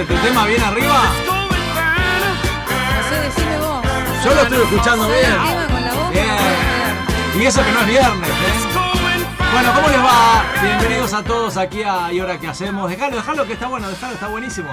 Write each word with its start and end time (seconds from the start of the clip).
este 0.00 0.14
tema 0.14 0.46
bien 0.46 0.62
arriba? 0.62 1.02
No 1.26 3.08
sé, 3.08 3.20
decime 3.20 3.58
vos. 3.58 3.84
Yo 4.24 4.34
lo 4.34 4.42
estoy 4.42 4.62
escuchando 4.62 5.04
¿Sabes 5.04 5.28
bien. 6.12 6.24
Bien. 7.34 7.42
Y 7.42 7.46
eso 7.46 7.62
que 7.62 7.72
no 7.72 7.80
es 7.80 7.86
viernes, 7.86 8.28
¿eh? 8.28 8.34
Bueno, 9.52 9.72
¿cómo 9.74 9.88
les 9.88 9.98
va? 9.98 10.44
Bienvenidos 10.62 11.12
a 11.12 11.22
todos 11.22 11.56
aquí 11.56 11.82
a 11.82 12.12
¿Y 12.12 12.20
ahora 12.20 12.38
qué 12.38 12.48
hacemos? 12.48 12.88
Dejalo, 12.88 13.16
dejalo 13.16 13.46
que 13.46 13.52
está 13.52 13.66
bueno, 13.68 13.88
dejalo, 13.88 14.14
está 14.14 14.28
buenísimo. 14.28 14.70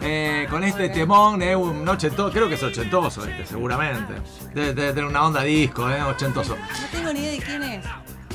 Eh, 0.00 0.46
con 0.50 0.64
este 0.64 0.88
temón, 0.88 1.40
eh, 1.42 1.54
un 1.54 1.88
ochentoso, 1.88 2.32
creo 2.32 2.48
que 2.48 2.54
es 2.54 2.62
ochentoso 2.62 3.24
este, 3.26 3.46
seguramente. 3.46 4.14
Debe, 4.54 4.72
debe 4.72 4.92
tener 4.92 5.04
una 5.04 5.24
onda 5.24 5.42
disco, 5.42 5.88
eh, 5.88 6.02
ochentoso. 6.02 6.56
No 6.56 6.86
tengo 6.90 7.12
ni 7.12 7.20
idea 7.20 7.32
de 7.32 7.38
quién 7.38 7.62
es. 7.62 7.84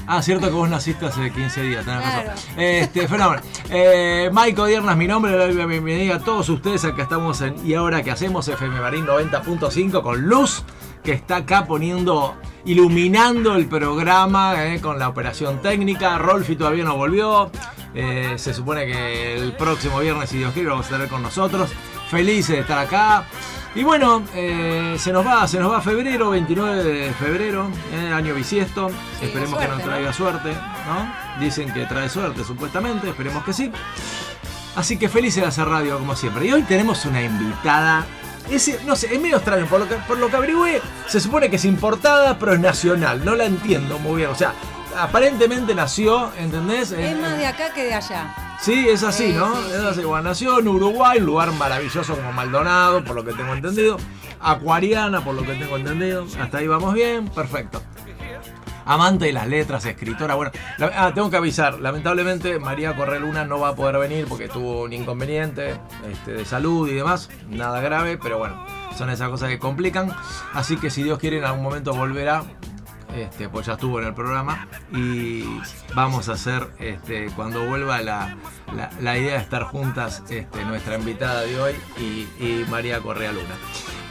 Ah, 0.05 0.21
cierto 0.21 0.48
que 0.48 0.53
vos 0.53 0.70
naciste 0.70 1.05
hace 1.05 1.31
15 1.31 1.62
días, 1.63 1.85
tenés 1.85 2.02
Claro. 2.02 2.30
razón. 2.30 2.59
Este, 2.59 3.07
fenómeno. 3.07 3.41
Eh, 3.70 4.30
Maico 4.34 4.66
Diernas, 4.66 4.98
mi 4.98 5.07
nombre, 5.07 5.31
le 5.31 5.38
doy 5.38 5.53
la 5.53 5.66
bienvenida 5.66 6.16
a 6.16 6.20
todos 6.20 6.49
ustedes. 6.49 6.84
Acá 6.84 7.03
estamos 7.03 7.39
en 7.41 7.55
Y 7.66 7.73
ahora 7.73 8.03
que 8.03 8.11
hacemos 8.11 8.47
FM 8.47 8.81
Marín 8.81 9.05
90.5 9.05 10.02
con 10.02 10.21
Luz, 10.23 10.63
que 11.03 11.13
está 11.13 11.38
acá 11.38 11.66
poniendo, 11.66 12.35
iluminando 12.66 13.55
el 13.55 13.67
programa 13.67 14.66
eh, 14.66 14.81
con 14.81 14.99
la 14.99 15.08
operación 15.08 15.61
técnica. 15.61 16.17
Rolfi 16.17 16.55
todavía 16.58 16.83
no 16.83 16.97
volvió. 16.97 17.49
Eh, 17.95 18.33
se 18.38 18.53
supone 18.53 18.85
que 18.85 19.35
el 19.35 19.53
próximo 19.55 19.99
viernes, 19.99 20.30
si 20.30 20.38
Dios 20.39 20.52
quiere, 20.52 20.67
lo 20.67 20.73
vamos 20.75 20.88
a 20.88 20.89
tener 20.91 21.08
con 21.08 21.22
nosotros. 21.22 21.70
Felices 22.09 22.55
de 22.55 22.61
estar 22.61 22.77
acá. 22.80 23.25
Y 23.75 23.83
bueno, 23.83 24.21
eh, 24.35 24.95
se 24.99 25.11
nos 25.11 25.25
va, 25.25 25.47
se 25.47 25.59
nos 25.59 25.71
va 25.71 25.81
febrero, 25.81 26.29
29 26.29 26.83
de 26.83 27.11
febrero, 27.13 27.69
eh, 27.91 28.13
año 28.13 28.35
bisiesto. 28.35 28.89
Sí, 29.19 29.25
Esperemos 29.25 29.59
que 29.59 29.67
nos 29.67 29.80
¿no? 29.80 29.83
traiga 29.83 30.13
suerte, 30.13 30.53
¿no? 30.53 31.39
Dicen 31.39 31.73
que 31.73 31.85
trae 31.85 32.07
suerte, 32.07 32.43
supuestamente, 32.43 33.09
esperemos 33.09 33.43
que 33.43 33.52
sí. 33.52 33.71
Así 34.75 34.97
que 34.97 35.09
felices 35.09 35.41
de 35.41 35.49
hacer 35.49 35.67
radio 35.67 35.97
como 35.97 36.15
siempre. 36.15 36.45
Y 36.45 36.53
hoy 36.53 36.63
tenemos 36.63 37.03
una 37.05 37.21
invitada. 37.23 38.05
Ese, 38.49 38.80
no 38.85 38.95
sé, 38.95 39.13
es 39.13 39.19
medio 39.19 39.38
extraño, 39.38 39.65
por 39.65 39.80
lo, 39.80 39.87
que, 39.87 39.95
por 39.95 40.17
lo 40.19 40.30
que 40.30 40.35
averigüé, 40.35 40.81
se 41.08 41.19
supone 41.19 41.49
que 41.49 41.55
es 41.55 41.65
importada, 41.65 42.37
pero 42.37 42.53
es 42.53 42.59
nacional. 42.59 43.25
No 43.25 43.35
la 43.35 43.45
entiendo 43.45 43.97
muy 43.97 44.17
bien. 44.17 44.30
O 44.30 44.35
sea, 44.35 44.53
aparentemente 44.97 45.73
nació, 45.75 46.31
¿entendés? 46.38 46.91
En- 46.91 46.99
Es 47.02 47.17
más 47.19 47.38
de 47.38 47.45
acá 47.45 47.73
que 47.73 47.83
de 47.86 47.94
allá. 47.94 48.36
Sí, 48.59 48.88
es 48.88 49.03
así, 49.03 49.27
Sí, 49.27 49.33
¿no? 49.33 49.55
sí, 49.55 49.61
es 49.73 49.81
sí. 49.81 49.88
así. 49.88 50.02
Bueno, 50.03 50.30
nació 50.30 50.59
en 50.59 50.67
Uruguay, 50.67 51.19
lugar 51.19 51.52
maravilloso 51.53 52.16
como 52.16 52.31
Maldonado, 52.31 53.03
por 53.03 53.16
lo 53.16 53.23
que 53.25 53.33
tengo 53.33 53.53
entendido. 53.53 53.97
Acuariana, 54.39 55.23
por 55.23 55.36
lo 55.36 55.44
que 55.44 55.53
tengo 55.55 55.77
entendido. 55.77 56.25
Hasta 56.39 56.58
ahí 56.59 56.67
vamos 56.67 56.94
bien, 56.94 57.27
perfecto. 57.30 57.81
Amante 58.86 59.25
de 59.25 59.31
las 59.33 59.47
letras, 59.47 59.86
escritora. 59.86 60.36
Bueno, 60.36 60.52
la- 60.77 60.91
ah, 60.95 61.14
tengo 61.14 61.30
que 61.30 61.38
avisar. 61.38 61.80
Lamentablemente, 61.80 62.59
María 62.59 62.94
Correluna 62.95 63.45
no 63.45 63.58
va 63.59 63.69
a 63.69 63.75
poder 63.75 63.97
venir 63.97 64.25
porque 64.27 64.49
tuvo 64.49 64.83
un 64.83 64.91
inconveniente 64.91 65.80
este, 66.11 66.33
de 66.33 66.44
salud 66.45 66.89
y 66.89 66.94
demás. 66.95 67.30
Nada 67.49 67.80
grave, 67.80 68.17
pero 68.21 68.39
bueno, 68.39 68.66
son 68.97 69.09
esas 69.09 69.30
cosas 69.30 69.47
que 69.49 69.58
complican. 69.58 70.14
Así 70.53 70.75
que 70.75 70.89
si 70.89 71.02
Dios 71.02 71.17
quiere, 71.17 71.38
en 71.38 71.45
algún 71.45 71.64
momento 71.64 71.94
volverá. 71.94 72.44
Este, 73.16 73.47
pues 73.50 73.67
ya 73.67 73.73
estuvo 73.73 74.00
en 74.00 74.08
el 74.08 74.14
programa 74.14 74.67
y 74.92 75.44
vamos 75.94 76.30
a 76.30 76.33
hacer 76.33 76.67
este, 76.80 77.28
cuando 77.36 77.64
vuelva 77.66 78.02
la, 78.02 78.36
la- 79.00 79.17
idea 79.17 79.33
de 79.33 79.44
estar 79.44 79.64
juntas 79.64 80.23
este, 80.30 80.66
nuestra 80.66 80.97
invitada 80.97 81.42
de 81.42 81.59
hoy 81.59 81.73
y 82.39 82.66
María 82.70 83.00
Correa 83.02 83.31
Luna. 83.31 83.55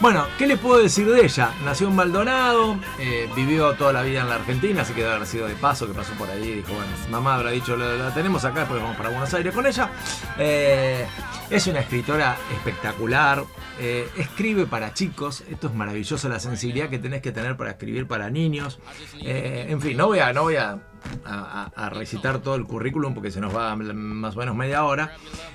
Bueno, 0.01 0.27
¿qué 0.37 0.49
le 0.49 0.57
puedo 0.57 0.83
decir 0.83 1.09
de 1.09 1.25
ella? 1.25 1.53
Nació 1.65 1.89
en 1.89 1.95
Maldonado, 1.95 2.77
eh, 2.99 3.31
vivió 3.37 3.75
toda 3.75 3.93
la 3.93 4.03
vida 4.03 4.23
en 4.23 4.29
la 4.29 4.35
Argentina, 4.35 4.83
así 4.83 4.93
que 4.95 5.03
debe 5.03 5.15
haber 5.15 5.29
sido 5.29 5.47
de 5.47 5.55
paso, 5.55 5.87
que 5.87 5.95
pasó 5.95 6.13
por 6.15 6.29
ahí 6.29 6.43
y 6.43 6.55
dijo, 6.57 6.75
bueno, 6.75 6.91
mamá 7.09 7.37
habrá 7.37 7.51
dicho, 7.51 7.77
la, 7.77 8.13
tenemos 8.13 8.45
acá, 8.45 8.61
después 8.61 8.81
vamos 8.81 8.97
para 8.97 9.11
Buenos 9.11 9.33
Aires 9.33 9.55
con 9.55 9.65
ella. 9.65 9.91
Eh, 10.39 11.07
es 11.51 11.67
una 11.69 11.81
escritora 11.81 12.37
espectacular, 12.53 13.45
eh, 13.79 14.09
escribe 14.17 14.67
para 14.67 14.93
chicos, 14.93 15.45
esto 15.49 15.69
es 15.69 15.75
maravilloso, 15.75 16.29
la 16.29 16.41
sensibilidad 16.41 16.89
que 16.89 16.99
tenés 16.99 17.23
que 17.23 17.31
tener 17.31 17.57
para 17.57 17.71
escribir 17.71 18.09
para 18.09 18.29
niños. 18.29 18.81
En 19.21 19.81
fin, 19.81 19.97
no 19.97 20.09
voy. 20.09 20.19
No 20.35 20.43
voy 20.43 20.57
a 20.57 20.79
a, 21.25 21.89
recitar 21.91 22.39
todo 22.41 22.55
el 22.57 22.65
currículum 22.65 23.15
porque 23.15 23.31
se 23.31 23.41
nos 23.41 23.55
va 23.57 23.75
más 23.77 24.37
o 24.37 24.39
menos 24.39 24.55
media 24.57 24.85
hora. 24.85 25.13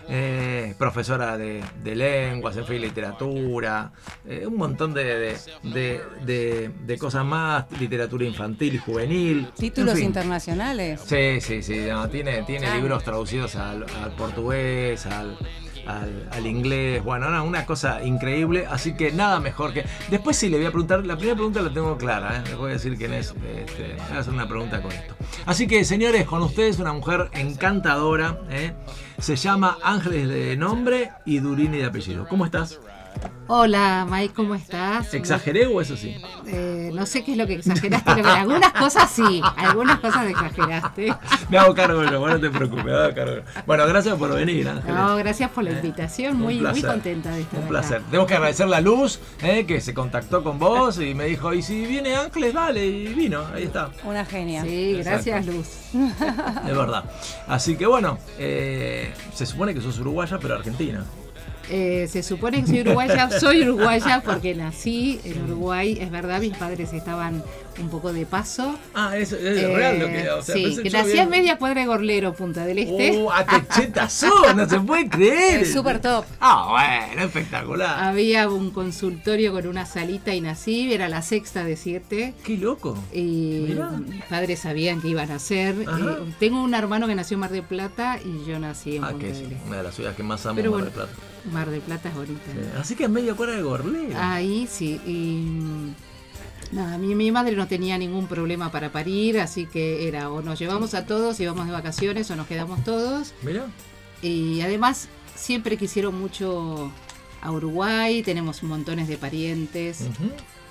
Eh, 0.10 0.74
profesora 0.78 1.38
de, 1.38 1.62
de 1.84 1.96
lenguas, 1.96 2.56
en 2.58 2.66
fin, 2.66 2.80
literatura, 2.82 3.92
eh, 4.26 4.46
un 4.48 4.56
montón 4.56 4.94
de, 4.94 5.38
de- 5.64 6.72
de- 6.86 6.98
cosas 6.98 7.26
más, 7.26 7.66
literatura 7.80 8.24
infantil 8.26 8.76
y 8.76 8.78
juvenil. 8.78 9.50
Títulos 9.58 9.92
en 9.94 9.98
fin. 9.98 10.06
internacionales. 10.08 11.02
Sí, 11.06 11.42
sí, 11.42 11.62
sí, 11.62 11.86
no, 11.90 12.08
tiene, 12.10 12.44
tiene 12.44 12.74
libros 12.76 13.04
traducidos 13.04 13.56
al, 13.56 13.84
al 14.02 14.12
portugués, 14.16 15.06
al, 15.06 15.38
al- 15.88 16.46
inglés, 16.46 17.04
bueno, 17.04 17.30
no, 17.30 17.44
una 17.44 17.66
cosa 17.66 18.04
increíble, 18.04 18.66
así 18.70 18.94
que 18.96 19.12
nada 19.12 19.40
mejor 19.40 19.74
que... 19.74 19.86
Después 20.10 20.38
sí 20.38 20.50
le 20.50 20.58
voy 20.58 20.66
a 20.66 20.70
preguntar, 20.72 21.06
la 21.06 21.16
primera 21.16 21.36
pregunta 21.36 21.62
la 21.62 21.74
tengo 21.74 21.98
clara, 21.98 22.38
¿eh? 22.38 22.42
les 22.46 22.58
voy 22.58 22.70
a 22.72 22.74
decir 22.74 22.98
quién 22.98 23.14
es, 23.14 23.34
este, 23.58 23.96
voy 24.08 24.18
a 24.18 24.20
hacer 24.20 24.34
una 24.34 24.48
pregunta 24.48 24.82
con 24.82 24.92
esto. 24.92 25.16
Así 25.46 25.68
que 25.68 25.84
señores, 25.84 26.26
con 26.26 26.42
ustedes 26.44 26.80
una 26.80 26.94
mujer 26.94 27.30
encantadora, 27.34 28.40
¿eh? 28.50 28.74
se 29.20 29.36
llama 29.36 29.78
Ángeles 29.84 30.28
de 30.30 30.56
nombre 30.58 31.12
y 31.26 31.40
Durini 31.40 31.78
de 31.80 31.86
apellido. 31.86 32.28
¿Cómo 32.28 32.46
estás? 32.46 32.80
Hola, 33.50 34.06
Mike, 34.10 34.34
¿cómo 34.34 34.56
estás? 34.56 35.14
¿Exageré 35.14 35.68
o 35.68 35.80
eso 35.80 35.96
sí? 35.96 36.18
Eh, 36.48 36.92
no 36.94 37.06
sé 37.06 37.24
qué 37.24 37.32
es 37.32 37.38
lo 37.38 37.48
que 37.48 37.54
exageraste, 37.54 38.12
pero 38.14 38.30
algunas 38.30 38.74
cosas 38.74 39.10
sí, 39.10 39.42
algunas 39.56 40.00
cosas 40.00 40.28
exageraste. 40.30 41.16
Me 41.50 41.58
hago 41.58 41.74
cargo 41.74 42.02
de 42.02 42.12
lo, 42.12 42.20
bueno, 42.20 42.36
no 42.36 42.42
te 42.42 42.50
preocupes, 42.50 42.84
me 42.84 42.92
hago 42.94 43.16
cargo. 43.16 43.42
Bueno, 43.66 43.88
gracias 43.88 44.18
por 44.18 44.34
venir, 44.36 44.68
Ángeles. 44.68 44.94
No, 44.94 45.16
gracias 45.16 45.50
por 45.52 45.64
la 45.64 45.72
invitación, 45.72 46.38
muy, 46.38 46.60
muy 46.60 46.82
contenta 46.82 47.32
de 47.32 47.42
estar 47.42 47.60
Un 47.60 47.66
acá. 47.66 47.70
placer. 47.70 48.02
Tenemos 48.08 48.28
que 48.28 48.34
agradecer 48.34 48.68
la 48.68 48.82
luz, 48.82 49.20
eh, 49.42 49.66
que 49.66 49.80
se 49.80 49.94
contactó 49.94 50.44
con 50.44 50.60
vos 50.60 51.00
y 51.00 51.14
me 51.14 51.26
dijo, 51.26 51.54
y 51.54 51.62
si 51.62 51.86
viene 51.86 52.18
Ángeles, 52.18 52.54
vale, 52.54 52.86
y 52.86 53.08
vino, 53.14 53.46
ahí 53.54 53.64
está. 53.64 53.92
Una 54.04 54.26
genia. 54.26 54.62
Sí, 54.64 55.02
gracias. 55.02 55.46
Luz. 55.46 55.68
Es 56.68 56.76
verdad. 56.78 57.06
Así 57.48 57.78
que 57.78 57.86
bueno, 57.86 58.18
eh, 58.38 59.14
se 59.34 59.46
supone 59.46 59.74
que 59.74 59.80
sos 59.80 59.98
uruguaya, 60.00 60.38
pero 60.42 60.56
argentina. 60.56 61.06
Eh, 61.70 62.08
se 62.10 62.24
supone 62.24 62.62
que 62.62 62.68
soy 62.68 62.82
uruguaya, 62.82 63.30
soy 63.40 63.62
uruguaya 63.64 64.22
porque 64.24 64.56
nací 64.56 65.20
en 65.26 65.44
Uruguay, 65.44 65.98
es 66.00 66.10
verdad, 66.10 66.40
mis 66.40 66.56
padres 66.56 66.94
estaban 66.94 67.44
un 67.80 67.90
poco 67.90 68.14
de 68.14 68.26
paso. 68.26 68.78
Ah, 68.94 69.18
es, 69.18 69.32
es 69.32 69.64
Eh, 69.64 69.76
real 69.76 70.00
lo 70.00 70.08
que. 70.08 70.30
O 70.30 70.42
sea, 70.42 70.56
sí, 70.56 70.78
que 70.84 70.90
nací 70.90 71.12
bien- 71.14 71.24
en 71.26 71.30
media 71.30 71.58
cuadra 71.58 71.82
de 71.82 71.88
Gorlero, 71.88 72.34
Punta 72.34 72.66
del 72.66 72.80
Este. 72.80 73.12
¡Uh, 73.18 73.30
a 73.32 74.10
sos! 74.10 74.56
No 74.56 74.68
se 74.70 74.80
puede 74.80 75.10
creer. 75.10 75.62
Es 75.62 75.74
súper 75.74 76.00
top. 76.02 76.26
Ah, 76.40 76.68
bueno, 77.10 77.24
espectacular. 77.26 78.04
Había 78.04 78.48
un 78.50 78.72
consultorio 78.72 79.52
con 79.52 79.68
una 79.68 79.86
salita 79.86 80.34
y 80.34 80.42
nací, 80.42 80.94
era 80.94 81.10
la 81.10 81.22
sexta 81.22 81.64
de 81.64 81.76
siete. 81.76 82.34
Qué 82.44 82.58
loco. 82.58 82.98
Y 83.14 83.66
Mirá. 83.70 83.90
mis 83.92 84.24
padres 84.26 84.60
sabían 84.60 85.02
que 85.02 85.08
iban 85.10 85.32
a. 85.32 85.38
Eh, 85.50 85.76
tengo 86.40 86.62
un 86.62 86.74
hermano 86.74 87.08
que 87.08 87.16
nació 87.16 87.36
en 87.36 87.40
Mar 87.42 87.52
del 87.52 87.64
Plata 87.64 88.20
y 88.24 88.48
yo 88.50 88.60
nací 88.60 88.98
en 88.98 89.04
Ah, 89.04 89.10
Punta 89.12 89.26
que 89.26 89.32
es 89.32 89.38
del 89.40 89.52
Este. 89.54 89.68
una 89.68 89.78
de 89.78 89.84
las 89.84 89.96
ciudades 89.96 90.18
que 90.18 90.24
más 90.24 90.46
amo 90.46 90.56
Pero 90.58 90.72
Mar 90.72 90.84
del 90.84 90.92
Plata. 90.94 91.12
Mar 91.52 91.70
del 91.70 91.82
Plata 91.82 92.10
es 92.10 92.16
bonita. 92.16 92.52
Eh, 92.56 92.72
Así 92.80 92.96
que 92.96 93.06
en 93.06 93.14
media 93.14 93.34
cuadra 93.34 93.56
de 93.56 93.62
Gorlero. 93.62 94.18
Ahí 94.20 94.68
sí. 94.70 95.00
Y, 95.06 95.94
nada, 96.72 96.98
mi, 96.98 97.16
mi 97.16 97.32
madre 97.32 97.56
no 97.56 97.68
tenía 97.68 97.98
ningún 97.98 98.28
problema 98.28 98.72
para 98.72 98.92
parir, 98.92 99.40
así 99.40 99.66
que 99.66 100.08
era 100.08 100.30
o 100.32 100.42
nos 100.42 100.60
llevamos 100.60 100.94
a 100.94 101.06
todos 101.06 101.40
y 101.40 101.46
vamos 101.46 101.66
de 101.68 101.72
vacaciones 101.74 102.30
o 102.32 102.36
nos 102.36 102.48
quedamos 102.48 102.84
todos. 102.84 103.34
Mirá. 103.44 103.66
Y 104.22 104.62
además 104.62 105.08
siempre 105.36 105.78
quisieron 105.78 106.20
mucho 106.20 106.92
a 107.42 107.52
Uruguay, 107.52 108.24
tenemos 108.24 108.64
montones 108.64 109.08
de 109.08 109.18
parientes, 109.18 110.06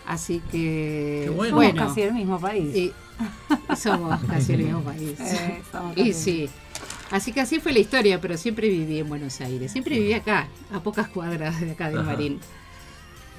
así 0.06 0.42
que 0.50 1.22
Qué 1.24 1.30
bueno. 1.30 1.52
Somos 1.70 1.88
casi 1.88 2.02
el 2.02 2.14
mismo 2.14 2.40
país. 2.40 2.74
y 2.76 2.92
somos 3.76 4.20
casi 4.24 4.52
el 4.54 4.62
mismo 4.64 4.82
país. 4.82 5.18
Eh, 5.20 5.62
somos 5.70 5.96
Y 5.96 6.12
sí. 6.12 6.48
Así 7.10 7.32
que 7.32 7.40
así 7.40 7.60
fue 7.60 7.72
la 7.72 7.78
historia, 7.78 8.20
pero 8.20 8.36
siempre 8.36 8.68
viví 8.68 8.98
en 8.98 9.08
Buenos 9.08 9.40
Aires. 9.40 9.70
Siempre 9.70 9.96
viví 9.98 10.12
acá, 10.12 10.48
a 10.72 10.80
pocas 10.80 11.06
cuadras 11.08 11.60
de 11.60 11.70
acá 11.70 11.88
de 11.88 11.94
Ajá. 11.98 12.04
Marín. 12.04 12.40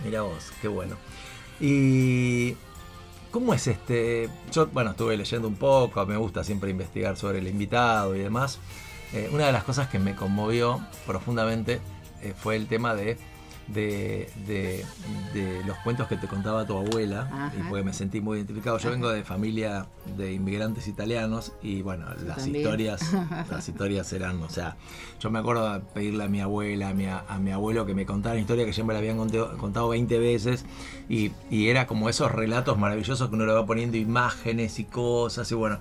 Mira 0.05 0.21
vos, 0.21 0.51
qué 0.61 0.69
bueno. 0.69 0.95
Y 1.59 2.55
¿cómo 3.31 3.53
es 3.53 3.67
este? 3.67 4.29
Yo, 4.51 4.67
bueno, 4.67 4.91
estuve 4.91 5.17
leyendo 5.17 5.47
un 5.47 5.55
poco, 5.55 6.05
me 6.05 6.17
gusta 6.17 6.43
siempre 6.43 6.69
investigar 6.69 7.17
sobre 7.17 7.39
el 7.39 7.47
invitado 7.47 8.15
y 8.15 8.19
demás. 8.19 8.59
Eh, 9.13 9.29
una 9.31 9.45
de 9.45 9.51
las 9.51 9.63
cosas 9.63 9.87
que 9.87 9.99
me 9.99 10.15
conmovió 10.15 10.81
profundamente 11.05 11.79
eh, 12.21 12.33
fue 12.37 12.55
el 12.55 12.67
tema 12.67 12.93
de, 12.93 13.17
de, 13.67 14.29
de- 14.47 14.85
de 15.33 15.63
los 15.65 15.77
cuentos 15.79 16.07
que 16.07 16.15
te 16.17 16.27
contaba 16.27 16.65
tu 16.65 16.77
abuela, 16.77 17.29
Ajá. 17.31 17.51
y 17.57 17.63
porque 17.67 17.83
me 17.83 17.93
sentí 17.93 18.21
muy 18.21 18.37
identificado. 18.37 18.77
Yo 18.77 18.87
Ajá. 18.89 18.95
vengo 18.95 19.09
de 19.09 19.23
familia 19.23 19.87
de 20.17 20.33
inmigrantes 20.33 20.87
italianos 20.87 21.51
y 21.61 21.81
bueno, 21.81 22.05
las 22.25 22.37
también. 22.37 22.55
historias, 22.57 23.01
las 23.51 23.67
historias 23.67 24.11
eran, 24.13 24.41
o 24.41 24.49
sea, 24.49 24.77
yo 25.19 25.29
me 25.29 25.39
acuerdo 25.39 25.73
de 25.73 25.79
pedirle 25.81 26.23
a 26.23 26.27
mi 26.29 26.39
abuela, 26.39 26.89
a 26.89 26.93
mi, 26.93 27.05
a 27.07 27.23
mi 27.39 27.51
abuelo 27.51 27.85
que 27.85 27.93
me 27.93 28.05
contara 28.05 28.33
una 28.35 28.41
historia 28.41 28.65
que 28.69 28.83
me 28.83 28.93
la 28.93 28.99
habían 28.99 29.17
contado, 29.17 29.57
contado 29.57 29.89
20 29.89 30.17
veces 30.17 30.65
y, 31.09 31.31
y 31.49 31.67
era 31.67 31.87
como 31.87 32.07
esos 32.09 32.31
relatos 32.31 32.77
maravillosos 32.77 33.27
que 33.29 33.35
uno 33.35 33.45
le 33.45 33.53
va 33.53 33.65
poniendo 33.65 33.97
imágenes 33.97 34.79
y 34.79 34.85
cosas 34.85 35.51
y 35.51 35.55
bueno. 35.55 35.79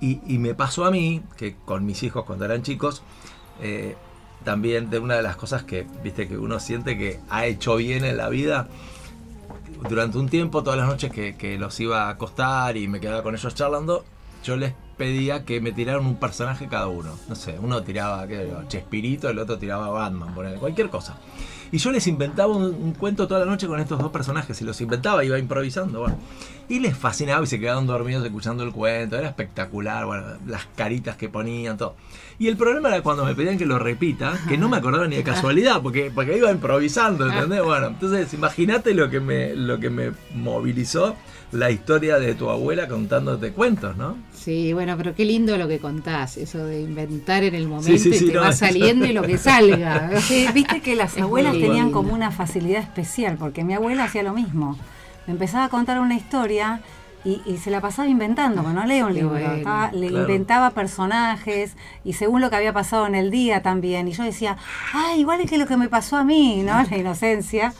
Y, 0.00 0.20
y 0.32 0.38
me 0.38 0.54
pasó 0.54 0.84
a 0.84 0.92
mí, 0.92 1.22
que 1.36 1.56
con 1.64 1.84
mis 1.84 2.04
hijos 2.04 2.24
cuando 2.24 2.44
eran 2.44 2.62
chicos, 2.62 3.02
eh, 3.60 3.96
también 4.44 4.90
de 4.90 4.98
una 4.98 5.16
de 5.16 5.22
las 5.22 5.36
cosas 5.36 5.62
que, 5.64 5.86
viste, 6.02 6.28
que 6.28 6.38
uno 6.38 6.60
siente 6.60 6.96
que 6.96 7.20
ha 7.28 7.46
hecho 7.46 7.76
bien 7.76 8.04
en 8.04 8.16
la 8.16 8.28
vida. 8.28 8.68
Durante 9.88 10.18
un 10.18 10.28
tiempo, 10.28 10.62
todas 10.62 10.78
las 10.78 10.88
noches 10.88 11.12
que, 11.12 11.36
que 11.36 11.58
los 11.58 11.78
iba 11.80 12.04
a 12.04 12.10
acostar 12.10 12.76
y 12.76 12.88
me 12.88 13.00
quedaba 13.00 13.22
con 13.22 13.34
ellos 13.34 13.54
charlando, 13.54 14.04
yo 14.44 14.56
les 14.56 14.72
pedía 14.98 15.44
que 15.44 15.60
me 15.60 15.72
tiraran 15.72 16.04
un 16.04 16.16
personaje 16.16 16.68
cada 16.68 16.88
uno. 16.88 17.10
No 17.28 17.34
sé, 17.34 17.56
uno 17.58 17.82
tiraba 17.82 18.26
qué 18.26 18.52
Chespirito, 18.66 19.30
el 19.30 19.38
otro 19.38 19.56
tiraba 19.56 19.88
Batman, 19.88 20.34
ponele, 20.34 20.56
cualquier 20.56 20.90
cosa. 20.90 21.16
Y 21.70 21.78
yo 21.78 21.92
les 21.92 22.06
inventaba 22.06 22.54
un, 22.54 22.92
cuento 22.92 23.28
toda 23.28 23.40
la 23.40 23.46
noche 23.46 23.66
con 23.66 23.78
estos 23.78 23.98
dos 23.98 24.10
personajes, 24.10 24.60
y 24.60 24.64
los 24.64 24.80
inventaba, 24.80 25.24
iba 25.24 25.38
improvisando. 25.38 26.06
Y 26.68 26.80
les 26.80 26.96
fascinaba 26.96 27.44
y 27.44 27.46
se 27.46 27.60
quedaban 27.60 27.86
dormidos 27.86 28.24
escuchando 28.24 28.64
el 28.64 28.72
cuento, 28.72 29.16
era 29.16 29.28
espectacular, 29.28 30.38
las 30.46 30.66
caritas 30.76 31.16
que 31.16 31.28
ponían, 31.28 31.76
todo. 31.76 31.94
Y 32.40 32.46
el 32.46 32.56
problema 32.56 32.88
era 32.88 33.02
cuando 33.02 33.24
me 33.24 33.34
pedían 33.34 33.58
que 33.58 33.66
lo 33.66 33.78
repita, 33.80 34.38
que 34.48 34.56
no 34.56 34.68
me 34.68 34.76
acordaba 34.76 35.08
ni 35.08 35.16
de 35.16 35.24
casualidad, 35.24 35.82
porque, 35.82 36.12
porque 36.14 36.36
iba 36.38 36.50
improvisando, 36.52 37.28
¿entendés? 37.28 37.62
Bueno, 37.64 37.88
entonces 37.88 38.32
imagínate 38.32 38.94
lo 38.94 39.10
que 39.10 39.18
me, 39.18 39.54
lo 39.56 39.80
que 39.80 39.90
me 39.90 40.12
movilizó 40.36 41.16
la 41.50 41.70
historia 41.70 42.18
de 42.20 42.34
tu 42.34 42.48
abuela 42.50 42.86
contándote 42.86 43.50
cuentos, 43.52 43.96
¿no? 43.96 44.16
Sí, 44.32 44.72
bueno, 44.72 44.96
pero 44.96 45.14
qué 45.16 45.24
lindo 45.24 45.56
lo 45.58 45.66
que 45.66 45.80
contás, 45.80 46.36
eso 46.36 46.64
de 46.64 46.82
inventar 46.82 47.42
en 47.42 47.54
el 47.56 47.66
momento 47.66 47.90
Sí, 48.00 48.12
sí, 48.12 48.24
y 48.26 48.28
te 48.28 48.34
no, 48.34 48.42
va 48.42 48.50
eso- 48.50 48.58
saliendo 48.60 49.04
y 49.06 49.12
lo 49.12 49.22
que 49.22 49.36
salga. 49.38 50.10
Sí, 50.20 50.46
viste 50.54 50.80
que 50.80 50.94
las 50.94 51.16
Es 51.16 51.22
abuelas 51.22 51.54
tenían 51.54 51.86
lindo. 51.86 51.92
como 51.92 52.14
una 52.14 52.30
facilidad 52.30 52.82
especial, 52.82 53.36
porque 53.36 53.64
mi 53.64 53.74
abuela 53.74 54.04
hacía 54.04 54.22
lo 54.22 54.32
mismo. 54.34 54.78
Me 55.26 55.32
empezaba 55.32 55.64
a 55.64 55.68
contar 55.70 55.98
una 56.00 56.14
historia 56.16 56.82
y, 57.24 57.42
y 57.46 57.56
se 57.58 57.70
la 57.70 57.80
pasaba 57.80 58.08
inventando, 58.08 58.62
no 58.62 58.84
leo 58.86 59.06
un 59.06 59.14
libro. 59.14 59.30
bueno, 59.30 59.52
estaba- 59.54 59.90
le 59.92 60.08
claro. 60.08 60.22
inventaba 60.24 60.70
personajes 60.70 61.76
y 62.04 62.12
según 62.14 62.40
lo 62.40 62.50
que 62.50 62.56
había 62.56 62.72
pasado 62.72 63.06
en 63.06 63.14
el 63.14 63.30
día 63.30 63.62
también. 63.62 64.08
Y 64.08 64.12
yo 64.12 64.22
decía, 64.24 64.56
ah, 64.94 65.14
igual 65.16 65.40
es 65.40 65.50
que 65.50 65.58
lo 65.58 65.66
que 65.66 65.76
me 65.76 65.88
pasó 65.88 66.16
a 66.16 66.24
mí, 66.24 66.62
¿no? 66.62 66.82
La 66.90 66.96
inocencia. 66.96 67.72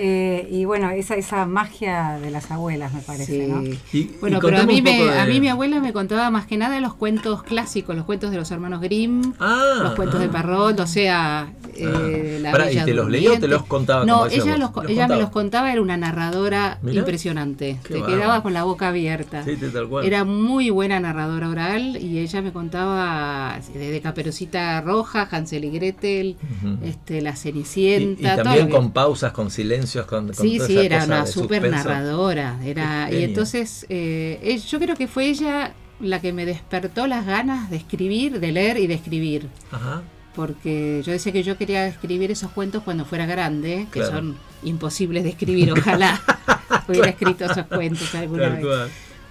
Eh, 0.00 0.48
y 0.50 0.64
bueno, 0.64 0.90
esa, 0.90 1.16
esa 1.16 1.44
magia 1.46 2.18
de 2.22 2.30
las 2.30 2.50
abuelas, 2.52 2.92
me 2.94 3.00
parece, 3.00 3.46
Sí. 3.46 3.50
¿no? 3.50 3.62
Y- 3.92 4.10
Bueno, 4.20 4.38
y 4.38 4.40
pero 4.40 4.58
a 4.58 4.62
mí, 4.64 4.80
me, 4.80 5.02
de- 5.04 5.18
a 5.18 5.26
mí 5.26 5.40
mi 5.40 5.48
abuela 5.48 5.80
me 5.80 5.92
contaba 5.92 6.30
más 6.30 6.46
que 6.46 6.56
nada 6.56 6.78
los 6.80 6.94
cuentos 6.94 7.42
clásicos, 7.42 7.96
los 7.96 8.04
cuentos 8.04 8.30
de 8.30 8.36
los 8.36 8.48
hermanos 8.52 8.80
Grimm, 8.80 9.32
Ah, 9.40 9.80
los 9.82 9.94
cuentos 9.96 10.20
ah. 10.20 10.22
de 10.22 10.28
Parrot, 10.28 10.78
o 10.80 10.86
sea, 10.86 11.52
eh, 11.74 12.38
la 12.40 12.52
Pará, 12.52 12.70
¿y 12.70 12.76
te 12.76 12.94
los 12.94 13.08
leía 13.10 13.32
o 13.32 13.38
te 13.38 13.48
los 13.48 13.64
contaba 13.64 14.04
No, 14.04 14.26
ella, 14.26 14.56
los, 14.56 14.70
co- 14.70 14.82
¿Los 14.82 14.92
ella 14.92 15.08
me 15.08 15.16
los 15.18 15.30
contaba, 15.30 15.72
era 15.72 15.82
una 15.82 15.96
narradora 15.96 16.78
Mirá. 16.82 17.00
impresionante. 17.00 17.78
Qué 17.82 17.94
Te 17.94 18.00
bárbaro. 18.00 18.16
quedabas 18.20 18.40
con 18.42 18.52
la 18.54 18.62
boca 18.64 18.88
abierta. 18.88 19.44
Sí, 19.44 19.56
tal 19.56 19.88
cual. 19.88 20.04
Era 20.06 20.24
muy 20.24 20.70
buena 20.70 21.00
narradora 21.00 21.48
oral 21.48 21.96
y 22.00 22.18
ella 22.18 22.40
me 22.42 22.52
contaba 22.52 23.58
desde 23.74 24.00
Caperucita 24.00 24.80
Roja, 24.80 25.28
Hansel 25.30 25.64
y 25.64 25.70
Gretel, 25.70 26.36
este, 26.84 27.20
La 27.20 27.30
Y, 27.30 27.32
y 27.32 27.36
Cenicienta, 27.36 28.34
todo 28.36 28.44
también 28.44 28.66
que- 28.66 28.72
con 28.72 28.90
pausas, 28.92 29.32
con 29.32 29.50
silencios, 29.88 30.06
con, 30.06 30.26
con 30.26 30.34
Sí, 30.36 30.60
sí, 30.60 30.78
era 30.78 31.04
una 31.04 31.26
súper 31.26 31.68
narradora. 31.70 32.58
Era, 32.64 33.08
y 33.12 33.22
entonces, 33.24 33.86
eh, 33.88 34.60
yo 34.68 34.78
creo 34.78 34.94
que 34.96 35.06
fue 35.08 35.26
ella 35.28 35.72
la 36.00 36.20
que 36.20 36.32
me 36.32 36.46
despertó 36.46 37.06
las 37.06 37.26
ganas 37.26 37.70
de 37.70 37.76
escribir, 37.76 38.38
de 38.40 38.52
leer 38.52 38.78
y 38.78 38.86
de 38.86 38.94
escribir. 38.94 39.48
Ajá. 39.72 40.02
Porque 40.34 41.02
yo 41.04 41.10
decía 41.10 41.32
que 41.32 41.42
yo 41.42 41.58
quería 41.58 41.86
escribir 41.88 42.30
esos 42.30 42.50
cuentos 42.52 42.84
cuando 42.84 43.04
fuera 43.04 43.26
grande, 43.26 43.86
que 43.92 44.00
Claro. 44.00 44.14
son 44.16 44.36
imposibles 44.62 45.24
de 45.24 45.30
escribir. 45.30 45.72
Ojalá 45.72 46.20
hubiera 46.88 47.08
escrito 47.08 47.44
esos 47.46 47.66
cuentos 47.66 48.14
alguna 48.14 48.50
vez. 48.50 48.64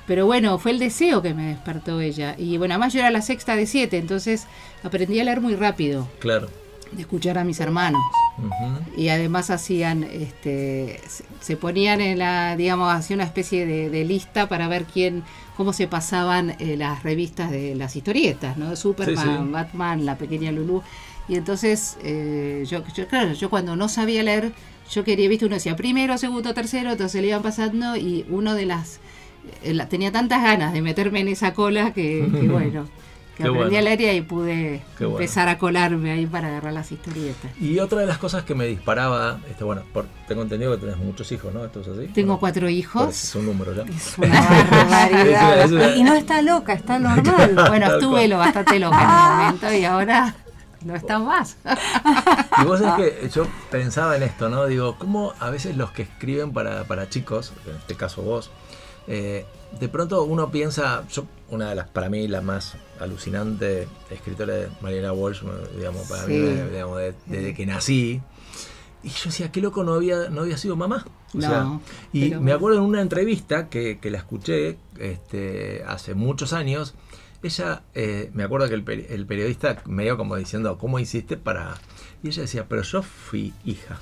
Pero 0.06 0.26
bueno, 0.26 0.58
fue 0.58 0.72
el 0.72 0.80
deseo 0.80 1.22
que 1.22 1.34
me 1.34 1.48
despertó 1.48 2.00
ella. 2.02 2.36
Y 2.38 2.58
bueno, 2.58 2.74
además 2.74 2.94
yo 2.94 3.00
era 3.00 3.12
la 3.12 3.22
sexta 3.22 3.56
de 3.56 3.66
siete, 3.66 3.98
entonces 3.98 4.48
aprendí 4.84 5.20
a 5.20 5.24
leer 5.24 5.40
muy 5.42 5.56
rápido, 5.56 6.08
Claro. 6.20 6.50
De 6.92 7.02
escuchar 7.02 7.38
a 7.38 7.44
mis 7.44 7.60
hermanos. 7.60 8.02
Y 8.96 9.10
además 9.10 9.50
hacían 9.50 10.04
este 10.04 11.00
se- 11.40 11.58
ponían 11.58 12.02
en 12.02 12.20
la 12.20 12.56
digamos 12.56 12.94
hacía 12.94 13.16
una 13.16 13.24
especie 13.24 13.66
de, 13.66 13.90
de 13.90 14.06
lista 14.06 14.48
para 14.48 14.68
ver 14.68 14.86
quién 14.86 15.24
cómo 15.56 15.74
se 15.74 15.88
pasaban 15.88 16.56
eh, 16.60 16.76
las 16.78 17.02
revistas 17.04 17.50
de 17.50 17.74
las 17.76 17.96
historietas 17.96 18.58
no 18.58 18.76
Superman 18.76 19.18
Sí, 19.40 19.44
sí. 19.46 19.52
Batman 19.52 20.06
la 20.06 20.18
pequeña 20.18 20.52
Lulu 20.52 20.84
y 21.28 21.36
entonces 21.36 21.98
eh, 22.04 22.64
yo, 22.70 22.84
yo 22.96 23.08
claro 23.08 23.34
yo 23.34 23.50
cuando 23.50 23.76
no 23.76 23.90
sabía 23.90 24.22
leer 24.22 24.52
yo 24.92 25.04
quería 25.04 25.28
viste 25.30 25.46
uno 25.46 25.56
decía 25.56 25.76
primero 25.76 26.16
segundo 26.20 26.54
tercero 26.54 26.92
entonces 26.92 27.20
le 27.22 27.30
iban 27.30 27.42
pasando 27.42 27.96
y 27.98 28.24
uno 28.30 28.54
de 28.54 28.66
las 28.68 29.00
eh, 29.64 29.74
la- 29.74 29.90
tenía 29.90 30.12
tantas 30.12 30.44
ganas 30.44 30.74
de 30.74 30.82
meterme 30.84 31.22
en 31.22 31.30
esa 31.30 31.54
cola 31.56 31.92
que, 31.94 32.28
que 32.32 32.48
bueno 32.48 32.88
que 33.38 33.44
Qué 33.44 33.50
aprendí 33.50 33.76
bueno. 33.76 33.78
a 33.78 33.82
leer 33.84 34.02
y 34.02 34.06
ahí 34.06 34.22
pude 34.22 34.82
bueno. 35.00 35.14
empezar 35.14 35.48
a 35.48 35.60
colarme 35.60 36.10
ahí 36.12 36.26
para 36.26 36.48
agarrar 36.48 36.74
las 36.74 36.92
historietas 36.92 37.52
Y 37.62 37.78
otra 37.78 38.00
de 38.00 38.08
las 38.08 38.18
cosas 38.18 38.44
que 38.44 38.56
me 38.56 38.66
disparaba, 38.66 39.40
este, 39.48 39.64
bueno, 39.64 39.84
por- 39.94 40.08
tengo 40.28 40.42
entendido 40.42 40.72
que 40.72 40.80
tenés 40.82 40.98
muchos 40.98 41.32
hijos, 41.32 41.54
¿no? 41.54 41.64
¿Esto 41.64 41.82
es 41.82 41.88
así? 41.88 42.08
tengo 42.08 42.30
Bueno, 42.38 42.40
cuatro 42.40 42.68
eso 42.68 43.10
Es 43.10 43.36
un 43.36 43.46
número 43.46 43.74
ya. 43.76 43.84
Es 43.84 44.18
una 44.18 44.42
barbaridad. 44.42 45.62
Es 45.62 45.72
una- 45.72 45.96
Y, 45.96 46.04
no 46.04 46.16
está 46.16 46.42
loca, 46.42 46.74
está 46.74 46.98
normal. 47.00 47.54
Bueno, 47.70 47.94
estuve 47.94 48.28
lo 48.28 48.40
bastante 48.40 48.80
loca 48.80 49.02
en 49.04 49.08
un 49.10 49.38
momento 49.46 49.74
y 49.74 49.86
ahora 49.86 50.36
no 50.84 50.96
está 50.96 51.20
más. 51.20 51.58
Y 52.62 52.66
vos 52.66 52.80
sabés 52.80 53.12
que 53.22 53.30
yo 53.30 53.46
pensaba 53.70 54.16
en 54.18 54.24
esto, 54.24 54.50
¿no? 54.50 54.66
Digo, 54.66 54.96
¿cómo 54.98 55.34
a 55.40 55.50
veces 55.52 55.78
los 55.78 55.92
que 55.92 56.02
escriben 56.02 56.54
para, 56.54 56.86
para 56.86 57.08
chicos, 57.08 57.54
en 57.68 57.76
este 57.76 57.94
caso 57.96 58.24
vos, 58.24 58.50
eh, 59.08 59.46
de 59.80 59.90
pronto 59.90 60.24
uno 60.24 60.50
piensa, 60.50 61.04
yo, 61.12 61.26
una 61.50 61.70
de 61.70 61.76
las, 61.76 61.88
para 61.90 62.10
mí, 62.10 62.28
la 62.28 62.42
más 62.42 62.76
alucinante 63.00 63.88
escritora 64.10 64.54
de 64.54 64.68
Mariana 64.82 65.14
Walsh, 65.14 65.42
digamos, 65.76 66.08
para 66.08 66.26
Sí. 66.26 66.34
mí, 66.34 66.40
me- 66.40 66.70
digamos, 66.70 66.98
de- 67.00 67.14
desde 67.26 67.54
que 67.54 67.66
nací. 67.66 68.22
Y 69.04 69.10
yo 69.10 69.26
decía, 69.26 69.52
qué 69.52 69.62
loco 69.62 69.84
no 69.84 69.94
había, 69.94 70.30
no 70.30 70.42
había 70.42 70.58
sido 70.58 70.76
mamá. 70.76 71.06
O 71.34 71.38
No, 71.38 71.42
sea, 71.42 71.80
y 72.14 72.30
pero- 72.30 72.42
me 72.42 72.52
acuerdo 72.52 72.78
en 72.80 72.84
una 72.86 73.02
entrevista 73.02 73.70
que, 73.70 74.00
que 74.00 74.10
la 74.12 74.18
escuché 74.18 74.78
este, 75.00 75.84
hace 75.88 76.14
muchos 76.16 76.54
años. 76.54 76.96
Ella, 77.44 77.84
eh, 77.94 78.32
me 78.34 78.44
acuerdo 78.44 78.68
que 78.68 78.74
el, 78.74 79.06
el 79.10 79.26
periodista 79.28 79.82
medio 79.86 80.18
como 80.18 80.36
diciendo, 80.36 80.78
¿cómo 80.78 81.00
hiciste 81.00 81.38
para...? 81.38 81.76
Y 82.24 82.30
ella 82.30 82.42
decía, 82.42 82.66
pero 82.68 82.82
yo 82.82 83.04
fui 83.04 83.54
hija. 83.64 84.00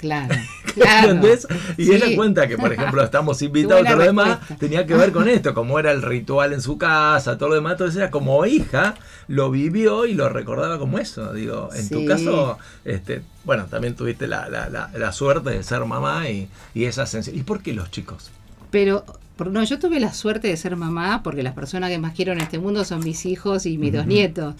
Claro, 0.00 0.34
claro. 0.74 1.10
¿Entendés? 1.10 1.46
Y 1.76 1.84
Sí. 1.84 1.92
ella 1.94 2.16
cuenta 2.16 2.48
que, 2.48 2.56
por 2.56 2.72
ejemplo, 2.72 3.02
estamos 3.02 3.40
invitados, 3.42 3.84
todo 3.86 3.96
lo 3.96 4.02
demás, 4.04 4.38
tenía 4.58 4.86
que 4.86 4.94
ver 4.94 5.12
con 5.12 5.28
esto, 5.28 5.52
como 5.54 5.78
era 5.78 5.92
el 5.92 6.02
ritual 6.02 6.52
en 6.52 6.62
su 6.62 6.78
casa, 6.78 7.36
todo 7.38 7.50
lo 7.50 7.54
demás, 7.56 7.72
entonces 7.72 7.96
ella 7.96 8.10
como 8.10 8.44
hija 8.46 8.94
lo 9.28 9.50
vivió 9.50 10.06
y 10.06 10.14
lo 10.14 10.28
recordaba 10.28 10.78
como 10.78 10.98
eso. 10.98 11.32
Digo, 11.34 11.68
en 11.74 11.88
tu 11.88 12.04
caso, 12.06 12.58
este, 12.84 13.22
bueno, 13.44 13.66
también 13.66 13.94
tuviste 13.94 14.26
la, 14.26 14.48
la- 14.48 14.68
la- 14.68 14.90
la 14.96 15.12
suerte 15.12 15.50
de 15.50 15.62
ser 15.62 15.84
mamá 15.84 16.28
y, 16.28 16.48
y 16.74 16.84
esa 16.86 17.06
sensación. 17.06 17.38
¿Y 17.40 17.44
por 17.44 17.62
qué 17.62 17.72
los 17.74 17.90
chicos? 17.90 18.30
Pero 18.70 19.04
no, 19.38 19.62
yo 19.64 19.78
tuve 19.78 20.00
la 20.00 20.12
suerte 20.12 20.48
de 20.48 20.56
ser 20.56 20.76
mamá 20.76 21.22
porque 21.22 21.42
las 21.42 21.54
personas 21.54 21.90
que 21.90 21.98
más 21.98 22.14
quiero 22.14 22.32
en 22.32 22.40
este 22.40 22.58
mundo 22.58 22.84
son 22.84 23.00
mis 23.04 23.24
hijos 23.26 23.66
y 23.66 23.78
mis 23.78 23.92
dos 23.92 24.06
nietos. 24.06 24.54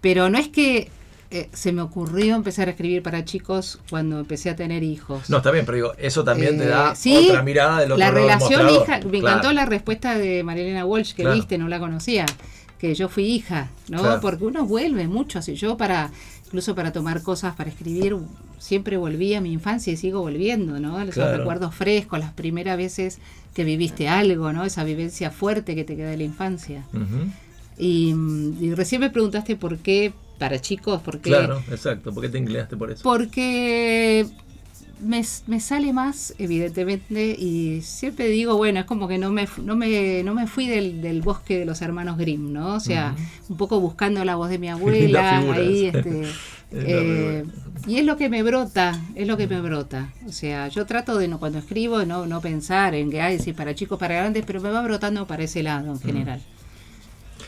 Pero 0.00 0.30
no 0.30 0.38
es 0.38 0.48
que 0.48 0.88
eh, 1.32 1.48
se 1.52 1.72
me 1.72 1.80
ocurrió 1.82 2.34
empezar 2.34 2.66
a 2.68 2.72
escribir 2.72 3.02
para 3.02 3.24
chicos 3.24 3.78
cuando 3.88 4.18
empecé 4.18 4.50
a 4.50 4.56
tener 4.56 4.82
hijos. 4.82 5.30
No, 5.30 5.36
está 5.38 5.50
bien, 5.52 5.64
pero 5.64 5.76
digo, 5.76 5.92
eso 5.98 6.24
también 6.24 6.58
te 6.58 6.64
Eh, 6.64 6.68
da 6.68 6.94
sí, 6.94 7.28
otra 7.30 7.42
mirada 7.42 7.80
del 7.80 7.92
otro 7.92 7.98
La 8.04 8.10
relación 8.10 8.68
hija, 8.68 9.00
me 9.08 9.18
encantó 9.18 9.52
la 9.52 9.64
respuesta 9.66 10.18
de 10.18 10.42
Marilena 10.42 10.84
Walsh 10.84 11.14
que 11.14 11.22
Claro. 11.22 11.36
viste, 11.36 11.56
no 11.56 11.68
la 11.68 11.78
conocía, 11.78 12.26
que 12.78 12.94
yo 12.94 13.08
fui 13.08 13.24
hija, 13.26 13.70
¿no? 13.88 13.98
Claro. 14.00 14.20
Porque 14.20 14.44
uno 14.44 14.64
vuelve 14.66 15.06
mucho, 15.06 15.38
así 15.38 15.54
yo 15.54 15.76
para 15.76 16.10
incluso 16.46 16.74
para 16.74 16.92
tomar 16.92 17.22
cosas 17.22 17.54
para 17.54 17.70
escribir 17.70 18.16
siempre 18.58 18.96
volví 18.96 19.34
a 19.34 19.40
mi 19.40 19.52
infancia 19.52 19.92
y 19.92 19.96
sigo 19.96 20.20
volviendo, 20.20 20.80
¿no? 20.80 20.96
Claro. 21.12 21.36
recuerdos 21.38 21.74
frescos, 21.76 22.18
las 22.18 22.32
primeras 22.32 22.76
veces 22.76 23.18
que 23.54 23.62
viviste 23.62 24.08
algo, 24.08 24.52
¿no? 24.52 24.64
Esa 24.64 24.82
vivencia 24.82 25.30
fuerte 25.30 25.76
que 25.76 25.84
te 25.84 25.94
queda 25.94 26.10
de 26.10 26.16
la 26.16 26.24
infancia. 26.24 26.82
Y, 27.78 28.12
mm, 28.14 28.64
y 28.64 28.74
recién 28.74 29.00
me 29.00 29.10
preguntaste 29.10 29.54
por 29.56 29.78
qué 29.78 30.12
para 30.40 30.58
chicos, 30.58 31.00
por 31.02 31.20
qué 31.20 31.30
Claro, 31.30 31.62
exacto. 31.70 32.12
¿Por 32.12 32.22
qué 32.22 32.30
te 32.30 32.38
inclinaste 32.38 32.76
por 32.76 32.90
eso? 32.90 33.02
porque 33.04 34.26
me, 35.00 35.22
me 35.46 35.60
sale 35.60 35.92
más, 35.92 36.34
evidentemente, 36.38 37.36
y 37.38 37.82
siempre 37.82 38.28
digo, 38.28 38.56
bueno, 38.56 38.80
es 38.80 38.86
como 38.86 39.06
que 39.06 39.18
no 39.18 39.30
me, 39.30 39.46
no 39.62 39.76
me, 39.76 40.22
no 40.24 40.34
me 40.34 40.46
fui 40.46 40.66
del, 40.66 41.02
del 41.02 41.20
bosque 41.20 41.58
de 41.58 41.66
los 41.66 41.82
hermanos 41.82 42.16
Grimm, 42.16 42.52
¿no? 42.52 42.74
O 42.74 42.80
sea, 42.80 43.14
un 43.48 43.56
poco 43.58 43.78
buscando 43.80 44.24
la 44.24 44.36
voz 44.36 44.48
de 44.48 44.58
mi 44.58 44.68
abuela, 44.70 45.38
ahí, 45.38 45.86
este, 45.86 46.22
Es 46.70 46.84
eh, 46.86 47.44
y 47.86 47.96
es 47.96 48.04
lo 48.04 48.16
que 48.16 48.28
me 48.28 48.44
brota, 48.44 49.00
es 49.16 49.26
lo 49.26 49.36
que 49.36 49.48
me 49.48 49.60
brota. 49.60 50.12
O 50.26 50.30
sea, 50.30 50.68
yo 50.68 50.86
trato 50.86 51.18
de, 51.18 51.26
no, 51.26 51.40
cuando 51.40 51.58
escribo, 51.58 52.04
no, 52.04 52.26
no 52.26 52.40
pensar 52.40 52.94
en 52.94 53.10
que 53.10 53.20
hay, 53.20 53.40
si 53.40 53.52
para 53.52 53.74
chicos, 53.74 53.98
para 53.98 54.14
grandes, 54.14 54.44
pero 54.46 54.60
me 54.60 54.70
va 54.70 54.80
brotando 54.82 55.26
para 55.26 55.42
ese 55.42 55.64
lado 55.64 55.90
en 55.90 56.00
general. 56.00 56.40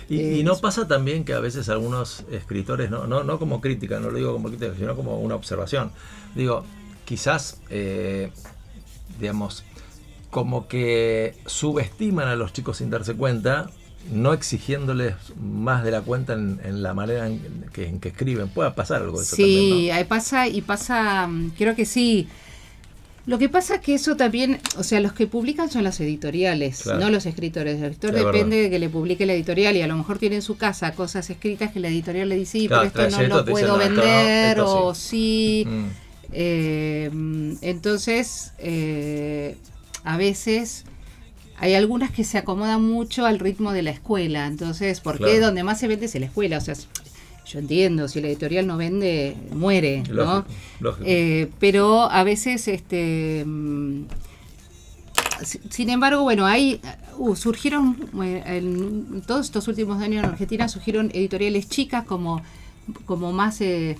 Y, 0.09 0.21
Eh, 0.21 0.38
y 0.40 0.44
no 0.44 0.56
pasa 0.61 0.87
también 0.88 1.25
que 1.25 1.32
a 1.35 1.40
veces 1.40 1.68
algunos 1.68 2.25
escritores, 2.30 2.90
no, 2.90 3.06
no, 3.06 3.25
no 3.25 3.38
como 3.38 3.61
crítica, 3.61 4.00
no 4.00 4.11
lo 4.11 4.18
digo 4.18 4.32
como 4.32 4.49
crítica, 4.49 4.75
sino 4.76 4.97
como 4.97 5.18
una 5.21 5.35
observación. 5.35 5.92
Digo, 6.35 6.64
quizás, 7.04 7.61
eh, 7.71 8.32
digamos, 9.21 9.64
como 10.30 10.68
que 10.68 11.37
subestiman 11.47 12.28
a 12.28 12.37
los 12.37 12.52
chicos 12.52 12.78
sin 12.78 12.90
darse 12.90 13.14
cuenta 13.16 13.71
no 14.11 14.32
exigiéndoles 14.32 15.14
más 15.37 15.85
de 15.85 15.92
la 15.92 16.02
cuenta 16.02 16.32
en, 16.35 16.61
en 16.64 16.82
la 16.82 16.94
manera 16.94 17.26
en 17.28 17.66
que, 17.73 17.87
en 17.87 18.00
que 18.00 18.09
escriben. 18.11 18.49
Pueda 18.50 18.75
pasar 18.75 19.02
algo 19.02 19.18
de 19.18 19.25
eso 19.25 19.37
Sí, 19.37 19.44
también, 19.90 20.06
pasa 20.09 20.49
y 20.49 20.62
pasa, 20.62 21.26
mm, 21.28 21.50
creo 21.56 21.75
que 21.76 21.87
sí. 21.87 22.28
Lo 23.25 23.38
que 23.38 23.49
pasa 23.49 23.76
es 23.76 23.81
que 23.83 23.95
eso 23.95 24.17
también, 24.17 24.59
o 24.76 24.83
sea, 24.83 24.99
los 25.00 25.12
que 25.12 25.29
publican 25.29 25.71
son 25.71 25.85
las 25.85 26.00
editoriales, 26.00 26.83
Claro. 26.83 26.99
no 27.00 27.11
los 27.11 27.25
escritores. 27.25 27.76
El 27.79 27.93
escritor 27.93 28.12
depende 28.12 28.57
verdad. 28.57 28.62
de 28.64 28.71
que 28.71 28.79
le 28.81 28.88
publique 28.88 29.26
la 29.26 29.33
editorial 29.35 29.76
y 29.76 29.83
a 29.83 29.87
lo 29.87 29.97
mejor 29.97 30.19
tiene 30.19 30.37
en 30.37 30.43
su 30.43 30.57
casa 30.57 30.93
cosas 30.93 31.31
escritas 31.31 31.71
que 31.73 31.79
la 31.79 31.88
editorial 31.88 32.29
le 32.29 32.35
dice, 32.37 32.59
sí, 32.59 32.67
Claro, 32.69 32.91
pero 32.93 33.07
esto 33.09 33.23
no 33.23 33.29
lo 33.29 33.43
dicen, 33.45 33.52
puedo 33.52 33.76
no, 33.76 33.81
esto 33.83 33.95
no, 33.95 34.00
vender 34.02 34.49
esto 34.59 34.87
o 34.87 34.95
sí. 34.95 35.64
Mm. 35.69 35.85
Eh, 36.33 37.11
entonces, 37.62 38.52
eh, 38.59 39.57
a 40.05 40.17
veces 40.17 40.85
hay 41.59 41.75
algunas 41.75 42.11
que 42.11 42.25
se 42.25 42.38
acomodan 42.38 42.83
mucho 42.83 43.25
al 43.25 43.38
ritmo 43.38 43.73
de 43.73 43.83
la 43.83 43.91
escuela. 43.93 44.47
Entonces, 44.49 45.00
¿por 45.00 45.19
qué 45.19 45.25
Claro. 45.25 45.47
donde 45.47 45.62
más 45.62 45.79
se 45.79 45.87
vende 45.87 46.07
es 46.07 46.14
en 46.17 46.23
la 46.23 46.26
escuela? 46.26 46.59
O 46.59 46.61
sea, 46.61 46.75
yo 47.52 47.59
entiendo, 47.59 48.09
si 48.09 48.21
la 48.21 48.28
editorial 48.28 48.66
no 48.66 48.76
vende, 48.76 49.37
muere, 49.52 50.02
¿no? 50.11 50.44
Lógico. 50.80 51.04
Eh, 51.06 51.49
pero 51.59 52.11
a 52.11 52.25
veces, 52.25 52.66
este, 52.68 53.44
mm, 53.47 54.04
si- 55.44 55.61
sin 55.71 55.90
embargo, 55.90 56.23
bueno, 56.23 56.47
hay 56.47 56.80
uh, 57.18 57.35
surgieron 57.37 57.97
eh, 58.23 58.42
en 58.47 59.23
todos 59.26 59.47
estos 59.47 59.68
últimos 59.68 60.00
años 60.02 60.25
en 60.25 60.30
Argentina 60.30 60.68
surgieron 60.68 61.11
editoriales 61.12 61.68
chicas 61.68 62.04
como 62.04 62.42
como 63.06 63.32
más 63.32 63.61
eh, 63.61 63.97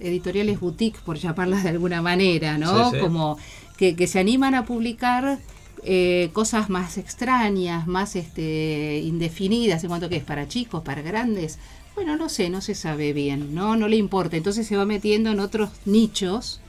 editoriales 0.00 0.58
boutique, 0.58 0.98
por 1.04 1.16
llamarlas 1.16 1.62
de 1.62 1.68
alguna 1.70 2.02
manera, 2.02 2.58
¿no? 2.58 2.90
Sí, 2.90 2.96
sí. 2.96 3.00
Como 3.00 3.38
que, 3.76 3.94
que 3.94 4.08
se 4.08 4.18
animan 4.18 4.56
a 4.56 4.64
publicar 4.64 5.38
eh, 5.84 6.30
cosas 6.32 6.68
más 6.68 6.98
extrañas, 6.98 7.86
más 7.86 8.16
este, 8.16 9.00
indefinidas 9.04 9.84
en 9.84 9.88
cuanto 9.90 10.08
que 10.08 10.16
es 10.16 10.24
para 10.24 10.48
chicos, 10.48 10.82
para 10.82 11.02
grandes. 11.02 11.58
Bueno, 11.96 12.16
no 12.16 12.28
sé, 12.28 12.50
no 12.50 12.60
se 12.60 12.74
sabe 12.74 13.12
bien, 13.12 13.54
¿no? 13.54 13.74
No 13.74 13.88
le 13.88 13.96
importa. 13.96 14.36
Entonces 14.36 14.66
se 14.66 14.76
va 14.76 14.84
metiendo 14.84 15.30
en 15.30 15.40
otros 15.40 15.70
nichos 15.86 16.60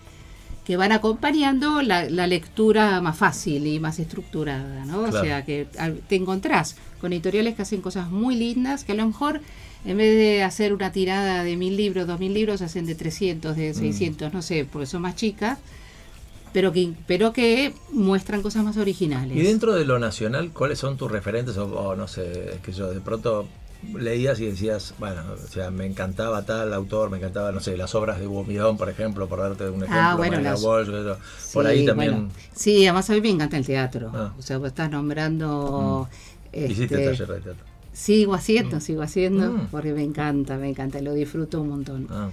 que 0.65 0.77
van 0.77 0.91
acompañando 0.91 1.81
la, 1.81 2.09
la 2.09 2.27
lectura 2.27 2.99
más 3.01 3.17
fácil 3.17 3.67
y 3.67 3.79
más 3.79 3.99
estructurada, 3.99 4.85
¿no? 4.85 5.01
O 5.03 5.11
sea, 5.11 5.45
que 5.45 5.67
te 6.07 6.15
encontrás 6.15 6.75
con 6.99 7.13
editoriales 7.13 7.55
que 7.55 7.61
hacen 7.61 7.81
cosas 7.81 8.09
muy 8.09 8.35
lindas, 8.35 8.83
que 8.83 8.93
a 8.93 8.95
lo 8.95 9.05
mejor 9.05 9.41
en 9.85 9.97
vez 9.97 10.15
de 10.15 10.43
hacer 10.43 10.73
una 10.73 10.91
tirada 10.91 11.43
de 11.43 11.55
mil 11.55 11.77
libros, 11.77 12.07
dos 12.07 12.19
mil 12.19 12.33
libros, 12.33 12.61
hacen 12.61 12.85
de 12.85 12.95
300, 12.95 13.55
de 13.55 13.73
600, 13.73 14.33
no 14.33 14.41
sé, 14.41 14.65
porque 14.69 14.85
son 14.85 15.03
más 15.03 15.15
chicas, 15.15 15.59
pero 16.51 16.73
que, 16.73 16.93
pero 17.05 17.31
que 17.31 17.73
muestran 17.91 18.41
cosas 18.41 18.65
más 18.65 18.75
originales. 18.75 19.37
Y 19.37 19.41
dentro 19.41 19.73
de 19.73 19.85
lo 19.85 19.99
nacional, 19.99 20.51
¿cuáles 20.51 20.79
son 20.79 20.97
tus 20.97 21.09
referentes? 21.09 21.57
O, 21.57 21.65
o 21.65 21.95
no 21.95 22.07
sé, 22.09 22.55
es 22.55 22.59
que 22.59 22.73
yo 22.73 22.93
de 22.93 22.99
pronto 22.99 23.47
leías 23.95 24.39
y 24.39 24.45
decías, 24.47 24.93
bueno, 24.99 25.21
o 25.33 25.47
sea, 25.47 25.71
me 25.71 25.85
encantaba 25.85 26.43
tal 26.45 26.73
autor, 26.73 27.09
me 27.09 27.17
encantaba, 27.17 27.51
no 27.51 27.59
sé, 27.59 27.77
las 27.77 27.93
obras 27.95 28.19
de 28.19 28.27
Hugo 28.27 28.43
Midón, 28.43 28.77
por 28.77 28.89
ejemplo, 28.89 29.27
por 29.27 29.39
darte 29.39 29.65
un 29.69 29.77
ejemplo, 29.83 29.97
Ah, 29.99 30.15
bueno, 30.15 30.39
las- 30.41 30.61
Walsh, 30.61 30.89
por 31.53 31.65
ahí 31.67 31.85
también 31.85 32.11
bueno. 32.11 32.29
sí, 32.55 32.83
además 32.85 33.09
a 33.09 33.13
mí 33.13 33.21
me 33.21 33.29
encanta 33.29 33.57
el 33.57 33.65
teatro. 33.65 34.11
Ah. 34.13 34.33
O 34.37 34.41
sea, 34.41 34.57
vos 34.57 34.67
estás 34.67 34.89
nombrando... 34.91 36.09
hiciste 36.53 36.83
este, 36.83 37.05
taller 37.05 37.27
de 37.27 37.41
teatro. 37.41 37.65
Sigo 37.93 38.33
haciendo, 38.35 38.79
sigo 38.79 39.01
haciendo, 39.01 39.51
Mm. 39.53 39.67
porque 39.71 39.91
me 39.93 40.03
encanta, 40.03 40.57
me 40.57 40.69
encanta, 40.69 41.01
lo 41.01 41.13
disfruto 41.13 41.61
un 41.61 41.69
montón. 41.69 42.07
Ah, 42.11 42.29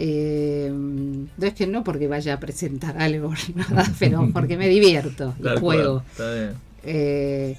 Eh, 0.00 0.70
no 0.72 1.46
es 1.46 1.54
que 1.54 1.66
no 1.66 1.82
porque 1.82 2.06
vaya 2.06 2.34
a 2.34 2.40
presentar 2.40 2.98
algo, 3.02 3.32
nada, 3.54 3.84
pero 3.98 4.28
porque 4.32 4.56
me 4.56 4.68
divierto 4.68 5.34
y 5.40 5.58
juego. 5.58 6.02
está 6.12 6.32
bien. 6.34 6.52
Eh, 6.84 7.56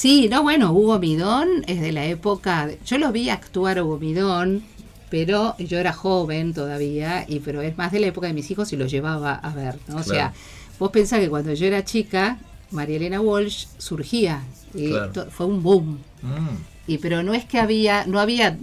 sí, 0.00 0.28
no, 0.30 0.42
bueno, 0.42 0.72
Hugo 0.72 0.98
Midón 0.98 1.48
es 1.66 1.80
de 1.80 1.92
la 1.92 2.04
época. 2.06 2.66
de- 2.68 2.78
yo 2.86 2.98
lo 2.98 3.10
vi 3.12 3.30
actuar 3.30 3.78
a 3.78 3.84
Hugo 3.84 3.98
Midón, 3.98 4.62
pero 5.10 5.56
yo 5.58 5.78
era 5.78 5.92
joven 5.92 6.54
todavía, 6.54 7.24
y 7.28 7.40
pero 7.40 7.62
es 7.62 7.76
más 7.76 7.90
de 7.92 8.00
la 8.00 8.06
época 8.06 8.26
de 8.28 8.32
mis 8.34 8.50
hijos 8.50 8.72
y 8.72 8.76
lo 8.76 8.86
llevaba 8.86 9.34
a 9.34 9.52
ver, 9.54 9.76
¿no? 9.88 9.96
O 9.96 10.02
sea, 10.02 10.32
vos 10.78 10.90
pensás 10.90 11.18
que 11.20 11.28
cuando 11.28 11.52
yo 11.54 11.66
era 11.66 11.84
chica, 11.84 12.38
María 12.70 12.96
Elena 12.96 13.20
Walsh 13.20 13.66
surgía 13.78 14.42
y 14.74 14.90
Claro. 14.90 15.26
fue 15.30 15.46
un 15.46 15.62
boom. 15.62 15.98
Mm, 16.22 16.56
Y 16.86 16.98
pero 16.98 17.22
no 17.22 17.34
es 17.34 17.44
que 17.44 17.58
había, 17.58 18.06
no 18.06 18.18
había 18.20 18.56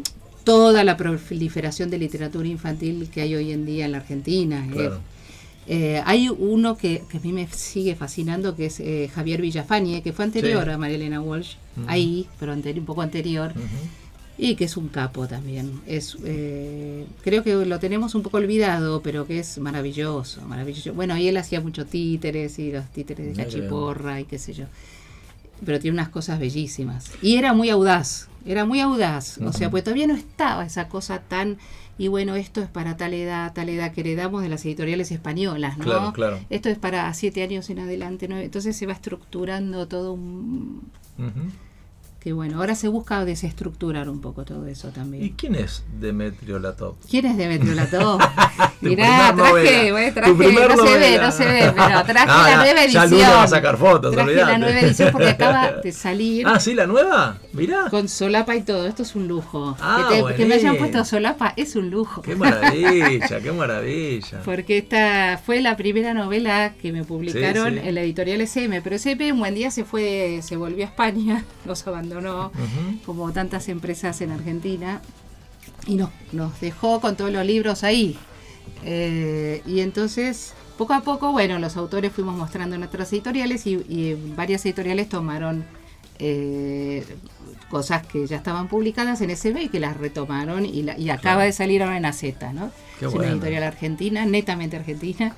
toda 0.44 0.84
la 0.84 0.96
proliferación 0.98 1.90
de 1.90 1.98
literatura 1.98 2.48
infantil 2.48 3.10
que 3.12 3.22
hay 3.22 3.36
hoy 3.36 3.52
en 3.52 3.66
día 3.66 3.86
en 3.86 3.92
la 3.94 3.98
Argentina. 4.00 4.66
claro. 4.72 4.96
Eh, 4.96 5.15
hay 6.06 6.30
uno 6.30 6.78
que, 6.78 7.02
que 7.10 7.18
a 7.18 7.22
mí 7.22 7.32
me 7.34 7.48
sigue 7.48 7.96
fascinando, 7.96 8.56
que 8.56 8.68
es 8.68 8.80
eh, 8.80 9.10
Javier 9.14 9.42
Villafañe, 9.42 10.02
que 10.04 10.14
fue 10.14 10.26
anterior 10.26 10.64
Sí. 10.66 10.70
a 10.72 10.78
María 10.78 10.96
Elena 10.98 11.22
Walsh, 11.22 11.56
ahí, 11.88 12.28
pero 12.40 12.54
anteri- 12.56 12.78
un 12.80 12.86
poco 12.86 13.02
anterior, 13.02 13.52
y 14.38 14.56
que 14.56 14.66
es 14.66 14.76
un 14.78 14.90
capo 14.90 15.28
también. 15.28 15.82
Es, 15.88 16.18
eh, 16.26 17.06
creo 17.24 17.42
que 17.44 17.56
lo 17.66 17.80
tenemos 17.80 18.14
un 18.16 18.22
poco 18.22 18.38
olvidado, 18.38 19.02
pero 19.02 19.26
que 19.26 19.40
es 19.40 19.58
maravilloso, 19.60 20.42
maravilloso. 20.42 20.94
Bueno, 20.94 21.18
y 21.18 21.28
él 21.30 21.38
hacía 21.38 21.62
muchos 21.62 21.88
títeres 21.88 22.60
y 22.60 22.72
los 22.72 22.86
títeres 22.92 23.26
de 23.26 23.32
Mira 23.32 23.44
la 23.46 23.50
qué 23.50 23.56
bien. 23.56 23.66
chiporra 23.68 24.20
y 24.22 24.26
qué 24.26 24.38
sé 24.38 24.54
yo. 24.54 24.66
Pero 25.66 25.80
tiene 25.80 25.96
unas 25.96 26.10
cosas 26.10 26.38
bellísimas. 26.40 27.06
Y 27.22 27.38
era 27.38 27.54
muy 27.54 27.70
audaz, 27.70 28.28
era 28.46 28.66
muy 28.66 28.82
audaz. 28.82 29.38
O 29.40 29.54
sea, 29.54 29.72
pues 29.72 29.84
todavía 29.86 30.06
no 30.06 30.16
estaba 30.16 30.66
esa 30.66 30.90
cosa 30.90 31.20
tan... 31.20 31.58
Y 31.98 32.10
bueno, 32.10 32.36
esto 32.36 32.62
es 32.62 32.68
para 32.68 32.98
tal 32.98 33.14
edad, 33.14 33.54
tal 33.54 33.70
edad 33.70 33.94
que 33.94 34.02
heredamos 34.02 34.42
de 34.42 34.50
las 34.50 34.66
editoriales 34.66 35.12
españolas, 35.12 35.78
¿no? 35.78 35.86
Claro, 35.86 36.14
claro. 36.14 36.40
Esto 36.50 36.70
es 36.70 36.78
para 36.78 37.14
siete 37.14 37.42
años 37.42 37.70
en 37.70 37.80
adelante, 37.80 38.28
¿no? 38.28 38.38
Entonces 38.38 38.76
se 38.76 38.86
va 38.86 38.94
estructurando 38.94 39.88
todo 39.88 40.14
un... 40.14 40.82
Que 42.26 42.34
bueno, 42.34 42.58
ahora 42.58 42.74
se 42.74 42.88
busca 42.88 43.24
desestructurar 43.24 44.10
un 44.10 44.20
poco 44.20 44.46
todo 44.46 44.66
eso 44.66 44.88
¿Y 44.88 44.92
también. 44.92 45.34
quién 45.38 45.54
es 45.54 45.84
Demetrio 46.00 46.58
Latov? 46.58 46.96
¿Quién 47.08 47.28
es 47.28 47.38
Demetrio 47.38 47.74
Latov? 47.76 48.20
Mirá, 48.82 49.32
traje, 49.36 49.92
bueno, 49.92 50.12
traje, 50.12 50.32
no 50.34 50.38
se 50.88 50.98
ve, 50.98 51.20
no 51.22 51.32
se 51.32 51.46
ve, 51.46 51.74
pero 51.76 52.04
traje 52.08 52.26
Ah, 52.28 52.44
la 52.44 52.50
ya- 52.50 52.58
nueva 52.58 52.76
ya 52.76 52.84
edición. 53.04 53.10
Luna 53.12 53.30
va 53.30 53.44
a 53.44 53.48
sacar 53.48 53.78
fotos, 53.78 54.12
Traje 54.16 54.30
olvidate. 54.32 54.52
la 54.54 54.58
nueva 54.58 54.80
edición 54.80 55.10
porque 55.12 55.28
acaba 55.30 55.72
de 55.84 55.92
salir 55.92 56.48
Ah, 56.48 56.60
sí, 56.60 56.74
la 56.74 56.88
nueva. 56.88 57.38
Mirá. 57.54 57.90
con 57.92 58.10
solapa 58.10 58.56
y 58.56 58.64
todo. 58.64 58.88
Esto 58.88 59.04
es 59.04 59.16
un 59.16 59.28
lujo. 59.28 59.78
Ah, 59.80 60.08
que, 60.10 60.24
te- 60.24 60.34
que 60.36 60.46
me 60.48 60.56
hayan 60.56 60.78
puesto 60.78 61.06
solapa 61.06 61.54
es 61.56 61.76
un 61.76 61.92
lujo. 61.92 62.24
Qué 62.24 62.36
maravilla, 62.36 63.40
qué 63.40 63.52
maravilla. 63.52 64.42
Porque 64.44 64.80
esta 64.80 65.40
fue 65.46 65.62
la 65.62 65.78
primera 65.78 66.16
novela 66.16 66.74
que 66.82 66.92
me 66.92 67.04
publicaron 67.04 67.76
Sí, 67.76 67.80
sí. 67.82 67.88
en 67.88 67.94
la 67.96 68.02
editorial 68.02 68.42
SM, 68.42 68.82
pero 68.82 68.96
SM 68.96 69.32
un 69.32 69.38
buen 69.40 69.54
día 69.54 69.70
se 69.70 69.86
fue, 69.86 70.40
se 70.42 70.56
volvió 70.58 70.86
a 70.86 70.88
España, 70.88 71.44
nos 71.66 71.86
abandonó, 71.86 72.15
Ujú. 72.54 73.00
como 73.06 73.32
tantas 73.32 73.68
empresas 73.70 74.22
en 74.22 74.32
Argentina, 74.32 75.02
y 75.88 75.96
nos, 75.96 76.10
nos 76.32 76.60
dejó 76.62 77.00
con 77.02 77.16
todos 77.16 77.32
los 77.32 77.46
libros 77.46 77.84
ahí. 77.84 78.18
Eh, 78.84 79.62
y 79.66 79.80
entonces, 79.82 80.54
poco 80.78 80.94
a 80.94 81.02
poco, 81.02 81.32
bueno, 81.32 81.60
los 81.60 81.78
autores 81.78 82.12
fuimos 82.12 82.36
mostrando 82.36 82.76
en 82.76 82.84
otras 82.84 83.12
editoriales 83.14 83.66
y, 83.68 83.74
y 83.88 84.34
varias 84.36 84.66
editoriales 84.66 85.10
tomaron 85.10 85.66
eh, 86.20 87.04
cosas 87.70 88.06
que 88.08 88.26
ya 88.26 88.38
estaban 88.38 88.68
publicadas 88.68 89.22
en 89.22 89.32
SB 89.36 89.64
y 89.64 89.70
que 89.70 89.80
las 89.80 89.98
retomaron 89.98 90.66
y, 90.66 90.82
la- 90.84 90.98
y 90.98 91.10
acaba 91.10 91.44
de 91.44 91.52
salir 91.52 91.84
ahora 91.84 91.98
en 91.98 92.06
AZ, 92.06 92.24
¿no? 92.54 92.72
Qué 93.00 93.06
es 93.08 93.12
una 93.14 93.26
editorial 93.34 93.64
argentina, 93.64 94.26
netamente 94.26 94.78
argentina, 94.78 95.36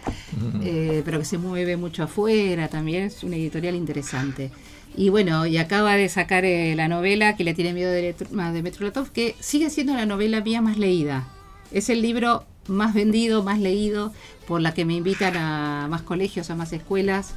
eh, 0.62 1.02
pero 1.04 1.20
que 1.20 1.26
se 1.26 1.38
mueve 1.40 1.78
mucho 1.78 2.04
afuera 2.04 2.68
también, 2.68 3.04
es 3.04 3.24
una 3.24 3.36
editorial 3.38 3.76
interesante. 3.76 4.52
Y 4.98 5.10
bueno, 5.10 5.46
y 5.46 5.58
acaba 5.58 5.96
de 5.96 6.10
sacar 6.10 6.44
eh, 6.44 6.76
la 6.76 6.88
novela 6.88 7.36
que 7.36 7.44
le 7.44 7.54
tiene 7.54 7.72
miedo 7.72 7.92
de, 7.92 8.14
de 8.14 8.62
Metro 8.64 8.86
Latov, 8.86 9.12
que 9.12 9.36
sigue 9.40 9.70
siendo 9.70 9.94
la 9.94 10.08
novela 10.08 10.42
mía 10.42 10.60
más 10.60 10.78
leída. 10.78 11.28
Es 11.72 11.90
el 11.90 12.02
libro 12.02 12.46
más 12.68 12.96
vendido, 12.96 13.44
más 13.44 13.60
leído, 13.60 14.12
por 14.48 14.60
la 14.60 14.74
que 14.74 14.86
me 14.86 14.96
invitan 14.96 15.38
a 15.38 15.88
más 15.88 16.02
colegios, 16.02 16.50
a 16.50 16.56
más 16.56 16.74
escuelas. 16.74 17.36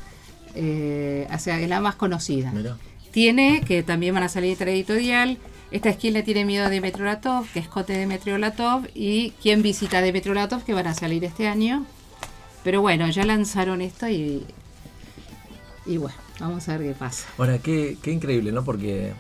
eh, 0.55 1.29
o 1.33 1.39
sea, 1.39 1.61
es 1.61 1.69
la 1.69 1.81
más 1.81 1.97
conocida. 1.97 2.51
Mirá. 2.51 2.79
Tiene, 3.11 3.61
que 3.61 3.83
también 3.83 4.15
van 4.15 4.23
a 4.23 4.29
salir 4.31 4.55
otra 4.55 4.71
editorial. 4.71 5.37
Esta 5.71 5.91
es 5.91 5.97
quien 5.99 6.15
le 6.15 6.23
tiene 6.23 6.45
miedo 6.47 6.65
a 6.65 6.71
Demetrio 6.71 7.05
Latov, 7.05 7.47
que 7.53 7.59
es 7.61 7.69
Cote 7.69 7.93
Demetrio 7.93 8.39
Latov, 8.39 8.89
y 8.95 9.33
quien 9.43 9.63
visita 9.63 9.99
a 9.99 10.03
Demetrio 10.03 10.33
Latov, 10.33 10.65
que 10.65 10.73
van 10.73 10.87
a 10.87 10.95
salir 10.95 11.25
este 11.25 11.47
año. 11.47 11.85
Pero 12.65 12.81
bueno, 12.81 13.09
ya 13.11 13.25
lanzaron 13.25 13.83
esto 13.83 14.09
y. 14.09 14.45
Y 15.87 15.97
bueno, 15.97 16.17
vamos 16.41 16.69
a 16.69 16.77
ver 16.77 16.89
qué 16.89 16.95
pasa. 16.99 17.27
Ahora, 17.39 17.59
qué, 17.59 17.97
qué 18.03 18.11
increíble, 18.11 18.53
¿no? 18.53 18.65
Porque. 18.65 19.13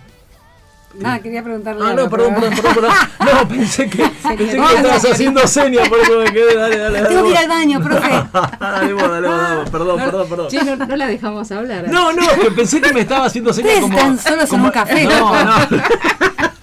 Nada, 0.98 1.20
quería 1.20 1.44
preguntarle. 1.44 1.84
Ah, 1.84 1.94
no, 1.94 2.10
perdón, 2.10 2.34
perdón, 2.34 2.50
perdón, 2.56 2.74
perdón. 2.74 2.92
No, 3.20 3.48
pensé 3.48 3.88
que, 3.88 3.98
pensé 4.22 4.36
que 4.36 4.50
estabas 4.50 5.04
haciendo 5.04 5.46
señas, 5.46 5.88
por 5.88 6.00
eso 6.00 6.18
me 6.18 6.32
quedé. 6.32 6.56
Dale, 6.56 6.78
dale, 6.78 7.00
dale. 7.02 7.08
Tengo 7.08 7.22
que 7.24 7.30
ir 7.30 7.36
al 7.36 7.48
baño, 7.48 7.80
profe. 7.80 8.08
dale, 8.60 8.92
vos, 8.94 9.02
dale, 9.08 9.28
vos, 9.28 9.40
dale, 9.40 9.56
vos. 9.56 9.70
Perdón, 9.70 9.96
perdón, 10.00 10.28
perdón. 10.28 10.48
Che, 10.48 10.64
no, 10.64 10.74
no 10.76 10.96
la 10.96 11.06
dejamos 11.06 11.52
hablar. 11.52 11.86
No, 11.88 12.12
no, 12.12 12.22
que 12.42 12.50
pensé 12.50 12.80
que 12.80 12.92
me 12.92 13.00
estaba 13.02 13.26
haciendo 13.26 13.52
señas 13.52 13.78
como. 13.80 13.96
están 13.96 14.18
solos 14.18 14.42
en 14.44 14.48
como- 14.48 14.64
un 14.64 14.70
café. 14.72 15.04
No, 15.04 15.44
no. 15.44 15.54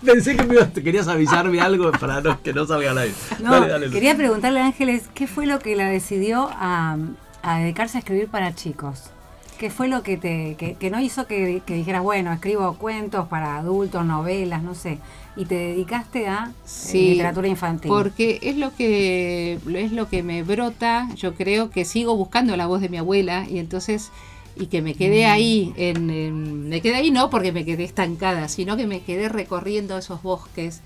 Pensé 0.05 0.37
que 0.37 0.43
me 0.43 0.71
querías 0.83 1.07
avisarme 1.09 1.59
algo 1.59 1.91
para 1.91 2.21
no- 2.21 2.41
que 2.41 2.53
no 2.53 2.65
salga 2.65 2.91
al 2.91 2.97
aire. 2.97 3.13
No, 3.39 3.51
dale, 3.51 3.67
dale. 3.67 3.89
quería 3.89 4.15
preguntarle 4.15 4.61
a 4.61 4.65
Ángeles 4.65 5.03
qué 5.13 5.27
fue 5.27 5.45
lo 5.45 5.59
que 5.59 5.75
la 5.75 5.89
decidió 5.89 6.49
a, 6.53 6.95
a 7.43 7.57
dedicarse 7.59 7.97
a 7.97 7.99
escribir 7.99 8.27
para 8.29 8.55
chicos. 8.55 9.09
¿Qué 9.57 9.69
fue 9.71 9.87
lo 9.87 10.03
que 10.03 10.17
te 10.17 10.55
que, 10.57 10.75
que 10.75 10.89
no 10.91 10.99
hizo 10.99 11.25
que, 11.25 11.61
que 11.65 11.73
dijeras, 11.73 12.03
bueno, 12.03 12.31
escribo 12.31 12.75
cuentos 12.75 13.27
para 13.27 13.57
adultos, 13.57 14.05
novelas, 14.05 14.61
no 14.61 14.75
sé, 14.75 14.99
y 15.35 15.45
te 15.45 15.55
dedicaste 15.55 16.27
a 16.27 16.51
eh, 16.89 16.93
literatura 16.93 17.47
infantil? 17.47 17.89
Porque 17.89 18.39
es 18.43 18.55
lo 18.57 18.75
que 18.75 19.59
es 19.73 19.91
lo 19.91 20.09
que 20.09 20.21
me 20.23 20.43
brota. 20.43 21.07
Yo 21.15 21.33
creo 21.33 21.69
que 21.71 21.85
sigo 21.85 22.15
buscando 22.15 22.55
la 22.55 22.67
voz 22.67 22.81
de 22.81 22.89
mi 22.89 22.97
abuela 22.97 23.45
y 23.49 23.57
entonces 23.59 24.11
y 24.55 24.67
que 24.67 24.81
me 24.81 24.93
quedé 24.95 25.25
Mm. 25.27 25.31
ahí 25.31 25.73
en, 25.77 26.09
en- 26.09 26.69
me 26.69 26.81
quedé 26.81 26.95
ahí 26.95 27.11
no 27.11 27.29
porque 27.29 27.51
me 27.51 27.65
quedé 27.65 27.83
estancada, 27.83 28.47
sino 28.49 28.77
que 28.77 28.87
me 28.87 29.01
quedé 29.01 29.29
recorriendo 29.29 29.97
esos 29.97 30.21
bosques 30.21 30.81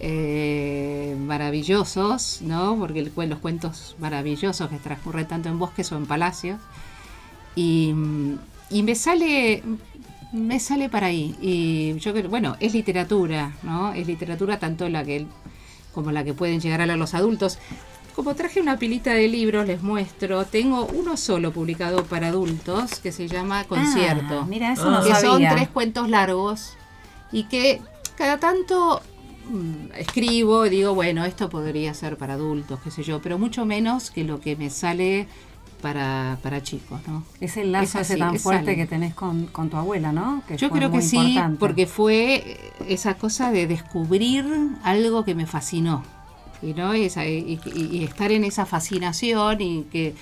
eh, 0.00 1.16
maravillosos, 1.18 2.40
¿no? 2.42 2.76
Porque 2.78 3.00
el 3.00 3.12
los 3.28 3.38
cuentos 3.38 3.96
maravillosos 3.98 4.68
que 4.68 4.76
transcurren 4.76 5.26
tanto 5.26 5.48
en 5.48 5.58
bosques 5.58 5.90
o 5.92 5.96
en 5.96 6.06
palacios 6.06 6.58
y, 7.56 7.92
y 8.70 8.82
me 8.84 8.94
sale 8.94 9.62
me 10.32 10.60
sale 10.60 10.88
para 10.88 11.06
ahí. 11.08 11.34
Y 11.40 11.98
yo 11.98 12.12
creo 12.12 12.28
bueno 12.28 12.56
es 12.60 12.72
literatura 12.74 13.52
no 13.62 13.92
es 13.92 14.06
literatura 14.06 14.58
tanto 14.58 14.88
la 14.88 15.02
que 15.04 15.26
como 15.94 16.12
la 16.12 16.22
que 16.24 16.34
pueden 16.34 16.60
llegar 16.60 16.80
a 16.82 16.86
leer 16.86 16.98
los 16.98 17.14
adultos. 17.14 17.58
Como 18.14 18.34
traje 18.34 18.60
una 18.62 18.78
pilita 18.78 19.12
de 19.12 19.28
libros 19.28 19.66
les 19.66 19.82
muestro. 19.82 20.44
Tengo 20.46 20.86
uno 20.86 21.16
solo 21.18 21.52
publicado 21.52 22.04
para 22.04 22.28
adultos 22.28 22.98
que 23.00 23.12
se 23.12 23.28
llama 23.28 23.64
concierto 23.64 24.40
Ah, 24.42 24.46
mira, 24.48 24.72
eso 24.72 24.88
Ah. 24.88 25.00
no 25.00 25.04
que 25.04 25.14
son 25.14 25.42
tres 25.50 25.68
cuentos 25.68 26.08
largos 26.08 26.74
y 27.32 27.44
que 27.44 27.80
cada 28.16 28.38
tanto 28.38 29.02
mm, 29.50 29.92
escribo 29.98 30.64
y 30.66 30.70
digo, 30.70 30.94
bueno, 30.94 31.24
esto 31.26 31.48
podría 31.50 31.92
ser 31.94 32.16
para 32.16 32.34
adultos, 32.34 32.80
qué 32.82 32.90
sé 32.90 33.02
yo, 33.02 33.20
pero 33.20 33.38
mucho 33.38 33.64
menos 33.66 34.10
que 34.10 34.24
lo 34.24 34.40
que 34.40 34.56
me 34.56 34.70
sale 34.70 35.28
para, 35.86 36.38
para 36.42 36.62
chicos, 36.64 37.00
¿no? 37.06 37.22
Es 37.40 37.56
el 37.56 37.70
lazo 37.70 37.84
Es 37.84 37.94
así, 37.96 38.12
ese 38.14 38.18
tan 38.18 38.36
fuerte 38.40 38.64
sale. 38.64 38.76
que 38.76 38.86
tenés 38.86 39.14
con, 39.14 39.46
con 39.46 39.70
tu 39.70 39.76
abuela, 39.76 40.10
¿no? 40.10 40.42
Que 40.48 40.56
Yo 40.56 40.68
creo 40.70 40.90
que 40.90 41.00
sí, 41.00 41.16
importante. 41.16 41.58
porque 41.60 41.86
fue 41.86 42.34
eh, 42.34 42.58
esa 42.88 43.14
cosa 43.14 43.52
de 43.52 43.68
descubrir 43.68 44.44
algo 44.82 45.24
que 45.24 45.36
me 45.36 45.46
fascinó. 45.46 46.02
Y, 46.62 46.72
¿no? 46.74 46.94
y, 46.96 47.04
esa- 47.04 47.24
y- 47.26 47.60
y- 47.74 47.98
y 47.98 48.02
estar 48.04 48.32
en 48.32 48.42
esa 48.42 48.66
fascinación 48.66 49.60
y 49.60 49.82
que 49.92 50.14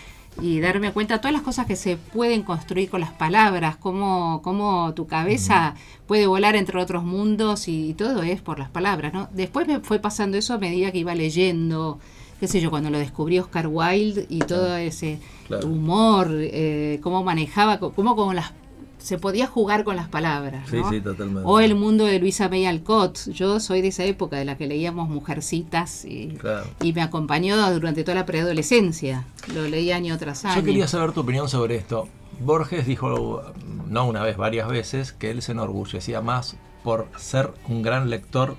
y 0.43 0.59
darme 0.59 0.91
cuenta 0.93 1.15
de 1.15 1.21
todas 1.21 1.33
las 1.33 1.43
cosas 1.43 1.65
que 1.65 1.77
se 1.77 1.97
pueden 1.97 2.43
construir 2.43 2.91
con 2.91 3.01
las 3.01 3.13
palabras, 3.13 3.77
cómo, 3.77 4.41
cómo 4.43 4.93
tu 4.93 5.07
cabeza 5.07 5.77
puede 6.09 6.27
volar 6.27 6.57
entre 6.57 6.81
otros 6.83 7.05
mundos 7.05 7.69
y, 7.69 7.95
todo 7.95 8.23
es 8.25 8.41
por 8.43 8.59
las 8.59 8.69
palabras, 8.69 9.15
¿no? 9.15 9.29
Después 9.33 9.69
me 9.69 9.79
fue 9.79 10.01
pasando 10.01 10.37
eso 10.37 10.53
a 10.55 10.59
medida 10.59 10.91
que 10.91 10.99
iba 10.99 11.15
leyendo, 11.15 12.01
qué 12.41 12.49
sé 12.49 12.61
yo, 12.61 12.71
cuando 12.71 12.91
lo 12.91 12.99
descubrí 12.99 13.39
Oscar 13.39 13.67
Wilde 13.69 14.27
y 14.29 14.39
todo 14.41 14.77
ese 14.77 15.19
Claro. 15.47 15.69
humor, 15.69 16.29
eh, 16.33 16.99
cómo 17.03 17.23
manejaba, 17.25 17.79
cómo 17.79 18.17
con 18.17 18.35
las 18.37 18.53
se 18.99 19.19
podía 19.19 19.47
jugar 19.47 19.85
con 19.85 19.97
las 19.97 20.09
palabras. 20.09 20.67
Sí, 20.71 20.77
¿no? 20.77 20.89
sí, 20.89 20.99
totalmente. 20.99 21.43
O 21.45 21.61
el 21.61 21.75
mundo 21.75 22.07
de 22.07 22.19
Luisa 22.19 22.49
May 22.49 22.65
Alcott. 22.65 23.29
Yo 23.29 23.61
soy 23.61 23.83
de 23.83 23.89
esa 23.89 24.05
época 24.05 24.39
de 24.39 24.47
la 24.47 24.57
que 24.57 24.67
leíamos 24.67 25.11
Mujercitas 25.11 26.07
y, 26.07 26.29
Claro. 26.41 26.65
y 26.83 26.95
me 26.95 27.03
acompañó 27.03 27.71
durante 27.75 28.03
toda 28.03 28.15
la 28.15 28.25
preadolescencia. 28.25 29.27
Lo 29.55 29.69
leí 29.69 29.91
año 29.93 30.17
tras 30.17 30.47
año. 30.47 30.57
Yo 30.57 30.65
quería 30.65 30.89
saber 30.89 31.13
tu 31.13 31.21
opinión 31.21 31.51
sobre 31.51 31.75
esto. 31.77 32.09
Borges 32.41 32.87
dijo, 32.87 33.43
no 33.91 34.07
una 34.07 34.23
vez, 34.23 34.39
varias 34.39 34.69
veces, 34.69 35.13
que 35.13 35.31
él 35.31 35.43
se 35.43 35.53
enorgullecía 35.53 36.23
más 36.23 36.57
por 36.83 37.07
ser 37.19 37.51
un 37.69 37.83
gran 37.83 38.09
lector 38.09 38.57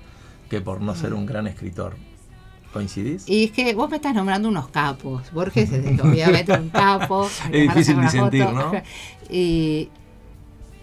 que 0.48 0.60
por 0.60 0.80
no 0.80 0.94
ser 0.94 1.12
un 1.12 1.26
gran 1.26 1.48
escritor. 1.48 1.96
¿Coincidís? 2.76 3.28
Y 3.28 3.44
es 3.44 3.50
que 3.52 3.74
vos 3.74 3.88
me 3.88 3.96
estás 3.96 4.14
nombrando 4.14 4.48
unos 4.48 4.68
capos. 4.68 5.32
Borges 5.32 5.72
es 5.72 6.00
obviamente 6.00 6.52
un 6.52 6.68
capo. 6.68 7.26
Es 7.50 7.62
difícil 7.62 8.00
disentir, 8.00 8.44
¿no? 8.44 8.72
Y, 9.30 9.88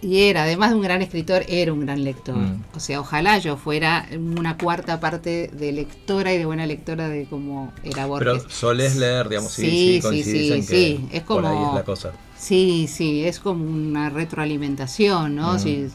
y 0.02 0.24
era, 0.24 0.44
además 0.44 0.72
de 0.72 0.76
un 0.76 0.82
gran 0.82 1.02
escritor, 1.02 1.44
era 1.48 1.72
un 1.72 1.82
gran 1.82 2.04
lector. 2.04 2.36
Mm. 2.36 2.64
O 2.76 2.80
sea, 2.80 3.00
ojalá 3.00 3.38
yo 3.38 3.56
fuera 3.58 4.08
una 4.12 4.58
cuarta 4.58 5.00
parte 5.00 5.50
de 5.54 5.72
lectora 5.72 6.34
y 6.34 6.38
de 6.40 6.46
buena 6.46 6.66
lectora 6.66 7.08
de 7.08 7.26
cómo 7.26 7.72
era 7.84 8.06
Borges. 8.08 8.40
Pero 8.40 8.50
solés 8.50 8.96
leer, 8.98 9.30
digamos, 9.30 9.52
sí, 9.54 10.02
Sí, 10.02 10.24
sí, 10.24 10.24
sí, 10.62 10.66
que. 10.68 11.00
Es 11.18 11.24
por 11.24 11.46
ahí 11.46 11.54
como- 11.56 11.70
es 11.70 11.76
la 11.76 11.84
cosa. 11.84 12.12
Sí, 12.38 12.88
sí, 12.90 13.24
es 13.24 13.40
como 13.40 13.64
una 13.64 14.10
retroalimentación, 14.10 15.36
¿no? 15.36 15.54
Mm. 15.54 15.60
Si, 15.60 15.88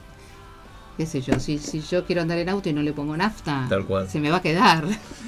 qué 0.99 1.07
sé 1.07 1.23
yo, 1.23 1.39
si, 1.41 1.57
si 1.59 1.81
yo 1.81 2.05
quiero 2.05 2.21
andar 2.21 2.37
en 2.39 2.49
auto 2.51 2.69
y 2.69 2.73
no 2.75 2.83
le 2.83 2.93
pongo 2.93 3.17
nafta, 3.17 3.67
Tal 3.71 3.87
cual. 3.87 4.09
se 4.11 4.21
me 4.21 4.31
va 4.31 4.37
a 4.39 4.43
quedar. 4.43 4.85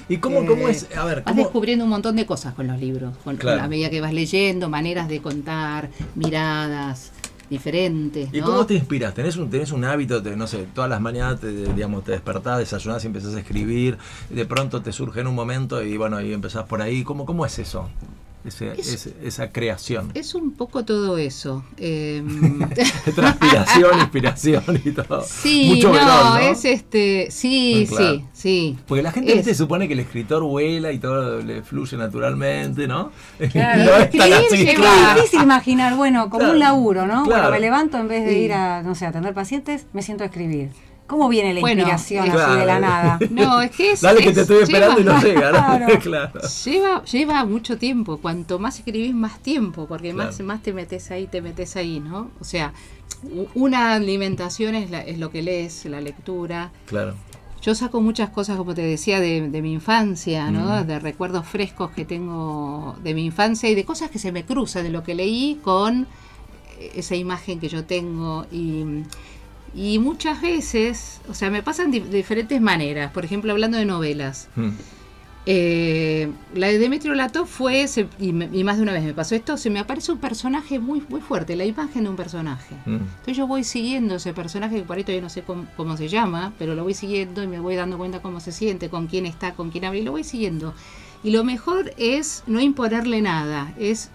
¿Y 0.09 0.19
cómo, 0.19 0.41
Eh, 0.43 0.47
cómo 0.47 0.69
es? 0.69 0.87
A 0.97 1.05
ver, 1.05 1.19
Vas 1.23 1.25
¿cómo? 1.33 1.43
descubriendo 1.45 1.85
un 1.85 1.91
montón 1.91 2.17
de 2.17 2.27
cosas 2.27 2.53
con 2.55 2.67
los 2.67 2.79
libros, 2.79 3.17
con, 3.25 3.37
Claro. 3.37 3.63
a 3.63 3.69
medida 3.69 3.89
que 3.89 4.01
vas 4.03 4.13
leyendo, 4.13 4.69
maneras 4.69 5.09
de 5.09 5.23
contar, 5.23 5.89
miradas 6.17 7.13
diferentes, 7.49 8.33
¿Y 8.33 8.41
¿no? 8.41 8.47
cómo 8.47 8.67
te 8.67 8.75
inspiras? 8.75 9.13
¿Tenés 9.15 9.37
un, 9.37 9.51
tenés 9.51 9.73
un 9.73 9.85
hábito, 9.85 10.23
te- 10.23 10.37
no 10.37 10.47
sé, 10.47 10.67
todas 10.75 10.89
las 10.91 11.01
mañanas 11.01 11.41
te, 11.41 11.51
digamos, 11.51 12.05
te 12.05 12.13
despertás, 12.13 12.59
desayunás 12.59 13.03
y 13.05 13.09
empezás 13.09 13.35
a 13.35 13.41
escribir, 13.41 13.99
de 14.29 14.45
pronto 14.47 14.83
te 14.83 14.93
surge 14.93 15.21
en 15.21 15.27
un 15.27 15.35
momento 15.35 15.83
y 15.83 15.97
bueno, 15.97 16.21
y 16.21 16.33
empezás 16.33 16.65
por 16.67 16.81
ahí. 16.83 17.03
¿Cómo, 17.03 17.27
cómo 17.27 17.45
es 17.47 17.59
eso? 17.59 17.89
Ese- 18.44 18.72
Es- 18.79 18.94
ese- 18.94 19.14
esa 19.22 19.53
creación. 19.53 20.11
Es 20.14 20.35
un 20.35 20.53
poco 20.53 20.85
todo 20.85 21.18
eso. 21.18 21.62
eh, 21.76 22.22
Transpiración, 23.14 23.98
inspiración 24.00 24.62
y 24.85 24.90
todo. 24.92 25.22
sí, 25.26 25.66
Mucho 25.68 25.88
no, 25.88 25.92
verón, 25.94 26.09
¿no? 26.35 26.38
es 26.38 26.64
este, 26.64 27.29
sí, 27.31 27.87
claro. 27.88 28.14
sí, 28.14 28.24
sí. 28.33 28.79
Porque 28.87 29.03
la 29.03 29.12
gente 29.12 29.35
¿viste? 29.35 29.55
supone 29.55 29.87
que 29.88 29.94
el 29.94 30.00
escritor 30.00 30.42
vuela 30.42 30.90
y 30.92 30.98
todo 30.98 31.40
le 31.40 31.62
fluye 31.62 31.96
naturalmente, 31.96 32.87
¿no? 32.88 33.11
Claro. 33.53 33.85
no 33.85 33.96
es 33.96 34.11
tan 34.11 34.33
así. 34.33 34.68
Es 34.68 34.74
Claro. 34.79 35.14
difícil 35.20 35.42
imaginar, 35.42 35.96
bueno, 35.96 36.24
como 36.31 36.38
Claro, 36.40 36.53
un 36.55 36.59
laburo, 36.61 37.07
¿no? 37.07 37.24
claro. 37.24 37.42
Bueno, 37.42 37.50
me 37.50 37.61
levanto 37.61 37.98
en 37.98 38.09
vez 38.09 38.24
de 38.24 38.31
Sí. 38.33 38.38
ir 38.38 38.53
a, 38.53 38.83
no 38.83 38.94
sé, 38.94 39.07
a 39.07 39.09
atender 39.11 39.35
pacientes, 39.35 39.87
me 39.92 40.03
siento 40.03 40.24
a 40.24 40.26
escribir. 40.29 40.70
¿Cómo 41.11 41.29
viene 41.29 41.53
la 41.53 41.61
Bueno, 41.61 41.81
inspiración 41.83 42.29
eh, 42.29 42.31
así 42.40 42.59
de 42.61 42.66
la 42.66 42.79
nada? 42.79 43.18
No, 43.31 43.61
es 43.61 43.73
que 43.73 43.90
es. 43.92 44.01
Dale 44.01 44.20
que 44.23 44.29
es- 44.29 44.35
te 44.37 44.40
estoy 44.42 44.62
esperando 44.62 45.01
y 45.01 45.05
no 45.05 45.20
llega, 45.20 45.51
¿no? 45.51 45.59
Claro. 45.59 45.99
claro. 46.03 46.40
Lleva, 46.64 47.05
lleva 47.05 47.44
mucho 47.44 47.77
tiempo. 47.79 48.18
Cuanto 48.18 48.61
más 48.61 48.79
escribís, 48.79 49.12
más 49.12 49.40
tiempo, 49.40 49.87
porque 49.88 50.12
más, 50.14 50.37
Claro. 50.37 50.44
más 50.44 50.62
te 50.62 50.73
metes 50.73 51.11
ahí, 51.11 51.27
te 51.27 51.42
metes 51.42 51.75
ahí, 51.75 51.99
¿no? 51.99 52.31
O 52.40 52.44
sea, 52.44 52.73
una 53.57 53.94
alimentación 53.94 54.77
es, 54.77 54.88
la- 54.90 55.01
es 55.03 55.18
lo 55.18 55.31
que 55.33 55.42
lees, 55.42 55.85
la 55.87 56.01
lectura. 56.01 56.70
Claro. 56.87 57.14
Yo 57.61 57.75
saco 57.75 58.01
muchas 58.01 58.31
cosas, 58.31 58.57
como 58.57 58.73
te 58.75 58.83
decía, 58.83 59.18
de, 59.20 59.51
de 59.51 59.62
mi 59.62 59.73
infancia, 59.75 60.51
¿no? 60.51 60.83
Mm. 60.83 60.87
De 60.87 60.99
recuerdos 61.01 61.44
frescos 61.46 61.90
que 61.90 62.05
tengo 62.05 62.96
de 63.03 63.14
mi 63.14 63.25
infancia 63.27 63.68
y 63.68 63.75
de 63.75 63.85
cosas 63.85 64.11
que 64.11 64.18
se 64.18 64.33
me 64.33 64.44
cruzan 64.46 64.85
de 64.85 64.90
lo 64.90 65.03
que 65.03 65.14
leí 65.14 65.59
con 65.62 66.07
esa 66.94 67.16
imagen 67.16 67.61
que 67.61 67.68
yo 67.68 67.85
tengo. 67.85 68.46
Y, 68.51 69.03
y 69.75 69.99
muchas 69.99 70.41
veces, 70.43 71.21
o 71.29 71.35
sea, 71.35 71.51
me 71.51 71.63
pasan 71.63 71.91
de 71.91 72.01
diferentes 72.01 72.61
maneras. 72.61 73.13
Por 73.13 73.25
ejemplo, 73.25 73.53
hablando 73.53 73.77
de 73.79 73.85
novelas. 73.85 74.49
Mm. 74.57 74.71
Eh, 75.47 76.31
la 76.55 76.67
de 76.67 76.79
Demetrio 76.79 77.15
Latov 77.15 77.47
fue, 77.47 77.89
se- 77.89 78.09
y, 78.19 78.33
me- 78.33 78.51
y 78.53 78.63
más 78.63 78.77
de 78.77 78.83
una 78.83 78.93
vez 78.93 79.03
me 79.03 79.15
pasó 79.15 79.35
esto, 79.35 79.57
se 79.57 79.71
me 79.71 79.79
aparece 79.79 80.13
un 80.13 80.19
personaje 80.19 80.79
muy, 80.79 81.03
muy 81.09 81.21
fuerte, 81.23 81.57
la 81.57 81.65
imagen 81.65 82.05
de 82.05 82.11
un 82.11 82.17
personaje. 82.17 82.75
Mm. 82.85 82.97
Entonces 82.97 83.37
yo 83.39 83.47
voy 83.47 83.65
siguiendo 83.65 84.17
ese 84.17 84.35
personaje, 84.35 84.77
que 84.77 84.83
por 84.83 84.99
ahí 84.99 85.03
todavía 85.03 85.23
no 85.23 85.31
sé 85.31 85.43
cómo, 85.43 85.65
cómo 85.79 85.97
se 85.97 86.09
llama, 86.09 86.53
pero 86.59 86.75
lo 86.75 86.83
voy 86.85 86.93
siguiendo 86.95 87.43
y 87.43 87.47
me 87.47 87.59
voy 87.59 87.75
dando 87.75 87.97
cuenta 87.97 88.21
cómo 88.21 88.39
se 88.41 88.53
siente, 88.53 88.91
con 88.91 89.07
quién 89.07 89.25
está, 89.25 89.55
con 89.55 89.71
quién 89.71 89.87
habla, 89.87 89.99
y 89.99 90.03
lo 90.03 90.13
voy 90.13 90.25
siguiendo. 90.25 90.75
Y 91.25 91.31
lo 91.31 91.43
mejor 91.43 91.95
es 91.97 92.43
no 92.47 92.61
imponerle 92.61 93.23
nada, 93.23 93.73
es 93.79 94.11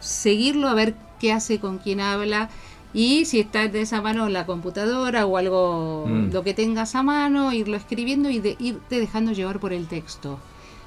seguirlo 0.00 0.68
a 0.68 0.74
ver 0.74 0.94
qué 1.18 1.32
hace, 1.32 1.60
con 1.60 1.78
quién 1.78 2.00
habla, 2.00 2.50
y 2.94 3.24
si 3.24 3.40
está 3.40 3.68
de 3.68 3.80
esa 3.82 4.02
mano 4.02 4.26
en 4.26 4.32
la 4.34 4.46
computadora 4.46 5.26
o 5.26 5.36
algo, 5.38 6.06
Mm. 6.06 6.32
lo 6.32 6.42
que 6.42 6.54
tengas 6.54 6.94
a 6.94 7.02
mano, 7.02 7.52
irlo 7.52 7.76
escribiendo 7.76 8.28
y 8.30 8.38
de, 8.40 8.56
irte 8.60 9.00
dejando 9.00 9.32
llevar 9.32 9.60
por 9.60 9.72
el 9.72 9.86
texto. 9.88 10.38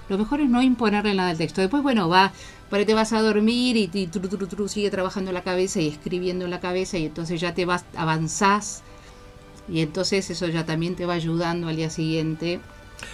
Lo 0.10 0.18
mejor 0.20 0.40
es 0.42 0.50
no 0.50 0.62
imponerle 0.62 1.14
nada 1.16 1.32
al 1.32 1.38
texto. 1.38 1.62
Después, 1.62 1.82
bueno, 1.82 2.08
va, 2.10 2.32
ahí 2.72 2.86
te 2.86 2.94
vas 2.94 3.14
a 3.14 3.22
dormir 3.22 3.76
y, 3.78 3.90
y 3.94 4.08
tru, 4.08 4.28
tru, 4.28 4.48
tru, 4.48 4.68
sigue 4.68 4.92
trabajando 4.92 5.32
la 5.32 5.42
cabeza 5.44 5.80
y 5.82 5.88
escribiendo 5.88 6.46
en 6.46 6.52
la 6.52 6.60
cabeza 6.60 6.98
y 6.98 7.06
entonces 7.06 7.40
ya 7.42 7.54
te 7.56 7.66
vas, 7.66 7.86
avanzás 7.96 8.84
y 9.68 9.80
entonces 9.82 10.30
eso 10.30 10.48
ya 10.48 10.66
también 10.66 10.96
te 10.96 11.06
va 11.06 11.14
ayudando 11.16 11.68
al 11.70 11.76
día 11.76 11.90
siguiente. 11.90 12.60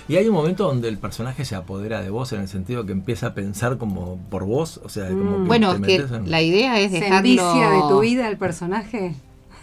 Y 0.08 0.16
hay 0.16 0.28
un 0.28 0.34
momento 0.34 0.66
donde 0.68 0.88
el 0.90 0.98
personaje 0.98 1.46
se 1.46 1.56
apodera 1.56 2.02
de 2.02 2.10
vos 2.10 2.32
en 2.34 2.42
el 2.42 2.48
sentido 2.48 2.86
que 2.86 2.92
empieza 2.92 3.28
a 3.28 3.34
pensar 3.34 3.78
como 3.78 4.18
por 4.30 4.46
vos, 4.46 4.80
o 4.84 4.90
sea, 4.90 5.08
como 5.10 5.40
Mm. 5.40 5.42
que 5.44 5.48
Bueno, 5.48 5.70
te 5.76 5.82
que 5.82 5.98
metes 6.00 6.12
en- 6.12 6.30
la 6.32 6.42
idea 6.42 6.80
es 6.80 6.92
¿Se 6.92 7.00
dejarlo... 7.00 7.72
de 7.72 7.82
tu 7.94 8.00
vida 8.02 8.28
el 8.28 8.38
personaje? 8.38 9.16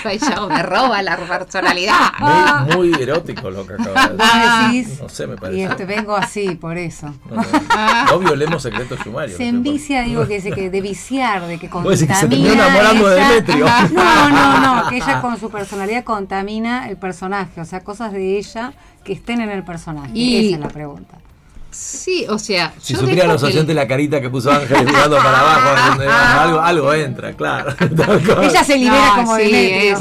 Ella 0.06 0.48
me 0.48 0.64
roba 0.64 1.02
la 1.02 1.18
personalidad. 1.18 2.12
muy, 2.20 2.90
muy 2.92 3.02
erótico 3.02 3.50
lo 3.52 3.66
que 3.68 3.74
acabas 3.74 4.10
de 4.18 4.74
decir. 4.80 4.98
No 5.02 5.10
sé, 5.10 5.28
me 5.28 5.34
y 5.34 5.38
parece. 5.38 5.64
este, 5.64 5.86
vengo 5.86 6.16
así, 6.16 6.56
por 6.56 6.78
eso. 6.78 7.14
No, 7.30 7.36
no. 7.36 8.06
No 8.06 8.20
violemos 8.20 8.64
secretos 8.64 9.00
sumarios. 9.04 9.38
Se 9.38 9.48
envicia, 9.48 10.02
digo, 10.04 10.28
que, 10.28 10.42
se- 10.42 10.52
que 10.52 10.70
de 10.70 10.82
viciar, 10.82 11.46
de 11.46 11.60
que 11.60 11.68
decís 11.68 11.84
que 11.84 11.96
se 11.98 12.08
contamina. 12.08 12.30
terminó 12.30 12.54
enamorando 12.54 13.08
de 13.10 13.16
ella- 13.18 13.28
Demetrio. 13.30 13.66
No, 13.94 14.30
no, 14.30 14.60
no, 14.84 14.88
que 14.90 14.96
ella 14.98 15.22
con 15.22 15.40
su 15.40 15.50
personalidad 15.50 16.04
contamina 16.04 16.90
el 16.90 16.98
personaje, 16.98 17.62
o 17.62 17.66
sea, 17.66 17.82
cosas 17.84 18.12
de 18.14 18.38
ella 18.38 18.74
que 19.04 19.14
estén 19.14 19.42
en 19.42 19.50
el 19.52 19.64
personaje. 19.64 20.12
Y- 20.14 20.48
Esa 20.48 20.56
es 20.56 20.62
la 20.62 20.70
pregunta. 20.70 21.18
Sí, 21.72 22.26
o 22.30 22.38
sea. 22.38 22.74
Si 22.82 22.94
supieran 22.96 23.30
los 23.30 23.42
que 23.42 23.48
oyentes 23.48 23.74
la 23.76 23.88
carita 23.88 24.20
que 24.20 24.30
puso 24.30 24.52
Ángeles 24.52 24.84
mirando 24.86 25.18
para 25.18 25.40
abajo, 25.40 26.02
algo, 26.42 26.60
algo 26.60 26.94
entra, 26.94 27.34
claro. 27.34 27.74
Ella 28.42 28.64
se 28.64 28.78
libera 28.78 29.14
como 29.16 29.38
sí, 29.38 29.92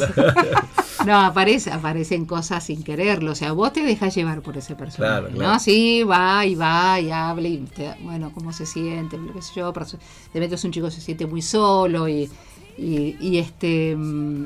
No, 1.07 1.19
aparece, 1.19 1.71
aparecen 1.73 2.27
cosas 2.27 2.63
sin 2.65 2.83
quererlo. 2.83 3.33
O 3.33 3.35
sea, 3.35 3.53
vos 3.53 3.73
te 3.73 3.83
dejas 3.83 4.15
llevar 4.15 4.43
por 4.43 4.57
ese 4.59 4.75
personaje. 4.75 5.21
Claro, 5.23 5.35
claro. 5.35 5.53
¿no? 5.55 5.59
Sí, 5.59 6.03
va 6.03 6.45
y 6.45 6.55
va 6.57 7.01
y 7.01 7.11
habla 7.11 7.49
y 7.49 7.59
te 7.59 7.95
bueno, 8.03 8.31
cómo 8.35 8.53
se 8.53 8.67
siente, 8.67 9.17
lo 9.17 9.33
que 9.33 9.41
sé 9.41 9.53
yo. 9.57 9.73
perso- 9.73 9.99
Demetrio 10.35 10.57
es 10.57 10.65
un 10.65 10.73
chico 10.73 10.87
que 10.89 10.93
se 10.93 11.01
siente 11.01 11.25
muy 11.27 11.41
solo 11.41 12.07
y, 12.09 12.29
y, 12.77 13.17
y 13.19 13.39
este. 13.39 13.95
mm, 13.97 14.45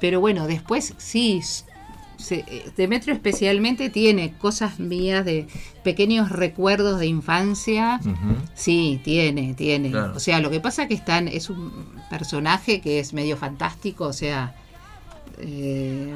Pero 0.00 0.20
bueno, 0.20 0.46
después 0.46 0.94
sí. 0.98 1.40
Se- 2.20 2.44
eh, 2.46 2.70
Demetrio 2.76 3.14
especialmente 3.14 3.90
tiene 3.90 4.34
cosas 4.38 4.78
mías 4.78 5.24
de 5.24 5.46
pequeños 5.82 6.30
recuerdos 6.30 7.00
de 7.00 7.06
infancia. 7.06 8.00
Sí, 8.54 9.00
tiene, 9.02 9.54
tiene. 9.54 9.90
Claro. 9.90 10.12
O 10.16 10.20
sea, 10.20 10.40
lo 10.40 10.50
que 10.50 10.60
pasa 10.60 10.86
que 10.86 10.94
están, 10.94 11.26
es 11.28 11.50
un 11.50 11.72
personaje 12.08 12.80
que 12.80 13.00
es 13.00 13.12
medio 13.12 13.36
fantástico, 13.36 14.04
o 14.06 14.12
sea, 14.12 14.54
eh, 15.38 16.12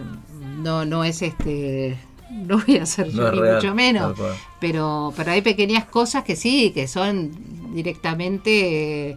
no, 0.63 0.85
no 0.85 1.03
es 1.05 1.23
este, 1.23 1.97
no 2.31 2.59
voy 2.67 2.77
a 2.77 2.87
ser 2.87 3.07
No 3.09 3.13
yo 3.23 3.27
es 3.29 3.33
ni 3.35 3.41
real, 3.41 3.55
mucho 3.57 3.75
menos, 3.75 4.19
pero, 4.61 5.13
pero 5.17 5.31
hay 5.33 5.41
pequeñas 5.43 5.85
cosas 5.87 6.25
que 6.25 6.37
sí, 6.37 6.73
que 6.75 6.87
son 6.89 7.31
directamente 7.75 9.17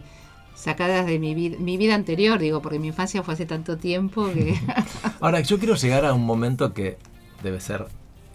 sacadas 0.58 1.06
de 1.06 1.18
mi 1.18 1.34
vida, 1.34 1.56
mi 1.60 1.76
vida 1.76 1.94
anterior, 1.94 2.38
digo, 2.38 2.60
porque 2.60 2.80
mi 2.80 2.88
infancia 2.88 3.22
fue 3.22 3.34
hace 3.34 3.46
tanto 3.46 3.78
tiempo 3.78 4.28
que... 4.32 4.58
Ahora, 5.20 5.40
yo 5.40 5.58
quiero 5.58 5.76
llegar 5.76 6.04
a 6.04 6.12
un 6.12 6.26
momento 6.26 6.74
que 6.74 6.98
debe 7.42 7.60
ser 7.60 7.86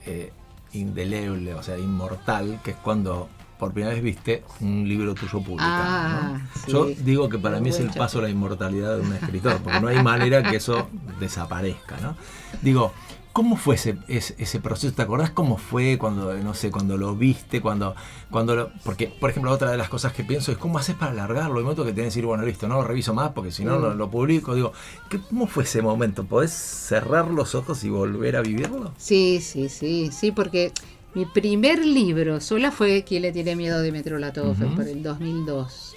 eh, 0.06 0.32
indeleble, 0.72 1.54
o 1.54 1.62
sea, 1.62 1.78
inmortal, 1.78 2.62
que 2.64 2.72
es 2.72 2.78
cuando 2.78 3.28
por 3.60 3.74
primera 3.74 3.94
vez 3.94 4.04
viste 4.04 4.44
un 4.62 4.88
libro 4.88 5.14
tuyo 5.16 5.42
publicado. 5.42 5.84
Ah, 5.86 6.38
¿no? 6.40 6.62
sí. 6.66 6.72
Yo 6.72 6.86
digo 7.04 7.28
que 7.28 7.38
para 7.38 7.60
mí 7.60 7.70
es 7.70 7.80
el 7.80 7.90
paso 7.90 8.20
a 8.20 8.24
la 8.24 8.30
inmortalidad 8.30 8.96
de 8.96 9.02
un 9.02 9.14
escritor, 9.14 9.58
porque 9.62 9.82
no 9.82 9.90
hay 9.90 10.02
manera 10.02 10.44
que 10.44 10.56
eso 10.56 10.90
desaparezca. 11.20 11.98
¿no? 12.02 12.16
Digo, 12.62 12.94
¿cómo 13.34 13.58
fue 13.58 13.76
ese, 13.76 13.98
ese, 14.08 14.36
ese 14.38 14.60
proceso? 14.60 14.94
¿Te 14.94 15.02
acordás 15.02 15.32
cómo 15.32 15.58
fue 15.58 15.98
cuando, 15.98 16.34
no 16.36 16.54
sé, 16.54 16.72
cuando 16.72 16.96
lo 16.98 17.16
viste? 17.16 17.60
cuando 17.62 17.96
cuando 18.32 18.56
lo- 18.56 18.70
Porque, 18.86 19.08
por 19.08 19.30
ejemplo, 19.32 19.52
otra 19.52 19.72
de 19.72 19.78
las 19.78 19.90
cosas 19.90 20.14
que 20.14 20.24
pienso 20.24 20.52
es 20.52 20.58
cómo 20.58 20.78
haces 20.78 20.96
para 20.96 21.12
alargarlo. 21.12 21.58
El 21.58 21.64
momento 21.64 21.84
que 21.84 21.92
tenés 21.92 22.04
que 22.14 22.20
decir, 22.20 22.26
bueno, 22.26 22.44
listo, 22.46 22.68
no 22.68 22.76
lo 22.76 22.84
reviso 22.84 23.14
más 23.14 23.32
porque 23.32 23.52
si 23.52 23.66
no 23.66 23.78
Mm. 23.78 23.82
lo, 23.82 23.94
lo 23.96 24.10
publico. 24.10 24.56
Digo, 24.56 24.72
¿qué- 25.10 25.20
¿cómo 25.20 25.48
fue 25.48 25.64
ese 25.64 25.82
momento? 25.82 26.24
¿Podés 26.26 26.52
cerrar 26.52 27.28
los 27.30 27.56
ojos 27.56 27.84
y 27.84 27.90
volver 27.90 28.36
a 28.38 28.42
vivirlo? 28.42 28.94
Sí, 28.98 29.40
sí, 29.42 29.68
sí, 29.70 30.10
sí, 30.12 30.32
porque 30.32 30.72
mi 31.16 31.26
primer 31.26 31.86
libro 31.86 32.40
sola 32.42 32.72
fue 32.72 33.04
¿Quién 33.04 33.22
le 33.24 33.32
tiene 33.32 33.56
miedo 33.56 33.82
de 33.82 33.92
Metro? 33.92 34.18
Fue 34.56 34.66
Ujú. 34.68 34.76
por 34.76 34.88
el 34.88 35.04
2002. 35.04 35.93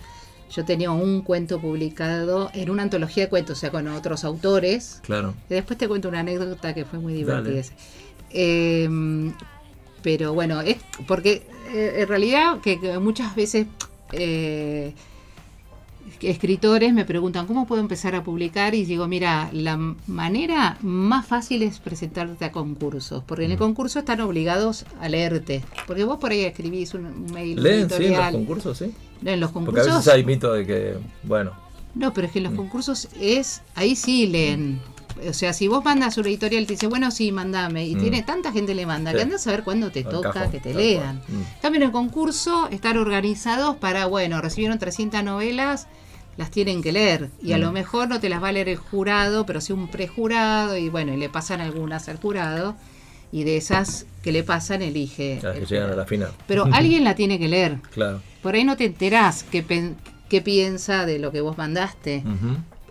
Yo 0.56 0.64
tenía 0.64 0.90
un 0.90 1.20
cuento 1.20 1.60
publicado 1.60 2.50
en 2.54 2.70
una 2.70 2.82
antología 2.82 3.24
de 3.24 3.28
cuentos, 3.28 3.58
o 3.58 3.60
sea, 3.60 3.70
con 3.70 3.86
otros 3.88 4.24
autores. 4.24 5.02
Claro. 5.04 5.34
Y 5.50 5.54
después 5.54 5.78
te 5.78 5.86
cuento 5.86 6.08
una 6.08 6.20
anécdota 6.20 6.72
que 6.72 6.86
fue 6.86 6.98
muy 6.98 7.12
divertida. 7.12 7.62
Eh, 8.30 8.88
pero 10.02 10.32
bueno, 10.32 10.62
es 10.62 10.78
porque 11.06 11.46
eh, 11.74 11.96
en 11.98 12.08
realidad 12.08 12.60
que, 12.62 12.80
que 12.80 12.98
muchas 12.98 13.36
veces 13.36 13.66
eh, 14.12 14.94
escritores 16.20 16.92
me 16.94 17.04
preguntan 17.04 17.46
cómo 17.46 17.66
puedo 17.66 17.80
empezar 17.80 18.14
a 18.14 18.22
publicar 18.24 18.74
y 18.74 18.84
digo, 18.84 19.06
mira, 19.08 19.48
la 19.52 19.76
manera 20.06 20.78
más 20.82 21.26
fácil 21.26 21.62
es 21.62 21.78
presentarte 21.78 22.44
a 22.44 22.52
concursos, 22.52 23.22
porque 23.26 23.44
en 23.44 23.52
el 23.52 23.58
concurso 23.58 23.98
están 23.98 24.20
obligados 24.20 24.84
a 25.00 25.08
leerte, 25.08 25.62
porque 25.86 26.04
vos 26.04 26.18
por 26.18 26.30
ahí 26.32 26.40
escribís 26.44 26.94
un, 26.94 27.26
mail, 27.32 27.62
¿Leen, 27.62 27.74
sí, 27.74 27.80
en 27.80 27.82
los 27.82 28.00
editorial. 28.00 28.32
concursos, 28.32 28.78
sí? 28.78 28.92
En 29.24 29.40
los 29.40 29.50
Porque 29.50 29.68
a 29.68 29.72
concursos 29.82 29.96
veces 29.96 30.12
hay 30.12 30.24
mito 30.24 30.52
de 30.52 30.66
que, 30.66 30.94
bueno, 31.22 31.52
no, 31.94 32.12
pero 32.12 32.26
es 32.26 32.32
que 32.32 32.40
en 32.40 32.44
los 32.44 32.52
Mm. 32.52 32.56
concursos 32.56 33.08
es, 33.20 33.62
ahí 33.74 33.96
sí 33.96 34.26
leen. 34.26 34.78
O 35.26 35.32
sea, 35.32 35.54
si 35.54 35.66
vos 35.66 35.82
mandas 35.82 36.18
una 36.18 36.28
editorial 36.28 36.64
y 36.64 36.66
te 36.66 36.74
dice, 36.74 36.88
bueno, 36.88 37.10
sí, 37.10 37.32
mandame, 37.32 37.86
y 37.86 37.94
Mm. 37.96 38.00
tiene 38.00 38.22
tanta 38.22 38.52
gente 38.52 38.74
le 38.74 38.84
manda, 38.84 39.12
Sí. 39.12 39.16
que 39.16 39.22
andas 39.22 39.46
a 39.46 39.50
ver 39.50 39.64
cuándo 39.64 39.90
te 39.90 40.04
toca 40.04 40.30
cajón, 40.30 40.50
que 40.50 40.60
te 40.60 40.74
lean. 40.74 41.22
Mm. 41.26 41.66
En 41.74 41.82
el 41.82 41.90
concurso 41.90 42.68
están 42.70 42.98
organizados 42.98 43.76
para, 43.76 44.04
bueno, 44.04 44.42
recibieron 44.42 44.78
300 44.78 45.24
novelas, 45.24 45.88
las 46.36 46.50
tienen 46.50 46.82
que 46.82 46.92
leer. 46.92 47.30
Y 47.42 47.52
a 47.52 47.58
Mm. 47.58 47.60
lo 47.60 47.72
mejor 47.72 48.08
no 48.08 48.20
te 48.20 48.28
las 48.28 48.42
va 48.42 48.48
a 48.48 48.52
leer 48.52 48.68
el 48.68 48.76
jurado, 48.76 49.46
pero 49.46 49.60
sí 49.60 49.72
un 49.72 49.88
prejurado, 49.88 50.76
y 50.76 50.88
bueno, 50.88 51.12
y 51.14 51.16
le 51.16 51.28
pasan 51.28 51.60
algunas 51.60 52.08
al 52.08 52.16
jurado, 52.18 52.76
y 53.32 53.44
de 53.44 53.56
esas 53.56 54.06
que 54.22 54.32
le 54.32 54.42
pasan, 54.42 54.82
elige. 54.82 55.40
las 55.42 55.58
que 55.58 55.66
llegan 55.66 55.90
a 55.92 55.96
la 55.96 56.04
final. 56.06 56.30
Pero 56.46 56.66
alguien 56.72 57.04
la 57.04 57.14
tiene 57.14 57.38
que 57.38 57.48
leer. 57.48 57.78
Claro. 57.92 58.20
Por 58.42 58.54
ahí 58.54 58.64
no 58.64 58.76
te 58.76 58.84
enterás 58.84 59.44
qué, 59.44 59.64
qué 60.28 60.40
piensa 60.42 61.06
de 61.06 61.18
lo 61.18 61.32
que 61.32 61.40
vos 61.40 61.56
mandaste. 61.58 62.22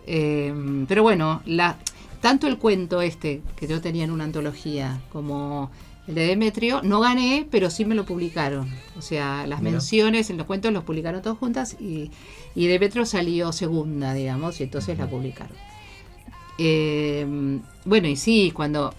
Eh, 0.06 0.84
pero 0.88 1.02
bueno, 1.02 1.42
la, 1.46 1.76
tanto 2.20 2.46
el 2.46 2.58
cuento 2.58 3.02
este 3.02 3.42
que 3.56 3.66
yo 3.66 3.80
tenía 3.80 4.04
en 4.04 4.10
una 4.10 4.24
antología 4.24 5.00
como 5.12 5.70
el 6.06 6.14
de 6.14 6.26
Demetrio, 6.26 6.82
no 6.84 7.00
gané, 7.00 7.46
pero 7.50 7.68
sí 7.70 7.84
me 7.84 7.94
lo 7.96 8.04
publicaron. 8.04 8.68
O 8.96 9.02
sea, 9.02 9.44
las 9.48 9.58
Mira. 9.60 9.72
menciones 9.72 10.30
en 10.30 10.36
los 10.36 10.46
cuentos 10.46 10.72
los 10.72 10.84
publicaron 10.84 11.20
todos 11.22 11.36
juntas 11.38 11.76
y, 11.80 12.10
y 12.56 12.66
Demetrio 12.66 13.06
salió 13.06 13.52
segunda, 13.52 14.12
digamos, 14.14 14.58
y 14.60 14.64
entonces 14.64 14.98
la 14.98 15.06
publicaron. 15.08 15.56
Eh, 16.58 17.26
bueno, 17.84 18.08
y 18.08 18.16
sí, 18.16 18.50
cuando... 18.54 18.92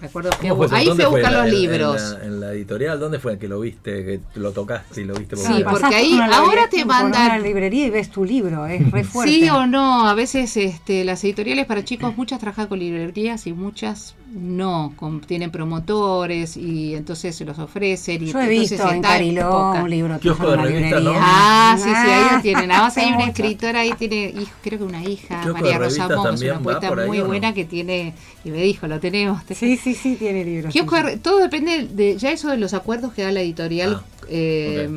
Recuerdo 0.00 0.30
que 0.40 0.48
ahí 0.72 0.84
¿Dónde 0.86 1.04
fui 1.04 1.04
a 1.04 1.10
fue? 1.10 1.20
buscar 1.20 1.32
¿En 1.32 1.38
la- 1.38 1.44
los 1.46 1.54
en- 1.54 1.60
libros. 1.60 2.02
En 2.02 2.18
la, 2.18 2.24
en 2.24 2.40
la 2.40 2.52
editorial, 2.54 2.98
¿dónde 2.98 3.20
fue 3.20 3.38
que 3.38 3.46
lo 3.46 3.60
viste, 3.60 4.04
que 4.04 4.20
lo 4.34 4.50
tocaste 4.50 5.02
y 5.02 5.04
lo 5.04 5.14
viste? 5.14 5.36
Sí, 5.36 5.46
publicado? 5.46 5.78
porque 5.78 5.94
ahí 5.94 6.16
por 6.18 6.34
ahora 6.34 6.68
te 6.68 6.78
por 6.78 6.86
mandan- 6.88 7.26
una 7.26 7.38
librería 7.38 7.86
y 7.86 7.90
ves 7.90 8.10
tu 8.10 8.24
libro, 8.24 8.66
es 8.66 8.90
re 8.90 9.04
fuerte. 9.04 9.32
Sí 9.32 9.48
o 9.48 9.64
no, 9.68 10.08
a 10.08 10.14
veces 10.14 10.56
este, 10.56 11.04
las 11.04 11.22
editoriales 11.22 11.66
para 11.66 11.84
chicos, 11.84 12.16
muchas 12.16 12.40
trabajan 12.40 12.66
con 12.66 12.80
librerías 12.80 13.46
y 13.46 13.52
muchas 13.52 14.16
no, 14.34 14.92
con- 14.96 15.20
tienen 15.20 15.50
promotores 15.50 16.56
y 16.56 16.94
entonces 16.94 17.36
se 17.36 17.44
los 17.44 17.58
ofrecen. 17.58 18.22
Y 18.22 18.32
Yo 18.32 18.40
he 18.40 18.44
entonces 18.44 18.70
visto 18.70 18.88
en 18.88 18.96
está 18.96 19.08
Cariló 19.08 19.72
un 19.72 19.90
libro 19.90 20.18
de 20.18 20.28
una 20.30 20.62
revista, 20.62 20.66
librería. 20.66 21.00
¿no? 21.00 21.12
Ah, 21.20 21.74
sí, 21.78 21.84
sí, 21.84 21.90
ahí 21.90 22.22
Ah, 22.30 22.36
lo 22.36 22.42
tienen. 22.42 22.70
Además 22.70 22.96
hay 22.96 23.12
una 23.12 23.24
escritora 23.28 23.80
ahí, 23.80 23.92
tiene, 23.98 24.26
hijo, 24.30 24.52
creo 24.62 24.78
que 24.78 24.84
una 24.84 25.04
hija, 25.04 25.46
María 25.52 25.78
Rosamón, 25.78 26.28
que 26.38 26.46
es 26.46 26.50
una 26.52 26.60
poeta 26.60 26.94
muy 27.06 27.20
buena 27.20 27.52
que 27.52 27.64
tiene, 27.64 28.14
y 28.44 28.50
me 28.50 28.58
dijo, 28.62 28.86
lo 28.88 28.98
tenemos. 29.00 29.44
te- 29.44 29.54
Sí, 29.62 29.76
sí, 29.76 29.94
sí, 29.94 30.16
tiene 30.16 30.44
libros. 30.44 30.72
Kiosco 30.72 30.96
todo 31.22 31.38
depende 31.38 31.86
de 31.92 32.16
ya 32.16 32.30
eso 32.32 32.48
de 32.50 32.56
los 32.56 32.74
acuerdos 32.74 33.12
que 33.12 33.22
da 33.22 33.32
la 33.32 33.40
editorial 33.42 34.00
Ah, 34.00 34.04
eh, 34.28 34.88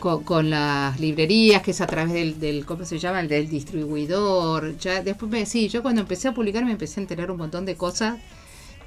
con, 0.00 0.24
con 0.24 0.50
las 0.50 0.98
librerías, 1.00 1.62
que 1.62 1.70
es 1.72 1.80
a 1.80 1.86
través 1.86 2.12
del, 2.12 2.38
del 2.40 2.64
¿cómo 2.66 2.84
se 2.84 2.98
llama? 2.98 3.20
El 3.20 3.28
del 3.28 3.48
distribuidor. 3.48 4.76
Ya 4.78 5.02
después 5.02 5.30
me 5.30 5.46
sí, 5.46 5.68
yo 5.68 5.82
cuando 5.82 6.00
empecé 6.02 6.28
a 6.28 6.32
publicar 6.34 6.64
me 6.64 6.72
empecé 6.72 7.00
a 7.00 7.02
enterar 7.02 7.30
un 7.30 7.38
montón 7.38 7.64
de 7.64 7.76
cosas 7.76 8.18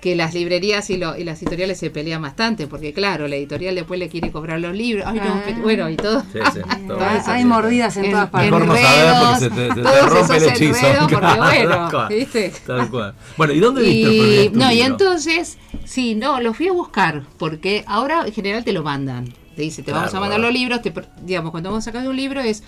que 0.01 0.15
las 0.15 0.36
librerías 0.36 0.91
y, 0.91 0.97
lo- 0.97 1.17
y 1.17 1.23
las 1.23 1.41
editoriales 1.41 1.79
se 1.79 1.89
pelean 1.89 2.21
bastante, 2.21 2.67
porque 2.67 2.93
claro, 2.93 3.27
la 3.27 3.36
editorial 3.36 3.73
después 3.73 3.99
le 3.99 4.10
quiere 4.10 4.31
cobrar 4.31 4.60
los 4.60 4.75
libros, 4.75 5.03
ay 5.07 5.17
no, 5.17 5.23
Ah. 5.25 5.60
bueno, 5.63 5.89
y 5.89 5.95
todo. 5.95 6.21
Sí, 6.31 6.38
sí, 6.53 6.60
todo 6.88 6.99
Ah, 7.01 7.23
hay 7.25 7.43
mordidas 7.45 7.97
en, 7.97 8.05
En- 8.05 8.12
todas 8.12 8.29
partes. 8.29 8.51
Mejor 8.51 8.67
no 8.67 8.75
saber 8.77 9.15
porque 9.25 9.39
se 9.39 9.49
te, 9.49 9.67
se 9.69 9.73
te 9.73 9.81
todos 9.81 10.10
rompe 10.13 10.38
el 10.38 10.43
esos 10.43 10.51
hechizo. 10.62 10.86
enredos, 10.88 11.12
porque 11.12 11.27
bueno, 11.38 11.69
tal 11.71 11.89
cual. 11.91 12.10
¿viste? 12.10 12.53
Tal 12.67 12.89
cual. 12.91 13.15
Bueno, 13.38 13.53
¿y 13.53 13.60
dónde 13.60 13.81
viste 13.81 14.45
el 14.45 14.53
no, 14.57 14.71
y 14.71 14.81
entonces, 14.81 15.57
sí, 15.86 16.13
no, 16.13 16.41
lo 16.41 16.53
fui 16.53 16.67
a 16.67 16.73
buscar, 16.73 17.23
porque 17.39 17.83
ahora 17.88 18.21
en 18.27 18.33
general 18.33 18.63
te 18.63 18.73
lo 18.73 18.83
mandan. 18.83 19.33
Te 19.58 19.63
dice, 19.63 19.82
te 19.82 19.91
vamos 19.91 20.13
a 20.13 20.20
mandar 20.20 20.39
los 20.39 20.54
libros, 20.54 20.84
te, 20.84 20.93
digamos, 21.24 21.50
cuando 21.50 21.72
vos 21.72 21.84
sacas 21.84 22.06
un 22.06 22.15
libro 22.15 22.41
es, 22.41 22.62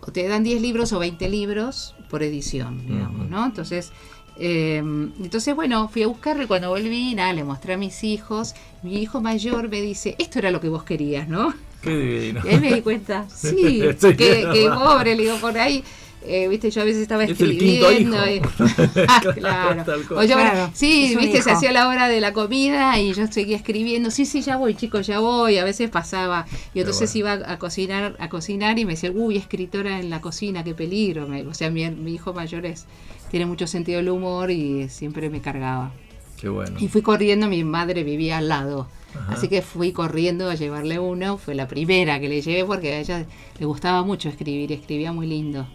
o 0.00 0.10
te 0.10 0.26
dan 0.26 0.42
10 0.42 0.62
libros 0.62 0.92
o 0.92 0.98
20 0.98 1.28
libros 1.28 1.94
por 2.10 2.24
edición, 2.24 2.84
digamos. 2.88 3.30
¿no? 3.30 3.46
Entonces, 3.46 3.92
eh, 4.36 4.78
entonces, 4.78 5.54
bueno, 5.54 5.88
fui 5.88 6.02
a 6.02 6.08
buscarlo 6.08 6.42
y 6.42 6.46
cuando 6.48 6.70
volví, 6.70 7.14
nada, 7.14 7.32
le 7.32 7.44
mostré 7.44 7.74
a 7.74 7.76
mis 7.76 8.02
hijos. 8.02 8.56
Mi 8.82 9.00
hijo 9.00 9.20
mayor 9.20 9.68
me 9.68 9.80
dice, 9.80 10.16
esto 10.18 10.40
era 10.40 10.50
lo 10.50 10.60
que 10.60 10.68
vos 10.68 10.82
querías, 10.82 11.28
¿no? 11.28 11.54
Qué 11.82 11.96
divino. 11.96 12.40
Y 12.44 12.48
ahí 12.48 12.58
me 12.58 12.74
di 12.74 12.82
cuenta, 12.82 13.28
sí, 13.32 13.80
que 14.16 14.44
verdad. 14.52 14.74
pobre, 14.74 15.14
le 15.14 15.22
digo, 15.22 15.36
por 15.36 15.56
ahí, 15.56 15.84
eh, 16.26 16.48
viste, 16.48 16.70
yo 16.70 16.82
a 16.82 16.84
veces 16.84 17.02
estaba 17.02 17.24
Es 17.24 17.30
el 17.30 17.36
quinto 17.58 17.88
escribiendo. 17.90 18.28
hijo. 18.30 18.46
y- 18.46 19.04
Ah, 19.08 19.22
claro. 19.34 19.84
Tal 19.84 20.06
cual. 20.06 20.24
O 20.24 20.28
yo, 20.28 20.34
Claro, 20.36 20.70
sí, 20.74 21.14
viste, 21.18 21.42
se 21.42 21.50
hacía 21.50 21.72
la 21.72 21.88
hora 21.88 22.08
de 22.08 22.20
la 22.20 22.32
comida 22.32 22.98
y 22.98 23.12
yo 23.12 23.26
seguía 23.26 23.56
escribiendo, 23.56 24.10
sí, 24.10 24.26
sí, 24.26 24.42
ya 24.42 24.56
voy, 24.56 24.74
chicos, 24.74 25.06
ya 25.06 25.18
voy. 25.20 25.58
A 25.58 25.64
veces 25.64 25.90
pasaba, 25.90 26.46
y 26.74 26.80
entonces 26.80 27.12
bueno. 27.20 27.36
iba 27.38 27.52
a 27.52 27.58
cocinar, 27.58 28.16
a 28.18 28.28
cocinar 28.28 28.78
y 28.78 28.84
me 28.84 28.92
decía, 28.92 29.10
uy, 29.12 29.36
escritora 29.36 30.00
en 30.00 30.10
la 30.10 30.20
cocina, 30.20 30.64
qué 30.64 30.74
peligro. 30.74 31.26
Me- 31.28 31.42
o 31.46 31.54
sea, 31.54 31.70
mi, 31.70 31.88
mi 31.90 32.14
hijo 32.14 32.32
mayor 32.32 32.66
es, 32.66 32.86
tiene 33.30 33.46
mucho 33.46 33.66
sentido 33.66 33.98
del 33.98 34.08
humor 34.10 34.50
y 34.50 34.88
siempre 34.88 35.30
me 35.30 35.40
cargaba. 35.40 35.92
Qué 36.40 36.48
bueno. 36.48 36.76
Y 36.80 36.88
fui 36.88 37.00
corriendo, 37.02 37.46
mi 37.48 37.64
madre 37.64 38.02
vivía 38.04 38.38
al 38.38 38.48
lado. 38.48 38.88
Ajá. 39.14 39.34
Así 39.34 39.46
que 39.48 39.62
fui 39.62 39.92
corriendo 39.92 40.50
a 40.50 40.56
llevarle 40.56 40.98
uno. 40.98 41.38
Fue 41.38 41.54
la 41.54 41.68
primera 41.68 42.18
que 42.18 42.28
le 42.28 42.42
llevé 42.42 42.64
porque 42.64 42.92
a 42.92 42.98
ella 42.98 43.24
le 43.58 43.64
gustaba 43.66 44.02
mucho 44.02 44.28
escribir, 44.28 44.72
escribía 44.72 45.12
muy 45.12 45.26
lindo. 45.28 45.66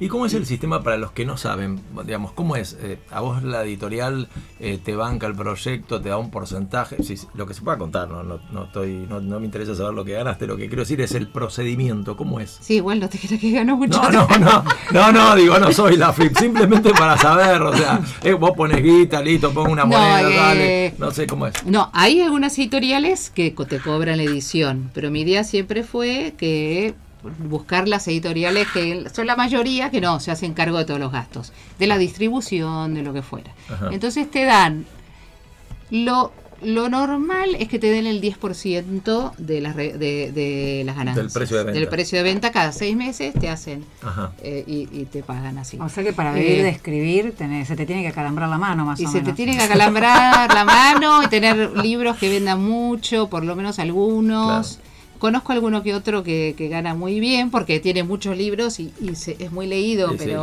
¿Y 0.00 0.08
cómo 0.08 0.26
es 0.26 0.34
el 0.34 0.46
sistema 0.46 0.82
para 0.82 0.96
los 0.96 1.10
que 1.10 1.24
no 1.24 1.36
saben? 1.36 1.80
Digamos, 2.04 2.32
¿cómo 2.32 2.54
es? 2.54 2.76
Eh, 2.80 2.98
a 3.10 3.20
vos 3.20 3.42
la 3.42 3.64
editorial 3.64 4.28
eh, 4.60 4.78
te 4.82 4.94
banca 4.94 5.26
el 5.26 5.34
proyecto, 5.34 6.00
te 6.00 6.08
da 6.08 6.18
un 6.18 6.30
porcentaje, 6.30 6.96
lo 7.34 7.46
que 7.46 7.54
se 7.54 7.62
pueda 7.62 7.78
contar, 7.78 8.08
no, 8.08 8.22
no, 8.22 8.38
no 8.52 8.64
estoy, 8.64 9.06
no, 9.08 9.20
no 9.20 9.40
me 9.40 9.46
interesa 9.46 9.74
saber 9.74 9.94
lo 9.94 10.04
que 10.04 10.12
ganaste, 10.12 10.46
lo 10.46 10.56
que 10.56 10.68
quiero 10.68 10.82
decir 10.82 11.00
es 11.00 11.12
el 11.12 11.28
procedimiento, 11.28 12.16
¿cómo 12.16 12.38
es? 12.38 12.58
Sí, 12.60 12.76
igual 12.76 13.00
no 13.00 13.08
te 13.08 13.18
creas 13.18 13.40
que 13.40 13.50
ganó 13.50 13.76
mucho. 13.76 14.00
No, 14.00 14.10
no, 14.10 14.38
no, 14.38 14.64
no, 14.92 15.12
no, 15.12 15.36
digo, 15.36 15.58
no 15.58 15.72
soy 15.72 15.96
la 15.96 16.12
FIP, 16.12 16.38
simplemente 16.38 16.90
para 16.90 17.16
saber, 17.16 17.60
o 17.62 17.76
sea, 17.76 18.00
eh, 18.22 18.34
vos 18.34 18.52
pones 18.56 18.82
guita, 18.82 19.20
listo, 19.20 19.52
pongo 19.52 19.72
una 19.72 19.84
moneda, 19.84 20.30
dale, 20.30 20.94
no 20.98 21.10
sé 21.10 21.26
cómo 21.26 21.48
es. 21.48 21.64
No, 21.64 21.90
hay 21.92 22.20
algunas 22.20 22.56
editoriales 22.58 23.30
que 23.30 23.50
te 23.68 23.80
cobran 23.80 24.18
la 24.18 24.22
edición, 24.22 24.90
pero 24.94 25.10
mi 25.10 25.22
idea 25.22 25.42
siempre 25.44 25.82
fue 25.82 26.34
que 26.38 26.94
buscar 27.38 27.88
las 27.88 28.06
editoriales 28.08 28.68
que 28.72 29.06
son 29.12 29.26
la 29.26 29.36
mayoría 29.36 29.90
que 29.90 30.00
no, 30.00 30.20
se 30.20 30.30
hacen 30.30 30.54
cargo 30.54 30.78
de 30.78 30.84
todos 30.84 31.00
los 31.00 31.10
gastos, 31.12 31.52
de 31.78 31.86
la 31.86 31.98
distribución, 31.98 32.94
de 32.94 33.02
lo 33.02 33.12
que 33.12 33.22
fuera. 33.22 33.52
Ajá. 33.68 33.88
Entonces 33.92 34.30
te 34.30 34.44
dan 34.44 34.86
lo 35.90 36.32
lo 36.60 36.88
normal 36.88 37.54
es 37.60 37.68
que 37.68 37.78
te 37.78 37.88
den 37.88 38.04
el 38.08 38.20
10% 38.20 39.32
de 39.38 39.60
las, 39.60 39.76
re- 39.76 39.92
de, 39.96 40.32
de 40.32 40.82
las 40.84 40.96
ganancias. 40.96 41.26
Del 41.26 41.32
precio 41.32 41.56
de 41.56 41.62
venta. 41.62 41.78
Del 41.78 41.88
precio 41.88 42.18
de 42.18 42.24
venta 42.24 42.50
cada 42.50 42.72
seis 42.72 42.96
meses 42.96 43.32
te 43.32 43.48
hacen 43.48 43.84
eh, 44.42 44.64
y, 44.66 44.88
y 44.90 45.04
te 45.04 45.22
pagan 45.22 45.56
así. 45.58 45.78
O 45.80 45.88
sea 45.88 46.02
que 46.02 46.12
para 46.12 46.36
Eh, 46.36 46.42
vivir 46.42 46.62
de 46.64 46.68
escribir 46.70 47.34
tenés- 47.38 47.66
se 47.66 47.76
te 47.76 47.86
tiene 47.86 48.02
que 48.02 48.08
acalambrar 48.08 48.48
la 48.48 48.58
mano 48.58 48.84
más 48.84 48.98
Y 48.98 49.04
o 49.06 49.08
se 49.08 49.18
te 49.18 49.22
menos. 49.22 49.36
tiene 49.36 49.56
que 49.56 49.62
acalambrar 49.72 50.52
la 50.52 50.64
mano 50.64 51.22
y 51.22 51.28
tener 51.28 51.76
libros 51.78 52.16
que 52.16 52.28
vendan 52.28 52.60
mucho, 52.60 53.28
por 53.28 53.44
lo 53.44 53.54
menos 53.54 53.78
algunos. 53.78 54.80
Conozco 55.18 55.52
alguno 55.52 55.82
que 55.82 55.94
otro 55.94 56.22
que, 56.22 56.54
que 56.56 56.68
gana 56.68 56.94
muy 56.94 57.18
bien 57.20 57.50
porque 57.50 57.80
tiene 57.80 58.04
muchos 58.04 58.36
libros 58.36 58.78
y, 58.80 58.92
y 59.00 59.14
se- 59.16 59.36
es 59.38 59.50
muy 59.50 59.66
leído, 59.66 60.10
Sí, 60.12 60.18
sí, 60.18 60.24
pero 60.26 60.42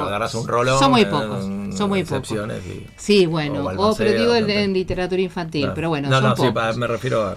agarras 0.00 0.34
un 0.34 0.46
rolón. 0.46 0.78
son 0.78 0.90
muy 0.92 1.00
eh, 1.02 1.06
pocos, 1.06 1.44
un- 1.44 1.72
son 1.76 1.88
muy 1.88 2.04
pocos. 2.04 2.30
y- 2.30 2.86
Sí, 2.96 3.26
bueno, 3.26 3.64
O 3.76 3.96
pero 3.96 4.12
digo 4.18 4.34
en, 4.34 4.72
literatura 4.72 5.20
infantil, 5.20 5.62
Claro. 5.62 5.74
pero 5.74 5.88
bueno, 5.88 6.08
no, 6.08 6.16
son 6.20 6.24
no, 6.30 6.36
sí, 6.36 6.42
pocos. 6.42 6.54
pa- 6.54 6.72
me 6.74 6.86
refiero 6.86 7.22
a 7.26 7.36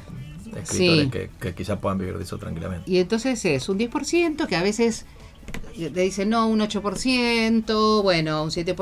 escritores 0.61 1.03
Sí. 1.05 1.09
que, 1.11 1.29
que 1.39 1.53
quizás 1.55 1.79
puedan 1.79 1.97
vivir 1.97 2.17
de 2.17 2.23
eso 2.23 2.37
tranquilamente. 2.37 2.89
Y 2.89 2.97
entonces 2.99 3.43
es 3.45 3.67
un 3.67 3.77
10% 3.77 4.45
que 4.47 4.55
a 4.55 4.61
veces 4.63 5.05
te 5.75 5.89
dicen 6.01 6.29
no, 6.29 6.47
un 6.47 6.59
8%, 6.61 8.01
bueno, 8.03 8.43
un 8.43 8.49
7%, 8.51 8.75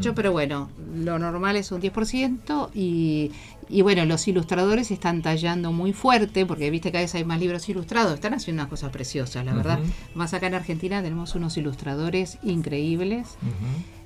8%, 0.00 0.12
pero 0.14 0.32
bueno, 0.32 0.70
lo 0.96 1.18
normal 1.18 1.56
es 1.56 1.70
un 1.72 1.80
10% 1.80 2.70
y, 2.74 3.30
y 3.70 3.82
bueno, 3.82 4.04
los 4.04 4.26
ilustradores 4.28 4.90
están 4.90 5.22
tallando 5.22 5.72
muy 5.72 5.92
fuerte 5.92 6.44
porque 6.46 6.70
viste 6.70 6.90
cada 6.90 7.02
vez 7.02 7.14
hay 7.14 7.24
más 7.24 7.38
libros 7.40 7.68
ilustrados, 7.68 8.14
están 8.14 8.34
haciendo 8.34 8.62
unas 8.62 8.70
cosas 8.70 8.90
preciosas, 8.90 9.44
la 9.44 9.54
verdad. 9.54 9.78
Más 10.14 10.34
acá 10.34 10.48
en 10.48 10.54
Argentina 10.54 11.02
tenemos 11.02 11.34
unos 11.34 11.56
ilustradores 11.56 12.38
increíbles. 12.42 13.28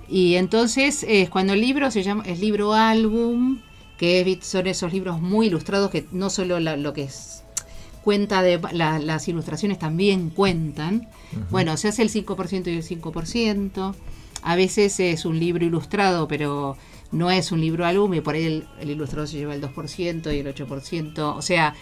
Y 0.09 0.35
entonces 0.35 1.05
es 1.09 1.31
cuando 1.31 1.55
el 1.55 1.61
libro 1.61 1.90
se 1.90 2.03
llama, 2.03 2.24
es 2.27 2.38
libro 2.40 2.74
álbum, 2.74 3.61
que 3.96 4.20
es- 4.20 4.46
son 4.46 4.66
esos 4.66 4.92
libros 4.92 5.20
muy 5.20 5.46
ilustrados 5.46 5.90
que 5.90 6.07
no 6.12 6.29
solo 6.29 6.61
la- 6.61 6.77
lo 6.77 6.92
que 6.92 7.05
es 7.05 7.42
cuenta 8.03 8.42
de 8.42 8.61
la- 8.72 8.98
las 8.98 9.29
ilustraciones 9.29 9.79
también 9.79 10.29
cuentan. 10.29 11.09
Bueno, 11.50 11.77
se 11.79 11.88
hace 11.88 12.03
el 12.03 12.11
5% 12.11 12.68
y 12.70 12.74
el 12.74 12.83
5%. 12.83 13.94
A 14.42 14.57
veces 14.57 15.00
es 15.00 15.24
un 15.24 15.38
libro 15.40 15.64
ilustrado, 15.64 16.29
pero 16.29 16.77
no 17.14 17.31
es 17.31 17.53
un 17.53 17.61
libro 17.61 17.85
y 18.14 18.20
por 18.20 18.35
ahí 18.35 18.44
el, 18.44 18.64
el 18.81 18.90
ilustrador 18.90 19.29
se 19.29 19.37
lleva 19.38 19.55
el 19.55 19.61
2% 19.61 20.35
y 20.35 20.38
el 20.40 20.46
8%. 20.46 21.35
O 21.37 21.42
sea, 21.42 21.74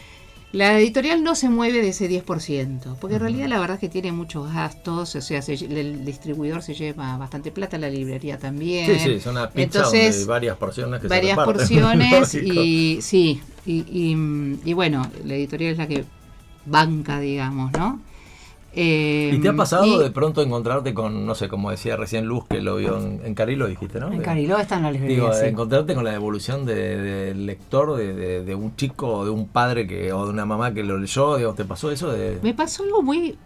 la 0.53 0.79
editorial 0.79 1.25
no 1.25 1.35
se 1.35 1.49
mueve 1.49 1.81
de 1.81 1.89
ese 1.89 2.09
10%, 2.09 2.97
porque 3.01 3.15
en 3.17 3.23
realidad 3.23 3.49
la 3.49 3.59
verdad 3.59 3.77
es 3.77 3.81
que 3.81 3.89
tiene 3.89 4.13
muchos 4.13 4.53
gastos, 4.53 5.15
o 5.17 5.21
sea, 5.23 5.41
se- 5.41 5.55
el 5.55 6.05
distribuidor 6.05 6.63
se 6.63 6.75
lleva 6.75 7.17
bastante 7.17 7.51
plata, 7.51 7.79
la 7.79 7.89
librería 7.89 8.39
también. 8.39 8.87
Sí, 8.87 8.99
sí, 8.99 9.11
es 9.13 9.27
una 9.27 9.49
pizza 9.49 9.63
Entonces, 9.79 10.15
donde 10.19 10.27
varias 10.27 10.57
porciones 10.59 11.01
que 11.01 11.09
se 11.09 11.15
varias 11.15 11.39
reparten. 11.39 11.57
porciones 11.81 12.35
y 12.35 12.99
sí, 13.01 13.41
y, 13.65 13.77
y- 13.89 14.59
y 14.63 14.73
bueno, 14.75 15.11
la 15.25 15.35
editorial 15.35 15.73
es 15.73 15.79
la 15.79 15.89
que 15.89 16.05
banca, 16.67 17.19
digamos, 17.19 17.73
¿no? 17.73 18.01
Eh, 18.75 19.33
¿Y 19.35 19.39
te 19.41 19.49
ha 19.51 19.53
pasado 19.55 19.85
y- 19.85 19.99
de 20.03 20.11
pronto 20.11 20.41
encontrarte 20.43 20.95
con, 20.95 21.27
no 21.27 21.35
sé, 21.35 21.49
como 21.49 21.71
decía 21.71 21.97
recién 21.97 22.25
Luz, 22.27 22.47
que 22.49 22.61
lo 22.63 22.77
vio 22.77 22.97
en, 22.99 23.21
en 23.25 23.35
Cariló, 23.35 23.67
dijiste, 23.67 24.01
¿no? 24.01 24.11
En 24.11 24.19
De- 24.19 24.25
Cariló 24.25 24.59
está 24.59 24.77
en 24.77 24.83
la 24.85 24.93
librería. 24.93 25.17
Digo, 25.17 25.33
sí. 25.35 25.47
encontrarte 25.47 25.95
con 25.95 26.05
la 26.05 26.13
devolución 26.13 26.65
de- 26.65 26.97
del 26.99 27.47
lector, 27.47 27.97
de, 27.97 28.15
de- 28.15 28.45
de 28.45 28.55
un 28.55 28.75
chico 28.77 29.09
o 29.19 29.25
de 29.25 29.31
un 29.31 29.47
padre 29.49 29.87
que 29.87 30.13
o 30.13 30.25
de 30.25 30.31
una 30.31 30.47
mamá 30.47 30.73
que 30.73 30.83
lo 30.85 30.97
leyó, 30.99 31.37
digo, 31.37 31.53
¿te 31.55 31.65
pasó 31.65 31.91
eso? 31.91 32.11
De... 32.13 32.39
Me 32.43 32.55
pasó 32.55 32.83
algo 32.85 33.03
muy 33.03 33.37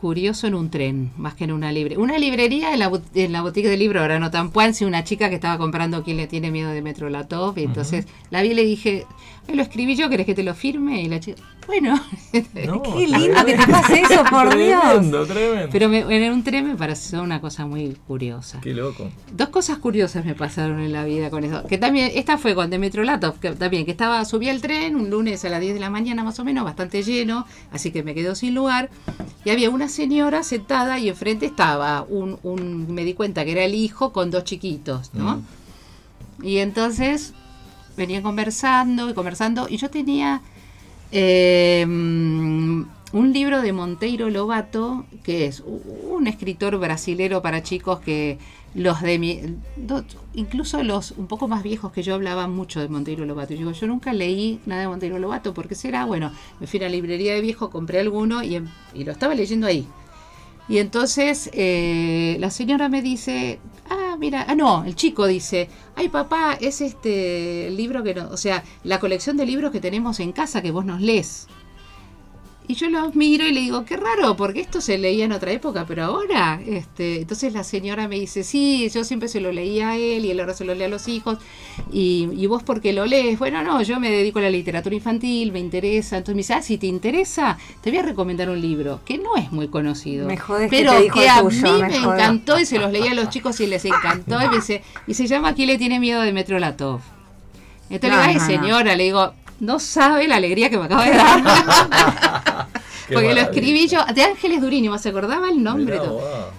curioso 0.00 0.48
en 0.48 0.54
un 0.56 0.68
tren, 0.68 1.12
más 1.16 1.34
que 1.34 1.44
en 1.44 1.52
una 1.52 1.70
librería. 1.70 2.02
Una 2.02 2.18
librería 2.18 2.72
en 2.72 2.80
la, 2.80 2.90
en 3.14 3.30
la 3.32 3.40
boutique 3.42 3.68
de 3.68 3.76
libro, 3.76 4.00
ahora 4.00 4.18
no 4.18 4.32
tan 4.32 4.50
si 4.74 4.84
una 4.84 5.04
chica 5.04 5.28
que 5.28 5.36
estaba 5.36 5.58
comprando 5.58 6.02
Quién 6.02 6.16
le 6.16 6.26
tiene 6.26 6.50
miedo 6.50 6.70
de 6.70 6.82
Metro 6.82 7.08
Latov, 7.08 7.56
y 7.56 7.62
entonces 7.62 8.08
la 8.30 8.42
vi 8.42 8.48
y 8.48 8.54
le 8.54 8.64
dije, 8.64 9.06
"Ay, 9.48 9.56
lo 9.56 9.62
escribí 9.62 9.96
yo, 9.96 10.08
¿querés 10.08 10.26
que 10.26 10.34
te 10.34 10.42
lo 10.42 10.54
firme? 10.54 11.02
Y 11.02 11.08
la 11.08 11.18
chica, 11.20 11.42
bueno, 11.66 12.00
No, 12.66 12.82
Qué 12.82 13.06
lindo 13.06 13.44
que 13.44 13.54
te 13.54 13.66
pase 13.66 14.00
eso, 14.02 14.22
por 14.30 14.56
Dios. 14.56 14.80
Tremendo, 14.82 15.26
tremendo. 15.26 15.68
pero 15.72 15.88
me- 15.88 16.00
en 16.26 16.32
un 16.32 16.42
tren 16.44 16.66
me 16.66 16.76
pareció 16.76 17.22
una 17.22 17.40
cosa 17.40 17.66
muy 17.66 17.96
curiosa. 18.06 18.60
Qué 18.60 18.72
loco. 18.74 19.10
Dos 19.36 19.48
cosas 19.48 19.78
curiosas 19.78 20.24
me 20.24 20.34
pasaron 20.34 20.80
en 20.80 20.92
la 20.92 21.04
vida 21.04 21.30
con 21.30 21.42
eso. 21.44 21.64
Que 21.66 21.76
también, 21.78 22.10
esta 22.14 22.38
fue 22.38 22.54
con 22.54 22.70
Demetrio 22.70 23.04
Latov, 23.04 23.38
que 23.40 23.50
también, 23.52 23.84
que 23.84 23.90
estaba, 23.92 24.24
subí 24.24 24.48
al 24.48 24.60
tren 24.60 24.96
un 24.96 25.10
lunes 25.10 25.44
a 25.44 25.48
las 25.48 25.60
10 25.60 25.74
de 25.74 25.80
la 25.80 25.90
mañana 25.90 26.22
más 26.24 26.38
o 26.40 26.44
menos, 26.44 26.64
bastante 26.64 27.02
lleno, 27.02 27.46
así 27.72 27.90
que 27.90 28.02
me 28.02 28.14
quedo 28.14 28.34
sin 28.34 28.54
lugar. 28.54 28.90
Y 29.44 29.50
había 29.50 29.70
una 29.70 29.88
señora 29.88 30.42
sentada 30.44 30.98
y 31.00 31.08
enfrente 31.08 31.46
estaba 31.46 32.02
un, 32.08 32.38
un 32.44 32.92
me 32.94 33.04
di 33.04 33.14
cuenta 33.14 33.44
que 33.44 33.52
era 33.52 33.64
el 33.64 33.74
hijo 33.74 34.12
con 34.12 34.30
dos 34.30 34.44
chiquitos, 34.44 35.12
¿no? 35.14 35.36
Mm. 36.38 36.44
Y 36.44 36.58
entonces 36.58 37.34
venían 37.96 38.22
conversando 38.22 39.08
y 39.10 39.14
conversando, 39.14 39.66
y 39.68 39.76
yo 39.76 39.90
tenía 39.90 40.42
eh, 41.10 41.84
un 41.86 43.32
libro 43.32 43.60
de 43.60 43.72
Monteiro 43.72 44.30
Lobato, 44.30 45.04
que 45.22 45.46
es 45.46 45.62
un 45.66 46.26
escritor 46.26 46.78
brasilero 46.78 47.42
para 47.42 47.62
chicos 47.62 48.00
que 48.00 48.38
los 48.74 49.02
de 49.02 49.18
mi, 49.18 49.40
incluso 50.32 50.82
los 50.82 51.10
un 51.12 51.26
poco 51.26 51.46
más 51.46 51.62
viejos 51.62 51.92
que 51.92 52.02
yo 52.02 52.14
hablaban 52.14 52.54
mucho 52.54 52.80
de 52.80 52.88
Monteiro 52.88 53.26
Lobato. 53.26 53.52
Y 53.52 53.58
digo, 53.58 53.72
yo 53.72 53.86
nunca 53.86 54.14
leí 54.14 54.60
nada 54.64 54.82
de 54.82 54.88
Monteiro 54.88 55.18
Lobato, 55.18 55.52
porque 55.52 55.74
será? 55.74 56.06
Bueno, 56.06 56.32
me 56.58 56.66
fui 56.66 56.80
a 56.80 56.84
la 56.84 56.88
librería 56.88 57.34
de 57.34 57.42
viejo, 57.42 57.68
compré 57.68 58.00
alguno 58.00 58.42
y, 58.42 58.56
em- 58.56 58.68
y 58.94 59.04
lo 59.04 59.12
estaba 59.12 59.34
leyendo 59.34 59.66
ahí. 59.66 59.86
Y 60.72 60.78
entonces 60.78 61.50
eh, 61.52 62.38
la 62.40 62.48
señora 62.48 62.88
me 62.88 63.02
dice, 63.02 63.60
ah, 63.90 64.16
mira, 64.18 64.46
ah, 64.48 64.54
no, 64.54 64.84
el 64.84 64.94
chico 64.96 65.26
dice, 65.26 65.68
ay 65.96 66.08
papá, 66.08 66.56
es 66.58 66.80
este 66.80 67.70
libro 67.70 68.02
que 68.02 68.14
no, 68.14 68.30
o 68.30 68.38
sea, 68.38 68.64
la 68.82 68.98
colección 68.98 69.36
de 69.36 69.44
libros 69.44 69.70
que 69.70 69.80
tenemos 69.80 70.18
en 70.18 70.32
casa 70.32 70.62
que 70.62 70.70
vos 70.70 70.86
nos 70.86 71.02
lees. 71.02 71.46
Y 72.72 72.74
yo 72.74 72.88
los 72.88 73.14
miro 73.14 73.46
y 73.46 73.52
le 73.52 73.60
digo, 73.60 73.84
qué 73.84 73.98
raro, 73.98 74.34
porque 74.34 74.60
esto 74.60 74.80
se 74.80 74.96
leía 74.96 75.26
en 75.26 75.32
otra 75.32 75.52
época, 75.52 75.84
pero 75.86 76.04
ahora, 76.04 76.58
este, 76.66 77.20
entonces 77.20 77.52
la 77.52 77.64
señora 77.64 78.08
me 78.08 78.18
dice, 78.18 78.44
sí, 78.44 78.88
yo 78.88 79.04
siempre 79.04 79.28
se 79.28 79.42
lo 79.42 79.52
leía 79.52 79.90
a 79.90 79.96
él 79.98 80.24
y 80.24 80.30
él 80.30 80.40
ahora 80.40 80.54
se 80.54 80.64
lo 80.64 80.74
lee 80.74 80.84
a 80.84 80.88
los 80.88 81.06
hijos, 81.06 81.36
y, 81.92 82.30
y 82.32 82.46
vos 82.46 82.62
por 82.62 82.80
qué 82.80 82.94
lo 82.94 83.04
lees, 83.04 83.38
bueno, 83.38 83.62
no, 83.62 83.82
yo 83.82 84.00
me 84.00 84.10
dedico 84.10 84.38
a 84.38 84.42
la 84.42 84.48
literatura 84.48 84.94
infantil, 84.96 85.52
me 85.52 85.58
interesa, 85.58 86.16
entonces 86.16 86.34
me 86.34 86.38
dice, 86.38 86.54
ah, 86.54 86.62
si 86.62 86.78
te 86.78 86.86
interesa, 86.86 87.58
te 87.82 87.90
voy 87.90 87.98
a 87.98 88.02
recomendar 88.04 88.48
un 88.48 88.58
libro, 88.58 89.00
que 89.04 89.18
no 89.18 89.36
es 89.36 89.52
muy 89.52 89.68
conocido, 89.68 90.26
Me 90.26 90.38
jodés 90.38 90.70
que 90.70 90.78
pero 90.78 90.92
que 91.12 91.28
a 91.28 91.42
tuyo, 91.42 91.74
mí 91.74 91.82
me 91.82 91.96
encantó 91.98 92.58
y 92.58 92.64
se 92.64 92.78
los 92.78 92.90
leía 92.90 93.10
a 93.10 93.14
los 93.14 93.28
chicos 93.28 93.60
y 93.60 93.66
les 93.66 93.84
encantó, 93.84 94.40
y 94.42 94.48
me 94.48 94.56
dice, 94.56 94.82
y 95.06 95.12
se 95.12 95.26
llama 95.26 95.54
¿Quién 95.54 95.68
le 95.68 95.76
tiene 95.76 96.00
miedo 96.00 96.22
de 96.22 96.32
Metro 96.32 96.58
Latov? 96.58 97.00
Entonces 97.90 98.18
No, 98.18 98.24
le 98.24 98.32
digo, 98.32 98.32
ay 98.32 98.34
no, 98.36 98.40
no. 98.40 98.46
señora, 98.62 98.96
le 98.96 99.04
digo, 99.04 99.34
no 99.62 99.78
sabe 99.78 100.28
la 100.28 100.36
alegría 100.36 100.68
que 100.68 100.76
me 100.76 100.84
acaba 100.84 101.04
de 101.04 101.16
dar. 101.16 102.68
Porque 103.12 103.34
lo 103.34 103.40
escribí 103.42 103.88
yo, 103.88 104.00
de 104.14 104.22
Ángeles 104.22 104.60
Durini, 104.62 104.88
¿se 104.98 105.10
acordaba 105.10 105.50
el 105.50 105.62
nombre? 105.62 105.98
Mirá. 106.00 106.12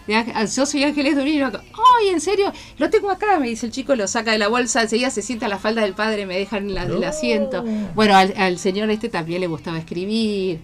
De 0.06 0.16
Ángel- 0.16 0.48
yo 0.56 0.66
soy 0.66 0.84
Ángeles 0.84 1.16
Durini. 1.16 1.42
Ay, 1.42 2.10
¿en 2.12 2.22
serio? 2.22 2.52
Lo 2.78 2.89
tengo 2.92 3.10
acá, 3.10 3.39
me 3.39 3.48
dice 3.50 3.66
el 3.66 3.72
chico, 3.72 3.96
lo 3.96 4.08
saca 4.08 4.32
de 4.34 4.38
la 4.38 4.50
bolsa, 4.50 4.84
enseguida 4.84 5.10
se 5.10 5.22
sienta 5.24 5.48
a 5.48 5.50
la 5.50 5.58
falda 5.58 5.82
del 5.82 5.94
padre, 5.94 6.26
me 6.28 6.38
dejan 6.38 6.66
en 6.70 6.76
la- 6.76 6.84
el 6.84 7.04
asiento. 7.04 7.63
Bueno, 7.96 8.16
al, 8.16 8.34
al 8.38 8.60
señor 8.60 8.89
este 8.92 9.10
también 9.10 9.42
le 9.42 9.48
gustaba 9.48 9.78
escribir. 9.80 10.62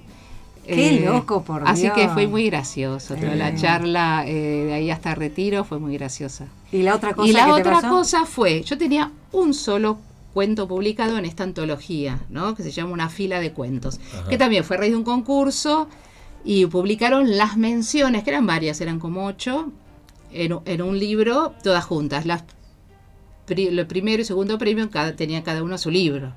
Qué 0.68 1.02
loco, 1.04 1.42
por 1.44 1.68
Así 1.68 1.84
Dios. 1.84 1.94
que 1.96 2.08
fue 2.10 2.28
muy 2.28 2.48
gracioso. 2.48 3.16
toda 3.16 3.34
la 3.36 3.50
Eh. 3.50 3.56
charla 3.56 4.24
eh, 4.28 4.66
de 4.68 4.74
ahí 4.74 4.92
hasta 4.92 5.16
retiro 5.16 5.64
fue 5.64 5.80
muy 5.80 5.98
graciosa. 5.98 6.46
Y 6.72 6.84
la 6.84 6.94
otra 6.96 7.16
cosa 7.16 7.28
Y 7.28 7.32
la 7.32 7.46
que 7.46 7.54
te 7.54 7.60
otra 7.62 7.74
pasó? 7.82 7.90
cosa 7.90 8.26
fue, 8.28 8.62
yo 8.62 8.78
tenía 8.78 9.12
un 9.32 9.56
solo 9.56 9.98
cuento 10.34 10.68
publicado 10.68 11.18
en 11.18 11.26
esta 11.26 11.44
antología, 11.44 12.20
¿no? 12.30 12.56
Que 12.56 12.64
se 12.64 12.72
llama 12.72 12.92
Una 12.94 13.10
fila 13.10 13.40
de 13.40 13.52
cuentos, 13.52 14.00
Ajá. 14.14 14.30
que 14.30 14.38
también 14.38 14.64
fue 14.64 14.76
a 14.78 14.80
raíz 14.80 14.92
de 14.92 14.98
un 14.98 15.04
concurso 15.04 15.88
y 16.44 16.66
publicaron 16.68 17.38
las 17.38 17.58
menciones, 17.58 18.24
que 18.24 18.30
eran 18.30 18.46
varias, 18.48 18.80
eran 18.82 19.00
como 19.00 19.26
ocho, 19.26 19.72
en, 20.32 20.82
un 20.82 21.00
libro, 21.00 21.54
todas 21.64 21.84
juntas. 21.86 22.26
Las, 22.26 22.44
pri- 23.46 23.68
el 23.68 23.88
primero 23.88 24.22
y 24.22 24.26
segundo 24.26 24.58
premio 24.58 24.90
cada, 24.90 25.16
tenía 25.16 25.44
cada 25.44 25.64
uno 25.64 25.78
su 25.78 25.90
libro. 25.90 26.32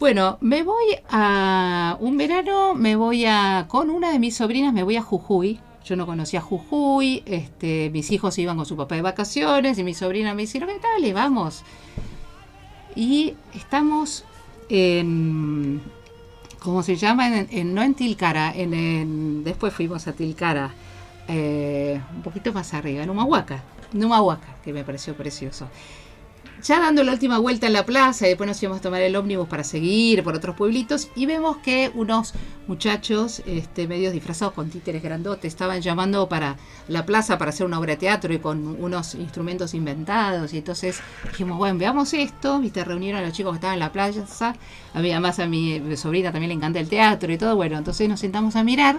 Bueno, 0.00 0.38
me 0.40 0.62
voy 0.62 0.96
a 1.10 1.96
un 2.00 2.16
verano, 2.16 2.74
me 2.74 2.94
voy 2.96 3.24
a 3.24 3.66
con 3.68 3.90
una 3.90 4.12
de 4.12 4.18
mis 4.18 4.36
sobrinas, 4.36 4.72
me 4.72 4.82
voy 4.84 4.96
a 4.96 5.02
Jujuy. 5.02 5.58
yo 5.84 5.96
no 5.96 6.06
conocía 6.06 6.40
Jujuy, 6.40 7.22
este, 7.26 7.90
mis 7.90 8.10
hijos 8.12 8.38
iban 8.38 8.56
con 8.56 8.66
su 8.66 8.76
papá 8.76 8.94
de 8.94 9.02
vacaciones 9.02 9.78
y 9.78 9.82
mi 9.84 9.94
sobrina 9.94 10.34
me 10.34 10.42
dice, 10.42 10.60
¿qué 10.60 10.66
tal? 10.66 11.12
Vamos. 11.14 11.62
Y 12.98 13.36
estamos 13.54 14.24
en, 14.68 15.80
¿cómo 16.58 16.82
se 16.82 16.96
llama? 16.96 17.28
En, 17.28 17.72
no 17.72 17.80
en 17.80 17.94
Tilcara, 17.94 18.52
en, 18.52 19.44
después 19.44 19.72
fuimos 19.72 20.08
a 20.08 20.14
Tilcara, 20.14 20.74
eh, 21.28 22.00
un 22.16 22.22
poquito 22.22 22.52
más 22.52 22.74
arriba, 22.74 23.04
en 23.04 23.10
Humahuaca, 23.10 23.62
en 23.92 24.02
que 24.64 24.72
me 24.72 24.82
pareció 24.82 25.14
precioso. 25.14 25.68
Ya 26.60 26.80
dando 26.80 27.04
la 27.04 27.12
última 27.12 27.38
vuelta 27.38 27.68
en 27.68 27.72
la 27.72 27.86
plaza, 27.86 28.26
y 28.26 28.30
después 28.30 28.48
nos 28.48 28.60
íbamos 28.60 28.80
a 28.80 28.82
tomar 28.82 29.00
el 29.00 29.14
ómnibus 29.14 29.46
para 29.48 29.62
seguir 29.62 30.24
por 30.24 30.34
otros 30.34 30.56
pueblitos, 30.56 31.08
y 31.14 31.24
vemos 31.24 31.58
que 31.58 31.92
unos 31.94 32.34
muchachos 32.66 33.42
este, 33.46 33.86
medios 33.86 34.12
disfrazados 34.12 34.54
con 34.54 34.68
títeres 34.68 35.02
grandotes 35.02 35.52
estaban 35.52 35.80
llamando 35.80 36.28
para 36.28 36.56
la 36.88 37.06
plaza 37.06 37.38
para 37.38 37.50
hacer 37.50 37.64
una 37.64 37.78
obra 37.78 37.92
de 37.92 37.98
teatro 37.98 38.34
y 38.34 38.40
con 38.40 38.76
unos 38.82 39.14
instrumentos 39.14 39.72
inventados. 39.72 40.52
Y 40.52 40.58
entonces 40.58 41.00
dijimos, 41.30 41.58
bueno, 41.58 41.78
veamos 41.78 42.12
esto, 42.12 42.58
viste, 42.58 42.84
reunieron 42.84 43.22
a 43.22 43.24
los 43.24 43.32
chicos 43.32 43.52
que 43.52 43.56
estaban 43.56 43.74
en 43.74 43.80
la 43.80 43.92
plaza, 43.92 44.54
a 44.94 45.00
mí, 45.00 45.12
además 45.12 45.38
a 45.38 45.46
mi 45.46 45.80
sobrina 45.96 46.32
también 46.32 46.48
le 46.48 46.54
encanta 46.56 46.80
el 46.80 46.88
teatro 46.88 47.32
y 47.32 47.38
todo, 47.38 47.54
bueno, 47.54 47.78
entonces 47.78 48.08
nos 48.08 48.18
sentamos 48.18 48.56
a 48.56 48.64
mirar, 48.64 48.98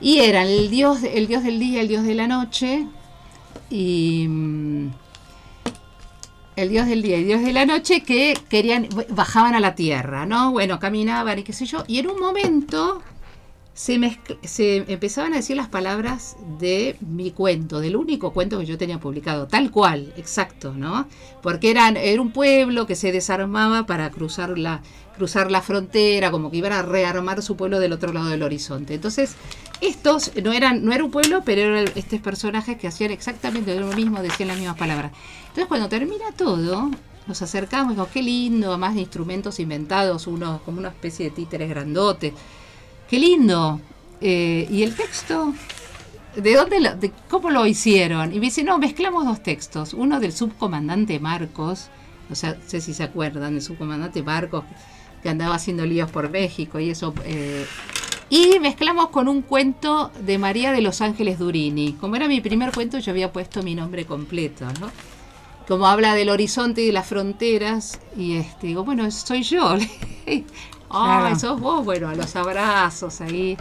y 0.00 0.18
eran 0.18 0.48
el 0.48 0.70
dios, 0.70 1.04
el 1.04 1.28
dios 1.28 1.44
del 1.44 1.60
día, 1.60 1.80
el 1.80 1.88
dios 1.88 2.02
de 2.02 2.14
la 2.14 2.26
noche, 2.26 2.88
y... 3.70 4.28
el 6.56 6.68
dios 6.68 6.86
del 6.86 7.02
día 7.02 7.18
y 7.18 7.24
dios 7.24 7.42
de 7.42 7.52
la 7.52 7.66
noche 7.66 8.02
que 8.02 8.34
querían 8.48 8.88
bajaban 9.10 9.54
a 9.54 9.60
la 9.60 9.74
tierra, 9.74 10.26
¿no? 10.26 10.52
Bueno, 10.52 10.78
caminaban 10.78 11.38
y 11.38 11.42
qué 11.42 11.52
sé 11.52 11.66
yo, 11.66 11.84
y 11.86 11.98
en 11.98 12.08
un 12.08 12.20
momento 12.20 13.02
se, 13.72 13.98
mezcl- 13.98 14.38
se 14.44 14.84
empezaban 14.92 15.32
a 15.32 15.36
decir 15.36 15.56
las 15.56 15.66
palabras 15.68 16.36
de 16.60 16.96
mi 17.00 17.32
cuento, 17.32 17.80
del 17.80 17.96
único 17.96 18.32
cuento 18.32 18.58
que 18.60 18.66
yo 18.66 18.78
tenía 18.78 19.00
publicado, 19.00 19.48
tal 19.48 19.72
cual, 19.72 20.12
exacto, 20.16 20.74
¿no? 20.76 21.08
Porque 21.42 21.70
eran, 21.72 21.96
era 21.96 22.22
un 22.22 22.30
pueblo 22.30 22.86
que 22.86 22.94
se 22.94 23.10
desarmaba 23.10 23.84
para 23.84 24.10
cruzar 24.10 24.56
la, 24.58 24.80
cruzar 25.16 25.50
la 25.50 25.62
frontera, 25.62 26.30
como 26.30 26.50
que 26.50 26.56
iban 26.58 26.72
a 26.72 26.82
rearmar 26.82 27.42
su 27.42 27.56
pueblo 27.56 27.80
del 27.80 27.92
otro 27.92 28.12
lado 28.12 28.28
del 28.28 28.42
horizonte. 28.42 28.94
Entonces, 28.94 29.36
estos 29.80 30.32
no 30.42 30.52
eran, 30.52 30.84
no 30.84 30.92
era 30.92 31.04
un 31.04 31.10
pueblo, 31.10 31.42
pero 31.44 31.62
eran 31.62 31.92
estos 31.94 32.20
personajes 32.20 32.76
que 32.78 32.88
hacían 32.88 33.10
exactamente 33.10 33.78
lo 33.78 33.86
mismo, 33.88 34.22
decían 34.22 34.48
las 34.48 34.58
mismas 34.58 34.76
palabras. 34.76 35.12
Entonces, 35.40 35.66
cuando 35.66 35.88
termina 35.88 36.32
todo, 36.36 36.90
nos 37.26 37.42
acercamos 37.42 37.92
y 37.92 37.94
digo, 37.94 38.08
qué 38.12 38.22
lindo, 38.22 38.76
más 38.78 38.94
de 38.94 39.00
instrumentos 39.00 39.60
inventados, 39.60 40.26
uno 40.26 40.60
como 40.64 40.78
una 40.78 40.88
especie 40.88 41.26
de 41.26 41.30
títeres 41.30 41.68
grandotes. 41.68 42.32
Qué 43.08 43.18
lindo. 43.18 43.80
Eh, 44.20 44.66
y 44.70 44.82
el 44.82 44.94
texto, 44.94 45.54
¿de 46.36 46.54
dónde 46.54 46.80
lo, 46.80 46.90
cómo 47.28 47.50
lo 47.50 47.66
hicieron? 47.66 48.32
Y 48.32 48.36
me 48.36 48.46
dice, 48.46 48.62
no, 48.64 48.78
mezclamos 48.78 49.24
dos 49.24 49.42
textos. 49.42 49.94
Uno 49.94 50.20
del 50.20 50.32
subcomandante 50.32 51.18
Marcos, 51.20 51.88
o 52.30 52.34
sea, 52.34 52.54
no 52.54 52.60
sé 52.66 52.80
si 52.80 52.94
se 52.94 53.02
acuerdan 53.02 53.54
del 53.54 53.62
subcomandante 53.62 54.22
Marcos, 54.22 54.64
que 55.24 55.30
andaba 55.30 55.56
haciendo 55.56 55.84
líos 55.86 56.08
por 56.10 56.30
México 56.30 56.78
y 56.78 56.90
eso. 56.90 57.12
eh, 57.24 57.66
y 58.30 58.58
mezclamos 58.60 59.08
con 59.08 59.26
un 59.28 59.42
cuento 59.42 60.10
de 60.20 60.38
María 60.38 60.72
de 60.72 60.80
los 60.82 61.00
Ángeles 61.00 61.38
Durini. 61.38 61.94
Como 62.00 62.14
era 62.16 62.28
mi 62.28 62.40
primer 62.40 62.72
cuento, 62.72 62.98
yo 62.98 63.10
había 63.10 63.32
puesto 63.32 63.62
mi 63.62 63.74
nombre 63.74 64.04
completo, 64.06 64.66
¿no? 64.80 64.90
Como 65.68 65.86
habla 65.86 66.14
del 66.14 66.28
horizonte 66.30 66.82
y 66.82 66.86
de 66.86 66.92
las 66.92 67.06
fronteras, 67.06 67.98
y 68.16 68.36
este, 68.36 68.66
digo, 68.68 68.84
bueno, 68.84 69.10
soy 69.10 69.42
yo. 69.42 69.76
Ah, 70.96 71.20
Claro. 71.22 71.38
sos 71.40 71.60
vos, 71.60 71.84
bueno, 71.84 72.08
a 72.08 72.14
los 72.14 72.36
abrazos 72.36 73.20
ahí. 73.20 73.56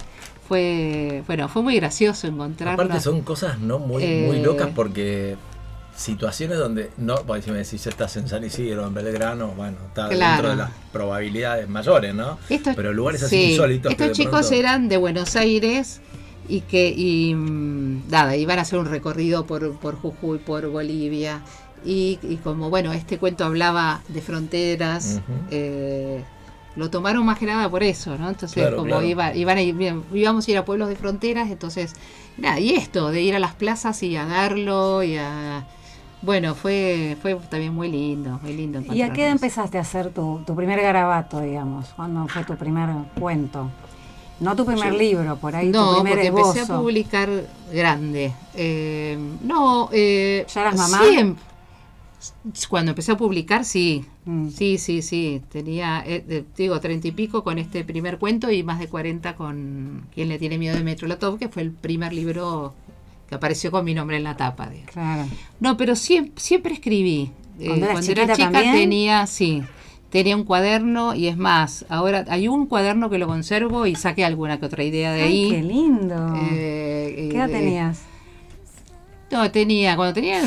Fue, 0.47 1.23
bueno, 1.25 1.47
fue 1.49 1.63
muy 1.63 1.75
gracioso 1.77 2.27
encontrarnos. 2.27 2.85
Aparte 2.85 3.01
son 3.01 3.21
cosas 3.21 3.57
no 3.59 3.79
muy, 3.79 4.03
Eh, 4.03 4.25
muy 4.27 4.39
locas 4.39 4.69
porque 4.75 5.35
situaciones 5.95 6.57
donde 6.57 6.89
no, 6.97 7.17
si 7.41 7.51
me 7.51 7.57
decís 7.59 7.85
estás 7.87 8.17
en 8.17 8.27
San 8.27 8.43
Isidro, 8.43 8.87
en 8.87 8.93
Belgrano, 8.93 9.49
bueno, 9.49 9.77
está 9.87 10.09
Claro. 10.09 10.33
dentro 10.33 10.49
de 10.49 10.55
las 10.57 10.71
probabilidades 10.91 11.69
mayores, 11.69 12.13
¿no? 12.15 12.37
Estos- 12.49 12.75
Pero 12.75 12.93
lugares 12.93 13.23
así 13.23 13.35
sí, 13.35 13.51
insólitos. 13.51 13.91
Estos 13.91 14.11
chicos 14.13 14.31
pronto- 14.47 14.55
eran 14.55 14.89
de 14.89 14.97
Buenos 14.97 15.35
Aires 15.35 16.01
y 16.49 16.61
que 16.61 16.89
y, 16.89 17.33
mm, 17.35 18.09
nada, 18.09 18.35
iban 18.35 18.59
a 18.59 18.63
hacer 18.63 18.79
un 18.79 18.85
recorrido 18.87 19.45
por, 19.45 19.77
por 19.79 19.95
Jujuy, 19.95 20.39
por 20.39 20.67
Bolivia. 20.69 21.41
Y, 21.85 22.17
y 22.23 22.37
como 22.37 22.69
bueno, 22.69 22.93
este 22.93 23.17
cuento 23.17 23.43
hablaba 23.45 24.01
de 24.07 24.21
fronteras, 24.21 25.19
eh, 25.51 26.23
lo 26.75 26.89
tomaron 26.89 27.25
más 27.25 27.37
que 27.37 27.45
nada 27.45 27.69
por 27.69 27.83
eso, 27.83 28.17
¿no? 28.17 28.29
Entonces, 28.29 28.55
Claro, 28.55 28.77
como 28.77 28.87
claro. 28.87 29.05
iba, 29.05 29.35
iban 29.35 29.57
a 29.57 29.61
ir, 29.61 29.75
bien, 29.75 30.01
íbamos 30.13 30.47
a 30.47 30.51
ir 30.51 30.57
a 30.57 30.65
pueblos 30.65 30.89
de 30.89 30.95
fronteras, 30.95 31.51
entonces, 31.51 31.93
nada, 32.37 32.59
y 32.59 32.73
esto, 32.73 33.11
de 33.11 33.21
ir 33.21 33.35
a 33.35 33.39
las 33.39 33.53
plazas 33.53 34.01
y 34.01 34.15
a 34.15 34.25
darlo 34.25 35.03
y 35.03 35.17
a. 35.17 35.67
Bueno, 36.23 36.55
fue, 36.55 37.17
fue 37.21 37.35
también 37.49 37.73
muy 37.73 37.89
lindo, 37.91 38.39
muy 38.41 38.53
lindo. 38.53 38.81
¿Y 38.93 39.01
a 39.01 39.11
qué 39.11 39.27
empezaste 39.27 39.77
a 39.77 39.81
hacer 39.81 40.09
tu, 40.11 40.41
tu 40.47 40.55
primer 40.55 40.81
garabato, 40.81 41.41
digamos? 41.41 41.89
¿Cuándo 41.95 42.27
fue 42.29 42.43
tu 42.45 42.55
primer 42.55 42.89
cuento? 43.19 43.69
No 44.39 44.55
tu 44.55 44.65
primer 44.65 44.93
Yo- 44.93 44.97
libro, 44.99 45.35
por 45.37 45.55
ahí 45.55 45.67
no, 45.69 45.89
tu 45.89 45.95
primer 46.01 46.13
porque 46.13 46.27
esbozo. 46.27 46.49
empecé 46.51 46.71
a 46.71 46.77
publicar 46.79 47.29
grande. 47.73 48.33
Eh, 48.55 49.17
no, 49.43 49.89
eh, 49.91 50.45
¿Ya 50.53 50.61
eras 50.61 50.77
mamá? 50.77 51.01
Cuando 52.69 52.91
empecé 52.91 53.11
a 53.11 53.17
publicar, 53.17 53.65
sí. 53.65 54.05
Mm. 54.25 54.47
Sí, 54.49 54.77
sí, 54.77 55.01
sí. 55.01 55.41
Tenía, 55.51 56.03
eh, 56.05 56.23
de- 56.25 56.45
digo, 56.55 56.79
treinta 56.79 57.07
y 57.07 57.11
pico 57.11 57.43
con 57.43 57.57
este 57.57 57.83
primer 57.83 58.17
cuento 58.17 58.49
y 58.49 58.63
más 58.63 58.79
de 58.79 58.87
40 58.87 59.35
con 59.35 60.05
Quien 60.13 60.29
le 60.29 60.39
tiene 60.39 60.57
miedo 60.57 60.77
de 60.77 60.83
Metro 60.85 61.07
Latov, 61.07 61.37
que 61.37 61.49
fue 61.49 61.63
el 61.63 61.71
primer 61.71 62.13
libro 62.13 62.73
que 63.33 63.37
apareció 63.37 63.71
con 63.71 63.83
mi 63.83 63.93
nombre 63.93 64.17
en 64.17 64.23
la 64.23 64.37
tapa. 64.37 64.67
digamos. 64.69 64.91
Claro. 64.91 65.25
No, 65.59 65.75
pero 65.77 65.95
siempre, 65.95 66.33
siempre 66.41 66.73
escribí. 66.73 67.31
Eh, 67.59 67.67
¿Cuando 67.67 68.11
era 68.11 68.33
chica 68.35 68.51
también? 68.51 68.73
tenía, 68.73 69.27
sí, 69.27 69.61
tenía 70.09 70.35
un 70.35 70.43
cuaderno 70.43 71.13
y 71.15 71.27
es 71.27 71.37
más, 71.37 71.85
ahora 71.89 72.25
hay 72.29 72.47
un 72.47 72.65
cuaderno 72.67 73.09
que 73.09 73.17
lo 73.17 73.27
conservo 73.27 73.85
y 73.85 73.95
saqué 73.95 74.23
alguna 74.25 74.59
que 74.59 74.65
otra 74.65 74.83
idea 74.83 75.11
de 75.11 75.23
Ay, 75.23 75.45
ahí. 75.45 75.49
qué 75.51 75.61
lindo. 75.63 76.33
Eh, 76.51 77.29
¿Qué 77.31 77.37
edad 77.37 77.49
eh, 77.49 77.53
tenías? 77.53 78.01
No, 79.31 79.49
tenía, 79.51 79.95
cuando 79.95 80.13
tenía 80.13 80.41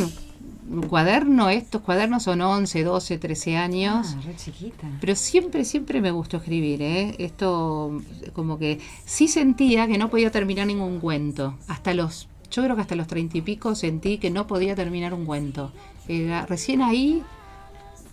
un 0.68 0.83
cuaderno, 0.83 1.49
estos 1.49 1.81
cuadernos 1.83 2.25
son 2.25 2.40
11, 2.40 2.83
12, 2.85 3.18
13 3.18 3.57
años. 3.57 4.16
Ah, 4.16 4.20
re 4.25 4.37
chiquita. 4.37 4.87
Pero 5.01 5.14
siempre, 5.14 5.64
siempre 5.64 6.01
me 6.01 6.11
gustó 6.11 6.38
escribir, 6.38 6.83
¿eh? 6.83 7.14
Esto, 7.18 8.01
como 8.33 8.59
que 8.59 8.79
sí 9.05 9.29
sentía 9.29 9.87
que 9.87 9.96
no 9.99 10.11
podía 10.11 10.31
terminar 10.31 10.66
ningún 10.66 10.99
cuento. 11.01 11.55
Hasta 11.68 11.94
los, 11.94 12.29
yo 12.57 12.64
creo 12.64 12.75
que 12.75 12.83
hasta 12.83 12.97
los 12.97 13.07
treinta 13.07 13.37
y 13.37 13.42
pico 13.42 13.75
sentí 13.75 14.16
que 14.16 14.31
no 14.31 14.47
podía 14.47 14.75
terminar 14.75 15.12
un 15.12 15.27
cuento. 15.27 15.73
Era- 16.09 16.47
recién 16.47 16.81
ahí 16.81 17.23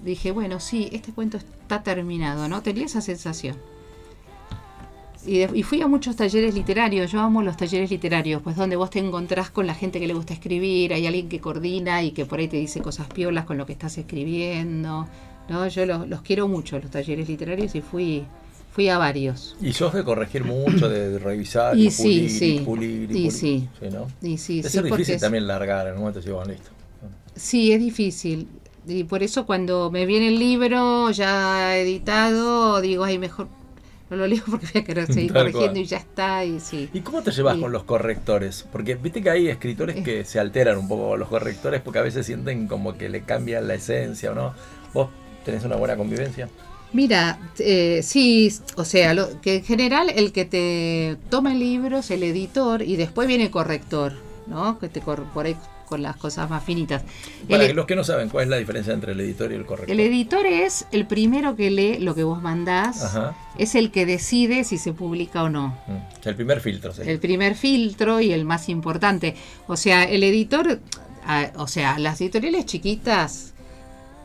dije, 0.03 0.31
bueno, 0.31 0.59
sí, 0.59 0.89
este 0.91 1.13
cuento 1.13 1.37
está 1.37 1.81
terminado, 1.81 2.49
¿no? 2.49 2.61
Tenía 2.61 2.85
esa 2.85 2.99
sensación. 2.99 3.55
Y, 5.25 5.63
fui 5.63 5.81
a 5.81 5.87
muchos 5.87 6.17
talleres 6.17 6.53
literarios, 6.53 7.09
yo 7.09 7.21
amo 7.21 7.41
los 7.41 7.55
talleres 7.55 7.89
literarios, 7.89 8.41
pues 8.41 8.57
donde 8.57 8.75
vos 8.75 8.89
te 8.89 8.99
encontrás 8.99 9.49
con 9.49 9.65
la 9.65 9.73
gente 9.73 10.01
que 10.01 10.07
le 10.07 10.13
gusta 10.13 10.33
escribir, 10.33 10.93
hay 10.93 11.07
alguien 11.07 11.29
que 11.29 11.39
coordina 11.39 12.03
y 12.03 12.11
que 12.11 12.25
por 12.25 12.39
ahí 12.39 12.49
te 12.49 12.57
dice 12.57 12.81
cosas 12.81 13.07
piolas 13.07 13.45
con 13.45 13.57
lo 13.57 13.65
que 13.65 13.71
estás 13.71 13.97
escribiendo. 13.97 15.07
¿no? 15.47 15.67
Yo 15.69 15.85
los 15.85 16.21
quiero 16.23 16.49
mucho, 16.49 16.77
los 16.79 16.91
talleres 16.91 17.29
literarios, 17.29 17.73
y 17.75 17.79
fui, 17.79 18.25
fui 18.73 18.89
a 18.89 18.97
varios. 18.97 19.55
Y 19.61 19.71
sos 19.73 19.93
de 19.93 20.03
corregir 20.03 20.43
mucho, 20.43 20.89
de, 20.89 21.09
de 21.11 21.19
revisar, 21.19 21.77
Y 21.77 21.87
y 21.87 21.91
sí, 21.91 22.03
pulir, 22.03 22.29
sí. 22.29 22.55
y 22.55 22.59
pulir, 22.61 22.91
y 22.91 23.03
Y 23.03 23.07
pulir. 23.07 23.31
sí. 23.31 23.69
¿no? 23.91 24.07
Y 24.21 24.37
sí, 24.37 24.59
es 24.59 24.71
sí, 24.71 24.77
porque 24.79 24.97
difícil 24.97 25.19
también 25.21 25.47
largar 25.47 25.87
en 25.87 25.93
un 25.93 25.99
momento, 25.99 26.21
si 26.21 26.29
bueno, 26.31 26.51
listo. 26.51 26.69
Sí, 27.35 27.71
es 27.71 27.79
difícil. 27.79 28.47
Y 28.87 29.05
por 29.05 29.23
eso 29.23 29.45
cuando 29.45 29.89
me 29.91 30.05
viene 30.05 30.27
el 30.27 30.39
libro 30.39 31.09
ya 31.11 31.77
editado, 31.77 32.81
digo, 32.81 33.03
ay, 33.05 33.17
mejor 33.17 33.47
no 34.09 34.17
lo 34.17 34.27
leo 34.27 34.43
porque 34.49 34.67
voy 34.73 34.81
a 34.81 34.85
querer 34.85 35.07
seguir 35.07 35.31
Tal 35.31 35.43
corrigiendo 35.43 35.71
cual. 35.73 35.77
y 35.83 35.85
ya 35.85 35.97
está. 35.97 36.43
Y 36.45 36.59
sí. 36.59 36.89
¿Y 36.93 36.99
cómo 37.01 37.21
te 37.23 37.31
llevas 37.31 37.55
Sí. 37.55 37.61
con 37.61 37.71
los 37.71 37.83
correctores? 37.83 38.67
Porque 38.71 38.95
viste 38.95 39.21
que 39.23 39.29
hay 39.29 39.47
escritores 39.47 40.03
que 40.03 40.25
se 40.25 40.39
alteran 40.39 40.77
un 40.77 40.87
poco 40.87 41.15
los 41.15 41.29
correctores 41.29 41.81
porque 41.81 41.99
a 41.99 42.01
veces 42.03 42.25
sienten 42.25 42.67
como 42.67 42.97
que 42.97 43.07
le 43.09 43.21
cambian 43.23 43.67
la 43.67 43.75
esencia 43.75 44.31
o 44.31 44.35
no. 44.35 44.53
¿Vos 44.93 45.09
tenés 45.45 45.63
una 45.63 45.75
buena 45.77 45.95
convivencia? 45.95 46.49
Mira, 46.93 47.39
eh, 47.59 48.01
sí, 48.03 48.53
o 48.75 48.85
sea, 48.85 49.13
lo, 49.13 49.41
que 49.41 49.57
en 49.57 49.63
general 49.63 50.09
el 50.15 50.31
que 50.31 50.45
te 50.45 51.17
toma 51.29 51.51
el 51.53 51.59
libro 51.59 51.97
es 51.99 52.11
el 52.11 52.21
editor 52.23 52.81
y 52.83 52.95
después 52.95 53.27
viene 53.27 53.45
el 53.45 53.51
corrector, 53.51 54.13
¿no? 54.47 54.77
Que 54.79 54.89
te 54.89 55.01
cor- 55.01 55.25
por 55.33 55.45
ahí 55.47 55.55
con 55.87 56.01
las 56.01 56.15
cosas 56.17 56.49
más 56.49 56.63
finitas. 56.63 57.03
Para 57.49 57.63
El- 57.63 57.69
que 57.69 57.73
los 57.75 57.85
que 57.85 57.95
no 57.95 58.03
saben, 58.03 58.29
¿cuál 58.29 58.45
es 58.45 58.49
la 58.51 58.57
diferencia 58.57 58.93
entre 58.93 59.11
el 59.13 59.19
editor 59.19 59.51
y 59.51 59.55
el 59.55 59.65
corrector? 59.65 59.91
El 59.91 59.99
editor 59.99 60.45
es 60.45 60.85
el 60.91 61.05
primero 61.07 61.55
que 61.55 61.69
lee 61.71 61.97
lo 61.99 62.15
que 62.15 62.23
vos 62.23 62.41
mandás, 62.41 63.03
Ajá. 63.03 63.35
es 63.57 63.75
el 63.75 63.91
que 63.91 64.05
decide 64.05 64.63
si 64.63 64.77
se 64.77 64.93
publica 64.93 65.43
o 65.43 65.49
no. 65.49 65.69
Mm. 65.87 66.27
El 66.27 66.35
primer 66.35 66.61
filtro. 66.61 66.93
sería. 66.93 67.11
El 67.11 67.19
primer 67.19 67.55
filtro 67.55 68.21
y 68.21 68.31
el 68.33 68.45
más 68.45 68.69
importante. 68.69 69.35
O 69.67 69.77
sea, 69.77 70.03
el 70.03 70.23
editor, 70.23 70.79
o 71.55 71.67
sea, 71.67 71.97
las 71.99 72.19
editoriales 72.21 72.65
chiquitas 72.65 73.52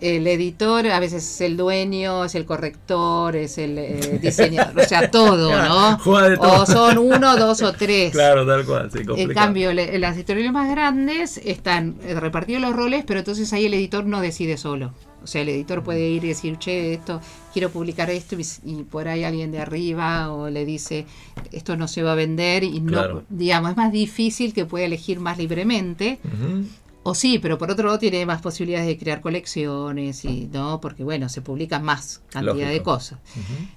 el 0.00 0.26
editor 0.26 0.86
a 0.88 1.00
veces 1.00 1.24
es 1.24 1.40
el 1.40 1.56
dueño, 1.56 2.24
es 2.24 2.34
el 2.34 2.44
corrector, 2.44 3.36
es 3.36 3.58
el 3.58 3.78
eh, 3.78 4.18
diseñador, 4.22 4.80
o 4.80 4.84
sea, 4.88 5.10
todo, 5.10 5.50
¿no? 5.68 5.98
Juega 5.98 6.28
de 6.30 6.36
todo. 6.36 6.62
O 6.62 6.66
son 6.66 6.98
uno, 6.98 7.36
dos 7.36 7.62
o 7.62 7.72
tres. 7.72 8.12
Claro, 8.12 8.46
tal 8.46 8.64
cual, 8.64 8.90
sí, 8.92 8.98
En 8.98 9.06
complicado. 9.06 9.34
cambio, 9.46 9.72
le- 9.72 9.94
en 9.94 10.00
las 10.00 10.16
editoriales 10.16 10.52
más 10.52 10.70
grandes 10.70 11.38
están 11.38 11.96
eh, 12.04 12.14
repartidos 12.18 12.62
los 12.62 12.74
roles, 12.74 13.04
pero 13.06 13.20
entonces 13.20 13.52
ahí 13.52 13.66
el 13.66 13.74
editor 13.74 14.04
no 14.06 14.20
decide 14.20 14.56
solo. 14.56 14.92
O 15.22 15.26
sea, 15.26 15.42
el 15.42 15.48
editor 15.48 15.82
puede 15.82 16.08
ir 16.08 16.24
y 16.24 16.28
decir, 16.28 16.58
che, 16.58 16.94
esto, 16.94 17.20
quiero 17.52 17.70
publicar 17.70 18.08
esto, 18.08 18.36
y, 18.64 18.84
por 18.84 19.08
ahí 19.08 19.24
alguien 19.24 19.50
de 19.50 19.58
arriba 19.58 20.32
o 20.32 20.48
le 20.48 20.64
dice, 20.64 21.06
esto 21.50 21.76
no 21.76 21.88
se 21.88 22.04
va 22.04 22.12
a 22.12 22.14
vender, 22.14 22.62
y 22.62 22.80
no, 22.80 22.92
Claro. 22.92 23.22
digamos, 23.28 23.72
es 23.72 23.76
más 23.76 23.90
difícil 23.90 24.54
que 24.54 24.64
pueda 24.64 24.86
elegir 24.86 25.18
más 25.18 25.36
libremente. 25.36 26.20
Ujú. 26.24 26.64
O 27.08 27.14
sí, 27.14 27.38
pero 27.38 27.56
por 27.56 27.70
otro 27.70 27.86
lado 27.86 27.98
tiene 27.98 28.26
más 28.26 28.42
posibilidades 28.42 28.86
de 28.86 28.98
crear 28.98 29.22
colecciones 29.22 30.26
y 30.26 30.46
no, 30.52 30.78
porque 30.78 31.04
bueno, 31.04 31.30
se 31.30 31.40
publican 31.40 31.82
más 31.82 32.20
cantidad 32.28 32.68
de 32.68 32.82
cosas. 32.82 33.18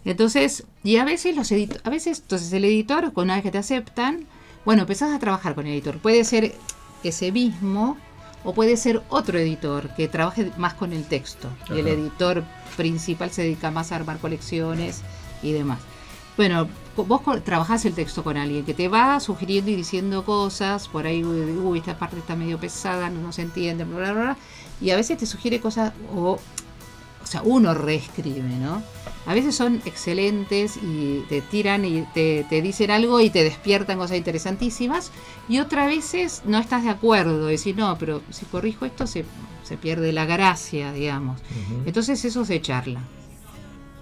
Entonces, 0.03 0.65
y 0.83 0.97
a 0.97 1.05
veces 1.05 1.37
los 1.37 1.49
a 1.49 1.89
veces 1.89 2.19
entonces 2.19 2.51
el 2.51 2.65
editor, 2.65 3.13
con 3.13 3.23
una 3.23 3.35
vez 3.35 3.43
que 3.43 3.51
te 3.51 3.57
aceptan, 3.57 4.25
bueno, 4.65 4.81
empezás 4.81 5.15
a 5.15 5.19
trabajar 5.19 5.55
con 5.55 5.65
el 5.65 5.71
editor. 5.71 5.99
Puede 5.99 6.25
ser 6.25 6.53
ese 7.05 7.31
mismo 7.31 7.95
o 8.43 8.53
puede 8.53 8.75
ser 8.75 9.01
otro 9.07 9.39
editor 9.39 9.95
que 9.95 10.09
trabaje 10.09 10.51
más 10.57 10.73
con 10.73 10.91
el 10.91 11.05
texto. 11.05 11.47
Y 11.73 11.79
el 11.79 11.87
editor 11.87 12.43
principal 12.75 13.31
se 13.31 13.43
dedica 13.43 13.71
más 13.71 13.93
a 13.93 13.95
armar 13.95 14.17
colecciones 14.17 15.03
y 15.41 15.53
demás. 15.53 15.79
Bueno, 16.37 16.67
vos 16.95 17.21
trabajás 17.43 17.85
el 17.85 17.93
texto 17.93 18.23
con 18.23 18.37
alguien 18.37 18.65
que 18.65 18.73
te 18.73 18.87
va 18.87 19.19
sugiriendo 19.19 19.71
y 19.71 19.75
diciendo 19.75 20.23
cosas, 20.25 20.87
por 20.87 21.05
ahí, 21.05 21.23
uy, 21.23 21.79
esta 21.79 21.97
parte 21.97 22.17
está 22.17 22.35
medio 22.35 22.57
pesada, 22.57 23.09
no, 23.09 23.21
no 23.21 23.31
se 23.31 23.41
entiende, 23.43 23.83
bla, 23.83 24.11
bla, 24.11 24.13
bla, 24.13 24.37
y 24.79 24.89
a 24.91 24.95
veces 24.95 25.17
te 25.17 25.25
sugiere 25.25 25.59
cosas, 25.59 25.93
o, 26.15 26.39
o 27.23 27.27
sea, 27.27 27.41
uno 27.43 27.73
reescribe, 27.73 28.41
¿no? 28.41 28.81
A 29.27 29.33
veces 29.35 29.55
son 29.55 29.81
excelentes 29.85 30.77
y 30.77 31.23
te 31.29 31.41
tiran 31.41 31.85
y 31.85 32.01
te, 32.13 32.45
te 32.49 32.61
dicen 32.61 32.89
algo 32.89 33.21
y 33.21 33.29
te 33.29 33.43
despiertan 33.43 33.99
cosas 33.99 34.17
interesantísimas, 34.17 35.11
y 35.47 35.59
otras 35.59 35.87
veces 35.87 36.41
no 36.45 36.57
estás 36.57 36.83
de 36.83 36.89
acuerdo, 36.89 37.45
decir, 37.45 37.77
no, 37.77 37.97
pero 37.97 38.21
si 38.31 38.45
corrijo 38.45 38.85
esto 38.85 39.05
se, 39.05 39.25
se 39.63 39.77
pierde 39.77 40.11
la 40.11 40.25
gracia, 40.25 40.91
digamos. 40.91 41.39
Entonces 41.85 42.25
eso 42.25 42.45
se 42.45 42.61
charla, 42.61 43.01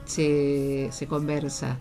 se, 0.06 0.90
se 0.92 1.08
conversa. 1.08 1.78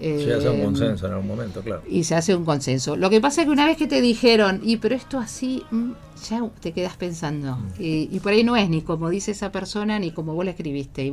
Sí, 0.00 0.30
hace 0.30 0.48
un 0.48 0.60
Eh, 0.60 0.64
consenso 0.64 1.06
en 1.06 1.12
algún 1.12 1.28
momento, 1.28 1.60
claro. 1.62 1.82
y 1.88 2.04
se 2.04 2.14
hace 2.14 2.34
un 2.34 2.44
consenso. 2.44 2.96
Lo 2.96 3.10
que 3.10 3.20
pasa 3.20 3.42
es 3.42 3.46
que 3.46 3.52
una 3.52 3.66
vez 3.66 3.76
que 3.76 3.86
te 3.86 4.00
dijeron, 4.00 4.60
y 4.64 4.78
pero 4.78 4.94
esto 4.94 5.18
así, 5.18 5.62
mm, 5.70 5.90
ya 6.28 6.42
te 6.60 6.72
quedas 6.72 6.96
pensando. 6.96 7.56
Mm. 7.56 7.66
Y, 7.78 8.08
y 8.12 8.20
por 8.20 8.32
ahí 8.32 8.42
no 8.44 8.56
es 8.56 8.68
ni 8.68 8.82
como 8.82 9.08
dice 9.10 9.30
esa 9.30 9.52
persona, 9.52 9.98
ni 9.98 10.10
como 10.12 10.34
vos 10.34 10.44
la 10.44 10.50
escribiste. 10.52 11.04
Y, 11.04 11.12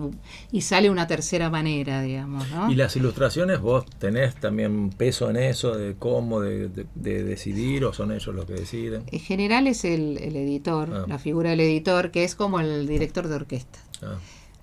y 0.52 0.62
sale 0.62 0.90
una 0.90 1.08
tercera 1.08 1.50
manera, 1.50 2.02
digamos, 2.02 2.50
¿no? 2.50 2.72
¿Y 2.72 2.76
las 2.76 2.96
ilustraciones 2.96 3.60
vos 3.62 3.86
tenés 4.00 4.36
también 4.36 4.90
peso 4.90 5.30
en 5.30 5.38
eso 5.38 5.76
de 5.78 5.96
cómo 5.98 6.42
de, 6.42 6.68
de- 6.70 6.86
de 6.96 7.24
decidir 7.24 7.84
o 7.86 7.94
son 7.94 8.12
ellos 8.12 8.34
los 8.36 8.46
que 8.46 8.54
deciden? 8.54 9.04
En 9.12 9.20
general 9.20 9.68
es 9.68 9.84
el, 9.86 10.18
el 10.18 10.36
editor, 10.36 10.90
Ah. 10.94 11.06
la 11.08 11.20
figura 11.20 11.50
del 11.52 11.60
editor, 11.62 12.12
que 12.12 12.24
es 12.24 12.36
como 12.36 12.60
el 12.60 12.88
director 12.88 13.28
de 13.28 13.36
orquesta. 13.36 13.80
Ah, 14.02 14.16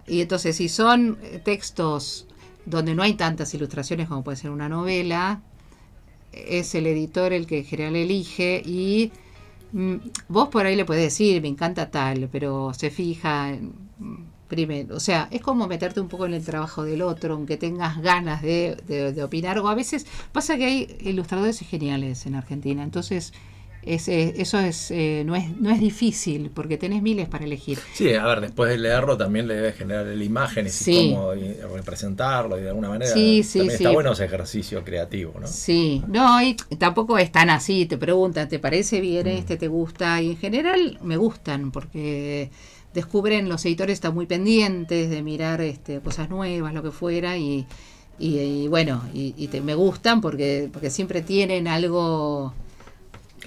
Y 0.07 0.21
entonces, 0.21 0.57
si 0.57 0.69
son 0.69 1.17
eh, 1.23 1.41
textos 1.43 2.27
donde 2.67 2.95
no 2.95 3.03
hay 3.03 3.15
tantas 3.15 3.53
ilustraciones 3.55 4.09
como 4.09 4.25
puede 4.25 4.37
ser 4.37 4.51
una 4.51 4.69
novela, 4.69 5.43
es 6.33 6.75
el 6.75 6.87
editor 6.87 7.33
el 7.33 7.47
que 7.47 7.59
en 7.59 7.65
general 7.65 7.97
elige 7.97 8.63
y 8.65 9.13
mm, 9.73 9.95
vos 10.29 10.49
por 10.49 10.67
ahí 10.67 10.77
le 10.77 10.85
podés 10.85 11.03
decir, 11.05 11.41
me 11.43 11.49
encanta 11.49 11.91
tal, 11.91 12.29
pero 12.31 12.73
se 12.75 12.91
fija 12.91 13.51
en, 13.51 13.73
mm, 13.99 14.17
primero, 14.49 14.97
o 14.97 15.01
sea, 15.01 15.29
es 15.31 15.41
como 15.41 15.67
meterte 15.69 16.01
un 16.01 16.09
poco 16.09 16.27
en 16.27 16.35
el 16.35 16.45
trabajo 16.45 16.85
del 16.85 17.03
otro, 17.03 17.35
aunque 17.35 17.57
tengas 17.57 18.01
ganas 18.03 18.43
de, 18.43 18.77
de- 18.87 19.13
de 19.13 19.23
opinar, 19.25 19.59
o 19.59 19.69
a 19.69 19.75
veces 19.75 20.07
pasa 20.33 20.57
que 20.57 20.65
hay 20.67 20.97
ilustradores 21.01 21.61
geniales 21.61 22.27
en 22.27 22.35
Argentina, 22.37 22.83
entonces 22.83 23.33
es, 23.87 24.09
eh, 24.09 24.35
eso 24.39 24.59
es, 24.59 24.91
eh, 24.91 25.23
no 25.27 25.35
es 25.37 25.57
no 25.59 25.71
es 25.71 25.81
difícil 25.81 26.51
porque 26.55 26.77
tenés 26.79 27.03
miles 27.03 27.29
para 27.29 27.45
elegir. 27.45 27.79
Sí, 27.95 28.13
a 28.15 28.25
ver, 28.27 28.41
después 28.41 28.71
de 28.71 28.79
leerlo 28.79 29.17
también 29.17 29.47
le 29.47 29.55
debe 29.55 29.73
generar 29.73 30.07
imágenes 30.21 30.73
Sí. 30.75 30.93
y 30.93 31.11
cómo 31.15 31.35
y 31.35 31.53
representarlo 31.75 32.59
y 32.59 32.63
de 32.63 32.69
alguna 32.69 32.89
manera 32.89 33.13
Sí, 33.13 33.43
sí, 33.43 33.59
también 33.59 33.79
sí. 33.79 33.85
está 33.85 33.95
bueno 33.95 34.13
ese 34.13 34.25
ejercicio 34.25 34.83
creativo, 34.85 35.35
¿no? 35.41 35.47
Sí, 35.47 36.03
no, 36.09 36.43
y 36.43 36.55
tampoco 36.79 37.19
es 37.19 37.31
tan 37.33 37.51
así, 37.51 37.87
te 37.87 37.97
preguntan, 37.99 38.49
¿te 38.49 38.59
parece 38.59 39.01
bien 39.01 39.27
este? 39.27 39.57
¿Te 39.57 39.69
gusta? 39.69 40.21
Y 40.23 40.31
en 40.33 40.37
general 40.39 40.99
me 41.03 41.17
gustan 41.17 41.71
porque 41.71 42.51
descubren, 42.93 43.49
los 43.49 43.65
editores 43.65 43.95
están 43.95 44.15
muy 44.15 44.27
pendientes 44.27 45.11
de 45.11 45.23
mirar 45.23 45.61
este, 45.61 46.01
cosas 46.01 46.29
nuevas, 46.31 46.73
lo 46.75 46.83
que 46.83 46.93
fuera, 46.93 47.37
y, 47.37 47.67
y, 48.21 48.39
y 48.39 48.69
bueno, 48.69 49.03
y, 49.13 49.35
y 49.37 49.49
te- 49.49 49.61
me 49.61 49.75
gustan 49.75 50.21
porque, 50.21 50.69
porque 50.73 50.91
siempre 50.91 51.21
tienen 51.21 51.67
algo, 51.67 52.55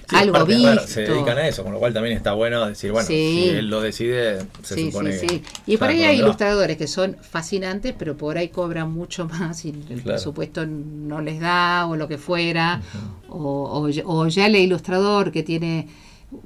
Sí, 0.08 0.16
algo 0.16 0.46
visto. 0.46 0.62
ver, 0.68 0.80
se 0.80 1.00
dedican 1.02 1.36
a 1.38 1.46
eso, 1.48 1.62
con 1.64 1.72
lo 1.72 1.78
cual 1.78 1.92
también 1.92 2.16
está 2.16 2.32
bueno 2.32 2.66
decir, 2.66 2.90
bueno, 2.92 3.06
Sí. 3.06 3.14
si 3.44 3.48
él 3.50 3.68
lo 3.68 3.80
decide, 3.80 4.38
se 4.62 4.74
Sí, 4.74 4.86
supone 4.90 5.12
sí, 5.12 5.26
que 5.26 5.28
sí. 5.28 5.42
Y 5.66 5.76
por 5.76 5.88
ahí 5.88 6.02
hay 6.02 6.18
ilustradores 6.20 6.76
que 6.78 6.86
son 6.86 7.16
fascinantes, 7.20 7.94
pero 7.98 8.16
por 8.16 8.38
ahí 8.38 8.48
cobran 8.48 8.90
mucho 8.90 9.26
más 9.26 9.64
y 9.64 9.68
el 9.70 9.82
Claro. 9.84 10.02
presupuesto 10.04 10.64
no 10.66 11.20
les 11.20 11.40
da 11.40 11.86
o 11.86 11.96
lo 11.96 12.08
que 12.08 12.18
fuera. 12.18 12.80
o, 13.28 13.36
o 13.36 13.90
o 14.06 14.26
ya 14.28 14.46
el 14.46 14.56
ilustrador 14.56 15.30
que 15.30 15.42
tiene, 15.42 15.86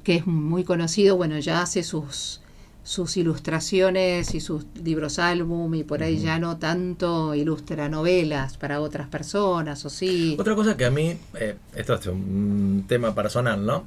que 0.03 0.15
es 0.17 0.27
muy 0.27 0.63
conocido, 0.65 1.15
bueno, 1.15 1.39
ya 1.39 1.61
hace 1.61 1.81
sus 1.83 2.41
sus 2.83 3.15
ilustraciones 3.17 4.35
y 4.35 4.39
sus 4.41 4.65
libros 4.83 5.17
álbum 5.19 5.73
y 5.75 5.83
por 5.83 6.03
ahí 6.03 6.19
ya 6.19 6.37
no 6.39 6.57
tanto 6.57 7.33
ilustra 7.33 7.87
novelas 7.89 8.57
para 8.57 8.81
otras 8.81 9.07
personas 9.07 9.85
o 9.85 9.89
sí. 9.89 10.35
Otra 10.39 10.53
cosa 10.55 10.75
que 10.75 10.85
a 10.85 10.91
mí, 10.91 11.17
eh, 11.39 11.55
esto 11.75 11.93
es 11.93 12.05
un 12.07 12.83
tema 12.87 13.15
personal, 13.15 13.65
¿no? 13.65 13.85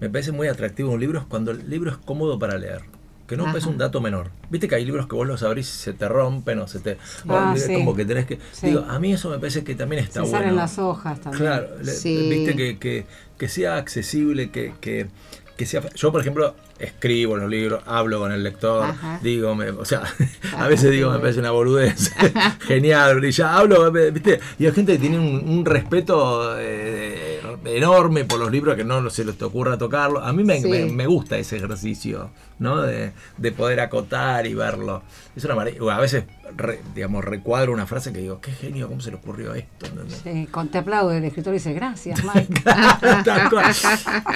Me 0.00 0.08
parece 0.10 0.30
muy 0.30 0.46
atractivo 0.48 0.92
un 0.92 1.00
libro 1.00 1.18
es 1.20 1.24
cuando 1.26 1.50
el 1.50 1.68
libro 1.68 1.90
es 1.90 1.96
cómodo 1.96 2.38
para 2.38 2.56
leer. 2.58 2.82
Que 3.26 3.36
no 3.36 3.56
es 3.56 3.66
un 3.66 3.76
dato 3.76 4.00
menor. 4.00 4.30
Viste 4.50 4.68
que 4.68 4.76
hay 4.76 4.84
libros 4.84 5.08
que 5.08 5.16
vos 5.16 5.26
los 5.26 5.42
abrís 5.42 5.68
y 5.68 5.76
se 5.78 5.92
te 5.92 6.06
rompen 6.06 6.60
o 6.60 6.68
se 6.68 6.78
te. 6.78 6.96
Ah, 7.26 7.50
o 7.52 7.56
es 7.56 7.64
sí. 7.64 7.74
como 7.74 7.92
que 7.96 8.04
tenés 8.04 8.24
que. 8.24 8.38
Sí. 8.52 8.68
Digo, 8.68 8.84
a 8.88 9.00
mí 9.00 9.12
eso 9.14 9.28
me 9.30 9.40
parece 9.40 9.64
que 9.64 9.74
también 9.74 10.04
está 10.04 10.20
Se 10.22 10.30
bueno. 10.30 10.38
salen 10.38 10.54
las 10.54 10.78
hojas 10.78 11.20
también. 11.20 11.42
Claro, 11.42 11.68
le- 11.82 12.28
viste 12.28 12.54
que, 12.54 12.78
que, 12.78 13.06
que 13.36 13.48
sea 13.48 13.78
accesible, 13.78 14.50
que, 14.52 14.74
que, 14.80 15.08
que 15.56 15.66
sea. 15.66 15.82
Yo, 15.96 16.12
por 16.12 16.20
ejemplo, 16.20 16.54
escribo 16.78 17.36
los 17.36 17.48
libros, 17.50 17.82
hablo 17.86 18.18
con 18.20 18.32
el 18.32 18.42
lector, 18.42 18.84
Ajá. 18.84 19.18
digo, 19.22 19.54
me- 19.54 19.70
o 19.70 19.84
sea, 19.84 20.02
a 20.58 20.68
veces 20.68 20.90
digo, 20.90 21.10
me 21.10 21.18
parece 21.18 21.40
una 21.40 21.50
boludez, 21.50 22.12
genial, 22.60 23.16
brilla, 23.16 23.56
hablo, 23.56 23.90
viste, 23.90 24.40
y 24.58 24.66
hay 24.66 24.72
gente 24.72 24.92
que 24.92 24.98
tiene 24.98 25.18
un, 25.18 25.48
un 25.48 25.64
respeto 25.64 26.54
eh, 26.58 27.40
enorme 27.64 28.24
por 28.24 28.38
los 28.38 28.50
libros 28.50 28.76
que 28.76 28.84
no 28.84 29.08
se 29.10 29.24
les 29.24 29.40
ocurra 29.42 29.78
tocarlo. 29.78 30.20
A 30.22 30.32
mí 30.32 30.44
me, 30.44 30.60
Sí. 30.60 30.68
me- 30.68 30.86
me 30.86 31.06
gusta 31.06 31.36
ese 31.38 31.56
ejercicio, 31.56 32.30
¿no? 32.58 32.82
De, 32.82 33.12
de 33.38 33.52
poder 33.52 33.80
acotar 33.80 34.46
y 34.46 34.54
verlo. 34.54 35.02
Es 35.34 35.44
una 35.44 35.54
maravilla. 35.54 35.94
A 35.96 36.00
veces, 36.00 36.24
re- 36.56 36.80
digamos, 36.94 37.24
recuadro 37.24 37.72
una 37.72 37.86
frase 37.86 38.12
que 38.12 38.20
digo, 38.20 38.40
qué 38.40 38.52
genio, 38.52 38.88
¿cómo 38.88 39.00
se 39.00 39.10
le 39.10 39.16
ocurrió 39.16 39.54
esto? 39.54 39.86
Sí, 40.24 40.46
con 40.50 40.68
te 40.68 40.78
aplaude 40.78 41.18
el 41.18 41.24
escritor 41.24 41.52
y 41.54 41.58
dice, 41.58 41.72
gracias, 41.74 42.22
Mike. 42.34 42.62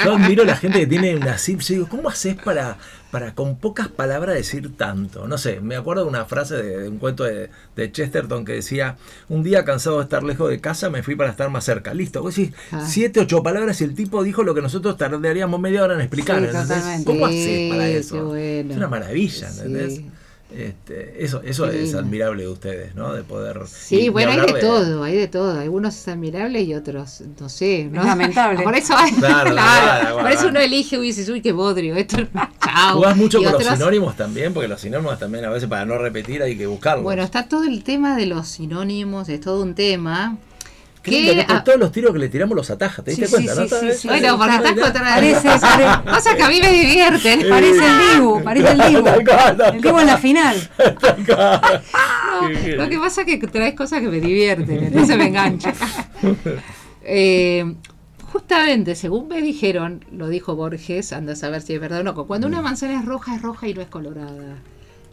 Yo 0.05 0.15
admiro 0.15 0.43
a 0.43 0.47
la 0.47 0.57
gente 0.57 0.81
que 0.81 0.87
tiene 0.87 1.17
una. 1.17 1.37
Yo 1.37 1.57
digo, 1.59 1.89
¿cómo 1.89 2.09
haces 2.31 2.43
para, 2.45 2.79
para 3.11 3.35
con 3.35 3.57
pocas 3.57 3.89
palabras 3.89 4.35
decir 4.35 4.77
tanto? 4.77 5.27
No 5.29 5.39
sé, 5.39 5.61
me 5.61 5.77
acuerdo 5.77 6.03
de 6.05 6.09
una 6.09 6.25
frase 6.25 6.57
de, 6.57 6.79
de 6.83 6.89
un 6.89 6.99
cuento 6.99 7.25
de, 7.25 7.51
de 7.77 7.93
Chesterton 7.93 8.45
que 8.45 8.53
decía: 8.55 8.97
Un 9.29 9.43
día 9.43 9.65
cansado 9.65 9.99
de 9.99 10.05
estar 10.05 10.23
lejos 10.23 10.49
de 10.51 10.61
casa, 10.61 10.91
me 10.91 11.03
fui 11.03 11.15
para 11.17 11.31
estar 11.31 11.51
más 11.51 11.65
cerca. 11.65 11.95
Listo, 11.95 12.23
vos 12.23 12.35
decís 12.37 12.55
Ah. 12.73 12.85
siete, 12.87 13.21
ocho 13.21 13.43
palabras 13.43 13.81
y 13.81 13.85
el 13.85 13.95
tipo 13.95 14.23
dijo 14.23 14.43
lo 14.43 14.55
que 14.55 14.63
nosotros 14.63 14.97
tardaríamos 14.97 15.61
media 15.61 15.83
hora 15.83 15.95
en 15.95 16.01
explicar. 16.01 16.39
Sí, 16.41 16.47
¿entendés? 16.47 17.05
¿Cómo 17.05 17.27
haces 17.27 17.71
para 17.71 17.89
eso? 17.89 18.25
bueno. 18.27 18.71
Es 18.71 18.77
una 18.77 18.89
maravilla, 18.89 19.51
Sí. 19.51 20.11
Este, 20.57 21.25
eso 21.25 21.43
eso 21.45 21.67
es 21.67 21.95
admirable 21.95 22.43
de 22.43 22.49
ustedes, 22.49 22.95
¿no? 22.95 23.13
De 23.15 23.23
poder. 23.23 23.61
Sí, 23.69 23.97
y- 23.97 24.05
y 24.07 24.09
bueno, 24.09 24.33
hay 24.33 24.41
de, 24.53 24.61
todo, 24.61 25.03
hay 25.05 25.17
de 25.17 25.29
todo. 25.29 25.59
Algunos 25.61 25.95
es 25.97 26.09
admirable 26.09 26.61
y 26.63 26.75
otros, 26.75 27.23
no 27.41 27.49
sé. 27.49 27.89
¿no? 27.91 28.01
Es 28.01 28.07
lamentable. 28.07 28.63
Por 28.65 28.75
eso, 28.75 28.95
Claro, 29.19 29.51
claro, 29.53 30.19
por 30.19 30.31
eso 30.31 30.49
uno 30.49 30.59
elige 30.61 30.97
y 30.97 31.01
dices, 31.01 31.29
uy, 31.29 31.41
qué 31.41 31.53
bodrio, 31.53 31.95
esto 31.95 32.17
chao. 32.65 32.97
Jugás 32.97 33.17
mucho 33.17 33.41
Y 33.41 33.45
con 33.45 33.53
los 33.53 33.65
sinónimos 33.65 34.17
también, 34.17 34.53
porque 34.53 34.69
los 34.69 34.81
sinónimos 34.81 35.19
también 35.19 35.45
a 35.45 35.51
veces 35.51 35.69
para 35.69 35.85
no 35.85 35.99
repetir 35.99 36.43
hay 36.43 36.57
que 36.57 36.67
buscarlos. 36.67 37.05
Bueno, 37.05 37.23
está 37.23 37.49
todo 37.49 37.65
el 37.65 37.85
tema 37.85 38.17
de 38.17 38.27
los 38.27 38.49
sinónimos, 38.49 39.29
es 39.29 39.41
todo 39.41 39.63
un 39.63 39.75
tema. 39.75 40.37
Qué 41.03 41.11
lindo, 41.13 41.35
que 41.35 41.45
por 41.45 41.57
ah, 41.57 41.65
todos 41.65 41.79
los 41.79 41.93
tiros 41.93 42.13
que 42.13 42.19
le 42.19 42.29
tiramos 42.29 42.55
los 42.55 42.71
ataja, 42.71 43.03
¿te 43.03 43.13
diste 43.13 43.27
sí, 43.27 43.33
cuenta? 43.33 43.55
sí, 43.55 43.61
no? 43.61 43.69
sí, 43.81 43.93
sí. 43.99 44.09
Bueno, 44.09 44.35
estás 44.45 44.73
contra 44.73 45.03
Parece, 45.03 45.49
pare- 45.59 45.87
Pasa 46.05 46.37
que 46.37 46.43
a 46.43 46.49
mí 46.49 46.61
me 46.61 46.71
divierten. 46.73 47.49
parece 47.49 47.87
el 47.87 47.99
Dibu, 48.17 48.41
parece 48.45 48.73
el 48.73 48.79
Dibu. 48.79 49.09
El 49.09 49.81
Dibu 49.81 49.99
en 49.99 50.07
la 50.07 50.19
final. 50.19 50.57
No, 52.41 52.49
lo 52.85 52.89
que 52.89 52.99
pasa 52.99 53.23
es 53.23 53.27
que 53.27 53.39
traes 53.47 53.75
cosas 53.75 54.01
que 54.01 54.09
me 54.09 54.21
divierten, 54.21 54.85
entonces 54.85 55.17
me 55.17 55.27
engancha. 55.27 55.75
Eh, 57.03 57.75
justamente, 58.33 58.95
según 58.95 59.29
me 59.29 59.43
dijeron, 59.43 60.05
lo 60.13 60.29
dijo 60.29 60.55
Borges, 60.55 61.13
anda 61.13 61.33
a 61.35 61.37
saber 61.37 61.61
si 61.63 61.75
es 61.75 61.81
verdad 61.81 62.01
o 62.01 62.05
no, 62.05 62.27
cuando 62.27 62.47
Mm. 62.47 62.53
una 62.53 62.63
manzana 62.63 62.99
es 63.01 63.05
roja, 63.05 63.35
es 63.37 63.43
roja 63.43 63.69
y 63.69 63.75
no 63.75 63.83
es 63.83 63.89
colorada. 63.89 64.57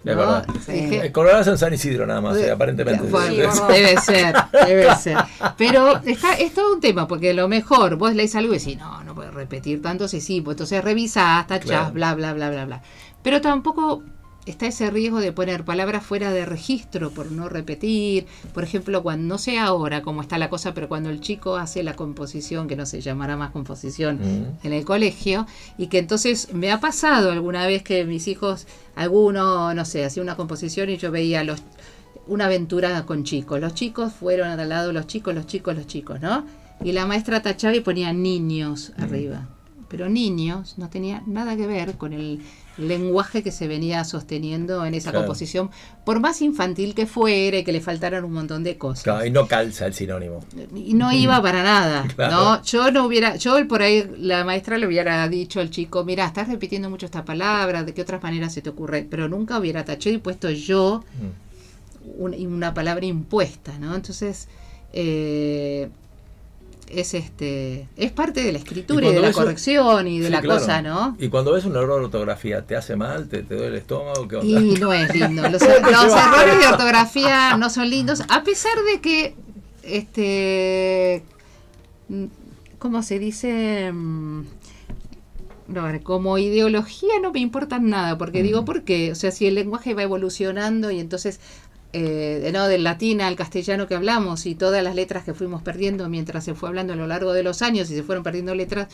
Es 0.06 0.16
¿no? 0.16 0.22
verdad. 0.22 0.48
El 0.70 1.12
Colorado 1.12 1.41
es 1.41 1.48
en 1.48 1.58
San 1.58 1.74
Isidro 1.74 2.06
nada 2.06 2.22
más, 2.22 2.38
eh, 2.38 2.50
aparentemente. 2.52 3.08
Bueno, 3.08 3.52
Sí, 3.52 3.62
debe 3.68 3.98
ser, 4.00 4.36
debe 4.66 4.95
ser. 5.00 5.18
Pero 5.58 5.98
está, 6.06 6.34
es 6.36 6.54
todo 6.54 6.74
un 6.74 6.80
tema, 6.80 7.08
porque 7.08 7.32
a 7.32 7.34
lo 7.34 7.48
mejor 7.48 7.95
vos 7.98 8.14
lees 8.16 8.36
algo 8.36 8.54
y 8.54 8.60
decís, 8.60 8.78
no, 8.78 9.04
no 9.04 9.14
puedes 9.16 9.34
repetir 9.34 9.82
tanto, 9.82 10.08
sí, 10.08 10.22
sí, 10.22 10.41
pues 10.41 10.56
entonces 10.56 10.84
revisás, 10.84 11.48
tachás, 11.48 11.68
Claro. 11.68 11.91
bla, 11.93 12.16
bla, 12.16 12.34
bla, 12.34 12.50
bla, 12.50 12.66
bla. 12.66 12.82
Pero 13.22 13.41
tampoco 13.41 14.04
está 14.48 14.68
ese 14.68 14.89
riesgo 14.89 15.20
de 15.20 15.32
poner 15.32 15.64
palabras 15.66 16.06
fuera 16.06 16.32
de 16.32 16.45
registro 16.45 17.12
por 17.12 17.32
no 17.32 17.50
repetir. 17.50 18.26
Por 18.54 18.64
ejemplo, 18.64 19.04
cuando, 19.04 19.28
no 19.28 19.38
sé 19.38 19.60
ahora 19.60 20.02
cómo 20.02 20.22
está 20.22 20.38
la 20.38 20.50
cosa, 20.50 20.74
pero 20.74 20.88
cuando 20.88 21.10
el 21.10 21.22
chico 21.22 21.58
hace 21.58 21.84
la 21.84 21.95
composición, 21.95 22.68
que 22.68 22.76
no 22.76 22.86
se 22.86 23.02
llamará 23.02 23.38
más 23.38 23.52
composición 23.52 24.18
Mm. 24.18 24.66
en 24.66 24.74
el 24.74 24.86
colegio, 24.86 25.45
y 25.78 25.88
que 25.88 26.00
entonces 26.00 26.54
me 26.54 26.72
ha 26.72 26.80
pasado 26.80 27.32
alguna 27.32 27.68
vez 27.68 27.84
que 27.84 28.06
mis 28.06 28.28
hijos, 28.28 28.68
alguno, 28.95 29.74
no 29.74 29.86
sé, 29.86 30.06
hacía 30.06 30.24
una 30.24 30.36
composición 30.36 30.89
y 30.89 30.98
yo 30.98 31.12
veía 31.12 31.43
los 31.43 31.62
una 32.28 32.45
aventura 32.45 33.06
con 33.06 33.24
chicos. 33.24 33.60
Los 33.62 33.74
chicos 33.74 34.12
fueron 34.14 34.50
a 34.50 34.58
tal 34.58 34.70
lado, 34.70 34.91
los 34.91 35.08
chicos, 35.08 35.34
los 35.34 35.48
chicos, 35.48 35.76
los 35.76 35.88
chicos, 35.88 36.20
¿no? 36.20 36.45
Y 36.84 36.91
la 36.91 37.06
maestra 37.06 37.41
tachaba 37.41 37.76
y 37.76 37.80
ponía 37.80 38.12
niños 38.12 38.91
arriba. 38.98 39.48
Pero 39.90 40.10
niños 40.10 40.76
no 40.78 40.90
tenía 40.90 41.24
nada 41.28 41.56
que 41.56 41.66
ver 41.66 41.96
con 41.98 42.12
el 42.14 42.42
lenguaje 42.78 43.42
que 43.42 43.52
se 43.52 43.68
venía 43.68 44.04
sosteniendo 44.04 44.86
en 44.86 44.94
esa 44.94 45.12
Claro. 45.12 45.26
composición, 45.26 45.72
por 46.06 46.20
más 46.20 46.42
infantil 46.42 46.94
que 46.94 47.06
fuera 47.08 47.58
y 47.58 47.64
que 47.64 47.72
le 47.72 47.82
faltaran 47.82 48.24
un 48.24 48.34
montón 48.34 48.64
de 48.64 48.78
cosas. 48.78 49.04
Claro, 49.04 49.26
y 49.26 49.32
no 49.32 49.48
calza 49.48 49.86
el 49.88 49.94
sinónimo. 49.94 50.42
Y 50.76 50.94
no 50.94 51.12
iba 51.14 51.42
para 51.42 51.64
nada, 51.64 52.06
Claro. 52.16 52.36
¿no? 52.36 52.64
Yo 52.64 52.92
no 52.92 53.06
hubiera, 53.06 53.36
yo 53.38 53.66
por 53.68 53.82
ahí 53.82 54.08
la 54.20 54.44
maestra 54.44 54.78
le 54.78 54.86
hubiera 54.88 55.28
dicho 55.28 55.60
al 55.60 55.70
chico, 55.70 56.04
mira, 56.04 56.26
estás 56.26 56.50
repitiendo 56.50 56.90
mucho 56.90 57.06
esta 57.06 57.26
palabra, 57.26 57.84
¿de 57.84 57.94
qué 57.94 58.02
otras 58.04 58.22
maneras 58.22 58.54
se 58.54 58.62
te 58.62 58.70
ocurre? 58.70 59.08
Pero 59.10 59.28
nunca 59.30 59.58
hubiera 59.58 59.84
tachado 59.86 60.16
y 60.16 60.20
puesto 60.20 60.50
yo 60.52 61.04
Mm. 61.20 62.22
un- 62.24 62.48
una 62.54 62.74
palabra 62.74 63.06
impuesta, 63.06 63.80
¿no? 63.80 63.96
Entonces, 63.96 64.48
eh, 64.94 65.90
es 66.90 67.14
este, 67.14 67.88
es 67.98 68.12
parte 68.12 68.44
de 68.44 68.52
la 68.52 68.60
escritura 68.60 69.08
y, 69.08 69.14
de 69.14 69.20
la 69.20 69.32
corrección 69.32 70.08
y 70.08 70.20
de 70.20 70.26
Sí, 70.28 70.32
la 70.32 70.42
claro. 70.42 70.60
cosa, 70.60 70.82
¿no? 70.82 71.16
Y 71.20 71.30
cuando 71.30 71.52
ves 71.54 71.66
un 71.66 71.76
error 71.76 72.00
de 72.00 72.06
ortografía, 72.06 72.62
¿te 72.66 72.76
hace 72.76 72.96
mal? 72.96 73.28
¿Te, 73.28 73.44
te 73.44 73.56
duele 73.56 73.70
el 73.70 73.76
estómago? 73.76 74.28
¿Qué 74.28 74.38
onda? 74.38 74.62
Y 74.62 74.74
no 74.76 74.94
es 74.94 75.14
lindo. 75.14 75.42
Los, 75.50 75.62
errores 75.62 76.60
de 76.60 76.68
ortografía 76.68 77.58
no 77.58 77.70
son 77.70 77.90
lindos, 77.90 78.22
a 78.30 78.44
pesar 78.44 78.74
de 78.92 79.02
que, 79.02 79.36
este, 79.84 81.24
mm, 82.10 82.26
¿cómo 82.80 83.04
se 83.04 83.20
dice? 83.20 83.92
Mm, 83.92 84.46
No, 85.68 85.84
como 86.04 86.38
ideología 86.38 87.20
no 87.22 87.32
me 87.34 87.40
importan 87.42 87.90
nada, 87.90 88.18
porque 88.18 88.42
digo, 88.42 88.64
¿por 88.64 88.84
qué? 88.84 89.12
O 89.12 89.16
sea, 89.16 89.32
si 89.32 89.48
el 89.48 89.56
lenguaje 89.56 89.94
va 89.94 90.04
evolucionando 90.04 90.92
y 90.92 91.00
entonces, 91.02 91.42
eh, 91.94 92.50
no, 92.54 92.68
del 92.68 92.84
latín 92.84 93.22
al 93.22 93.36
castellano 93.36 93.88
que 93.88 93.96
hablamos 93.96 94.46
y 94.46 94.56
todas 94.56 94.84
las 94.84 94.96
letras 94.96 95.24
que 95.24 95.34
fuimos 95.34 95.62
perdiendo 95.62 96.10
mientras 96.10 96.44
se 96.44 96.54
fue 96.54 96.70
hablando 96.70 96.94
a 96.94 96.96
lo 96.96 97.08
largo 97.08 97.34
de 97.34 97.44
los 97.44 97.62
años 97.62 97.90
y 97.90 97.96
se 97.96 98.04
fueron 98.04 98.24
perdiendo 98.24 98.54
letras, 98.56 98.88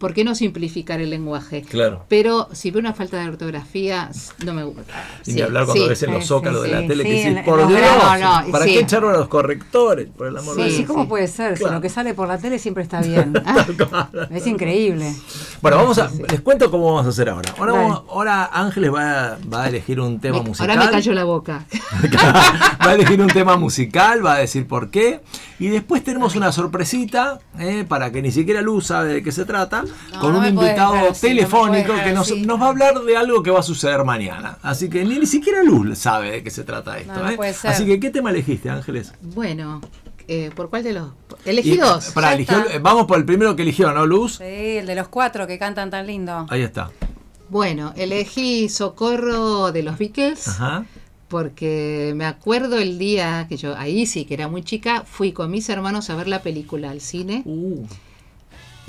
¿por 0.00 0.14
qué 0.14 0.24
no 0.24 0.34
simplificar 0.34 1.00
el 1.00 1.10
lenguaje? 1.10 1.62
Claro. 1.62 2.04
Pero 2.08 2.48
si 2.52 2.70
veo 2.72 2.80
una 2.80 2.94
falta 2.94 3.20
de 3.20 3.28
ortografía, 3.28 4.10
no 4.44 4.54
me 4.54 4.64
gusta. 4.64 4.82
Y 5.26 5.34
ni 5.34 5.42
hablar 5.42 5.66
cuando 5.66 5.82
sí. 5.84 5.88
ves 5.90 6.02
en 6.02 6.12
los 6.14 6.24
zócalos 6.26 6.64
sí, 6.64 6.70
de 6.70 6.80
la 6.80 6.88
tele 6.88 7.04
que 7.04 7.22
en- 7.22 7.44
por 7.44 7.68
Dios, 7.68 7.80
no, 7.80 8.50
¿para 8.50 8.64
qué 8.64 8.80
echaron 8.80 9.14
a 9.14 9.18
los 9.18 9.28
correctores? 9.28 10.08
Por 10.16 10.26
el 10.28 10.36
amor 10.38 10.56
de 10.56 10.70
Sí, 10.70 10.84
¿cómo 10.84 11.06
puede 11.06 11.28
ser? 11.28 11.54
Claro. 11.54 11.68
Si 11.68 11.74
lo 11.74 11.80
que 11.82 11.88
sale 11.90 12.14
por 12.14 12.26
la 12.26 12.38
tele 12.38 12.58
siempre 12.58 12.82
está 12.82 13.00
bien. 13.02 13.34
es 14.30 14.46
increíble. 14.46 15.14
Bueno, 15.60 15.76
vamos 15.76 15.98
a, 15.98 16.10
les 16.30 16.40
cuento 16.40 16.70
cómo 16.70 16.86
vamos 16.86 17.06
a 17.06 17.10
hacer 17.10 17.28
ahora. 17.28 17.54
Ahora, 17.58 17.72
Dale. 17.72 17.84
vamos- 17.84 18.02
ahora 18.08 18.46
Ángeles 18.52 18.92
va, 18.92 19.38
va 19.52 19.64
a 19.64 19.68
elegir 19.68 20.00
un 20.00 20.18
tema 20.18 20.38
Me- 20.38 20.48
musical. 20.48 20.70
ahora 20.70 20.86
me 20.86 20.90
cayó 20.90 21.12
la 21.12 21.24
boca. 21.24 21.66
va 22.84 22.90
a 22.90 22.94
elegir 22.94 23.20
un 23.20 23.28
tema 23.28 23.56
musical, 23.56 24.24
va 24.24 24.34
a 24.34 24.38
decir 24.38 24.66
por 24.66 24.90
qué. 24.90 25.20
Y 25.58 25.68
después 25.68 26.02
tenemos 26.02 26.36
una 26.36 26.52
sorpresita, 26.52 27.38
eh, 27.58 27.84
para 27.86 28.10
que 28.10 28.22
ni 28.22 28.30
siquiera 28.32 28.62
Luz 28.62 28.86
sabe 28.86 29.12
de 29.12 29.22
qué 29.22 29.30
se 29.30 29.44
trata, 29.44 29.84
No, 30.12 30.20
con 30.20 30.32
no 30.32 30.38
un 30.40 30.46
invitado 30.46 30.92
dejar 30.94 31.10
no 31.10 31.14
telefónico 31.18 31.92
que 32.04 32.12
nos, 32.12 32.30
va 32.32 32.66
a 32.66 32.68
hablar 32.68 33.00
de 33.00 33.16
algo 33.16 33.42
que 33.42 33.50
va 33.50 33.60
a 33.60 33.62
suceder 33.62 34.04
mañana. 34.04 34.58
Así 34.62 34.88
que 34.88 35.04
ni, 35.04 35.18
ni 35.18 35.26
siquiera 35.26 35.62
Luz 35.62 35.98
sabe 35.98 36.30
de 36.30 36.42
qué 36.42 36.50
se 36.50 36.64
trata 36.64 36.98
esto. 36.98 37.12
No, 37.14 37.22
no 37.22 37.30
eh. 37.30 37.36
puede 37.36 37.54
ser. 37.54 37.70
Así 37.70 37.86
que, 37.86 38.00
¿qué 38.00 38.10
tema 38.10 38.30
elegiste, 38.30 38.70
Ángeles? 38.70 39.12
Bueno, 39.20 39.80
eh, 40.28 40.50
¿por 40.54 40.70
cuál 40.70 40.82
de 40.84 40.92
los? 40.92 41.10
Elegí 41.44 41.72
Y- 41.72 41.76
dos. 41.76 42.14
eligió- 42.16 42.68
eh, 42.70 42.78
vamos 42.80 43.06
por 43.06 43.18
el 43.18 43.24
primero 43.24 43.56
que 43.56 43.62
eligió, 43.62 43.92
¿no, 43.92 44.06
Luz? 44.06 44.36
Sí, 44.38 44.44
el 44.44 44.86
de 44.86 44.94
los 44.94 45.08
cuatro 45.08 45.46
que 45.46 45.58
cantan 45.58 45.90
tan 45.90 46.06
lindo. 46.06 46.46
Ahí 46.50 46.62
está. 46.62 46.90
Bueno, 47.48 47.92
elegí 47.96 48.68
Socorro 48.68 49.72
de 49.72 49.82
los 49.82 49.98
Beatles. 49.98 50.46
Ajá. 50.48 50.84
Porque 51.28 52.12
me 52.16 52.24
acuerdo 52.26 52.78
el 52.78 52.98
día 52.98 53.46
que 53.48 53.56
yo, 53.56 53.76
ahí 53.76 54.04
sí 54.04 54.24
que 54.24 54.34
era 54.34 54.48
muy 54.48 54.64
chica, 54.64 55.04
fui 55.06 55.30
con 55.32 55.48
mis 55.50 55.68
hermanos 55.68 56.10
a 56.10 56.16
ver 56.16 56.26
la 56.26 56.42
película 56.42 56.90
al 56.90 57.00
cine 57.00 57.42
Uh, 57.44 57.86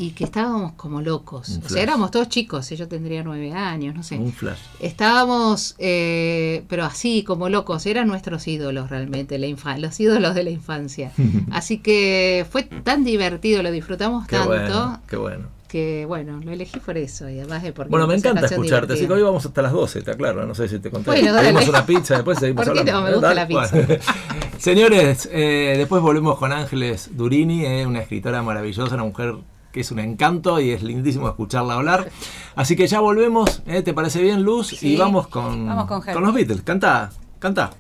y 0.02 0.12
que 0.12 0.24
estábamos 0.24 0.74
como 0.74 1.02
locos. 1.02 1.60
O 1.64 1.70
sea, 1.70 1.84
éramos 1.84 2.10
todos 2.12 2.28
chicos, 2.30 2.70
yo 2.72 2.88
tendría 2.88 3.24
nueve 3.24 3.54
años, 3.54 3.94
no 3.96 4.02
sé. 4.04 4.18
un 4.18 4.34
flash. 4.34 4.58
Estábamos, 4.80 5.76
eh, 5.80 6.64
pero 6.68 6.86
así, 6.86 7.24
como 7.24 7.50
locos, 7.50 7.86
eran 7.86 8.08
nuestros 8.08 8.48
ídolos 8.48 8.90
realmente, 8.90 9.38
la 9.38 9.48
infa- 9.48 9.78
los 9.78 10.00
ídolos 10.00 10.36
de 10.36 10.44
la 10.44 10.50
infancia. 10.50 11.12
Así 11.52 11.78
que 11.80 12.46
fue 12.50 12.64
tan 12.64 13.04
divertido, 13.04 13.62
lo 13.64 13.72
disfrutamos 13.72 14.28
Qué 14.28 14.36
tanto, 14.38 14.50
bueno, 14.50 15.02
qué 15.08 15.18
bueno. 15.18 15.48
que 15.68 16.06
bueno, 16.08 16.40
lo 16.44 16.52
elegí 16.52 16.80
por 16.80 16.98
eso 16.98 17.30
y 17.30 17.40
además 17.40 17.64
de 17.64 17.72
porque 17.74 17.90
Bueno, 17.90 18.08
me 18.08 18.16
encanta 18.16 18.46
escucharte, 18.46 18.94
así 18.94 19.08
que 19.08 19.14
hoy 19.14 19.22
vamos 19.22 19.46
hasta 19.46 19.62
las 19.62 19.72
12, 19.72 20.00
está 20.00 20.16
claro, 20.16 20.46
no 20.46 20.54
sé 20.56 20.68
si 20.68 20.80
te 20.80 20.90
conté. 20.92 21.12
Bueno, 21.12 21.32
dale. 21.34 21.52
Una 21.70 21.86
pizza, 21.86 22.16
después 22.16 22.38
seguimos 22.40 22.66
¿Por 22.66 22.74
qué 22.74 22.80
hablando. 22.82 23.02
no? 23.02 23.08
Me 23.08 23.14
gusta 23.14 23.34
la 23.34 23.48
pizza. 23.48 23.70
bueno. 23.76 23.96
Señores, 24.58 25.28
eh, 25.32 25.74
después 25.78 26.02
volvemos 26.04 26.38
con 26.38 26.52
Ángeles 26.52 27.10
Durini, 27.18 27.66
eh, 27.66 27.86
una 27.88 28.00
escritora 28.02 28.44
maravillosa, 28.44 28.94
una 28.94 29.04
mujer 29.06 29.34
que 29.72 29.80
es 29.82 29.92
un 29.92 30.00
encanto 30.00 30.60
y 30.60 30.72
es 30.72 30.84
lindísimo 30.84 31.28
escucharla 31.28 31.76
hablar. 31.76 32.10
Así 32.56 32.76
que 32.76 32.88
ya 32.88 33.00
volvemos, 33.00 33.62
eh, 33.66 33.82
¿te 33.82 33.94
parece 33.94 34.22
bien, 34.22 34.44
Luz? 34.44 34.68
Sí. 34.68 34.94
Y 34.94 34.98
vamos 34.98 35.28
con, 35.28 35.66
Vamos 35.68 35.86
con 35.88 36.08
Help. 36.08 36.20
los 36.20 36.34
Beatles. 36.34 36.62
Canta, 36.64 37.10
canta. 37.40 37.72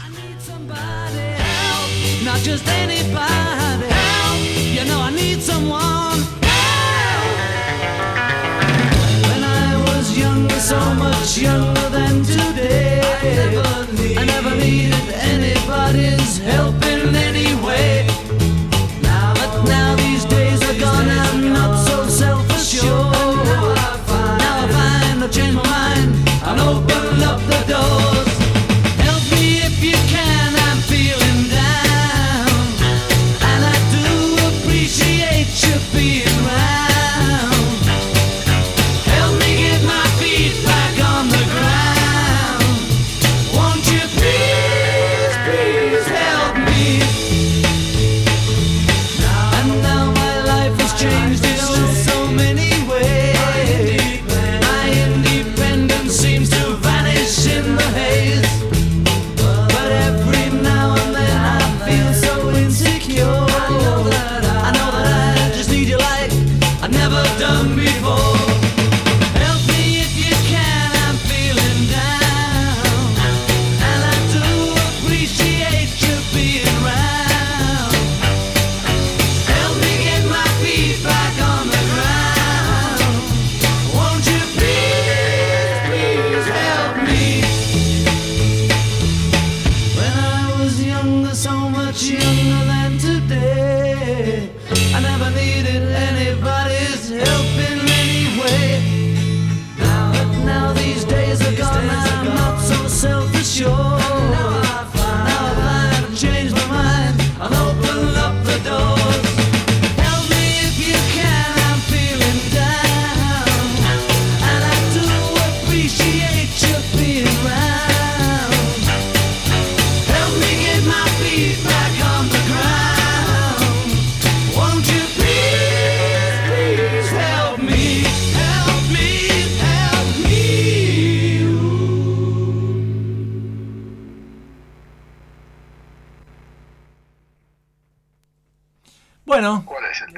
I 0.00 0.08
need 0.10 0.40
somebody 0.40 1.36
help, 1.36 2.24
not 2.24 2.38
just 2.42 2.66
anybody 2.68 3.86
help. 3.88 4.40
You 4.74 4.84
know 4.86 5.00
I 5.02 5.10
need 5.14 5.40
someone 5.42 6.20
help. 6.42 7.38
When 9.28 9.44
I 9.44 9.76
was 9.86 10.16
younger, 10.18 10.58
so 10.60 10.78
much 10.94 11.38
younger 11.38 11.88
than 11.90 12.22
today, 12.24 13.00
I 14.16 14.24
never 14.24 14.54
needed 14.56 14.94
anybody's 15.20 16.38
help 16.38 16.82
in 16.86 17.03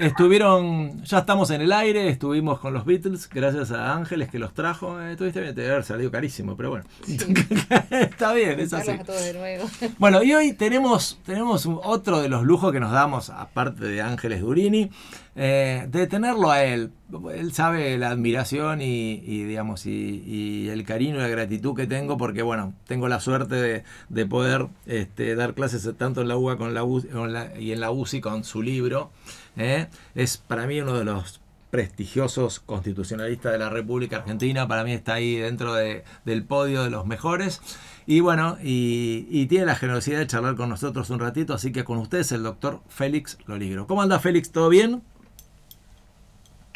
estuvieron, 0.06 1.02
ya 1.04 1.18
estamos 1.20 1.50
en 1.50 1.60
el 1.60 1.72
aire, 1.72 2.08
estuvimos 2.08 2.58
con 2.60 2.72
los 2.74 2.84
Beatles, 2.84 3.28
gracias 3.28 3.70
a 3.72 3.94
Ángeles 3.94 4.28
que 4.28 4.38
los 4.38 4.52
trajo. 4.54 5.00
Eh, 5.00 5.12
Estuviste 5.12 5.40
bien, 5.40 5.54
te 5.54 5.60
debe 5.62 5.72
haber 5.74 5.84
salido 5.84 6.10
carísimo, 6.10 6.56
pero 6.56 6.70
bueno. 6.70 6.84
Está 7.90 8.32
bien, 8.32 8.58
es 8.60 8.72
así. 8.72 8.88
Juntarlos 8.88 9.00
a 9.00 9.04
todos 9.04 9.24
de 9.24 9.32
nuevo. 9.34 9.64
Bueno, 9.98 10.22
y 10.22 10.34
hoy 10.34 10.52
tenemos, 10.52 11.18
tenemos 11.24 11.66
otro 11.66 12.20
de 12.20 12.28
los 12.28 12.44
lujos 12.44 12.72
que 12.72 12.80
nos 12.80 12.92
damos, 12.92 13.30
aparte 13.30 13.84
de 13.84 14.00
Ángeles 14.02 14.40
Durini, 14.40 14.90
eh, 15.34 15.86
de 15.90 16.06
tenerlo 16.06 16.50
a 16.50 16.64
él. 16.64 16.90
Él 17.34 17.52
sabe 17.52 17.96
la 17.98 18.10
admiración 18.10 18.82
y, 18.82 19.12
y, 19.24 19.44
digamos, 19.44 19.86
y, 19.86 20.22
y 20.26 20.68
el 20.70 20.84
cariño 20.84 21.16
y 21.16 21.18
la 21.20 21.28
gratitud 21.28 21.74
que 21.76 21.86
tengo, 21.86 22.16
porque 22.16 22.42
bueno, 22.42 22.72
tengo 22.86 23.08
la 23.08 23.20
suerte 23.20 23.54
de, 23.54 23.84
de 24.08 24.26
poder 24.26 24.66
este, 24.86 25.34
dar 25.36 25.54
clases 25.54 25.88
tanto 25.96 26.20
en 26.22 26.28
la 26.28 26.36
UBA 26.36 26.56
con 26.56 26.74
la, 26.74 26.82
U- 26.84 27.06
con 27.12 27.32
la- 27.32 27.58
y 27.58 27.72
en 27.72 27.80
la 27.80 27.90
UCI 27.90 28.20
con 28.20 28.44
su 28.44 28.60
libro. 28.62 29.10
¿Eh? 29.56 29.88
Es 30.14 30.36
para 30.36 30.66
mí 30.66 30.80
uno 30.80 30.98
de 30.98 31.04
los 31.04 31.40
prestigiosos 31.70 32.60
constitucionalistas 32.60 33.52
de 33.52 33.58
la 33.58 33.68
República 33.68 34.18
Argentina, 34.18 34.66
para 34.68 34.84
mí 34.84 34.92
está 34.92 35.14
ahí 35.14 35.36
dentro 35.36 35.74
de- 35.74 36.04
del 36.24 36.44
podio 36.44 36.82
de 36.84 36.90
los 36.90 37.06
mejores. 37.06 37.60
Y 38.06 38.20
bueno, 38.20 38.56
y, 38.62 39.26
y 39.30 39.46
tiene 39.46 39.66
la 39.66 39.74
generosidad 39.74 40.18
de 40.20 40.26
charlar 40.26 40.54
con 40.56 40.68
nosotros 40.68 41.10
un 41.10 41.18
ratito, 41.18 41.54
así 41.54 41.72
que 41.72 41.84
con 41.84 41.98
ustedes 41.98 42.30
el 42.32 42.44
doctor 42.44 42.80
Félix 42.88 43.36
Loligro. 43.46 43.86
¿Cómo 43.86 44.00
anda 44.02 44.20
Félix? 44.20 44.52
¿Todo 44.52 44.68
bien? 44.68 45.02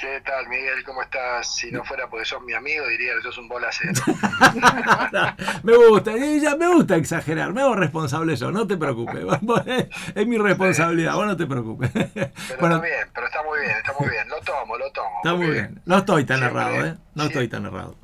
¿Qué 0.01 0.21
tal, 0.25 0.49
Miguel? 0.49 0.83
¿Cómo 0.85 1.03
estás? 1.03 1.57
Si 1.57 1.71
no 1.71 1.85
fuera 1.85 2.09
porque 2.09 2.25
sos 2.25 2.41
mi 2.43 2.55
amigo, 2.55 2.87
diría 2.89 3.13
que 3.17 3.23
sos 3.23 3.37
un 3.37 3.49
bola 3.49 3.69
cero. 3.71 3.93
me 5.63 5.77
gusta, 5.77 6.13
ya 6.17 6.57
me 6.57 6.69
gusta 6.69 6.97
exagerar, 6.97 7.53
me 7.53 7.61
hago 7.61 7.75
responsable 7.75 8.35
yo, 8.35 8.51
no 8.51 8.67
te 8.67 8.79
preocupes. 8.79 9.25
Es 10.15 10.27
mi 10.27 10.39
responsabilidad, 10.39 11.15
vos 11.15 11.27
no 11.27 11.37
te 11.37 11.47
preocupes. 11.47 11.91
Pero 11.93 12.31
Bueno, 12.61 12.77
está 12.77 12.87
bien, 12.87 13.09
pero 13.15 13.27
está 13.27 13.43
muy 13.43 13.61
bien, 13.61 13.77
está 13.77 13.93
muy 13.99 14.09
bien. 14.09 14.29
Lo 14.29 14.41
tomo, 14.41 14.79
lo 14.79 14.91
tomo. 14.93 15.17
está 15.23 15.35
muy 15.35 15.51
bien. 15.51 15.83
No 15.85 15.99
estoy 15.99 16.25
tan 16.25 16.39
Siempre, 16.39 16.61
errado, 16.61 16.87
¿eh? 16.87 16.97
No 17.15 17.25
estoy 17.25 17.49
tan 17.49 17.67
errado. 17.67 17.97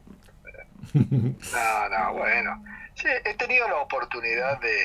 No, 0.93 1.89
no, 1.89 2.13
bueno. 2.13 2.63
Sí, 2.95 3.09
he 3.25 3.35
tenido 3.35 3.69
la 3.69 3.77
oportunidad 3.77 4.61
de, 4.61 4.77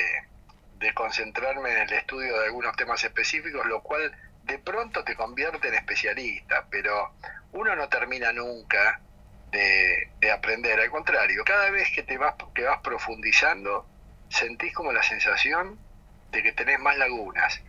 de 0.80 0.94
concentrarme 0.94 1.72
en 1.72 1.78
el 1.90 1.94
estudio 1.94 2.40
de 2.40 2.46
algunos 2.46 2.76
temas 2.76 3.04
específicos, 3.04 3.66
lo 3.66 3.82
cual 3.82 4.12
de 4.52 4.60
pronto 4.60 5.04
te 5.04 5.16
convierte 5.16 5.68
en 5.70 5.76
especialista, 5.76 6.66
pero 6.70 7.14
uno 7.54 7.76
no 7.76 7.88
termina 7.88 8.32
nunca 8.34 9.00
de, 9.52 10.10
de 10.20 10.32
aprender. 10.32 10.80
Al 10.80 10.90
contrario, 10.90 11.44
cada 11.46 11.70
vez 11.70 11.90
que 11.96 12.04
te 12.04 12.18
vas, 12.18 12.36
que 12.54 12.64
vas 12.64 12.80
profundizando, 12.82 13.86
sentís 14.30 14.74
como 14.74 14.92
la 14.92 15.04
sensación 15.04 15.78
de 16.32 16.44
que 16.44 16.52
tenés 16.54 16.80
más 16.80 16.98
lagunas. 16.98 17.62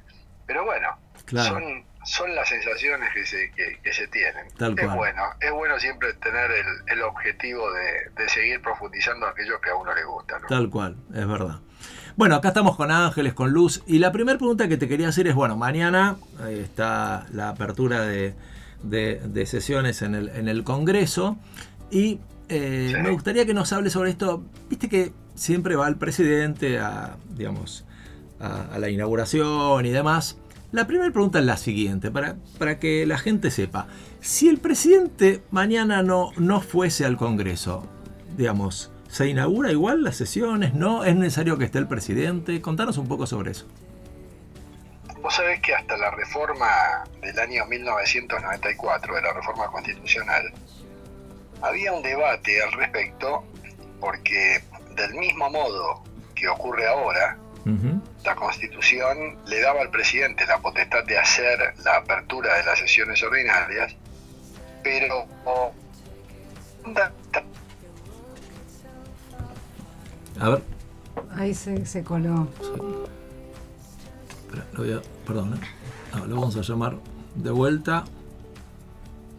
Pero 0.46 0.64
bueno, 0.64 0.98
Claro. 1.26 1.50
son, 1.50 1.84
son 2.04 2.34
las 2.34 2.48
sensaciones 2.48 3.08
que 3.14 3.24
se, 3.26 3.50
que, 3.52 3.78
que 3.80 3.92
se 3.92 4.08
tienen. 4.08 4.48
Tal 4.58 4.72
es 4.78 4.84
cual. 4.86 4.96
bueno, 4.96 5.22
es 5.40 5.50
bueno 5.52 5.78
siempre 5.78 6.12
tener 6.14 6.50
el, 6.50 6.66
el 6.88 7.02
objetivo 7.02 7.70
de, 7.72 8.10
de 8.16 8.28
seguir 8.28 8.60
profundizando 8.60 9.26
aquello 9.28 9.60
que 9.60 9.70
a 9.70 9.76
uno 9.76 9.94
le 9.94 10.04
gusta. 10.04 10.38
¿no? 10.40 10.48
Tal 10.48 10.68
cual, 10.68 10.96
es 11.14 11.26
verdad. 11.28 11.60
Bueno, 12.16 12.34
acá 12.36 12.48
estamos 12.48 12.76
con 12.76 12.90
Ángeles, 12.90 13.32
con 13.34 13.52
Luz. 13.52 13.82
Y 13.86 13.98
la 13.98 14.12
primera 14.12 14.38
pregunta 14.38 14.68
que 14.68 14.76
te 14.76 14.86
quería 14.88 15.08
hacer 15.08 15.26
es, 15.28 15.34
bueno, 15.34 15.56
mañana 15.56 16.16
está 16.48 17.26
la 17.32 17.50
apertura 17.50 18.02
de, 18.02 18.34
de- 18.82 19.20
de 19.24 19.46
sesiones 19.46 20.02
en 20.02 20.14
el, 20.14 20.28
en 20.28 20.48
el 20.48 20.62
Congreso. 20.64 21.36
Y 21.90 22.20
eh, 22.48 22.92
Sí. 22.94 23.02
me 23.02 23.10
gustaría 23.10 23.46
que 23.46 23.54
nos 23.54 23.72
hable 23.72 23.88
sobre 23.90 24.10
esto. 24.10 24.42
Viste 24.68 24.88
que 24.88 25.12
siempre 25.34 25.74
va 25.76 25.88
el 25.88 25.96
presidente 25.96 26.78
a, 26.78 27.16
digamos, 27.34 27.84
a, 28.40 28.74
a 28.74 28.78
la 28.78 28.90
inauguración 28.90 29.86
y 29.86 29.90
demás. 29.90 30.36
La 30.70 30.86
primera 30.86 31.10
pregunta 31.12 31.38
es 31.38 31.44
la 31.46 31.56
siguiente, 31.56 32.10
para, 32.10 32.36
para 32.58 32.78
que 32.78 33.04
la 33.06 33.18
gente 33.18 33.50
sepa. 33.50 33.86
Si 34.20 34.48
el 34.48 34.58
presidente 34.58 35.42
mañana 35.50 36.02
no, 36.02 36.30
no 36.38 36.60
fuese 36.60 37.04
al 37.04 37.16
Congreso, 37.16 37.86
digamos, 38.36 38.90
¿se 39.12 39.28
inaugura 39.28 39.70
igual 39.70 40.02
las 40.02 40.16
sesiones? 40.16 40.72
¿No? 40.72 41.04
¿Es 41.04 41.14
necesario 41.14 41.58
que 41.58 41.66
esté 41.66 41.78
el 41.78 41.86
presidente? 41.86 42.62
Contanos 42.62 42.96
un 42.96 43.06
poco 43.06 43.26
sobre 43.26 43.50
eso. 43.50 43.68
Vos 45.20 45.34
sabés 45.34 45.60
que 45.60 45.74
hasta 45.74 45.98
la 45.98 46.10
reforma 46.12 47.04
del 47.20 47.38
año 47.38 47.66
1994, 47.66 49.14
de 49.14 49.22
la 49.22 49.32
reforma 49.34 49.66
constitucional, 49.66 50.50
había 51.60 51.92
un 51.92 52.02
debate 52.02 52.62
al 52.62 52.72
respecto, 52.72 53.44
porque 54.00 54.62
del 54.96 55.12
mismo 55.14 55.50
modo 55.50 56.02
que 56.34 56.48
ocurre 56.48 56.88
ahora, 56.88 57.36
la 58.24 58.34
Constitución 58.34 59.38
le 59.46 59.60
daba 59.60 59.82
al 59.82 59.90
presidente 59.90 60.46
la 60.46 60.58
potestad 60.58 61.04
de 61.04 61.18
hacer 61.18 61.74
la 61.84 61.96
apertura 61.96 62.56
de 62.56 62.64
las 62.64 62.78
sesiones 62.78 63.22
ordinarias, 63.22 63.94
pero 64.82 65.26
oh, 65.44 65.72
A 70.40 70.48
ver, 70.50 70.62
Ahí 71.36 71.54
se, 71.54 71.84
se 71.86 72.02
coló. 72.02 72.48
espera, 74.44 74.66
lo 74.72 74.78
voy 74.80 74.92
a- 74.92 75.02
perdón, 75.26 75.54
¿eh? 75.54 75.58
Ah, 76.12 76.24
lo 76.26 76.36
vamos 76.36 76.56
a 76.56 76.60
llamar 76.62 76.96
de 77.34 77.50
vuelta. 77.50 78.04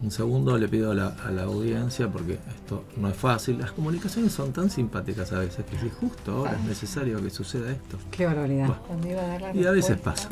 Un 0.02 0.10
segundo 0.10 0.58
le 0.58 0.68
pido 0.68 0.90
a 0.90 0.94
la, 0.94 1.06
a 1.24 1.30
la 1.30 1.44
audiencia 1.44 2.08
porque 2.10 2.34
esto 2.54 2.84
no 2.96 3.08
es 3.08 3.16
fácil. 3.16 3.58
Las 3.58 3.72
comunicaciones 3.72 4.32
son 4.32 4.52
tan 4.52 4.68
simpáticas 4.70 5.32
a 5.32 5.38
veces 5.38 5.64
que 5.64 5.78
si 5.78 5.88
justo 5.88 6.32
ahora 6.36 6.52
es 6.52 6.64
necesario 6.64 7.22
que 7.22 7.30
suceda 7.30 7.70
esto. 7.70 7.96
Qué 8.10 8.26
barbaridad. 8.26 8.66
Bueno. 8.66 8.82
Cuando 8.86 9.08
iba 9.08 9.22
a 9.22 9.26
dar 9.28 9.40
la 9.40 9.54
Y 9.56 9.64
a 9.66 9.70
veces 9.70 9.96
pasa. 9.98 10.28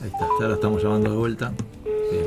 Ahí 0.00 0.06
está, 0.08 0.26
ya 0.40 0.46
lo 0.48 0.54
estamos 0.54 0.82
llamando 0.82 1.10
de 1.10 1.16
vuelta. 1.16 1.52
Bien. 2.10 2.24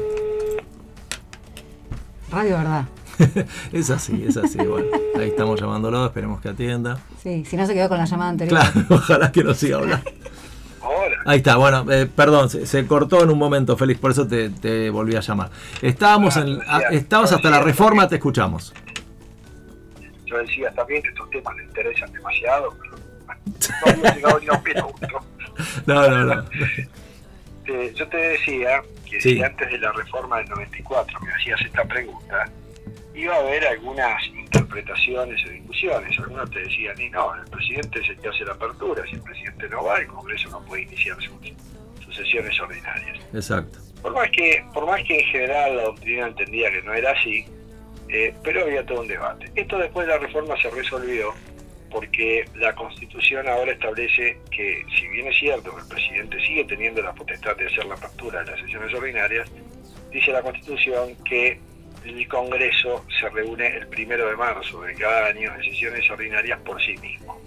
Radio, 2.32 2.58
¿verdad? 2.58 2.86
Es 3.72 3.90
así, 3.90 4.26
es 4.28 4.38
así. 4.38 4.58
Bueno, 4.58 4.88
ahí 5.18 5.30
estamos 5.30 5.60
llamándolo, 5.60 6.06
esperemos 6.06 6.42
que 6.42 6.50
atienda. 6.50 6.98
Sí, 7.22 7.46
si 7.46 7.56
no 7.58 7.66
se 7.66 7.74
quedó 7.74 7.90
con 7.90 7.98
la 7.98 8.06
llamada 8.06 8.30
anterior. 8.32 8.60
Claro, 8.60 8.86
ojalá 8.96 9.32
que 9.32 9.44
no 9.44 9.54
siga 9.54 9.78
hablando. 9.78 10.10
ahora. 10.82 11.18
Ahí 11.26 11.38
está, 11.38 11.56
bueno, 11.58 11.86
eh, 11.92 12.06
perdón, 12.08 12.50
se, 12.50 12.66
se 12.66 12.86
cortó 12.88 13.24
en 13.24 13.30
un 13.30 13.38
momento, 13.38 13.78
Félix, 13.78 14.00
por 14.00 14.12
eso 14.12 14.28
te, 14.28 14.50
te 14.50 14.90
volví 14.90 15.16
a 15.16 15.20
llamar. 15.22 15.50
Estábamos 15.82 16.36
en, 16.38 16.60
Ah, 16.68 16.76
a- 16.76 16.80
bien. 16.90 16.94
estabas 16.94 17.32
hasta 17.32 17.50
la 17.50 17.62
reforma, 17.62 18.08
te 18.08 18.16
escuchamos. 18.16 18.74
Yo 20.26 20.38
decía 20.40 20.72
también 20.74 21.02
que 21.04 21.10
estos 21.10 21.30
temas 21.30 21.56
le 21.58 21.64
interesan 21.66 22.12
demasiado, 22.12 22.76
pero 22.82 22.98
no 23.86 23.92
había 23.92 24.16
llegado 24.16 24.40
ni 24.40 24.48
a 24.48 24.54
un 24.54 24.64
minuto. 24.64 25.08
No, 25.86 26.10
no, 26.10 26.24
no. 26.26 26.44
Eh, 27.68 27.94
yo 27.96 28.08
te 28.08 28.18
decía 28.18 28.82
que 29.08 29.22
Sí. 29.22 29.34
si 29.36 29.44
antes 29.44 29.72
de 29.72 29.78
la 29.78 29.92
reforma 29.92 30.38
del 30.40 30.50
94 30.50 31.20
me 31.22 31.32
hacías 31.32 31.62
esta 31.62 31.84
pregunta, 31.86 32.50
iba 33.14 33.36
a 33.36 33.40
haber 33.40 33.66
algunas 33.66 34.26
interpretaciones 34.28 35.46
o 35.46 35.50
discusiones. 35.50 36.18
Algunos 36.20 36.50
te 36.52 36.60
decían, 36.60 37.00
y 37.00 37.10
no, 37.10 37.36
el 37.36 37.50
presidente 37.50 38.00
es 38.00 38.10
el 38.10 38.18
que 38.18 38.30
hace 38.30 38.46
la 38.46 38.54
apertura, 38.54 39.04
si 39.06 39.16
el 39.16 39.22
presidente 39.22 39.70
no 39.70 39.84
va, 39.84 40.00
el 40.00 40.08
Congreso 40.08 40.50
no 40.50 40.62
puede 40.66 40.84
iniciar 40.84 41.18
sus, 41.22 41.54
sus 42.04 42.16
sesiones 42.16 42.60
ordinarias. 42.60 43.20
Exacto. 43.34 43.80
Por 44.02 44.14
más 44.14 44.30
que, 44.32 44.66
por 44.74 44.86
más 44.86 45.04
que 45.04 45.20
en 45.20 45.26
general 45.28 45.78
la 45.78 45.84
doctrina 45.84 46.28
entendía 46.28 46.72
que 46.72 46.82
no 46.82 46.94
era 46.94 47.12
así, 47.12 47.46
eh, 48.10 48.34
pero 48.44 48.64
había 48.64 48.86
todo 48.86 49.02
un 49.02 49.08
debate. 49.08 49.52
Esto 49.56 49.78
después 49.78 50.08
de 50.08 50.14
la 50.14 50.20
reforma 50.20 50.56
se 50.62 50.70
resolvió 50.70 51.34
porque 51.90 52.46
la 52.56 52.74
Constitución 52.74 53.48
ahora 53.48 53.72
establece 53.72 54.40
que, 54.50 54.84
si 55.00 55.08
bien 55.10 55.28
es 55.28 55.38
cierto 55.38 55.74
que 55.74 55.82
el 55.82 55.88
presidente 55.88 56.46
sigue 56.46 56.66
teniendo 56.66 57.02
la 57.04 57.14
potestad 57.14 57.56
de 57.56 57.68
hacer 57.68 57.86
la 57.86 57.94
apertura 57.94 58.44
de 58.44 58.52
las 58.52 58.60
sesiones 58.60 58.94
ordinarias, 58.94 59.50
dice 60.12 60.32
la 60.32 60.42
Constitución 60.42 61.16
que 61.24 61.60
el 62.06 62.28
Congreso 62.28 63.06
se 63.20 63.30
reúne 63.30 63.68
el 63.68 63.88
primero 63.88 64.30
de 64.30 64.36
marzo 64.36 64.82
de 64.82 64.94
cada 64.96 65.28
año 65.28 65.54
en 65.56 65.64
sesiones 65.64 66.10
ordinarias 66.10 66.60
por 66.62 66.82
sí 66.82 66.98
mismo. 66.98 67.40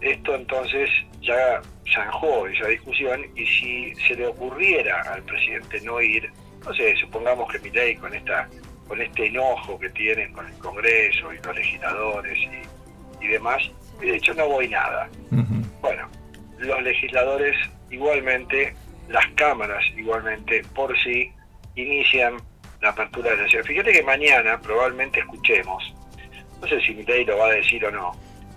Esto 0.00 0.34
entonces 0.34 0.88
ya 1.20 1.60
zanjó 1.92 2.46
esa 2.46 2.68
discusión 2.68 3.26
y 3.36 3.46
si 3.46 3.94
se 4.06 4.14
le 4.14 4.26
ocurriera 4.26 5.02
al 5.02 5.22
presidente 5.22 5.80
no 5.82 6.00
ir, 6.00 6.30
no 6.64 6.74
sé, 6.74 6.96
supongamos 6.96 7.50
que 7.50 7.58
Milei 7.58 7.96
con 7.96 8.14
esta 8.14 8.48
con 8.88 9.00
este 9.00 9.26
enojo 9.26 9.78
que 9.78 9.88
tienen 9.90 10.32
con 10.32 10.44
el 10.48 10.54
Congreso 10.54 11.32
y 11.32 11.36
los 11.36 11.54
legisladores 11.54 12.36
y, 12.36 13.24
y 13.24 13.28
demás, 13.28 13.62
de 14.00 14.16
hecho 14.16 14.34
no 14.34 14.48
voy 14.48 14.68
nada. 14.68 15.08
Bueno, 15.80 16.08
los 16.58 16.82
legisladores 16.82 17.56
igualmente, 17.88 18.74
las 19.08 19.24
cámaras 19.36 19.84
igualmente, 19.96 20.62
por 20.74 20.98
sí, 20.98 21.30
inician 21.76 22.38
la 22.80 22.90
apertura 22.90 23.30
de 23.30 23.36
la 23.36 23.42
sesión. 23.44 23.64
Fíjate 23.64 23.92
que 23.92 24.02
mañana 24.02 24.60
probablemente 24.60 25.20
escuchemos, 25.20 25.94
no 26.60 26.66
sé 26.66 26.80
si 26.80 26.94
Milei 26.94 27.24
lo 27.24 27.38
va 27.38 27.46
a 27.46 27.52
decir 27.52 27.84
o 27.84 27.90
no, 27.90 28.12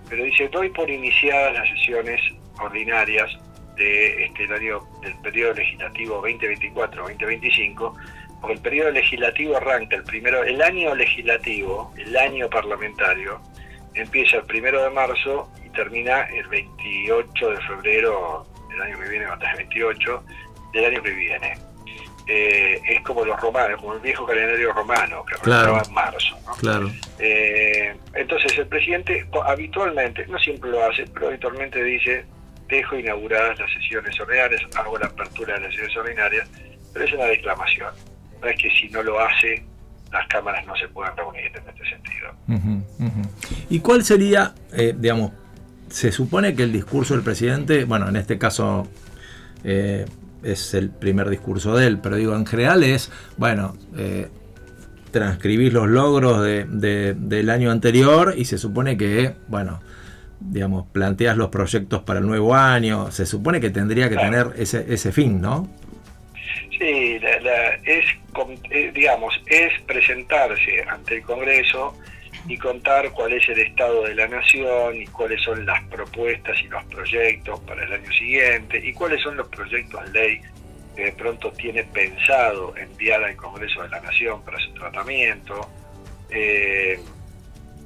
pero 0.10 0.24
dice, 0.24 0.48
doy 0.50 0.70
por 0.70 0.90
iniciadas 0.90 1.54
las 1.54 1.70
sesiones 1.70 2.22
ordinarias 2.60 3.30
de 3.76 4.26
este 4.26 4.44
el 4.44 4.54
año 4.54 4.82
del 5.02 5.16
periodo 5.22 5.54
legislativo 5.56 6.24
2024-2025, 6.28 7.94
porque 8.42 8.54
el 8.54 8.62
periodo 8.62 8.92
legislativo 8.92 9.58
arranca 9.58 9.96
el 9.96 10.04
primero, 10.04 10.44
el 10.44 10.62
año 10.62 10.94
legislativo, 10.96 11.94
el 11.98 12.16
año 12.16 12.50
parlamentario, 12.50 13.42
empieza 13.94 14.38
el 14.38 14.44
primero 14.44 14.84
de 14.84 14.90
marzo 14.90 15.50
y 15.66 15.70
termina 15.70 16.24
el 16.24 16.48
28 16.48 17.50
de 17.50 17.58
febrero 17.62 18.46
del 18.70 18.82
año 18.82 19.00
que 19.00 19.10
viene, 19.10 19.26
hasta 19.26 19.52
el 19.52 19.58
28 19.58 20.24
del 20.74 20.86
año 20.86 21.04
que 21.04 21.12
viene. 21.12 21.73
Eh, 22.28 22.80
es 22.88 23.02
como 23.02 23.26
los 23.26 23.40
romanos, 23.40 23.80
como 23.82 23.94
el 23.96 24.00
viejo 24.00 24.26
calendario 24.26 24.72
romano, 24.74 25.24
que 25.26 25.36
Claro. 25.42 25.82
en 25.86 25.94
marzo. 25.94 26.38
¿no? 26.46 26.54
Claro. 26.54 26.92
Eh, 27.20 27.96
entonces 28.14 28.58
el 28.58 28.68
presidente 28.68 29.26
habitualmente, 29.46 30.26
no 30.28 30.40
siempre 30.40 30.70
lo 30.72 30.84
hace, 30.86 31.06
pero 31.14 31.28
habitualmente 31.28 31.84
dice, 31.84 32.26
dejo 32.70 32.98
inauguradas 32.98 33.60
las 33.60 33.72
sesiones 33.74 34.20
ordinarias, 34.20 34.62
hago 34.76 34.98
la 34.98 35.08
apertura 35.08 35.56
de 35.56 35.62
las 35.62 35.72
sesiones 35.72 35.98
ordinarias, 35.98 36.50
pero 36.94 37.06
es 37.06 37.14
una 37.14 37.26
declamación. 37.26 37.94
No 38.42 38.48
es 38.48 38.58
que 38.62 38.70
si 38.72 38.90
no 38.90 39.04
lo 39.04 39.20
hace, 39.20 39.64
las 40.12 40.28
cámaras 40.28 40.66
no 40.66 40.76
se 40.76 40.88
puedan 40.90 41.16
reunir 41.18 41.46
en 41.56 41.70
este 41.70 41.90
sentido. 41.90 42.94
¿Y 43.70 43.80
cuál 43.80 44.04
sería, 44.04 44.54
eh, 44.74 44.94
digamos, 44.96 45.32
se 45.90 46.12
supone 46.12 46.56
que 46.56 46.64
el 46.64 46.72
discurso 46.72 47.14
del 47.16 47.24
presidente, 47.24 47.86
bueno, 47.86 48.10
en 48.10 48.16
este 48.16 48.38
caso 48.38 48.88
eh, 49.64 50.06
es 50.44 50.74
el 50.74 50.90
primer 50.90 51.30
discurso 51.30 51.76
de 51.76 51.88
él, 51.88 52.00
pero 52.00 52.16
digo, 52.16 52.36
en 52.36 52.46
general 52.46 52.84
es, 52.84 53.12
bueno, 53.38 53.76
eh, 53.98 54.28
transcribís 55.12 55.72
los 55.74 55.88
logros 55.88 56.44
de- 56.44 56.66
de- 56.66 57.14
del 57.14 57.50
año 57.50 57.72
anterior 57.72 58.34
y 58.38 58.46
se 58.46 58.58
supone 58.58 58.98
que, 58.98 59.34
bueno, 59.48 59.80
digamos, 60.40 60.88
planteas 60.92 61.38
los 61.38 61.50
proyectos 61.50 62.02
para 62.02 62.20
el 62.20 62.26
nuevo 62.28 62.56
año, 62.56 63.12
se 63.12 63.26
supone 63.26 63.62
que 63.62 63.70
tendría 63.70 64.10
que 64.10 64.16
Claro. 64.16 64.50
tener 64.52 64.62
ese, 64.62 64.86
ese 64.94 65.12
fin, 65.12 65.40
¿no? 65.40 65.70
Sí, 66.78 67.20
la- 67.20 67.40
la- 67.40 67.76
es, 67.86 68.04
eh, 68.72 68.92
digamos, 68.94 69.34
es 69.46 69.72
presentarse 69.86 70.84
ante 70.90 71.18
el 71.18 71.22
Congreso 71.22 71.96
y 72.48 72.58
contar 72.58 73.12
cuál 73.12 73.34
es 73.34 73.48
el 73.48 73.60
estado 73.60 74.04
de 74.04 74.16
la 74.16 74.28
nación 74.28 75.02
y 75.02 75.06
cuáles 75.08 75.42
son 75.42 75.66
las 75.66 75.82
propuestas 75.86 76.60
y 76.62 76.68
los 76.68 76.84
proyectos 76.86 77.60
para 77.62 77.84
el 77.86 77.94
año 77.94 78.12
siguiente 78.12 78.82
y 78.84 78.94
cuáles 78.94 79.22
son 79.22 79.38
los 79.38 79.48
proyectos 79.48 80.12
de 80.12 80.20
ley 80.20 80.42
que 80.96 81.06
de 81.06 81.12
pronto 81.14 81.52
tiene 81.54 81.84
pensado 81.86 82.76
enviar 82.78 83.24
al 83.24 83.36
Congreso 83.36 83.82
de 83.84 83.90
la 83.90 84.02
Nación 84.02 84.44
para 84.44 84.60
su 84.60 84.72
tratamiento. 84.74 85.68
Eh, 86.30 87.00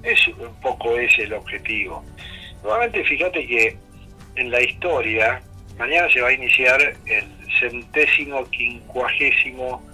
es 0.04 0.28
un 0.28 0.60
poco 0.62 0.98
ese 0.98 1.24
el 1.24 1.34
objetivo. 1.34 2.04
Nuevamente, 2.64 3.04
fíjate 3.04 3.46
que 3.46 3.78
en 4.36 4.52
la 4.52 4.62
historia, 4.62 5.42
mañana 5.78 6.12
se 6.12 6.22
va 6.22 6.30
a 6.30 6.34
iniciar 6.34 6.82
el 7.06 7.26
centésimo 7.60 8.46
quincuagésimo 8.50 9.87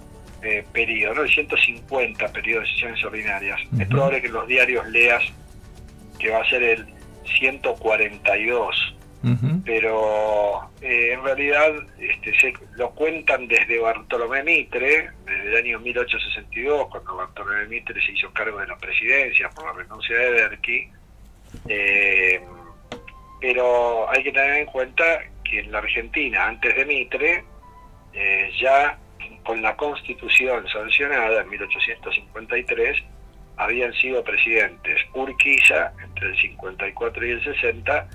eh, 0.44 0.64
periodo, 0.72 1.14
¿no? 1.14 1.22
el 1.22 1.30
150 1.30 2.32
periodo 2.32 2.60
de 2.60 2.66
sesiones 2.68 3.04
ordinarias. 3.04 3.60
Es 3.78 3.88
probable 3.88 4.20
que 4.20 4.26
en 4.28 4.32
los 4.32 4.46
diarios 4.46 4.86
leas 4.88 5.22
que 6.18 6.30
va 6.30 6.40
a 6.40 6.48
ser 6.48 6.62
el 6.62 6.86
142, 7.38 8.96
Ujú. 9.24 9.62
pero 9.64 10.70
eh, 10.82 11.12
en 11.14 11.24
realidad 11.24 11.72
este, 11.98 12.38
se 12.38 12.52
lo 12.76 12.90
cuentan 12.90 13.48
desde 13.48 13.78
Bartolomé 13.78 14.42
Mitre, 14.42 15.10
desde 15.24 15.48
el 15.48 15.56
año 15.56 15.80
1862, 15.80 16.88
cuando 16.88 17.16
Bartolomé 17.16 17.66
Mitre 17.66 18.04
se 18.04 18.12
hizo 18.12 18.30
cargo 18.32 18.58
de 18.58 18.66
la 18.66 18.76
presidencia 18.76 19.48
por 19.50 19.64
la 19.64 19.72
renuncia 19.72 20.16
de 20.16 20.32
Derqui. 20.32 20.88
Eh, 21.68 22.40
pero 23.40 24.10
hay 24.10 24.22
que 24.22 24.32
tener 24.32 24.58
en 24.58 24.66
cuenta 24.66 25.04
que 25.42 25.60
en 25.60 25.72
la 25.72 25.78
Argentina, 25.78 26.46
antes 26.46 26.74
de 26.74 26.84
Mitre, 26.84 27.44
eh, 28.12 28.50
ya 28.60 28.98
con 29.44 29.62
la 29.62 29.76
constitución 29.76 30.66
sancionada 30.68 31.42
en 31.42 31.48
1853, 31.50 32.96
habían 33.56 33.92
sido 33.94 34.22
presidentes 34.24 35.00
Urquiza 35.14 35.92
entre 36.02 36.30
el 36.30 36.36
54 36.40 37.26
y 37.26 37.30
el 37.30 37.44
60 37.44 38.08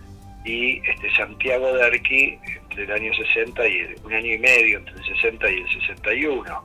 y 0.46 0.80
este 0.90 1.14
Santiago 1.16 1.74
Derqui 1.74 2.38
entre 2.62 2.84
el 2.84 2.92
año 2.92 3.14
60 3.14 3.68
y 3.68 3.78
el- 3.80 3.96
un 4.04 4.14
año 4.14 4.34
y 4.34 4.38
medio 4.38 4.78
entre 4.80 4.96
el 4.96 5.04
60 5.04 5.50
y 5.50 5.56
el 5.62 5.70
61 5.88 6.64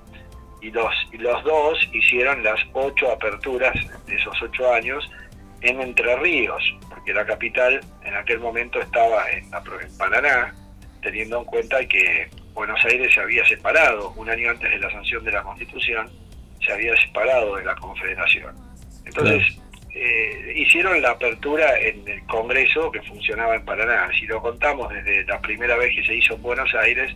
y 0.62 0.70
los 0.70 0.94
y 1.12 1.18
los 1.18 1.44
dos 1.44 1.88
hicieron 1.92 2.42
las 2.42 2.58
ocho 2.72 3.10
aperturas 3.12 3.74
de 4.06 4.14
esos 4.16 4.40
ocho 4.42 4.72
años 4.72 5.08
en 5.60 5.80
Entre 5.80 6.16
Ríos 6.16 6.62
porque 6.88 7.12
la 7.12 7.24
capital 7.26 7.80
en 8.04 8.14
aquel 8.14 8.38
momento 8.40 8.80
estaba 8.80 9.28
en, 9.30 9.44
en 9.44 9.98
Paraná 9.98 10.54
teniendo 11.02 11.38
en 11.40 11.44
cuenta 11.44 11.84
que 11.86 12.28
Buenos 12.54 12.82
Aires 12.84 13.12
se 13.12 13.20
había 13.20 13.46
separado 13.46 14.12
un 14.16 14.30
año 14.30 14.50
antes 14.50 14.70
de 14.70 14.78
la 14.78 14.90
sanción 14.90 15.22
de 15.24 15.32
la 15.32 15.42
Constitución 15.42 16.08
se 16.64 16.72
había 16.72 16.96
separado 16.96 17.56
de 17.56 17.64
la 17.64 17.74
Confederación 17.74 18.54
entonces 19.04 19.58
eh, 19.94 20.54
hicieron 20.56 21.00
la 21.00 21.10
apertura 21.10 21.78
en 21.78 22.06
el 22.08 22.26
Congreso 22.26 22.90
que 22.90 23.00
funcionaba 23.02 23.54
en 23.54 23.64
Paraná. 23.64 24.10
Si 24.18 24.26
lo 24.26 24.42
contamos 24.42 24.92
desde 24.92 25.24
la 25.24 25.40
primera 25.40 25.76
vez 25.76 25.94
que 25.94 26.04
se 26.04 26.16
hizo 26.16 26.34
en 26.34 26.42
Buenos 26.42 26.74
Aires, 26.74 27.14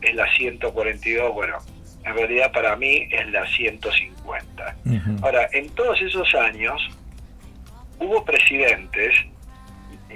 es 0.00 0.14
la 0.14 0.32
142, 0.36 1.34
bueno, 1.34 1.58
en 2.04 2.14
realidad 2.14 2.52
para 2.52 2.76
mí 2.76 3.08
es 3.10 3.28
la 3.30 3.44
150. 3.48 4.76
Ujú. 4.84 5.24
Ahora, 5.24 5.48
en 5.52 5.68
todos 5.70 6.00
esos 6.00 6.32
años 6.36 6.80
hubo 7.98 8.24
presidentes, 8.24 9.12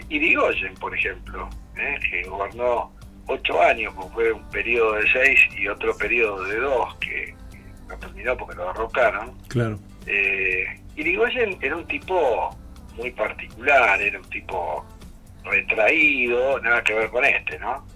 Irigoyen, 0.08 0.74
por 0.74 0.96
ejemplo, 0.96 1.50
¿eh? 1.76 1.98
que 2.08 2.22
gobernó 2.28 2.92
ocho 3.26 3.60
años, 3.62 3.92
porque 3.94 4.12
fue 4.12 4.32
un 4.32 4.48
periodo 4.50 4.94
de 4.94 5.12
seis 5.12 5.40
y 5.58 5.68
otro 5.68 5.96
periodo 5.96 6.44
de 6.44 6.56
dos, 6.56 6.94
que 6.96 7.34
no 7.88 7.98
terminó 7.98 8.36
porque 8.36 8.56
lo 8.56 8.66
derrocaron. 8.66 9.32
Claro. 9.48 9.78
Eh, 10.06 10.64
Irigoyen 10.96 11.58
era 11.60 11.76
un 11.76 11.86
tipo 11.86 12.56
muy 12.96 13.10
particular, 13.10 14.00
era 14.00 14.18
un 14.18 14.28
tipo 14.28 14.84
retraído, 15.44 16.58
nada 16.60 16.82
que 16.82 16.94
ver 16.94 17.10
con 17.10 17.24
este, 17.24 17.58
¿no? 17.58 17.84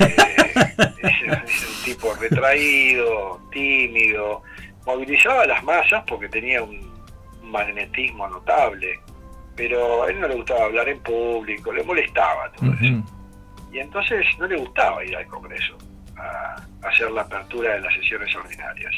Eh, 0.00 1.06
era 1.24 1.44
un 1.44 1.84
tipo 1.84 2.14
retraído, 2.14 3.40
tímido, 3.52 4.42
movilizaba 4.84 5.42
a 5.42 5.46
las 5.46 5.64
masas 5.64 6.04
porque 6.06 6.28
tenía 6.28 6.62
un 6.62 6.90
magnetismo 7.42 8.28
notable, 8.28 8.98
pero 9.56 10.04
a 10.04 10.10
él 10.10 10.20
no 10.20 10.28
le 10.28 10.34
gustaba 10.36 10.64
hablar 10.64 10.88
en 10.88 11.00
público, 11.00 11.72
le 11.72 11.82
molestaba 11.84 12.50
todo 12.52 12.72
eso. 12.74 13.19
Y 13.72 13.78
entonces 13.78 14.26
no 14.38 14.46
le 14.46 14.56
gustaba 14.56 15.04
ir 15.04 15.16
al 15.16 15.26
Congreso 15.26 15.76
a, 16.16 16.56
hacer 16.82 17.10
la 17.10 17.22
apertura 17.22 17.74
de 17.74 17.80
las 17.80 17.94
sesiones 17.94 18.34
ordinarias. 18.34 18.94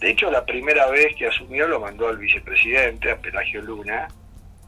De 0.00 0.10
hecho, 0.10 0.30
la 0.30 0.44
primera 0.44 0.88
vez 0.90 1.14
que 1.16 1.26
asumió 1.26 1.68
lo 1.68 1.80
mandó 1.80 2.08
al 2.08 2.16
vicepresidente, 2.16 3.10
a 3.10 3.16
Pelagio 3.16 3.60
Luna, 3.60 4.08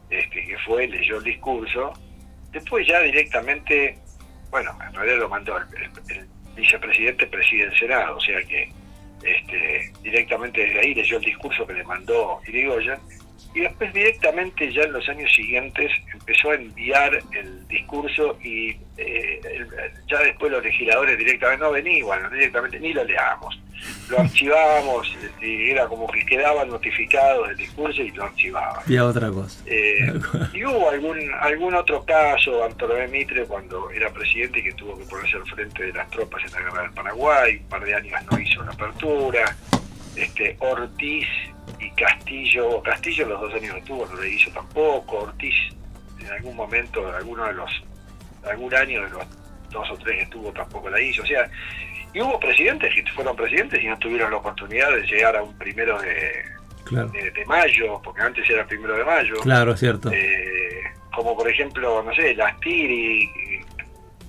este, 0.09 0.45
que 0.45 0.57
fue, 0.59 0.87
leyó 0.87 1.17
el 1.17 1.23
discurso. 1.23 1.93
Después 2.51 2.85
ya 2.87 2.99
directamente, 2.99 3.97
bueno, 4.51 4.77
en 4.87 4.93
realidad 4.93 5.17
lo 5.17 5.29
mandó, 5.29 5.57
el 5.57 5.65
vicepresidente 6.55 7.25
preside 7.25 7.63
el 7.63 7.79
Senado, 7.79 8.17
o 8.17 8.21
sea 8.21 8.39
que 8.43 8.71
este, 9.23 9.91
directamente 10.01 10.61
desde 10.61 10.79
ahí 10.81 10.93
leyó 10.93 11.17
el 11.17 11.23
discurso 11.23 11.65
que 11.65 11.73
le 11.73 11.83
mandó 11.83 12.39
Irigoyen. 12.45 12.99
Y 13.55 13.59
después 13.61 13.93
directamente 13.93 14.71
ya 14.73 14.81
en 14.83 14.93
los 14.93 15.07
años 15.09 15.31
siguientes 15.33 15.91
empezó 16.11 16.51
a 16.51 16.55
enviar 16.55 17.19
el 17.33 17.67
discurso 17.67 18.37
y 18.43 18.71
eh, 18.97 19.39
el- 19.43 19.67
ya 20.07 20.19
después 20.19 20.51
los 20.51 20.63
legisladores 20.63 21.17
directamente 21.17 21.63
no 21.63 21.71
vení, 21.71 22.01
bueno, 22.01 22.29
directamente 22.29 22.79
ni 22.79 22.93
lo 22.93 23.03
leamos. 23.03 23.59
Lo 24.09 24.19
archivábamos 24.19 25.13
y 25.41 25.69
era 25.71 25.87
como 25.87 26.07
que 26.07 26.25
quedaban 26.25 26.69
notificados 26.69 27.49
del 27.49 27.57
discurso 27.57 28.01
y 28.01 28.11
lo 28.11 28.23
archivaban. 28.23 28.81
Y 28.87 28.95
a 28.97 29.05
otra 29.05 29.29
cosa. 29.29 29.61
Eh, 29.65 30.13
y 30.53 30.63
hubo 30.65 30.89
algún 30.89 31.19
algún 31.41 31.73
otro 31.75 32.03
caso, 32.05 32.59
Bartolomé 32.59 33.07
Mitre, 33.09 33.43
cuando 33.45 33.89
era 33.91 34.09
presidente 34.11 34.59
y 34.59 34.63
que 34.63 34.73
tuvo 34.73 34.97
que 34.97 35.03
ponerse 35.05 35.35
al 35.37 35.45
frente 35.45 35.83
de 35.83 35.93
las 35.93 36.09
tropas 36.11 36.41
en 36.45 36.51
la 36.53 36.59
guerra 36.61 36.81
del 36.83 36.91
Paraguay, 36.91 37.57
un 37.57 37.69
par 37.69 37.83
de 37.83 37.93
años 37.95 38.19
no 38.31 38.39
hizo 38.39 38.63
la 38.63 38.71
apertura. 38.71 39.55
Este, 40.15 40.55
Ortiz 40.59 41.27
y 41.79 41.89
Castillo, 41.91 42.81
Castillo 42.83 43.27
los 43.27 43.41
dos 43.41 43.53
años 43.55 43.75
que 43.75 43.81
tuvo 43.81 44.05
no 44.05 44.21
le 44.21 44.29
hizo 44.29 44.51
tampoco, 44.51 45.19
Ortiz 45.19 45.55
en 46.19 46.27
algún 46.31 46.55
momento, 46.55 47.07
en 47.09 47.15
alguno 47.15 47.45
de 47.45 47.53
los, 47.53 47.71
algún 48.49 48.73
año 48.75 49.03
de 49.03 49.09
los 49.09 49.23
dos 49.71 49.89
o 49.91 49.97
tres 49.97 50.19
que 50.19 50.25
tuvo 50.31 50.51
tampoco 50.51 50.89
la 50.89 51.01
hizo. 51.01 51.23
O 51.23 51.25
sea, 51.25 51.49
y 52.13 52.21
hubo 52.21 52.39
presidentes 52.39 52.93
que 52.93 53.03
fueron 53.11 53.35
presidentes 53.35 53.81
y 53.83 53.87
no 53.87 53.97
tuvieron 53.97 54.31
la 54.31 54.37
oportunidad 54.37 54.91
de 54.91 55.01
llegar 55.07 55.35
a 55.35 55.43
un 55.43 55.57
primero 55.57 55.99
de, 56.01 56.31
Claro. 56.85 57.07
de, 57.09 57.31
de 57.31 57.45
mayo, 57.45 57.99
porque 58.03 58.21
antes 58.21 58.47
era 58.49 58.65
primero 58.67 58.95
de 58.95 59.03
mayo. 59.05 59.35
Claro, 59.41 59.71
es 59.73 59.79
cierto. 59.79 60.11
Eh, 60.11 60.83
como 61.15 61.35
por 61.35 61.49
ejemplo, 61.49 62.03
no 62.03 62.13
sé, 62.13 62.35
Lastiri, 62.35 63.29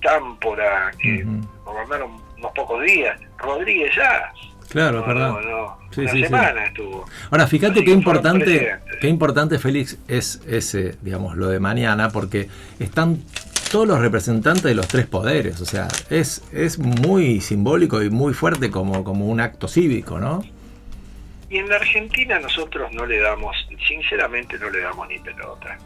Cámpora, 0.01 0.91
que 0.99 1.23
Ujú. 1.23 1.47
gobernaron 1.63 2.11
unos 2.37 2.51
pocos 2.53 2.83
días. 2.83 3.19
Rodríguez 3.37 3.93
ya. 3.95 4.31
Claro, 4.69 4.99
es 4.99 5.07
no, 5.07 5.13
verdad. 5.13 5.29
no, 5.29 5.41
no, 5.41 5.77
Sí, 5.91 6.01
una 6.01 6.11
sí, 6.11 6.17
sí. 6.17 6.23
semana 6.25 6.65
estuvo. 6.65 7.05
Ahora, 7.31 7.47
fíjate 7.47 7.83
qué 7.83 7.91
importante, 7.91 8.75
qué 8.99 9.07
importante, 9.07 9.59
Félix, 9.59 9.97
es 10.07 10.41
ese, 10.47 10.95
digamos, 11.01 11.37
lo 11.37 11.47
de 11.47 11.59
mañana, 11.59 12.09
porque 12.09 12.49
están 12.79 13.19
todos 13.71 13.87
los 13.87 13.99
representantes 13.99 14.63
de 14.63 14.75
los 14.75 14.87
tres 14.87 15.05
poderes. 15.05 15.61
O 15.61 15.65
sea, 15.65 15.87
es, 16.09 16.43
es 16.51 16.77
muy 16.79 17.39
simbólico 17.41 18.01
y 18.03 18.09
muy 18.09 18.33
fuerte 18.33 18.69
como, 18.71 19.03
como 19.03 19.25
un 19.27 19.39
acto 19.39 19.67
cívico, 19.67 20.19
¿no? 20.19 20.43
Y 21.49 21.57
en 21.57 21.69
la 21.69 21.75
Argentina 21.77 22.39
nosotros 22.39 22.91
no 22.93 23.05
le 23.05 23.19
damos, 23.19 23.55
sinceramente 23.87 24.57
no 24.59 24.69
le 24.69 24.79
damos 24.81 25.07
ni 25.07 25.19
pelota. 25.19 25.77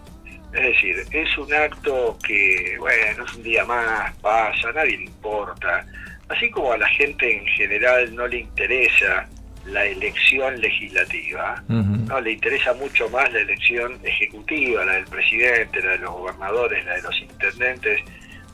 Es 0.53 0.61
decir, 0.61 0.95
es 1.11 1.37
un 1.37 1.53
acto 1.53 2.17
que, 2.25 2.75
bueno, 2.79 3.23
es 3.25 3.33
un 3.35 3.43
día 3.43 3.63
más, 3.65 4.15
pasa, 4.15 4.69
a 4.69 4.73
nadie 4.73 4.97
le 4.97 5.03
importa. 5.03 5.85
Así 6.29 6.49
como 6.51 6.71
a 6.73 6.77
la 6.77 6.87
gente 6.89 7.37
en 7.37 7.45
general 7.47 8.15
no 8.15 8.27
le 8.27 8.39
interesa 8.39 9.27
la 9.65 9.85
elección 9.85 10.59
legislativa, 10.61 11.63
no 12.07 12.21
le 12.21 12.31
interesa 12.31 12.73
mucho 12.73 13.07
más 13.09 13.31
la 13.33 13.39
elección 13.41 13.99
ejecutiva, 14.03 14.83
la 14.85 14.93
del 14.93 15.05
presidente, 15.05 15.81
la 15.81 15.91
de 15.91 15.97
los 15.99 16.11
gobernadores, 16.11 16.83
la 16.85 16.95
de 16.95 17.01
los 17.03 17.19
intendentes, 17.21 18.01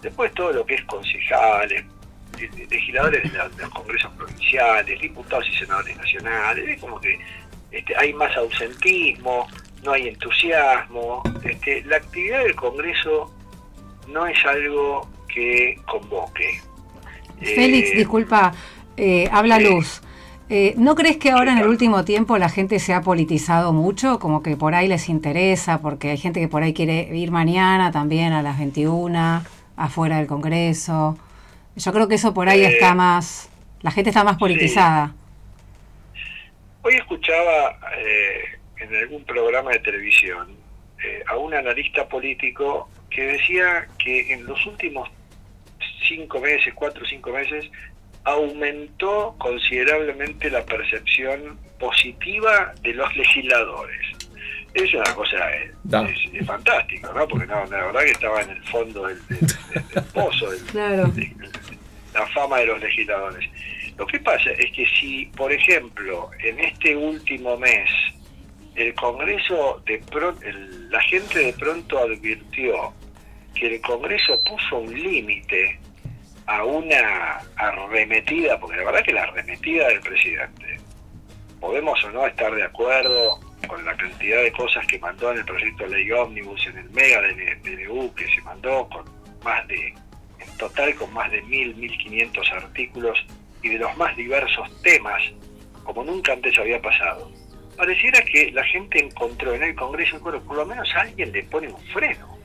después 0.02 0.34
todo 0.34 0.52
lo 0.52 0.66
que 0.66 0.76
es 0.76 0.84
concejales, 0.86 1.86
legisladores 2.70 3.32
de, 3.32 3.38
la- 3.38 3.48
de 3.50 3.62
los 3.64 3.70
congresos 3.72 4.12
provinciales, 4.14 5.00
diputados 5.00 5.48
y 5.50 5.56
senadores 5.58 5.96
nacionales, 5.98 6.68
es 6.68 6.82
como 6.82 7.00
que 7.00 7.18
este, 7.72 7.96
hay 7.98 8.14
más 8.14 8.36
ausentismo, 8.36 9.48
no 9.84 9.92
hay 9.94 10.08
entusiasmo, 10.10 11.24
este, 11.44 11.84
la 11.86 11.98
actividad 11.98 12.44
del 12.44 12.56
Congreso 12.56 13.34
no 14.08 14.26
es 14.28 14.46
algo 14.46 15.10
que 15.34 15.78
convoque. 15.86 16.60
Félix, 17.42 17.92
Eh, 17.92 17.98
disculpa, 17.98 18.54
eh, 18.98 19.30
habla. 19.32 19.60
Luz. 19.60 20.02
Eh, 20.48 20.76
¿No 20.78 20.94
crees 20.94 21.18
que 21.18 21.32
ahora 21.32 21.54
en 21.54 21.58
el 21.58 21.68
último 21.68 22.06
tiempo 22.06 22.38
la 22.38 22.50
gente 22.50 22.78
se 22.80 22.94
ha 22.94 23.02
politizado 23.02 23.74
mucho? 23.74 24.20
Como 24.20 24.44
que 24.44 24.56
por 24.56 24.76
ahí 24.76 24.88
les 24.88 25.10
interesa, 25.10 25.82
porque 25.82 26.12
hay 26.12 26.18
gente 26.18 26.40
que 26.40 26.48
por 26.48 26.62
ahí 26.62 26.74
quiere 26.74 27.10
ir 27.18 27.32
mañana 27.32 27.92
también 27.92 28.32
a 28.32 28.44
las 28.44 28.60
21, 28.60 29.44
afuera 29.76 30.18
del 30.18 30.28
Congreso. 30.28 31.18
Yo 31.76 31.92
creo 31.92 32.08
que 32.08 32.16
eso 32.16 32.34
por 32.34 32.48
ahí 32.48 32.62
Eh, 32.62 32.68
está 32.68 32.94
más, 32.94 33.50
la 33.82 33.90
gente 33.90 34.12
está 34.12 34.24
más 34.24 34.38
politizada. 34.38 35.16
Hoy 36.84 36.94
escuchaba 36.94 37.80
eh, 37.98 38.60
en 38.78 38.96
algún 38.96 39.24
programa 39.24 39.72
de 39.72 39.80
televisión 39.80 40.64
a 41.28 41.38
un 41.38 41.54
analista 41.54 42.08
político 42.08 42.90
que 43.12 43.22
decía 43.22 43.88
que 44.00 44.34
en 44.34 44.46
los 44.46 44.66
últimos 44.66 45.08
cinco 46.08 46.40
meses, 46.40 46.74
cuatro 46.74 47.04
o 47.04 47.08
cinco 47.08 47.32
meses, 47.32 47.66
aumentó 48.24 49.36
considerablemente 49.38 50.50
la 50.50 50.66
percepción 50.66 51.58
positiva 51.80 52.74
de 52.82 52.94
los 52.94 53.16
legisladores. 53.16 54.02
Es 54.74 54.94
una 54.94 55.14
cosa, 55.16 55.38
eh, 55.56 55.72
es, 56.10 56.34
es 56.42 56.46
fantástico, 56.46 57.12
¿no? 57.14 57.28
Porque 57.28 57.46
no, 57.48 57.66
la 57.68 57.86
verdad 57.86 58.02
que 58.02 58.12
estaba 58.12 58.42
en 58.42 58.50
el 58.50 58.64
fondo 58.64 59.08
del, 59.08 59.18
del- 59.28 59.40
del- 59.40 59.88
del 59.90 60.04
pozo, 60.14 60.52
del- 60.52 60.62
Claro. 60.64 61.08
de- 61.10 61.34
la 62.14 62.28
fama 62.28 62.60
de 62.60 62.66
los 62.68 62.82
legisladores. 62.82 63.50
Lo 63.98 64.06
que 64.08 64.20
pasa 64.20 64.50
es 64.52 64.72
que 64.74 64.86
si, 65.00 65.26
por 65.38 65.52
ejemplo, 65.54 66.30
en 66.44 66.60
este 66.60 66.96
último 66.96 67.58
mes 67.58 67.90
el 68.76 68.94
Congreso, 68.96 69.82
de 69.86 70.00
pro- 70.12 70.36
el- 70.42 70.90
la 70.90 71.02
gente 71.04 71.40
de 71.40 71.54
pronto 71.54 71.98
advirtió 72.00 72.94
que 73.54 73.76
el 73.76 73.82
Congreso 73.82 74.42
puso 74.44 74.80
un 74.80 74.94
límite 74.94 75.80
a 76.48 76.64
una 76.64 77.42
arremetida, 77.56 78.60
porque 78.60 78.78
la 78.78 78.86
verdad 78.86 79.04
que 79.04 79.14
la 79.14 79.24
arremetida 79.24 79.88
del 79.88 80.02
presidente, 80.02 80.80
podemos 81.60 82.04
o 82.04 82.12
no 82.12 82.26
estar 82.28 82.54
de 82.54 82.64
acuerdo 82.64 83.40
con 83.68 83.84
la 83.84 83.96
cantidad 83.98 84.44
de 84.44 84.52
cosas 84.52 84.86
que 84.86 85.00
mandó 85.00 85.32
en 85.32 85.40
el 85.40 85.46
proyecto 85.46 85.84
de 85.86 85.90
ley 85.90 86.12
ómnibus, 86.12 86.68
en 86.68 86.78
el 86.78 86.90
mega 86.92 87.22
DNU 87.22 88.14
que 88.14 88.28
se 88.28 88.42
mandó 88.42 88.88
con 88.90 89.06
más 89.44 89.68
de, 89.68 89.88
en 89.88 90.58
total 90.58 90.94
con 90.96 91.12
más 91.14 91.32
de 91.32 91.42
mil, 91.44 91.76
mil 91.76 91.98
quinientos 91.98 92.48
artículos 92.52 93.18
y 93.64 93.70
de 93.70 93.80
los 93.80 93.98
más 93.98 94.16
diversos 94.16 94.70
temas, 94.84 95.22
como 95.84 96.04
nunca 96.04 96.34
antes 96.34 96.58
había 96.60 96.82
pasado. 96.82 97.32
Pareciera 97.76 98.22
que 98.22 98.52
la 98.52 98.64
gente 98.66 99.04
encontró 99.04 99.54
en 99.54 99.64
el 99.64 99.76
Congreso, 99.76 100.20
por 100.22 100.56
lo 100.56 100.66
menos 100.66 100.88
alguien 100.96 101.32
le 101.32 101.44
pone 101.44 101.68
un 101.68 101.82
freno. 101.88 102.38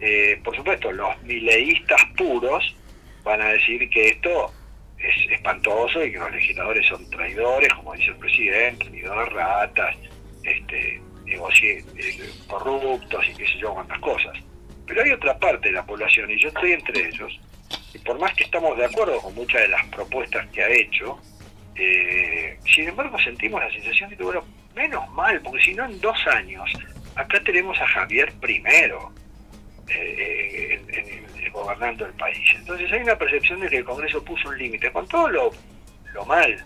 Eh, 0.00 0.38
por 0.44 0.54
supuesto, 0.54 0.92
los 0.92 1.22
mileístas 1.22 2.00
puros 2.16 2.74
van 3.24 3.40
a 3.42 3.48
decir 3.48 3.88
que 3.90 4.08
esto 4.08 4.52
es 4.98 5.30
espantoso 5.32 6.04
y 6.04 6.12
que 6.12 6.18
los 6.18 6.30
legisladores 6.32 6.86
son 6.86 7.08
traidores, 7.10 7.72
como 7.74 7.94
dice 7.94 8.10
el 8.10 8.16
presidente, 8.16 8.88
de 8.90 9.02
ratas, 9.26 9.96
este, 10.44 11.00
eh, 11.26 12.30
corruptos 12.46 13.24
y 13.28 13.34
qué 13.34 13.46
sé 13.46 13.58
yo, 13.58 13.74
cuántas 13.74 13.98
cosas. 13.98 14.36
Pero 14.86 15.02
hay 15.02 15.10
otra 15.12 15.38
parte 15.38 15.68
de 15.68 15.74
la 15.74 15.84
población, 15.84 16.30
y 16.30 16.38
yo 16.40 16.48
estoy 16.48 16.72
entre 16.72 17.08
ellos, 17.08 17.40
y 17.94 17.98
por 17.98 18.18
más 18.18 18.34
que 18.34 18.44
estamos 18.44 18.76
de 18.76 18.84
acuerdo 18.84 19.18
con 19.20 19.34
muchas 19.34 19.62
de 19.62 19.68
las 19.68 19.84
propuestas 19.86 20.46
que 20.50 20.62
ha 20.62 20.68
hecho, 20.68 21.18
eh, 21.76 22.58
sin 22.74 22.88
embargo 22.88 23.18
sentimos 23.18 23.60
la 23.60 23.70
sensación 23.72 24.10
de 24.10 24.16
que, 24.16 24.22
bueno, 24.24 24.44
menos 24.74 25.08
mal, 25.10 25.40
porque 25.42 25.62
si 25.64 25.74
no 25.74 25.84
en 25.86 26.00
dos 26.00 26.16
años, 26.26 26.70
acá 27.16 27.40
tenemos 27.42 27.78
a 27.80 27.86
Javier 27.86 28.32
primero 28.40 29.12
eh, 29.88 30.50
en- 30.53 30.53
gobernando 31.64 32.06
el 32.06 32.12
país. 32.14 32.46
Entonces 32.56 32.92
hay 32.92 33.02
una 33.02 33.16
percepción 33.16 33.60
de 33.60 33.68
que 33.68 33.78
el 33.78 33.84
Congreso 33.84 34.22
puso 34.24 34.48
un 34.48 34.58
límite, 34.58 34.92
con 34.92 35.06
todo 35.08 35.28
lo, 35.28 35.50
lo 36.12 36.24
mal 36.26 36.64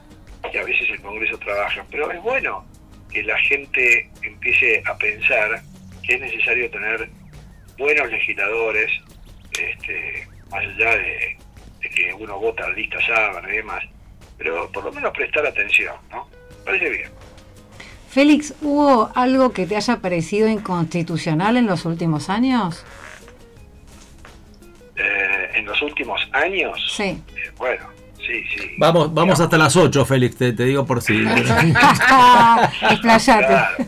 que 0.51 0.59
a 0.59 0.65
veces 0.65 0.89
el 0.91 1.01
Congreso 1.01 1.39
trabaja, 1.39 1.85
pero 1.91 2.11
es 2.11 2.23
bueno 2.23 2.65
que 3.11 3.23
la 3.23 3.39
gente 3.39 4.11
empiece 4.23 4.83
a 4.87 4.97
pensar 4.97 5.61
que 6.03 6.15
es 6.15 6.21
necesario 6.21 6.71
tener 6.71 7.09
buenos 7.77 8.11
legisladores, 8.11 8.91
este, 9.53 10.27
más 10.51 10.65
allá 10.65 10.97
de, 10.97 11.39
que 11.81 12.15
uno 12.15 12.39
vota 12.39 12.69
lista 12.71 12.99
sábana 13.07 13.49
y 13.53 13.57
demás, 13.57 13.85
pero 14.37 14.71
por 14.71 14.85
lo 14.85 14.93
menos 14.93 15.13
prestar 15.13 15.47
atención, 15.47 15.97
¿no? 16.11 16.29
Parece 16.65 16.91
bien. 16.91 17.11
Félix, 18.11 18.55
¿hubo 18.63 19.11
algo 19.15 19.53
que 19.53 19.67
te 19.67 19.77
haya 19.77 19.99
parecido 19.99 20.49
inconstitucional 20.49 21.57
en 21.57 21.67
los 21.67 21.85
últimos 21.85 22.31
años? 22.31 22.85
Eh, 24.99 25.51
en 25.55 25.65
los 25.65 25.81
últimos 25.83 26.21
años, 26.33 26.77
Sí. 26.97 27.23
eh, 27.37 27.51
bueno, 27.57 27.87
sí, 28.17 28.43
sí. 28.55 28.73
Vamos, 28.79 29.15
vamos 29.15 29.39
hasta 29.41 29.57
las 29.57 29.77
8, 29.77 30.05
Félix, 30.05 30.37
te, 30.37 30.53
te 30.53 30.65
digo 30.65 30.85
por 30.85 31.01
si. 31.01 31.25
Explayate. 32.91 33.85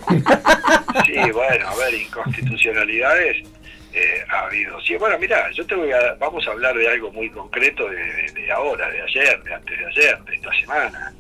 Sí, 1.06 1.30
bueno, 1.32 1.68
a 1.68 1.74
ver, 1.76 1.94
inconstitucionalidades 1.94 3.46
eh, 3.92 4.24
ha 4.30 4.40
habido. 4.46 4.80
Sí, 4.82 4.96
bueno, 4.96 5.18
mira, 5.18 5.50
yo 5.52 5.66
te 5.66 5.74
voy 5.74 5.90
a, 5.92 6.14
vamos 6.18 6.46
a 6.46 6.50
hablar 6.52 6.76
de 6.76 6.88
algo 6.88 7.10
muy 7.12 7.28
concreto 7.30 7.88
de, 7.88 7.96
de- 7.96 8.32
de 8.32 8.52
ahora, 8.52 8.88
de 8.90 9.02
ayer, 9.02 9.42
de 9.42 9.54
antes 9.54 9.78
de 9.78 9.86
ayer, 9.86 10.18
de 10.24 10.34
esta 10.36 10.50
semana. 10.60 11.12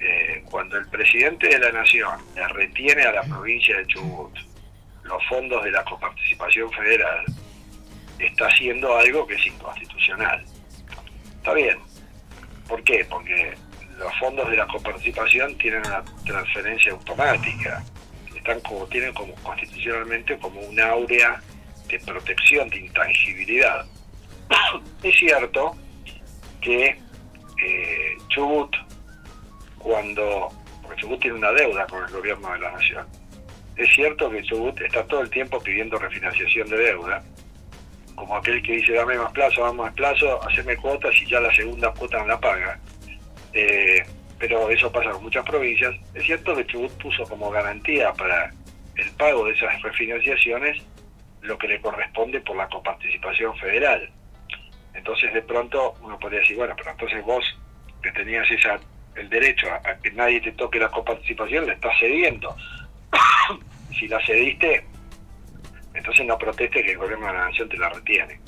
Eh, 0.00 0.42
cuando 0.50 0.76
el 0.76 0.86
presidente 0.88 1.48
de 1.48 1.58
la 1.58 1.70
nación 1.72 2.18
le 2.34 2.46
retiene 2.48 3.02
a 3.04 3.12
la 3.12 3.22
provincia 3.22 3.76
de 3.78 3.86
Chubut 3.86 4.36
los 5.04 5.24
fondos 5.28 5.62
de 5.64 5.70
la 5.70 5.84
coparticipación 5.84 6.70
federal, 6.72 7.24
está 8.18 8.46
haciendo 8.46 8.96
algo 8.96 9.26
que 9.26 9.34
es 9.34 9.46
inconstitucional. 9.46 10.44
Está 11.36 11.54
bien. 11.54 11.78
¿Por 12.68 12.82
qué? 12.84 13.04
Porque 13.08 13.54
los 13.98 14.18
fondos 14.18 14.48
de 14.50 14.56
la 14.56 14.66
coparticipación 14.66 15.56
tienen 15.58 15.80
una 15.86 16.04
transferencia 16.24 16.92
automática. 16.92 17.82
Están 18.34 18.60
como, 18.60 18.86
tienen 18.86 19.12
como 19.14 19.34
constitucionalmente 19.36 20.38
como 20.38 20.60
un 20.60 20.80
áurea 20.80 21.40
de 21.88 21.98
protección, 22.00 22.68
de 22.70 22.80
intangibilidad. 22.80 23.86
es 25.02 25.14
cierto 25.16 25.76
que 26.60 26.86
eh, 26.86 28.16
Chubut, 28.28 28.74
cuando, 29.78 30.48
porque 30.82 31.00
Chubut 31.02 31.20
tiene 31.20 31.36
una 31.36 31.52
deuda 31.52 31.86
con 31.86 32.04
el 32.04 32.10
gobierno 32.10 32.52
de 32.52 32.58
la 32.58 32.72
nación, 32.72 33.06
es 33.76 33.92
cierto 33.94 34.30
que 34.30 34.42
Chubut 34.42 34.80
está 34.80 35.04
todo 35.06 35.20
el 35.20 35.30
tiempo 35.30 35.58
pidiendo 35.60 35.98
refinanciación 35.98 36.68
de 36.68 36.76
deuda, 36.76 37.22
como 38.14 38.36
aquel 38.36 38.62
que 38.62 38.76
dice 38.76 38.92
dame 38.92 39.16
más 39.16 39.32
plazo, 39.32 39.62
dame 39.62 39.82
más 39.82 39.94
plazo, 39.94 40.40
haceme 40.48 40.76
cuotas 40.76 41.14
y 41.20 41.26
ya 41.26 41.40
la 41.40 41.54
segunda 41.54 41.92
cuota 41.92 42.18
no 42.18 42.26
la 42.26 42.40
paga. 42.40 42.78
Eh, 43.52 44.02
pero 44.38 44.68
eso 44.70 44.90
pasa 44.90 45.10
con 45.10 45.22
muchas 45.22 45.44
provincias. 45.44 45.94
Es 46.14 46.24
cierto 46.24 46.54
que 46.54 46.66
Chubut 46.66 46.92
puso 47.02 47.24
como 47.24 47.50
garantía 47.50 48.12
para 48.12 48.52
el 48.96 49.10
pago 49.12 49.44
de 49.46 49.52
esas 49.52 49.80
refinanciaciones 49.82 50.82
lo 51.42 51.58
que 51.58 51.68
le 51.68 51.80
corresponde 51.80 52.40
por 52.40 52.56
la 52.56 52.68
coparticipación 52.68 53.56
federal. 53.58 54.10
Entonces 54.94 55.32
de 55.32 55.42
pronto 55.42 55.94
uno 56.02 56.18
podría 56.18 56.40
decir, 56.40 56.56
bueno, 56.56 56.74
pero 56.76 56.90
entonces 56.90 57.24
vos 57.24 57.44
que 58.02 58.12
tenías 58.12 58.50
esa 58.50 58.78
el 59.16 59.28
derecho 59.28 59.68
a, 59.70 59.96
que 59.96 60.10
nadie 60.12 60.40
te 60.40 60.52
toque 60.52 60.78
la 60.78 60.90
coparticipación, 60.90 61.66
la 61.66 61.74
estás 61.74 61.92
cediendo. 62.00 62.54
si 63.98 64.08
la 64.08 64.24
cediste, 64.26 64.84
entonces 65.94 66.26
no 66.26 66.36
proteste 66.38 66.82
que 66.82 66.92
el 66.92 66.98
gobierno 66.98 67.26
de 67.26 67.32
la 67.32 67.44
nación 67.46 67.68
te 67.68 67.76
la 67.76 67.88
retiene. 67.88 68.40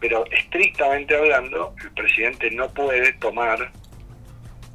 Pero 0.00 0.24
estrictamente 0.30 1.16
hablando, 1.16 1.74
el 1.82 1.90
presidente 1.92 2.50
no 2.50 2.68
puede 2.68 3.12
tomar 3.14 3.72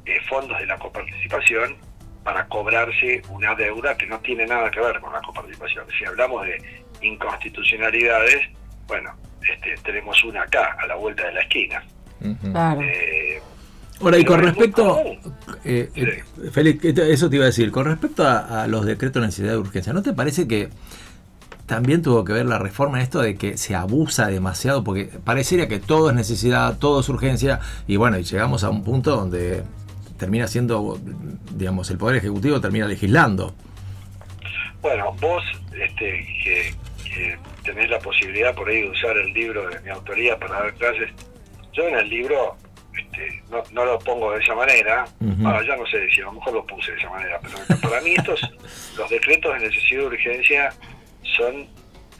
eh, 0.06 0.20
fondos 0.28 0.58
de 0.58 0.66
la 0.66 0.78
coparticipación 0.78 1.76
para 2.22 2.46
cobrarse 2.46 3.22
una 3.30 3.54
deuda 3.54 3.96
que 3.96 4.06
no 4.06 4.18
tiene 4.20 4.46
nada 4.46 4.70
que 4.70 4.80
ver 4.80 5.00
con 5.00 5.12
la 5.12 5.20
coparticipación. 5.20 5.86
Si 5.98 6.04
hablamos 6.04 6.44
de 6.46 6.84
inconstitucionalidades, 7.02 8.48
bueno, 8.86 9.14
este, 9.46 9.74
tenemos 9.82 10.22
una 10.24 10.42
acá, 10.42 10.76
a 10.78 10.86
la 10.86 10.94
vuelta 10.94 11.26
de 11.26 11.32
la 11.32 11.40
esquina. 11.40 11.84
Claro. 12.40 12.80
Eh, 12.82 13.40
Ahora, 14.00 14.18
y 14.18 14.24
con 14.24 14.42
respecto, 14.42 14.98
eh, 15.64 15.88
eh, 15.94 16.24
Félix, 16.50 16.84
eso 16.84 17.30
te 17.30 17.36
iba 17.36 17.44
a 17.44 17.46
decir, 17.46 17.70
con 17.70 17.84
respecto 17.84 18.26
a, 18.26 18.64
a 18.64 18.66
los 18.66 18.84
decretos 18.84 19.22
de 19.22 19.26
necesidad 19.28 19.52
de 19.52 19.58
urgencia, 19.58 19.92
¿no 19.92 20.02
te 20.02 20.12
parece 20.12 20.48
que 20.48 20.68
también 21.66 22.02
tuvo 22.02 22.24
que 22.24 22.32
ver 22.32 22.46
la 22.46 22.58
reforma 22.58 22.98
en 22.98 23.04
esto 23.04 23.20
de 23.20 23.36
que 23.36 23.56
se 23.56 23.74
abusa 23.74 24.28
demasiado, 24.28 24.84
porque 24.84 25.04
parecería 25.24 25.68
que 25.68 25.78
todo 25.78 26.10
es 26.10 26.16
necesidad, 26.16 26.78
todo 26.78 27.00
es 27.00 27.08
urgencia, 27.08 27.60
y 27.86 27.96
bueno, 27.96 28.18
y 28.18 28.24
llegamos 28.24 28.64
a 28.64 28.70
un 28.70 28.84
punto 28.84 29.16
donde 29.16 29.62
termina 30.18 30.46
siendo, 30.46 30.98
digamos, 31.52 31.90
el 31.90 31.98
Poder 31.98 32.16
Ejecutivo 32.16 32.60
termina 32.60 32.86
legislando. 32.86 33.54
Bueno, 34.82 35.12
vos 35.20 35.42
este, 35.72 36.26
que, 36.42 36.74
que 37.02 37.38
tenés 37.64 37.88
la 37.88 37.98
posibilidad 37.98 38.54
por 38.54 38.68
ahí 38.68 38.82
de 38.82 38.90
usar 38.90 39.16
el 39.16 39.32
libro 39.32 39.68
de 39.68 39.80
mi 39.80 39.90
autoría 39.90 40.38
para 40.38 40.60
dar 40.60 40.74
clases, 40.74 41.10
yo 41.72 41.88
en 41.88 41.96
el 41.96 42.08
libro 42.08 42.56
este, 42.96 43.42
no, 43.50 43.62
no 43.72 43.84
lo 43.84 43.98
pongo 43.98 44.32
de 44.32 44.42
esa 44.42 44.54
manera, 44.54 45.06
ahora 45.44 45.66
ya 45.66 45.76
no 45.76 45.86
sé 45.86 46.08
si 46.10 46.20
a 46.20 46.24
lo 46.24 46.32
mejor 46.32 46.54
lo 46.54 46.66
puse 46.66 46.92
de 46.92 46.98
esa 46.98 47.10
manera, 47.10 47.40
pero 47.42 47.80
para 47.80 48.00
mí 48.02 48.14
estos, 48.14 48.40
los 48.98 49.10
decretos 49.10 49.54
de 49.54 49.66
necesidad 49.66 50.00
de 50.00 50.06
urgencia 50.06 50.74
son 51.24 51.66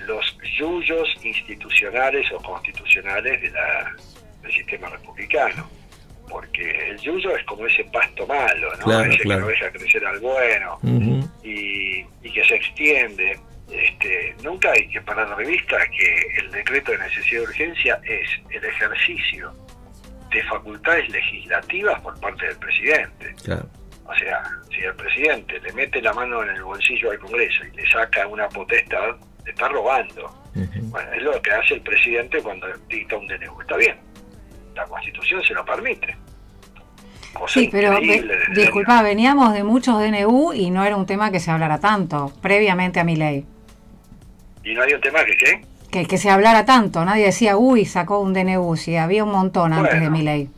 los 0.07 0.37
yuyos 0.59 1.09
institucionales 1.23 2.31
o 2.33 2.39
constitucionales 2.39 3.41
de 3.43 3.51
la, 3.51 3.95
del 4.43 4.53
sistema 4.53 4.89
republicano. 4.89 5.69
Porque 6.29 6.89
el 6.89 6.99
yuyo 6.99 7.37
es 7.37 7.45
como 7.45 7.67
ese 7.67 7.85
pasto 7.85 8.27
malo, 8.27 8.75
¿no? 8.79 8.85
Claro, 8.85 9.13
ese 9.13 9.23
claro. 9.23 9.41
que 9.41 9.45
no 9.45 9.51
deja 9.51 9.71
crecer 9.71 10.07
al 10.07 10.19
bueno 10.21 10.81
y, 11.43 11.99
y 12.23 12.33
que 12.33 12.45
se 12.45 12.55
extiende. 12.57 13.39
Este, 13.71 14.35
nunca 14.43 14.73
hay 14.73 14.89
que 14.89 15.01
parar 15.03 15.37
de 15.37 15.45
vista 15.45 15.77
que 15.87 16.27
el 16.39 16.51
decreto 16.51 16.93
de 16.93 16.99
necesidad 16.99 17.41
de 17.41 17.47
urgencia 17.47 18.01
es 18.05 18.29
el 18.51 18.65
ejercicio 18.65 19.53
de 20.31 20.43
facultades 20.45 21.09
legislativas 21.11 22.01
por 22.01 22.19
parte 22.21 22.47
del 22.47 22.57
presidente. 22.57 23.35
Claro. 23.45 23.69
O 24.07 24.15
sea, 24.15 24.43
si 24.71 24.83
el 24.83 24.95
presidente 24.95 25.59
le 25.61 25.73
mete 25.73 26.03
la 26.03 26.13
mano 26.13 26.43
en 26.43 26.51
el 26.51 26.63
bolsillo 26.63 27.11
al 27.11 27.19
Congreso 27.19 27.65
y 27.65 27.77
le 27.77 27.91
saca 27.91 28.27
una 28.27 28.49
potestad, 28.49 29.17
le 29.45 29.51
está 29.51 29.69
robando. 29.69 30.43
Bueno, 30.55 31.13
es 31.13 31.23
lo 31.23 31.41
que 31.43 31.51
hace 31.51 31.75
el 31.75 31.81
presidente 31.81 32.41
cuando 32.43 32.67
dicta 32.89 33.17
un 33.17 33.27
DNU. 33.27 33.61
Está 33.61 33.77
bien, 33.77 33.97
la 34.75 34.85
Constitución 34.85 35.43
se 35.43 35.55
lo 35.55 35.65
permite. 35.65 36.17
Cosa 37.33 37.61
Sí, 37.61 37.69
pero 37.73 37.99
disculpa, 38.55 39.03
veníamos 39.03 39.55
de 39.55 39.65
muchos 39.65 39.99
DNU 39.99 40.53
y 40.53 40.71
no 40.71 40.85
era 40.85 40.95
un 40.95 41.07
tema 41.07 41.33
que 41.33 41.41
se 41.41 41.51
hablara 41.51 41.81
tanto 41.81 42.33
previamente 42.41 43.01
a 43.01 43.05
mi 43.05 43.17
ley. 43.17 43.45
Y 44.63 44.75
no 44.75 44.83
hay 44.83 44.93
un 44.93 45.01
tema 45.01 45.25
que, 45.25 45.37
¿qué? 45.37 45.65
Que, 45.91 46.07
que 46.07 46.19
se 46.19 46.31
hablara 46.31 46.65
tanto, 46.65 47.05
nadie 47.05 47.25
decía, 47.27 47.57
uy, 47.57 47.85
sacó 47.87 48.21
un 48.21 48.33
DNU, 48.35 48.77
si 48.77 48.97
había 48.97 49.25
un 49.25 49.33
montón 49.33 49.73
antes 49.73 50.01
de 50.01 50.11
mi 50.11 50.23
ley. 50.23 50.49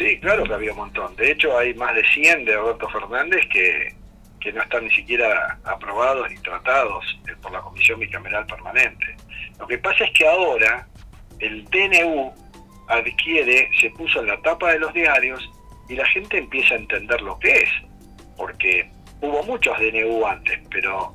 Sí, 0.00 0.18
claro 0.18 0.44
que 0.44 0.54
había 0.54 0.72
un 0.72 0.78
montón. 0.78 1.14
De 1.16 1.30
hecho, 1.30 1.58
hay 1.58 1.74
más 1.74 1.94
de 1.94 2.02
100 2.02 2.46
de 2.46 2.54
Alberto 2.54 2.88
Fernández 2.88 3.46
que, 3.52 3.94
que 4.40 4.50
no 4.50 4.62
están 4.62 4.84
ni 4.84 4.90
siquiera 4.92 5.58
aprobados 5.62 6.30
ni 6.30 6.38
tratados 6.38 7.04
eh, 7.28 7.34
por 7.42 7.52
la 7.52 7.60
Comisión 7.60 8.00
Bicameral 8.00 8.46
Permanente. 8.46 9.14
Lo 9.58 9.66
que 9.66 9.76
pasa 9.76 10.04
es 10.04 10.10
que 10.12 10.26
ahora 10.26 10.88
el 11.38 11.66
DNU 11.66 12.32
adquiere, 12.88 13.68
se 13.78 13.90
puso 13.90 14.20
en 14.20 14.28
la 14.28 14.40
tapa 14.40 14.72
de 14.72 14.78
los 14.78 14.94
diarios 14.94 15.46
y 15.86 15.96
la 15.96 16.06
gente 16.06 16.38
empieza 16.38 16.76
a 16.76 16.78
entender 16.78 17.20
lo 17.20 17.38
que 17.38 17.52
es. 17.52 17.70
Porque 18.38 18.90
hubo 19.20 19.42
muchos 19.42 19.78
DNU 19.78 20.26
antes, 20.26 20.60
pero 20.70 21.14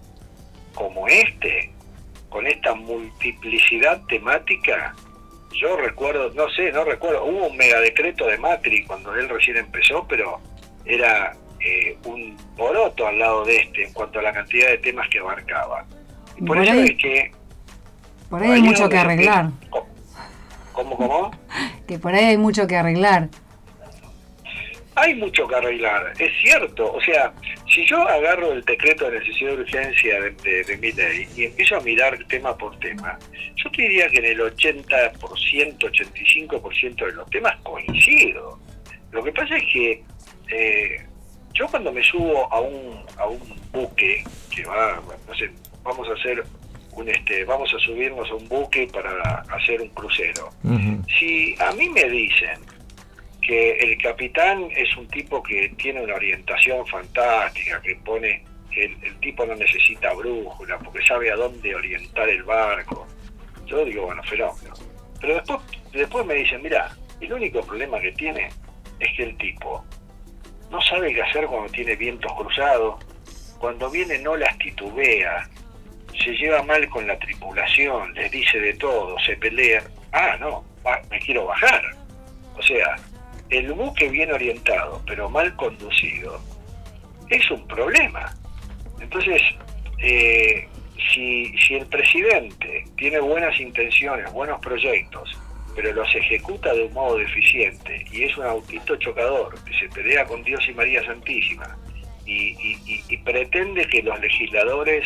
como 0.76 1.08
este, 1.08 1.74
con 2.30 2.46
esta 2.46 2.76
multiplicidad 2.76 4.00
temática, 4.06 4.94
yo 5.60 5.78
recuerdo, 5.78 6.32
no 6.34 6.50
sé, 6.50 6.72
no 6.72 6.84
recuerdo, 6.84 7.24
hubo 7.26 7.48
un 7.48 7.58
megadecreto 7.58 8.28
de 8.28 8.38
Macri 8.38 8.86
cuando 8.86 9.14
él 9.16 9.30
recién 9.30 9.58
empezó, 9.58 10.06
pero 10.08 10.40
era 10.86 11.36
eh, 11.60 11.98
un 12.06 12.38
poroto 12.56 13.08
al 13.08 13.20
lado 13.20 13.46
de 13.46 13.58
este 13.58 13.86
en 13.86 13.94
cuanto 13.94 14.20
a 14.20 14.22
la 14.22 14.34
cantidad 14.34 14.70
de 14.70 14.78
temas 14.80 15.08
que 15.10 15.20
abarcaba. 15.20 15.86
Y 16.38 16.42
por, 16.42 16.58
Por 16.58 16.66
eso 16.66 16.74
es 16.74 16.96
que... 17.02 17.32
Por 18.30 18.42
ahí 18.42 18.52
hay 18.52 18.62
mucho 18.62 18.90
que 18.90 18.98
arreglar, 18.98 19.50
¿Cómo, 20.74 20.98
cómo? 20.98 21.32
que 21.88 21.98
por 21.98 22.14
ahí 22.14 22.26
hay 22.26 22.38
mucho 22.38 22.68
que 22.68 22.76
arreglar. 22.76 23.30
Hay 24.96 25.14
mucho 25.16 25.48
que 25.48 25.56
arreglar, 25.56 26.14
es 26.20 26.32
cierto. 26.42 26.92
O 26.92 27.02
sea, 27.02 27.34
si 27.76 27.86
yo 27.86 28.08
agarro 28.08 28.54
el 28.54 28.64
decreto 28.64 29.12
de 29.12 29.20
necesidad 29.20 29.52
de 29.52 29.62
urgencia 29.64 30.22
de, 30.22 30.32
de, 30.32 30.64
de 30.64 30.78
mi 30.78 30.94
ley 30.94 31.28
y 31.36 31.44
empiezo 31.44 31.76
a 31.76 31.82
mirar 31.82 32.18
tema 32.30 32.58
por 32.58 32.80
tema, 32.80 33.20
yo 33.58 33.70
te 33.72 33.82
diría 33.82 34.08
que 34.08 34.20
en 34.20 34.26
el 34.26 34.40
80%, 34.40 35.12
85% 35.20 37.06
de 37.06 37.12
los 37.12 37.30
temas 37.30 37.54
coincido. 37.64 38.58
Lo 39.12 39.22
que 39.22 39.32
pasa 39.34 39.58
es 39.58 39.64
que 39.74 40.04
eh, 40.52 41.06
yo 41.54 41.68
cuando 41.68 41.92
me 41.92 42.02
subo 42.02 42.52
a 42.54 42.62
un, 42.62 43.02
a 43.18 43.28
un 43.28 43.42
buque 43.74 44.24
que 44.54 44.64
va, 44.66 45.02
no 45.28 45.36
sé, 45.36 45.52
vamos 45.84 46.08
a 46.08 46.14
hacer 46.14 46.44
un 46.94 47.10
este, 47.10 47.44
vamos 47.44 47.70
a 47.74 47.80
subirnos 47.80 48.30
a 48.32 48.36
un 48.36 48.48
buque 48.48 48.88
para 48.88 49.42
hacer 49.50 49.82
un 49.82 49.90
crucero. 49.90 50.50
Si 51.20 51.56
a 51.60 51.74
mí 51.74 51.90
me 51.90 52.10
dicen 52.10 52.60
que 53.46 53.78
el 53.80 53.98
capitán 54.02 54.70
es 54.76 54.96
un 54.98 55.08
tipo 55.08 55.42
que 55.44 55.70
tiene 55.78 56.02
una 56.02 56.16
orientación 56.16 56.86
fantástica, 56.88 57.82
que 57.82 57.96
pone, 57.98 58.44
el, 58.76 58.96
el 59.04 59.20
tipo 59.20 59.46
no 59.46 59.56
necesita 59.56 60.14
brújula 60.14 60.80
porque 60.80 61.06
sabe 61.06 61.32
a 61.32 61.36
dónde 61.36 61.76
orientar 61.76 62.28
el 62.28 62.44
barco. 62.44 63.08
Yo 63.66 63.86
digo, 63.86 64.06
bueno, 64.06 64.24
fenómeno. 64.24 64.74
Pero 65.22 65.36
después, 65.36 65.60
después 65.92 66.26
me 66.26 66.36
dicen, 66.36 66.62
mira, 66.62 66.96
el 67.22 67.34
único 67.34 67.62
problema 67.62 68.00
que 68.00 68.12
tiene 68.14 68.50
es 69.00 69.16
que 69.16 69.24
el 69.24 69.38
tipo 69.38 69.86
no 70.70 70.82
sabe 70.82 71.14
qué 71.14 71.22
hacer 71.22 71.46
cuando 71.46 71.72
tiene 71.72 71.96
vientos 71.96 72.32
cruzados, 72.34 73.04
cuando 73.60 73.90
viene 73.90 74.18
no 74.20 74.36
las 74.36 74.58
titubea, 74.58 75.48
se 76.24 76.32
lleva 76.32 76.64
mal 76.64 76.88
con 76.90 77.08
la 77.08 77.18
tripulación, 77.20 78.14
les 78.14 78.32
dice 78.32 78.60
de 78.60 78.74
todo, 78.74 79.18
se 79.20 79.36
pelea. 79.38 79.84
Ah, 80.12 80.38
no, 80.40 80.64
me 81.10 81.20
quiero 81.20 81.46
bajar. 81.46 81.84
O 82.58 82.62
sea, 82.62 82.96
el 83.50 83.72
buque 83.74 84.10
bien 84.10 84.32
orientado, 84.32 85.02
pero 85.06 85.30
mal 85.30 85.56
conducido, 85.56 86.40
es 87.30 87.50
un 87.52 87.68
problema. 87.68 88.36
Entonces, 89.00 89.42
eh, 90.00 90.68
si, 91.14 91.56
si 91.60 91.76
el 91.76 91.86
presidente 91.88 92.86
tiene 92.98 93.20
buenas 93.20 93.60
intenciones, 93.60 94.32
buenos 94.32 94.60
proyectos, 94.62 95.30
pero 95.76 95.92
los 95.94 96.14
ejecuta 96.16 96.74
de 96.74 96.84
un 96.86 96.94
modo 96.94 97.18
deficiente 97.18 98.06
y 98.12 98.24
es 98.24 98.38
un 98.38 98.46
autito 98.46 98.96
chocador 98.96 99.56
que 99.66 99.78
se 99.78 99.90
pelea 99.90 100.26
con 100.26 100.42
Dios 100.44 100.64
y 100.70 100.74
María 100.74 101.04
Santísima 101.06 101.78
y, 102.26 102.34
y- 102.34 102.80
y- 102.86 103.04
y 103.10 103.18
pretende 103.18 103.86
que 103.88 104.02
los 104.02 104.18
legisladores 104.22 105.06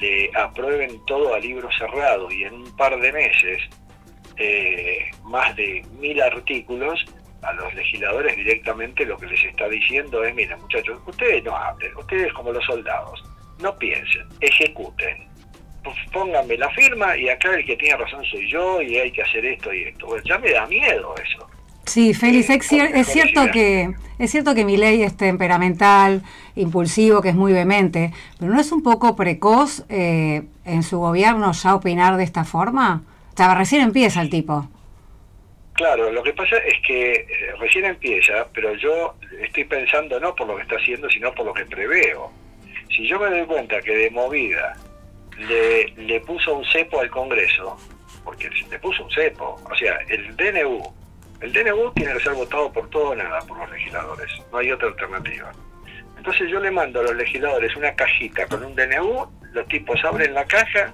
le 0.00 0.30
aprueben 0.34 1.00
todo 1.06 1.34
a 1.34 1.38
libro 1.38 1.68
cerrado 1.78 2.30
y 2.32 2.42
en 2.44 2.54
un 2.54 2.76
par 2.76 2.98
de 3.00 3.12
meses 3.12 3.62
eh, 4.36 5.10
más 5.24 5.54
de 5.56 5.84
mil 6.00 6.20
artículos, 6.20 7.04
a 7.42 7.52
los 7.52 7.74
legisladores 7.74 8.36
directamente 8.36 9.04
lo 9.04 9.16
que 9.16 9.26
les 9.26 9.44
está 9.44 9.68
diciendo 9.68 10.24
es, 10.24 10.34
miren 10.34 10.58
muchachos, 10.60 11.00
ustedes 11.06 11.42
no 11.44 11.56
hablen, 11.56 11.96
ustedes 11.96 12.32
como 12.32 12.52
los 12.52 12.64
soldados, 12.64 13.22
no 13.60 13.76
piensen, 13.76 14.26
ejecuten, 14.40 15.28
pónganme 16.12 16.56
la 16.56 16.70
firma 16.70 17.16
y 17.16 17.28
acá 17.28 17.54
el 17.54 17.64
que 17.64 17.76
tiene 17.76 17.96
razón 17.96 18.24
soy 18.24 18.48
yo 18.48 18.80
y 18.80 18.96
hay 18.96 19.10
que 19.10 19.22
hacer 19.22 19.44
esto 19.44 19.72
y 19.72 19.84
esto. 19.84 20.06
Bueno, 20.06 20.22
ya 20.24 20.38
me 20.38 20.52
da 20.52 20.66
miedo 20.66 21.14
eso. 21.16 21.48
Sí, 21.84 22.14
Félix, 22.14 22.48
Eh, 22.48 22.56
es, 22.56 22.72
es 22.72 23.06
cierto 23.08 23.50
que 23.52 23.92
es 24.18 24.30
cierto 24.30 24.54
que 24.54 24.64
mi 24.64 24.76
ley 24.76 25.02
es 25.02 25.16
temperamental, 25.16 26.22
impulsivo, 26.54 27.20
que 27.20 27.30
es 27.30 27.34
muy 27.34 27.52
vehemente, 27.52 28.12
pero 28.38 28.52
¿no 28.52 28.60
es 28.60 28.70
un 28.70 28.84
poco 28.84 29.16
precoz 29.16 29.84
eh, 29.88 30.44
en 30.64 30.84
su 30.84 30.98
gobierno 30.98 31.50
ya 31.52 31.74
opinar 31.74 32.16
de 32.16 32.22
esta 32.22 32.44
forma? 32.44 33.02
O 33.34 33.36
sea, 33.36 33.54
recién 33.54 33.82
empieza 33.82 34.20
el 34.22 34.30
tipo. 34.30 34.68
Claro, 35.74 36.12
lo 36.12 36.22
que 36.22 36.34
pasa 36.34 36.58
es 36.58 36.74
que 36.86 37.12
eh, 37.12 37.26
recién 37.58 37.86
empieza, 37.86 38.46
pero 38.52 38.74
yo 38.74 39.14
estoy 39.40 39.64
pensando 39.64 40.20
no 40.20 40.34
por 40.34 40.46
lo 40.46 40.56
que 40.56 40.62
está 40.62 40.76
haciendo, 40.76 41.08
sino 41.08 41.34
por 41.34 41.46
lo 41.46 41.54
que 41.54 41.64
preveo. 41.64 42.30
Si 42.94 43.08
yo 43.08 43.18
me 43.18 43.30
doy 43.30 43.46
cuenta 43.46 43.80
que 43.80 43.96
de 43.96 44.10
movida 44.10 44.76
le, 45.38 45.86
le 45.96 46.20
puso 46.20 46.54
un 46.54 46.64
cepo 46.66 47.00
al 47.00 47.08
Congreso, 47.08 47.78
porque 48.22 48.50
le 48.70 48.78
puso 48.78 49.04
un 49.04 49.10
cepo, 49.10 49.60
o 49.68 49.74
sea, 49.74 49.96
el 50.08 50.36
DNU, 50.36 50.82
el 51.40 51.52
DNU 51.52 51.92
tiene 51.94 52.12
que 52.14 52.20
ser 52.20 52.34
votado 52.34 52.70
por 52.70 52.88
todo 52.90 53.10
o 53.10 53.14
nada 53.14 53.40
por 53.40 53.58
los 53.58 53.70
legisladores, 53.70 54.30
no 54.52 54.58
hay 54.58 54.70
otra 54.70 54.88
alternativa. 54.88 55.52
Entonces 56.18 56.50
yo 56.50 56.60
le 56.60 56.70
mando 56.70 57.00
a 57.00 57.02
los 57.02 57.16
legisladores 57.16 57.74
una 57.74 57.94
cajita 57.94 58.46
con 58.46 58.62
un 58.62 58.76
DNU, 58.76 59.26
los 59.52 59.66
tipos 59.68 60.04
abren 60.04 60.34
la 60.34 60.44
caja 60.44 60.92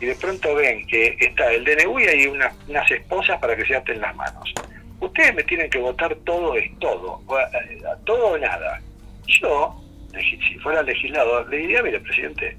y 0.00 0.06
de 0.06 0.14
pronto 0.16 0.54
ven 0.54 0.86
que 0.86 1.16
está 1.20 1.50
el 1.52 1.64
DNU 1.64 2.00
y 2.00 2.04
hay 2.04 2.26
una- 2.26 2.52
unas 2.68 2.90
esposas 2.90 3.38
para 3.40 3.56
que 3.56 3.64
se 3.64 3.76
aten 3.76 4.00
las 4.00 4.14
manos. 4.16 4.52
Ustedes 5.00 5.34
me 5.34 5.42
tienen 5.44 5.70
que 5.70 5.78
votar 5.78 6.14
todo 6.24 6.56
es 6.56 6.70
todo, 6.78 7.20
eh, 7.38 7.78
todo 8.04 8.26
o 8.28 8.38
nada. 8.38 8.80
Yo, 9.26 9.80
si 10.20 10.58
fuera 10.58 10.82
legislador, 10.82 11.48
le 11.48 11.58
diría, 11.58 11.82
mire, 11.82 12.00
presidente, 12.00 12.56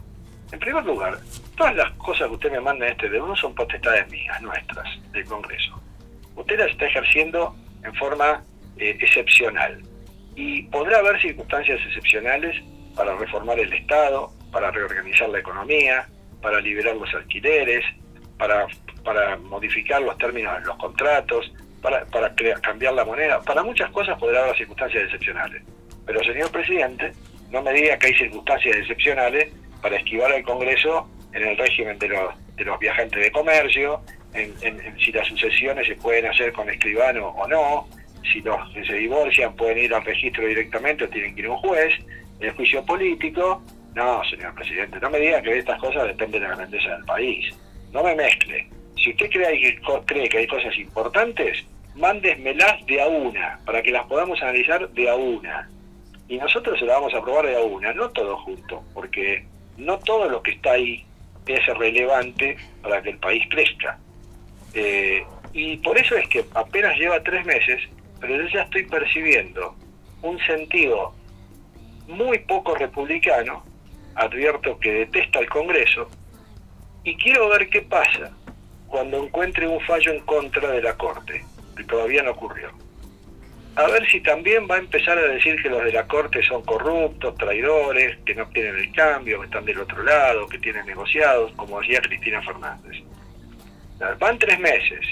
en 0.52 0.60
primer 0.60 0.84
lugar, 0.86 1.18
todas 1.58 1.76
las 1.76 1.92
cosas 1.94 2.28
que 2.28 2.34
usted 2.36 2.52
me 2.52 2.60
manda 2.60 2.86
en 2.86 2.92
este 2.94 3.10
DNU 3.10 3.36
son 3.36 3.56
potestades 3.56 4.10
mías, 4.12 4.42
nuestras, 4.42 4.88
del 5.12 5.26
Congreso. 5.26 5.82
Usted 6.36 6.60
las 6.60 6.70
está 6.72 6.86
ejerciendo 6.86 7.56
en 7.84 7.94
forma 7.96 8.44
eh, 8.78 8.98
excepcional 9.00 9.82
y 10.36 10.64
podrá 10.64 10.98
haber 11.00 11.20
circunstancias 11.22 11.80
excepcionales 11.88 12.62
para 12.96 13.16
reformar 13.16 13.58
el 13.60 13.72
Estado, 13.74 14.32
para 14.52 14.70
reorganizar 14.72 15.30
la 15.30 15.40
economía, 15.40 16.08
para 16.46 16.62
liberar 16.62 16.96
los 16.96 17.12
alquileres, 17.16 17.84
para, 18.38 18.68
para 19.04 19.36
modificar 19.38 20.00
los 20.00 20.16
términos 20.20 20.60
de 20.60 20.66
los 20.68 20.78
contratos, 20.78 21.52
para, 21.82 22.06
para 22.06 22.36
crea- 22.36 22.62
cambiar 22.62 22.94
la 22.94 23.04
moneda. 23.04 23.42
Para 23.42 23.64
muchas 23.64 23.90
cosas 23.90 24.16
podrá 24.20 24.44
haber 24.44 24.56
circunstancias 24.56 25.06
excepcionales. 25.06 25.64
Pero, 26.06 26.24
señor 26.24 26.52
presidente, 26.52 27.14
no 27.50 27.64
me 27.64 27.74
diga 27.74 27.98
que 27.98 28.08
hay 28.08 28.14
circunstancias 28.14 28.76
excepcionales 28.78 29.52
para 29.82 29.96
esquivar 29.96 30.32
al 30.34 30.44
Congreso 30.44 31.10
en 31.34 31.48
el 31.48 31.58
régimen 31.58 31.98
de 31.98 32.10
los, 32.10 32.56
de 32.58 32.64
los 32.64 32.78
viajantes 32.78 33.20
de 33.24 33.32
comercio, 33.32 34.02
en, 34.36 34.54
en- 34.62 34.80
en 34.86 35.00
si 35.00 35.12
las 35.12 35.28
sucesiones 35.28 35.88
se 35.88 35.96
pueden 35.96 36.28
hacer 36.28 36.54
con 36.54 36.70
escribano 36.70 37.30
o 37.30 37.48
no, 37.48 37.88
si 38.32 38.40
los 38.42 38.70
que 38.72 38.86
se 38.86 38.94
divorcian 38.94 39.56
pueden 39.56 39.80
ir 39.80 39.96
al 39.96 40.06
registro 40.06 40.46
directamente 40.46 41.06
o 41.06 41.10
tienen 41.10 41.34
que 41.34 41.42
ir 41.42 41.48
a 41.48 41.54
un 41.54 41.58
juez, 41.58 41.92
el 42.40 42.52
juicio 42.52 42.86
político. 42.86 43.64
No, 43.96 44.22
señor 44.26 44.54
presidente, 44.54 45.00
no 45.00 45.10
me 45.10 45.20
diga 45.20 45.42
que 45.42 45.58
estas 45.58 45.80
cosas 45.80 46.06
depende 46.08 46.40
de 46.40 46.48
la 46.48 46.56
grandeza 46.56 46.90
del 46.90 47.06
país. 47.06 47.56
No 47.94 48.04
me 48.04 48.14
mezcle. 48.14 48.68
Si 48.98 49.12
usted 49.12 49.30
cree 49.30 49.80
cree 50.06 50.30
que 50.30 50.38
hay 50.38 50.48
cosas 50.48 50.78
importantes, 50.78 51.64
mándesmelas 51.96 52.86
de 52.86 53.02
a 53.02 53.08
una, 53.08 53.60
para 53.66 53.82
que 53.82 53.92
las 53.92 54.06
podamos 54.08 54.42
analizar 54.42 54.90
de 54.90 55.10
a 55.10 55.16
una. 55.16 55.70
Y 56.28 56.38
nosotros 56.38 56.78
se 56.78 56.86
las 56.86 56.98
vamos 56.98 57.14
a 57.14 57.20
aprobar 57.20 57.46
de 57.46 57.56
a 57.56 57.62
una, 57.62 57.94
no 57.94 58.10
todo 58.10 58.38
junto, 58.40 58.84
porque 58.94 59.46
no 59.78 59.98
todo 60.00 60.30
lo 60.30 60.42
que 60.44 60.52
está 60.52 60.74
ahí 60.74 61.06
es 61.48 61.66
relevante 61.78 62.58
para 62.82 63.02
que 63.02 63.12
el 63.12 63.18
país 63.18 63.44
crezca. 63.50 63.98
Eh, 64.74 65.24
y 65.54 65.78
por 65.78 65.98
eso 65.98 66.18
es 66.18 66.28
que 66.28 66.44
apenas 66.54 66.98
lleva 66.98 67.24
tres 67.24 67.46
meses, 67.46 67.82
pero 68.20 68.36
yo 68.36 68.50
ya 68.50 68.64
estoy 68.64 68.84
percibiendo 68.88 69.74
un 70.22 70.38
sentido 70.40 71.14
muy 72.08 72.40
poco 72.40 72.76
republicano, 72.76 73.64
advierto 74.16 74.80
que 74.80 74.92
detesta 74.92 75.40
el 75.40 75.50
Congreso, 75.50 76.10
y 77.04 77.16
quiero 77.18 77.50
ver 77.50 77.70
qué 77.70 77.82
pasa 77.82 78.32
cuando 78.88 79.24
encuentre 79.24 79.68
un 79.68 79.80
fallo 79.82 80.12
en 80.12 80.22
contra 80.22 80.72
de 80.72 80.82
la 80.82 80.96
Corte, 80.96 81.44
que 81.76 81.84
todavía 81.84 82.24
no 82.24 82.32
ocurrió. 82.32 82.72
A 83.76 83.88
ver 83.88 84.10
si 84.10 84.22
también 84.22 84.68
va 84.72 84.76
a 84.76 84.80
empezar 84.80 85.18
a 85.18 85.28
decir 85.28 85.62
que 85.62 85.70
los 85.70 85.84
de 85.84 85.92
la 85.92 86.08
Corte 86.08 86.42
son 86.44 86.64
corruptos, 86.64 87.36
traidores, 87.36 88.18
que 88.26 88.34
no 88.34 88.50
quieren 88.50 88.76
el 88.76 88.92
cambio, 88.94 89.40
que 89.42 89.48
están 89.48 89.66
del 89.66 89.82
otro 89.82 90.02
lado, 90.02 90.48
que 90.48 90.60
tienen 90.60 90.86
negociados, 90.86 91.52
como 91.58 91.82
decía 91.82 92.00
Cristina 92.00 92.42
Fernández. 92.42 93.04
Van 94.20 94.40
tres 94.40 94.60
meses, 94.60 95.06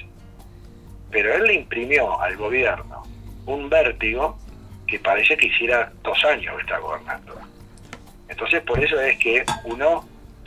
pero 1.12 1.34
él 1.34 1.44
le 1.44 1.54
imprimió 1.56 2.20
al 2.22 2.38
gobierno 2.38 3.04
un 3.46 3.70
vértigo 3.70 4.38
que 4.88 4.98
parece 5.00 5.36
que 5.36 5.48
hiciera 5.48 5.92
dos 6.02 6.24
años 6.24 6.56
que 6.56 6.62
está 6.62 6.78
gobernando. 6.78 7.36
Entonces 8.34 8.62
por 8.64 8.84
eso 8.84 9.00
es 9.00 9.18
que 9.20 9.44
uno 9.66 10.06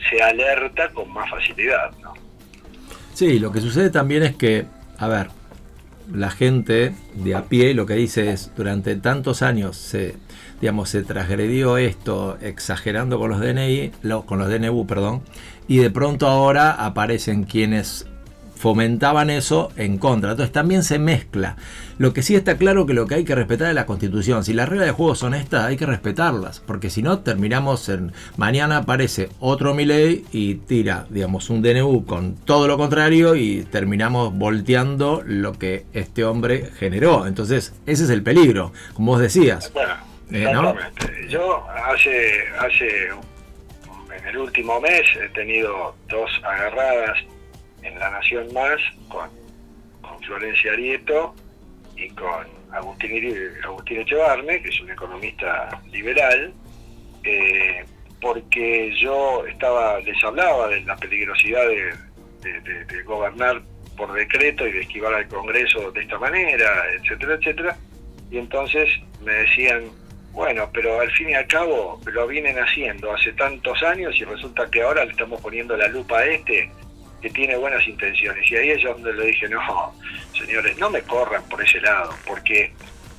se 0.09 0.21
alerta 0.21 0.89
con 0.89 1.09
más 1.11 1.29
facilidad, 1.29 1.91
¿no? 2.03 2.13
Sí, 3.13 3.39
lo 3.39 3.51
que 3.51 3.61
sucede 3.61 3.89
también 3.89 4.23
es 4.23 4.35
que, 4.35 4.65
a 4.99 5.07
ver, 5.07 5.27
la 6.13 6.29
gente 6.29 6.93
de 7.15 7.35
a 7.35 7.43
pie 7.45 7.73
lo 7.73 7.85
que 7.85 7.95
dice 7.95 8.29
es, 8.31 8.51
durante 8.55 8.95
tantos 8.97 9.41
años 9.41 9.75
se, 9.77 10.15
digamos, 10.61 10.89
se 10.89 11.03
transgredió 11.03 11.77
esto 11.77 12.37
exagerando 12.41 13.17
con 13.19 13.29
los 13.29 13.39
DNI, 13.39 13.91
lo- 14.03 14.25
con 14.25 14.37
los 14.39 14.49
DNU, 14.49 14.85
perdón, 14.85 15.21
y 15.67 15.77
de 15.77 15.89
pronto 15.89 16.27
ahora 16.27 16.71
aparecen 16.71 17.43
quienes 17.45 18.05
fomentaban 18.57 19.29
eso 19.29 19.71
en 19.75 19.97
contra. 19.97 20.31
Entonces 20.31 20.51
también 20.51 20.83
se 20.83 20.99
mezcla. 20.99 21.55
Lo 21.97 22.13
que 22.13 22.21
sí 22.21 22.35
está 22.35 22.57
claro 22.57 22.85
que 22.85 22.93
lo 22.93 23.07
que 23.07 23.15
hay 23.15 23.23
que 23.23 23.35
respetar 23.35 23.69
es 23.69 23.75
la 23.75 23.85
constitución. 23.85 24.43
Si 24.43 24.53
las 24.53 24.69
reglas 24.69 24.87
de 24.87 24.93
juego 24.93 25.15
son 25.15 25.33
estas, 25.33 25.65
hay 25.65 25.77
que 25.77 25.85
respetarlas. 25.85 26.59
Porque 26.59 26.89
si 26.89 27.01
no, 27.01 27.19
terminamos 27.19 27.89
en. 27.89 28.11
Mañana 28.35 28.77
aparece 28.77 29.29
otro 29.39 29.73
Milei 29.73 30.25
y 30.31 30.55
tira, 30.55 31.05
digamos, 31.09 31.49
un 31.49 31.61
DNU 31.61 32.05
con 32.05 32.35
todo 32.35 32.67
lo 32.67 32.77
contrario 32.77 33.35
y 33.35 33.63
terminamos 33.63 34.33
volteando 34.33 35.23
lo 35.25 35.53
que 35.53 35.85
este 35.93 36.23
hombre 36.23 36.71
generó. 36.77 37.25
Entonces, 37.25 37.73
ese 37.85 38.03
es 38.03 38.09
el 38.09 38.23
peligro, 38.23 38.73
como 38.93 39.13
vos 39.13 39.21
decías. 39.21 39.71
Bueno, 39.73 39.93
Eh. 40.29 40.45
Yo 41.29 41.65
hace, 41.69 42.43
hace, 42.59 43.09
en 44.17 44.27
el 44.27 44.37
último 44.37 44.79
mes 44.81 45.03
he 45.23 45.29
tenido 45.29 45.95
dos 46.09 46.29
agarradas 46.43 47.17
en 47.87 47.99
La 47.99 48.09
Nación 48.11 48.47
Más 48.53 48.79
con, 49.09 49.29
con 50.01 50.19
Florencia 50.23 50.71
Arieto 50.73 51.33
y 51.95 52.09
con 52.09 52.45
Agustín, 52.71 53.33
Agustín 53.63 54.01
Echevarne, 54.01 54.61
que 54.61 54.69
es 54.69 54.79
un 54.81 54.91
economista 54.91 55.81
liberal, 55.91 56.53
eh, 57.23 57.85
porque 58.21 58.93
yo 58.99 59.45
estaba 59.47 59.99
les 60.01 60.21
hablaba 60.23 60.67
de 60.69 60.81
la 60.81 60.95
peligrosidad 60.97 61.67
de- 61.67 61.93
de 62.85 63.03
gobernar 63.03 63.61
por 63.97 64.13
decreto 64.13 64.65
y 64.67 64.71
de 64.71 64.81
esquivar 64.81 65.13
al 65.13 65.27
Congreso 65.27 65.91
de 65.91 66.01
esta 66.01 66.17
manera, 66.19 66.83
etcétera, 66.95 67.33
etcétera. 67.35 67.77
Y 68.31 68.37
entonces 68.37 68.87
me 69.23 69.33
decían, 69.33 69.85
bueno, 70.31 70.69
pero 70.71 70.99
al 71.01 71.11
fin 71.13 71.31
y 71.31 71.33
al 71.33 71.47
cabo 71.47 71.99
lo 72.05 72.27
vienen 72.27 72.57
haciendo 72.59 73.11
hace 73.13 73.33
tantos 73.33 73.81
años 73.83 74.15
y 74.19 74.23
resulta 74.23 74.69
que 74.69 74.83
ahora 74.83 75.03
le 75.03 75.11
estamos 75.11 75.41
poniendo 75.41 75.75
la 75.75 75.87
lupa 75.87 76.19
a 76.19 76.25
este 76.27 76.69
que 77.21 77.29
tiene 77.29 77.55
buenas 77.57 77.85
intenciones. 77.87 78.49
Y 78.51 78.55
ahí 78.55 78.71
es 78.71 78.83
donde 78.83 79.13
le 79.13 79.27
dije, 79.27 79.47
no, 79.49 79.93
señores, 80.37 80.77
no 80.77 80.89
me 80.89 81.01
corran 81.01 81.43
por 81.49 81.61
ese 81.63 81.79
lado, 81.81 82.13
porque 82.27 82.71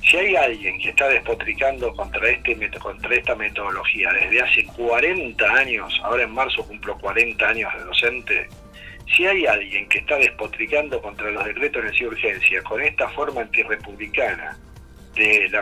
si 0.09 0.17
hay 0.17 0.35
alguien 0.35 0.79
que 0.79 0.89
está 0.89 1.07
despotricando 1.09 1.93
contra, 1.93 2.29
este, 2.29 2.55
contra 2.79 3.13
esta 3.15 3.35
metodología 3.35 4.11
desde 4.13 4.41
hace 4.41 4.65
40 4.65 5.45
años, 5.53 5.99
ahora 6.03 6.23
en 6.23 6.31
marzo 6.31 6.65
cumplo 6.65 6.97
40 6.97 7.47
años 7.47 7.71
de 7.77 7.83
docente, 7.83 8.49
si 9.15 9.25
hay 9.25 9.45
alguien 9.45 9.87
que 9.89 9.99
está 9.99 10.17
despotricando 10.17 11.01
contra 11.01 11.29
los 11.31 11.43
decretos 11.45 11.83
de 11.83 12.07
urgencia 12.07 12.61
con 12.63 12.81
esta 12.81 13.09
forma 13.09 13.41
antirrepublicana 13.41 14.57
de, 15.15 15.49
la 15.49 15.61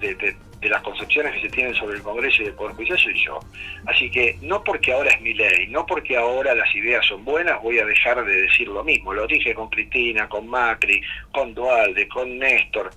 de, 0.00 0.14
de- 0.14 0.36
de 0.64 0.70
las 0.70 0.82
concepciones 0.82 1.34
que 1.34 1.42
se 1.42 1.48
tienen 1.50 1.74
sobre 1.74 1.96
el 1.96 2.02
Congreso 2.02 2.42
y 2.42 2.46
el 2.46 2.54
Poder 2.54 2.74
Judicial 2.74 2.98
soy 2.98 3.22
yo. 3.24 3.38
Así 3.86 4.10
que 4.10 4.36
no 4.40 4.64
porque 4.64 4.92
ahora 4.94 5.10
es 5.10 5.20
mi 5.20 5.34
ley, 5.34 5.66
no 5.68 5.84
porque 5.84 6.16
ahora 6.16 6.54
las 6.54 6.74
ideas 6.74 7.04
son 7.06 7.22
buenas, 7.24 7.62
voy 7.62 7.78
a 7.78 7.84
dejar 7.84 8.24
de 8.24 8.34
decir 8.42 8.66
lo 8.68 8.82
mismo. 8.82 9.12
Lo 9.12 9.26
dije 9.26 9.54
con 9.54 9.68
Cristina, 9.68 10.26
con 10.28 10.48
Macri, 10.48 11.02
con 11.32 11.54
Dualde, 11.54 12.08
con 12.08 12.38
Néstor. 12.38 12.90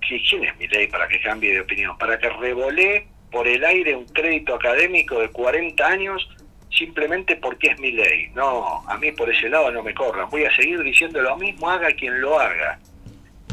¿Qui- 0.00 0.22
¿Quién 0.28 0.44
es 0.44 0.56
mi 0.56 0.68
ley 0.68 0.86
para 0.86 1.08
que 1.08 1.20
cambie 1.20 1.52
de 1.52 1.60
opinión? 1.62 1.98
Para 1.98 2.16
que 2.18 2.28
revolé 2.28 3.06
por 3.32 3.48
el 3.48 3.64
aire 3.64 3.96
un 3.96 4.06
crédito 4.06 4.54
académico 4.54 5.18
de 5.18 5.28
40 5.30 5.84
años 5.84 6.28
simplemente 6.70 7.34
porque 7.36 7.68
es 7.68 7.80
mi 7.80 7.90
ley. 7.90 8.28
No, 8.34 8.84
a 8.88 8.96
mí 8.98 9.10
por 9.12 9.28
ese 9.32 9.48
lado 9.48 9.70
no 9.72 9.82
me 9.82 9.94
corran. 9.94 10.30
Voy 10.30 10.44
a 10.44 10.54
seguir 10.54 10.80
diciendo 10.82 11.20
lo 11.20 11.36
mismo, 11.36 11.68
haga 11.68 11.90
quien 11.92 12.20
lo 12.20 12.38
haga. 12.38 12.78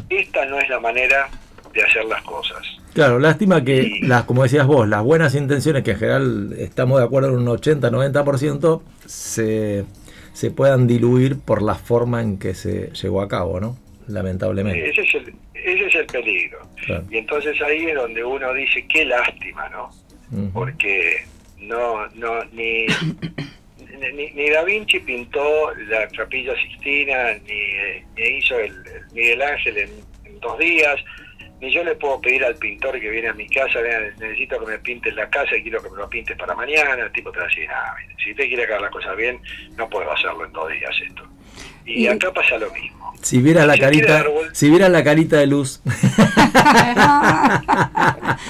Esta 0.08 0.44
no 0.46 0.58
es 0.60 0.68
la 0.68 0.78
manera 0.78 1.28
de 1.72 1.82
hacer 1.82 2.04
las 2.04 2.22
cosas. 2.22 2.60
Claro, 2.94 3.18
lástima 3.18 3.64
que, 3.64 4.00
las, 4.02 4.24
como 4.24 4.42
decías 4.42 4.66
vos, 4.66 4.86
las 4.86 5.02
buenas 5.02 5.34
intenciones, 5.34 5.82
que 5.82 5.92
en 5.92 5.98
general 5.98 6.54
estamos 6.58 6.98
de 6.98 7.06
acuerdo 7.06 7.28
en 7.30 7.36
un 7.36 7.46
80-90%, 7.46 8.82
se, 9.06 9.84
se 10.32 10.50
puedan 10.50 10.86
diluir 10.86 11.38
por 11.40 11.62
la 11.62 11.74
forma 11.74 12.20
en 12.20 12.38
que 12.38 12.54
se 12.54 12.90
llevó 12.90 13.22
a 13.22 13.28
cabo, 13.28 13.60
¿no? 13.60 13.78
Lamentablemente. 14.08 14.90
Ese 14.90 15.00
es 15.02 15.14
el, 15.14 15.34
ese 15.54 15.86
es 15.86 15.94
el 15.94 16.06
peligro. 16.06 16.58
Claro. 16.84 17.04
Y 17.10 17.16
entonces 17.18 17.60
ahí 17.62 17.86
es 17.86 17.94
donde 17.94 18.22
uno 18.24 18.52
dice, 18.52 18.84
qué 18.88 19.04
lástima, 19.04 19.68
¿no? 19.70 19.90
Porque 20.52 21.24
no, 21.58 22.06
no, 22.14 22.44
ni, 22.52 22.86
ni, 24.14 24.30
ni 24.32 24.50
Da 24.50 24.64
Vinci 24.64 25.00
pintó 25.00 25.72
la 25.88 26.08
capilla 26.08 26.54
Sixtina, 26.56 27.34
ni, 27.46 28.02
ni 28.16 28.38
hizo 28.38 28.58
el, 28.58 28.72
el 28.72 29.06
Miguel 29.12 29.42
Ángel 29.42 29.78
en, 29.78 29.90
en 30.24 30.40
dos 30.40 30.58
días, 30.58 30.96
ni 31.62 31.72
yo 31.72 31.82
le 31.84 31.94
puedo 31.94 32.20
pedir 32.20 32.44
al 32.44 32.56
pintor 32.56 32.98
que 33.00 33.08
viene 33.08 33.28
a 33.28 33.32
mi 33.34 33.48
casa, 33.48 33.80
"Vea, 33.80 34.00
necesito 34.18 34.58
que 34.60 34.66
me 34.72 34.78
pintes 34.80 35.14
la 35.14 35.30
casa 35.30 35.56
y 35.56 35.62
quiero 35.62 35.80
que 35.82 35.88
me 35.90 35.96
lo 35.96 36.08
pintes 36.10 36.36
para 36.36 36.54
mañana, 36.56 36.94
el 37.04 37.12
tipo 37.12 37.30
te 37.30 37.38
va 37.38 37.44
a 37.44 37.48
decir, 37.48 37.68
"Ah, 37.70 37.94
si 38.22 38.32
usted 38.32 38.48
quiere 38.48 38.64
hacer 38.64 38.80
las 38.80 38.90
cosas 38.90 39.16
bien, 39.16 39.38
no 39.76 39.88
puedo 39.88 40.10
hacerlo 40.12 40.44
en 40.44 40.52
dos 40.52 40.68
días 40.72 40.90
esto. 41.08 41.22
Y 41.86 42.04
Y- 42.04 42.08
acá 42.08 42.32
pasa 42.32 42.58
lo 42.58 42.70
mismo. 42.72 43.12
Si 43.22 43.40
vieras 43.40 43.66
la 43.66 43.74
Si 43.74 43.80
carita, 43.80 44.24
si 44.52 44.70
vieras 44.70 44.90
la 44.90 45.04
carita 45.04 45.36
de 45.36 45.46
luz. 45.46 45.80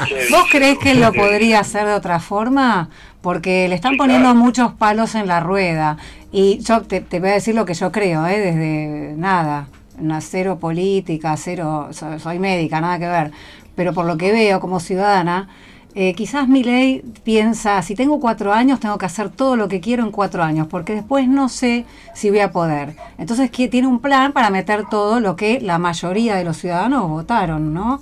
¿Qué 0.08 0.14
¿Vos 0.30 0.44
creés 0.50 0.78
que 0.78 0.94
lo 0.94 1.12
¿Qué 1.12 1.18
podría 1.18 1.60
hacer 1.60 1.86
de 1.86 1.94
otra 1.94 2.18
forma? 2.20 2.88
Porque 3.20 3.68
le 3.68 3.74
están 3.74 3.92
Sí, 3.92 3.98
poniendo 3.98 4.30
claro. 4.30 4.38
muchos 4.40 4.72
palos 4.72 5.14
en 5.14 5.26
la 5.28 5.40
rueda. 5.40 5.98
Y 6.32 6.58
yo 6.60 6.80
te, 6.82 7.00
te 7.02 7.20
voy 7.20 7.28
a 7.30 7.34
decir 7.34 7.54
lo 7.54 7.64
que 7.66 7.74
yo 7.74 7.92
creo, 7.92 8.26
¿eh? 8.26 8.38
desde 8.38 9.14
nada. 9.16 9.66
Una 9.98 10.20
cero 10.20 10.58
política, 10.58 11.36
cero. 11.36 11.88
so- 11.92 12.18
Soy 12.18 12.38
médica, 12.38 12.80
nada 12.80 12.98
que 12.98 13.08
ver. 13.08 13.30
Pero 13.74 13.92
por 13.92 14.04
lo 14.06 14.16
que 14.16 14.32
veo 14.32 14.60
como 14.60 14.80
ciudadana, 14.80 15.48
eh, 15.94 16.14
quizás 16.14 16.48
mi 16.48 16.62
ley 16.64 17.02
piensa: 17.24 17.80
si 17.82 17.94
tengo 17.94 18.18
cuatro 18.20 18.52
años, 18.52 18.80
tengo 18.80 18.96
que 18.98 19.06
hacer 19.06 19.28
todo 19.30 19.56
lo 19.56 19.68
que 19.68 19.80
quiero 19.80 20.02
en 20.04 20.10
cuatro 20.10 20.42
años, 20.42 20.66
porque 20.68 20.94
después 20.94 21.28
no 21.28 21.48
sé 21.48 21.84
si 22.14 22.30
voy 22.30 22.40
a 22.40 22.50
poder. 22.52 22.96
Entonces, 23.18 23.50
que 23.50 23.68
tiene 23.68 23.86
un 23.88 24.00
plan 24.00 24.32
para 24.32 24.50
meter 24.50 24.84
todo 24.88 25.20
lo 25.20 25.36
que 25.36 25.60
la 25.60 25.78
mayoría 25.78 26.34
de 26.36 26.44
los 26.44 26.56
ciudadanos 26.56 27.08
votaron, 27.08 27.72
¿no? 27.74 28.00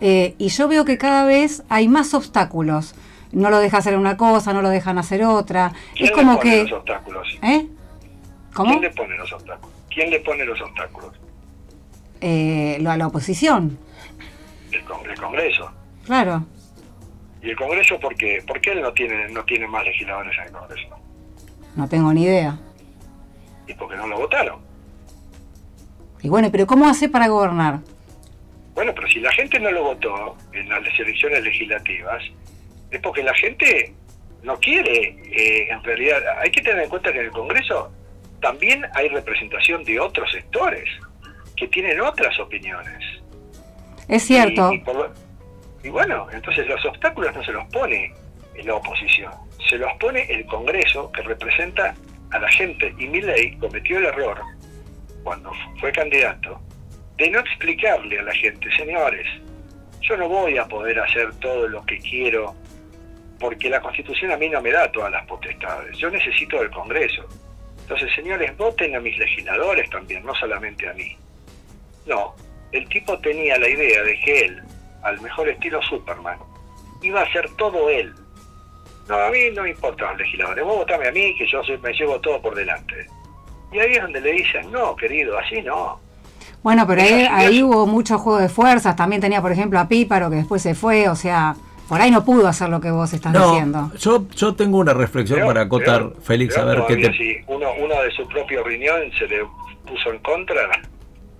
Eh, 0.00 0.34
y 0.38 0.48
yo 0.48 0.68
veo 0.68 0.84
que 0.84 0.98
cada 0.98 1.24
vez 1.24 1.62
hay 1.68 1.88
más 1.88 2.14
obstáculos. 2.14 2.94
no 3.32 3.50
lo 3.50 3.58
deja 3.58 3.78
hacer 3.78 3.98
una 3.98 4.16
cosa, 4.16 4.52
no 4.52 4.62
lo 4.62 4.68
dejan 4.70 4.96
hacer 4.98 5.24
otra. 5.24 5.72
¿Quién 5.94 6.06
Es 6.06 6.10
como 6.12 6.32
le 6.34 6.38
pone 6.38 6.50
que... 6.50 6.62
los 6.62 6.72
obstáculos? 6.72 7.28
¿Eh? 7.42 7.66
¿Cómo? 8.54 8.70
¿Quién 8.70 8.82
le 8.82 8.90
pone 8.90 9.16
los 9.16 9.32
obstáculos? 9.32 9.75
¿Quién 9.96 10.10
le 10.10 10.20
pone 10.20 10.44
los 10.44 10.60
obstáculos? 10.60 11.10
Eh, 12.20 12.76
lo- 12.80 12.90
a 12.90 12.98
la 12.98 13.06
oposición, 13.06 13.78
El, 14.70 14.84
con- 14.84 15.08
el 15.08 15.18
Congreso. 15.18 15.72
claro. 16.04 16.44
¿Y 17.42 17.48
el 17.50 17.56
Congreso 17.56 17.98
por 17.98 18.14
qué? 18.14 18.42
¿Por 18.46 18.60
qué 18.60 18.72
él 18.72 18.82
no 18.82 18.92
tiene, 18.92 19.28
no 19.30 19.42
tiene 19.46 19.66
más 19.66 19.84
legisladores 19.84 20.36
en 20.38 20.44
el 20.44 20.52
Congreso? 20.52 20.88
No 21.76 21.88
tengo 21.88 22.12
ni 22.12 22.24
idea. 22.24 22.58
Y 23.66 23.72
porque 23.72 23.96
no 23.96 24.06
lo 24.06 24.18
votaron. 24.18 24.60
Y 26.22 26.28
bueno, 26.28 26.50
pero 26.52 26.66
¿cómo 26.66 26.86
hace 26.86 27.08
para 27.08 27.28
gobernar? 27.28 27.78
Bueno, 28.74 28.92
pero 28.94 29.08
si 29.08 29.20
la 29.20 29.32
gente 29.32 29.58
no 29.60 29.70
lo 29.70 29.82
votó 29.82 30.36
en 30.52 30.68
las 30.68 30.82
elecciones 30.98 31.42
legislativas, 31.42 32.22
es 32.90 33.00
porque 33.00 33.22
la 33.22 33.34
gente 33.34 33.94
no 34.42 34.58
quiere, 34.58 35.16
eh, 35.24 35.68
en 35.70 35.82
realidad, 35.82 36.18
hay 36.42 36.50
que 36.50 36.60
tener 36.60 36.82
en 36.82 36.90
cuenta 36.90 37.12
que 37.14 37.20
en 37.20 37.24
el 37.26 37.30
Congreso 37.32 37.90
también 38.40 38.84
hay 38.94 39.08
representación 39.08 39.84
de 39.84 39.98
otros 40.00 40.30
sectores 40.32 40.88
que 41.56 41.68
tienen 41.68 42.00
otras 42.00 42.38
opiniones. 42.38 43.02
Es 44.08 44.24
cierto. 44.24 44.72
Y, 44.72 44.76
y 44.76 44.78
por 44.80 44.94
lo- 44.96 45.12
y 45.82 45.88
bueno, 45.88 46.26
entonces 46.32 46.66
los 46.66 46.84
obstáculos 46.84 47.34
no 47.34 47.44
se 47.44 47.52
los 47.52 47.64
pone 47.72 48.12
la 48.64 48.74
oposición, 48.74 49.32
se 49.68 49.78
los 49.78 49.92
pone 50.00 50.22
el 50.30 50.44
Congreso 50.46 51.10
que 51.12 51.22
representa 51.22 51.94
a 52.32 52.38
la 52.38 52.48
gente. 52.50 52.94
Y 52.98 53.06
Milley 53.06 53.56
cometió 53.58 53.98
el 53.98 54.06
error, 54.06 54.40
cuando 55.22 55.50
fu- 55.52 55.78
fue 55.80 55.92
candidato, 55.92 56.60
de 57.16 57.30
no 57.30 57.38
explicarle 57.40 58.18
a 58.18 58.22
la 58.22 58.34
gente, 58.34 58.68
señores, 58.76 59.26
yo 60.00 60.16
no 60.16 60.28
voy 60.28 60.58
a 60.58 60.64
poder 60.66 60.98
hacer 61.00 61.32
todo 61.36 61.66
lo 61.68 61.84
que 61.84 61.98
quiero 61.98 62.54
porque 63.38 63.68
la 63.68 63.80
Constitución 63.80 64.30
a 64.32 64.36
mí 64.36 64.48
no 64.48 64.60
me 64.62 64.70
da 64.72 64.90
todas 64.92 65.10
las 65.12 65.26
potestades, 65.26 65.96
yo 65.98 66.10
necesito 66.10 66.58
del 66.58 66.70
Congreso. 66.70 67.26
Entonces, 67.86 68.12
señores, 68.16 68.56
voten 68.56 68.96
a 68.96 69.00
mis 69.00 69.16
legisladores 69.16 69.88
también, 69.90 70.24
no 70.24 70.34
solamente 70.34 70.88
a 70.88 70.92
mí. 70.94 71.16
No, 72.04 72.34
el 72.72 72.88
tipo 72.88 73.16
tenía 73.20 73.56
la 73.58 73.68
idea 73.68 74.02
de 74.02 74.18
que 74.24 74.40
él, 74.40 74.60
al 75.04 75.20
mejor 75.20 75.48
estilo 75.48 75.80
Superman, 75.82 76.36
iba 77.00 77.20
a 77.20 77.22
hacer 77.22 77.48
todo 77.56 77.88
él. 77.88 78.12
No, 79.08 79.14
a 79.16 79.30
mí 79.30 79.38
no 79.54 79.62
me 79.62 79.70
importan 79.70 80.08
los 80.08 80.18
legisladores, 80.18 80.64
vos 80.64 80.78
votame 80.78 81.06
a 81.06 81.12
mí 81.12 81.36
que 81.38 81.46
yo 81.46 81.62
me 81.80 81.92
llevo 81.92 82.20
todo 82.20 82.42
por 82.42 82.56
delante. 82.56 83.06
Y 83.70 83.78
ahí 83.78 83.92
es 83.92 84.02
donde 84.02 84.20
le 84.20 84.32
dicen, 84.32 84.72
no, 84.72 84.96
querido, 84.96 85.38
así 85.38 85.62
no. 85.62 86.00
Bueno, 86.64 86.88
pero 86.88 87.02
ahí, 87.02 87.28
ahí 87.30 87.62
hubo 87.62 87.86
mucho 87.86 88.18
juego 88.18 88.40
de 88.40 88.48
fuerzas. 88.48 88.96
También 88.96 89.20
tenía, 89.20 89.40
por 89.40 89.52
ejemplo, 89.52 89.78
a 89.78 89.86
Píparo, 89.86 90.28
que 90.28 90.36
después 90.36 90.60
se 90.60 90.74
fue. 90.74 91.08
O 91.08 91.14
sea, 91.14 91.54
por 91.88 92.00
ahí 92.00 92.10
no 92.10 92.24
pudo 92.24 92.48
hacer 92.48 92.68
lo 92.68 92.80
que 92.80 92.90
vos 92.90 93.12
estás 93.12 93.32
diciendo. 93.32 93.90
No, 93.92 93.94
yo, 93.94 94.28
yo 94.30 94.54
tengo 94.54 94.78
una 94.78 94.94
reflexión 94.94 95.46
para 95.46 95.62
acotar, 95.62 96.12
Félix, 96.22 96.56
a 96.56 96.64
peor 96.64 96.76
ver 96.76 96.86
qué 96.86 97.08
te... 97.08 97.16
Si 97.16 97.36
uno, 97.46 97.68
uno 97.82 98.02
de 98.02 98.10
su 98.10 98.26
propio 98.28 98.64
riñón 98.64 99.02
se 99.18 99.26
le 99.28 99.44
puso 99.86 100.10
en 100.12 100.18
contra, 100.18 100.62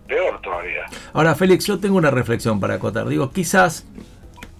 peor 0.06 0.40
todavía. 0.40 0.86
Ahora, 1.12 1.34
Félix, 1.34 1.66
yo 1.66 1.78
tengo 1.78 1.96
una 1.96 2.10
reflexión 2.10 2.60
para 2.60 2.74
acotar. 2.74 3.08
Digo, 3.08 3.30
quizás 3.30 3.86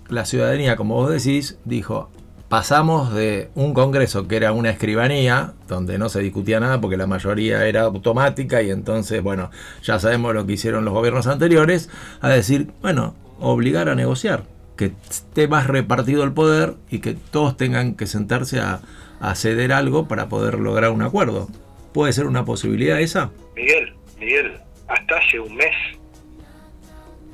la 0.09 0.25
ciudadanía, 0.25 0.77
como 0.77 0.95
vos 0.95 1.11
decís, 1.11 1.59
dijo, 1.65 2.11
pasamos 2.49 3.13
de 3.13 3.51
un 3.55 3.75
congreso 3.75 4.29
que 4.29 4.37
era 4.37 4.53
una 4.53 4.71
escribanía, 4.71 5.55
donde 5.69 5.99
no 5.99 6.09
se 6.09 6.21
discutía 6.21 6.61
nada 6.61 6.81
porque 6.81 6.97
la 6.97 7.07
mayoría 7.07 7.67
era 7.67 7.83
automática 7.83 8.63
y 8.63 8.71
entonces, 8.71 9.23
bueno, 9.23 9.51
ya 9.83 9.99
sabemos 9.99 10.35
lo 10.35 10.47
que 10.47 10.55
hicieron 10.55 10.85
los 10.85 10.95
gobiernos 10.95 11.27
anteriores, 11.27 11.91
a 12.21 12.29
decir, 12.29 12.69
bueno, 12.83 13.15
obligar 13.41 13.89
a 13.89 13.95
negociar, 13.95 14.45
que 14.77 14.93
esté 15.11 15.49
más 15.49 15.67
repartido 15.67 16.23
el 16.25 16.33
poder 16.33 16.75
y 16.91 17.01
que 17.01 17.15
todos 17.15 17.57
tengan 17.57 17.95
que 17.95 18.07
sentarse 18.07 18.61
a, 18.61 18.81
a 19.21 19.35
ceder 19.35 19.73
algo 19.73 20.07
para 20.09 20.29
poder 20.29 20.55
lograr 20.59 20.91
un 20.91 21.03
acuerdo. 21.03 21.49
¿Puede 21.93 22.13
ser 22.13 22.27
una 22.27 22.45
posibilidad 22.45 23.01
esa? 23.01 23.31
Miguel, 23.55 23.95
Miguel, 24.19 24.59
hasta 24.89 25.17
hace 25.19 25.41
un 25.41 25.55
mes 25.57 25.73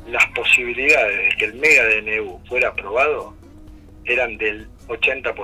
las 0.08 0.24
posibilidades 0.34 1.30
de 1.30 1.36
que 1.38 1.44
el 1.46 1.54
mega 1.54 1.84
DNU 1.84 2.40
fuera 2.48 2.68
aprobado 2.68 3.34
eran 4.04 4.36
del 4.36 4.68
80%. 4.88 5.34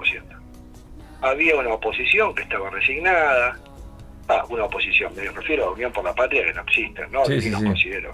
Había 1.21 1.57
una 1.57 1.71
oposición 1.75 2.35
que 2.35 2.43
estaba 2.43 2.71
resignada, 2.71 3.59
ah, 4.29 4.45
una 4.49 4.65
oposición, 4.65 5.13
me 5.17 5.23
refiero 5.31 5.67
a 5.67 5.71
Unión 5.73 5.93
por 5.93 6.05
la 6.05 6.15
Patria 6.15 6.45
que 6.45 6.55
no 6.55 6.63
existe, 6.63 7.03
no, 7.11 7.25
Sí, 7.25 7.41
sí, 7.41 7.53
sí. 7.55 7.65
considero. 7.65 8.13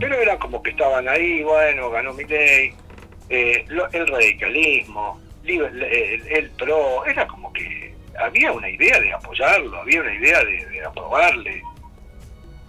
Pero 0.00 0.14
era 0.16 0.38
como 0.38 0.62
que 0.62 0.70
estaban 0.70 1.08
ahí, 1.08 1.42
bueno, 1.42 1.90
ganó 1.90 2.12
mi 2.12 2.24
ley, 2.24 2.72
el 3.28 4.06
radicalismo, 4.08 5.20
el, 5.44 5.82
el 6.28 6.50
PRO, 6.50 7.04
era 7.06 7.26
como 7.26 7.52
que 7.52 7.94
había 8.18 8.52
una 8.52 8.68
idea 8.68 8.98
de 9.00 9.12
apoyarlo, 9.12 9.76
había 9.80 10.00
una 10.00 10.14
idea 10.14 10.42
de, 10.44 10.66
de 10.66 10.84
aprobarle. 10.84 11.62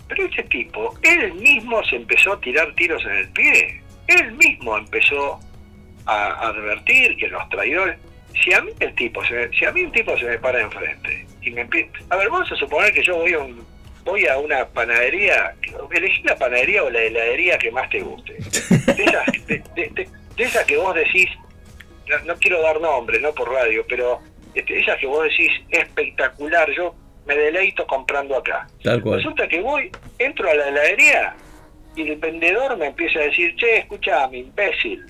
Pero 0.07 0.25
ese 0.25 0.43
tipo, 0.43 0.93
él 1.01 1.33
mismo 1.35 1.83
se 1.83 1.97
empezó 1.97 2.33
a 2.33 2.39
tirar 2.39 2.73
tiros 2.75 3.03
en 3.05 3.11
el 3.11 3.29
pie, 3.29 3.81
él 4.07 4.31
mismo 4.33 4.77
empezó 4.77 5.39
a 6.05 6.47
advertir 6.47 7.17
que 7.17 7.27
los 7.27 7.47
traidores, 7.49 7.97
si 8.43 8.53
a 8.53 8.61
mí 8.61 8.71
el 8.79 8.93
tipo, 8.95 9.23
se 9.25 9.33
me- 9.33 9.49
si 9.57 9.65
a 9.65 9.71
mí 9.71 9.83
un 9.83 9.91
tipo 9.91 10.17
se 10.17 10.23
me 10.25 10.37
para 10.37 10.61
enfrente 10.61 11.25
y 11.41 11.51
me 11.51 11.61
empieza, 11.61 11.91
a 12.09 12.15
ver, 12.15 12.29
vamos 12.29 12.49
a 12.51 12.55
suponer 12.55 12.93
que 12.93 13.03
yo 13.03 13.17
voy 13.17 13.33
a 13.33 13.39
un, 13.39 13.65
voy 14.05 14.25
a 14.27 14.37
una 14.37 14.65
panadería, 14.67 15.53
elegí 15.91 16.23
la 16.23 16.37
panadería 16.37 16.83
o 16.83 16.89
la 16.89 17.01
heladería 17.01 17.57
que 17.57 17.71
más 17.71 17.89
te 17.89 17.99
guste, 17.99 18.33
de 18.95 19.03
esas, 19.03 19.25
de, 19.47 19.61
de- 19.75 20.07
de- 20.37 20.43
esas 20.43 20.65
que 20.65 20.77
vos 20.77 20.95
decís, 20.95 21.27
no, 22.07 22.19
no 22.25 22.35
quiero 22.39 22.61
dar 22.61 22.79
nombre, 22.79 23.19
no 23.19 23.33
por 23.33 23.51
radio, 23.51 23.83
pero 23.89 24.19
este, 24.55 24.79
esas 24.79 24.97
que 24.97 25.07
vos 25.07 25.23
decís 25.23 25.51
espectacular, 25.69 26.69
yo 26.71 26.95
me 27.25 27.35
deleito 27.35 27.85
comprando 27.85 28.37
acá. 28.37 28.67
Tal 28.83 29.01
cual. 29.01 29.17
Resulta 29.17 29.47
que 29.47 29.59
voy, 29.61 29.91
entro 30.19 30.49
a 30.49 30.53
la 30.53 30.69
heladería 30.69 31.35
y 31.95 32.09
el 32.09 32.15
vendedor 32.17 32.77
me 32.77 32.87
empieza 32.87 33.19
a 33.19 33.23
decir, 33.23 33.55
che, 33.57 33.79
escuchame, 33.79 34.37
imbécil, 34.37 35.05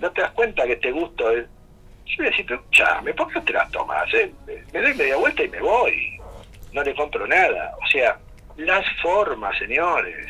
¿no 0.00 0.10
te 0.12 0.20
das 0.20 0.30
cuenta 0.32 0.64
que 0.66 0.76
te 0.76 0.92
gusto? 0.92 1.30
el-?" 1.30 1.48
Yo 2.06 2.22
le 2.22 2.28
decía, 2.30 2.44
pero 2.46 2.60
escuchame, 2.60 3.14
¿por 3.14 3.28
qué 3.28 3.34
no 3.38 3.44
te 3.44 3.52
las 3.54 3.70
tomas? 3.70 4.14
eh? 4.14 4.30
Me 4.72 4.80
doy 4.80 4.94
media 4.94 5.16
vuelta 5.16 5.42
y 5.42 5.48
me 5.48 5.60
voy. 5.60 6.18
No 6.74 6.82
le 6.82 6.94
compro 6.94 7.26
nada. 7.26 7.72
O 7.82 7.86
sea, 7.88 8.18
las 8.56 8.84
formas, 9.00 9.56
señores. 9.58 10.26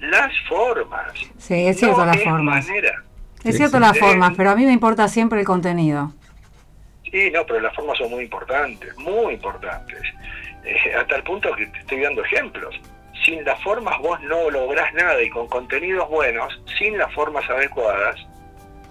Las 0.00 0.32
formas. 0.48 1.12
Sí, 1.38 1.66
es 1.68 1.78
cierto 1.78 1.98
No 1.98 2.06
las 2.06 2.16
es 2.16 2.24
formas. 2.24 2.66
manera. 2.66 3.02
Es 3.50 3.56
cierto 3.56 3.78
las 3.78 3.92
Sí. 3.92 4.00
formas, 4.00 4.32
pero 4.36 4.50
a 4.50 4.56
mí 4.56 4.64
me 4.64 4.72
importa 4.72 5.08
siempre 5.08 5.40
el 5.40 5.46
contenido. 5.46 6.12
Sí, 7.10 7.30
no, 7.30 7.46
pero 7.46 7.60
las 7.60 7.74
formas 7.74 7.96
son 7.98 8.10
muy 8.10 8.24
importantes, 8.24 8.96
muy 8.98 9.34
importantes. 9.34 10.00
Eh, 10.64 10.94
hasta 10.98 11.16
el 11.16 11.22
punto 11.22 11.54
que 11.54 11.66
te 11.66 11.78
estoy 11.78 12.00
dando 12.00 12.24
ejemplos. 12.24 12.74
Sin 13.24 13.44
las 13.44 13.60
formas 13.62 13.98
vos 14.00 14.20
no 14.22 14.50
lográs 14.50 14.92
nada 14.94 15.20
y 15.22 15.30
con 15.30 15.46
contenidos 15.48 16.08
buenos, 16.08 16.60
sin 16.78 16.98
las 16.98 17.12
formas 17.14 17.48
adecuadas, 17.48 18.16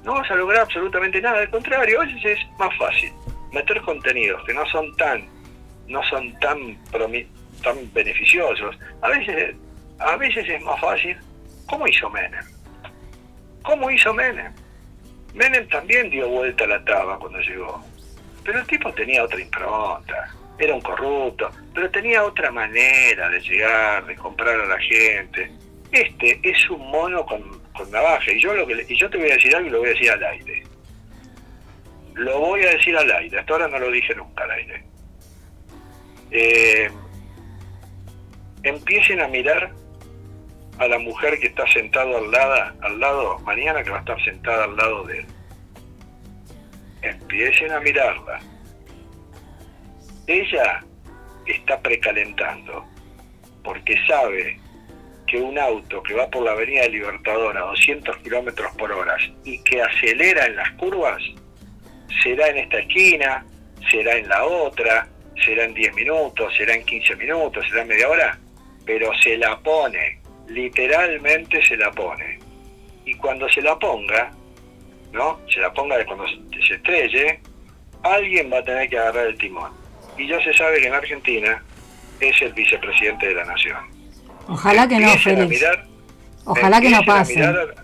no 0.04 0.14
vas 0.14 0.30
a 0.32 0.36
lograr 0.36 0.62
absolutamente 0.62 1.22
nada. 1.22 1.40
Al 1.40 1.50
contrario, 1.50 2.02
a 2.02 2.06
veces 2.06 2.38
es 2.40 2.60
más 2.60 2.76
fácil 2.78 3.12
meter 3.52 3.82
contenidos 3.82 4.44
que 4.46 4.54
no 4.54 4.66
son 4.68 4.96
tan, 4.98 5.26
no 5.88 6.02
son 6.04 6.38
tan, 6.40 6.78
tan 7.64 7.94
beneficiosos. 7.94 8.76
A 9.02 9.10
veces, 9.10 9.56
a 10.00 10.16
veces 10.18 10.48
es 10.50 10.62
más 10.64 10.80
fácil. 10.80 11.18
¿Cómo 11.68 11.88
hizo 11.88 12.10
Menem? 12.10 12.44
¿Cómo 13.66 13.90
hizo 13.90 14.14
Menem? 14.14 14.54
Menem 15.34 15.68
también 15.68 16.10
dio 16.10 16.30
vuelta 16.30 16.64
a 16.66 16.68
la 16.68 16.86
taba 16.86 17.18
cuando 17.20 17.40
llegó. 17.40 17.84
Pero 18.44 18.60
el 18.60 18.68
tipo 18.68 18.94
tenía 18.94 19.24
otra 19.24 19.42
impronta. 19.42 20.34
Era 20.58 20.74
un 20.74 20.82
corrupto, 20.82 21.52
pero 21.74 21.90
tenía 21.90 22.24
otra 22.24 22.52
manera 22.52 23.30
de 23.30 23.42
llegar, 23.42 24.06
de 24.06 24.16
comprar 24.16 24.60
a 24.62 24.66
la 24.66 24.80
gente. 24.80 25.52
Este 25.92 26.40
es 26.44 26.70
un 26.70 26.90
mono 26.90 27.26
con, 27.26 27.60
con 27.74 27.92
navaja. 27.92 28.32
Y 28.32 28.40
yo, 28.40 28.54
lo 28.54 28.66
que 28.66 28.86
y 28.88 28.98
yo 28.98 29.10
te 29.10 29.18
voy 29.18 29.32
a 29.32 29.36
decir 29.36 29.54
algo 29.56 29.68
y 29.68 29.72
lo 29.72 29.80
voy 29.80 29.88
a 29.88 29.94
decir 29.94 30.12
al 30.12 30.24
aire. 30.24 30.64
Lo 32.14 32.40
voy 32.40 32.64
a 32.64 32.70
decir 32.70 32.96
al 32.96 33.12
aire. 33.12 33.40
Hasta 33.40 33.54
ahora 33.54 33.68
no 33.68 33.80
lo 33.80 33.92
dije 33.92 34.16
nunca 34.16 34.44
al 34.44 34.52
aire. 34.52 34.84
Eh, 36.32 36.90
empiecen 38.64 39.22
a 39.22 39.28
mirar 39.28 39.72
a 40.78 40.88
la 40.88 41.00
mujer 41.00 41.40
que 41.40 41.48
está 41.48 41.66
sentada 41.72 42.18
al 42.18 42.32
lado, 42.32 42.74
al 42.82 43.00
lado, 43.00 43.40
mañana 43.40 43.84
que 43.84 43.90
va 43.90 43.98
a 43.98 44.00
estar 44.00 44.24
sentada 44.24 44.66
al 44.66 44.76
lado 44.76 45.04
de 45.06 45.20
él. 45.20 45.26
Empiecen 47.02 47.72
a 47.72 47.80
mirarla. 47.80 48.40
Ella 50.28 50.84
está 51.46 51.80
precalentando 51.80 52.86
porque 53.64 53.96
sabe 54.08 54.60
que 55.28 55.38
un 55.38 55.58
auto 55.58 56.04
que 56.04 56.14
va 56.14 56.30
por 56.30 56.44
la 56.44 56.52
avenida 56.52 56.88
Libertador 56.88 57.58
a 57.58 57.62
200 57.62 58.18
kilómetros 58.18 58.76
por 58.76 58.92
hora 58.92 59.16
y 59.44 59.62
que 59.64 59.82
acelera 59.82 60.46
en 60.46 60.56
las 60.56 60.72
curvas 60.74 61.22
será 62.22 62.48
en 62.48 62.58
esta 62.58 62.80
esquina, 62.80 63.46
será 63.90 64.18
en 64.18 64.28
la 64.28 64.46
otra, 64.46 65.08
será 65.44 65.66
en 65.66 65.74
10 65.74 65.96
minutos, 65.96 66.54
será 66.56 66.76
en 66.76 66.84
15 66.86 67.16
minutos, 67.16 67.66
será 67.70 67.82
en 67.82 67.88
media 67.88 68.10
hora, 68.10 68.40
pero 68.86 69.12
se 69.22 69.38
la 69.38 69.58
pone, 69.60 70.20
literalmente 70.48 71.64
se 71.66 71.78
la 71.78 71.92
pone. 71.92 72.40
Y 73.06 73.14
cuando 73.16 73.48
se 73.50 73.62
la 73.62 73.78
ponga, 73.78 74.32
¿no? 75.12 75.40
Se 75.54 75.60
la 75.60 75.72
ponga 75.74 75.98
de 75.98 76.06
cuando 76.06 76.26
se 76.28 76.74
estrelle, 76.74 77.40
alguien 78.04 78.52
va 78.52 78.60
a 78.60 78.64
tener 78.64 78.90
que 78.90 78.98
agarrar 78.98 79.28
el 79.28 79.38
timón. 79.38 79.72
Y 80.18 80.28
ya 80.28 80.42
se 80.44 80.54
sabe 80.54 80.80
que 80.82 80.88
en 80.88 80.94
Argentina 80.94 81.64
es 82.20 82.42
el 82.42 82.54
vicepresidente 82.54 83.28
de 83.28 83.36
la 83.36 83.46
nación. 83.46 83.78
Ojalá 84.48 84.88
que 84.88 85.00
no, 85.00 85.10
Félix. 85.18 85.50
mirar- 85.50 85.86
Ojalá 86.46 86.80
que 86.82 86.90
no 86.90 87.04
pase. 87.04 87.36
mirar- 87.36 87.76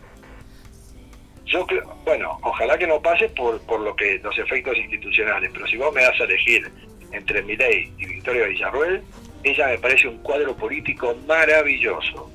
yo 1.45 1.65
creo, 1.67 1.93
bueno, 2.05 2.39
ojalá 2.43 2.77
que 2.77 2.87
no 2.87 3.01
pase 3.01 3.27
por, 3.29 3.59
por 3.63 3.81
lo 3.81 3.93
que 3.95 4.19
los 4.23 4.37
efectos 4.39 4.77
institucionales, 4.77 5.49
pero 5.53 5.67
si 5.67 5.75
vos 5.75 5.93
me 5.93 6.01
das 6.01 6.17
a 6.21 6.23
elegir 6.23 6.71
entre 7.11 7.41
Milei 7.41 7.91
y 7.97 8.05
Victoria 8.05 8.45
Villarruel, 8.45 9.01
ella 9.43 9.67
me 9.67 9.77
parece 9.79 10.07
un 10.07 10.19
cuadro 10.19 10.55
político 10.55 11.13
maravilloso. 11.27 12.31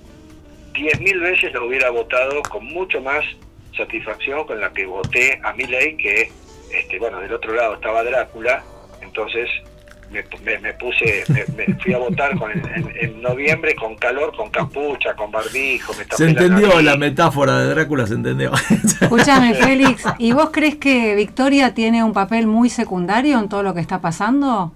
Diez 0.76 1.00
mil 1.00 1.18
veces 1.20 1.52
lo 1.54 1.66
hubiera 1.66 1.90
votado 1.90 2.42
con 2.50 2.64
mucho 2.66 3.00
más 3.00 3.24
satisfacción 3.76 4.46
con 4.46 4.60
la 4.60 4.70
que 4.72 4.86
voté 4.86 5.38
a 5.42 5.52
Milei, 5.52 5.96
que, 5.96 6.30
este, 6.72 6.98
bueno, 6.98 7.20
del 7.20 7.32
otro 7.32 7.54
lado 7.54 7.74
estaba 7.74 8.02
Drácula, 8.04 8.62
entonces 9.02 9.48
me, 10.10 10.22
me- 10.44 10.58
me 10.60 10.72
puse, 10.74 11.24
me, 11.28 11.44
me 11.66 11.74
fui 11.80 11.92
a 11.92 11.98
votar 11.98 12.38
con, 12.38 12.50
en, 12.52 12.90
en 13.00 13.20
noviembre 13.22 13.74
con 13.74 13.96
calor, 13.96 14.34
con 14.36 14.50
capucha, 14.50 15.14
con 15.14 15.30
barbijo, 15.30 15.92
me 15.94 16.04
tapé 16.04 16.16
Se 16.16 16.28
entendió 16.30 16.68
nariz. 16.68 16.84
la 16.84 16.96
metáfora 16.96 17.58
de 17.58 17.68
Drácula, 17.74 18.06
se 18.06 18.14
entendió. 18.14 18.52
Escúchame, 19.00 19.54
Félix, 19.62 20.04
¿y 20.18 20.32
vos 20.32 20.50
crees 20.52 20.76
que 20.76 21.14
Victoria 21.14 21.74
tiene 21.74 22.04
un 22.04 22.12
papel 22.12 22.46
muy 22.46 22.70
secundario 22.70 23.38
en 23.38 23.48
todo 23.48 23.62
lo 23.62 23.74
que 23.74 23.80
está 23.80 24.00
pasando? 24.00 24.72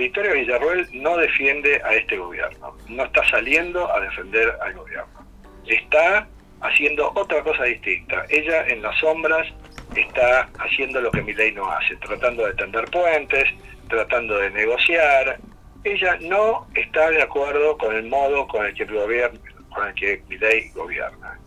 Victoria 0.00 0.32
Villarruel 0.32 0.88
no 0.94 1.18
defiende 1.18 1.78
a 1.84 1.92
este 1.92 2.16
gobierno, 2.16 2.74
no 2.88 3.04
está 3.04 3.28
saliendo 3.28 3.92
a 3.92 4.00
defender 4.00 4.56
al 4.62 4.72
gobierno. 4.72 5.26
Está 5.66 6.26
haciendo 6.62 7.12
otra 7.14 7.42
cosa 7.42 7.64
distinta. 7.64 8.24
Ella 8.30 8.66
en 8.66 8.80
las 8.80 8.98
sombras 8.98 9.46
está 9.94 10.48
haciendo 10.58 11.02
lo 11.02 11.10
que 11.10 11.20
Milei 11.20 11.52
no 11.52 11.70
hace, 11.70 11.96
tratando 11.96 12.46
de 12.46 12.54
tender 12.54 12.86
puentes, 12.86 13.44
tratando 13.90 14.38
de 14.38 14.50
negociar. 14.50 15.38
Ella 15.84 16.16
no 16.22 16.66
está 16.74 17.10
de 17.10 17.22
acuerdo 17.22 17.76
con 17.76 17.94
el 17.94 18.08
modo 18.08 18.48
con 18.48 18.64
el 18.64 18.72
que 18.72 18.84
el 18.84 18.94
gobierno, 18.94 19.38
con 19.68 19.86
el 19.86 19.94
que 19.94 20.22
Milei 20.30 20.70
gobierna. 20.70 21.38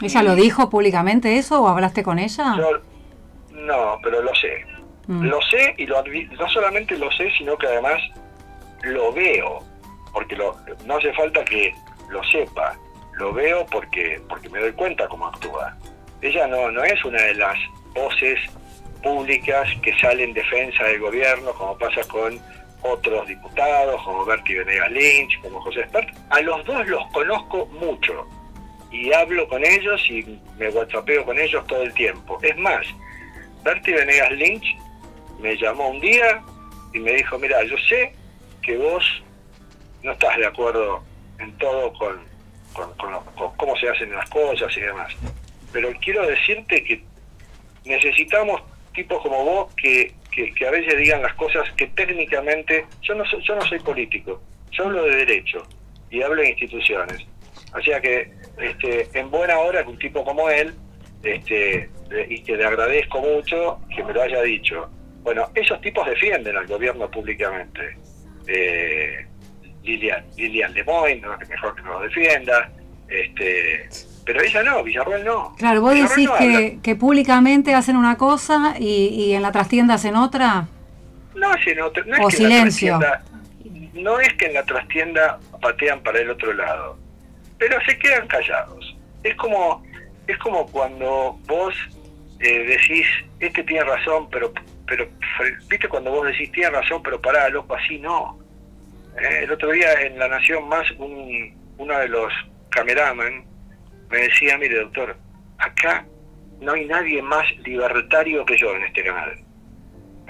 ¿Ella 0.00 0.22
lo 0.22 0.34
dijo 0.36 0.70
públicamente 0.70 1.36
eso 1.36 1.62
o 1.62 1.68
hablaste 1.68 2.02
con 2.02 2.18
ella? 2.18 2.54
Yo 2.56 2.80
no, 3.52 3.98
pero 4.02 4.22
lo 4.22 4.34
sé. 4.34 4.64
Mm. 5.10 5.24
Lo 5.24 5.40
sé 5.42 5.74
y 5.76 5.86
lo 5.86 6.02
no 6.38 6.48
solamente 6.48 6.96
lo 6.96 7.10
sé, 7.12 7.30
sino 7.36 7.56
que 7.58 7.66
además 7.66 8.00
lo 8.82 9.12
veo, 9.12 9.58
porque 10.12 10.36
lo- 10.36 10.56
no 10.86 10.96
hace 10.96 11.12
falta 11.14 11.44
que 11.44 11.74
lo 12.10 12.22
sepa, 12.24 12.76
lo 13.14 13.32
veo 13.32 13.66
porque 13.66 14.20
porque 14.28 14.48
me 14.48 14.60
doy 14.60 14.72
cuenta 14.72 15.08
cómo 15.08 15.26
actúa. 15.26 15.76
Ella 16.22 16.46
no 16.46 16.70
no 16.70 16.84
es 16.84 17.04
una 17.04 17.20
de 17.22 17.34
las 17.34 17.56
voces 17.92 18.38
públicas 19.02 19.68
que 19.82 19.98
sale 19.98 20.24
en 20.24 20.32
defensa 20.32 20.84
del 20.84 21.00
gobierno, 21.00 21.52
como 21.54 21.76
pasa 21.78 22.02
con 22.08 22.38
otros 22.82 23.26
diputados, 23.26 24.00
como 24.04 24.24
Bertie 24.24 24.58
Venegas 24.60 24.90
Lynch, 24.92 25.40
como 25.42 25.60
José 25.62 25.80
Espert. 25.80 26.08
A 26.30 26.40
los 26.40 26.64
dos 26.66 26.86
los 26.86 27.04
conozco 27.12 27.66
mucho 27.66 28.26
y 28.92 29.12
hablo 29.12 29.48
con 29.48 29.64
ellos 29.64 30.00
y 30.08 30.38
me 30.58 30.68
whatsappeo 30.68 31.24
con 31.24 31.38
ellos 31.38 31.66
todo 31.66 31.82
el 31.82 31.92
tiempo. 31.94 32.38
Es 32.42 32.56
más, 32.58 32.86
Bertie 33.64 33.94
Venegas 33.94 34.30
Lynch 34.32 34.76
me 35.40 35.56
llamó 35.56 35.88
un 35.88 36.00
día 36.00 36.42
y 36.92 36.98
me 36.98 37.12
dijo, 37.12 37.38
mira, 37.38 37.62
yo 37.64 37.76
sé 37.88 38.12
que 38.62 38.76
vos 38.76 39.04
no 40.02 40.12
estás 40.12 40.36
de 40.36 40.46
acuerdo 40.46 41.02
en 41.38 41.52
todo 41.58 41.92
con, 41.94 42.20
con, 42.72 43.10
lo- 43.12 43.24
con 43.36 43.54
cómo 43.56 43.76
se 43.76 43.88
hacen 43.88 44.12
las 44.12 44.28
cosas 44.30 44.74
y 44.76 44.80
demás, 44.80 45.14
pero 45.72 45.90
quiero 46.02 46.26
decirte 46.26 46.82
que 46.84 47.02
necesitamos 47.84 48.62
tipos 48.94 49.22
como 49.22 49.44
vos 49.44 49.74
que, 49.74 50.12
que, 50.32 50.66
a 50.66 50.70
veces 50.70 50.96
digan 50.98 51.22
las 51.22 51.34
cosas 51.34 51.70
que 51.76 51.86
técnicamente, 51.88 52.86
yo 53.02 53.14
no 53.14 53.24
soy, 53.24 53.42
yo 53.42 53.54
no 53.56 53.62
soy 53.62 53.78
político, 53.80 54.40
yo 54.72 54.84
hablo 54.84 55.04
de 55.04 55.16
derecho 55.16 55.66
y 56.10 56.22
hablo 56.22 56.42
de 56.42 56.50
instituciones. 56.50 57.24
O 57.74 57.80
sea 57.82 58.00
que 58.00 58.32
este, 58.58 59.08
en 59.18 59.30
buena 59.30 59.58
hora 59.58 59.82
que 59.84 59.90
un 59.90 59.98
tipo 59.98 60.24
como 60.24 60.50
él, 60.50 60.74
este, 61.22 61.88
y 62.28 62.42
que 62.42 62.56
le 62.56 62.64
agradezco 62.64 63.20
mucho 63.20 63.78
que 63.94 64.02
me 64.02 64.12
lo 64.12 64.22
haya 64.22 64.42
dicho. 64.42 64.90
Bueno, 65.22 65.48
esos 65.54 65.80
tipos 65.80 66.06
defienden 66.06 66.56
al 66.56 66.66
gobierno 66.66 67.10
públicamente. 67.10 67.96
Eh, 68.46 69.26
Lilian, 69.82 70.24
Lilian 70.36 70.72
Lemoyne, 70.74 71.20
no, 71.20 71.36
mejor 71.38 71.74
que 71.74 71.82
no 71.82 71.92
lo 71.94 72.00
defienda. 72.00 72.70
Este, 73.08 73.88
pero 74.24 74.42
ella 74.42 74.62
no, 74.62 74.82
Villarruel 74.82 75.24
no. 75.24 75.54
Claro, 75.58 75.80
vos 75.82 75.94
Villarruel 75.94 76.16
decís 76.16 76.30
no 76.30 76.38
que, 76.38 76.78
que 76.82 76.96
públicamente 76.96 77.74
hacen 77.74 77.96
una 77.96 78.16
cosa 78.16 78.74
y, 78.78 79.06
y 79.08 79.34
en 79.34 79.42
la 79.42 79.52
trastienda 79.52 79.94
hacen 79.94 80.16
otra. 80.16 80.66
No, 81.34 81.54
es, 81.54 81.66
en 81.66 81.80
otra- 81.80 82.04
no 82.06 82.28
es 82.28 82.36
que 82.36 82.42
en 82.42 82.48
la 82.50 82.56
silencio. 82.56 82.98
trastienda- 82.98 83.24
no 83.94 84.20
es 84.20 84.32
que 84.34 84.46
en 84.46 84.54
la 84.54 84.64
trastienda 84.64 85.38
patean 85.60 86.00
para 86.02 86.20
el 86.20 86.30
otro 86.30 86.52
lado, 86.54 86.96
pero 87.58 87.78
se 87.84 87.98
quedan 87.98 88.26
callados. 88.28 88.96
Es 89.22 89.34
como, 89.36 89.82
es 90.26 90.38
como 90.38 90.66
cuando 90.66 91.38
vos 91.46 91.74
eh, 92.38 92.58
decís, 92.66 93.06
este 93.40 93.62
tiene 93.64 93.84
razón, 93.84 94.28
pero, 94.30 94.52
pero, 94.90 95.08
viste 95.68 95.88
cuando 95.88 96.10
vos 96.10 96.26
decís, 96.26 96.52
tiene 96.52 96.68
razón, 96.70 97.02
pero 97.02 97.18
pará, 97.18 97.48
loco, 97.48 97.74
así 97.74 97.98
no. 97.98 98.38
Eh, 99.16 99.44
el 99.44 99.50
otro 99.50 99.70
día 99.70 99.92
en 100.02 100.18
La 100.18 100.28
Nación 100.28 100.68
Más, 100.68 100.90
un, 100.98 101.56
uno 101.78 101.98
de 101.98 102.08
los 102.08 102.30
cameraman 102.68 103.46
me 104.10 104.18
decía, 104.18 104.58
mire 104.58 104.80
doctor, 104.80 105.16
acá 105.56 106.04
no 106.60 106.72
hay 106.72 106.84
nadie 106.84 107.22
más 107.22 107.46
libertario 107.64 108.44
que 108.44 108.58
yo 108.58 108.74
en 108.76 108.82
este 108.82 109.04
canal 109.04 109.38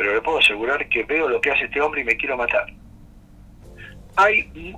pero 0.01 0.15
le 0.15 0.23
puedo 0.23 0.39
asegurar 0.39 0.89
que 0.89 1.05
veo 1.05 1.29
lo 1.29 1.39
que 1.43 1.51
hace 1.51 1.65
este 1.65 1.79
hombre 1.79 2.01
y 2.01 2.05
me 2.05 2.17
quiero 2.17 2.35
matar. 2.35 2.65
Hay, 4.17 4.75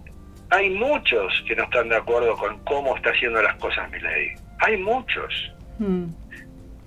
hay 0.50 0.70
muchos 0.70 1.32
que 1.46 1.54
no 1.54 1.62
están 1.62 1.90
de 1.90 1.96
acuerdo 1.96 2.36
con 2.36 2.58
cómo 2.64 2.96
está 2.96 3.10
haciendo 3.10 3.40
las 3.40 3.54
cosas 3.58 3.88
Milei. 3.92 4.34
Hay 4.58 4.78
muchos. 4.78 5.54
Mm. 5.78 6.06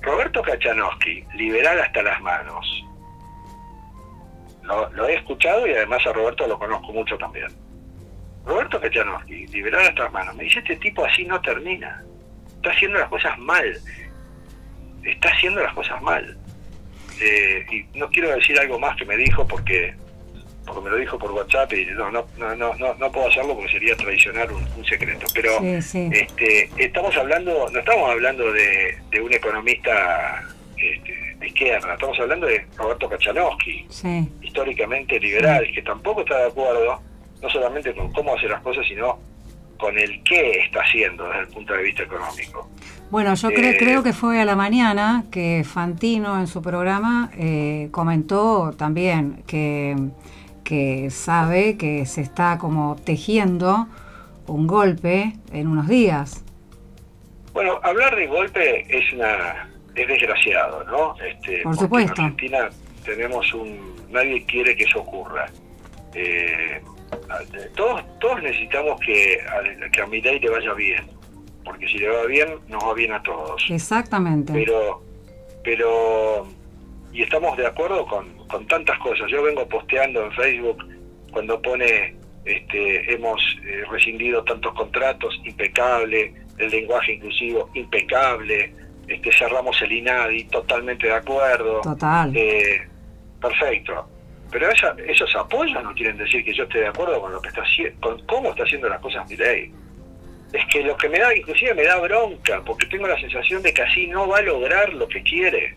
Roberto 0.06 0.44
Kachanowski, 0.44 1.26
liberal 1.34 1.80
hasta 1.80 2.04
las 2.04 2.22
manos. 2.22 2.86
Lo, 4.64 5.08
he 5.08 5.16
escuchado 5.16 5.68
y 5.68 5.72
además 5.72 6.06
a 6.06 6.14
Roberto 6.14 6.48
lo 6.48 6.60
conozco 6.60 6.94
mucho 6.94 7.18
también. 7.18 7.48
Roberto 8.46 8.80
Kachanowski, 8.80 9.48
liberal 9.48 9.88
hasta 9.88 10.04
las 10.04 10.14
manos, 10.14 10.36
me 10.36 10.44
dice, 10.44 10.60
este 10.60 10.76
tipo 10.76 11.04
así 11.04 11.26
no 11.26 11.42
termina. 11.42 12.04
Está 12.56 12.70
haciendo 12.70 13.00
las 13.00 13.10
cosas 13.10 13.38
mal. 13.40 13.66
Está 15.04 15.30
haciendo 15.30 15.64
las 15.64 15.74
cosas 15.74 16.02
mal. 16.04 16.38
Eh, 17.20 17.66
y 17.72 17.98
no 17.98 18.08
quiero 18.10 18.30
decir 18.30 18.60
algo 18.60 18.78
más 18.78 18.96
que 18.98 19.06
me 19.06 19.18
dijo 19.18 19.48
porque 19.48 19.96
porque 20.66 20.82
me 20.82 20.90
lo 20.90 20.98
dijo 20.98 21.18
por 21.20 21.32
WhatsApp 21.32 21.72
y 21.74 21.86
no 21.86 22.10
no 22.12 22.26
no 22.38 22.56
no 22.56 22.74
no, 22.96 23.12
puedo 23.12 23.28
hacerlo 23.28 23.56
porque 23.56 23.72
sería 23.72 23.96
traicionar 23.96 24.52
un, 24.52 24.64
un 24.78 24.86
secreto 24.86 25.26
pero 25.34 25.60
Sí, 25.60 25.82
sí. 25.82 26.10
este 26.12 26.70
estamos 26.78 27.16
hablando 27.18 27.70
no 27.72 27.80
estamos 27.80 28.10
hablando 28.10 28.52
de, 28.52 28.98
de 29.12 29.22
un 29.22 29.32
economista 29.34 30.44
este, 30.78 31.36
de 31.40 31.48
izquierda 31.48 31.94
estamos 31.94 32.20
hablando 32.20 32.48
de 32.48 32.66
Roberto 32.78 33.10
Kachanowski 33.10 33.86
Sí. 33.90 34.30
históricamente 34.42 35.20
liberal 35.20 35.66
que 35.74 35.82
tampoco 35.82 36.22
está 36.22 36.38
de 36.40 36.48
acuerdo 36.48 37.00
no 37.42 37.50
solamente 37.50 37.94
con 37.94 38.12
cómo 38.12 38.36
hace 38.36 38.48
las 38.48 38.62
cosas 38.62 38.86
sino 38.88 39.20
con 39.78 39.98
el 40.00 40.24
qué 40.24 40.52
está 40.66 40.80
haciendo 40.82 41.28
desde 41.28 41.42
el 41.42 41.48
punto 41.50 41.74
de 41.74 41.84
vista 41.84 42.04
económico 42.04 42.70
Bueno, 43.12 43.36
yo 43.36 43.50
cre- 43.50 43.74
Eh, 43.74 43.78
creo 43.78 44.02
que 44.04 44.14
fue 44.14 44.42
a 44.42 44.46
la 44.46 44.56
mañana 44.56 45.26
que 45.32 45.64
Fantino 45.66 46.40
en 46.40 46.48
su 46.48 46.62
programa 46.62 47.30
eh, 47.38 47.90
comentó 47.92 48.74
también 48.78 49.44
que, 49.46 49.96
que 50.66 51.10
sabe 51.12 51.78
que 51.78 52.06
se 52.06 52.20
está 52.20 52.58
como 52.58 52.98
tejiendo 52.98 53.88
un 54.48 54.68
golpe 54.68 55.34
en 55.54 55.68
unos 55.68 55.88
días. 55.88 56.44
Bueno, 57.54 57.80
hablar 57.84 58.16
de 58.16 58.28
golpe 58.28 58.86
es 58.90 59.14
una 59.14 59.70
es 59.96 60.08
desgraciado, 60.08 60.84
¿no? 60.84 61.16
Este, 61.24 61.62
Por 61.64 61.78
supuesto. 61.78 62.22
En 62.22 62.26
Argentina 62.26 62.70
tenemos 63.06 63.54
un 63.54 63.96
nadie 64.10 64.44
quiere 64.46 64.76
que 64.76 64.84
eso 64.84 65.00
ocurra. 65.00 65.46
Eh, 66.14 66.82
todos 67.76 68.04
todos 68.20 68.42
necesitamos 68.42 69.00
que 69.00 69.40
a, 69.42 69.90
que 69.90 70.02
a 70.02 70.08
Milei 70.08 70.40
le 70.40 70.50
vaya 70.50 70.74
bien, 70.74 71.06
porque 71.64 71.88
si 71.88 71.98
le 72.00 72.10
va 72.10 72.26
bien 72.26 72.60
nos 72.68 72.84
va 72.84 72.94
bien 72.94 73.14
a 73.14 73.24
todos. 73.24 73.64
Exactamente. 73.70 74.52
Pero 74.52 75.02
pero 75.64 76.48
y 77.16 77.24
estamos 77.24 77.56
de 77.58 77.66
acuerdo 77.66 78.06
con, 78.06 78.32
con 78.48 78.68
tantas 78.68 78.98
cosas. 79.00 79.30
Yo 79.32 79.42
vengo 79.44 79.68
posteando 79.70 80.24
en 80.26 80.32
Facebook 80.34 80.86
cuando 81.32 81.62
pone 81.62 82.16
este, 82.46 83.14
hemos 83.14 83.42
eh, 83.66 83.84
rescindido 83.90 84.44
tantos 84.44 84.74
contratos, 84.74 85.40
impecable, 85.46 86.34
el 86.58 86.70
lenguaje 86.70 87.14
inclusivo, 87.14 87.70
impecable, 87.74 88.74
este, 89.08 89.32
cerramos 89.32 89.82
el 89.82 89.92
INADI, 89.92 90.44
totalmente 90.46 91.08
de 91.08 91.14
acuerdo. 91.14 91.82
Total. 91.82 92.32
Eh, 92.36 92.82
perfecto. 93.42 94.08
Pero 94.52 94.70
esa- 94.70 94.96
esos 95.08 95.36
apoyos 95.36 95.84
no 95.84 95.94
quieren 95.94 96.18
decir 96.18 96.44
que 96.46 96.54
yo 96.54 96.64
esté 96.64 96.80
de 96.80 96.88
acuerdo 96.88 97.20
con 97.22 97.32
lo 97.32 97.42
que 97.42 97.50
está 97.50 97.62
haciendo, 97.62 98.00
con 98.00 98.26
cómo 98.26 98.50
está 98.52 98.64
haciendo 98.64 98.88
las 98.90 99.00
cosas 99.00 99.28
mi 99.30 99.36
ley. 99.38 99.72
es 100.54 100.66
que 100.68 100.82
lo 100.84 100.96
que 100.96 101.10
me 101.10 101.20
da, 101.20 101.36
inclusive 101.36 101.74
me 101.74 101.84
da 101.84 102.00
bronca, 102.00 102.62
porque 102.66 102.86
tengo 102.86 103.08
la 103.08 103.20
sensación 103.20 103.62
de 103.62 103.74
que 103.74 103.82
así 103.82 104.08
no 104.08 104.28
va 104.28 104.38
a 104.38 104.42
lograr 104.42 104.94
lo 104.94 105.06
que 105.08 105.22
quiere. 105.24 105.76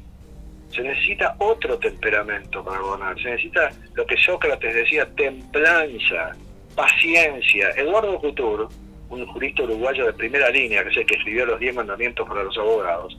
Se 0.71 0.83
necesita 0.83 1.35
otro 1.39 1.79
temperamento 1.79 2.63
para 2.65 2.79
gobernar, 2.81 3.17
se 3.21 3.31
necesita 3.31 3.71
lo 3.95 4.07
que 4.07 4.17
Sócrates 4.17 4.75
decía, 4.75 5.09
templanza, 5.17 6.37
paciencia. 6.75 7.71
Eduardo 7.77 8.19
Couture, 8.21 8.65
un 9.09 9.27
jurista 9.27 9.63
uruguayo 9.63 10.07
de 10.07 10.13
primera 10.13 10.51
línea, 10.51 10.83
que 10.85 10.91
es 10.91 10.97
el 10.99 11.07
que 11.07 11.17
escribió 11.17 11.47
los 11.47 11.59
diez 11.59 11.75
mandamientos 11.75 12.29
para 12.29 12.43
los 12.43 12.57
abogados, 12.59 13.19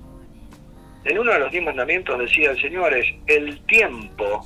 en 1.06 1.18
uno 1.18 1.32
de 1.32 1.40
los 1.40 1.52
diez 1.52 1.64
mandamientos 1.64 2.20
decía, 2.20 2.54
señores, 2.56 3.06
el 3.28 3.60
tiempo 3.66 4.46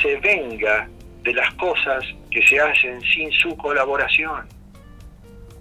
se 0.00 0.16
venga 0.20 0.88
de 1.22 1.32
las 1.34 1.52
cosas 1.54 2.04
que 2.30 2.46
se 2.46 2.60
hacen 2.60 3.00
sin 3.02 3.32
su 3.32 3.56
colaboración. 3.56 4.46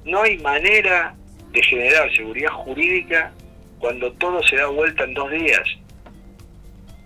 No 0.06 0.22
hay 0.22 0.38
manera 0.38 1.16
de 1.52 1.64
generar 1.64 2.14
seguridad 2.16 2.52
jurídica 2.52 3.34
cuando 3.80 4.12
todo 4.14 4.44
se 4.44 4.58
da 4.58 4.68
vuelta 4.68 5.06
en 5.06 5.14
dos 5.16 5.32
días. 5.32 5.64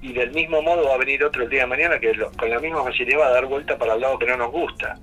Y 0.02 0.14
del 0.14 0.32
mismo 0.32 0.61
modo 0.61 0.88
va 0.88 0.95
a 0.95 0.98
venir 0.98 1.23
otro 1.23 1.44
el 1.44 1.49
día 1.49 1.61
de 1.61 1.68
mañana 1.68 1.99
que 1.99 2.14
lo- 2.14 2.32
con 2.32 2.49
la 2.49 2.60
misma 2.60 2.84
facilidad 2.84 3.19
va 3.19 3.28
a 3.28 3.32
dar 3.32 3.45
vuelta 3.45 3.78
para 3.78 3.94
el 3.94 4.02
lado 4.02 4.18
que 4.18 4.26
no 4.26 4.38
nos 4.38 4.52
gusta. 4.52 4.98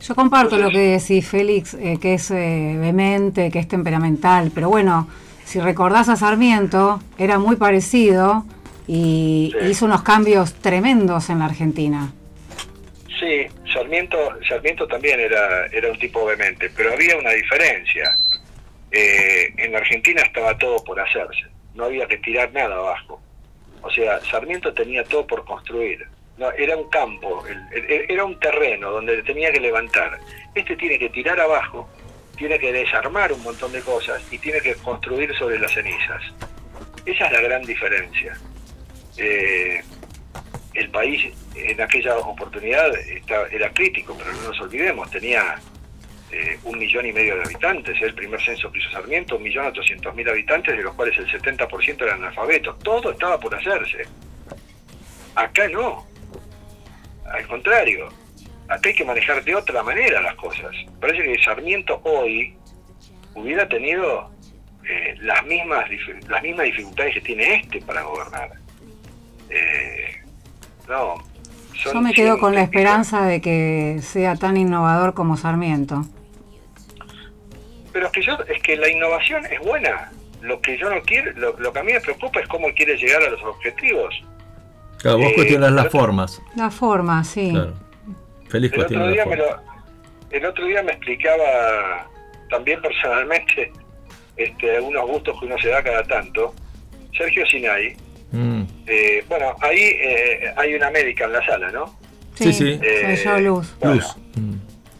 Yo 0.00 0.14
comparto 0.14 0.56
lo 0.58 0.70
que 0.70 0.78
decís, 0.98 1.28
Félix, 1.28 1.74
eh, 1.74 1.98
que 2.00 2.14
es 2.14 2.30
eh, 2.30 2.76
vehemente, 2.78 3.50
que 3.50 3.58
es 3.58 3.66
temperamental, 3.68 4.50
pero 4.54 4.68
bueno, 4.68 5.08
si 5.44 5.60
recordás 5.60 6.08
a 6.08 6.16
Sarmiento, 6.16 7.00
era 7.18 7.38
muy 7.38 7.56
parecido 7.56 8.44
y 8.86 9.54
Sí. 9.60 9.66
hizo 9.70 9.86
unos 9.86 10.02
cambios 10.02 10.54
tremendos 10.54 11.30
en 11.30 11.40
la 11.40 11.46
Argentina. 11.46 12.12
Sí, 13.18 13.46
Sarmiento, 13.72 14.16
Sarmiento 14.48 14.86
también 14.86 15.18
era, 15.18 15.66
era 15.66 15.90
un 15.90 15.98
tipo 15.98 16.24
vehemente, 16.24 16.70
pero 16.76 16.92
había 16.92 17.16
una 17.16 17.30
diferencia. 17.30 18.18
Eh, 18.92 19.52
en 19.58 19.72
la 19.72 19.78
Argentina 19.78 20.22
estaba 20.22 20.56
todo 20.56 20.82
por 20.84 20.98
hacerse, 21.00 21.44
no 21.74 21.84
había 21.84 22.06
que 22.06 22.18
tirar 22.18 22.52
nada 22.52 22.76
abajo. 22.76 23.20
O 23.82 23.90
sea, 23.90 24.20
Sarmiento 24.20 24.72
tenía 24.72 25.04
todo 25.04 25.26
por 25.26 25.44
construir. 25.44 26.06
Era 26.56 26.76
un 26.76 26.88
campo, 26.88 27.44
era 28.08 28.24
un 28.24 28.38
terreno 28.38 28.90
donde 28.90 29.22
tenía 29.22 29.50
que 29.50 29.60
levantar. 29.60 30.18
Este 30.54 30.76
tiene 30.76 30.98
que 30.98 31.08
tirar 31.08 31.40
abajo, 31.40 31.88
tiene 32.36 32.58
que 32.58 32.72
desarmar 32.72 33.32
un 33.32 33.42
montón 33.42 33.72
de 33.72 33.80
cosas 33.80 34.22
y 34.30 34.38
tiene 34.38 34.60
que 34.60 34.74
construir 34.76 35.34
sobre 35.36 35.58
las 35.58 35.72
cenizas. 35.72 36.22
Esa 37.04 37.26
es 37.26 37.32
la 37.32 37.40
gran 37.40 37.62
diferencia. 37.62 38.38
Eh, 39.16 39.82
el 40.74 40.90
país 40.90 41.34
en 41.56 41.80
aquella 41.80 42.16
oportunidad 42.18 42.92
era 43.50 43.70
crítico, 43.72 44.14
pero 44.16 44.32
no 44.32 44.42
nos 44.42 44.60
olvidemos, 44.60 45.10
tenía 45.10 45.56
eh, 46.30 46.58
un 46.64 46.78
millón 46.78 47.06
y 47.06 47.12
medio 47.12 47.36
de 47.36 47.42
habitantes, 47.44 48.00
el 48.02 48.14
primer 48.14 48.40
censo 48.42 48.70
que 48.70 48.78
hizo 48.78 48.90
Sarmiento, 48.90 49.36
un 49.36 49.42
millón 49.42 49.66
ochocientos 49.66 50.14
mil 50.14 50.28
habitantes, 50.28 50.76
de 50.76 50.82
los 50.82 50.94
cuales 50.94 51.16
el 51.16 51.26
70% 51.26 52.02
eran 52.02 52.22
analfabetos. 52.22 52.78
Todo 52.80 53.12
estaba 53.12 53.40
por 53.40 53.54
hacerse. 53.54 54.06
Acá 55.34 55.68
no. 55.68 56.06
Al 57.32 57.46
contrario, 57.46 58.08
acá 58.68 58.88
hay 58.88 58.94
que 58.94 59.04
manejar 59.04 59.42
de 59.42 59.54
otra 59.54 59.82
manera 59.82 60.20
las 60.20 60.34
cosas. 60.34 60.74
Parece 61.00 61.22
que 61.22 61.42
Sarmiento 61.42 62.00
hoy 62.04 62.54
hubiera 63.34 63.66
tenido 63.66 64.30
eh, 64.86 65.14
las 65.20 65.44
mismas 65.46 65.88
las 66.28 66.42
mismas 66.42 66.66
dificultades 66.66 67.14
que 67.14 67.20
tiene 67.20 67.54
este 67.56 67.80
para 67.80 68.02
gobernar. 68.02 68.50
Eh, 69.48 70.22
no. 70.88 71.14
Yo 71.72 72.00
me 72.00 72.12
quedo 72.12 72.38
con 72.38 72.54
la 72.54 72.62
esperanza 72.62 73.24
de 73.24 73.40
que 73.40 74.00
sea 74.02 74.36
tan 74.36 74.56
innovador 74.56 75.14
como 75.14 75.36
Sarmiento. 75.36 76.04
Pero 77.92 78.06
es 78.06 78.12
que 78.12 78.22
yo, 78.22 78.38
es 78.48 78.62
que 78.62 78.76
la 78.76 78.88
innovación 78.88 79.44
es 79.46 79.60
buena. 79.60 80.10
Lo 80.42 80.60
que 80.60 80.78
yo 80.78 80.88
no 80.88 81.00
quiero, 81.02 81.32
lo, 81.32 81.58
lo 81.58 81.72
que 81.72 81.78
a 81.78 81.82
mí 81.82 81.92
me 81.92 82.00
preocupa 82.00 82.40
es 82.40 82.48
cómo 82.48 82.68
quiere 82.74 82.96
llegar 82.96 83.22
a 83.22 83.30
los 83.30 83.42
objetivos. 83.42 84.14
Claro, 84.98 85.18
vos 85.18 85.28
Eh, 85.30 85.34
cuestionás 85.34 85.72
las 85.72 85.88
formas. 85.90 86.40
La 86.56 86.70
forma, 86.70 87.24
sí. 87.24 87.50
Claro. 87.50 87.74
Félix 88.48 88.74
El 88.74 88.80
otro 88.82 89.08
día 89.08 89.16
las 89.24 89.26
me 89.28 89.36
formas. 89.36 89.56
lo, 90.30 90.36
el 90.36 90.44
otro 90.46 90.64
día 90.66 90.82
me 90.82 90.92
explicaba 90.92 92.06
también 92.50 92.80
personalmente 92.80 93.72
este, 94.36 94.76
algunos 94.76 95.06
gustos 95.08 95.38
que 95.40 95.46
uno 95.46 95.58
se 95.58 95.68
da 95.68 95.82
cada 95.82 96.02
tanto. 96.04 96.54
Sergio 97.16 97.44
Sinai, 97.46 97.96
Mm. 98.30 98.62
eh, 98.86 99.24
bueno, 99.26 99.56
ahí 99.60 99.78
eh, 99.80 100.52
hay 100.56 100.74
una 100.74 100.90
médica 100.90 101.24
en 101.24 101.32
la 101.32 101.44
sala, 101.46 101.70
¿no? 101.72 101.94
Sí, 102.34 102.52
sí. 102.52 102.78
Eh, 102.82 103.18
yo, 103.24 103.38
Luz. 103.40 103.74
Bueno, 103.80 103.94
Luz. 103.96 104.16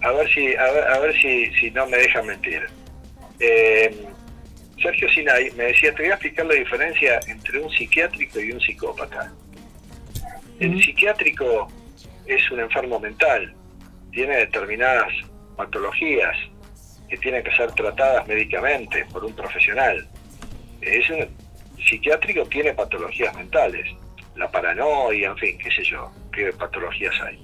A 0.03 0.13
ver 0.13 0.29
si 0.33 0.55
a 0.55 0.73
ver, 0.73 0.85
a 0.89 0.99
ver 1.01 1.21
si, 1.21 1.53
si 1.55 1.71
no 1.71 1.87
me 1.87 1.97
dejan 1.97 2.27
mentir. 2.27 2.67
Eh, 3.41 4.07
Sergio 4.81 5.09
Sinai 5.11 5.51
me 5.57 5.65
decía, 5.65 5.93
te 5.93 6.03
voy 6.03 6.11
a 6.11 6.15
explicar 6.15 6.47
la 6.47 6.55
diferencia 6.55 7.21
entre 7.27 7.61
un 7.61 7.71
psiquiátrico 7.71 8.41
y 8.41 8.53
un 8.53 8.61
psicópata. 8.61 9.33
El 10.61 10.81
psiquiátrico 10.83 11.69
es 12.27 12.51
un 12.51 12.61
enfermo 12.61 13.01
mental, 13.01 13.53
tiene 14.13 14.37
determinadas 14.37 15.13
patologías 15.57 16.37
que 17.09 17.17
tienen 17.17 17.43
que 17.43 17.55
ser 17.57 17.73
tratadas 17.73 18.27
médicamente 18.29 19.05
por 19.13 19.25
un 19.25 19.35
profesional. 19.35 20.07
Es 20.81 21.11
un 21.11 21.29
el 21.79 21.85
psiquiátrico 21.85 22.45
tiene 22.47 22.75
patologías 22.75 23.35
mentales, 23.37 23.87
la 24.37 24.51
paranoia, 24.51 25.29
en 25.29 25.37
fin, 25.37 25.59
qué 25.59 25.71
sé 25.71 25.85
yo, 25.85 26.11
qué 26.33 26.53
patologías 26.53 27.15
hay. 27.23 27.39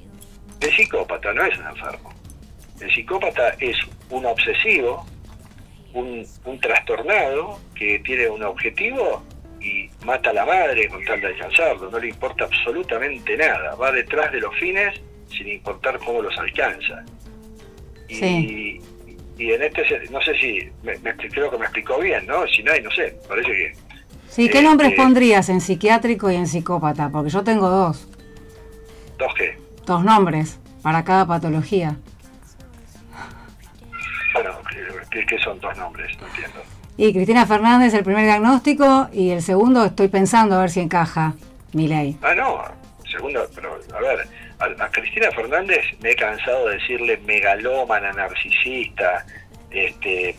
El 0.61 0.73
psicópata 0.73 1.33
no 1.33 1.45
es 1.45 1.59
un 1.59 1.67
enfermo. 1.67 2.14
El 2.85 2.93
psicópata 2.95 3.49
es 3.61 3.77
un 4.11 4.27
obsesivo, 4.27 5.07
un, 5.95 6.23
un 6.45 6.61
trastornado 6.61 7.59
que 7.75 7.99
tiene 8.01 8.29
un 8.29 8.43
objetivo 8.43 9.23
y 9.59 9.89
mata 10.05 10.31
a 10.31 10.33
la 10.35 10.45
madre 10.45 10.87
con 10.89 11.03
tal 11.07 11.19
de 11.23 11.29
alcanzarlo. 11.29 11.91
No 11.91 11.99
le 11.99 12.09
importa 12.09 12.45
absolutamente 12.45 13.39
nada. 13.39 13.75
Va 13.77 13.91
detrás 13.91 14.31
de 14.33 14.41
los 14.41 14.55
fines 14.59 15.01
sin 15.31 15.49
importar 15.49 15.99
cómo 16.01 16.21
los 16.21 16.37
alcanza. 16.39 17.03
Y, 18.07 18.15
Sí. 18.17 18.81
y 19.39 19.53
en 19.53 19.63
este, 19.63 19.83
no 20.11 20.21
sé 20.21 20.35
si, 20.39 20.69
me, 20.83 20.99
me- 20.99 21.17
creo 21.17 21.51
que 21.51 21.57
me 21.57 21.65
explicó 21.65 21.99
bien, 21.99 22.27
¿no? 22.27 22.47
Si 22.49 22.63
no, 22.63 22.71
hay, 22.73 22.83
no 22.83 22.91
sé, 22.91 23.17
parece 23.27 23.49
que... 23.49 23.73
Sí, 24.29 24.51
¿qué 24.51 24.59
Eh, 24.59 24.63
nombres 24.63 24.93
eh. 24.93 24.97
pondrías 24.97 25.49
en 25.49 25.63
psiquiátrico 25.63 26.31
y 26.31 26.35
en 26.37 26.47
psicópata? 26.47 27.09
Porque 27.09 27.31
yo 27.31 27.43
tengo 27.43 27.71
dos, 27.71 28.07
¿Dos 29.19 29.33
qué? 29.39 29.57
dos 29.87 30.05
nombres 30.05 30.59
para 30.83 31.03
cada 31.03 31.27
patología. 31.27 31.97
Bueno, 34.35 34.51
¿qué, 34.71 34.85
qué- 35.11 35.27
qué 35.27 35.39
son 35.39 35.59
dos 35.61 35.77
nombres? 35.79 36.17
No 36.21 36.27
entiendo. 36.27 36.63
Y 36.97 37.13
Cristina 37.13 37.47
Fernández, 37.47 37.95
el 37.95 38.05
primer 38.05 38.25
diagnóstico, 38.25 39.09
y 39.13 39.31
el 39.31 39.43
segundo 39.43 39.85
estoy 39.85 40.09
pensando 40.09 40.57
a 40.57 40.61
ver 40.61 40.71
si 40.71 40.81
encaja 40.81 41.35
mi 41.73 41.89
ley. 41.89 42.17
Ah, 42.23 42.35
no, 42.35 42.63
segundo, 43.11 43.45
pero 43.55 43.79
a 43.97 44.01
ver, 44.01 44.27
a, 44.61 44.85
a 44.85 44.89
Cristina 44.91 45.31
Fernández 45.33 45.85
me 46.01 46.11
he 46.11 46.17
cansado 46.17 46.69
de 46.69 46.75
decirle 46.79 47.17
megalómana, 47.27 48.13
narcisista, 48.13 49.25
este, 49.71 50.37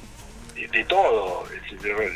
de, 0.55 0.67
de 0.69 0.84
todo, 0.85 1.43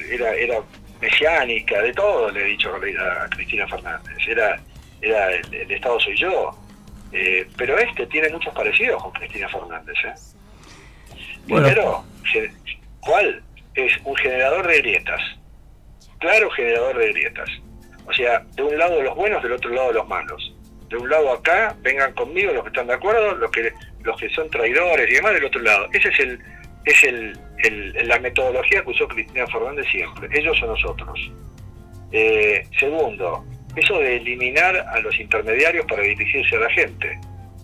era, 0.09 0.31
era 0.35 0.59
mesiánica, 1.01 1.81
de 1.81 1.93
todo 1.93 2.29
le 2.31 2.41
he 2.41 2.45
dicho 2.45 2.73
a 2.73 3.29
Cristina 3.29 3.67
Fernández, 3.67 4.17
era, 4.27 4.59
era 5.01 5.31
el, 5.33 5.53
el 5.53 5.71
Estado 5.71 5.99
soy 5.99 6.17
yo, 6.17 6.57
Eh, 7.11 7.47
pero 7.57 7.75
este 7.79 8.05
tiene 8.05 8.29
muchos 8.29 8.53
parecidos 8.53 9.01
con 9.01 9.11
Cristina 9.13 9.49
Fernández. 9.49 9.95
¿eh? 10.05 10.13
Bueno. 11.49 11.67
¿cuál? 13.01 13.41
Es 13.75 13.91
un 14.03 14.15
generador 14.17 14.67
de 14.67 14.77
grietas, 14.79 15.21
claro 16.19 16.49
generador 16.51 16.97
de 16.97 17.11
grietas. 17.13 17.49
O 18.05 18.13
sea, 18.13 18.39
de 18.55 18.63
un 18.63 18.77
lado 18.77 19.01
los 19.01 19.15
buenos, 19.15 19.41
del 19.43 19.53
otro 19.53 19.69
lado 19.71 19.91
los 19.93 20.07
malos. 20.07 20.55
De 20.89 20.97
un 20.97 21.07
lado 21.09 21.31
acá, 21.31 21.75
vengan 21.81 22.13
conmigo 22.13 22.51
los 22.51 22.63
que 22.63 22.69
están 22.69 22.87
de 22.87 22.93
acuerdo, 22.93 23.35
los 23.35 23.51
que 23.51 23.71
los 24.03 24.17
que 24.19 24.29
son 24.29 24.49
traidores 24.49 25.09
y 25.09 25.13
demás 25.15 25.33
del 25.33 25.45
otro 25.45 25.61
lado. 25.61 25.87
Ese 25.93 26.09
es 26.09 26.19
el 26.19 26.39
es 26.85 27.03
el, 27.03 27.37
el- 27.63 28.07
la 28.07 28.19
metodología 28.19 28.81
que 28.81 28.89
usó 28.89 29.07
Cristina 29.07 29.45
Fernández 29.47 29.85
siempre. 29.91 30.27
Ellos 30.37 30.57
son 30.57 30.69
nosotros. 30.69 31.31
Eh, 32.11 32.65
segundo, 32.79 33.45
eso 33.75 33.99
de 33.99 34.17
eliminar 34.17 34.75
a 34.75 34.99
los 35.01 35.17
intermediarios 35.19 35.85
para 35.85 36.01
dirigirse 36.03 36.55
a 36.55 36.59
la 36.59 36.69
gente. 36.71 37.19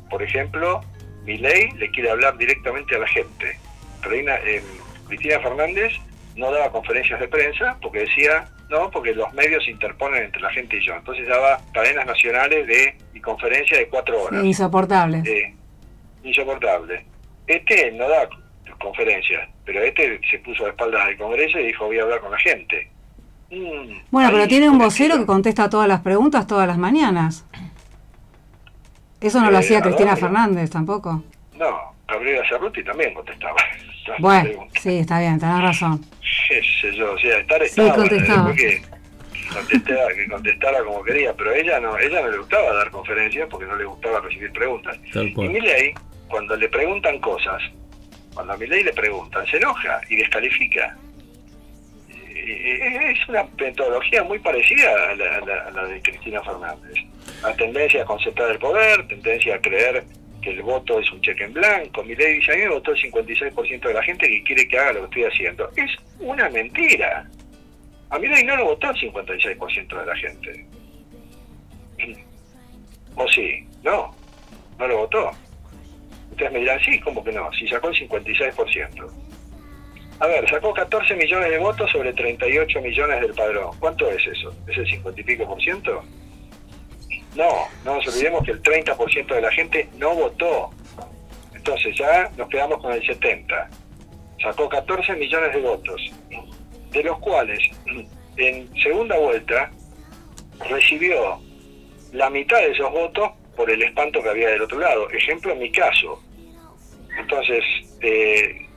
Por 0.09 0.21
ejemplo, 0.21 0.81
mi 1.23 1.37
ley 1.37 1.71
le 1.77 1.89
quiere 1.89 2.11
hablar 2.11 2.37
directamente 2.37 2.95
a 2.95 2.99
la 2.99 3.07
gente. 3.07 3.57
Reina, 4.05 4.35
eh, 4.45 4.61
Cristina 5.07 5.39
Fernández 5.39 5.93
no 6.35 6.51
daba 6.51 6.71
conferencias 6.71 7.19
de 7.19 7.27
prensa 7.27 7.77
porque 7.81 7.99
decía, 7.99 8.47
no, 8.69 8.89
porque 8.91 9.13
los 9.13 9.31
medios 9.33 9.63
se 9.63 9.71
interponen 9.71 10.23
entre 10.23 10.41
la 10.41 10.49
gente 10.51 10.77
y 10.77 10.85
yo. 10.85 10.95
Entonces 10.95 11.27
daba 11.27 11.59
cadenas 11.73 12.05
nacionales 12.05 12.67
de 12.67 12.97
y 13.13 13.19
conferencias 13.21 13.79
de 13.79 13.87
cuatro 13.87 14.21
horas. 14.23 14.43
Insoportable. 14.43 15.19
Eh, 15.25 15.53
insoportable. 16.23 17.05
Este 17.47 17.91
no 17.91 18.07
da 18.09 18.27
conferencias, 18.79 19.47
pero 19.63 19.81
este 19.83 20.19
se 20.29 20.39
puso 20.39 20.65
a 20.65 20.69
espaldas 20.69 21.05
del 21.07 21.17
Congreso 21.17 21.59
y 21.59 21.67
dijo 21.67 21.85
voy 21.85 21.99
a 21.99 22.03
hablar 22.03 22.19
con 22.21 22.31
la 22.31 22.39
gente. 22.39 22.89
Mm, 23.51 23.99
Bueno, 24.11 24.29
pero 24.31 24.47
tiene 24.47 24.69
un 24.69 24.77
vocero 24.79 25.17
que 25.17 25.25
contesta 25.25 25.69
todas 25.69 25.87
las 25.87 26.01
preguntas 26.01 26.47
todas 26.47 26.67
las 26.67 26.77
mañanas. 26.77 27.45
Eso 29.21 29.39
no 29.39 29.49
lo 29.49 29.57
Eh, 29.57 29.59
hacía 29.59 29.79
¿a 29.79 29.81
Cristina? 29.81 30.15
Fernández 30.15 30.69
tampoco. 30.71 31.23
No, 31.57 31.93
Gabriela 32.07 32.43
Cerruti 32.49 32.83
también 32.83 33.13
contestaba. 33.13 33.55
Bueno, 34.19 34.43
preguntas. 34.43 34.83
sí, 34.83 34.97
está 34.99 35.19
bien, 35.19 35.39
tenés 35.39 35.61
razón. 35.61 36.05
qué 36.47 36.61
sé 36.81 36.95
yo, 36.95 37.13
o 37.13 37.17
sea, 37.19 37.37
estar 37.39 37.59
Sí, 37.61 37.67
estaba, 37.81 37.95
contestaba. 37.95 38.51
después 38.53 38.81
que 38.81 39.53
contestara, 39.53 40.13
que 40.15 40.27
contestara 40.27 40.83
como 40.83 41.03
quería, 41.03 41.33
pero 41.33 41.51
a 41.51 41.55
ella 41.57 41.79
no, 41.79 41.97
ella 41.97 42.21
no 42.21 42.29
le 42.31 42.37
gustaba 42.37 42.73
dar 42.73 42.89
conferencias 42.91 43.47
porque 43.49 43.65
no 43.65 43.75
le 43.75 43.85
gustaba 43.85 44.19
recibir 44.21 44.51
preguntas. 44.51 44.97
Y. 45.13 45.47
Milei, 45.47 45.93
cuando 46.27 46.55
le 46.55 46.67
preguntan 46.69 47.19
cosas, 47.19 47.61
cuando 48.33 48.53
a 48.53 48.57
Milei 48.57 48.83
le 48.83 48.93
preguntan, 48.93 49.45
se 49.47 49.57
enoja 49.57 50.01
y 50.09 50.15
descalifica. 50.17 50.95
Es 52.47 53.27
una 53.29 53.45
metodología 53.57 54.23
muy 54.23 54.37
parecida 54.39 54.89
a 55.11 55.15
la, 55.15 55.37
a 55.37 55.39
la- 55.41 55.61
a 55.67 55.71
la 55.71 55.85
de 55.85 56.01
Cristina 56.01 56.41
Fernández. 56.43 56.93
La 57.41 57.55
tendencia 57.55 58.03
a 58.03 58.05
concentrar 58.05 58.51
el 58.51 58.59
poder, 58.59 59.07
tendencia 59.07 59.55
a 59.55 59.59
creer 59.59 60.03
que 60.45 60.51
el 60.51 60.61
voto 60.61 60.99
es 60.99 61.11
un 61.11 61.19
cheque 61.21 61.43
en 61.43 61.53
blanco. 61.53 62.03
Milei 62.03 62.35
dice, 62.35 62.51
a 62.51 62.55
mí 62.55 62.61
me 62.61 62.69
votó 62.69 62.91
el 62.91 63.01
56% 63.01 63.81
de 63.81 63.93
la 63.93 64.03
gente 64.03 64.27
que 64.27 64.43
quiere 64.43 64.67
que 64.67 64.77
haga 64.77 64.93
lo 64.93 64.99
que 65.09 65.21
estoy 65.21 65.23
haciendo. 65.23 65.69
Es 65.75 65.91
una 66.19 66.47
mentira. 66.49 67.27
A 68.11 68.19
Milei 68.19 68.43
no 68.43 68.55
lo 68.55 68.65
votó 68.65 68.91
el 68.91 68.95
56% 68.95 69.99
de 69.99 70.05
la 70.05 70.15
gente. 70.15 70.65
¿O 73.15 73.27
sí? 73.27 73.67
No, 73.83 74.15
no 74.77 74.87
lo 74.87 74.97
votó. 74.99 75.31
Ustedes 76.29 76.51
me 76.51 76.59
dirán, 76.59 76.79
sí, 76.81 76.99
¿cómo 76.99 77.23
que 77.23 77.31
no? 77.31 77.51
Si 77.53 77.67
sacó 77.67 77.89
el 77.89 77.95
56%. 77.95 79.11
A 80.19 80.27
ver, 80.27 80.47
sacó 80.49 80.73
14 80.73 81.15
millones 81.15 81.49
de 81.49 81.57
votos 81.57 81.89
sobre 81.91 82.13
38 82.13 82.81
millones 82.81 83.21
del 83.21 83.33
padrón. 83.33 83.71
¿Cuánto 83.79 84.09
es 84.11 84.25
eso? 84.27 84.53
¿Es 84.67 84.77
el 84.77 84.87
50 84.87 85.21
y 85.21 85.23
pico 85.23 85.47
por 85.47 85.59
ciento? 85.59 86.03
No, 87.35 87.67
no 87.83 87.95
nos 87.95 88.07
olvidemos 88.07 88.43
que 88.45 88.51
el 88.51 88.63
30% 88.63 89.27
de 89.27 89.41
la 89.41 89.51
gente 89.51 89.89
no 89.97 90.15
votó. 90.15 90.69
Entonces 91.53 91.95
ya 91.97 92.31
nos 92.37 92.47
quedamos 92.49 92.81
con 92.81 92.93
el 92.93 93.05
70. 93.05 93.69
Sacó 94.41 94.69
14 94.69 95.15
millones 95.15 95.53
de 95.53 95.61
votos, 95.61 96.01
de 96.91 97.03
los 97.03 97.19
cuales 97.19 97.59
en 98.37 98.69
segunda 98.81 99.17
vuelta 99.17 99.71
recibió 100.69 101.39
la 102.13 102.29
mitad 102.29 102.57
de 102.59 102.71
esos 102.71 102.91
votos 102.91 103.31
por 103.55 103.69
el 103.69 103.81
espanto 103.81 104.21
que 104.21 104.29
había 104.29 104.49
del 104.49 104.61
otro 104.61 104.79
lado. 104.79 105.09
Ejemplo, 105.09 105.51
en 105.51 105.59
mi 105.59 105.71
caso. 105.71 106.21
Entonces, 107.17 107.63
eh, 108.01 108.67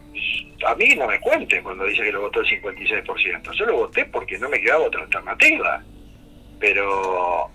a 0.67 0.75
mí 0.75 0.95
no 0.97 1.07
me 1.07 1.21
cuenten 1.21 1.63
cuando 1.63 1.85
dice 1.85 2.03
que 2.03 2.13
lo 2.13 2.23
votó 2.23 2.41
el 2.41 2.47
56%. 2.47 3.53
Yo 3.53 3.67
lo 3.67 3.77
voté 3.77 4.05
porque 4.07 4.39
no 4.39 4.49
me 4.49 4.61
quedaba 4.61 4.85
otra 4.85 5.03
alternativa. 5.03 5.85
Pero 6.59 7.51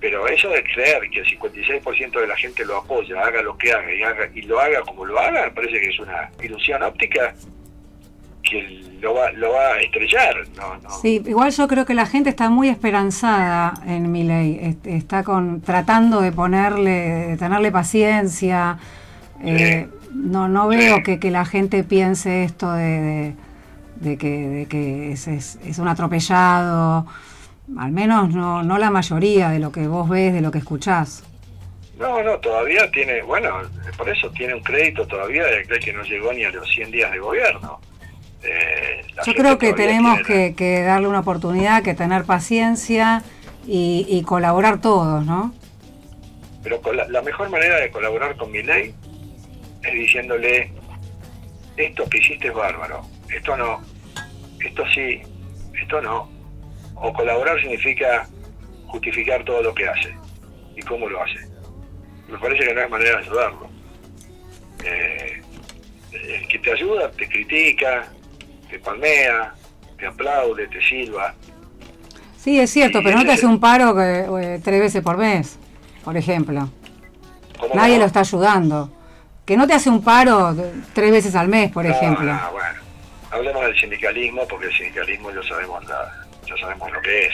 pero 0.00 0.26
eso 0.28 0.48
de 0.50 0.62
creer 0.62 1.08
que 1.10 1.20
el 1.20 1.26
56% 1.26 2.20
de 2.20 2.26
la 2.26 2.36
gente 2.36 2.64
lo 2.64 2.76
apoya, 2.78 3.20
haga 3.22 3.42
lo 3.42 3.56
que 3.56 3.72
haga 3.72 3.92
y, 3.94 4.02
haga 4.02 4.28
y 4.34 4.42
lo 4.42 4.60
haga 4.60 4.80
como 4.82 5.04
lo 5.04 5.18
haga, 5.18 5.50
parece 5.54 5.80
que 5.80 5.88
es 5.88 5.98
una 5.98 6.30
ilusión 6.42 6.82
óptica 6.82 7.34
que 8.42 8.62
lo 9.00 9.14
va, 9.14 9.32
lo 9.32 9.52
va 9.52 9.74
a 9.74 9.80
estrellar. 9.80 10.36
No, 10.56 10.76
no. 10.78 10.90
Sí, 10.90 11.20
igual 11.26 11.50
yo 11.50 11.66
creo 11.66 11.84
que 11.84 11.94
la 11.94 12.06
gente 12.06 12.30
está 12.30 12.48
muy 12.48 12.68
esperanzada 12.68 13.74
en 13.86 14.12
mi 14.12 14.22
ley. 14.22 14.78
Está 14.84 15.24
con, 15.24 15.60
tratando 15.62 16.20
de 16.20 16.30
ponerle, 16.30 16.90
de 17.30 17.36
tenerle 17.36 17.72
paciencia. 17.72 18.78
Eh, 19.42 19.88
no, 20.12 20.48
no 20.48 20.68
veo 20.68 20.96
Sí. 20.98 21.02
que, 21.02 21.18
que 21.18 21.30
la 21.32 21.44
gente 21.44 21.82
piense 21.82 22.44
esto 22.44 22.72
de, 22.72 22.84
de, 23.00 23.34
de 23.96 24.16
que, 24.16 24.30
de 24.48 24.66
que 24.66 25.12
es, 25.12 25.26
es, 25.26 25.58
es 25.66 25.78
un 25.78 25.88
atropellado. 25.88 27.06
Al 27.78 27.90
menos 27.92 28.30
no, 28.34 28.62
no 28.62 28.78
la 28.78 28.90
mayoría 28.90 29.48
de 29.50 29.58
lo 29.58 29.72
que 29.72 29.86
vos 29.88 30.08
ves, 30.08 30.32
de 30.32 30.40
lo 30.40 30.50
que 30.50 30.58
escuchás. 30.58 31.24
No, 31.98 32.22
no, 32.22 32.38
todavía 32.38 32.90
tiene, 32.90 33.22
bueno, 33.22 33.50
por 33.96 34.08
eso 34.08 34.30
tiene 34.30 34.54
un 34.54 34.62
crédito 34.62 35.06
todavía 35.06 35.44
de 35.44 35.64
que 35.80 35.92
no 35.92 36.02
llegó 36.02 36.32
ni 36.32 36.44
a 36.44 36.50
los 36.50 36.68
100 36.70 36.90
días 36.90 37.10
de 37.10 37.18
gobierno. 37.18 37.80
Eh, 38.42 39.00
Yo 39.24 39.34
creo 39.34 39.58
que 39.58 39.72
tenemos 39.72 40.22
tiene- 40.22 40.50
que, 40.50 40.54
que 40.54 40.82
darle 40.82 41.08
una 41.08 41.20
oportunidad, 41.20 41.82
que 41.82 41.94
tener 41.94 42.24
paciencia 42.24 43.22
y, 43.66 44.06
y 44.08 44.22
colaborar 44.22 44.80
todos, 44.80 45.24
¿no? 45.24 45.52
Pero 46.62 46.80
con 46.82 46.96
la, 46.96 47.08
la 47.08 47.22
mejor 47.22 47.48
manera 47.50 47.76
de 47.80 47.90
colaborar 47.90 48.36
con 48.36 48.52
mi 48.52 48.62
ley 48.62 48.94
es 49.82 49.92
diciéndole, 49.92 50.70
esto 51.76 52.04
que 52.08 52.18
hiciste 52.18 52.48
es 52.48 52.54
bárbaro, 52.54 53.02
esto 53.34 53.56
no, 53.56 53.80
esto 54.64 54.84
sí, 54.94 55.22
esto 55.80 56.00
no. 56.02 56.28
O 56.96 57.12
colaborar 57.12 57.60
significa 57.60 58.26
justificar 58.86 59.44
todo 59.44 59.62
lo 59.62 59.74
que 59.74 59.88
hace 59.88 60.14
y 60.74 60.82
cómo 60.82 61.08
lo 61.08 61.22
hace. 61.22 61.38
Me 62.28 62.38
parece 62.38 62.66
que 62.66 62.74
no 62.74 62.80
es 62.80 62.90
manera 62.90 63.10
de 63.18 63.24
ayudarlo. 63.24 63.68
Eh, 64.84 65.42
el 66.12 66.48
que 66.48 66.58
te 66.58 66.72
ayuda 66.72 67.10
te 67.10 67.28
critica, 67.28 68.06
te 68.70 68.78
palmea, 68.78 69.54
te 69.98 70.06
aplaude, 70.06 70.66
te 70.68 70.80
silba. 70.84 71.34
Sí, 72.38 72.58
es 72.60 72.70
cierto, 72.70 73.00
pero 73.02 73.16
no 73.18 73.24
te 73.24 73.32
hace 73.32 73.46
un 73.46 73.60
paro 73.60 73.94
que, 73.94 74.20
eh, 74.54 74.60
tres 74.62 74.80
veces 74.80 75.02
por 75.02 75.16
mes, 75.16 75.58
por 76.04 76.16
ejemplo. 76.16 76.68
¿Cómo 77.58 77.74
Nadie 77.74 77.94
no? 77.94 78.00
lo 78.00 78.06
está 78.06 78.20
ayudando. 78.20 78.92
Que 79.44 79.56
no 79.56 79.66
te 79.66 79.74
hace 79.74 79.88
un 79.90 80.02
paro 80.02 80.54
tres 80.92 81.10
veces 81.12 81.34
al 81.34 81.48
mes, 81.48 81.70
por 81.70 81.84
No, 81.84 81.90
ejemplo. 81.92 82.24
no, 82.32 82.50
bueno, 82.52 82.80
hablemos 83.30 83.64
del 83.64 83.78
sindicalismo 83.78 84.42
porque 84.48 84.66
el 84.66 84.72
sindicalismo 84.76 85.30
ya 85.30 85.42
sabemos 85.48 85.84
la, 85.86 86.25
ya 86.46 86.56
sabemos 86.58 86.90
lo 86.92 87.00
que 87.02 87.26
es. 87.26 87.32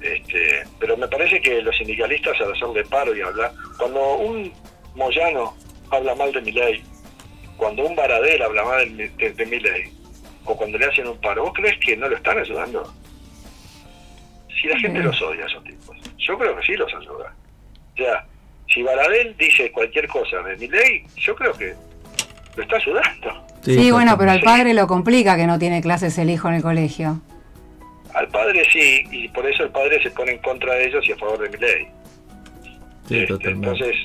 Este, 0.00 0.62
pero 0.78 0.96
me 0.96 1.08
parece 1.08 1.40
que 1.40 1.60
los 1.62 1.76
sindicalistas 1.76 2.40
al 2.40 2.52
hacerle 2.52 2.84
paro 2.84 3.16
y 3.16 3.20
hablar, 3.20 3.52
cuando 3.78 4.14
un 4.16 4.52
Moyano 4.94 5.54
habla 5.90 6.14
mal 6.14 6.32
de 6.32 6.40
mi 6.40 6.52
ley, 6.52 6.84
cuando 7.56 7.84
un 7.84 7.96
Baradel 7.96 8.40
habla 8.42 8.64
mal 8.64 8.96
de, 8.96 9.08
mi- 9.08 9.16
de, 9.16 9.32
de 9.32 9.46
mi 9.46 9.58
ley, 9.58 9.92
o 10.44 10.56
cuando 10.56 10.78
le 10.78 10.86
hacen 10.86 11.06
un 11.08 11.18
paro, 11.20 11.42
¿vos 11.44 11.52
crees 11.54 11.78
que 11.80 11.96
no 11.96 12.08
lo 12.08 12.16
están 12.16 12.38
ayudando? 12.38 12.92
Si 14.60 14.68
la 14.68 14.78
gente 14.78 14.98
Sí. 15.00 15.04
los 15.04 15.22
odia 15.22 15.44
a 15.44 15.46
esos 15.46 15.64
tipos, 15.64 15.96
yo 16.18 16.38
creo 16.38 16.56
que 16.56 16.62
sí 16.66 16.72
los 16.74 16.92
ayuda. 16.94 17.34
O 17.94 17.96
sea, 17.96 18.24
si 18.72 18.82
Baradel 18.82 19.36
dice 19.36 19.70
cualquier 19.72 20.08
cosa 20.08 20.38
de 20.42 20.56
mi 20.56 20.68
ley, 20.68 21.04
yo 21.16 21.34
creo 21.34 21.52
que 21.52 21.74
lo 22.56 22.62
está 22.62 22.76
ayudando. 22.76 23.46
Sí, 23.62 23.90
bueno, 23.90 24.16
pero 24.16 24.30
al 24.30 24.38
Sí. 24.40 24.44
padre 24.44 24.74
lo 24.74 24.86
complica 24.86 25.36
que 25.36 25.46
no 25.46 25.58
tiene 25.58 25.80
clases 25.82 26.16
el 26.18 26.30
hijo 26.30 26.48
en 26.48 26.54
el 26.54 26.62
colegio. 26.62 27.20
Al 28.18 28.28
padre 28.28 28.62
sí, 28.72 29.04
y 29.12 29.28
por 29.28 29.46
eso 29.46 29.62
el 29.62 29.70
padre 29.70 30.02
se 30.02 30.10
pone 30.10 30.32
en 30.32 30.38
contra 30.38 30.74
de 30.74 30.88
ellos 30.88 31.06
y 31.08 31.12
a 31.12 31.16
favor 31.16 31.38
de 31.38 31.50
mi 31.50 31.56
ley. 31.58 31.86
Sí, 33.08 33.26
totalmente. 33.26 33.68
Entonces, 33.68 33.96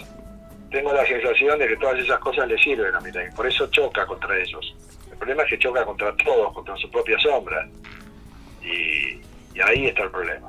tengo 0.69 0.93
la 0.93 1.03
sensación 1.07 1.57
de 1.57 1.67
que 1.67 1.77
todas 1.77 1.97
esas 1.97 2.19
cosas 2.19 2.47
le 2.47 2.57
sirven 2.59 2.93
a 2.93 3.01
mi 3.01 3.11
ley. 3.11 3.25
Por 3.35 3.47
eso 3.47 3.65
choca 3.71 4.05
contra 4.05 4.37
ellos. 4.39 4.75
El 5.11 5.17
problema 5.17 5.41
es 5.43 5.49
que 5.49 5.57
choca 5.57 5.83
contra 5.83 6.15
todos, 6.17 6.53
contra 6.53 6.77
su 6.77 6.91
propia 6.91 7.17
sombra. 7.19 7.67
Y, 8.61 9.15
y 9.57 9.61
ahí 9.65 9.87
está 9.87 10.03
el 10.03 10.11
problema. 10.11 10.47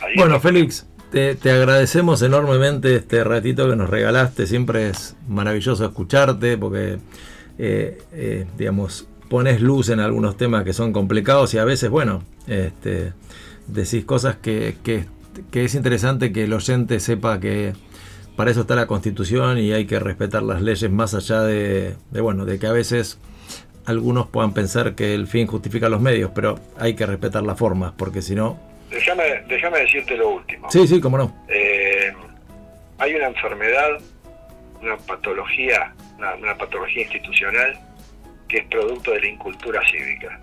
Ahí 0.00 0.14
Bueno, 0.16 0.36
está. 0.36 0.48
Félix, 0.48 0.86
te, 1.10 1.34
te 1.34 1.50
agradecemos 1.50 2.22
enormemente 2.22 2.96
este 2.96 3.24
ratito 3.24 3.68
que 3.68 3.76
nos 3.76 3.90
regalaste. 3.90 4.46
Siempre 4.46 4.88
es 4.88 5.16
maravilloso 5.28 5.84
escucharte 5.84 6.56
porque, 6.56 6.96
eh, 7.58 7.98
eh, 8.14 8.46
digamos, 8.56 9.06
pones 9.32 9.62
luz 9.62 9.88
en 9.88 9.98
algunos 9.98 10.36
temas 10.36 10.62
que 10.62 10.74
son 10.74 10.92
complicados 10.92 11.54
y 11.54 11.58
a 11.58 11.64
veces, 11.64 11.88
bueno, 11.88 12.22
este, 12.46 13.14
decís 13.66 14.04
cosas 14.04 14.36
que, 14.36 14.76
que- 14.84 15.06
que 15.50 15.64
es 15.64 15.74
interesante 15.74 16.32
que 16.34 16.44
el 16.44 16.52
oyente 16.52 17.00
sepa 17.00 17.40
que 17.40 17.72
para 18.36 18.50
eso 18.50 18.60
está 18.60 18.74
la 18.74 18.86
Constitución 18.86 19.56
y 19.56 19.72
hay 19.72 19.86
que 19.86 19.98
respetar 19.98 20.42
las 20.42 20.60
leyes 20.60 20.90
más 20.90 21.14
allá 21.14 21.40
de, 21.44 21.94
de, 22.10 22.20
bueno, 22.20 22.44
de 22.44 22.58
que 22.58 22.66
a 22.66 22.72
veces 22.72 23.18
algunos 23.86 24.26
puedan 24.26 24.52
pensar 24.52 24.94
que 24.94 25.14
el 25.14 25.26
fin 25.26 25.46
justifica 25.46 25.88
los 25.88 26.02
medios, 26.02 26.30
pero 26.34 26.58
hay 26.78 26.92
que 26.94 27.06
respetar 27.06 27.42
las 27.42 27.58
formas 27.58 27.92
porque 27.96 28.20
si 28.20 28.34
no... 28.34 28.60
Déjame, 28.90 29.22
déjame 29.48 29.78
decirte 29.80 30.14
lo 30.18 30.28
último. 30.28 30.70
Sí, 30.70 30.86
sí, 30.86 31.00
cómo 31.00 31.16
no. 31.16 31.34
Eh, 31.48 32.12
hay 32.98 33.14
una 33.14 33.28
enfermedad, 33.28 33.88
una 34.82 34.98
patología, 34.98 35.94
una, 36.18 36.34
una 36.34 36.58
patología 36.58 37.04
institucional 37.04 37.72
que 38.52 38.58
es 38.58 38.66
producto 38.66 39.12
de 39.12 39.20
la 39.20 39.26
incultura 39.28 39.80
cívica 39.90 40.38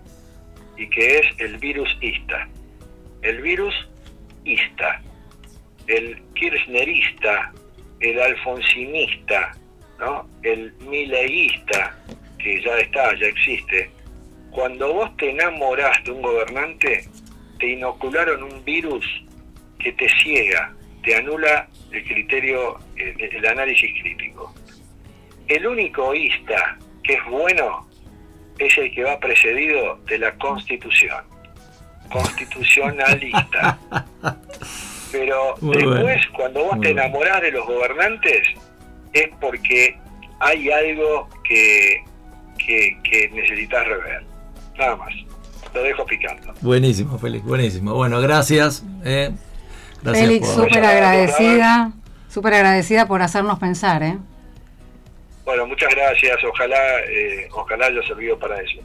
y 0.75 0.89
que 0.89 1.19
es 1.19 1.25
el 1.37 1.57
virus 1.57 1.95
ISTA. 2.01 2.49
El 3.21 3.41
virus 3.41 3.75
ISTA, 4.45 5.01
el 5.85 6.19
kirchnerista, 6.33 7.53
el 7.99 8.19
alfonsinista, 8.19 9.55
¿no? 9.99 10.27
el 10.41 10.73
mileísta, 10.89 11.95
que 12.39 12.63
ya 12.63 12.79
está, 12.79 13.13
ya 13.19 13.27
existe. 13.27 13.91
Cuando 14.49 14.91
vos 14.91 15.15
te 15.17 15.29
enamorás 15.29 16.03
de 16.03 16.11
un 16.11 16.23
gobernante, 16.23 17.07
te 17.59 17.67
inocularon 17.67 18.41
un 18.41 18.65
virus 18.65 19.05
que 19.77 19.91
te 19.91 20.09
ciega, 20.23 20.73
te 21.03 21.15
anula 21.15 21.67
el 21.91 22.03
criterio, 22.05 22.79
el, 22.95 23.21
el 23.21 23.45
análisis 23.45 23.91
crítico. 24.01 24.51
El 25.47 25.67
único 25.67 26.15
ISTA 26.15 26.79
que 27.03 27.13
es 27.13 27.25
bueno 27.25 27.88
es 28.59 28.77
el 28.77 28.91
que 28.93 29.03
va 29.03 29.19
precedido 29.19 29.97
de 30.07 30.17
la 30.19 30.31
Constitución. 30.35 31.23
Constitucionalista. 32.11 33.77
Pero 35.11 35.55
Muy 35.61 35.75
después, 35.77 36.01
bueno. 36.03 36.21
cuando 36.35 36.63
vos 36.65 36.75
Muy 36.75 36.81
te 36.87 36.93
bueno. 36.93 37.01
enamorás 37.07 37.41
de 37.41 37.51
los 37.51 37.65
gobernantes, 37.65 38.47
es 39.13 39.29
porque 39.41 39.97
hay 40.39 40.69
algo 40.69 41.27
que, 41.43 42.03
que, 42.63 42.97
que 43.03 43.29
necesitas 43.33 43.87
rever. 43.87 44.23
Nada 44.77 44.95
más. 44.97 45.13
Lo 45.73 45.83
dejo 45.83 46.05
picando. 46.05 46.53
Buenísimo, 46.61 47.17
Félix, 47.19 47.43
buenísimo. 47.45 47.93
Bueno, 47.93 48.19
gracias. 48.21 48.83
eh. 49.03 49.31
Gracias 50.01 50.25
Félix, 50.27 50.47
súper 50.47 50.85
agradecida, 50.85 51.91
súper 52.29 52.53
agradecida 52.53 53.05
por 53.05 53.21
hacernos 53.21 53.59
pensar, 53.59 54.01
¿eh? 54.01 54.17
Bueno, 55.49 55.65
muchas 55.65 55.89
gracias. 55.95 56.43
Ojalá, 56.43 56.99
eh, 57.05 57.47
ojalá 57.51 57.87
haya 57.87 58.03
servido 58.03 58.37
para 58.37 58.61
eso. 58.61 58.77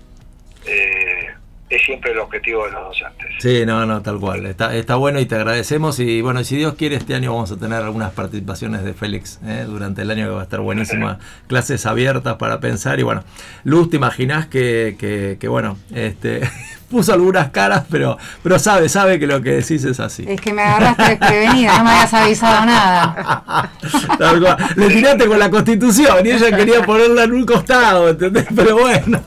Eh, 0.65 1.29
es 1.71 1.83
siempre 1.83 2.13
el 2.13 2.19
objetivo 2.19 2.67
de 2.67 2.73
los 2.73 2.85
docentes. 2.85 3.29
Sí, 3.39 3.65
no, 3.67 3.87
no, 3.87 4.03
tal 4.03 4.21
cual. 4.21 4.47
Está, 4.47 4.75
está 4.75 4.97
bueno 4.97 5.19
y 5.19 5.27
te 5.27 5.35
agradecemos. 5.35 5.99
Y 5.99 6.21
bueno, 6.21 6.45
si 6.45 6.57
Dios 6.57 6.75
quiere, 6.75 6.97
este 6.97 7.15
año 7.15 7.33
vamos 7.33 7.51
a 7.53 7.57
tener 7.57 7.83
algunas 7.83 8.13
participaciones 8.13 8.85
de 8.85 8.93
Félix 8.93 9.41
¿eh? 9.45 9.65
durante 9.67 10.03
el 10.03 10.11
año 10.11 10.27
que 10.27 10.35
va 10.35 10.41
a 10.41 10.45
estar 10.45 10.61
buenísima. 10.61 11.19
Clases 11.49 11.87
abiertas 11.87 12.37
para 12.37 12.61
pensar. 12.61 13.01
Y 13.01 13.03
bueno, 13.03 13.25
Luz, 13.65 13.91
te 13.91 13.97
imaginás 13.97 14.47
que, 14.47 14.97
que, 14.99 15.39
que, 15.41 15.49
bueno, 15.49 15.79
este, 15.95 16.43
puso 16.91 17.15
algunas 17.15 17.51
caras, 17.51 17.85
pero, 17.91 18.19
pero 18.43 18.59
sabe, 18.59 18.89
sabe 18.89 19.19
que 19.19 19.27
lo 19.27 19.43
que 19.43 19.51
decís 19.51 19.85
es 19.85 20.01
así. 20.01 20.25
Es 20.29 20.41
que 20.41 20.53
me 20.53 20.63
agarraste 20.63 21.03
desprevenida, 21.03 21.79
no 21.79 21.85
me 21.85 21.91
habías 21.91 22.15
avisado 22.15 22.67
nada. 22.67 23.73
Tal 24.19 24.41
cual. 24.41 24.57
Le 24.77 24.89
tiraste 24.89 25.27
con 25.27 25.39
la 25.39 25.51
constitución 25.51 26.27
y 26.27 26.31
ella 26.31 26.55
quería 26.55 26.83
ponerla 26.83 27.25
en 27.25 27.33
un 27.33 27.47
costado, 27.47 28.11
¿entendés? 28.11 28.47
Pero 28.55 28.79
bueno. 28.79 29.23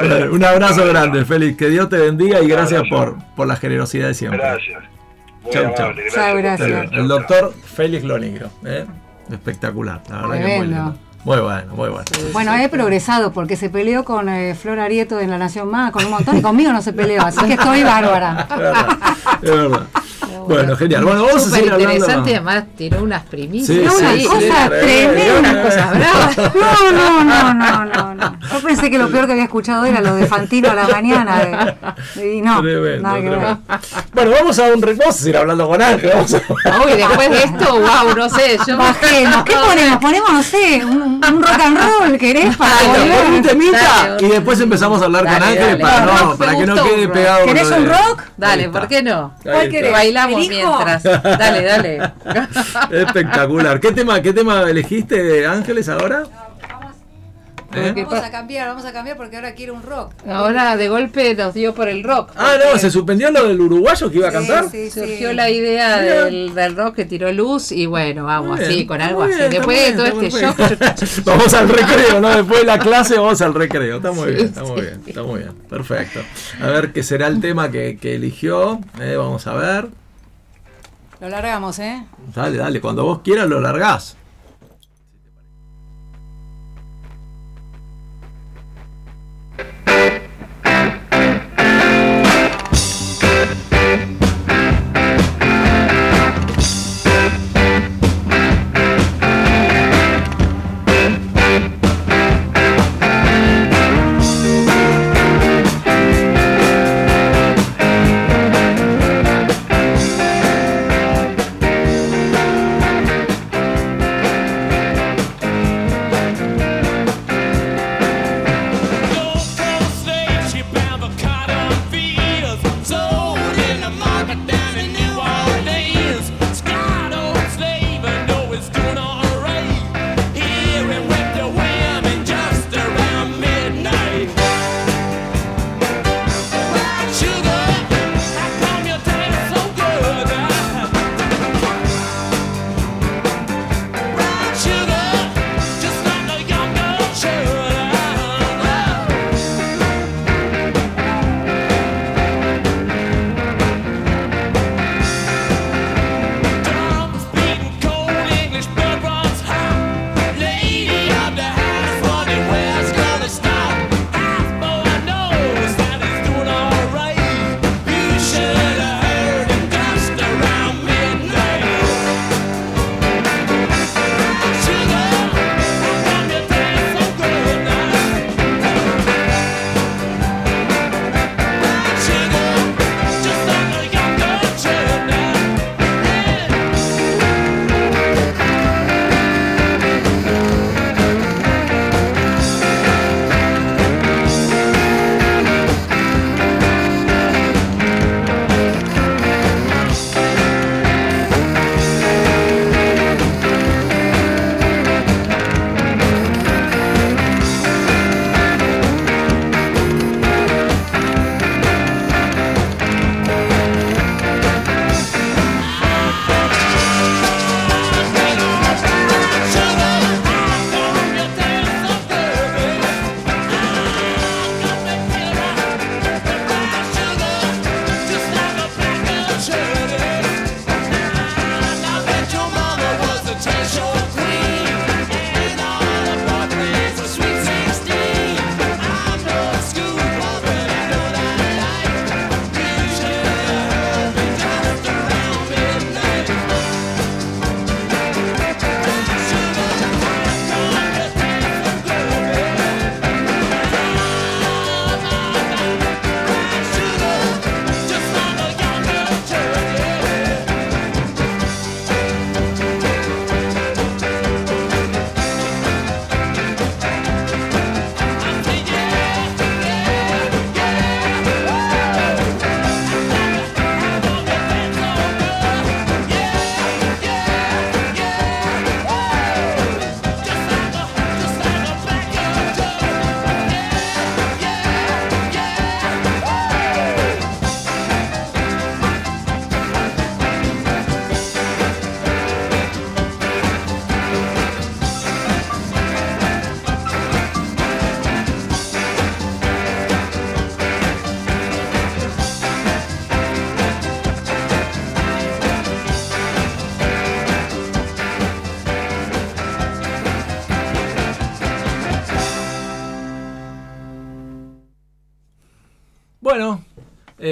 Bueno, 0.00 0.32
un 0.32 0.44
abrazo 0.44 0.86
grande. 0.86 1.24
Félix. 1.24 1.56
Que 1.56 1.68
Dios 1.68 1.88
te 1.88 1.96
bendiga 1.98 2.40
y 2.40 2.44
Un 2.44 2.48
gracias 2.50 2.80
abrazo. 2.80 3.14
por, 3.16 3.34
por 3.34 3.46
la 3.46 3.56
generosidad 3.56 4.08
de 4.08 4.14
siempre. 4.14 4.40
Gracias. 4.40 4.82
Muy 5.42 5.52
Chau, 5.52 5.74
chau. 5.76 5.92
gracias. 6.36 6.92
El, 6.92 7.08
doctor 7.08 7.54
Félix 7.64 8.04
Lonigro. 8.04 8.50
¿eh? 8.64 8.84
Espectacular. 9.30 10.02
La 10.10 10.26
verdad 10.26 10.46
que 10.46 10.56
muy 10.58 10.66
lindo. 10.66 10.96
Muy 11.24 11.38
bueno, 11.40 11.74
muy 11.74 11.88
bueno. 11.90 12.04
Bueno, 12.32 12.54
he 12.54 12.68
progresado 12.68 13.32
porque 13.32 13.56
se 13.56 13.68
peleó 13.68 14.04
con 14.04 14.28
eh, 14.28 14.54
Flor 14.54 14.78
Arieto 14.78 15.20
en 15.20 15.30
La 15.30 15.36
Nación 15.38 15.68
Más, 15.70 15.90
con 15.90 16.04
un 16.04 16.10
montón, 16.12 16.38
y 16.38 16.42
conmigo 16.42 16.72
no 16.72 16.80
se 16.80 16.92
peleó, 16.92 17.22
así 17.22 17.44
que 17.44 17.54
estoy 17.54 17.82
bárbara. 17.84 18.46
Es 18.50 18.58
verdad. 18.58 18.98
Es 19.42 19.50
verdad. 19.50 19.82
Bueno, 20.48 20.74
genial. 20.76 21.04
Bueno, 21.04 21.24
vamos 21.26 21.46
a 21.46 21.50
seguir 21.50 21.70
hablando. 21.72 21.94
interesante, 21.94 22.30
además 22.36 22.64
tiró 22.76 23.02
unas 23.02 23.22
primicias. 23.24 23.66
Sí, 23.68 23.80
Era 23.82 23.92
una 23.92 24.12
sí, 24.14 24.24
cosa 24.24 24.64
sí, 24.64 24.70
tremenda. 24.80 25.38
Unas 25.50 25.56
cosas 25.66 25.90
bravas. 25.98 26.36
No, 26.38 26.92
no, 26.92 27.24
no, 27.24 27.54
no, 27.54 27.84
no, 27.84 28.14
no. 28.14 28.38
Yo 28.50 28.60
pensé 28.62 28.90
que 28.90 28.98
lo 28.98 29.10
peor 29.10 29.26
que 29.26 29.32
había 29.32 29.44
escuchado 29.44 29.84
era 29.84 30.00
lo 30.00 30.14
de 30.14 30.26
Fantino 30.26 30.70
a 30.70 30.74
la 30.74 30.88
mañana. 30.88 31.76
de- 32.16 32.36
y 32.36 32.40
no, 32.40 32.62
Tremendo, 32.62 33.02
nada 33.02 33.20
que 33.20 33.28
ver. 33.28 33.38
tremendo. 33.38 33.60
Bueno, 34.14 34.30
vamos 34.30 34.58
a 34.58 34.62
un 34.72 34.80
re- 34.82 34.94
vamos 34.94 35.14
a 35.14 35.18
seguir 35.18 35.36
hablando 35.36 35.68
con 35.68 35.82
Ángel. 35.82 36.12
Uy, 36.16 36.92
después 36.96 37.30
de 37.30 37.42
esto, 37.44 37.74
wow, 37.74 38.16
no 38.16 38.28
sé. 38.30 38.58
Yo 38.66 38.78
Bajemos. 38.78 39.44
¿Qué 39.44 39.52
ponemos? 39.66 39.98
Ponemos, 40.00 40.32
no 40.32 40.42
sé, 40.42 40.82
un, 40.82 41.17
un 41.26 41.42
rock 41.42 41.60
and 41.60 41.78
roll, 41.78 42.18
¿querés? 42.18 42.56
Para 42.56 42.76
un 42.84 42.92
volver. 42.92 43.42
temita 43.42 43.78
Dale, 44.08 44.26
y 44.26 44.30
después 44.30 44.60
empezamos 44.60 45.02
a 45.02 45.04
hablar 45.06 45.24
con 45.24 45.42
Ángel 45.42 45.58
dale. 45.58 45.76
para, 45.78 46.00
no, 46.06 46.36
para 46.36 46.56
que 46.56 46.66
no 46.66 46.74
un 46.74 46.88
quede 46.88 47.04
rock. 47.06 47.14
pegado. 47.14 47.46
¿Querés 47.46 47.70
un 47.70 47.86
rock? 47.88 48.22
Dale. 48.36 48.68
¿por 48.68 48.88
qué 48.88 49.02
no? 49.02 49.34
¿Cuál 49.42 49.68
querés? 49.68 49.92
Bailamos 49.92 50.48
mientras. 50.48 51.02
Dale, 51.02 51.62
dale. 51.64 52.12
Espectacular. 52.90 53.80
¿Qué 53.80 53.92
tema, 53.92 54.20
qué 54.22 54.32
tema 54.32 54.62
elegiste, 54.62 55.46
Ángeles, 55.46 55.88
ahora? 55.88 56.22
¿Eh? 57.74 57.92
¿Qué 57.94 58.04
Vamos 58.04 58.24
a 58.24 58.30
cambiar, 58.30 58.68
vamos 58.68 58.84
a 58.86 58.92
cambiar 58.92 59.16
porque 59.18 59.36
ahora 59.36 59.52
quiero 59.52 59.74
un 59.74 59.82
rock. 59.82 60.12
Ahora 60.26 60.76
de 60.78 60.88
golpe 60.88 61.34
nos 61.34 61.52
dio 61.52 61.74
por 61.74 61.88
el 61.88 62.02
rock. 62.02 62.30
Ah, 62.34 62.54
no, 62.64 62.78
se 62.78 62.90
suspendió 62.90 63.30
lo 63.30 63.46
del 63.46 63.60
uruguayo 63.60 64.10
que 64.10 64.16
iba 64.18 64.28
a 64.28 64.32
cantar. 64.32 64.70
Sí, 64.70 64.90
sí, 64.90 65.00
Surgió 65.00 65.30
sí. 65.30 65.36
la 65.36 65.50
idea 65.50 65.98
del, 66.00 66.54
del 66.54 66.76
rock 66.76 66.96
que 66.96 67.04
tiró 67.04 67.30
luz 67.30 67.70
y 67.70 67.84
bueno, 67.84 68.24
vamos 68.24 68.58
así, 68.58 68.86
con 68.86 69.02
algo 69.02 69.22
así. 69.22 69.34
bien, 69.34 69.50
Después 69.50 69.86
de 69.86 69.92
todo 69.92 70.06
este 70.06 70.38
bien, 70.38 70.54
shock. 70.54 71.24
Vamos 71.24 71.54
al 71.54 71.68
recreo, 71.68 72.20
¿no? 72.20 72.28
Después 72.34 72.60
de 72.60 72.66
la 72.66 72.78
clase 72.78 73.18
vamos 73.18 73.40
al 73.42 73.52
recreo. 73.54 73.96
Está 73.96 74.12
muy 74.12 74.32
bien, 74.32 74.46
está 74.46 74.64
muy 74.64 74.80
bien, 74.80 75.02
está 75.06 75.22
muy 75.22 75.40
bien. 75.40 75.52
Perfecto. 75.68 76.20
A 76.62 76.66
ver 76.68 76.92
qué 76.92 77.02
será 77.02 77.26
el 77.26 77.40
tema 77.40 77.70
que, 77.70 77.98
que 78.00 78.14
eligió. 78.14 78.80
Eh, 79.00 79.16
vamos 79.16 79.46
a 79.46 79.54
ver. 79.54 79.88
Lo 81.20 81.28
largamos, 81.28 81.78
¿eh? 81.80 82.04
Dale, 82.34 82.56
dale, 82.56 82.80
cuando 82.80 83.04
vos 83.04 83.20
quieras 83.22 83.48
lo 83.48 83.60
largás. 83.60 84.17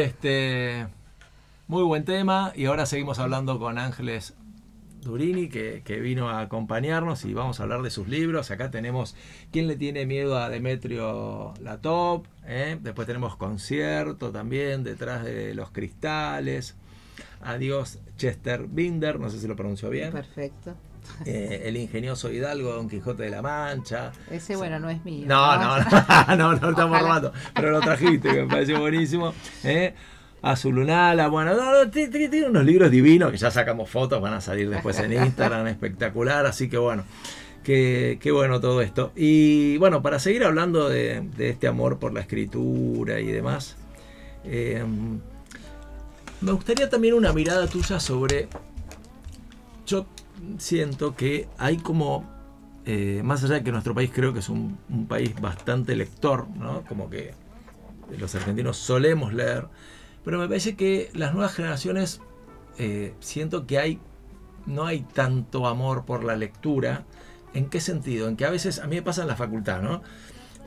Este, 0.02 0.86
muy 1.68 1.82
buen 1.82 2.04
tema. 2.04 2.52
Y 2.54 2.66
ahora 2.66 2.84
seguimos 2.84 3.18
hablando 3.18 3.58
con 3.58 3.78
Ángeles 3.78 4.34
Durini, 5.00 5.48
que, 5.48 5.80
que 5.86 6.00
vino 6.00 6.28
a 6.28 6.40
acompañarnos 6.40 7.24
y 7.24 7.32
vamos 7.32 7.60
a 7.60 7.62
hablar 7.62 7.80
de 7.80 7.88
sus 7.88 8.06
libros. 8.06 8.50
Acá 8.50 8.70
tenemos 8.70 9.16
¿Quién 9.52 9.66
le 9.66 9.76
tiene 9.76 10.04
miedo 10.04 10.38
a 10.38 10.50
Demetrio 10.50 11.54
Latop? 11.62 12.26
¿Eh? 12.44 12.78
Después 12.82 13.06
tenemos 13.06 13.36
Concierto 13.36 14.32
también, 14.32 14.84
detrás 14.84 15.24
de 15.24 15.54
los 15.54 15.70
cristales. 15.70 16.76
Adiós 17.40 17.98
Chester 18.18 18.66
Binder, 18.66 19.18
no 19.18 19.30
sé 19.30 19.40
si 19.40 19.48
lo 19.48 19.56
pronunció 19.56 19.88
bien. 19.88 20.12
Perfecto. 20.12 20.74
Eh, 21.24 21.62
el 21.64 21.76
ingenioso 21.76 22.30
Hidalgo, 22.30 22.72
Don 22.72 22.88
Quijote 22.88 23.24
de 23.24 23.30
la 23.30 23.42
Mancha. 23.42 24.12
Ese, 24.30 24.56
bueno, 24.56 24.78
no 24.78 24.90
es 24.90 25.04
mío. 25.04 25.24
No, 25.26 25.56
no, 25.56 25.78
no, 25.78 26.36
no, 26.36 26.36
no, 26.36 26.52
lo 26.52 26.70
estamos 26.70 27.00
robando. 27.00 27.32
Pero 27.54 27.70
lo 27.70 27.80
trajiste, 27.80 28.28
que 28.28 28.42
me 28.42 28.48
pareció 28.48 28.80
buenísimo. 28.80 29.32
¿Eh? 29.66 29.94
Azulunala, 30.42 31.28
bueno, 31.28 31.54
no, 31.56 31.72
no, 31.84 31.90
ti- 31.90 32.08
ti- 32.08 32.28
tiene 32.28 32.46
unos 32.48 32.64
libros 32.64 32.90
divinos 32.90 33.30
que 33.32 33.36
ya 33.36 33.50
sacamos 33.50 33.90
fotos, 33.90 34.20
van 34.20 34.34
a 34.34 34.40
salir 34.40 34.70
después 34.70 34.98
en 35.00 35.12
Instagram, 35.12 35.66
espectacular, 35.68 36.46
así 36.46 36.68
que 36.68 36.78
bueno, 36.78 37.04
qué, 37.64 38.18
qué 38.20 38.30
bueno 38.30 38.60
todo 38.60 38.80
esto. 38.82 39.12
Y 39.16 39.76
bueno, 39.78 40.02
para 40.02 40.18
seguir 40.18 40.44
hablando 40.44 40.88
de, 40.88 41.20
de 41.36 41.48
este 41.50 41.66
amor 41.66 41.98
por 41.98 42.12
la 42.12 42.20
escritura 42.20 43.18
y 43.20 43.26
demás, 43.26 43.76
eh, 44.44 44.84
me 46.42 46.52
gustaría 46.52 46.88
también 46.88 47.14
una 47.14 47.32
mirada 47.32 47.66
tuya 47.66 47.98
sobre, 47.98 48.48
yo 49.86 50.06
siento 50.58 51.16
que 51.16 51.48
hay 51.58 51.78
como 51.78 52.24
eh, 52.84 53.22
más 53.24 53.42
allá 53.42 53.54
de 53.54 53.62
que 53.64 53.72
nuestro 53.72 53.94
país 53.94 54.10
creo 54.14 54.32
que 54.32 54.38
es 54.40 54.48
un, 54.48 54.78
un 54.90 55.06
país 55.06 55.34
bastante 55.40 55.96
lector, 55.96 56.46
¿no? 56.56 56.82
Como 56.86 57.10
que 57.10 57.32
los 58.18 58.34
argentinos 58.34 58.76
solemos 58.76 59.32
leer, 59.32 59.66
pero 60.24 60.38
me 60.38 60.48
parece 60.48 60.76
que 60.76 61.10
las 61.14 61.32
nuevas 61.32 61.54
generaciones 61.54 62.20
eh, 62.78 63.14
siento 63.20 63.66
que 63.66 63.78
hay 63.78 64.00
no 64.66 64.84
hay 64.84 65.00
tanto 65.00 65.66
amor 65.68 66.04
por 66.04 66.24
la 66.24 66.34
lectura. 66.36 67.04
¿En 67.54 67.66
qué 67.70 67.80
sentido? 67.80 68.28
En 68.28 68.36
que 68.36 68.44
a 68.44 68.50
veces 68.50 68.80
a 68.80 68.86
mí 68.88 68.96
me 68.96 69.02
pasa 69.02 69.22
en 69.22 69.28
la 69.28 69.36
facultad, 69.36 69.80
¿no? 69.80 70.02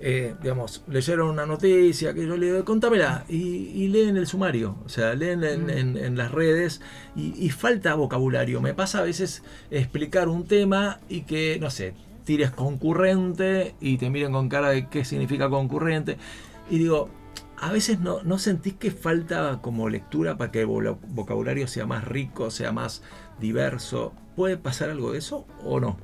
Eh, 0.02 0.34
digamos, 0.42 0.84
leyeron 0.88 1.30
una 1.30 1.46
noticia 1.46 2.14
que 2.14 2.26
yo 2.26 2.38
le 2.38 2.46
digo, 2.46 2.64
contámela, 2.64 3.26
y, 3.28 3.36
y 3.36 3.90
leen 3.90 4.16
el 4.16 4.26
sumario, 4.26 4.78
o 4.86 4.90
sea, 4.90 5.14
leen 5.14 5.44
en, 5.44 5.70
en- 5.70 5.98
en 5.98 6.16
las 6.18 6.32
redes 6.32 6.80
y, 7.18 7.34
y 7.38 7.50
falta 7.50 7.94
vocabulario. 7.96 8.62
Me 8.62 8.74
pasa 8.74 9.00
a 9.00 9.04
veces 9.04 9.44
explicar 9.70 10.30
un 10.30 10.46
tema 10.48 11.00
y 11.10 11.24
que, 11.24 11.58
no 11.60 11.70
sé, 11.70 11.94
tires 12.24 12.52
concurrente 12.52 13.76
y 13.82 13.98
te 13.98 14.10
miren 14.10 14.32
con 14.32 14.48
cara 14.48 14.70
de 14.70 14.88
qué 14.88 15.04
significa 15.04 15.50
concurrente. 15.50 16.18
Y 16.70 16.78
digo, 16.80 17.10
a 17.62 17.72
veces 17.72 18.00
no, 18.00 18.24
no 18.24 18.38
sentís 18.40 18.74
que 18.76 18.92
falta 18.92 19.60
como 19.62 19.90
lectura 19.90 20.38
para 20.38 20.52
que 20.52 20.62
el 20.62 20.68
vo- 20.68 20.98
vocabulario 21.10 21.68
sea 21.68 21.86
más 21.86 22.04
rico, 22.06 22.52
sea 22.52 22.72
más 22.72 23.02
diverso. 23.40 24.14
¿Puede 24.36 24.58
pasar 24.58 24.90
algo 24.90 25.12
de 25.12 25.20
eso 25.20 25.46
o 25.64 25.80
no? 25.80 25.98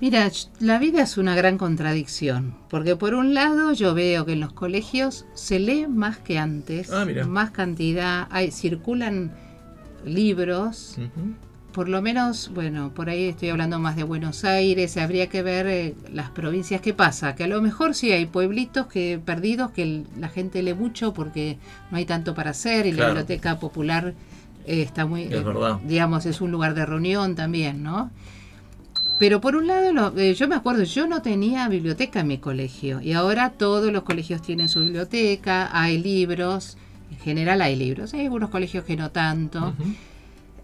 Mira, 0.00 0.28
la 0.58 0.78
vida 0.80 1.02
es 1.02 1.16
una 1.16 1.36
gran 1.36 1.58
contradicción, 1.58 2.56
porque 2.68 2.96
por 2.96 3.14
un 3.14 3.34
lado 3.34 3.72
yo 3.72 3.94
veo 3.94 4.26
que 4.26 4.32
en 4.32 4.40
los 4.40 4.52
colegios 4.52 5.26
se 5.34 5.60
lee 5.60 5.86
más 5.86 6.18
que 6.18 6.38
antes, 6.38 6.90
Ah, 6.90 7.04
más 7.28 7.52
cantidad, 7.52 8.26
hay, 8.30 8.50
circulan 8.50 9.32
libros. 10.04 10.96
Por 11.72 11.88
lo 11.88 12.02
menos, 12.02 12.50
bueno, 12.54 12.90
por 12.94 13.08
ahí 13.08 13.24
estoy 13.24 13.48
hablando 13.48 13.78
más 13.78 13.96
de 13.96 14.02
Buenos 14.02 14.44
Aires, 14.44 14.96
habría 14.98 15.28
que 15.28 15.42
ver 15.42 15.66
eh, 15.66 15.94
las 16.12 16.30
provincias 16.30 16.80
qué 16.80 16.92
pasa, 16.92 17.34
que 17.34 17.44
a 17.44 17.46
lo 17.46 17.62
mejor 17.62 17.94
sí 17.94 18.12
hay 18.12 18.26
pueblitos 18.26 18.86
que 18.88 19.20
perdidos 19.24 19.70
que 19.70 19.82
el- 19.82 20.06
la 20.18 20.28
gente 20.28 20.62
lee 20.62 20.74
mucho 20.74 21.14
porque 21.14 21.58
no 21.90 21.96
hay 21.96 22.04
tanto 22.04 22.34
para 22.34 22.50
hacer 22.50 22.86
y 22.86 22.92
la 22.92 23.06
biblioteca 23.06 23.58
popular 23.58 24.14
eh, 24.66 24.82
está 24.82 25.06
muy, 25.06 25.22
Es 25.24 25.32
eh, 25.32 25.40
verdad. 25.40 25.80
digamos, 25.84 26.26
es 26.26 26.40
un 26.40 26.50
lugar 26.50 26.74
de 26.74 26.84
reunión 26.86 27.34
también, 27.34 27.82
¿no? 27.82 28.10
Pero 29.18 29.40
por 29.40 29.54
un 29.56 29.66
lado, 29.66 29.92
lo- 29.92 30.18
eh, 30.18 30.34
yo 30.34 30.48
me 30.48 30.56
acuerdo, 30.56 30.82
yo 30.84 31.06
no 31.06 31.22
tenía 31.22 31.68
biblioteca 31.68 32.20
en 32.20 32.26
mi 32.26 32.38
colegio 32.38 33.00
y 33.00 33.12
ahora 33.12 33.50
todos 33.50 33.92
los 33.92 34.02
colegios 34.02 34.42
tienen 34.42 34.68
su 34.68 34.80
biblioteca, 34.80 35.70
hay 35.72 35.98
libros, 35.98 36.76
en 37.10 37.18
general 37.18 37.62
hay 37.62 37.76
libros, 37.76 38.14
hay 38.14 38.22
algunos 38.22 38.50
colegios 38.50 38.84
que 38.84 38.96
no 38.96 39.10
tanto. 39.10 39.74
Ujú. 39.78 39.94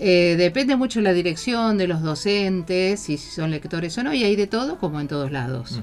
Eh, 0.00 0.36
depende 0.38 0.76
mucho 0.76 1.00
la 1.00 1.12
dirección 1.12 1.76
de 1.76 1.88
los 1.88 2.02
docentes, 2.02 3.00
si 3.00 3.18
son 3.18 3.50
lectores 3.50 3.98
o 3.98 4.04
no, 4.04 4.14
y 4.14 4.22
hay 4.22 4.36
de 4.36 4.46
todo 4.46 4.78
como 4.78 5.00
en 5.00 5.08
todos 5.08 5.32
lados. 5.32 5.80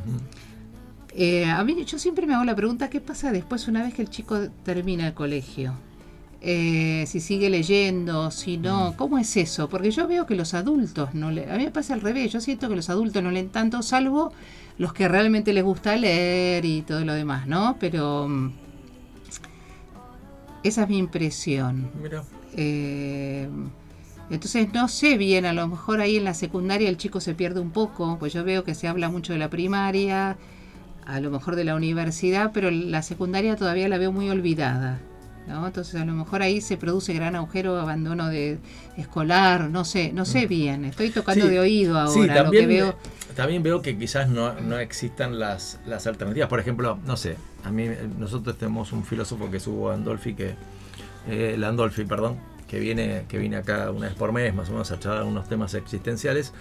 Eh, 1.13 1.45
a 1.45 1.63
mí 1.63 1.83
yo 1.85 1.99
siempre 1.99 2.25
me 2.25 2.33
hago 2.33 2.45
la 2.45 2.55
pregunta, 2.55 2.89
¿qué 2.89 3.01
pasa 3.01 3.31
después 3.31 3.67
una 3.67 3.83
vez 3.83 3.93
que 3.93 4.01
el 4.01 4.09
chico 4.09 4.49
termina 4.63 5.07
el 5.07 5.13
colegio? 5.13 5.73
Eh, 6.41 7.05
si 7.07 7.19
sigue 7.19 7.49
leyendo, 7.49 8.29
si 8.31 8.57
no, 8.57 8.93
¿cómo 8.97 9.17
es 9.17 9.35
eso? 9.35 9.67
Porque 9.67 9.91
yo 9.91 10.07
veo 10.07 10.25
que 10.25 10.35
los 10.35 10.53
adultos 10.53 11.13
no 11.13 11.31
le, 11.31 11.49
a 11.51 11.57
mí 11.57 11.65
me 11.65 11.71
pasa 11.71 11.93
al 11.93 12.01
revés, 12.01 12.31
yo 12.31 12.39
siento 12.39 12.69
que 12.69 12.75
los 12.75 12.89
adultos 12.89 13.23
no 13.23 13.31
leen 13.31 13.49
tanto, 13.49 13.81
salvo 13.81 14.31
los 14.77 14.93
que 14.93 15.07
realmente 15.07 15.53
les 15.53 15.63
gusta 15.63 15.95
leer 15.95 16.63
y 16.63 16.83
todo 16.83 17.03
lo 17.03 17.13
demás, 17.13 17.47
¿no? 17.47 17.77
Pero 17.79 18.27
mm, 18.27 18.51
esa 20.63 20.83
es 20.83 20.89
mi 20.89 20.97
impresión. 20.97 21.89
Mira. 22.01 22.23
Eh, 22.55 23.49
entonces 24.29 24.73
no 24.73 24.87
sé 24.87 25.17
bien, 25.17 25.45
a 25.45 25.53
lo 25.53 25.67
mejor 25.67 26.01
ahí 26.01 26.17
en 26.17 26.23
la 26.23 26.33
secundaria 26.33 26.89
el 26.89 26.97
chico 26.97 27.19
se 27.21 27.35
pierde 27.35 27.59
un 27.59 27.71
poco, 27.71 28.17
pues 28.19 28.33
yo 28.33 28.43
veo 28.43 28.63
que 28.63 28.73
se 28.75 28.87
habla 28.87 29.09
mucho 29.09 29.33
de 29.33 29.39
la 29.39 29.49
primaria, 29.49 30.37
a 31.05 31.19
lo 31.19 31.29
mejor 31.29 31.55
de 31.55 31.63
la 31.63 31.75
universidad, 31.75 32.51
pero 32.53 32.71
la 32.71 33.01
secundaria 33.03 33.55
todavía 33.55 33.87
la 33.87 33.97
veo 33.97 34.11
muy 34.11 34.29
olvidada. 34.29 34.99
¿no? 35.47 35.67
Entonces 35.67 36.01
a 36.01 36.05
lo 36.05 36.13
mejor 36.13 36.41
ahí 36.41 36.59
se 36.59 36.75
produce 36.75 37.13
gran 37.13 37.35
agujero, 37.35 37.79
abandono 37.79 38.29
de 38.29 38.57
escolar, 38.97 39.69
no 39.69 39.85
sé, 39.85 40.11
no 40.11 40.25
sé 40.25 40.47
bien, 40.47 40.85
estoy 40.85 41.11
tocando 41.11 41.45
Sí, 41.45 41.51
de 41.51 41.59
oído 41.59 41.99
ahora, 41.99 42.11
Sí, 42.11 42.19
lo 42.21 42.25
que 42.27 42.33
también, 42.33 42.67
veo. 42.67 42.95
también 43.35 43.61
veo 43.61 43.83
que 43.83 43.95
quizás 43.95 44.27
no, 44.27 44.59
no 44.59 44.79
existan 44.79 45.37
las, 45.37 45.79
las 45.85 46.07
alternativas. 46.07 46.49
Por 46.49 46.59
ejemplo, 46.59 46.97
no 47.05 47.15
sé, 47.15 47.35
a 47.63 47.69
mí 47.69 47.87
nosotros 48.17 48.57
tenemos 48.57 48.91
un 48.91 49.03
filósofo 49.05 49.51
que 49.51 49.57
es 49.57 49.67
Hugo 49.67 49.91
Andolfi, 49.91 50.33
que, 50.33 50.55
eh, 51.29 51.55
Landolfi, 51.59 52.05
perdón, 52.05 52.37
que 52.67 52.79
viene, 52.79 53.25
que 53.27 53.37
viene 53.37 53.57
acá 53.57 53.91
una 53.91 54.07
vez 54.07 54.15
por 54.15 54.31
mes, 54.31 54.53
más 54.53 54.69
o 54.69 54.71
menos 54.71 54.91
a 54.91 54.99
charlar 54.99 55.23
unos 55.23 55.47
temas 55.47 55.73
existenciales. 55.73 56.53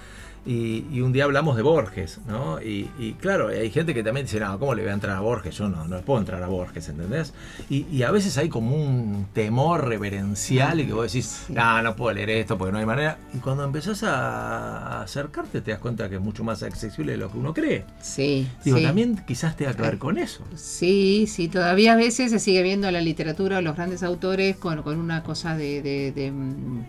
Y, 0.46 0.84
y 0.92 1.00
un 1.00 1.12
día 1.12 1.24
hablamos 1.24 1.56
de 1.56 1.62
Borges, 1.62 2.20
¿no? 2.28 2.60
Y, 2.60 2.90
y 2.98 3.14
claro, 3.14 3.48
hay 3.48 3.70
gente 3.70 3.94
que 3.94 4.02
también 4.02 4.26
dice, 4.26 4.38
no, 4.40 4.58
¿cómo 4.58 4.74
le 4.74 4.82
voy 4.82 4.90
a 4.90 4.94
entrar 4.94 5.16
a 5.16 5.20
Borges? 5.20 5.56
Yo 5.56 5.68
no, 5.70 5.86
no 5.88 6.00
puedo 6.02 6.20
entrar 6.20 6.42
a 6.42 6.48
Borges, 6.48 6.86
¿entendés? 6.90 7.32
Y, 7.70 7.86
y 7.90 8.02
a 8.02 8.10
veces 8.10 8.36
hay 8.36 8.50
como 8.50 8.76
un 8.76 9.26
temor 9.32 9.86
reverencial 9.88 10.80
y 10.80 10.86
que 10.86 10.92
vos 10.92 11.10
decís, 11.10 11.44
no, 11.48 11.82
no 11.82 11.96
puedo 11.96 12.12
leer 12.14 12.28
esto 12.30 12.58
porque 12.58 12.72
no 12.72 12.78
hay 12.78 12.84
manera. 12.86 13.16
Y 13.32 13.38
cuando 13.38 13.64
empezás 13.64 14.02
a 14.02 15.02
acercarte 15.02 15.60
te 15.62 15.70
das 15.70 15.80
cuenta 15.80 16.08
que 16.08 16.16
es 16.16 16.20
mucho 16.20 16.44
más 16.44 16.62
accesible 16.62 17.12
de 17.12 17.18
lo 17.18 17.30
que 17.32 17.38
uno 17.38 17.54
cree. 17.54 17.84
Sí, 18.02 18.46
Digo, 18.64 18.76
sí. 18.78 18.82
también 18.84 19.24
quizás 19.26 19.56
tenga 19.56 19.72
que 19.74 19.82
ver 19.82 19.98
con 19.98 20.18
eso. 20.18 20.44
Sí, 20.56 21.26
sí, 21.26 21.48
todavía 21.48 21.94
a 21.94 21.96
veces 21.96 22.30
se 22.30 22.38
sigue 22.38 22.62
viendo 22.62 22.90
la 22.90 23.00
literatura 23.00 23.58
o 23.58 23.60
los 23.62 23.76
grandes 23.76 24.02
autores 24.02 24.56
con, 24.56 24.82
con 24.82 24.98
una 24.98 25.22
cosa 25.22 25.56
de, 25.56 25.80
de- 25.82 26.12
de, 26.12 26.30
mm, 26.30 26.84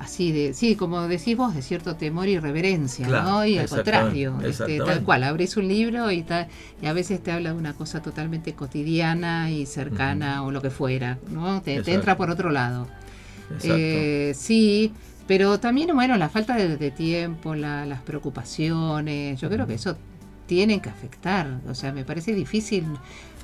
así 0.00 0.32
de, 0.32 0.54
sí, 0.54 0.74
como 0.76 1.06
decís 1.06 1.36
vos, 1.36 1.54
de 1.54 1.60
cierto 1.62 1.94
temor 1.94 2.26
y 2.26 2.38
reverencia, 2.38 3.06
Claro, 3.06 3.30
¿no? 3.30 3.46
Y 3.46 3.58
al 3.58 3.68
contrario, 3.68 4.38
este, 4.42 4.78
tal 4.80 5.02
cual, 5.04 5.22
abrís 5.24 5.56
un 5.58 5.68
libro 5.68 6.10
y, 6.10 6.22
ta- 6.22 6.48
y 6.82 6.86
a 6.86 6.92
veces 6.92 7.22
te 7.22 7.30
habla 7.30 7.52
de 7.52 7.56
una 7.58 7.74
cosa 7.74 8.00
totalmente 8.00 8.54
cotidiana 8.54 9.50
y 9.50 9.66
cercana 9.66 10.42
o 10.42 10.50
lo 10.50 10.62
que 10.62 10.70
fuera, 10.70 11.18
¿no? 11.30 11.60
Te, 11.60 11.74
entra 11.92 12.16
por 12.16 12.30
otro 12.30 12.50
lado. 12.50 12.88
Eh, 13.62 14.32
sí, 14.34 14.92
pero 15.26 15.60
también, 15.60 15.94
bueno, 15.94 16.16
la 16.16 16.28
falta 16.30 16.56
de, 16.56 16.76
de 16.76 16.90
tiempo, 16.90 17.54
la- 17.54 17.84
las 17.86 18.00
preocupaciones, 18.00 19.40
yo 19.40 19.48
creo 19.50 19.66
que 19.66 19.74
eso 19.74 19.96
tiene 20.46 20.80
que 20.80 20.88
afectar. 20.88 21.60
O 21.68 21.74
sea, 21.74 21.92
me 21.92 22.04
parece 22.04 22.34
difícil. 22.34 22.84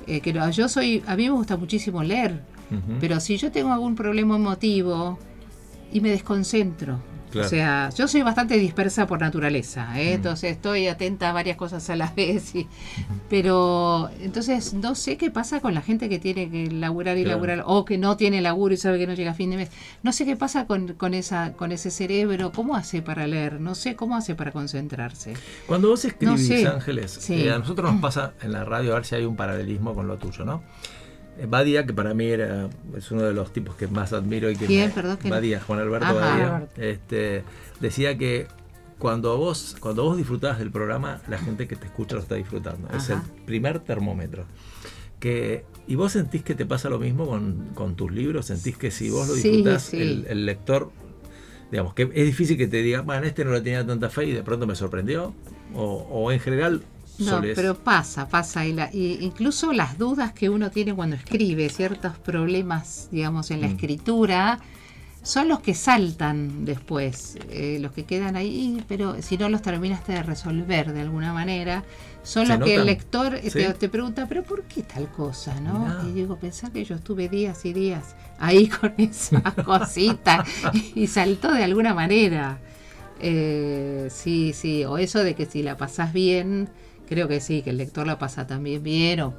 eh, 0.07 0.21
que 0.21 0.31
lo- 0.33 0.49
yo 0.51 0.69
soy, 0.69 1.03
a 1.05 1.15
mí 1.17 1.23
me 1.25 1.31
gusta 1.35 1.57
muchísimo 1.57 2.01
leer, 2.01 2.41
pero 2.99 3.19
si 3.19 3.35
yo 3.37 3.51
tengo 3.51 3.73
algún 3.73 3.93
problema 3.95 4.35
emotivo 4.37 5.19
y 5.91 6.01
me 6.01 6.09
desconcentro. 6.09 6.99
Claro. 7.29 7.47
O 7.47 7.49
sea, 7.49 7.89
yo 7.89 8.07
soy 8.07 8.21
bastante 8.21 8.57
dispersa 8.57 9.05
por 9.05 9.19
naturaleza, 9.19 9.99
¿eh? 9.99 10.11
Mm. 10.11 10.15
entonces 10.15 10.51
estoy 10.53 10.87
atenta 10.87 11.29
a 11.29 11.33
varias 11.33 11.57
cosas 11.57 11.89
a 11.89 11.95
la 11.97 12.09
vez. 12.15 12.55
y- 12.55 12.67
pero 13.29 14.09
entonces 14.21 14.73
no 14.73 14.95
sé 14.95 15.17
qué 15.17 15.29
pasa 15.29 15.59
con 15.59 15.73
la 15.73 15.81
gente 15.81 16.07
que 16.07 16.19
tiene 16.19 16.49
que 16.49 16.71
laburar 16.71 17.17
y 17.17 17.23
Claro. 17.23 17.35
laburar, 17.37 17.63
o 17.65 17.83
que 17.83 17.97
no 17.97 18.15
tiene 18.15 18.39
laburo 18.41 18.73
y 18.73 18.77
sabe 18.77 18.97
que 18.97 19.07
no 19.07 19.13
llega 19.13 19.31
a 19.31 19.33
fin 19.33 19.49
de 19.51 19.57
mes. 19.57 19.69
No 20.03 20.13
sé 20.13 20.23
qué 20.25 20.37
pasa 20.37 20.65
con, 20.67 20.93
con, 20.93 21.13
esa, 21.13 21.51
con 21.53 21.73
ese 21.73 21.91
cerebro, 21.91 22.53
cómo 22.53 22.75
hace 22.77 23.01
para 23.01 23.27
leer, 23.27 23.59
no 23.59 23.75
sé 23.75 23.95
cómo 23.97 24.15
hace 24.15 24.33
para 24.33 24.51
concentrarse. 24.53 25.33
Cuando 25.67 25.89
vos 25.89 26.05
escribís, 26.05 26.47
sé. 26.47 26.65
Ángeles, 26.65 27.11
Sí. 27.11 27.33
eh, 27.33 27.51
a 27.51 27.59
nosotros 27.59 27.91
nos 27.91 28.01
pasa 28.01 28.33
en 28.41 28.53
la 28.53 28.63
radio 28.63 28.93
a 28.93 28.95
ver 28.95 29.05
si 29.05 29.15
hay 29.15 29.25
un 29.25 29.35
paralelismo 29.35 29.93
con 29.93 30.07
lo 30.07 30.17
tuyo, 30.17 30.45
¿no? 30.45 30.63
Badía, 31.45 31.85
que 31.85 31.93
para 31.93 32.13
mí 32.13 32.25
era, 32.25 32.69
es 32.97 33.11
uno 33.11 33.21
de 33.23 33.33
los 33.33 33.53
tipos 33.53 33.75
que 33.75 33.87
más 33.87 34.13
admiro 34.13 34.49
y 34.49 34.55
que 34.55 34.65
¿Quién? 34.65 34.87
me- 34.89 34.93
Perdón, 34.95 35.17
Badía, 35.29 35.61
Juan 35.61 35.79
Alberto 35.79 36.05
Ajá. 36.05 36.13
Badía, 36.15 36.67
este, 36.77 37.43
decía 37.79 38.17
que 38.17 38.47
cuando 38.97 39.37
vos, 39.37 39.75
cuando 39.79 40.03
vos 40.03 40.17
disfrutabas 40.17 40.57
del 40.59 40.71
programa, 40.71 41.21
la 41.27 41.37
gente 41.37 41.67
que 41.67 41.75
te 41.75 41.85
escucha 41.85 42.15
lo 42.15 42.21
está 42.21 42.35
disfrutando. 42.35 42.87
Es 42.95 43.09
el 43.09 43.19
primer 43.45 43.79
termómetro. 43.79 44.45
Que 45.19 45.63
¿Y 45.87 45.95
vos 45.95 46.11
sentís 46.11 46.43
que 46.43 46.53
te 46.55 46.65
pasa 46.65 46.89
lo 46.89 46.99
mismo 46.99 47.27
con, 47.27 47.69
con 47.73 47.95
tus 47.95 48.11
libros? 48.11 48.47
¿Sentís 48.47 48.77
que 48.77 48.91
si 48.91 49.09
vos 49.09 49.27
lo 49.27 49.33
disfrutás, 49.35 49.83
sí. 49.83 49.97
El, 50.01 50.25
el 50.29 50.45
lector, 50.45 50.91
digamos, 51.71 51.93
que 51.93 52.03
es 52.13 52.25
difícil 52.25 52.57
que 52.57 52.67
te 52.67 52.81
diga, 52.81 53.01
bueno, 53.01 53.25
este 53.25 53.45
no 53.45 53.51
le 53.51 53.61
tenía 53.61 53.85
tanta 53.85 54.09
fe 54.09 54.25
y 54.25 54.31
de 54.33 54.43
pronto 54.43 54.67
me 54.67 54.75
sorprendió? 54.75 55.33
¿O, 55.73 55.83
o 56.09 56.31
en 56.31 56.39
general 56.39 56.81
No, 57.19 57.41
pero 57.55 57.75
pasa, 57.75 58.27
pasa. 58.29 58.65
Y, 58.65 58.73
la- 58.73 58.89
y 58.93 59.17
incluso 59.21 59.73
las 59.73 59.97
dudas 59.97 60.33
que 60.33 60.49
uno 60.49 60.69
tiene 60.71 60.93
cuando 60.93 61.15
escribe, 61.15 61.69
ciertos 61.69 62.17
problemas, 62.19 63.07
digamos, 63.11 63.49
en 63.51 63.61
la 63.61 63.67
Mm. 63.67 63.71
escritura, 63.71 64.59
son 65.23 65.49
los 65.49 65.59
que 65.59 65.73
saltan 65.73 66.63
después, 66.63 67.37
eh, 67.49 67.79
los 67.81 67.91
que 67.91 68.05
quedan 68.05 68.35
ahí, 68.37 68.81
pero 68.87 69.21
si 69.21 69.37
no 69.37 69.49
los 69.49 69.61
terminaste 69.61 70.13
de 70.13 70.23
resolver 70.23 70.93
de 70.93 71.01
alguna 71.01 71.33
manera, 71.33 71.83
son 72.23 72.45
¿Se 72.47 72.53
los 72.57 72.65
que 72.65 72.75
el 72.75 72.85
lector 72.85 73.35
eh, 73.35 73.41
Sí. 73.43 73.49
te, 73.51 73.73
te 73.73 73.89
pregunta, 73.89 74.25
pero 74.29 74.43
¿por 74.43 74.63
qué 74.63 74.83
tal 74.83 75.09
cosa? 75.11 75.59
¿no? 75.59 76.07
Y 76.07 76.13
digo, 76.13 76.37
pensá 76.37 76.71
que 76.71 76.85
yo 76.85 76.95
estuve 76.95 77.27
días 77.29 77.65
y 77.65 77.73
días 77.73 78.15
ahí 78.39 78.67
con 78.81 78.93
esa 78.97 79.41
cosita 79.65 80.45
y 80.95 81.07
saltó 81.07 81.51
de 81.51 81.63
alguna 81.63 81.93
manera. 81.93 82.59
Eh, 83.19 84.07
sí, 84.11 84.53
sí, 84.53 84.85
o 84.85 84.97
eso 84.97 85.23
de 85.23 85.33
que 85.35 85.45
si 85.45 85.63
la 85.63 85.75
pasás 85.75 86.13
bien, 86.13 86.69
creo 87.07 87.27
que 87.27 87.39
sí, 87.39 87.61
que 87.61 87.71
el 87.71 87.77
lector 87.77 88.05
la 88.05 88.19
pasa 88.19 88.45
también 88.45 88.83
bien 88.83 89.21
o 89.21 89.33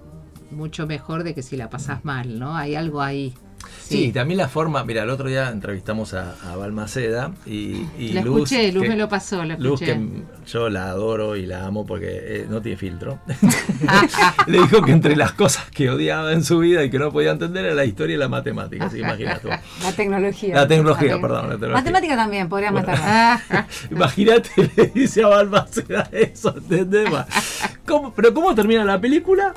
mucho 0.51 0.87
mejor 0.87 1.23
de 1.25 1.35
que 1.35 1.43
si 1.43 1.57
la 1.57 1.71
pasás 1.71 2.05
mal, 2.05 2.39
¿no? 2.39 2.57
Hay 2.57 2.75
algo 2.75 3.03
ahí. 3.03 3.35
Sí, 3.83 4.13
también 4.13 4.37
la 4.39 4.49
forma, 4.49 4.85
mira, 4.85 5.03
el 5.03 5.11
otro 5.11 5.29
día 5.29 5.49
entrevistamos 5.51 6.13
a, 6.13 6.35
a 6.53 6.57
Balmaceda 6.57 7.33
y, 7.47 7.87
y 7.99 8.13
la 8.13 8.21
Luz. 8.23 8.51
escuché, 8.53 8.71
Luz 8.73 8.83
que- 8.83 8.89
me 8.91 8.97
lo 8.97 9.09
pasó, 9.09 9.43
la 9.45 9.57
Luz, 9.57 9.81
escuché. 9.81 9.99
que 9.99 10.23
yo 10.51 10.69
la 10.69 10.91
adoro 10.91 11.37
y 11.37 11.47
la 11.47 11.65
amo 11.65 11.87
porque 11.87 12.09
eh, 12.11 12.47
no 12.51 12.61
tiene 12.61 12.77
filtro. 12.77 13.19
Le 14.47 14.59
dijo 14.59 14.83
que 14.83 14.93
entre 14.93 15.17
las 15.17 15.33
cosas 15.33 15.71
que 15.71 15.89
odiaba 15.91 16.33
en 16.33 16.45
su 16.45 16.59
vida 16.59 16.85
y 16.85 16.91
que 16.91 16.99
no 16.99 17.11
podía 17.11 17.31
entender 17.31 17.65
era 17.65 17.75
la 17.75 17.85
historia 17.85 18.15
y 18.15 18.19
la 18.19 18.29
matemática. 18.29 18.89
Que 18.91 18.99
imagínate. 18.99 19.49
La 19.83 19.93
tecnología. 19.93 20.55
La 20.55 20.69
tecnología, 20.69 21.21
perdón. 21.21 21.49
La 21.49 21.53
tecnología. 21.55 21.77
Matemática 21.83 22.17
también, 22.17 22.49
podría 22.49 22.71
Bueno. 22.71 22.87
matarla. 22.89 23.67
Imagínate, 23.91 24.51
le 24.77 24.87
dice 24.89 25.23
a 25.25 25.29
Balmaceda 25.29 26.09
eso, 26.13 26.55
¿entendés? 26.57 27.07
Va. 27.13 27.27
¿Cómo- 27.87 28.13
pero 28.15 28.35
¿cómo 28.35 28.55
termina 28.55 28.85
la 28.85 29.01
película? 29.01 29.55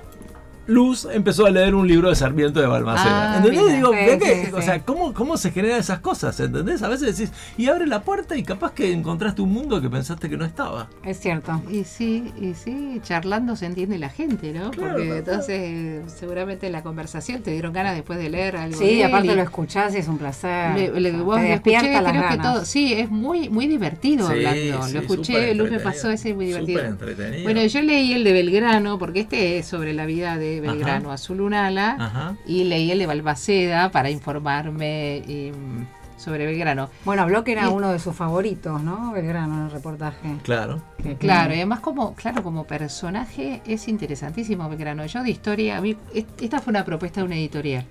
Luz 0.68 1.08
empezó 1.12 1.46
a 1.48 1.50
leer 1.50 1.74
un 1.76 1.88
libro 1.88 2.10
de 2.10 2.16
Sarmiento 2.16 2.62
de 2.62 2.68
Balmaceda. 2.68 3.34
Ah, 3.34 3.38
¿Entendés? 3.38 3.62
mira. 3.64 3.76
Digo, 3.76 3.90
Sí, 3.92 3.98
¿ve 4.06 4.20
qué? 4.20 4.46
sí, 4.46 4.52
o 4.54 4.62
sea, 4.62 4.80
¿cómo, 4.80 5.14
¿cómo 5.14 5.36
se 5.36 5.52
generan 5.52 5.80
esas 5.80 6.00
cosas? 6.00 6.40
¿Entendés? 6.40 6.82
A 6.84 6.88
veces 6.88 7.18
decís, 7.18 7.34
y 7.58 7.68
abre 7.68 7.88
la 7.88 8.04
puerta 8.04 8.38
y 8.38 8.44
capaz 8.44 8.72
que 8.74 8.92
encontraste 8.94 9.42
un 9.42 9.52
mundo 9.52 9.82
que 9.82 9.90
pensaste 9.90 10.30
que 10.30 10.38
no 10.38 10.46
estaba. 10.46 10.88
Es 11.04 11.20
cierto. 11.20 11.62
Y 11.70 11.84
sí, 11.84 12.32
y 12.40 12.54
sí, 12.54 13.02
charlando 13.04 13.56
se 13.56 13.66
entiende 13.66 13.98
la 13.98 14.10
gente, 14.10 14.54
¿no? 14.54 14.72
Claro, 14.72 14.92
Porque 14.94 15.06
claro. 15.08 15.20
entonces 15.20 16.14
seguramente 16.14 16.68
en 16.68 16.74
la 16.74 16.84
conversación 16.84 17.42
te 17.42 17.52
dieron 17.52 17.74
ganas 17.74 17.96
después 17.96 18.20
de 18.20 18.30
leer 18.30 18.56
algo. 18.56 18.78
Sí, 18.78 19.02
aparte 19.02 19.28
y 19.32 19.36
lo 19.36 19.42
escuchás 19.42 19.94
y 19.96 19.98
es 19.98 20.08
un 20.08 20.20
placer. 20.20 20.76
le- 20.76 21.00
le- 21.00 21.12
te 21.12 21.18
vos 21.18 21.38
lo 21.38 21.42
despierta 21.44 21.88
escuché, 21.88 22.02
las 22.04 22.12
creo 22.14 22.30
que 22.30 22.38
todo, 22.38 22.66
sí, 22.66 22.94
es 22.94 23.10
muy 23.10 23.50
muy 23.50 23.68
divertido 23.68 24.28
Sí, 24.28 24.34
hablando. 24.46 24.84
sí, 24.88 24.94
lo 24.94 25.00
escuché, 25.02 25.56
Luz 25.56 25.72
me 25.72 25.80
pasó 25.80 26.12
ese 26.12 26.34
muy 26.34 26.46
divertido. 26.46 26.80
Súper 26.80 26.92
entretenido. 26.92 27.44
Bueno, 27.44 27.66
yo 27.66 27.82
leí 27.82 28.14
el 28.14 28.24
de 28.24 28.32
Belgrano, 28.34 29.00
porque 29.00 29.22
este 29.22 29.58
es 29.58 29.66
sobre 29.66 29.94
la 29.94 30.06
vida 30.06 30.38
de 30.38 30.51
Belgrano 30.60 31.06
Ajá. 31.10 31.14
Azul 31.16 31.42
Unala, 31.42 31.96
Ajá. 32.00 32.36
y 32.46 32.66
leí 32.66 32.92
el 32.92 33.00
de 33.00 33.06
Balbaceda 33.08 33.92
para 33.92 34.10
informarme 34.10 35.18
y, 35.28 35.52
mm, 35.52 35.86
sobre 36.18 36.46
Belgrano. 36.46 36.90
Bueno, 37.06 37.24
habló 37.24 37.44
que 37.44 37.54
era 37.54 37.64
Y- 37.66 37.68
uno 37.74 37.90
de 37.92 37.98
sus 38.00 38.16
favoritos, 38.16 38.82
¿no? 38.84 39.12
Belgrano 39.12 39.56
en 39.58 39.66
el 39.66 39.72
reportaje. 39.72 40.36
Claro. 40.44 40.82
Que- 41.02 41.16
Claro, 41.16 41.52
y 41.54 41.56
además 41.58 41.80
como, 41.80 42.14
claro, 42.14 42.44
como 42.44 42.66
personaje 42.66 43.62
es 43.66 43.88
interesantísimo 43.88 44.70
Belgrano. 44.70 45.06
Yo 45.08 45.24
de 45.24 45.32
historia, 45.32 45.78
a 45.78 45.82
mí, 45.82 45.96
est- 46.14 46.42
esta 46.42 46.60
fue 46.60 46.72
una 46.72 46.86
propuesta 46.86 47.22
de 47.22 47.26
una 47.26 47.36
editorial. 47.38 47.86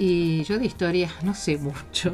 Y 0.00 0.44
yo 0.44 0.58
de 0.60 0.66
historia 0.66 1.10
no 1.22 1.34
sé 1.34 1.58
mucho. 1.58 2.12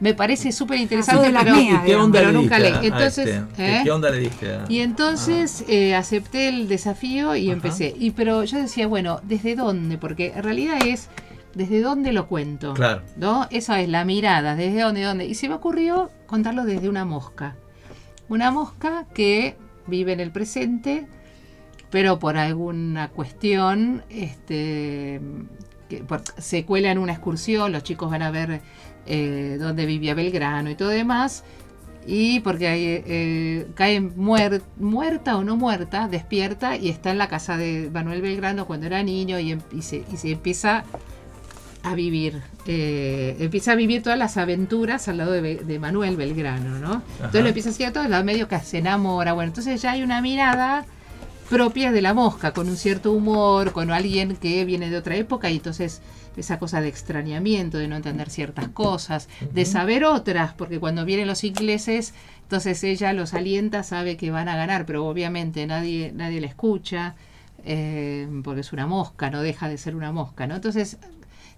Me 0.00 0.12
parece 0.14 0.52
súper 0.52 0.78
interesante, 0.78 1.28
Ah, 1.34 1.40
pero, 1.42 1.56
mías, 1.56 1.80
¿Y 1.82 1.86
qué 1.86 1.96
onda 1.96 2.18
pero 2.20 2.30
le 2.32 2.38
nunca 2.38 2.58
leí. 2.58 2.74
Entonces, 2.82 3.26
este? 3.26 3.42
¿Qué- 3.56 3.76
¿eh? 3.78 3.80
¿Qué 3.84 3.90
onda 3.90 4.10
le 4.10 4.18
diste? 4.18 4.52
a- 4.52 4.64
Y 4.68 4.80
entonces 4.80 5.64
eh, 5.68 5.94
acepté 5.94 6.48
el 6.48 6.68
desafío 6.68 7.34
y 7.34 7.46
Ajá. 7.46 7.54
empecé. 7.54 7.94
Y 7.98 8.10
pero 8.10 8.44
yo 8.44 8.58
decía, 8.58 8.86
bueno, 8.86 9.20
¿desde 9.22 9.56
dónde? 9.56 9.96
Porque 9.96 10.32
en 10.36 10.42
realidad 10.42 10.76
es 10.86 11.08
desde 11.54 11.80
dónde 11.80 12.12
lo 12.12 12.26
cuento. 12.28 12.74
Claro. 12.74 13.02
¿No? 13.16 13.46
Esa 13.50 13.80
es 13.80 13.88
la 13.88 14.04
mirada, 14.04 14.54
desde 14.54 14.80
dónde, 14.82 15.02
dónde. 15.02 15.24
Y 15.24 15.34
se 15.34 15.48
me 15.48 15.54
ocurrió 15.54 16.10
contarlo 16.26 16.64
desde 16.64 16.88
una 16.90 17.04
mosca. 17.06 17.56
Una 18.28 18.50
mosca 18.50 19.06
que 19.14 19.56
vive 19.86 20.12
en 20.12 20.20
el 20.20 20.32
presente, 20.32 21.06
pero 21.90 22.18
por 22.18 22.36
alguna 22.36 23.08
cuestión, 23.08 24.02
este, 24.10 25.20
que 25.96 26.04
por- 26.04 26.22
se 26.38 26.64
cuela 26.64 26.90
en 26.90 26.98
una 26.98 27.12
excursión, 27.12 27.72
los 27.72 27.82
chicos 27.82 28.10
van 28.10 28.22
a 28.22 28.30
ver 28.30 28.60
eh, 29.06 29.56
dónde 29.60 29.84
vivía 29.86 30.14
Belgrano 30.14 30.70
y 30.70 30.74
todo 30.74 30.88
demás. 30.88 31.44
Y 32.06 32.40
porque 32.40 32.66
hay, 32.66 32.84
eh, 33.06 33.66
cae 33.74 34.00
muer- 34.00 34.62
muerta 34.76 35.36
o 35.36 35.44
no 35.44 35.56
muerta, 35.56 36.08
despierta 36.08 36.76
y 36.76 36.88
está 36.88 37.10
en 37.10 37.18
la 37.18 37.28
casa 37.28 37.56
de 37.56 37.90
Manuel 37.92 38.22
Belgrano 38.22 38.66
cuando 38.66 38.86
era 38.86 39.02
niño 39.02 39.38
y, 39.38 39.52
em- 39.52 39.60
y 39.72 39.82
se, 39.82 40.04
y 40.12 40.16
se 40.16 40.32
empieza 40.32 40.84
a 41.84 41.94
vivir. 41.94 42.40
eh, 42.66 43.36
empieza 43.40 43.72
a 43.72 43.74
vivir 43.74 44.02
todas 44.04 44.18
las 44.18 44.36
aventuras 44.36 45.08
al 45.08 45.16
lado 45.18 45.32
de, 45.32 45.78
Manuel 45.80 46.16
Belgrano, 46.16 46.78
¿no? 46.78 47.02
Entonces 47.16 47.42
lo 47.42 47.48
empieza 47.48 47.70
a 47.70 47.72
hacer 47.72 47.92
todo, 47.92 48.06
la 48.08 48.22
medio 48.22 48.46
que 48.46 48.58
se 48.60 48.78
enamora. 48.78 49.32
Bueno, 49.32 49.48
entonces 49.48 49.82
ya 49.82 49.90
hay 49.92 50.02
una 50.04 50.20
mirada 50.22 50.84
propia 51.52 51.92
de 51.92 52.00
la 52.00 52.14
mosca, 52.14 52.54
con 52.54 52.66
un 52.66 52.78
cierto 52.78 53.12
humor, 53.12 53.72
con 53.72 53.90
alguien 53.90 54.36
que 54.36 54.64
viene 54.64 54.88
de 54.88 54.96
otra 54.96 55.16
época 55.16 55.50
y 55.50 55.56
entonces 55.56 56.00
esa 56.34 56.58
cosa 56.58 56.80
de 56.80 56.88
extrañamiento, 56.88 57.76
de 57.76 57.88
no 57.88 57.96
entender 57.96 58.30
ciertas 58.30 58.68
cosas, 58.68 59.28
de 59.52 59.66
saber 59.66 60.06
otras, 60.06 60.54
porque 60.54 60.80
cuando 60.80 61.04
vienen 61.04 61.26
los 61.26 61.44
ingleses, 61.44 62.14
entonces 62.44 62.82
ella 62.84 63.12
los 63.12 63.34
alienta, 63.34 63.82
sabe 63.82 64.16
que 64.16 64.30
van 64.30 64.48
a 64.48 64.56
ganar, 64.56 64.86
pero 64.86 65.06
obviamente 65.06 65.66
nadie, 65.66 66.10
nadie 66.14 66.40
la 66.40 66.46
escucha, 66.46 67.16
eh, 67.66 68.26
porque 68.42 68.62
es 68.62 68.72
una 68.72 68.86
mosca, 68.86 69.28
no 69.28 69.42
deja 69.42 69.68
de 69.68 69.76
ser 69.76 69.94
una 69.94 70.10
mosca, 70.10 70.46
¿no? 70.46 70.54
Entonces, 70.54 70.96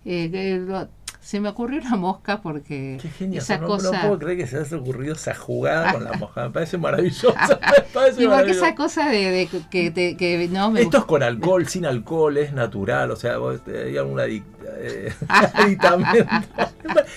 eh, 0.05 0.29
eh, 0.33 0.87
se 1.25 1.41
me 1.41 1.49
ocurrió 1.49 1.81
una 1.81 1.97
mosca 1.97 2.43
porque 2.43 2.99
Qué 3.01 3.09
genial. 3.09 3.43
esa 3.43 3.57
no, 3.57 3.67
cosa... 3.67 3.91
no 3.93 4.01
puedo 4.03 4.19
creer 4.19 4.37
que 4.37 4.47
se 4.47 4.59
haya 4.59 4.77
ocurrido 4.77 5.15
esa 5.15 5.35
jugada 5.35 5.93
con 5.95 6.05
la 6.05 6.13
moja. 6.19 6.45
Me 6.45 6.51
parece 6.51 6.77
maravilloso. 6.77 7.35
Me 7.35 7.81
parece 7.95 8.23
Y 8.23 8.27
porque 8.27 8.27
maravilloso. 8.29 8.65
esa 8.67 8.75
cosa 8.75 9.09
de, 9.09 9.31
de 9.31 9.49
que, 9.71 9.91
te- 9.91 10.17
que 10.19 10.49
no 10.53 10.71
me 10.71 10.83
Esto 10.83 10.99
es 10.99 11.05
con 11.05 11.23
alcohol, 11.23 11.67
sin 11.67 11.87
alcohol, 11.87 12.37
es 12.37 12.53
natural, 12.53 13.11
o 13.11 13.17
sea, 13.17 13.39
vos 13.39 13.61
eh, 13.67 13.85
hay 13.89 13.97
algún 13.97 14.19
adic- 14.19 14.43
eh, 14.77 15.13
aditamento. 15.55 16.27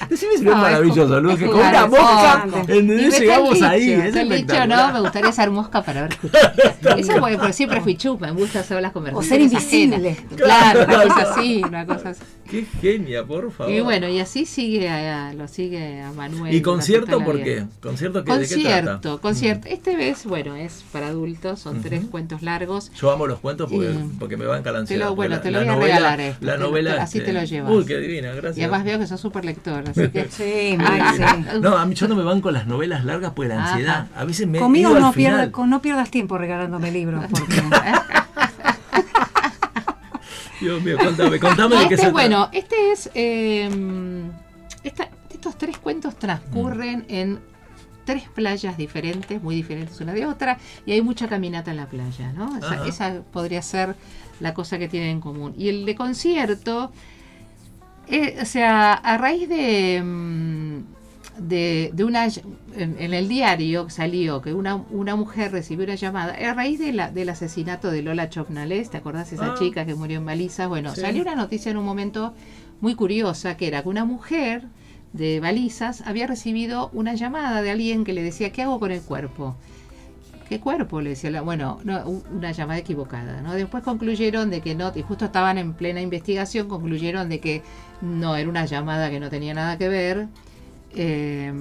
Decime 0.10 0.38
si 0.38 0.44
no 0.46 0.52
es 0.52 0.58
maravilloso, 0.58 1.20
Luz, 1.20 1.38
que 1.38 1.48
con 1.48 1.60
una 1.60 1.86
mosca, 1.88 2.48
Llegamos 2.68 3.62
ahí, 3.62 3.92
es 3.92 4.16
el 4.16 4.30
dicho, 4.30 4.66
no, 4.68 4.94
me 4.94 5.00
gustaría 5.02 5.32
ser 5.34 5.50
mosca 5.52 5.82
para 5.84 6.04
ver 6.04 6.12
escuchar. 6.14 6.54
Eso 6.98 7.14
porque, 7.20 7.38
porque 7.38 7.54
siempre 7.54 7.82
fui 7.82 7.98
chupa, 7.98 8.28
me 8.28 8.32
gusta 8.34 8.62
hacer 8.62 8.82
las 8.82 8.94
conversaciones. 8.94 9.28
O 9.28 9.30
ser 9.30 9.42
invisible. 9.42 10.18
Claro, 10.38 10.86
una 10.86 11.04
cosa 11.04 11.32
así, 11.34 11.62
una 11.64 11.86
cosa 11.86 12.10
así. 12.12 12.22
Qué 12.50 12.66
genia, 12.82 13.24
por 13.26 13.52
favor. 13.52 13.74
Y 13.74 13.80
bueno, 13.82 14.08
y 14.08 14.20
así 14.20 14.46
sigue 14.46 14.90
a, 14.90 15.34
lo 15.34 15.48
sigue 15.48 16.02
a 16.02 16.12
Manuel. 16.14 16.54
¿Y 16.54 16.62
concierto 16.62 17.24
por 17.24 17.42
qué? 17.44 17.66
¿Concierto 17.82 18.24
qué, 18.24 18.32
de 18.38 18.48
qué 18.48 18.54
Concierto, 18.56 19.00
trata? 19.02 19.22
concierto. 19.22 19.68
Este 19.70 19.96
vez, 19.96 20.26
bueno, 20.26 20.56
es 20.56 20.84
para 20.92 21.08
adultos, 21.08 21.60
son 21.60 21.82
tres 21.82 22.06
cuentos 22.06 22.42
largos. 22.42 22.92
Yo 22.94 23.12
amo 23.12 23.28
los 23.28 23.40
cuentos 23.40 23.70
porque, 23.72 23.90
Y- 23.92 24.18
porque 24.20 24.38
me 24.38 24.46
banca 24.46 24.72
la 24.72 24.78
Te 24.78 24.82
ansiedad. 24.82 25.06
lo- 25.10 25.16
porque 25.16 25.30
bueno, 25.30 25.36
la- 25.36 25.42
te 25.42 25.52
lo 25.52 25.60
voy 25.60 25.68
a 25.68 25.72
novela- 25.74 25.96
regalar 25.98 26.22
esto, 26.22 26.46
La 26.46 26.54
te 26.54 26.58
lo- 26.60 26.68
novela. 26.68 27.04
así 27.04 27.18
este, 27.20 27.32
te 27.32 27.40
lo 27.40 27.44
llevas. 27.46 27.72
Uy, 27.72 27.86
qué 27.86 27.98
divina, 28.00 28.32
gracias. 28.32 28.58
Y 28.58 28.62
además 28.64 28.84
veo 28.84 29.00
que 29.00 29.08
sos 29.08 29.20
súper 29.22 29.46
lector, 29.46 29.84
así 29.90 30.08
que... 30.10 30.28
Sí, 30.30 30.44
Ay, 30.44 30.78
Maxi. 30.78 31.60
No, 31.62 31.78
a 31.78 31.86
mí 31.86 31.96
yo 31.96 32.08
no 32.08 32.16
me 32.16 32.24
banco 32.24 32.52
las 32.52 32.66
novelas 32.68 33.04
largas 33.06 33.32
por 33.34 33.46
la 33.48 33.60
Ajá. 33.60 33.70
ansiedad. 33.74 34.08
A 34.16 34.26
veces 34.26 34.48
me 34.48 34.60
Conmigo 34.60 34.90
ido 34.90 34.98
al 34.98 35.04
no, 35.04 35.14
final. 35.14 35.34
pierda- 35.36 35.52
con- 35.52 35.70
no 35.70 35.82
pierdas 35.82 36.10
tiempo 36.12 36.38
regalándome 36.38 36.92
libros. 36.92 37.26
Porque 37.30 37.56
Dios 40.60 40.82
mío, 40.84 40.98
contame, 40.98 41.40
contame 41.40 41.76
de 41.78 41.88
qué 41.88 41.94
este, 41.96 42.06
se 42.08 42.12
bueno, 42.12 42.50
este 42.52 42.92
es. 42.92 43.10
eh, 43.14 43.70
esta- 44.84 45.10
estos 45.30 45.58
tres 45.58 45.78
cuentos 45.78 46.16
Mm. 46.16 46.18
transcurren 46.18 47.06
en 47.10 47.40
tres 48.06 48.24
playas 48.34 48.78
diferentes, 48.78 49.42
muy 49.44 49.54
diferentes 49.56 50.00
una 50.02 50.14
de 50.14 50.26
otra, 50.26 50.58
y 50.86 50.94
hay 50.94 51.02
mucha 51.02 51.28
caminata 51.28 51.72
en 51.72 51.78
la 51.78 51.88
playa, 51.88 52.32
¿no? 52.32 52.58
Esa 52.86 53.22
podría 53.34 53.62
ser 53.62 53.96
la 54.40 54.54
cosa 54.54 54.80
que 54.80 54.88
tienen 54.88 55.10
en 55.10 55.22
común. 55.22 55.54
Y 55.58 55.68
el 55.70 55.86
de 55.86 55.96
concierto, 55.96 56.92
eh, 58.08 58.38
o 58.42 58.46
sea, 58.46 58.94
a 58.94 59.18
raíz 59.18 59.50
de. 59.50 60.02
mm, 60.04 60.97
De, 61.40 61.92
de 61.94 62.04
una 62.04 62.26
en, 62.26 62.96
en 63.00 63.14
el 63.14 63.28
diario 63.28 63.90
salió 63.92 64.42
que 64.42 64.54
una, 64.54 64.76
una 64.76 65.16
mujer 65.16 65.52
recibió 65.52 65.86
una 65.86 65.94
llamada 65.96 66.34
a 66.34 66.54
raíz 66.56 66.80
de 66.80 66.92
la, 66.94 67.12
del 67.12 67.30
asesinato 67.30 67.92
de 67.92 68.02
Lola 68.02 68.30
Chopnales, 68.30 68.90
¿te 68.90 68.98
acordás 68.98 69.32
esa 69.34 69.54
Ah. 69.54 69.56
chica 69.60 69.86
que 69.86 69.94
murió 69.94 70.18
en 70.18 70.26
balizas? 70.26 70.68
Bueno, 70.68 70.96
Sí. 70.96 71.02
salió 71.02 71.22
una 71.22 71.36
noticia 71.36 71.70
en 71.70 71.78
un 71.78 71.86
momento 71.86 72.34
muy 72.82 72.96
curiosa 72.96 73.56
que 73.56 73.68
era 73.68 73.84
que 73.84 73.90
una 73.90 74.04
mujer 74.04 74.64
de 75.14 75.40
balizas 75.40 76.02
había 76.08 76.26
recibido 76.26 76.90
una 76.94 77.14
llamada 77.14 77.62
de 77.62 77.70
alguien 77.72 78.04
que 78.04 78.14
le 78.14 78.24
decía 78.24 78.52
¿qué 78.52 78.64
hago 78.64 78.80
con 78.80 78.92
el 78.92 79.02
cuerpo? 79.02 79.56
¿qué 80.50 80.60
cuerpo? 80.62 81.02
Le 81.02 81.10
decía, 81.10 81.30
la- 81.30 81.42
bueno, 81.42 81.80
no, 81.84 82.22
una 82.34 82.52
llamada 82.54 82.80
equivocada, 82.80 83.42
¿no? 83.42 83.54
Después 83.54 83.84
concluyeron 83.84 84.50
de 84.50 84.62
que 84.62 84.76
no, 84.76 84.92
y 84.96 85.02
justo 85.02 85.26
estaban 85.26 85.58
en 85.58 85.74
plena 85.74 86.00
investigación, 86.02 86.70
concluyeron 86.70 87.28
de 87.28 87.40
que 87.42 87.62
no, 88.02 88.36
era 88.38 88.50
una 88.50 88.66
llamada 88.66 89.10
que 89.10 89.20
no 89.20 89.30
tenía 89.30 89.54
nada 89.54 89.78
que 89.78 89.90
ver, 89.90 90.28
eh, 90.98 91.54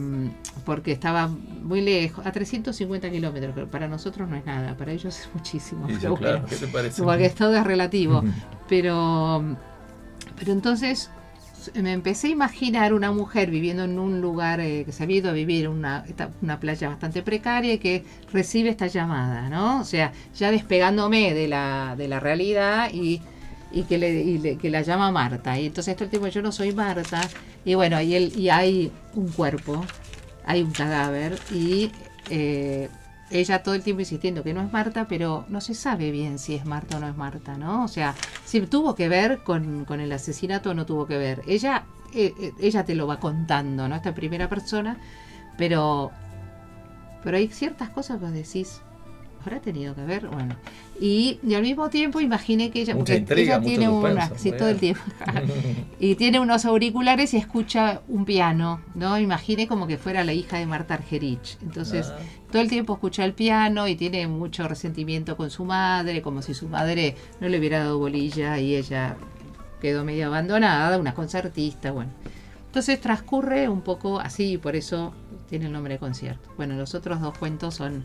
porque 0.64 0.92
estaba 0.92 1.28
muy 1.28 1.82
lejos, 1.82 2.26
a 2.26 2.32
350 2.32 3.10
kilómetros, 3.10 3.52
pero 3.54 3.70
para 3.70 3.86
nosotros 3.86 4.28
no 4.28 4.36
es 4.36 4.46
nada, 4.46 4.76
para 4.76 4.92
ellos 4.92 5.20
es 5.20 5.28
muchísimo. 5.34 5.86
Sí, 5.88 5.96
claro, 5.96 6.16
bueno. 6.16 6.46
¿qué 6.48 6.56
te 6.56 6.66
parece? 6.66 7.02
Porque 7.02 7.28
todo 7.30 7.54
es 7.54 7.64
relativo. 7.64 8.24
Pero, 8.68 9.44
pero 10.38 10.52
entonces 10.52 11.10
me 11.74 11.92
empecé 11.92 12.28
a 12.28 12.30
imaginar 12.30 12.94
una 12.94 13.12
mujer 13.12 13.50
viviendo 13.50 13.84
en 13.84 13.98
un 13.98 14.20
lugar 14.20 14.60
eh, 14.60 14.84
que 14.84 14.92
se 14.92 15.02
había 15.02 15.18
ido 15.18 15.30
a 15.30 15.32
vivir, 15.32 15.68
una, 15.68 16.04
una 16.40 16.58
playa 16.58 16.88
bastante 16.88 17.22
precaria 17.22 17.74
y 17.74 17.78
que 17.78 18.04
recibe 18.32 18.70
esta 18.70 18.86
llamada, 18.86 19.48
¿no? 19.48 19.80
O 19.80 19.84
sea, 19.84 20.12
ya 20.34 20.50
despegándome 20.50 21.34
de 21.34 21.48
la, 21.48 21.94
de 21.96 22.08
la 22.08 22.20
realidad 22.20 22.90
y, 22.92 23.20
y 23.72 23.82
que, 23.84 23.98
le, 23.98 24.10
y 24.22 24.38
le- 24.38 24.56
que 24.58 24.70
la 24.70 24.82
llama 24.82 25.10
Marta. 25.10 25.58
Y 25.58 25.66
entonces 25.66 25.94
todo 25.96 26.04
el 26.04 26.10
tiempo 26.10 26.28
yo 26.28 26.42
no 26.42 26.52
soy 26.52 26.72
Marta. 26.72 27.20
Y 27.64 27.74
bueno, 27.74 28.00
y, 28.00 28.14
él, 28.14 28.32
y 28.36 28.48
hay 28.50 28.92
un 29.14 29.28
cuerpo, 29.28 29.84
hay 30.44 30.62
un 30.62 30.70
cadáver 30.70 31.38
y 31.52 31.90
eh, 32.30 32.88
ella 33.30 33.62
todo 33.62 33.74
el 33.74 33.82
tiempo 33.82 34.00
insistiendo 34.00 34.42
que 34.44 34.54
no 34.54 34.62
es 34.62 34.72
Marta, 34.72 35.06
pero 35.08 35.44
no 35.48 35.60
se 35.60 35.74
sabe 35.74 36.10
bien 36.12 36.38
si 36.38 36.54
es 36.54 36.64
Marta 36.64 36.96
o 36.96 37.00
no 37.00 37.08
es 37.08 37.16
Marta, 37.16 37.56
¿no? 37.58 37.84
O 37.84 37.88
sea, 37.88 38.14
si 38.44 38.60
tuvo 38.62 38.94
que 38.94 39.08
ver 39.08 39.38
con, 39.38 39.84
con 39.84 40.00
el 40.00 40.12
asesinato 40.12 40.70
o 40.70 40.74
no 40.74 40.86
tuvo 40.86 41.06
que 41.06 41.18
ver. 41.18 41.42
Ella, 41.48 41.84
eh, 42.14 42.32
eh, 42.40 42.52
ella 42.60 42.84
te 42.84 42.94
lo 42.94 43.06
va 43.08 43.18
contando, 43.18 43.88
¿no? 43.88 43.96
Esta 43.96 44.14
primera 44.14 44.48
persona, 44.48 44.96
pero, 45.58 46.12
pero 47.24 47.36
hay 47.36 47.48
ciertas 47.48 47.90
cosas 47.90 48.20
que 48.20 48.26
decís, 48.26 48.80
¿habrá 49.46 49.60
tenido 49.60 49.94
que 49.94 50.02
ver? 50.02 50.26
Bueno, 50.26 50.56
y, 51.00 51.38
y 51.46 51.54
al 51.54 51.62
mismo 51.62 51.88
tiempo 51.88 52.20
imaginé 52.20 52.70
que 52.70 52.80
ella, 52.82 52.94
Mucha 52.94 53.14
intriga, 53.14 53.56
ella 53.56 53.64
tiene 53.64 53.88
una, 53.88 54.36
sí, 54.36 54.50
todo 54.52 54.68
el 54.68 54.78
tiempo, 54.78 55.00
y 56.00 56.16
tiene 56.16 56.40
unos 56.40 56.64
auriculares 56.64 57.32
y 57.34 57.36
escucha 57.36 58.02
un 58.08 58.24
piano, 58.24 58.80
¿no? 58.94 59.18
Imaginé 59.18 59.66
como 59.68 59.86
que 59.86 59.98
fuera 59.98 60.24
la 60.24 60.32
hija 60.32 60.58
de 60.58 60.66
Marta 60.66 60.94
Argerich. 60.94 61.58
Entonces, 61.62 62.06
Ah. 62.08 62.18
todo 62.50 62.60
el 62.62 62.68
tiempo 62.68 62.94
escucha 62.94 63.24
el 63.24 63.32
piano 63.34 63.86
y 63.88 63.94
tiene 63.96 64.26
mucho 64.26 64.66
resentimiento 64.68 65.36
con 65.36 65.50
su 65.50 65.64
madre, 65.64 66.22
como 66.22 66.42
si 66.42 66.52
su 66.54 66.68
madre 66.68 67.14
no 67.40 67.48
le 67.48 67.58
hubiera 67.58 67.78
dado 67.80 67.98
bolilla 67.98 68.58
y 68.58 68.74
ella 68.74 69.16
quedó 69.80 70.04
medio 70.04 70.26
abandonada, 70.26 70.98
una 70.98 71.14
concertista, 71.14 71.92
bueno. 71.92 72.10
Entonces 72.66 73.00
transcurre 73.00 73.68
un 73.68 73.80
poco 73.80 74.20
así 74.20 74.52
y 74.52 74.58
por 74.58 74.76
eso 74.76 75.14
tiene 75.48 75.66
el 75.66 75.72
nombre 75.72 75.94
de 75.94 75.98
concierto. 75.98 76.50
Bueno, 76.56 76.74
los 76.74 76.94
otros 76.94 77.20
dos 77.20 77.36
cuentos 77.38 77.74
son 77.74 78.04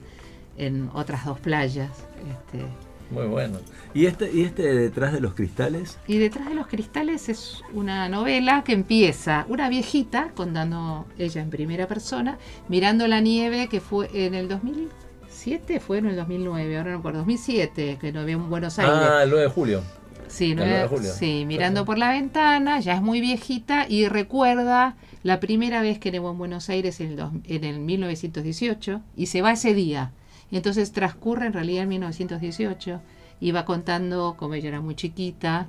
en 0.58 0.90
otras 0.94 1.26
dos 1.26 1.40
playas. 1.40 1.90
Este, 2.30 2.64
Muy 3.10 3.26
bueno. 3.28 3.60
¿Y 3.94 4.06
este, 4.06 4.32
¿Y 4.32 4.44
este 4.44 4.64
detrás 4.74 5.12
de 5.14 5.20
los 5.20 5.34
cristales? 5.34 5.98
y 6.08 6.18
detrás 6.18 6.48
de 6.50 6.56
los 6.56 6.68
cristales 6.68 7.28
es 7.30 7.62
una 7.74 8.08
novela 8.10 8.64
que 8.64 8.72
empieza 8.74 9.46
una 9.50 9.68
viejita 9.70 10.30
contando 10.36 11.06
ella 11.18 11.42
en 11.42 11.50
primera 11.50 11.88
persona, 11.88 12.38
mirando 12.70 13.08
la 13.08 13.20
nieve 13.20 13.68
que 13.68 13.82
fue 13.82 14.10
en 14.14 14.34
el 14.34 14.48
2007, 14.48 15.80
fue 15.80 15.98
en 15.98 16.06
el 16.08 16.16
2009, 16.16 16.78
ahora 16.78 16.92
no 16.92 16.98
recuerdo, 16.98 17.20
2007, 17.20 17.98
que 18.00 18.12
no 18.12 18.22
había 18.22 18.36
en 18.36 18.50
Buenos 18.50 18.80
Aires. 18.80 18.96
Ah, 18.98 19.24
el 19.24 19.30
9 19.30 19.44
de 19.46 19.50
julio. 19.52 19.82
Sí, 20.28 20.52
El 20.52 20.58
nueve- 20.58 20.72
9 20.72 20.84
de 20.84 20.88
julio. 20.96 21.12
sí, 21.14 21.44
mirando 21.46 21.84
por 21.84 21.98
la 21.98 22.12
ventana, 22.12 22.80
ya 22.80 22.94
es 22.96 23.02
muy 23.02 23.20
viejita 23.20 23.86
y 23.90 24.08
recuerda 24.08 24.96
la 25.24 25.42
primera 25.42 25.82
vez 25.82 26.00
que 26.00 26.12
nevó 26.12 26.32
en 26.32 26.38
Buenos 26.38 26.70
Aires 26.70 27.02
en 27.02 27.08
el, 27.10 27.16
dos- 27.18 27.34
en 27.44 27.64
el 27.66 27.80
1918 27.80 29.02
y 29.18 29.26
se 29.26 29.42
va 29.42 29.52
ese 29.52 29.74
día. 29.74 30.12
Y 30.52 30.58
entonces 30.58 30.92
transcurre 30.92 31.48
en 31.48 31.54
realidad 31.54 31.84
en 31.84 31.90
1918 31.90 33.02
y 33.40 33.52
va 33.52 33.66
contando 33.66 34.36
como 34.38 34.54
ella 34.54 34.70
era 34.70 34.82
muy 34.82 34.96
chiquita 34.96 35.68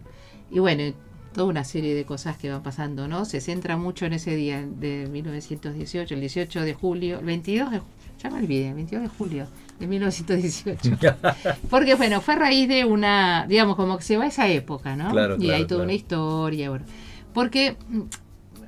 y 0.50 0.58
bueno, 0.58 0.92
toda 1.32 1.46
una 1.46 1.64
serie 1.64 1.94
de 1.94 2.04
cosas 2.04 2.36
que 2.36 2.50
van 2.50 2.62
pasando, 2.62 3.08
¿no? 3.08 3.24
Se 3.24 3.40
centra 3.40 3.76
mucho 3.76 4.04
en 4.04 4.12
ese 4.12 4.36
día 4.36 4.66
de 4.66 5.08
1918, 5.10 6.14
el 6.14 6.20
18 6.20 6.60
de 6.60 6.74
julio, 6.74 7.18
el 7.20 7.24
22 7.24 7.70
de 7.70 7.80
ya 8.22 8.30
me 8.30 8.38
olvidé, 8.38 8.68
el 8.68 8.74
22 8.74 9.02
de 9.02 9.08
julio 9.08 9.46
de 9.80 9.86
1918. 9.86 10.98
Porque 11.70 11.94
bueno, 11.94 12.20
fue 12.20 12.34
a 12.34 12.38
raíz 12.38 12.68
de 12.68 12.84
una, 12.84 13.46
digamos, 13.48 13.74
como 13.76 13.96
que 13.96 14.04
se 14.04 14.16
va 14.16 14.24
a 14.24 14.28
esa 14.28 14.48
época, 14.48 14.94
¿no? 14.94 15.10
Claro, 15.10 15.36
y 15.36 15.46
claro, 15.46 15.54
hay 15.56 15.62
toda 15.62 15.78
claro. 15.78 15.84
una 15.84 15.92
historia, 15.94 16.70
bueno. 16.70 16.84
Porque, 17.32 17.76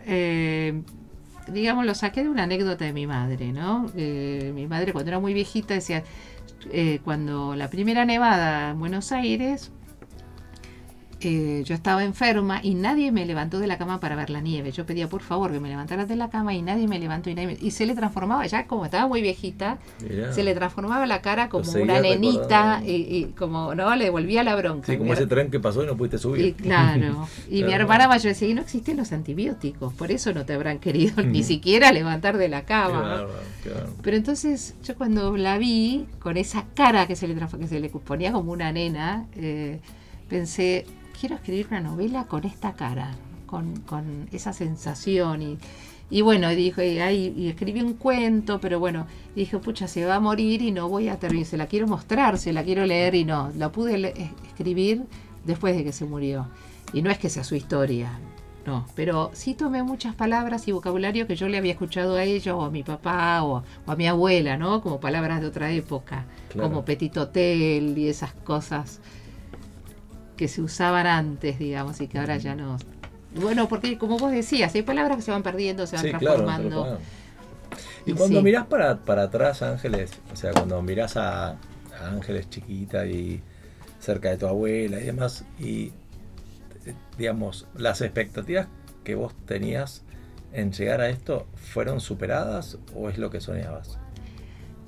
eh, 0.06 0.82
digamos, 1.48 1.86
lo 1.86 1.94
saqué 1.94 2.22
de 2.22 2.28
una 2.28 2.44
anécdota 2.44 2.84
de 2.84 2.92
mi 2.92 3.06
madre, 3.06 3.52
¿no? 3.52 3.90
Eh, 3.96 4.52
mi 4.54 4.66
madre 4.66 4.92
cuando 4.92 5.10
era 5.10 5.20
muy 5.20 5.34
viejita 5.34 5.74
decía, 5.74 6.02
eh, 6.72 7.00
cuando 7.04 7.54
la 7.54 7.68
primera 7.68 8.04
nevada 8.04 8.70
en 8.70 8.78
Buenos 8.78 9.12
Aires, 9.12 9.70
eh, 11.24 11.62
yo 11.64 11.74
estaba 11.74 12.05
enferma 12.05 12.60
y 12.62 12.74
nadie 12.74 13.10
me 13.12 13.24
levantó 13.26 13.59
de 13.59 13.66
la 13.66 13.78
cama 13.78 14.01
para 14.01 14.16
ver 14.16 14.30
la 14.30 14.40
nieve. 14.40 14.70
Yo 14.72 14.84
pedía 14.86 15.09
por 15.09 15.22
favor 15.22 15.52
que 15.52 15.60
me 15.60 15.68
levantaran 15.68 16.06
de 16.06 16.16
la 16.16 16.28
cama 16.30 16.55
y 16.55 16.62
nadie 16.62 16.86
me 16.88 16.98
levantó 16.98 17.30
y 17.30 17.34
nadie 17.34 17.46
me- 17.48 17.59
y 17.60 17.70
se 17.70 17.86
le 17.86 17.94
transformaba 17.94 18.46
ya 18.46 18.66
como 18.66 18.84
estaba 18.84 19.06
muy 19.09 19.22
viejita, 19.22 19.78
Mirá. 20.02 20.32
se 20.32 20.42
le 20.44 20.55
transformaba 20.55 21.06
la 21.06 21.20
cara 21.22 21.48
como 21.48 21.70
una 21.72 22.01
nenita 22.01 22.82
y, 22.84 22.90
y 22.92 23.24
como 23.36 23.74
no 23.74 23.94
le 23.96 24.10
volvía 24.10 24.42
la 24.44 24.55
bronca. 24.56 24.86
Sí, 24.92 24.98
como 24.98 25.10
Mi 25.10 25.16
ese 25.16 25.26
tren 25.26 25.51
que 25.51 25.60
pasó 25.60 25.82
y 25.82 25.86
no 25.86 25.96
pudiste 25.96 26.18
subir. 26.18 26.44
y 26.44 26.52
claro, 26.62 27.26
y 27.48 27.56
mi 27.56 27.62
Claro. 27.64 27.82
hermana 27.82 28.09
mayor 28.09 28.24
decía, 28.32 28.48
y 28.48 28.55
no 28.55 28.62
existen 28.62 28.96
los 28.96 29.12
antibióticos, 29.12 29.92
por 29.94 30.10
eso 30.10 30.32
no 30.32 30.44
te 30.44 30.52
habrán 30.52 30.78
querido 30.78 31.22
ni 31.24 31.42
siquiera 31.42 31.92
levantar 31.92 32.36
de 32.38 32.48
la 32.48 32.62
cama. 32.64 33.24
qué 33.62 33.70
bárbaro. 33.70 33.94
Pero 34.02 34.16
entonces 34.16 34.74
yo 34.84 34.94
cuando 34.96 35.36
la 35.36 35.56
vi 35.59 36.06
con 36.18 36.36
esa 36.36 36.64
cara 36.74 37.06
que 37.06 37.16
se 37.16 37.26
le, 37.28 37.34
que 37.34 37.66
se 37.68 37.80
le 37.80 37.88
ponía 37.88 38.32
como 38.32 38.52
una 38.52 38.70
nena, 38.72 39.26
eh, 39.36 39.80
pensé, 40.28 40.84
quiero 41.18 41.34
escribir 41.36 41.66
una 41.70 41.80
novela 41.80 42.24
con 42.24 42.44
esta 42.44 42.72
cara, 42.74 43.14
con, 43.46 43.76
con 43.80 44.28
esa 44.32 44.52
sensación. 44.52 45.42
Y, 45.42 45.58
y 46.10 46.20
bueno, 46.22 46.50
y 46.52 46.54
dije, 46.56 46.92
y, 46.92 46.98
ahí- 46.98 47.34
y 47.36 47.48
escribí 47.48 47.80
un 47.80 47.94
cuento, 47.94 48.60
pero 48.60 48.78
bueno, 48.78 49.06
dije, 49.34 49.58
pucha, 49.58 49.88
se 49.88 50.04
va 50.04 50.16
a 50.16 50.20
morir 50.20 50.62
y 50.62 50.70
no 50.70 50.88
voy 50.88 51.08
a 51.08 51.18
terminar, 51.18 51.46
se 51.46 51.56
la 51.56 51.66
quiero 51.66 51.86
mostrar, 51.86 52.38
se 52.38 52.52
la 52.52 52.62
quiero 52.64 52.84
leer 52.86 53.14
y 53.14 53.24
no, 53.24 53.50
la 53.56 53.70
pude 53.72 53.94
es- 54.08 54.30
escribir 54.46 55.04
después 55.44 55.76
de 55.76 55.84
que 55.84 55.92
se 55.92 56.04
murió. 56.04 56.46
Y 56.92 57.02
no 57.02 57.10
es 57.10 57.18
que 57.18 57.28
sea 57.30 57.42
su 57.44 57.54
historia, 57.56 58.10
no, 58.66 58.86
pero 58.94 59.30
sí 59.34 59.54
tomé 59.54 59.82
muchas 59.82 60.14
palabras 60.14 60.66
y 60.68 60.72
vocabulario 60.72 61.26
que 61.26 61.36
yo 61.36 61.48
le 61.48 61.58
había 61.58 61.72
escuchado 61.72 62.14
a 62.16 62.24
ella 62.24 62.54
o 62.56 62.62
a 62.64 62.70
mi 62.70 62.82
papá 62.82 63.42
o, 63.42 63.62
o 63.86 63.90
a 63.92 63.96
mi 63.96 64.06
abuela, 64.06 64.56
¿no? 64.56 64.80
Como 64.80 65.00
palabras 65.00 65.40
de 65.40 65.46
otra 65.48 65.70
época, 65.72 66.24
Claro. 66.50 66.68
como 66.70 66.84
petit 66.84 67.16
hotel 67.16 67.98
y 67.98 68.08
esas 68.08 68.32
cosas 68.32 69.00
que 70.36 70.48
se 70.48 70.62
usaban 70.62 71.06
antes, 71.06 71.59
digamos, 71.59 72.01
y 72.01 72.09
que 72.09 72.19
ahora 72.19 72.36
ya 72.39 72.55
no. 72.55 72.77
Bueno, 73.35 73.69
porque 73.69 73.98
como 73.98 74.19
vos 74.19 74.32
decías, 74.32 74.74
hay 74.74 74.82
palabras 74.82 75.16
que 75.16 75.23
se 75.23 75.31
van 75.32 75.43
perdiendo, 75.43 75.86
se 75.86 75.97
van 75.97 76.05
Sí, 76.05 76.11
transformando. 76.11 76.98
Y 78.06 78.12
cuando 78.12 78.39
sí. 78.39 78.44
mirás 78.44 78.66
para, 78.66 79.05
para 79.05 79.24
atrás, 79.24 79.62
Ángeles, 79.62 80.12
o 80.32 80.36
sea, 80.36 80.52
cuando 80.52 80.81
mirás 80.82 81.16
a, 81.16 81.51
a 81.52 81.59
Ángeles 82.11 82.48
chiquita 82.51 83.06
y 83.06 83.43
cerca 83.98 84.31
de 84.31 84.36
tu 84.39 84.47
abuela 84.47 85.01
y 85.01 85.05
demás, 85.05 85.44
y 85.59 85.93
eh, 86.86 86.94
digamos, 87.19 87.66
las 87.74 88.01
expectativas 88.02 88.69
que 89.05 89.15
vos 89.15 89.35
tenías 89.47 90.05
en 90.52 90.73
llegar 90.73 91.01
a 91.01 91.09
esto, 91.09 91.47
¿fueron 91.55 92.01
superadas 92.01 92.78
o 92.94 93.09
es 93.09 93.19
lo 93.19 93.31
que 93.31 93.40
soñabas? 93.40 93.98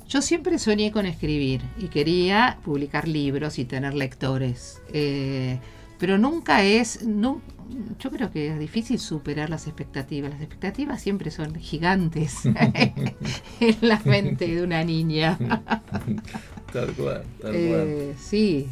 Yo 0.08 0.22
siempre 0.22 0.58
soñé 0.58 0.92
con 0.92 1.04
escribir 1.06 1.62
y 1.78 1.88
quería 1.88 2.58
publicar 2.64 3.08
libros 3.08 3.58
y 3.58 3.64
tener 3.64 3.94
lectores. 3.94 4.80
Eh, 4.92 5.58
pero 5.98 6.18
nunca 6.18 6.62
es, 6.62 7.00
yo 7.04 8.10
creo 8.10 8.30
que 8.30 8.48
es 8.48 8.58
difícil 8.58 8.98
superar 8.98 9.50
las 9.50 9.66
expectativas. 9.66 10.30
Las 10.30 10.40
expectativas 10.40 11.02
siempre 11.02 11.30
son 11.30 11.54
gigantes 11.56 12.44
en 13.60 13.76
la 13.80 14.00
mente 14.04 14.46
de 14.46 14.62
una 14.62 14.84
niña. 14.84 15.38
Tal 16.72 16.92
cual, 16.92 17.24
tal 17.40 17.52
cual. 17.52 17.54
Eh, 17.54 18.14
sí. 18.18 18.68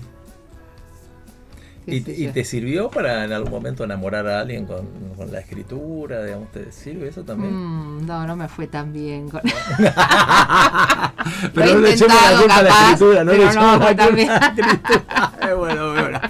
¿Y, 1.87 2.01
te- 2.01 2.13
y 2.19 2.29
te 2.29 2.45
sirvió 2.45 2.89
para 2.91 3.25
en 3.25 3.33
algún 3.33 3.51
momento 3.51 3.85
enamorar 3.85 4.27
a 4.27 4.41
alguien 4.41 4.65
con, 4.67 4.87
con 5.17 5.31
la 5.31 5.41
escritura? 5.41 6.25
Digamos, 6.25 6.51
¿Te 6.51 6.73
sirve 6.73 7.09
eso 7.09 7.23
también? 7.25 7.53
Mm, 7.55 8.07
no, 8.07 8.27
no 8.27 8.37
me 8.37 8.49
fue 8.49 8.67
tan 8.69 8.93
bien. 8.93 9.29
con- 9.29 9.43
Pero 11.55 11.75
no 11.75 11.81
le 11.81 11.93
echemos 11.93 12.17
la 12.31 12.39
culpa 12.39 12.57
a 12.57 12.63
la 12.63 12.69
escritura, 12.71 13.25
no 13.25 13.33
le 13.33 13.45
echemos 13.45 13.65
no, 13.65 13.79
la 13.79 13.87
culpa 13.87 14.05
a 14.05 14.11
la 14.11 14.21
escritura. 14.47 15.33
Es 15.45 15.55
bueno, 15.57 15.93
bueno. 15.93 16.21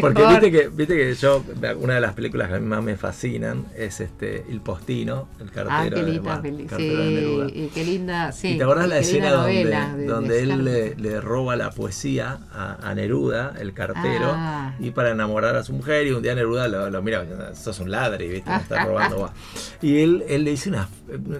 Porque 0.00 0.26
viste 0.26 0.50
que, 0.50 0.68
viste 0.68 0.96
que 0.96 1.14
yo, 1.14 1.44
una 1.80 1.94
de 1.94 2.00
las 2.00 2.12
películas 2.14 2.48
que 2.48 2.54
a 2.54 2.58
mí 2.58 2.66
más 2.66 2.82
me 2.82 2.96
fascinan 2.96 3.66
es 3.76 4.00
este 4.00 4.44
El 4.50 4.60
Postino, 4.60 5.28
el 5.40 5.50
cartero, 5.50 5.70
Ah, 5.70 5.88
qué 5.88 6.02
linda 6.02 6.40
Neruda. 6.40 7.48
Sí, 7.48 7.52
y 7.54 7.66
qué 7.68 7.84
linda, 7.84 8.32
sí. 8.32 8.48
¿Y 8.54 8.58
te 8.58 8.64
acordás 8.64 8.88
la 8.88 8.98
escena 8.98 9.30
donde, 9.32 9.64
de- 9.64 10.06
donde 10.06 10.34
de 10.34 10.42
él 10.42 10.64
le, 10.64 10.94
le 10.96 11.20
roba 11.20 11.56
la 11.56 11.70
poesía 11.70 12.38
a, 12.52 12.76
a 12.90 12.94
Neruda, 12.94 13.54
el 13.60 13.72
cartero, 13.72 14.32
Ah. 14.34 14.74
y 14.78 14.90
para 14.90 15.10
enamorar 15.10 15.56
a 15.56 15.62
su 15.64 15.72
mujer? 15.72 16.06
Y 16.06 16.12
un 16.12 16.22
día 16.22 16.34
Neruda 16.34 16.68
lo, 16.68 16.90
lo 16.90 17.02
mira, 17.02 17.24
sos 17.54 17.78
un 17.80 17.90
ladri, 17.90 18.28
¿viste? 18.28 18.50
Me 18.50 18.56
está 18.56 18.84
robando. 18.84 19.20
va". 19.20 19.32
Y 19.82 20.00
él, 20.00 20.24
él 20.28 20.44
le 20.44 20.50
dice 20.52 20.68
una. 20.70 20.88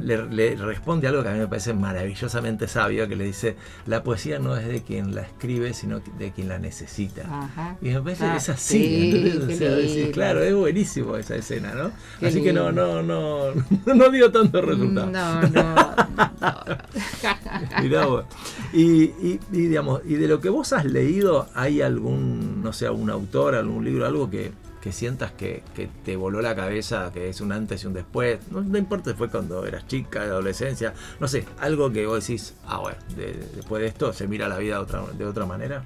Le, 0.00 0.24
le 0.26 0.56
responde 0.56 1.08
algo 1.08 1.22
que 1.22 1.28
a 1.28 1.32
mí 1.32 1.38
me 1.40 1.48
parece 1.48 1.74
maravillosamente 1.74 2.68
sabio: 2.68 3.06
que 3.08 3.16
le 3.16 3.24
dice, 3.24 3.56
La 3.86 4.02
poesía 4.02 4.38
no 4.38 4.56
es 4.56 4.66
de 4.66 4.82
quien 4.82 5.14
la 5.14 5.22
escribe, 5.22 5.74
sino 5.74 6.00
de 6.00 6.30
quien 6.32 6.48
la 6.48 6.58
necesita. 6.58 7.22
Ajá. 7.22 7.76
Y 7.82 7.88
me 7.90 8.00
parece 8.00 8.24
Ah, 8.32 8.36
es 8.36 8.48
así, 8.48 8.78
sí. 9.12 9.38
O 9.42 9.50
sea, 9.56 9.70
decís, 9.72 9.94
lindo. 9.96 10.12
claro, 10.12 10.42
es 10.42 10.54
buenísimo 10.54 11.16
esa 11.16 11.36
escena, 11.36 11.74
¿no? 11.74 11.90
Qué 12.20 12.26
Así 12.28 12.42
que 12.42 12.52
no, 12.52 12.66
lindo. 12.70 13.02
no, 13.02 13.52
no, 13.54 13.94
no 13.94 14.10
dio 14.10 14.30
tanto 14.32 14.60
resultado. 14.60 15.10
No, 15.10 15.42
no. 15.42 15.74
no. 15.74 15.96
Mirá 17.82 18.06
vos. 18.06 18.24
Y, 18.72 18.82
y- 19.04 19.40
y, 19.52 19.66
digamos, 19.68 20.00
y 20.06 20.14
de 20.14 20.28
lo 20.28 20.40
que 20.40 20.48
vos 20.48 20.72
has 20.72 20.84
leído, 20.84 21.48
¿hay 21.54 21.82
algún, 21.82 22.62
no 22.62 22.72
sé, 22.72 22.86
algún 22.86 23.10
autor, 23.10 23.54
algún 23.54 23.84
libro, 23.84 24.06
algo 24.06 24.28
que, 24.30 24.52
que 24.80 24.92
sientas 24.92 25.32
que, 25.32 25.62
que 25.74 25.88
te 26.04 26.16
voló 26.16 26.40
la 26.42 26.54
cabeza, 26.54 27.10
que 27.12 27.28
es 27.28 27.40
un 27.40 27.52
antes 27.52 27.82
y 27.84 27.86
un 27.86 27.94
después? 27.94 28.38
No, 28.50 28.60
no 28.60 28.78
importa 28.78 29.10
si 29.10 29.16
fue 29.16 29.28
cuando 29.28 29.64
eras 29.66 29.86
chica, 29.86 30.20
de 30.24 30.26
adolescencia, 30.30 30.92
no 31.20 31.28
sé, 31.28 31.44
algo 31.60 31.90
que 31.92 32.06
vos 32.06 32.26
decís, 32.26 32.54
ah, 32.66 32.78
bueno, 32.78 32.98
de- 33.16 33.46
después 33.56 33.82
de 33.82 33.88
esto 33.88 34.12
se 34.12 34.26
mira 34.28 34.48
la 34.48 34.58
vida 34.58 34.74
de 34.76 34.80
otra, 34.82 35.02
de 35.16 35.24
otra 35.24 35.46
manera. 35.46 35.84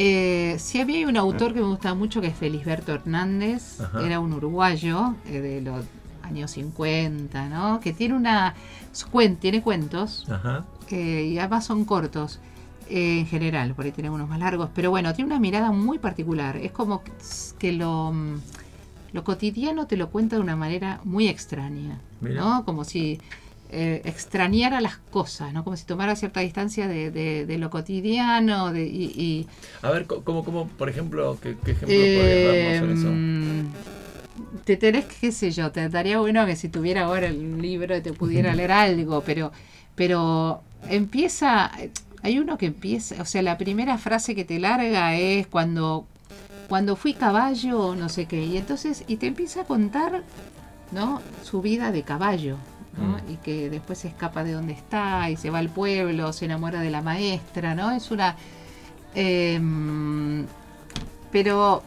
Eh, 0.00 0.54
sí, 0.60 0.80
a 0.80 0.86
mí 0.86 0.94
hay 0.94 1.04
un 1.06 1.16
autor 1.16 1.52
que 1.52 1.60
me 1.60 1.66
gusta 1.66 1.92
mucho 1.92 2.20
que 2.20 2.28
es 2.28 2.36
Felisberto 2.36 2.92
Hernández, 2.94 3.80
Ajá. 3.80 4.06
era 4.06 4.20
un 4.20 4.32
uruguayo 4.32 5.16
eh, 5.26 5.40
de 5.40 5.60
los 5.60 5.84
años 6.22 6.52
50, 6.52 7.48
¿no? 7.48 7.80
Que 7.80 7.92
tiene 7.92 8.14
una 8.14 8.54
cuen- 9.10 9.36
tiene 9.40 9.60
cuentos 9.60 10.24
Ajá. 10.30 10.64
eh, 10.90 11.30
y 11.32 11.38
además 11.40 11.66
son 11.66 11.84
cortos 11.84 12.38
eh, 12.88 13.18
en 13.18 13.26
general, 13.26 13.74
por 13.74 13.86
ahí 13.86 13.90
tiene 13.90 14.08
unos 14.08 14.28
más 14.28 14.38
largos, 14.38 14.70
pero 14.72 14.90
bueno, 14.90 15.12
tiene 15.14 15.32
una 15.32 15.40
mirada 15.40 15.72
muy 15.72 15.98
particular. 15.98 16.56
Es 16.58 16.70
como 16.70 17.02
que- 17.58 17.72
lo, 17.72 18.14
lo 19.12 19.24
cotidiano 19.24 19.88
te 19.88 19.96
lo 19.96 20.10
cuenta 20.10 20.36
de 20.36 20.42
una 20.42 20.54
manera 20.54 21.00
muy 21.02 21.26
extraña, 21.26 21.98
Mira. 22.20 22.40
¿no? 22.40 22.64
Como 22.64 22.84
si 22.84 23.20
eh, 23.70 24.02
extrañara 24.04 24.80
las 24.80 24.96
cosas, 25.10 25.52
¿no? 25.52 25.64
Como 25.64 25.76
si 25.76 25.84
tomara 25.84 26.16
cierta 26.16 26.40
distancia 26.40 26.88
de, 26.88 27.10
de- 27.10 27.46
de 27.46 27.58
lo 27.58 27.70
cotidiano 27.70 28.72
de, 28.72 28.86
y- 28.86 29.12
y 29.16 29.46
A 29.82 29.90
ver, 29.90 30.06
como, 30.06 30.44
como 30.44 30.66
por 30.68 30.88
ejemplo, 30.88 31.38
¿qué, 31.42 31.56
qué 31.64 31.72
ejemplo 31.72 31.96
eh, 31.96 32.12
podrías 32.14 32.42
darnos 32.42 32.82
en 32.82 32.90
eso? 32.96 33.08
mm, 33.08 34.64
te 34.64 34.76
tenés, 34.76 35.04
que, 35.06 35.14
qué 35.20 35.32
sé 35.32 35.50
yo, 35.50 35.70
te 35.70 35.88
daría 35.88 36.18
bueno 36.20 36.46
que 36.46 36.56
si 36.56 36.68
tuviera 36.68 37.04
ahora 37.04 37.26
el 37.28 37.60
libro 37.60 38.00
te 38.02 38.12
pudiera 38.12 38.54
leer 38.54 38.72
algo, 38.72 39.22
pero, 39.22 39.52
pero 39.96 40.62
empieza, 40.88 41.70
hay 42.22 42.38
uno 42.38 42.56
que 42.58 42.66
empieza, 42.66 43.20
o 43.20 43.24
sea, 43.24 43.42
la 43.42 43.58
primera 43.58 43.98
frase 43.98 44.34
que 44.34 44.44
te 44.44 44.58
larga 44.58 45.16
es 45.16 45.46
cuando, 45.46 46.06
cuando 46.68 46.96
fui 46.96 47.14
caballo, 47.14 47.94
no 47.94 48.08
sé 48.08 48.26
qué, 48.26 48.44
y 48.44 48.56
entonces, 48.56 49.04
y 49.08 49.16
te 49.16 49.26
empieza 49.26 49.62
a 49.62 49.64
contar, 49.64 50.22
¿no? 50.92 51.20
Su 51.44 51.60
vida 51.62 51.90
de 51.92 52.02
caballo. 52.02 52.56
¿No? 52.96 53.04
Mm. 53.18 53.32
Y 53.32 53.36
que 53.36 53.70
después 53.70 53.98
se 53.98 54.08
escapa 54.08 54.44
de 54.44 54.52
donde 54.52 54.72
está 54.72 55.28
y 55.30 55.36
se 55.36 55.50
va 55.50 55.58
al 55.58 55.68
pueblo, 55.68 56.32
se 56.32 56.44
enamora 56.46 56.80
de 56.80 56.90
la 56.90 57.02
maestra, 57.02 57.74
¿no? 57.74 57.90
Es 57.90 58.10
una... 58.10 58.36
em, 59.14 60.46
pero 61.30 61.82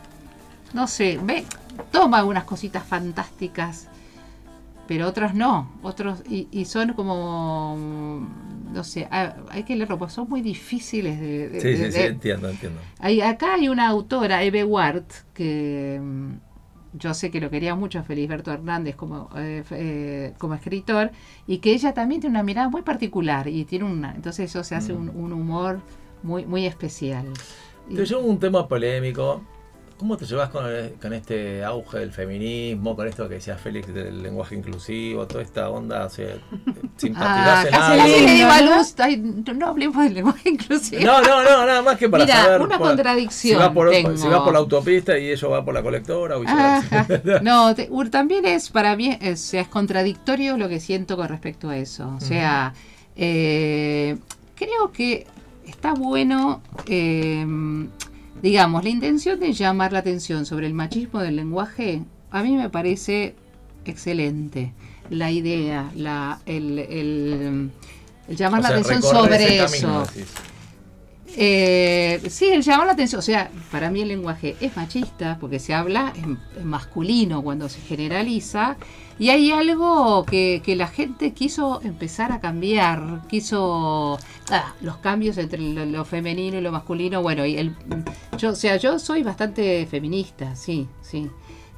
no 0.73 0.88
sé, 0.88 1.19
ve, 1.23 1.45
toma 1.91 2.19
algunas 2.19 2.44
cositas 2.44 2.84
fantásticas, 2.84 3.88
pero 4.88 5.07
otras 5.07 5.34
no, 5.34 5.72
otros 5.84 6.19
y, 6.30 6.48
y 6.52 6.65
son 6.65 6.94
como 6.94 8.28
no 8.73 8.84
sé, 8.86 9.07
ah, 9.11 9.34
hay 9.49 9.64
que 9.64 9.76
leerlo, 9.76 9.98
porque 9.98 10.14
son 10.14 10.30
muy 10.30 10.41
difíciles 10.41 11.19
de, 11.19 11.49
de- 11.49 11.60
Sí, 11.61 11.68
de- 11.73 11.91
sí, 11.91 11.98
sí, 11.98 12.03
entiendo, 12.03 12.49
entiendo. 12.49 12.80
hay- 12.99 13.19
acá 13.22 13.56
hay 13.56 13.68
una 13.68 13.88
autora, 13.90 14.44
Eve 14.44 14.64
Ward, 14.64 15.03
que 15.34 15.99
mm, 16.02 16.32
yo 16.94 17.14
sé 17.14 17.32
que 17.32 17.40
lo 17.40 17.50
quería 17.50 17.76
mucho 17.76 18.00
a 18.00 18.04
Felisberto 18.04 18.52
Hernández 18.52 18.96
como, 18.96 19.30
eh, 19.38 19.64
eh, 19.72 20.34
como 20.38 20.54
escritor, 20.56 21.12
y 21.48 21.60
que 21.60 21.72
ella 21.74 21.94
también 21.94 22.22
tiene 22.22 22.36
una 22.36 22.44
mirada 22.44 22.70
muy 22.70 22.82
particular, 22.82 23.48
y 23.48 23.64
tiene 23.66 23.86
una, 23.86 24.14
entonces 24.14 24.50
eso 24.50 24.64
se 24.64 24.76
hace 24.76 24.94
un, 24.94 25.10
un 25.10 25.34
humor 25.34 25.80
muy, 26.24 26.46
muy 26.46 26.66
especial. 26.66 27.26
Y- 27.90 27.96
Te 27.96 28.06
llevo 28.06 28.22
un 28.22 28.40
tema 28.40 28.68
polémico. 28.68 29.42
¿Cómo 30.02 30.18
te 30.18 30.26
llevas 30.26 30.49
con, 30.49 30.65
el- 30.65 30.94
con 30.99 31.14
este 31.14 31.64
auge 31.64 31.99
del 31.99 32.11
feminismo, 32.11 32.95
con 32.95 33.07
esto 33.07 33.30
que 33.30 33.36
decía 33.36 33.56
Félix 33.56 33.94
del 33.94 34.23
lenguaje 34.23 34.56
inclusivo, 34.56 35.28
toda 35.28 35.44
esta 35.44 35.69
onda? 35.69 36.07
O 36.07 36.10
sea, 36.10 36.38
Ah, 37.15 37.64
casi 37.69 38.26
le 38.26 38.32
digo 38.34 38.49
a 38.49 38.61
¿no? 38.61 38.78
Luz, 38.78 38.95
ay, 38.98 39.18
no, 39.18 39.53
no 39.53 39.68
hablemos 39.68 40.03
del 40.03 40.15
lenguaje 40.15 40.49
inclusivo. 40.49 41.03
No, 41.03 41.22
no, 41.22 41.44
no, 41.44 41.65
nada 41.68 41.84
más 41.84 41.98
que 41.98 42.10
para 42.10 42.23
Mira, 42.26 42.36
saber. 42.45 42.61
una 42.61 42.80
por- 42.80 42.88
contradicción 42.88 43.57
Si 43.57 43.60
vas, 43.64 43.69
por, 43.69 43.91
tengo. 43.91 44.18
si 44.18 44.28
vas 44.28 44.41
por 44.41 44.53
la 44.53 44.60
autopista 44.60 45.18
y 45.19 45.30
ellos 45.30 45.52
van 45.52 45.64
por 45.64 45.76
la 45.76 45.84
colectora 45.84 46.38
o 46.38 46.40
viceversa. 46.40 46.99
Ajá. 47.02 47.40
No, 47.44 47.76
te- 47.76 47.88
ur- 47.91 48.10
también 48.10 48.44
es 48.45 48.72
para 48.72 48.95
mí 48.95 49.15
es, 49.22 49.40
o 49.40 49.44
sea, 49.52 49.61
es 49.61 49.68
contradictorio 49.68 50.57
lo 50.57 50.68
que 50.68 50.80
siento 50.80 51.15
con 51.15 51.28
respecto 51.28 51.69
a 51.69 51.78
eso. 51.78 52.11
O 52.18 52.19
sea, 52.22 52.73
eh, 53.15 54.18
creo 54.56 54.91
que 54.91 55.28
está 55.68 55.94
bueno, 55.94 56.64
eh, 56.88 57.45
digamos, 58.42 58.84
la 58.84 58.90
intención 58.90 59.40
de 59.40 59.54
llamar 59.54 59.94
la 59.94 60.00
atención 60.00 60.46
sobre 60.46 60.68
el 60.68 60.74
machismo 60.74 61.20
del 61.22 61.36
lenguaje, 61.36 62.04
a 62.32 62.44
mí 62.44 62.56
me 62.56 62.70
parece 62.70 63.36
excelente. 63.86 64.74
La 65.10 65.30
idea, 65.32 65.92
la, 65.96 66.40
el, 66.46 66.80
el- 66.80 67.72
el 68.28 68.36
llamar 68.38 68.62
O 68.62 68.64
sea, 68.64 68.76
la 68.76 68.80
atención 68.82 69.02
sobre 69.04 69.64
eso. 69.64 70.06
Eh, 71.38 72.22
sí, 72.30 72.46
el 72.48 72.62
llamar 72.62 72.88
la 72.88 72.94
atención, 72.94 73.20
o 73.20 73.22
sea, 73.22 73.50
para 73.72 73.90
mí 73.90 74.02
el 74.02 74.10
lenguaje 74.10 74.56
es 74.60 74.76
machista 74.76 75.38
porque 75.40 75.60
se 75.60 75.74
habla 75.74 76.12
en, 76.16 76.38
en 76.60 76.68
masculino 76.68 77.42
cuando 77.42 77.70
se 77.70 77.80
generaliza 77.82 78.76
y 79.20 79.30
hay 79.30 79.52
algo 79.52 80.26
que, 80.26 80.62
que 80.64 80.76
la 80.76 80.88
gente 80.88 81.34
quiso 81.34 81.80
empezar 81.84 82.32
a 82.32 82.40
cambiar, 82.40 83.22
quiso 83.30 84.18
ah, 84.50 84.74
los 84.82 84.98
cambios 84.98 85.38
entre 85.38 85.60
lo, 85.60 85.86
lo 85.86 86.06
femenino 86.06 86.58
y 86.58 86.62
lo 86.62 86.72
masculino, 86.72 87.22
bueno, 87.22 87.46
y 87.46 87.58
el, 87.58 87.76
yo, 88.38 88.50
o 88.52 88.56
sea, 88.56 88.78
yo 88.78 88.98
soy 89.00 89.24
bastante 89.24 89.86
feminista, 89.86 90.56
sí, 90.56 90.88
sí, 91.02 91.30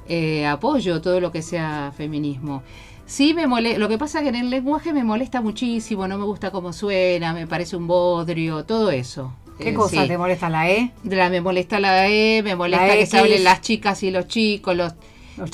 Eh, 0.06 0.44
apoyo 0.46 1.00
todo 1.00 1.18
lo 1.18 1.30
que 1.32 1.40
sea 1.40 1.90
feminismo. 1.96 2.62
Sí, 3.06 3.32
me 3.34 3.46
molesta. 3.46 3.78
Lo 3.78 3.88
que 3.88 3.96
pasa 3.98 4.20
que 4.22 4.28
en 4.28 4.34
el 4.34 4.50
lenguaje 4.50 4.92
me 4.92 5.02
molesta 5.04 5.40
muchísimo, 5.40 6.06
no 6.08 6.18
me 6.18 6.24
gusta 6.24 6.50
cómo 6.50 6.72
suena, 6.74 7.32
me 7.32 7.46
parece 7.46 7.76
un 7.76 7.86
bodrio, 7.86 8.64
todo 8.64 8.90
eso. 8.90 9.32
¿Qué 9.58 9.70
Eh, 9.70 9.74
cosa 9.74 10.02
sí. 10.02 10.08
te 10.08 10.18
molesta 10.18 10.50
la 10.50 10.68
E? 10.70 10.92
La- 11.04 11.30
me 11.30 11.40
molesta 11.40 11.80
la 11.80 12.08
E, 12.08 12.42
me 12.42 12.54
molesta 12.54 12.86
La 12.86 12.94
que 12.94 13.06
se 13.06 13.18
hablen 13.18 13.44
las 13.44 13.60
chicas 13.62 14.02
y 14.02 14.10
los 14.10 14.26
chicos, 14.28 14.76
los. 14.76 14.92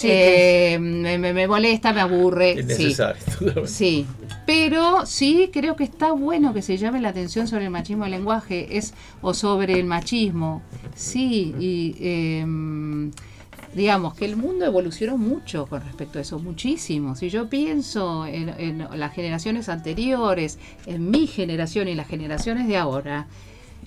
Eh, 0.02 0.78
me, 0.80 1.18
me- 1.18 1.32
me 1.32 1.46
molesta, 1.48 1.92
me 1.92 2.00
aburre. 2.00 2.54
sí. 2.76 2.84
Sí, 3.66 4.06
pero 4.46 5.06
sí 5.06 5.50
creo 5.52 5.76
que 5.76 5.84
está 5.84 6.12
bueno 6.12 6.52
que 6.52 6.62
se 6.62 6.76
llame 6.76 7.00
la 7.00 7.10
atención 7.10 7.46
sobre 7.48 7.64
el 7.64 7.70
machismo 7.70 8.04
del 8.04 8.12
lenguaje 8.12 8.76
es 8.76 8.94
o 9.22 9.32
sobre 9.34 9.74
el 9.78 9.84
machismo. 9.86 10.62
Sí, 10.94 11.54
y 11.58 11.96
em, 12.00 13.10
digamos 13.74 14.14
que 14.14 14.24
el 14.24 14.36
mundo 14.36 14.64
evolucionó 14.66 15.16
mucho 15.16 15.66
con 15.66 15.82
respecto 15.82 16.18
a 16.18 16.22
eso, 16.22 16.38
muchísimo. 16.38 17.14
Si 17.16 17.30
yo 17.30 17.48
pienso 17.48 18.26
en, 18.26 18.48
en 18.58 18.86
las 18.98 19.14
generaciones 19.14 19.68
anteriores, 19.68 20.58
en 20.86 21.10
mi 21.10 21.26
generación 21.26 21.88
y 21.88 21.94
las 21.94 22.08
generaciones 22.08 22.66
de 22.68 22.76
ahora, 22.76 23.26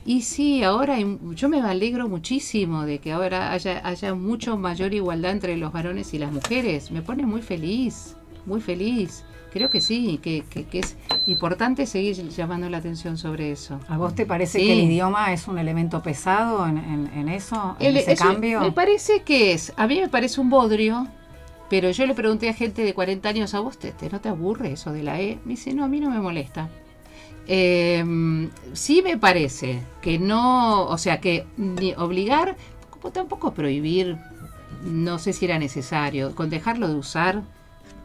y 0.06 0.22
sí, 0.22 0.64
ahora 0.64 0.96
hay- 0.96 1.18
yo 1.36 1.50
me 1.50 1.62
alegro 1.62 2.10
muchísimo 2.10 2.84
de 2.86 3.00
que 3.00 3.12
ahora 3.12 3.52
haya, 3.52 3.82
haya 3.88 4.14
mucho 4.16 4.58
mayor 4.58 4.94
igualdad 4.94 5.32
entre 5.32 5.56
los 5.58 5.72
varones 5.72 6.14
y 6.14 6.18
las 6.20 6.32
mujeres. 6.32 6.92
Me 6.92 7.02
pone 7.02 7.26
muy 7.26 7.42
feliz, 7.42 8.16
muy 8.46 8.62
feliz. 8.62 9.24
Creo 9.52 9.70
que 9.70 9.82
sí, 9.82 10.20
que, 10.24 10.44
que- 10.50 10.66
que 10.66 10.80
es 10.80 10.98
importante 11.28 11.86
seguir 11.86 12.16
llamando 12.30 12.68
la 12.70 12.78
atención 12.78 13.18
sobre 13.18 13.52
eso. 13.52 13.80
¿A 13.88 13.98
vos 13.98 14.16
te 14.16 14.26
parece 14.26 14.60
Sí. 14.60 14.66
que 14.66 14.74
el 14.74 14.80
idioma 14.80 15.32
es 15.32 15.48
un 15.48 15.60
elemento 15.60 16.02
pesado 16.02 16.66
en, 16.68 16.80
en- 16.80 17.12
en 17.16 17.30
eso, 17.30 17.76
en 17.80 17.86
El- 17.88 17.98
ese 17.98 18.14
eso 18.14 18.26
cambio? 18.26 18.62
Me 18.62 18.72
parece 18.72 19.22
que 19.22 19.54
es, 19.54 19.72
a 19.78 19.86
mí 19.86 20.00
me 20.02 20.10
parece 20.10 20.42
un 20.42 20.50
bodrio, 20.50 21.08
pero 21.70 21.92
yo 21.92 22.06
le 22.08 22.16
pregunté 22.16 22.50
a 22.50 22.54
gente 22.54 22.84
de 22.84 22.94
40 22.96 23.30
años, 23.30 23.54
¿a 23.54 23.60
vos 23.60 23.78
te, 23.78 23.92
te- 23.92 24.10
no 24.10 24.20
te 24.20 24.30
aburre 24.30 24.72
eso 24.74 24.92
de 24.92 25.04
la 25.04 25.22
E? 25.22 25.38
Me 25.46 25.52
dice, 25.52 25.72
no, 25.74 25.84
a 25.86 25.88
mí 25.88 26.00
no 26.00 26.10
me 26.10 26.20
molesta. 26.20 26.70
Eh, 27.48 28.50
sí 28.74 29.02
me 29.02 29.18
parece 29.18 29.82
que 30.02 30.18
no, 30.18 30.86
o 30.86 30.98
sea, 30.98 31.20
que 31.20 31.46
ni 31.58 31.94
obligar, 31.94 32.56
tampoco 33.12 33.54
prohibir, 33.54 34.18
no 34.84 35.20
sé 35.20 35.34
si 35.34 35.46
era 35.46 35.60
necesario, 35.60 36.36
con 36.36 36.50
dejarlo 36.50 36.88
de 36.88 36.96
usar, 36.96 37.44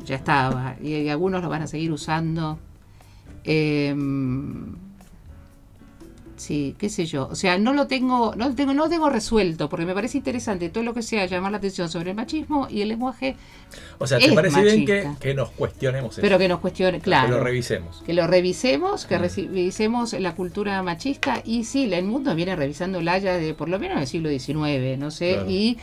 ya 0.05 0.17
estaba, 0.17 0.77
y, 0.83 1.09
algunos 1.09 1.43
lo 1.43 1.49
van 1.49 1.63
a 1.63 1.67
seguir 1.67 1.93
usando. 1.93 2.59
Eh, 3.45 3.95
Sí, 6.39 6.75
qué 6.79 6.89
sé 6.89 7.05
yo. 7.05 7.29
O 7.31 7.35
sea, 7.35 7.59
no 7.59 7.75
lo 7.75 7.87
tengo, 7.87 8.35
no 8.37 8.49
lo 8.49 8.55
tengo, 8.55 8.73
no 8.73 8.85
lo 8.85 8.89
tengo 8.89 9.11
resuelto, 9.11 9.69
porque 9.69 9.85
me 9.85 9.93
parece 9.93 10.17
interesante 10.19 10.71
todo 10.71 10.83
lo 10.85 10.95
que 10.95 11.03
sea 11.03 11.27
llamar 11.27 11.53
la 11.53 11.59
atención 11.59 11.91
sobre 11.91 12.11
el 12.11 12.17
machismo 12.17 12.67
y 12.71 12.81
el 12.81 12.89
lenguaje, 12.89 13.37
O 13.99 14.07
sea, 14.07 14.19
¿te 14.19 14.33
parece 14.33 14.63
bien 14.63 14.87
que, 14.87 15.11
que 15.21 15.35
nos 15.35 15.51
cuestionemos 15.51 16.13
eso? 16.13 16.23
pero 16.23 16.39
que 16.39 16.49
nos 16.49 16.61
cuestione, 16.61 17.01
claro. 17.01 17.27
Que 17.27 17.33
lo 17.35 17.41
revisemos. 17.45 18.03
que 18.07 18.15
lo 18.15 18.27
revisemos, 18.27 19.05
que 19.05 19.19
Mm. 19.19 19.23
revisemos 19.23 20.13
la 20.15 20.35
cultura 20.35 20.83
machista 20.83 21.43
y 21.45 21.65
sí, 21.65 21.93
el 21.93 22.05
mundo 22.05 22.35
viene 22.35 22.57
revisándola 22.57 23.19
ya 23.19 23.35
de 23.37 23.53
por 23.55 23.69
lo 23.69 23.79
menos 23.79 23.99
del 23.99 24.07
siglo 24.07 24.31
XIX, 24.31 24.97
no 24.99 25.11
sé, 25.11 25.35
Claro. 25.35 25.51
y 25.51 25.77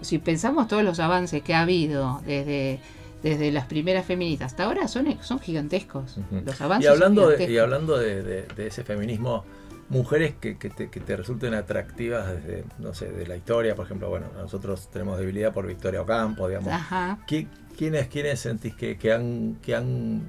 si 0.00 0.18
pensamos 0.18 0.68
todos 0.68 0.82
los 0.84 0.98
avances 1.00 1.42
que 1.42 1.54
ha 1.54 1.60
habido 1.60 2.20
desde 2.26 2.80
desde 3.20 3.50
las 3.50 3.66
primeras 3.66 4.06
feministas 4.06 4.52
hasta 4.52 4.62
ahora 4.62 4.86
son, 4.86 5.18
son 5.22 5.40
gigantescos. 5.40 6.18
Los 6.46 6.60
avances 6.60 6.84
y 6.88 6.92
hablando, 6.92 7.28
son 7.30 7.36
de, 7.38 7.50
y 7.52 7.58
hablando 7.58 7.98
de, 7.98 8.22
de- 8.22 8.42
de 8.46 8.66
ese 8.68 8.84
feminismo, 8.84 9.44
mujeres 9.90 10.34
que, 10.40 10.58
que 10.58 10.68
te, 10.70 10.90
que 10.90 11.00
te 11.00 11.16
resulten 11.16 11.54
atractivas 11.54 12.26
desde, 12.28 12.64
no 12.78 12.92
sé, 12.94 13.10
de 13.10 13.26
la 13.26 13.36
historia, 13.36 13.74
por 13.74 13.86
ejemplo, 13.86 14.08
bueno, 14.08 14.26
nosotros 14.36 14.88
tenemos 14.92 15.18
debilidad 15.18 15.52
por 15.52 15.66
Victoria 15.66 16.02
Ocampo, 16.02 16.46
digamos. 16.48 16.72
Ajá. 16.72 17.18
¿Qui- 17.26 17.48
¿Quiénes, 17.76 18.08
quiénes 18.08 18.40
sentís 18.40 18.74
que, 18.74 18.98
que 18.98 19.12
han, 19.12 19.56
que 19.62 19.74
han 19.74 20.22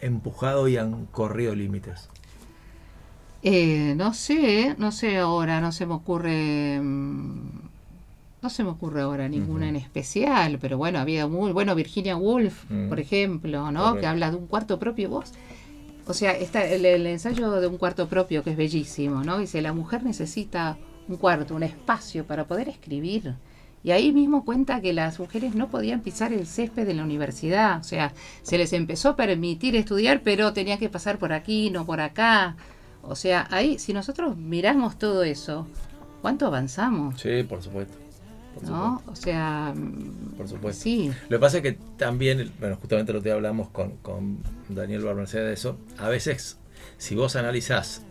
empujado 0.00 0.68
y 0.68 0.76
han 0.78 1.06
corrido 1.06 1.54
límites? 1.54 2.08
Eh, 3.42 3.94
no 3.96 4.14
sé, 4.14 4.74
no 4.78 4.90
sé 4.90 5.18
ahora, 5.18 5.60
no 5.60 5.70
se 5.72 5.86
me 5.86 5.94
ocurre. 5.94 6.80
mm, 6.80 7.48
No 8.42 8.50
se 8.50 8.62
me 8.64 8.70
ocurre 8.70 9.00
ahora 9.02 9.28
ninguna 9.28 9.68
en 9.68 9.76
especial, 9.76 10.58
pero 10.60 10.78
bueno, 10.78 10.98
había 10.98 11.26
muy. 11.26 11.52
Bueno, 11.52 11.74
Virginia 11.74 12.16
Woolf, 12.16 12.64
Mm. 12.70 12.88
por 12.88 13.00
ejemplo, 13.00 13.70
¿no? 13.72 13.80
Correcto. 13.80 14.00
Que 14.00 14.06
habla 14.06 14.30
de 14.30 14.36
un 14.36 14.46
cuarto 14.46 14.78
propio. 14.78 15.08
Vos. 15.10 15.32
O 16.06 16.14
sea, 16.14 16.32
está 16.32 16.64
el, 16.64 16.84
el 16.84 17.06
ensayo 17.06 17.50
de 17.52 17.66
un 17.66 17.78
cuarto 17.78 18.08
propio 18.08 18.42
que 18.42 18.50
es 18.50 18.56
bellísimo, 18.56 19.24
¿no? 19.24 19.38
Dice: 19.38 19.60
la 19.60 19.72
mujer 19.72 20.04
necesita 20.04 20.78
un 21.08 21.16
cuarto, 21.16 21.54
un 21.54 21.62
espacio 21.62 22.24
para 22.26 22.44
poder 22.46 22.68
escribir. 22.68 23.34
Y 23.82 23.92
ahí 23.92 24.12
mismo 24.12 24.44
cuenta 24.44 24.80
que 24.80 24.92
las 24.92 25.20
mujeres 25.20 25.54
no 25.54 25.68
podían 25.68 26.00
pisar 26.00 26.32
el 26.32 26.46
césped 26.46 26.86
de 26.86 26.94
la 26.94 27.04
universidad. 27.04 27.78
O 27.78 27.84
sea, 27.84 28.12
se 28.42 28.58
les 28.58 28.72
empezó 28.72 29.10
a 29.10 29.16
permitir 29.16 29.76
estudiar, 29.76 30.22
pero 30.22 30.52
tenían 30.52 30.78
que 30.78 30.88
pasar 30.88 31.18
por 31.18 31.32
aquí, 31.32 31.70
no 31.70 31.86
por 31.86 32.00
acá. 32.00 32.56
O 33.02 33.14
sea, 33.14 33.46
ahí, 33.50 33.78
si 33.78 33.92
nosotros 33.92 34.36
miramos 34.36 34.98
todo 34.98 35.22
eso, 35.22 35.68
¿cuánto 36.20 36.46
avanzamos? 36.46 37.20
Sí, 37.20 37.44
por 37.44 37.62
supuesto. 37.62 37.96
¿No? 38.62 39.02
O 39.06 39.14
sea, 39.16 39.74
Por 40.36 40.48
supuesto. 40.48 40.82
sí. 40.82 41.10
Lo 41.28 41.38
que 41.38 41.40
pasa 41.40 41.56
es 41.58 41.62
que 41.62 41.72
también, 41.96 42.52
bueno, 42.58 42.76
justamente 42.80 43.12
lo 43.12 43.22
que 43.22 43.30
hablamos 43.30 43.68
con, 43.70 43.92
con 43.98 44.38
Daniel 44.68 45.02
Barmerced 45.04 45.40
de 45.44 45.52
eso, 45.52 45.78
a 45.98 46.08
veces 46.08 46.58
si 46.98 47.14
vos 47.14 47.36
analizás 47.36 48.02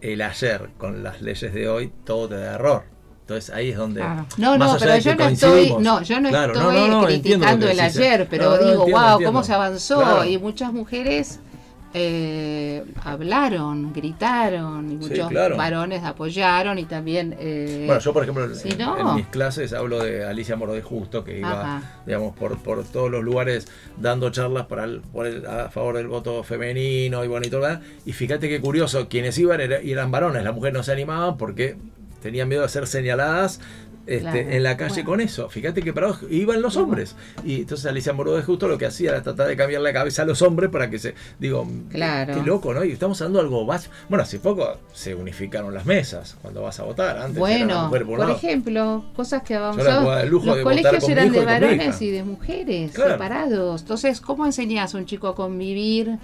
el 0.00 0.20
ayer 0.20 0.70
con 0.78 1.02
las 1.02 1.22
leyes 1.22 1.52
de 1.54 1.68
hoy, 1.68 1.92
todo 2.04 2.28
te 2.28 2.36
da 2.36 2.54
error. 2.54 2.84
Entonces 3.20 3.54
ahí 3.54 3.70
es 3.70 3.76
donde... 3.76 4.00
Claro. 4.00 4.26
No, 4.36 4.58
más 4.58 4.68
no, 4.68 4.74
allá 4.74 4.78
pero 4.86 4.98
yo 4.98 5.14
no 5.14 5.28
estoy, 5.28 5.70
no, 5.80 6.02
yo 6.02 6.20
no 6.20 6.28
Claro, 6.28 6.52
estoy 6.54 6.76
no, 6.76 6.88
no, 6.88 7.06
criticando 7.06 7.68
el 7.68 7.76
decís, 7.76 7.96
ayer, 7.96 8.20
¿eh? 8.22 8.26
pero 8.28 8.58
digo, 8.58 8.70
entiendo, 8.70 8.84
wow, 9.00 9.10
entiendo. 9.12 9.26
cómo 9.32 9.44
se 9.44 9.52
avanzó 9.54 10.00
Claro. 10.00 10.24
y 10.24 10.38
muchas 10.38 10.72
mujeres 10.72 11.38
eh, 11.94 12.84
hablaron, 13.04 13.92
gritaron 13.92 14.90
y 14.90 14.96
muchos 14.96 15.28
claro. 15.28 15.56
varones 15.56 16.02
apoyaron 16.04 16.78
y 16.78 16.84
también 16.84 17.36
eh, 17.38 17.84
Bueno, 17.86 18.00
yo 18.00 18.12
por 18.12 18.22
ejemplo 18.22 18.44
en, 18.44 18.78
no. 18.78 19.10
en 19.10 19.16
mis 19.16 19.26
clases 19.26 19.72
hablo 19.72 20.02
de 20.02 20.24
Alicia 20.24 20.56
Moro 20.56 20.72
de 20.72 20.82
Justo, 20.82 21.22
que 21.24 21.38
iba, 21.38 21.60
Ajá. 21.76 22.00
digamos, 22.06 22.34
por, 22.36 22.58
por 22.58 22.84
todos 22.84 23.10
los 23.10 23.22
lugares 23.22 23.68
dando 23.98 24.30
charlas 24.30 24.66
para 24.66 24.84
el- 24.84 25.00
por 25.00 25.26
el- 25.26 25.46
a 25.46 25.68
favor 25.70 25.96
del 25.96 26.08
voto 26.08 26.42
femenino 26.42 27.24
y 27.24 27.28
bueno 27.28 27.46
y 27.46 27.50
todo 27.50 27.62
demás. 27.62 27.80
Y 28.06 28.12
fíjate 28.12 28.48
qué 28.48 28.60
curioso, 28.60 29.08
quienes 29.08 29.36
iban 29.38 29.60
era- 29.60 29.78
eran 29.78 30.10
varones, 30.10 30.42
las 30.44 30.54
mujeres 30.54 30.74
no 30.76 30.82
se 30.82 30.92
animaban 30.92 31.36
porque 31.36 31.76
tenían 32.22 32.48
miedo 32.48 32.62
de 32.62 32.68
ser 32.68 32.86
señaladas 32.86 33.60
este, 34.06 34.20
Claro, 34.22 34.38
en 34.38 34.62
la 34.62 34.76
calle 34.76 34.94
bueno. 35.02 35.08
con 35.10 35.20
eso. 35.20 35.48
Fíjate 35.48 35.82
que 35.82 35.92
para 35.92 36.14
iban 36.30 36.60
los 36.62 36.76
hombres. 36.76 37.14
Y 37.44 37.60
entonces 37.60 37.86
Alicia 37.86 38.12
Moro 38.12 38.34
de 38.36 38.42
Justo 38.42 38.68
lo 38.68 38.78
que 38.78 38.86
hacía 38.86 39.10
era 39.10 39.22
tratar 39.22 39.48
de 39.48 39.56
cambiar 39.56 39.82
la 39.82 39.92
cabeza 39.92 40.22
a 40.22 40.24
los 40.24 40.42
hombres 40.42 40.70
para 40.70 40.90
que 40.90 40.98
se. 40.98 41.14
Digo, 41.38 41.66
Claro. 41.90 42.34
qué 42.34 42.42
loco, 42.42 42.74
¿no? 42.74 42.84
Y 42.84 42.92
estamos 42.92 43.20
hablando 43.20 43.38
de 43.40 43.44
algo 43.46 43.66
básico. 43.66 43.94
Bueno, 44.08 44.22
hace 44.24 44.38
poco 44.38 44.78
se 44.92 45.14
unificaron 45.14 45.72
las 45.74 45.86
mesas 45.86 46.36
cuando 46.42 46.62
vas 46.62 46.78
a 46.80 46.84
votar. 46.84 47.18
Antes 47.18 47.38
Bueno, 47.38 47.88
por 47.90 48.04
por 48.06 48.30
ejemplo, 48.30 49.04
cosas 49.14 49.42
que 49.42 49.54
el 49.54 50.28
lujo 50.28 50.46
Los 50.46 50.56
de 50.56 50.62
colegios 50.62 51.08
eran 51.08 51.32
de 51.32 51.44
varones 51.44 52.02
y 52.02 52.10
de 52.10 52.24
mujeres, 52.24 52.92
Claro. 52.92 53.12
separados. 53.12 53.82
Entonces, 53.82 54.20
¿cómo 54.20 54.46
enseñás 54.46 54.94
a 54.94 54.98
un 54.98 55.06
chico 55.06 55.28
a 55.28 55.34
convivir 55.34 56.18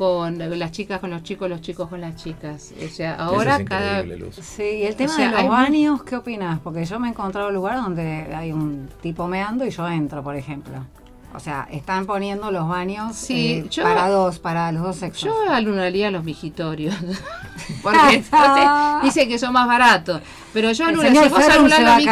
con 0.00 0.38
las 0.58 0.72
chicas 0.72 0.98
con 0.98 1.10
los 1.10 1.22
chicos, 1.22 1.50
los 1.50 1.60
chicos 1.60 1.86
con 1.90 2.00
las 2.00 2.16
chicas? 2.16 2.72
O 2.72 2.88
sea, 2.88 3.16
Eso 3.16 3.22
ahora 3.22 3.56
es 3.56 3.68
cada. 3.68 4.02
Luz. 4.02 4.34
Sí, 4.36 4.62
y 4.62 4.82
el 4.84 4.96
tema 4.96 5.12
O 5.12 5.16
sea, 5.16 5.30
de 5.30 5.42
los 5.42 5.48
baños, 5.50 6.02
¿qué 6.04 6.16
opinas? 6.16 6.58
Porque 6.60 6.86
yo 6.86 6.98
me 6.98 7.08
he 7.08 7.10
encontrado 7.10 7.50
lugar 7.50 7.76
donde 7.76 8.34
hay 8.34 8.50
un 8.50 8.88
tipo 9.02 9.26
meando 9.26 9.66
y 9.66 9.70
yo 9.70 9.86
entro, 9.86 10.22
por 10.22 10.36
ejemplo. 10.36 10.86
O 11.34 11.38
sea, 11.38 11.68
están 11.70 12.06
poniendo 12.06 12.50
los 12.50 12.66
baños 12.66 13.14
Sí, 13.14 13.52
eh, 13.52 13.66
yo- 13.70 13.82
para 13.82 14.08
dos, 14.08 14.38
para 14.38 14.72
los 14.72 14.82
dos 14.84 14.96
sexos. 14.96 15.24
Yo 15.24 15.52
anularía 15.52 16.10
los 16.10 16.24
migitorios. 16.24 16.94
Porque 17.82 17.98
entonces 18.14 18.68
dicen 19.02 19.28
que 19.28 19.38
son 19.38 19.52
más 19.52 19.66
baratos. 19.66 20.22
Pero 20.52 20.72
yo 20.72 20.86
señor 20.86 21.24
Si 21.24 21.28
vos 21.28 21.48
anulás 21.48 21.80
los 21.80 22.06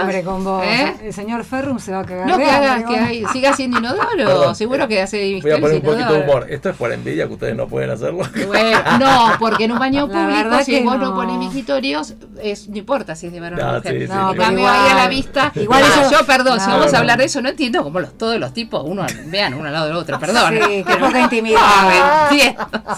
hambre 0.00 0.22
con 0.22 0.44
vos. 0.44 0.62
¿eh? 0.64 0.94
El 1.02 1.12
señor 1.12 1.44
Ferrum 1.44 1.78
se 1.78 1.90
va 1.92 2.00
a 2.00 2.04
cagar 2.04 2.26
No, 2.28 2.38
de 2.38 2.44
que 2.44 2.50
haga, 2.50 2.74
hambre. 2.74 2.94
que 2.94 3.00
hay- 3.00 3.24
siga 3.32 3.52
siendo 3.54 3.78
inodoro. 3.78 4.08
Perdón, 4.16 4.54
Seguro 4.54 4.84
eh, 4.84 4.88
que 4.88 5.02
hace 5.02 5.40
Voy 5.42 5.50
a 5.50 5.58
poner 5.60 5.76
un 5.76 5.82
poquito 5.82 6.12
de 6.12 6.20
humor. 6.22 6.46
Esto 6.48 6.70
es 6.70 6.76
por 6.76 6.92
envidia 6.92 7.26
que 7.26 7.32
ustedes 7.34 7.56
no 7.56 7.66
pueden 7.66 7.90
hacerlo. 7.90 8.22
Bueno, 8.46 8.78
no, 9.00 9.32
porque 9.38 9.64
en 9.64 9.72
un 9.72 9.78
baño 9.78 10.06
La 10.06 10.12
público, 10.42 10.64
si 10.64 10.80
vos 10.82 10.96
no, 10.98 11.10
no. 11.10 11.14
pones 11.14 11.38
migitorios, 11.38 12.14
es, 12.42 12.68
no 12.68 12.76
importa 12.76 13.16
si 13.16 13.26
es 13.28 13.32
de 13.32 13.40
varón 13.40 13.58
o 13.60 13.64
No, 13.66 13.72
mujer. 13.78 13.92
sí, 14.00 14.06
sí, 14.06 14.12
No, 14.12 14.34
cambio 14.34 14.60
Igual- 14.60 14.74
ahí 14.84 14.90
a 14.90 14.94
la 14.94 15.08
vista. 15.08 15.52
igual 15.54 15.82
Ah, 15.84 16.00
eso- 16.02 16.10
yo, 16.20 16.26
perdón, 16.26 16.60
si 16.60 16.66
no, 16.66 16.72
vamos 16.74 16.92
no. 16.92 16.96
a 16.98 17.00
hablar 17.00 17.18
de 17.18 17.24
eso, 17.24 17.40
no 17.42 17.48
entiendo 17.48 17.82
cómo 17.82 18.00
los, 18.00 18.16
todos 18.18 18.38
los 18.38 18.52
tipos, 18.52 18.82
uno, 18.84 19.04
vean 19.26 19.54
uno 19.54 19.66
al 19.66 19.72
lado 19.72 19.86
del 19.86 19.96
otro, 19.96 20.18
perdón. 20.18 20.54
Sí, 20.54 20.84
qué 20.86 20.96
poca 20.96 21.20
intimidad. 21.20 21.60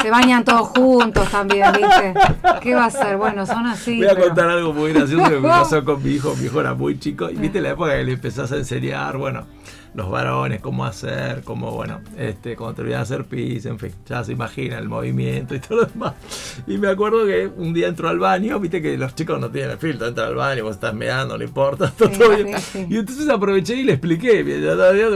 Se 0.03 0.11
bañan 0.11 0.45
todos 0.45 0.69
juntos 0.69 1.29
también, 1.31 1.73
¿viste? 1.73 2.15
¿Qué 2.61 2.75
va 2.75 2.87
a 2.87 2.91
ser? 2.91 3.17
Bueno, 3.17 3.47
son 3.47 3.67
así. 3.67 3.99
Voy 3.99 4.09
a 4.09 4.17
contar 4.17 4.49
algo 4.49 4.74
muy 4.75 4.93
gracioso 4.93 5.31
que 5.31 5.37
me 5.41 5.49
pasó 5.49 5.85
con 5.85 6.03
mi 6.03 6.11
hijo. 6.11 6.35
Mi 6.37 6.47
hijo 6.47 6.61
era 6.61 6.75
muy 6.75 6.99
chico. 6.99 7.31
Y 7.31 7.35
viste 7.37 7.61
la 7.61 7.71
época 7.71 7.97
que 7.97 8.05
le 8.05 8.13
empezás 8.13 8.53
a 8.53 8.57
enseñar, 8.57 9.17
bueno, 9.17 9.47
los 9.95 10.11
varones, 10.11 10.61
cómo 10.61 10.85
hacer, 10.85 11.43
cómo, 11.45 11.71
bueno, 11.71 12.01
este, 12.19 12.57
cuando 12.57 12.75
te 12.75 12.83
olvidan 12.83 13.03
hacer 13.03 13.25
pis, 13.27 13.65
en 13.67 13.79
fin, 13.79 13.93
ya 14.05 14.25
se 14.25 14.33
imagina 14.33 14.77
el 14.79 14.89
movimiento 14.89 15.55
y 15.55 15.61
todo 15.61 15.83
lo 15.83 15.87
demás. 15.87 16.15
Y 16.67 16.79
me 16.79 16.89
acuerdo 16.89 17.25
que 17.27 17.47
un 17.47 17.73
día 17.73 17.87
entró 17.87 18.09
al 18.09 18.19
baño, 18.19 18.59
viste 18.59 18.83
que 18.83 18.99
los 18.99 19.15
chicos 19.15 19.39
no 19.39 19.51
tienen 19.53 19.71
el 19.71 19.79
filtro, 19.79 20.09
entra 20.09 20.27
al 20.27 20.35
baño, 20.35 20.65
vos 20.65 20.75
estás 20.75 20.95
meando, 20.95 21.39
no 21.39 21.45
importa, 21.45 21.93
todo, 21.97 22.09
Sí, 22.11 22.19
todo 22.19 22.31
bien. 22.37 22.59
sí. 22.59 22.87
Y 22.91 22.97
entonces 22.97 23.29
aproveché 23.29 23.77
y 23.77 23.85
le 23.85 23.93
expliqué, 23.93 24.43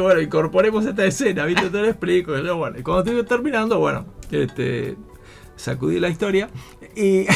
bueno, 0.00 0.20
incorporemos 0.20 0.86
esta 0.86 1.04
escena, 1.04 1.44
viste, 1.44 1.70
te 1.70 1.78
lo 1.80 1.86
explico. 1.88 2.38
Y 2.38 2.44
yo, 2.44 2.56
bueno, 2.56 2.78
y 2.78 2.82
cuando 2.82 3.10
estoy 3.10 3.24
terminando, 3.24 3.80
bueno, 3.80 4.06
este 4.30 4.96
sacudí 5.56 5.98
la 5.98 6.08
historia 6.08 6.48
y 6.98 7.26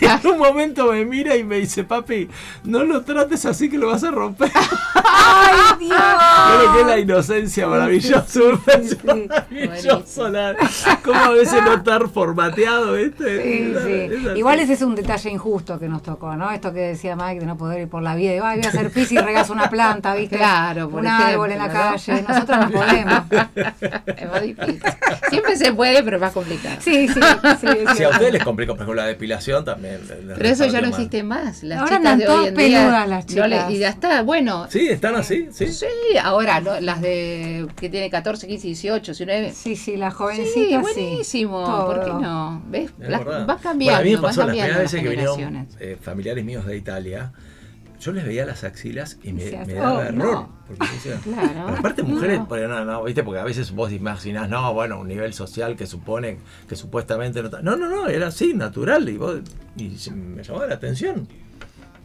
en 0.00 0.26
un 0.32 0.38
momento 0.38 0.90
me 0.92 1.04
mira 1.04 1.36
y 1.36 1.44
me 1.44 1.56
dice, 1.56 1.84
papi, 1.84 2.28
no 2.64 2.84
lo 2.84 3.02
trates 3.02 3.44
así 3.46 3.68
que 3.68 3.76
lo 3.78 3.88
vas 3.88 4.02
a 4.04 4.10
romper. 4.10 4.50
¡Ay, 4.94 5.58
Dios! 5.86 5.98
Creo 6.58 6.72
que 6.72 6.80
es 6.80 6.86
la 6.86 6.98
inocencia 6.98 7.66
maravillosa, 7.68 8.24
sí, 8.26 8.40
maravilloso. 9.04 10.28
la- 10.28 10.56
Como 11.04 11.18
a 11.20 11.30
veces 11.30 11.62
no 11.62 11.74
estar 11.74 12.08
formateado, 12.08 12.94
¿viste? 12.94 13.42
Sí, 13.42 13.74
sí. 13.84 14.28
es. 14.30 14.36
Igual 14.38 14.60
ese 14.60 14.72
es 14.74 14.82
un 14.82 14.94
detalle 14.94 15.30
injusto 15.30 15.78
que 15.78 15.88
nos 15.88 16.02
tocó, 16.02 16.34
¿no? 16.36 16.50
Esto 16.50 16.72
que 16.72 16.80
decía 16.80 17.16
Mike 17.16 17.40
de 17.40 17.46
no 17.46 17.56
poder 17.56 17.80
ir 17.82 17.88
por 17.88 18.02
la 18.02 18.14
vida. 18.14 18.34
Y 18.34 18.38
va, 18.40 18.54
voy 18.54 18.64
a 18.64 18.68
hacer 18.68 18.90
pis 18.90 19.12
y 19.12 19.18
regas 19.18 19.50
una 19.50 19.68
planta, 19.70 20.14
¿viste? 20.14 20.36
Claro, 20.36 20.88
por 20.88 21.00
Un 21.00 21.06
ejemplo, 21.06 21.26
árbol 21.26 21.52
en 21.52 21.58
la 21.58 21.66
¿no? 21.68 21.72
calle. 21.72 22.22
Nosotros 22.26 22.58
no 22.58 22.70
podemos. 22.70 23.22
Es 24.16 24.30
más 24.30 24.42
difícil. 24.42 24.82
Siempre 25.28 25.56
se 25.56 25.72
puede, 25.72 26.02
pero 26.02 26.16
es 26.16 26.22
más 26.22 26.32
complicado. 26.32 26.76
Sí, 26.80 27.08
sí, 27.08 27.20
sí. 27.60 27.66
Si 27.96 28.04
a 28.04 28.08
ustedes 28.10 28.32
les 28.32 28.44
complicó, 28.44 28.72
por 28.74 28.82
ejemplo, 28.82 28.94
la 29.02 29.06
depilación 29.10 29.64
también. 29.64 30.00
Pero 30.36 30.48
eso 30.48 30.64
ya 30.66 30.80
no 30.80 30.88
mal. 30.88 30.90
existe 30.90 31.22
más. 31.22 31.62
Las 31.62 31.78
Ahora 31.80 31.96
chicas 31.98 32.12
andan 32.12 32.18
de 32.18 32.24
todas 32.26 32.40
hoy 32.40 32.48
en 32.48 32.54
día. 32.56 32.66
peludas 32.80 33.08
las 33.08 33.28
no 33.34 33.46
le- 33.46 33.56
chicas. 33.56 33.70
y 33.72 33.78
ya 33.78 33.88
está, 33.90 34.22
bueno. 34.22 34.66
Sí, 34.70 34.88
están 34.88 35.14
así, 35.16 35.48
sí. 35.52 35.66
Sí, 35.72 35.86
ahora 36.22 36.60
¿no? 36.60 36.80
las 36.80 37.00
de 37.00 37.66
que 37.76 37.88
tienen 37.88 38.10
14, 38.10 38.46
15, 38.46 38.66
18, 38.68 39.12
19. 39.12 39.52
Sí, 39.52 39.76
sí, 39.76 39.96
la 39.96 40.10
Sí, 40.10 40.16
jovencita 40.16 40.68
sí. 40.68 40.76
buenísimo. 40.78 41.64
Todo. 41.64 41.86
¿Por 41.86 42.04
qué 42.04 42.10
no? 42.12 42.62
¿Ves? 42.68 42.90
Es 43.00 43.08
Las- 43.08 43.24
verdad. 43.24 43.46
va 43.48 43.56
cambiando, 43.58 43.96
Bueno, 43.96 43.98
a 43.98 44.02
mí 44.04 44.16
me 44.16 44.22
pasó 44.28 44.40
las 44.40 44.50
primeras 44.50 44.70
las 44.76 44.82
veces 44.82 45.02
que 45.02 45.08
vinieron 45.08 45.68
eh, 45.80 45.96
familiares 46.00 46.44
míos 46.44 46.66
de 46.66 46.76
Italia. 46.76 47.32
Yo 48.00 48.12
les 48.12 48.24
veía 48.24 48.46
las 48.46 48.64
axilas 48.64 49.18
y 49.22 49.32
me, 49.32 49.50
daba 49.50 49.92
oh, 49.98 50.00
error. 50.02 50.14
no. 50.14 50.48
Porque 50.66 50.86
decía, 50.94 51.20
Claro. 51.24 51.76
aparte 51.76 52.02
mujeres, 52.02 52.38
No. 52.40 52.48
porque 52.48 52.66
no, 52.66 52.84
no, 52.84 53.04
viste, 53.04 53.22
porque 53.22 53.40
a 53.40 53.44
veces 53.44 53.72
vos 53.72 53.92
imaginás, 53.92 54.48
no, 54.48 54.72
bueno, 54.72 55.00
un 55.00 55.08
nivel 55.08 55.34
social 55.34 55.76
que 55.76 55.86
supone, 55.86 56.38
que 56.68 56.76
supuestamente 56.76 57.40
no 57.40 57.46
está. 57.48 57.60
No, 57.62 57.76
no, 57.76 57.88
no, 57.88 58.08
era 58.08 58.28
así, 58.28 58.54
natural, 58.54 59.08
y 59.08 59.16
vos, 59.18 59.40
y 59.76 59.90
me 60.10 60.42
llamaba 60.42 60.66
la 60.66 60.74
atención. 60.76 61.28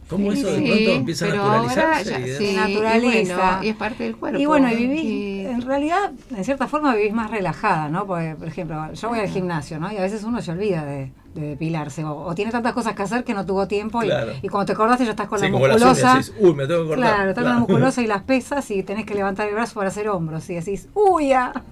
¿Cómo 0.08 0.30
Sí, 0.32 0.38
eso 0.38 0.52
de 0.52 0.58
sí, 0.58 0.64
pronto 0.70 0.90
empieza 0.92 1.26
a 1.26 1.28
ahora 1.30 1.62
naturalizarse? 1.66 2.10
ya- 2.10 2.20
y 2.20 2.30
sí, 2.36 2.44
y 2.50 2.56
naturaliza. 2.56 3.34
bueno, 3.36 3.64
y 3.64 3.68
es 3.70 3.76
parte 3.76 4.04
del 4.04 4.16
cuerpo. 4.16 4.38
Y 4.38 4.46
bueno, 4.46 4.70
y 4.70 4.76
vivís, 4.76 5.02
Y- 5.04 5.46
en 5.46 5.62
realidad, 5.62 6.12
en 6.36 6.44
cierta 6.44 6.68
forma 6.68 6.94
vivís 6.94 7.12
más 7.12 7.28
relajada, 7.30 7.88
¿no? 7.88 8.06
Porque, 8.06 8.36
por 8.38 8.46
ejemplo, 8.46 8.92
yo 8.92 9.08
voy 9.08 9.18
al 9.18 9.28
gimnasio, 9.28 9.80
¿no? 9.80 9.90
Y 9.90 9.96
a 9.96 10.02
veces 10.02 10.22
uno 10.22 10.40
se 10.42 10.52
olvida 10.52 10.84
de, 10.84 11.10
de 11.40 11.48
depilarse. 11.48 12.04
O, 12.04 12.26
o 12.26 12.34
tiene 12.34 12.50
tantas 12.50 12.72
cosas 12.72 12.94
que 12.94 13.02
hacer 13.02 13.24
que 13.24 13.34
no 13.34 13.44
tuvo 13.46 13.66
tiempo. 13.68 14.02
y- 14.02 14.06
Claro. 14.06 14.32
Y, 14.42 14.48
cuando 14.48 14.66
te 14.66 14.72
acordaste 14.72 15.04
ya 15.04 15.10
estás 15.10 15.28
con 15.28 15.38
Sí, 15.38 15.46
la 15.46 15.52
como 15.52 15.66
las 15.66 15.76
musculosa. 15.80 16.12
uñas, 16.14 16.26
decís, 16.26 16.42
uy, 16.44 16.54
me 16.54 16.66
tengo 16.66 16.82
que 16.82 16.88
cortar. 16.88 17.14
Claro, 17.14 17.30
estás 17.30 17.34
con 17.34 17.44
la 17.44 17.50
Claro. 17.50 17.60
musculosa 17.60 18.02
y 18.02 18.06
las 18.06 18.22
pesas 18.22 18.70
y 18.70 18.82
tenés 18.82 19.06
que 19.06 19.14
levantar 19.14 19.48
el 19.48 19.54
brazo 19.54 19.74
para 19.74 19.88
hacer 19.88 20.08
hombros. 20.08 20.48
Y 20.50 20.54
decís, 20.54 20.88
uy, 20.94 21.28
ya. 21.28 21.52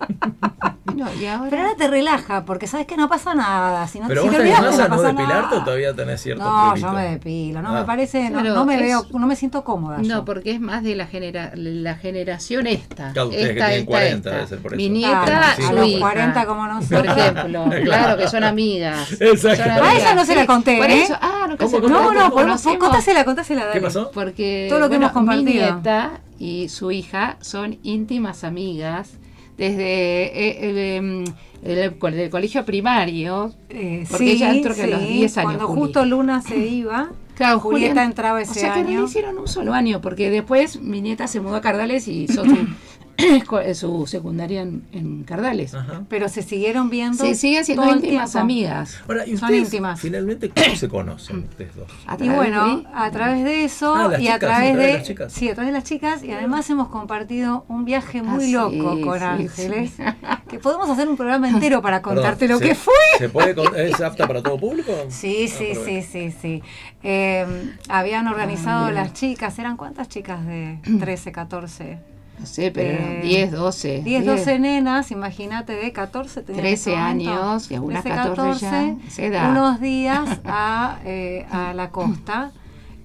No, 0.95 1.13
y 1.21 1.27
ahora, 1.27 1.51
Pero 1.51 1.63
ahora 1.63 1.75
te 1.77 1.89
relaja 1.89 2.45
porque 2.45 2.69
sabes 2.69 2.87
que 2.87 2.97
no 2.97 3.09
pasa 3.09 3.35
nada. 3.35 3.85
Si 3.89 3.99
no, 3.99 4.07
Pero 4.07 4.23
si 4.23 4.29
vos 4.29 4.37
te 4.37 4.53
a 4.53 4.61
no 4.61 4.71
no 4.71 4.77
pasa 4.89 5.09
depilarte 5.09 5.33
nada. 5.49 5.59
o 5.61 5.65
todavía 5.65 5.93
tenés 5.93 6.21
cierto 6.23 6.45
No, 6.45 6.77
yo 6.77 6.93
me 6.93 7.03
depilo. 7.11 7.63
No 7.63 7.71
Ah. 7.71 7.81
me 7.81 7.85
parece, 7.85 8.31
no, 8.31 8.39
Claro, 8.41 8.55
no 8.55 8.65
me 8.65 8.75
es- 8.77 8.81
veo, 8.81 9.07
no 9.19 9.27
me 9.27 9.35
siento 9.35 9.65
cómoda. 9.65 10.01
yo. 10.01 10.09
No, 10.15 10.25
porque 10.25 10.53
es 10.53 10.61
más 10.61 10.85
de 10.85 10.95
la, 10.95 11.07
genera 11.09 11.51
la 11.57 11.97
generación 11.97 12.69
esta. 12.69 13.11
Claro, 13.13 13.31
ustedes 13.31 13.47
que 13.49 13.53
esta, 13.55 13.65
tienen 13.67 13.81
esta, 13.81 13.91
40 13.91 14.15
esta. 14.17 14.31
debe 14.31 14.47
ser 14.47 14.59
por 14.61 14.77
Mi 14.77 14.85
eso. 14.85 14.93
nieta, 14.93 15.25
Claro, 15.25 15.47
sí. 15.57 15.63
a 15.65 15.73
los 15.73 15.87
hija. 15.89 16.01
40 16.01 16.47
como 16.47 16.61
Por 16.61 16.75
nosotros. 16.75 17.17
ejemplo, 17.19 17.65
claro 17.85 18.17
que 18.17 18.29
son 18.29 18.45
amigas. 18.45 19.13
Exacto. 19.21 19.54
Ah, 19.61 19.93
esa 19.97 20.15
no 20.15 20.25
se 20.25 20.35
la 20.35 20.47
conté, 20.47 20.77
Por 20.79 20.91
¿eh? 20.91 21.03
eso, 21.03 21.15
ah, 21.21 21.47
nunca 21.49 21.65
¿Cómo, 21.65 21.77
se 21.77 21.83
cómo, 21.83 21.95
No, 21.95 22.13
no, 22.13 22.31
conocemos. 22.31 22.79
contásela, 22.79 23.25
contásela. 23.25 23.71
¿Qué 23.73 23.81
pasó? 23.81 24.11
Porque 24.13 24.67
Todo 24.69 24.81
lo 24.81 24.87
que 24.87 24.97
bueno, 24.97 25.07
hemos 25.07 25.13
compartido. 25.13 25.45
mi 25.45 25.53
nieta 25.55 26.21
y 26.39 26.69
su 26.69 26.91
hija 26.91 27.37
son 27.41 27.79
íntimas 27.83 28.45
amigas 28.45 29.13
desde 29.57 30.25
eh, 30.49 30.69
el, 30.71 30.79
el- 30.79 31.35
el 31.83 31.99
co- 31.99 32.11
del 32.11 32.29
colegio 32.31 32.65
primario. 32.65 33.53
Eh, 33.71 34.05
Porque 34.11 34.25
sí, 34.27 34.31
ella 34.33 34.51
entró 34.53 34.75
que 34.75 34.83
a 34.83 34.87
los 34.89 35.01
sí, 35.01 35.07
10 35.07 35.39
años, 35.39 35.53
Cuando 35.57 35.69
justo 35.69 36.05
Luna 36.05 36.43
se 36.43 36.59
iba, 36.59 37.09
Claro, 37.37 37.59
Julieta 37.59 38.05
entraba 38.05 38.41
ese 38.43 38.51
o 38.53 38.55
sea 38.55 38.75
que 38.75 38.83
no 38.83 38.89
año. 38.91 39.01
le 39.01 39.07
hicieron 39.07 39.39
un 39.39 39.49
solo 39.49 39.73
año, 39.75 40.01
porque 40.01 40.31
después 40.31 40.81
mi 40.81 41.01
nieta 41.01 41.27
se 41.27 41.41
mudó 41.41 41.57
a 41.57 41.61
Cardales 41.61 42.07
y 42.07 42.25
hizo 42.25 42.43
su, 43.75 44.07
secundaria 44.07 44.63
en, 44.63 44.83
en 44.93 45.23
Cardales. 45.25 45.75
Ajá. 45.75 46.03
pero 46.09 46.29
se 46.29 46.43
siguieron 46.43 46.91
viendo. 46.91 47.25
Sí, 47.25 47.35
siguen 47.35 47.65
siendo 47.65 47.85
íntimas 47.91 48.33
tiempo. 48.33 48.39
amigas. 48.45 49.01
Ahora, 49.09 49.27
¿y 49.27 49.37
Son 49.37 49.55
íntimas. 49.55 50.01
finalmente 50.01 50.51
cómo 50.51 50.77
se 50.77 50.89
conocen 50.89 51.39
ustedes 51.51 51.75
dos? 51.77 51.89
A 52.07 52.17
Y 52.23 52.29
bueno, 52.29 52.79
de- 52.79 52.87
a 52.95 53.11
través 53.11 53.45
de 53.45 53.65
eso 53.65 53.95
Ah, 53.95 54.09
las 54.09 54.21
y 54.21 54.29
a 54.29 54.35
chicas, 54.35 54.41
través 54.41 54.71
a 54.71 54.73
través 54.73 54.77
de 54.77 54.87
de, 54.87 54.93
las 54.99 55.07
chicas. 55.07 55.33
sí, 55.33 55.49
a 55.49 55.55
través 55.55 55.69
de 55.73 55.79
las 55.79 55.85
chicas 55.85 56.25
y 56.25 56.33
además 56.33 56.69
hemos 56.71 56.89
compartido 56.89 57.65
un 57.69 57.85
viaje 57.85 58.23
muy 58.23 58.55
Ah, 58.55 58.63
loco 58.71 58.97
sí, 58.97 59.01
con 59.03 59.19
sí, 59.19 59.25
Ángeles, 59.25 59.91
sí. 59.97 60.03
que 60.49 60.59
podemos 60.59 60.89
hacer 60.91 61.09
un 61.09 61.17
programa 61.17 61.49
entero 61.49 61.81
para 61.83 62.03
contarte 62.03 62.47
Perdón, 62.47 62.61
lo 62.61 62.67
¿se- 62.67 62.69
que 62.69 62.75
fue. 62.75 62.95
¿Se 63.19 63.29
puede 63.29 63.55
con- 63.55 63.75
¿Es 63.79 64.01
apta 64.01 64.27
para 64.27 64.43
todo 64.43 64.59
público? 64.59 64.93
Sí, 65.09 65.47
Ah, 65.49 65.55
sí, 65.59 65.73
sí, 65.85 66.03
sí, 66.03 66.35
sí. 66.41 66.63
Eh, 67.03 67.47
habían 67.89 68.27
organizado 68.29 68.87
Ah, 68.87 68.93
las 68.93 69.13
chicas, 69.13 69.59
¿eran 69.59 69.77
cuántas 69.77 70.09
chicas 70.09 70.45
de 70.47 70.79
13, 71.01 71.33
14? 71.33 71.99
No 72.39 72.47
sé, 72.47 72.71
pero 72.71 72.91
Eh, 72.91 72.95
eran 72.95 73.23
10, 73.23 73.53
12. 73.53 74.03
10, 74.05 74.25
12 74.27 74.59
nenas, 74.59 75.11
imagínate, 75.11 75.73
de 75.75 75.93
14, 75.93 76.43
tenían 76.43 76.65
en 76.67 76.71
13 76.73 76.91
ese 76.93 76.97
momento, 77.01 77.31
años, 77.33 77.71
y 77.71 77.75
algunas 77.75 78.03
13, 78.03 78.17
14 78.17 78.61
ya, 78.61 78.97
esa 79.07 79.23
edad. 79.23 79.51
unos 79.51 79.81
días 79.81 80.41
a, 80.45 80.99
eh, 81.05 81.47
a 81.51 81.73
la 81.75 81.91
costa. 81.91 82.53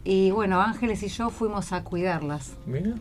Y 0.04 0.32
bueno, 0.32 0.60
Ángeles 0.62 1.04
y 1.04 1.08
yo 1.10 1.30
fuimos 1.30 1.72
a 1.74 1.84
cuidarlas. 1.84 2.54
Mira. 2.66 2.92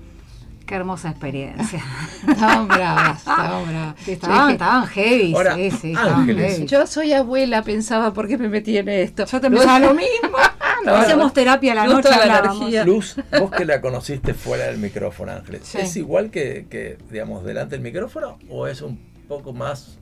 Qué 0.68 0.74
hermosa 0.74 1.08
experiencia. 1.08 1.82
Estaban 2.28 2.68
bravas, 2.68 3.18
estaban 3.18 3.66
bravas. 3.66 4.08
Estaban, 4.08 4.38
dije, 4.48 4.52
estaban 4.52 4.86
heavy, 4.86 5.34
Ahora, 5.34 5.54
sí, 5.54 5.70
sí, 5.70 5.92
estaban 5.92 6.20
Ángeles, 6.20 6.52
heavy. 6.52 6.66
Yo 6.66 6.86
soy 6.86 7.12
abuela, 7.14 7.62
pensaba, 7.62 8.12
¿por 8.12 8.28
qué 8.28 8.36
me 8.36 8.50
metí 8.50 8.76
en 8.76 8.88
esto? 8.90 9.24
Yo 9.24 9.40
te 9.40 9.50
pensaba 9.50 9.78
lo 9.78 9.94
mismo. 9.94 10.08
No, 10.84 10.94
Hacíamos 10.94 11.26
no. 11.26 11.32
terapia 11.32 11.72
a 11.72 11.74
la 11.74 11.86
noche, 11.88 12.08
la. 12.08 12.84
Luz, 12.84 13.16
vos 13.40 13.50
que 13.50 13.64
la 13.64 13.80
conociste 13.80 14.32
fuera 14.32 14.66
del 14.66 14.78
micrófono, 14.78 15.32
Ángeles, 15.32 15.62
Sí. 15.64 15.78
¿es 15.78 15.96
igual 15.96 16.30
que, 16.30 16.66
que, 16.70 16.98
digamos, 17.10 17.44
delante 17.44 17.74
del 17.74 17.80
micrófono 17.82 18.38
o 18.48 18.68
es 18.68 18.80
un 18.80 18.96
poco 19.26 19.52
más, 19.52 19.98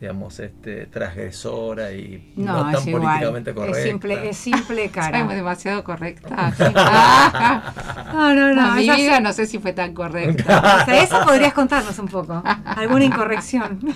digamos, 0.00 0.38
este, 0.38 0.86
transgresora 0.86 1.92
y 1.92 2.32
no, 2.36 2.52
No, 2.64 2.70
tan 2.72 2.74
es 2.82 2.86
igual. 2.86 3.02
políticamente 3.02 3.52
correcta? 3.54 3.78
Es 3.78 3.84
simple, 3.84 4.28
es 4.30 4.36
simple 4.36 4.76
Soy 4.84 4.88
cara. 4.90 5.24
demasiado 5.26 5.82
correcta. 5.84 6.52
No, 8.12 8.34
no, 8.34 8.54
no. 8.54 8.74
Mi 8.74 8.84
esa- 8.84 8.96
vida 8.96 9.20
no 9.20 9.32
sé 9.32 9.46
si 9.46 9.58
fue 9.58 9.72
tan 9.72 9.92
correcta. 9.94 10.80
o 10.82 10.84
sea, 10.84 11.02
eso 11.02 11.20
podrías 11.24 11.52
contarnos 11.52 11.98
un 11.98 12.08
poco. 12.08 12.42
Alguna 12.64 13.04
incorrección. 13.04 13.78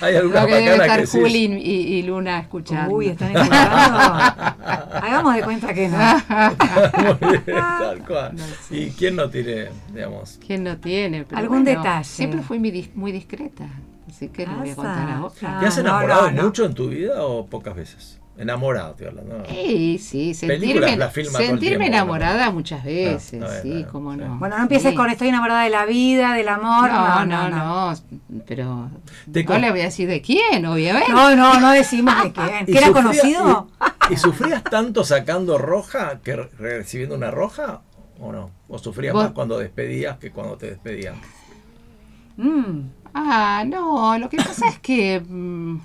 Hay 0.00 0.16
alguna 0.16 0.40
Lo 0.42 0.46
que 0.46 0.54
debe 0.54 0.72
estar 0.76 1.00
que 1.00 1.06
Juli 1.06 1.44
y, 1.44 1.98
y 1.98 2.02
Luna 2.02 2.38
escuchando. 2.40 2.94
Uy, 2.94 3.08
están 3.08 3.36
escuchando. 3.36 3.98
Hagamos 4.92 5.34
de 5.34 5.42
cuenta 5.42 5.74
que 5.74 5.88
no. 5.88 5.98
Muy 7.20 7.38
bien, 7.38 7.56
tal 7.56 7.98
cual. 8.06 8.34
¿Y 8.70 8.90
quién 8.90 9.16
no 9.16 9.28
tiene, 9.28 9.68
digamos, 9.92 10.38
¿Quién 10.44 10.64
no 10.64 10.76
tiene? 10.78 11.24
Pero 11.24 11.38
Algún 11.38 11.64
bueno, 11.64 11.78
detalle. 11.78 12.04
Siempre 12.04 12.40
fui 12.42 12.58
muy, 12.70 12.80
dis- 12.82 12.94
muy 12.94 13.12
discreta. 13.12 13.68
Así 14.08 14.28
que 14.28 14.46
no 14.46 14.58
voy 14.58 14.70
a 14.70 14.74
contar 14.76 15.06
Pasa. 15.06 15.16
ahora. 15.48 15.60
¿Te 15.60 15.66
has 15.66 15.78
Ah, 15.78 15.82
no, 15.82 15.88
enamorado 15.88 16.30
no, 16.30 16.36
no. 16.36 16.42
mucho 16.44 16.64
en 16.64 16.74
tu 16.74 16.88
vida 16.88 17.24
o 17.24 17.46
pocas 17.46 17.74
veces? 17.76 18.16
Enamorado, 18.38 18.92
estoy 18.92 19.08
hablando. 19.08 19.38
¿no? 19.38 19.44
Sí, 19.44 19.98
sí, 19.98 20.32
sentirme, 20.34 21.86
enamorada 21.88 22.46
¿no? 22.46 22.52
muchas 22.52 22.82
veces, 22.84 23.42
Ah, 23.42 23.60
bien, 23.62 23.80
sí, 23.80 23.86
cómo 23.92 24.12
sí. 24.14 24.18
no. 24.20 24.38
Bueno, 24.38 24.56
no 24.56 24.62
empieces 24.62 24.92
Sí. 24.92 24.96
con 24.96 25.10
estoy 25.10 25.28
enamorada 25.28 25.62
de 25.64 25.70
la 25.70 25.84
vida, 25.84 26.32
del 26.34 26.48
amor. 26.48 26.90
No, 26.90 27.26
no, 27.26 27.50
no, 27.50 27.94
pero 28.46 28.64
no 29.26 29.44
con- 29.44 29.60
le 29.60 29.70
voy 29.70 29.80
a 29.80 29.84
decir 29.84 30.08
de 30.08 30.22
quién, 30.22 30.64
obviamente. 30.64 31.12
No, 31.12 31.36
no, 31.36 31.60
no 31.60 31.70
decimos 31.72 32.14
de 32.22 32.32
quién. 32.32 32.48
¿Y 32.66 32.72
¿Que 32.72 32.78
era 32.78 32.86
sufría- 32.86 32.92
conocido? 33.02 33.68
¿Y, 34.08 34.14
y 34.14 34.16
sufrías 34.16 34.64
tanto 34.64 35.04
sacando 35.04 35.58
roja 35.58 36.20
que 36.24 36.36
re- 36.36 36.48
recibiendo 36.58 37.14
una 37.16 37.30
roja 37.30 37.82
o 38.18 38.32
no? 38.32 38.50
¿O 38.68 38.78
sufrías 38.78 39.12
Vos- 39.12 39.24
más 39.24 39.32
cuando 39.32 39.58
despedías 39.58 40.16
que 40.16 40.30
cuando 40.30 40.56
te 40.56 40.70
despedían? 40.70 41.16
Mm, 42.36 42.88
Ah, 43.12 43.64
no, 43.66 44.16
lo 44.18 44.28
que 44.28 44.36
pasa 44.36 44.68
es 44.68 44.78
que 44.78 45.18
mm, 45.20 45.76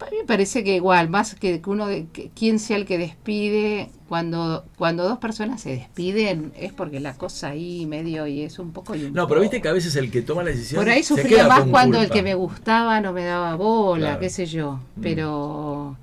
a 0.00 0.10
mí 0.10 0.16
me 0.20 0.24
parece 0.26 0.62
que 0.62 0.74
igual, 0.76 1.08
más 1.08 1.34
que 1.36 1.62
uno, 1.66 1.86
de, 1.86 2.06
que 2.12 2.28
quien 2.30 2.58
sea 2.58 2.76
el 2.76 2.84
que 2.84 2.98
despide, 2.98 3.90
cuando 4.08 4.66
cuando 4.76 5.08
dos 5.08 5.18
personas 5.18 5.62
se 5.62 5.70
despiden 5.70 6.52
es 6.58 6.72
porque 6.74 7.00
la 7.00 7.14
cosa 7.14 7.48
ahí 7.48 7.86
medio 7.86 8.26
y 8.26 8.42
es 8.42 8.58
un 8.58 8.72
poco 8.72 8.94
y 8.94 9.04
un 9.04 9.14
No, 9.14 9.26
pero 9.26 9.40
viste 9.40 9.56
poco. 9.56 9.62
que 9.62 9.68
a 9.70 9.72
veces 9.72 9.96
el 9.96 10.10
que 10.10 10.20
toma 10.20 10.42
la 10.42 10.50
decisión. 10.50 10.80
Por 10.82 10.90
ahí 10.90 11.02
sufría 11.02 11.48
más 11.48 11.64
cuando 11.64 11.98
el 12.02 12.10
que 12.10 12.22
me 12.22 12.34
gustaba 12.34 13.00
no 13.00 13.12
me 13.14 13.24
daba 13.24 13.54
bola, 13.56 14.04
Claro. 14.08 14.20
qué 14.20 14.28
sé 14.30 14.44
yo. 14.46 14.80
Mm. 14.96 15.00
Pero. 15.00 15.96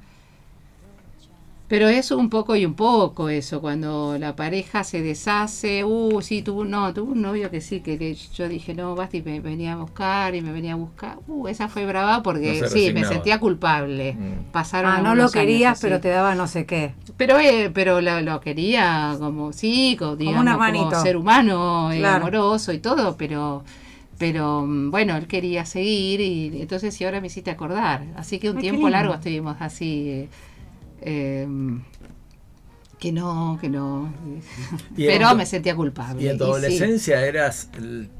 Pero 1.71 1.87
es 1.87 2.11
un 2.11 2.29
poco 2.29 2.57
y 2.57 2.65
un 2.65 2.73
poco 2.73 3.29
eso, 3.29 3.61
cuando 3.61 4.17
la 4.19 4.35
pareja 4.35 4.83
se 4.83 5.01
deshace, 5.01 5.85
uh, 5.85 6.19
sí, 6.21 6.41
tuvo, 6.41 6.65
no, 6.65 6.93
tuvo 6.93 7.13
un 7.13 7.21
novio 7.21 7.49
que 7.49 7.61
sí, 7.61 7.79
que 7.79 7.97
le- 7.97 8.13
yo 8.13 8.49
dije, 8.49 8.73
no, 8.73 8.93
basta, 8.93 9.15
y 9.15 9.21
me 9.21 9.39
venía 9.39 9.71
a 9.73 9.75
buscar, 9.77 10.35
y 10.35 10.41
me 10.41 10.51
venía 10.51 10.73
a 10.73 10.75
buscar, 10.75 11.19
uh, 11.27 11.47
esa 11.47 11.69
fue 11.69 11.85
brava 11.85 12.21
porque 12.23 12.59
No 12.61 12.67
sí, 12.67 12.91
me 12.93 13.05
sentía 13.05 13.39
culpable. 13.39 14.13
Mm. 14.19 14.51
Pasaron 14.51 14.91
Ah, 14.91 15.01
no 15.01 15.15
lo 15.15 15.21
años 15.21 15.31
querías, 15.31 15.79
pero 15.81 16.01
te 16.01 16.09
daba 16.09 16.35
no 16.35 16.45
sé 16.47 16.65
qué. 16.65 16.93
Pero, 17.15 17.39
eh, 17.39 17.71
pero 17.73 18.01
lo, 18.01 18.19
lo 18.19 18.41
quería 18.41 19.15
como, 19.17 19.53
sí, 19.53 19.95
como, 19.97 20.17
digamos, 20.17 20.41
un 20.41 20.49
hermanito. 20.49 21.01
ser 21.01 21.15
humano, 21.15 21.91
eh, 21.93 21.99
Claro. 21.99 22.25
amoroso 22.25 22.73
y 22.73 22.79
todo, 22.79 23.15
pero 23.15 23.63
pero 24.17 24.61
mm, 24.67 24.91
bueno, 24.91 25.15
él 25.17 25.27
quería 25.27 25.65
seguir 25.65 26.21
y 26.21 26.61
entonces 26.61 26.99
y 27.01 27.05
ahora 27.05 27.21
me 27.21 27.27
hiciste 27.27 27.49
acordar. 27.49 28.03
Así 28.15 28.39
que 28.39 28.49
un 28.49 28.57
Ay, 28.57 28.61
tiempo 28.63 28.87
lindo. 28.87 28.97
largo 28.97 29.13
estuvimos 29.15 29.55
así, 29.59 30.09
eh, 30.09 30.29
eh, 31.01 31.47
que 32.99 33.11
no, 33.11 33.57
que 33.59 33.69
no. 33.69 34.13
Pero 34.95 35.33
me 35.35 35.45
sentía 35.45 35.75
culpable. 35.75 36.21
¿Y 36.23 36.27
en 36.27 36.37
tu 36.37 36.43
sí. 36.45 36.49
adolescencia 36.51 37.25
eras 37.25 37.69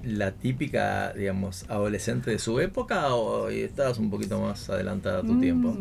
la 0.03 0.32
típica, 0.32 1.14
digamos, 1.14 1.66
adolescente 1.70 2.32
de 2.32 2.40
su 2.40 2.60
época 2.60 3.14
o 3.14 3.49
estabas 3.49 3.99
un 3.99 4.10
poquito 4.10 4.40
más 4.41 4.70
adelantada 4.70 5.20
a 5.20 5.24
tu 5.24 5.40
tiempo? 5.40 5.74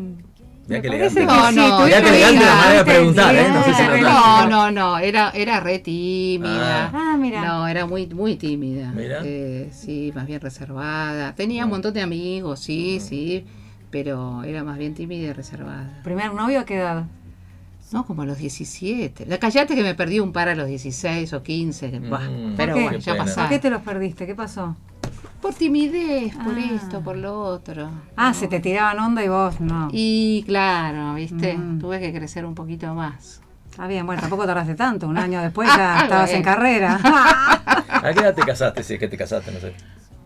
Mirá 0.67 0.81
Mm, 0.81 0.83
que 0.83 0.89
elegante. 0.89 1.25
No, 1.25 1.51
no, 1.53 1.53
sí, 1.53 1.61
mirá 1.61 1.77
tuviste 1.77 2.03
que 2.03 2.09
elegante 2.09 2.45
la 2.45 2.55
manera 2.57 2.79
de 2.79 2.85
preguntar, 2.85 3.35
¿eh? 3.37 3.49
No 3.51 3.65
sé 3.65 3.75
si 3.75 3.83
vida. 3.83 3.97
lo 3.99 4.11
No, 4.11 4.47
no, 4.47 4.71
no, 4.71 4.99
era, 4.99 5.31
era 5.31 5.61
re 5.61 5.79
tímida. 5.79 6.91
Ah, 6.93 7.17
mira. 7.19 7.41
No, 7.45 7.67
era 7.67 7.87
muy, 7.87 8.07
muy 8.09 8.37
tímida. 8.37 8.93
Mira. 8.93 9.21
Eh, 9.25 9.71
sí, 9.73 10.13
más 10.15 10.27
bien 10.27 10.41
reservada. 10.41 11.35
Tenía 11.35 11.65
un 11.65 11.71
montón 11.71 11.95
de 11.95 12.03
amigos, 12.03 12.61
sí, 12.61 13.01
sí, 13.01 13.45
pero 13.91 14.43
era 14.45 14.63
más 14.65 14.79
bien 14.79 14.95
tímida 14.95 15.29
y 15.29 15.33
reservada. 15.33 16.01
¿Primer 16.05 16.33
novio 16.35 16.61
a 16.61 16.65
qué 16.65 16.77
edad? 16.77 17.05
No, 17.93 18.07
como 18.07 18.23
a 18.23 18.27
los 18.27 18.39
17. 18.39 19.27
La 19.27 19.39
callate 19.39 19.75
que 19.75 19.83
me 19.83 19.95
perdí 19.97 20.21
un 20.21 20.33
par 20.33 20.49
a 20.49 20.55
los 20.55 20.69
16 20.69 21.33
o 21.33 21.43
15. 21.43 21.99
bah, 22.09 22.21
Mm, 22.21 22.55
pero 22.57 22.75
qué? 22.75 22.83
bueno, 22.85 22.99
Qué 22.99 23.05
ya 23.05 23.13
pena. 23.15 23.35
¿Por 23.35 23.49
qué 23.49 23.59
te 23.59 23.69
los 23.71 23.83
perdiste? 23.83 24.27
¿Qué 24.27 24.35
pasó? 24.37 24.77
Por 25.43 25.55
timidez, 25.55 26.37
por 26.37 26.55
Ah. 26.55 26.71
esto, 26.75 27.01
por 27.01 27.17
lo 27.17 27.37
otro. 27.41 27.91
Ah, 28.17 28.29
No. 28.29 28.35
se 28.35 28.47
te 28.47 28.61
tiraban 28.61 28.99
onda 29.01 29.25
y 29.25 29.29
vos 29.29 29.61
no. 29.61 29.89
Y 29.91 30.45
claro, 30.47 31.15
viste, 31.15 31.57
Mm. 31.57 31.81
tuve 31.81 31.99
que 31.99 32.13
crecer 32.13 32.45
un 32.45 32.55
poquito 32.55 32.95
más. 32.95 33.41
Está 33.71 33.87
bien, 33.87 34.05
bueno, 34.07 34.21
tampoco 34.21 34.47
tardaste 34.47 34.75
tanto. 34.75 35.09
Un 35.09 35.17
año 35.19 35.41
después 35.43 35.69
ya 35.75 36.03
estabas 36.03 36.31
en 36.33 36.43
carrera. 36.43 37.01
¿A 37.89 38.13
qué 38.15 38.21
edad 38.21 38.35
te 38.35 38.43
casaste? 38.43 38.83
Si 38.85 38.95
es 38.95 39.01
que 39.01 39.09
te 39.09 39.17
casaste, 39.17 39.51
no 39.51 39.59
sé. 39.59 39.73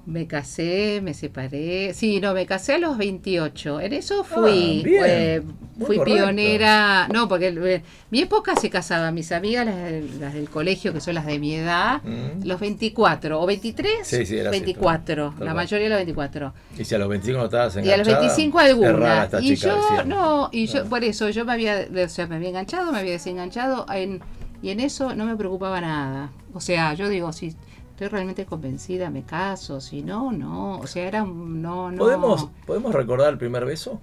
Me 0.07 0.27
casé, 0.27 1.01
me 1.03 1.15
separé. 1.15 1.95
Sí, 1.95 2.21
no, 2.21 2.35
me 2.35 2.45
casé 2.45 2.75
a 2.75 2.79
los 2.79 2.99
28. 2.99 3.81
En 3.81 3.93
eso 3.95 4.23
fui, 4.23 4.81
Ah, 4.81 4.85
bien. 4.85 5.05
eh, 5.07 5.43
fui 5.79 5.97
correcto. 5.97 6.05
pionera. 6.25 7.09
No, 7.11 7.27
porque 7.27 7.49
eh, 7.49 7.83
mi 8.11 8.21
época 8.21 8.55
se 8.55 8.69
casaba. 8.69 9.11
Mis 9.13 9.33
amigas, 9.33 9.65
las, 9.65 9.77
del- 9.77 10.21
las 10.21 10.35
del 10.35 10.51
colegio, 10.51 10.93
que 10.93 11.01
son 11.01 11.15
las 11.15 11.25
de 11.25 11.39
mi 11.39 11.55
edad, 11.55 12.03
Mm. 12.03 12.45
los 12.47 12.61
24 12.61 13.41
o 13.41 13.47
23, 13.47 14.07
Sí, 14.07 14.27
sí, 14.27 14.37
era 14.37 14.51
así, 14.51 14.61
24. 14.61 15.33
tal 15.39 15.47
la 15.47 15.55
mayoría 15.55 15.85
de 15.87 15.91
los 15.91 15.99
24. 15.99 16.53
Y 16.79 16.85
si 16.85 16.95
a 16.95 16.99
los 16.99 17.09
25 17.09 17.39
no 17.39 17.45
estabas 17.47 17.75
Y 17.77 17.79
a 17.79 17.97
los 17.97 18.07
enganchada, 18.07 18.21
25 18.21 18.61
es 18.61 18.77
rara 18.79 19.23
alguna. 19.23 19.41
Y 19.43 19.57
chica, 19.57 19.69
yo, 19.69 20.05
no, 20.05 20.49
y 20.53 20.67
yo, 20.67 20.83
Ah. 20.83 20.87
por 20.91 21.03
eso, 21.03 21.31
yo 21.31 21.47
me 21.47 21.53
había, 21.55 21.89
o 22.05 22.09
sea, 22.11 22.27
me 22.27 22.37
había 22.37 22.51
enganchado, 22.51 22.93
me 22.93 22.99
había 22.99 23.13
desenganchado, 23.13 23.87
en, 23.91 24.21
y 24.61 24.69
en 24.69 24.81
eso 24.81 25.15
no 25.15 25.25
me 25.25 25.35
preocupaba 25.35 25.81
nada. 25.81 26.31
O 26.53 26.61
sea, 26.61 26.93
yo 26.93 27.09
digo, 27.09 27.33
si 27.33 27.55
estoy 27.95 28.09
realmente 28.09 28.45
convencida, 28.45 29.09
me 29.09 29.23
caso, 29.23 29.81
si 29.81 30.03
no, 30.03 30.33
no. 30.33 30.79
O 30.79 30.87
sea, 30.87 31.07
era, 31.07 31.23
un- 31.23 31.63
no, 31.63 31.91
no. 31.93 31.99
¿Podemos, 31.99 32.49
¿Podemos 32.67 32.93
recordar 32.93 33.31
el 33.31 33.39
primer 33.39 33.65
beso? 33.65 34.01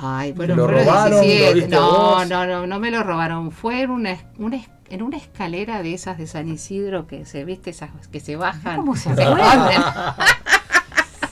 Ay, 0.00 0.32
bueno, 0.32 0.54
¿Lo 0.56 0.66
robaron? 0.66 1.10
¿Lo 1.18 1.20
17. 1.22 1.54
diste 1.54 1.70
no, 1.70 1.90
vos? 1.90 2.28
no, 2.28 2.46
no, 2.46 2.66
no 2.66 2.78
me 2.80 2.90
lo 2.90 3.02
robaron. 3.02 3.50
Fue 3.52 3.82
en 3.82 3.90
una, 3.90 4.16
una 4.38 4.60
en 4.90 5.02
una 5.02 5.16
escalera 5.18 5.82
de 5.82 5.92
esas 5.94 6.18
de 6.18 6.26
San 6.26 6.48
Isidro 6.48 7.06
que 7.06 7.26
se, 7.26 7.44
viste, 7.44 7.70
esas 7.70 7.90
que 8.10 8.20
se 8.20 8.36
bajan. 8.36 8.76
¿Cómo 8.76 8.96
se 8.96 9.14
se. 9.14 9.24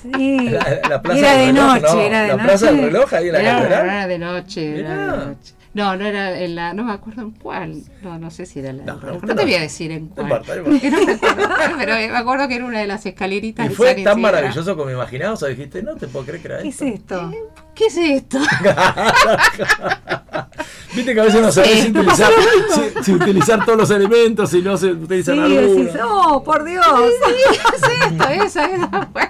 Sí. 0.02 0.50
La, 0.50 0.80
la 0.88 1.02
plaza 1.02 1.18
era 1.18 1.32
de 1.36 1.46
reloj, 1.46 1.66
noche, 1.74 1.80
no, 1.82 2.00
era 2.00 2.22
de 2.22 2.28
la 2.28 2.34
noche. 2.34 2.44
plaza 2.46 2.66
del 2.66 2.80
reloj 2.82 3.14
ahí 3.14 3.26
en 3.26 3.32
la 3.32 3.40
Era, 3.40 4.06
de 4.06 4.18
noche, 4.18 4.78
era 4.80 4.88
Mirá. 4.90 5.16
de 5.16 5.26
noche. 5.26 5.54
No, 5.76 5.94
no 5.94 6.06
era 6.06 6.40
en 6.40 6.54
la, 6.54 6.72
no 6.72 6.84
me 6.84 6.92
acuerdo 6.92 7.20
en 7.20 7.32
cuál. 7.32 7.82
No, 8.02 8.18
no 8.18 8.30
sé 8.30 8.46
si 8.46 8.60
era 8.60 8.72
la. 8.72 8.82
No, 8.84 8.96
te 8.98 9.34
voy 9.34 9.54
a 9.54 9.60
decir 9.60 9.90
en 9.90 10.08
cuál. 10.08 10.26
importa, 10.26 10.54
una- 10.64 10.80
pero 11.78 11.92
me 11.94 12.16
acuerdo 12.16 12.48
que 12.48 12.54
era 12.54 12.64
una 12.64 12.80
de 12.80 12.86
las 12.86 13.04
escaleritas. 13.04 13.70
Y 13.70 13.74
fue 13.74 13.94
tan 14.02 14.18
maravilloso 14.22 14.74
como 14.74 14.90
imaginabas 14.90 15.42
o 15.42 15.46
dijiste, 15.46 15.82
no 15.82 15.94
te 15.96 16.08
puedo 16.08 16.24
creer 16.24 16.40
que 16.40 16.48
era 16.48 16.62
¿Qué 16.62 16.68
es 16.68 16.80
esto. 16.80 17.30
¿Qué 17.74 17.86
es 17.88 17.96
esto? 17.98 18.38
Viste 20.94 21.12
que 21.14 21.20
a 21.20 21.24
veces 21.24 21.42
no 21.42 21.52
sabés 21.52 21.70
Sí. 21.72 21.82
si 21.82 21.90
utilizar, 21.90 22.32
si, 22.74 23.04
si 23.04 23.12
utilizar 23.12 23.64
todos 23.66 23.78
los 23.78 23.90
elementos, 23.90 24.48
si 24.50 24.62
no 24.62 24.78
se 24.78 24.86
utilizan 24.92 25.34
Sí, 25.36 25.40
algunos. 25.42 25.76
decís, 25.76 25.90
oh, 26.02 26.42
por 26.42 26.64
Dios. 26.64 26.86
¿Qué 27.26 27.32
es 27.76 27.82
esto? 28.12 28.28
Esa, 28.28 28.64
esa 28.74 29.08
fue. 29.12 29.22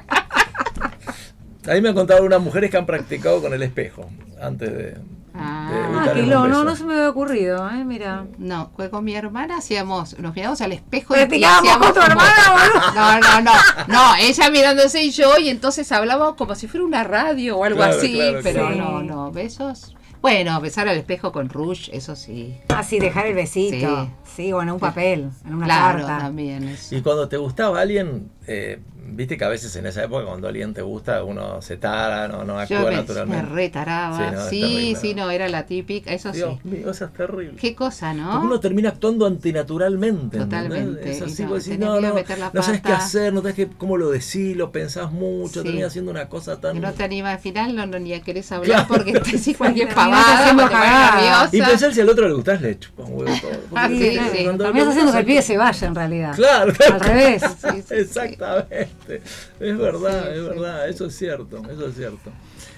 A 1.69 1.75
mí 1.75 1.81
me 1.81 1.89
han 1.89 1.95
contado 1.97 2.23
unas 2.25 2.41
mujeres 2.41 2.71
que 2.71 2.77
han 2.77 2.87
practicado 2.87 3.43
con 3.43 3.53
el 3.53 3.65
espejo 3.65 4.09
antes 4.41 4.73
de 4.73 4.97
Ah. 5.39 5.69
Ah, 5.71 6.11
evitar 6.11 6.15
que 6.15 6.23
no, 6.23 6.65
no, 6.65 6.77
se 6.77 6.85
me 6.85 6.95
había 6.95 7.11
ocurrido, 7.11 7.69
eh, 7.71 7.85
mira. 7.85 8.27
No, 8.39 8.71
fue 8.77 8.91
con 8.91 9.05
mi 9.05 9.15
hermana, 9.15 9.59
hacíamos, 9.59 10.19
nos 10.19 10.35
mirábamos 10.35 10.61
al 10.61 10.73
espejo 10.73 11.15
y 11.17 11.21
hacíamos 11.21 11.77
con 11.79 11.89
tu 11.89 11.95
como- 11.95 12.07
hermana, 12.07 12.43
boludo. 12.53 12.95
No, 12.95 13.21
no, 13.21 13.41
no, 13.43 13.53
no, 13.89 14.17
ella 14.21 14.51
mirándose 14.51 15.03
y 15.03 15.11
yo, 15.11 15.39
y 15.39 15.49
entonces 15.49 15.91
hablábamos 15.93 16.37
como 16.37 16.55
si 16.55 16.69
fuera 16.69 16.85
una 16.87 17.05
radio 17.05 17.59
o 17.59 17.65
algo 17.65 17.79
Claro, 17.79 17.97
así, 17.99 18.15
claro, 18.15 18.41
pero 18.43 18.71
no, 18.71 19.03
no, 19.03 19.31
besos. 19.33 19.95
Bueno, 20.23 20.61
besar 20.61 20.89
al 20.89 20.97
espejo 20.97 21.31
con 21.31 21.49
Rush, 21.49 21.91
eso 21.93 22.17
sí. 22.17 22.57
Ah, 22.69 22.83
sí, 22.83 22.99
dejar 22.99 23.27
el 23.27 23.35
besito. 23.35 24.09
Sí, 24.25 24.53
o 24.53 24.61
en 24.63 24.71
un 24.71 24.81
papel, 24.81 25.31
en 25.47 25.55
una 25.55 25.67
claro, 25.67 25.99
carta. 26.07 26.19
también. 26.25 26.67
eso. 26.69 26.97
Y 26.97 27.03
cuando 27.03 27.29
te 27.29 27.37
gustaba 27.37 27.81
alguien, 27.81 28.31
eh, 28.47 28.81
viste 29.09 29.37
que 29.37 29.45
a 29.45 29.49
veces 29.49 29.75
en 29.77 29.87
esa 29.87 30.05
época 30.05 30.25
cuando 30.25 30.49
alguien 30.49 30.75
te 30.75 30.83
gusta 30.83 31.23
uno 31.25 31.61
se 31.63 31.77
tara, 31.77 32.29
no, 32.29 32.45
no 32.45 32.59
actúa 32.59 32.79
Yo 32.79 32.85
me, 32.85 32.91
me 32.91 32.97
naturalmente. 32.97 33.47
retaraba. 33.53 34.17
Sí, 34.19 34.35
no, 34.37 34.49
Sí, 34.49 34.61
terrible, 34.61 34.97
sí, 35.01 35.15
¿no? 35.15 35.25
no, 35.27 35.31
era 35.31 35.49
la 35.49 35.67
típica, 35.67 36.13
eso 36.13 36.31
sí. 36.33 36.39
Dios 36.39 36.65
mío, 36.65 36.91
eso 36.91 37.05
es 37.07 37.13
terrible. 37.13 37.57
Qué 37.61 37.75
cosa, 37.75 38.09
Porque 38.13 38.23
¿no? 38.23 38.41
uno 38.43 38.61
termina 38.61 38.89
actuando 38.91 39.27
antinaturalmente. 39.27 40.39
Totalmente, 40.39 41.11
Es 41.11 41.23
así, 41.23 41.45
no, 41.45 41.55
decís, 41.55 41.79
no, 41.79 42.01
no, 42.01 42.15
no 42.53 42.63
sabes 42.63 42.81
qué 42.83 42.93
hacer, 42.93 43.33
no 43.33 43.41
sabes 43.41 43.55
qué, 43.57 43.69
cómo 43.69 43.97
lo 43.97 44.11
decís, 44.11 44.57
lo 44.57 44.71
pensás 44.73 45.11
mucho, 45.13 45.61
Sí. 45.61 45.67
terminas 45.67 45.89
haciendo 45.89 46.11
una 46.11 46.29
cosa 46.29 46.61
tan... 46.61 46.75
Que 46.75 46.81
no 46.81 46.93
te 46.93 47.05
anima 47.05 47.33
al 47.33 47.39
final, 47.39 47.75
no, 47.75 47.87
no, 47.87 47.99
ni 47.99 48.13
a 48.15 48.21
querés 48.23 48.51
hablar 48.53 48.87
Claro. 48.87 48.89
porque 48.89 49.13
te 49.13 49.33
decís 49.33 49.57
cualquier 49.59 49.93
pavada, 49.95 50.53
nerviosa. 50.53 51.49
Y 51.53 51.61
pensar 51.63 51.93
si 51.95 52.01
al 52.01 52.09
otro 52.09 52.29
le 52.29 52.35
gustás, 52.35 52.61
le 52.61 52.79
chupa 52.79 53.05
un 53.05 53.13
huevo 53.15 53.33
todo. 53.41 53.51
Ah, 53.77 53.89
sí, 53.89 53.99
sí. 54.13 54.19
haciendo 54.19 54.73
que 55.13 55.19
el 55.19 55.25
pibe 55.27 55.43
se 55.43 55.57
vaya 55.57 55.87
en 55.87 55.95
realidad. 55.95 56.35
Claro, 56.35 56.73
Al 56.93 57.01
revés. 57.01 57.43
Sí, 57.61 57.83
Exactamente. 59.09 59.23
Es 59.61 59.79
verdad, 59.79 60.23
Sí, 60.25 60.31
es 60.31 60.43
sí. 60.43 60.49
verdad, 60.49 60.89
eso 60.89 61.07
es 61.07 61.17
cierto, 61.17 61.63
eso 61.71 61.87
es 61.87 61.95
cierto. 61.97 62.31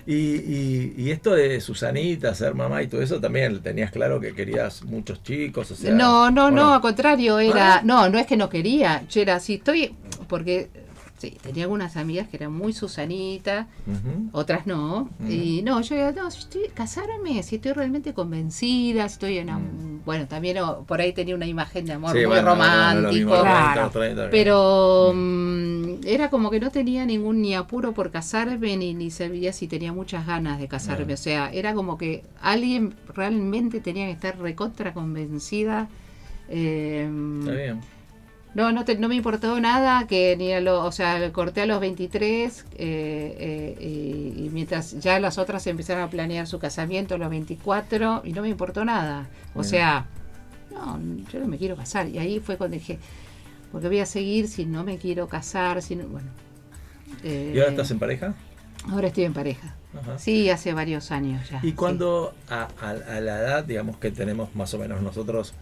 Y, 0.07 0.15
y, 0.15 0.95
y 0.97 1.11
esto 1.11 1.35
de 1.35 1.61
Susanita, 1.61 2.35
ser 2.35 2.55
mamá 2.55 2.83
y 2.83 2.87
todo 2.89 3.03
eso, 3.03 3.21
también 3.21 3.61
tenías 3.63 3.91
claro 3.91 4.21
que 4.21 4.35
querías 4.35 4.83
muchos 4.85 5.23
chicos, 5.23 5.71
o 5.71 5.75
sea... 5.75 5.93
no, 5.93 6.31
no, 6.31 6.47
¿o 6.47 6.51
no, 6.51 6.75
al 6.75 6.81
contrario, 6.81 7.39
era. 7.39 7.77
Ah. 7.77 7.83
No, 7.85 8.09
no 8.09 8.19
es 8.19 8.27
que 8.27 8.37
no 8.37 8.49
quería. 8.49 9.05
Yo 9.09 9.21
era 9.21 9.37
así, 9.37 9.55
estoy. 9.55 9.95
Porque 10.27 10.71
sí, 11.19 11.37
tenía 11.43 11.65
algunas 11.65 11.97
amigas 11.97 12.29
que 12.29 12.37
eran 12.39 12.53
muy 12.53 12.73
Susanita, 12.73 13.67
otras 14.33 14.67
no. 14.67 15.11
Mm. 15.19 15.31
Y 15.31 15.63
no, 15.63 15.81
yo 15.83 15.95
era, 15.95 16.13
no, 16.13 16.31
si 16.31 16.39
estoy, 16.41 16.63
casarme, 16.75 17.43
si 17.43 17.57
estoy 17.57 17.73
realmente 17.73 18.15
convencida, 18.15 19.07
si 19.09 19.13
estoy 19.15 19.39
en. 19.39 20.01
Bueno, 20.05 20.27
también 20.27 20.57
oh, 20.59 20.85
por 20.87 21.01
ahí 21.01 21.13
tenía 21.13 21.35
una 21.35 21.47
imagen 21.47 21.85
de 21.85 21.93
amor 21.93 22.11
Mm. 22.11 22.19
Sí, 22.19 22.19
muy 22.21 22.27
bueno, 22.27 22.43
no, 22.43 22.57
no, 22.57 22.57
no 22.57 22.65
es 22.65 22.95
lo 22.95 23.01
romántico. 23.03 23.31
mismo, 23.31 23.43
Claro. 23.43 23.91
30, 23.91 23.91
30, 23.91 24.31
Pero 24.31 25.13
mm, 25.15 25.95
era 26.07 26.31
como 26.31 26.51
que 26.51 26.61
no 26.61 26.71
tenía 26.71 27.05
ningún 27.05 27.43
ni 27.43 27.55
apuro 27.55 27.93
por 27.93 28.11
casarme, 28.11 28.77
ni, 28.77 28.95
ni 28.95 29.11
sabía 29.11 29.53
si 29.53 29.67
tenía 29.69 29.93
muchas 29.93 30.27
ganas 30.27 30.59
de 30.59 30.69
casarme. 30.69 31.13
O 31.15 31.17
sea, 31.19 31.51
era 31.53 31.75
como 31.75 31.99
que 31.99 32.23
alguien 32.41 32.95
realmente 33.15 33.81
tenía 33.81 34.07
que 34.07 34.13
estar 34.13 34.39
recontra 34.39 34.95
convencida. 34.95 35.89
eh, 36.49 37.09
Está 37.41 37.53
bien. 37.53 37.98
No, 38.55 38.73
no, 38.73 38.85
te- 38.85 38.97
no 38.99 39.09
me 39.09 39.15
importó 39.15 39.61
nada 39.61 40.07
que 40.07 40.37
ni 40.37 40.53
a 40.53 40.61
lo, 40.61 40.85
o 40.85 40.91
sea, 40.93 41.33
corté 41.33 41.63
a 41.63 41.67
los 41.67 41.81
23 41.81 42.65
eh, 42.77 43.37
eh, 43.39 43.77
y, 43.81 44.45
y 44.47 44.51
mientras 44.51 44.99
ya 45.01 45.21
las 45.21 45.39
otras 45.39 45.67
empezaron 45.67 46.03
a 46.03 46.11
planear 46.11 46.47
su 46.47 46.59
casamiento 46.59 47.15
a 47.15 47.19
los 47.19 47.31
24 47.31 48.23
y 48.25 48.33
no 48.33 48.43
me 48.43 48.49
importó 48.49 48.85
nada. 48.85 49.29
O 49.55 49.61
Bien. 49.61 49.65
sea, 49.71 50.07
no, 50.73 50.99
yo 51.33 51.41
no 51.41 51.47
me 51.47 51.59
quiero 51.59 51.77
casar. 51.77 52.09
Y 52.09 52.19
ahí 52.19 52.41
fue 52.41 52.57
cuando 52.57 52.75
dije, 52.77 52.99
porque 53.71 53.89
voy 53.89 54.01
a 54.01 54.07
seguir 54.07 54.49
si 54.49 54.65
no 54.65 54.83
me 54.83 54.97
quiero 54.99 55.29
casar? 55.29 55.81
Si 55.83 55.95
no, 55.95 56.05
bueno. 56.09 56.29
eh, 57.23 57.53
¿Y 57.55 57.59
ahora 57.59 57.71
estás 57.71 57.91
en 57.91 57.99
pareja? 57.99 58.35
ahora 58.91 59.09
estoy 59.09 59.25
en 59.25 59.35
pareja. 59.35 59.75
Ajá. 59.99 60.19
Sí, 60.19 60.49
hace 60.51 60.73
varios 60.73 61.11
años 61.11 61.49
ya. 61.51 61.59
Y 61.63 61.69
sí. 61.69 61.73
cuando 61.73 62.35
a, 62.49 62.69
a- 62.81 62.91
a 62.91 63.21
la 63.21 63.39
edad, 63.41 63.65
digamos, 63.65 63.97
que 63.99 64.11
tenemos 64.11 64.55
más 64.55 64.73
o 64.75 64.79
menos 64.79 65.03
nosotros, 65.03 65.55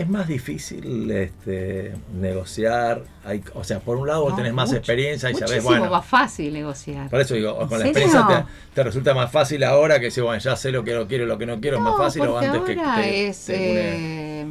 es 0.00 0.08
más 0.08 0.26
difícil 0.28 1.10
este, 1.10 1.94
negociar. 2.14 3.02
Hay, 3.24 3.42
o 3.54 3.64
sea, 3.64 3.80
por 3.80 3.96
un 3.96 4.06
lado 4.06 4.28
No, 4.28 4.36
tenés 4.36 4.52
más 4.54 4.72
experiencia 4.72 5.30
y 5.30 5.34
sabés, 5.34 5.62
bueno, 5.64 5.90
más 5.90 6.04
fácil 6.06 6.52
negociar. 6.52 7.08
por 7.10 7.20
eso 7.20 7.34
digo, 7.34 7.56
con 7.68 7.78
la 7.78 7.84
experiencia 7.86 8.26
te, 8.26 8.44
te 8.74 8.84
resulta 8.84 9.14
más 9.14 9.30
fácil 9.30 9.62
ahora 9.64 9.98
que 10.00 10.10
si, 10.10 10.20
bueno, 10.20 10.38
ya 10.40 10.56
sé 10.56 10.70
lo 10.72 10.84
que 10.84 10.94
no 10.94 11.06
quiero, 11.06 11.26
lo 11.26 11.36
que 11.38 11.46
no 11.46 11.60
quiero, 11.60 11.78
es 11.78 11.82
más 11.82 11.96
fácil 11.96 12.22
o 12.22 12.38
antes 12.38 12.60
que 12.62 12.80
ahora 12.80 12.94
te, 13.02 13.26
es, 13.28 13.44
te 13.46 14.40
eh, 14.42 14.46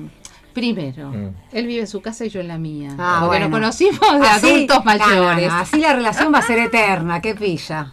primero, 0.53 1.10
Mm. 1.10 1.30
él 1.53 1.68
vive 1.68 1.82
en 1.82 1.88
su 1.88 2.02
casa 2.02 2.26
y 2.26 2.30
yo 2.30 2.40
en 2.40 2.48
la 2.48 2.57
mía. 2.57 2.90
Ah, 2.98 3.18
porque 3.22 3.40
bueno. 3.40 3.60
nos 3.60 3.76
conocimos 3.78 4.19
de 4.22 4.28
Así- 4.28 4.48
adultos 4.49 4.86
mayores. 4.86 5.49
así 5.53 5.80
la 5.80 5.94
relación 5.94 6.34
va 6.34 6.40
a 6.40 6.41
ser 6.41 6.60
eterna, 6.60 7.22
qué 7.22 7.36
pilla. 7.36 7.90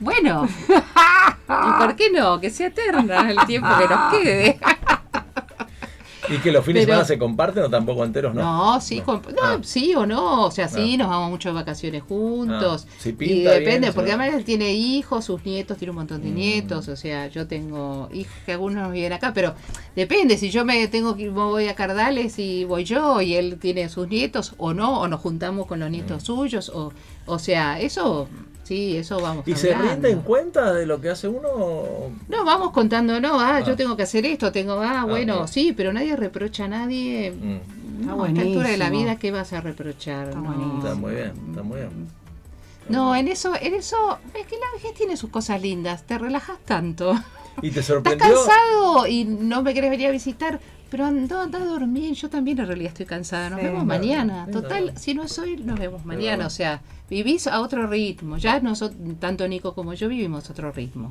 Bueno, 0.00 0.48
¿y 0.68 1.78
por 1.78 1.94
qué 1.96 2.10
no? 2.10 2.40
Que 2.40 2.50
sea 2.50 2.68
eterna 2.68 3.30
el 3.30 3.36
tiempo 3.46 3.68
que 3.78 3.88
nos 3.88 4.12
quede. 4.14 4.58
Y 6.34 6.38
que 6.38 6.50
los 6.52 6.64
fines 6.64 6.82
de 6.82 6.86
semana 6.86 7.04
se 7.04 7.18
comparten 7.18 7.64
o 7.64 7.68
tampoco 7.70 8.04
enteros, 8.04 8.34
¿no? 8.34 8.42
No, 8.42 8.80
sí, 8.80 9.02
no, 9.06 9.20
Ah. 9.42 9.58
sí 9.62 9.94
o 9.94 10.06
no, 10.06 10.46
o 10.46 10.50
sea, 10.50 10.68
sí, 10.68 10.94
Ah. 10.94 10.98
nos 10.98 11.08
vamos 11.08 11.30
mucho 11.30 11.48
de 11.50 11.54
vacaciones 11.54 12.02
juntos. 12.02 12.86
Ah, 12.88 12.94
si 12.98 13.10
y 13.10 13.42
depende, 13.42 13.80
bien, 13.80 13.92
porque 13.94 14.12
además 14.12 14.34
él 14.34 14.44
tiene 14.44 14.72
hijos, 14.72 15.24
sus 15.24 15.44
nietos, 15.44 15.76
tiene 15.78 15.90
un 15.90 15.96
montón 15.98 16.22
de 16.22 16.30
Mm. 16.30 16.34
nietos, 16.34 16.88
o 16.88 16.96
sea, 16.96 17.26
yo 17.28 17.46
tengo 17.46 18.08
hijos 18.12 18.32
que 18.46 18.52
algunos 18.52 18.82
no 18.82 18.90
viven 18.90 19.12
acá, 19.12 19.32
pero 19.34 19.54
depende, 19.94 20.38
si 20.38 20.50
yo 20.50 20.64
me 20.64 20.86
tengo 20.88 21.16
que 21.16 21.28
voy 21.28 21.68
a 21.68 21.74
Cardales 21.74 22.38
y 22.38 22.64
voy 22.64 22.84
yo 22.84 23.20
y 23.20 23.34
él 23.34 23.58
tiene 23.60 23.88
sus 23.88 24.08
nietos 24.08 24.54
o 24.58 24.72
no, 24.74 25.00
o 25.00 25.08
nos 25.08 25.20
juntamos 25.20 25.66
con 25.66 25.80
los 25.80 25.90
nietos 25.90 26.22
Mm. 26.22 26.26
suyos, 26.26 26.68
o, 26.70 26.92
o 27.26 27.38
sea, 27.38 27.80
eso, 27.80 28.28
sí, 28.62 28.96
eso 28.96 29.20
vamos 29.20 29.46
¿Y 29.46 29.54
se 29.54 29.74
rinden 29.74 30.20
cuenta 30.22 30.72
de 30.72 30.86
lo 30.86 31.00
que 31.00 31.10
hace 31.10 31.28
uno? 31.28 31.48
No, 32.28 32.44
vamos 32.44 32.70
contando, 32.72 33.20
no, 33.20 33.38
ah, 33.40 33.56
Ah. 33.56 33.60
yo 33.60 33.76
tengo 33.76 33.96
que 33.96 34.02
hacer 34.04 34.24
esto, 34.26 34.50
tengo, 34.52 34.74
ah, 34.80 35.04
bueno, 35.04 35.42
ok. 35.42 35.46
sí, 35.48 35.72
pero 35.76 35.92
nadie 35.92 36.16
reprocha 36.16 36.64
a 36.64 36.68
nadie. 36.68 37.32
Mm, 37.32 38.06
No, 38.06 38.24
a 38.24 38.28
esta 38.28 38.40
altura 38.40 38.68
de 38.70 38.76
la 38.78 38.90
vida, 38.90 39.16
¿qué 39.16 39.30
vas 39.30 39.52
a 39.52 39.60
reprochar? 39.60 40.28
Está 40.28 40.40
No. 40.40 40.78
Está 40.78 40.94
muy 40.96 41.14
bien, 41.14 41.32
está 41.50 41.62
muy 41.62 41.76
bien. 41.78 42.08
No, 42.88 43.14
en 43.14 43.28
eso, 43.28 43.52
en 43.60 43.74
eso, 43.74 44.18
es 44.34 44.44
que 44.46 44.56
la 44.58 44.66
vejez 44.74 44.94
tiene 44.94 45.16
sus 45.16 45.30
cosas 45.30 45.62
lindas, 45.62 46.02
te 46.02 46.18
relajas 46.18 46.58
tanto. 46.64 47.14
¿Y 47.62 47.70
te 47.70 47.80
Estás 47.80 47.86
sorprendió? 47.86 48.26
cansado 48.26 49.06
y 49.06 49.24
no 49.24 49.62
me 49.62 49.72
querés 49.72 49.90
venir 49.90 50.08
a 50.08 50.10
visitar, 50.10 50.58
pero 50.92 51.06
anda, 51.06 51.42
anda 51.44 51.58
a 51.58 51.64
dormir, 51.64 52.12
yo 52.12 52.28
también 52.28 52.58
en 52.60 52.66
realidad 52.66 52.88
estoy 52.92 53.06
cansada, 53.06 53.48
nos 53.48 53.60
Sí. 53.60 53.64
vemos 53.64 53.86
mañana. 53.86 54.46
Total, 54.52 54.82
claro. 54.84 54.98
si 54.98 55.14
no 55.14 55.22
es 55.22 55.38
hoy, 55.38 55.56
nos 55.56 55.78
vemos 55.80 56.04
mañana, 56.04 56.46
o 56.46 56.50
sea, 56.50 56.82
vivís 57.08 57.46
a 57.46 57.62
otro 57.62 57.86
ritmo, 57.86 58.36
ya 58.36 58.60
nosotros, 58.60 59.00
tanto 59.18 59.48
Nico 59.48 59.74
como 59.74 59.94
yo 59.94 60.06
vivimos 60.10 60.50
otro 60.50 60.70
ritmo. 60.70 61.10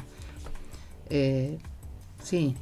Eh, 1.09 1.57
sí, 2.21 2.55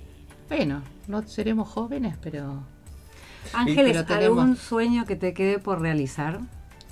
bueno, 0.47 0.81
no 1.07 1.21
seremos 1.27 1.67
jóvenes, 1.67 2.15
pero... 2.21 2.63
Ángeles, 3.51 3.91
Pero 3.93 4.05
tenemos- 4.05 4.39
¿algún 4.39 4.55
sueño 4.55 5.05
que 5.05 5.15
te 5.17 5.33
quede 5.33 5.59
por 5.59 5.81
realizar? 5.81 6.39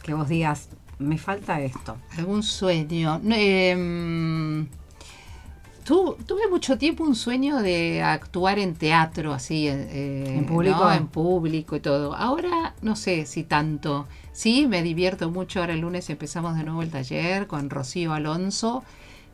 Que 0.04 0.14
vos 0.14 0.28
digas, 0.28 0.70
me 1.00 1.18
falta 1.18 1.62
esto. 1.62 1.96
Algún 2.18 2.44
sueño. 2.44 3.20
No, 3.24 3.36
em, 3.38 4.68
tu- 5.88 6.18
tuve 6.26 6.50
mucho 6.50 6.78
tiempo 6.78 7.06
un 7.06 7.16
sueño 7.16 7.58
de 7.62 8.02
actuar 8.02 8.60
en 8.60 8.76
teatro, 8.76 9.32
así. 9.34 9.70
eh, 9.70 10.36
¿En 10.38 10.46
público? 10.46 10.84
¿no? 10.84 10.92
En 10.94 11.08
público 11.08 11.78
y 11.78 11.80
todo. 11.80 12.14
Ahora 12.14 12.76
no 12.82 12.98
sé 12.98 13.26
si 13.26 13.44
tanto. 13.46 14.06
Sí, 14.34 14.68
me 14.68 14.84
divierto 14.84 15.32
mucho. 15.32 15.62
Ahora 15.62 15.74
el 15.76 15.80
lunes 15.80 16.10
empezamos 16.10 16.58
de 16.58 16.64
nuevo 16.66 16.82
el 16.82 16.90
taller 16.92 17.48
con 17.48 17.70
Rocío 17.70 18.12
Alonso. 18.12 18.84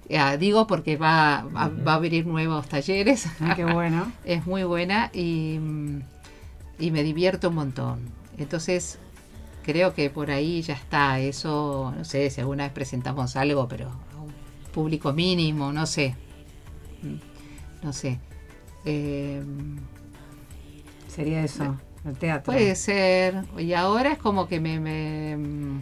Eh, 0.09 0.37
digo 0.37 0.67
porque 0.67 0.95
va, 0.95 1.43
va, 1.55 1.69
va 1.69 1.93
a 1.93 1.95
abrir 1.95 2.27
nuevos 2.27 2.67
talleres. 2.69 3.25
Ah, 3.41 3.53
qué 3.55 3.65
bueno. 3.65 4.11
es 4.23 4.45
muy 4.45 4.63
buena 4.63 5.09
y, 5.11 5.59
y 6.77 6.91
me 6.91 7.01
divierto 7.01 7.49
un 7.49 7.55
montón. 7.55 7.99
Entonces, 8.37 8.99
creo 9.63 9.95
que 9.95 10.11
por 10.11 10.29
ahí 10.29 10.61
ya 10.61 10.75
está. 10.75 11.19
Eso, 11.19 11.93
no 11.97 12.05
sé 12.05 12.29
si 12.29 12.41
alguna 12.41 12.65
vez 12.65 12.73
presentamos 12.73 13.35
algo, 13.37 13.67
pero 13.67 13.87
a 13.89 14.21
un 14.21 14.31
público 14.71 15.13
mínimo, 15.13 15.71
no 15.73 15.85
sé. 15.87 16.15
No 17.81 17.93
sé. 17.93 18.19
Eh, 18.85 19.41
Sería 21.07 21.43
eso, 21.43 21.77
el 22.05 22.15
teatro. 22.17 22.51
puede 22.53 22.75
ser. 22.75 23.43
Y 23.57 23.73
ahora 23.73 24.13
es 24.13 24.17
como 24.17 24.47
que 24.47 24.59
me. 24.59 24.79
me, 24.79 25.37
mm, 25.37 25.81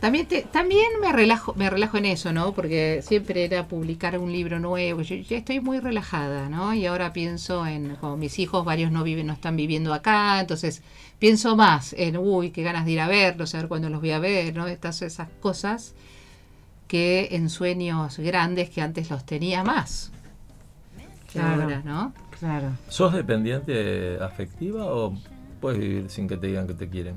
también, 0.00 0.26
te- 0.26 0.42
también 0.42 0.86
me 1.00 1.12
relajo 1.12 1.52
me 1.56 1.68
relajo 1.68 1.98
en 1.98 2.06
eso, 2.06 2.32
¿no? 2.32 2.52
Porque 2.54 3.00
siempre 3.02 3.44
era 3.44 3.68
publicar 3.68 4.18
un 4.18 4.32
libro 4.32 4.58
nuevo. 4.58 5.02
Yo 5.02 5.14
ya 5.16 5.36
estoy 5.36 5.60
muy 5.60 5.78
relajada, 5.78 6.48
¿no? 6.48 6.72
Y 6.74 6.86
ahora 6.86 7.12
pienso 7.12 7.66
en, 7.66 7.96
como 7.96 8.16
mis 8.16 8.38
hijos, 8.38 8.64
varios 8.64 8.90
no 8.92 9.02
viven, 9.04 9.26
no 9.26 9.34
están 9.34 9.56
viviendo 9.56 9.92
acá, 9.92 10.40
entonces 10.40 10.82
pienso 11.18 11.54
más 11.54 11.92
en, 11.98 12.16
uy, 12.16 12.50
qué 12.50 12.62
ganas 12.62 12.86
de 12.86 12.92
ir 12.92 13.00
a 13.00 13.08
verlos, 13.08 13.54
a 13.54 13.58
ver 13.58 13.68
cuándo 13.68 13.90
los 13.90 14.00
voy 14.00 14.12
a 14.12 14.18
ver, 14.18 14.54
¿no? 14.56 14.66
Estas 14.68 15.02
esas 15.02 15.28
cosas 15.40 15.94
que 16.90 17.28
en 17.30 17.50
sueños 17.50 18.18
grandes 18.18 18.68
que 18.68 18.82
antes 18.82 19.10
los 19.10 19.24
tenía 19.24 19.62
más. 19.62 20.10
Claro. 21.30 21.62
ahora, 21.62 21.82
¿no? 21.84 22.12
Claro. 22.36 22.72
¿Sos 22.88 23.12
dependiente 23.12 24.18
afectiva 24.20 24.86
o 24.86 25.16
puedes 25.60 25.78
vivir 25.78 26.10
sin 26.10 26.26
que 26.26 26.36
te 26.36 26.48
digan 26.48 26.66
que 26.66 26.74
te 26.74 26.88
quieren? 26.88 27.14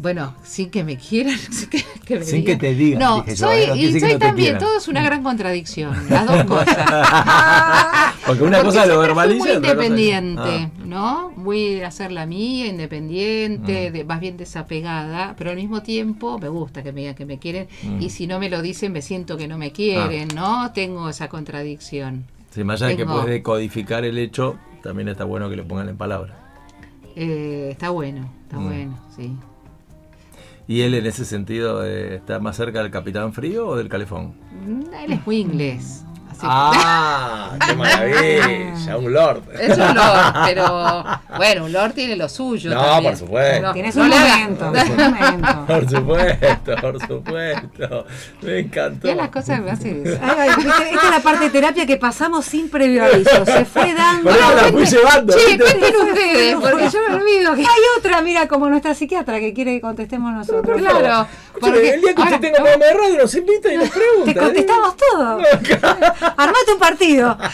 Bueno, 0.00 0.36
sin 0.44 0.70
que 0.70 0.84
me 0.84 0.96
quieran, 0.96 1.36
sin 1.50 1.68
que, 1.70 1.84
que 2.04 2.18
me 2.20 2.24
Sin 2.24 2.44
que 2.44 2.54
te 2.56 2.72
digan, 2.74 3.00
No, 3.00 3.16
dije 3.22 3.34
yo, 3.36 3.46
soy, 3.48 3.60
¿eh? 3.62 3.64
Quiere 3.72 3.88
y 3.88 3.92
que 3.94 4.00
soy 4.00 4.12
no 4.12 4.18
también, 4.20 4.58
todo 4.58 4.78
es 4.78 4.86
una 4.86 5.02
gran 5.02 5.24
contradicción, 5.24 5.92
las 6.08 6.24
dos 6.24 6.44
cosas. 6.44 6.76
Porque 8.26 8.42
una 8.44 8.58
Porque 8.58 8.76
cosa 8.76 8.86
lo 8.86 9.00
verbaliza. 9.00 9.44
muy 9.44 9.52
independiente, 9.54 10.40
Ah. 10.42 10.70
¿no? 10.84 11.30
Muy 11.36 11.80
a 11.82 11.88
hacer 11.88 12.12
la 12.12 12.26
mía, 12.26 12.66
independiente, 12.66 13.90
Mm. 13.90 13.92
de- 13.92 14.04
más 14.04 14.20
bien 14.20 14.36
desapegada, 14.36 15.34
pero 15.36 15.50
al 15.50 15.56
mismo 15.56 15.82
tiempo 15.82 16.38
me 16.38 16.48
gusta 16.48 16.82
que 16.82 16.92
me 16.92 17.00
digan 17.00 17.14
que 17.16 17.26
me 17.26 17.38
quieren 17.38 17.66
Mm. 17.82 18.00
y 18.02 18.10
si 18.10 18.26
no 18.28 18.38
me 18.38 18.48
lo 18.50 18.62
dicen 18.62 18.92
me 18.92 19.02
siento 19.02 19.36
que 19.36 19.48
no 19.48 19.58
me 19.58 19.72
quieren, 19.72 20.28
¿no? 20.34 20.70
Tengo 20.72 21.08
esa 21.08 21.28
contradicción. 21.28 22.24
Sí, 22.50 22.62
más 22.64 22.80
allá 22.82 22.90
de 22.90 22.96
que 22.98 23.04
puedes 23.06 23.26
decodificar 23.26 24.04
el 24.04 24.16
hecho, 24.18 24.56
también 24.82 25.08
está 25.08 25.24
bueno 25.24 25.50
que 25.50 25.56
le 25.56 25.64
pongan 25.64 25.88
en 25.88 25.96
palabras. 25.96 26.36
Eh, 27.16 27.68
está 27.72 27.90
bueno, 27.90 28.30
está 28.44 28.58
Mm. 28.58 28.64
bueno, 28.64 28.98
sí. 29.16 29.32
¿Y 30.68 30.82
él 30.82 30.94
en 30.94 31.06
ese 31.06 31.24
sentido 31.24 31.82
eh, 31.82 32.16
está 32.16 32.40
más 32.40 32.56
cerca 32.56 32.82
del 32.82 32.90
Capitán 32.90 33.32
Frío 33.32 33.68
o 33.68 33.76
del 33.76 33.88
Calefón? 33.88 34.34
Mm, 34.66 34.92
Él 35.02 35.12
es 35.12 35.26
muy 35.26 35.38
inglés. 35.38 36.04
¡Ah! 36.42 37.50
¡Qué 37.66 37.74
maravilla! 37.76 38.96
Un 38.96 39.12
lord. 39.12 39.42
Es 39.60 39.76
un 39.76 39.94
lord, 39.94 40.34
pero 40.46 41.04
bueno, 41.36 41.64
un 41.66 41.72
lord 41.72 41.92
tiene 41.92 42.16
lo 42.16 42.28
suyo. 42.28 42.74
No, 42.74 42.80
también. 42.82 43.12
por 43.12 43.18
supuesto. 43.18 43.62
No, 43.66 43.72
Tienes 43.72 43.96
no 43.96 44.02
un 44.04 44.08
momento, 44.10 44.64
un 44.70 44.96
momento. 44.96 45.66
Por 45.66 45.90
supuesto, 45.90 46.76
por 46.80 47.06
supuesto. 47.06 48.06
Me 48.42 48.58
encantó. 48.60 49.08
Ya 49.08 49.14
las 49.14 49.28
cosas 49.30 49.60
me 49.60 49.70
hacen 49.70 50.06
eso. 50.06 50.18
Ay, 50.22 50.36
ay, 50.38 50.50
viste, 50.56 50.90
esta 50.94 51.04
es 51.06 51.10
la 51.10 51.20
parte 51.20 51.44
de 51.44 51.50
terapia 51.50 51.86
que 51.86 51.96
pasamos 51.96 52.44
sin 52.44 52.68
previo 52.70 53.04
aviso. 53.04 53.44
Se 53.44 53.64
fue 53.64 53.94
dando. 53.94 54.22
Por 54.30 54.32
eso 54.38 54.54
la 54.54 54.62
fui 54.64 54.86
llevando. 54.86 55.34
¿viste? 55.36 55.58
cuenten 55.58 55.96
ustedes, 55.96 56.56
porque 56.56 56.90
yo 56.90 56.98
me 57.08 57.14
olvido 57.16 57.54
que. 57.54 57.60
Hay 57.62 57.82
otra, 57.98 58.22
mira, 58.22 58.48
como 58.48 58.68
nuestra 58.68 58.94
psiquiatra 58.94 59.38
que 59.40 59.52
quiere 59.52 59.72
que 59.74 59.80
contestemos 59.80 60.32
nosotros. 60.32 60.78
Claro, 60.80 61.26
porque 61.60 61.94
el 61.94 62.00
día 62.00 62.14
que 62.14 62.22
ahora- 62.22 62.36
usted 62.36 62.40
tenga 62.40 62.56
programa 62.62 62.84
de 62.84 62.94
radio 62.94 63.18
nos 63.22 63.34
invita 63.34 63.72
y 63.72 63.76
nos 63.76 63.88
pregunta. 63.90 64.32
Te 64.32 64.38
contestamos 64.38 64.96
todo. 64.96 65.38
Armate 66.36 66.72
un 66.72 66.78
partido. 66.78 67.38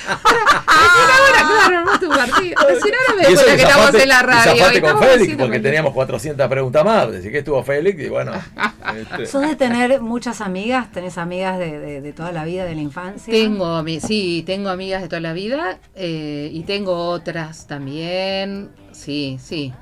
Recién 0.75 1.11
ahora, 1.11 1.49
claro, 1.49 1.79
armó 1.79 1.99
tu 2.01 2.09
partido. 2.09 2.55
Recién 2.69 2.95
ahora 2.95 3.15
me 3.23 3.29
di 3.29 3.35
cuenta 3.35 3.51
que 3.51 3.57
que 3.57 3.63
estamos 3.63 3.95
en 3.95 4.09
la 4.09 4.23
radio. 4.23 4.55
y 4.55 4.59
con 4.61 4.75
estamos 4.75 5.07
Félix 5.07 5.37
porque 5.37 5.61
teníamos 5.61 5.93
400 5.93 6.49
preguntas 6.49 6.85
más. 6.85 7.09
Así 7.09 7.31
que 7.31 7.39
estuvo 7.39 7.63
Félix 7.63 8.01
y 8.03 8.09
bueno. 8.09 8.33
este, 8.97 9.27
¿Sos 9.27 9.43
de 9.43 9.57
tener 9.57 10.01
muchas 10.01 10.41
amigas? 10.41 10.91
¿Tenés 10.93 11.19
amigas 11.19 11.59
de, 11.59 11.79
de- 11.79 12.01
de 12.01 12.13
toda 12.13 12.33
la 12.33 12.45
vida, 12.45 12.65
de 12.65 12.75
la 12.75 12.81
infancia? 12.81 13.33
Tengo, 13.33 13.83
sí, 14.01 14.43
tengo 14.47 14.69
amigas 14.71 15.03
de 15.03 15.09
toda 15.09 15.21
la 15.21 15.33
vida 15.33 15.79
eh, 15.95 16.51
y 16.53 16.63
tengo 16.65 17.09
otras 17.09 17.67
también. 17.67 18.71
Sí, 18.93 19.39
sí. 19.43 19.73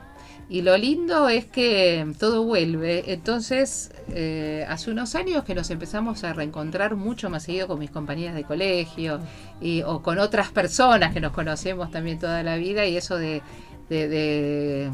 Y 0.52 0.60
lo 0.60 0.76
lindo 0.76 1.30
es 1.30 1.46
que 1.46 2.06
todo 2.18 2.42
vuelve. 2.44 3.10
Entonces, 3.14 3.90
eh, 4.10 4.66
hace 4.68 4.90
unos 4.90 5.14
años 5.14 5.44
que 5.44 5.54
nos 5.54 5.70
empezamos 5.70 6.24
a 6.24 6.34
reencontrar 6.34 6.94
mucho 6.94 7.30
más 7.30 7.44
seguido 7.44 7.66
con 7.68 7.78
mis 7.78 7.90
compañeras 7.90 8.34
de 8.34 8.44
colegio 8.44 9.18
y, 9.62 9.80
o 9.82 10.02
con 10.02 10.18
otras 10.18 10.50
personas 10.50 11.14
que 11.14 11.20
nos 11.22 11.32
conocemos 11.32 11.90
también 11.90 12.18
toda 12.18 12.42
la 12.42 12.56
vida 12.56 12.84
y 12.84 12.98
eso 12.98 13.16
de, 13.16 13.40
de- 13.88 14.08
de 14.08 14.90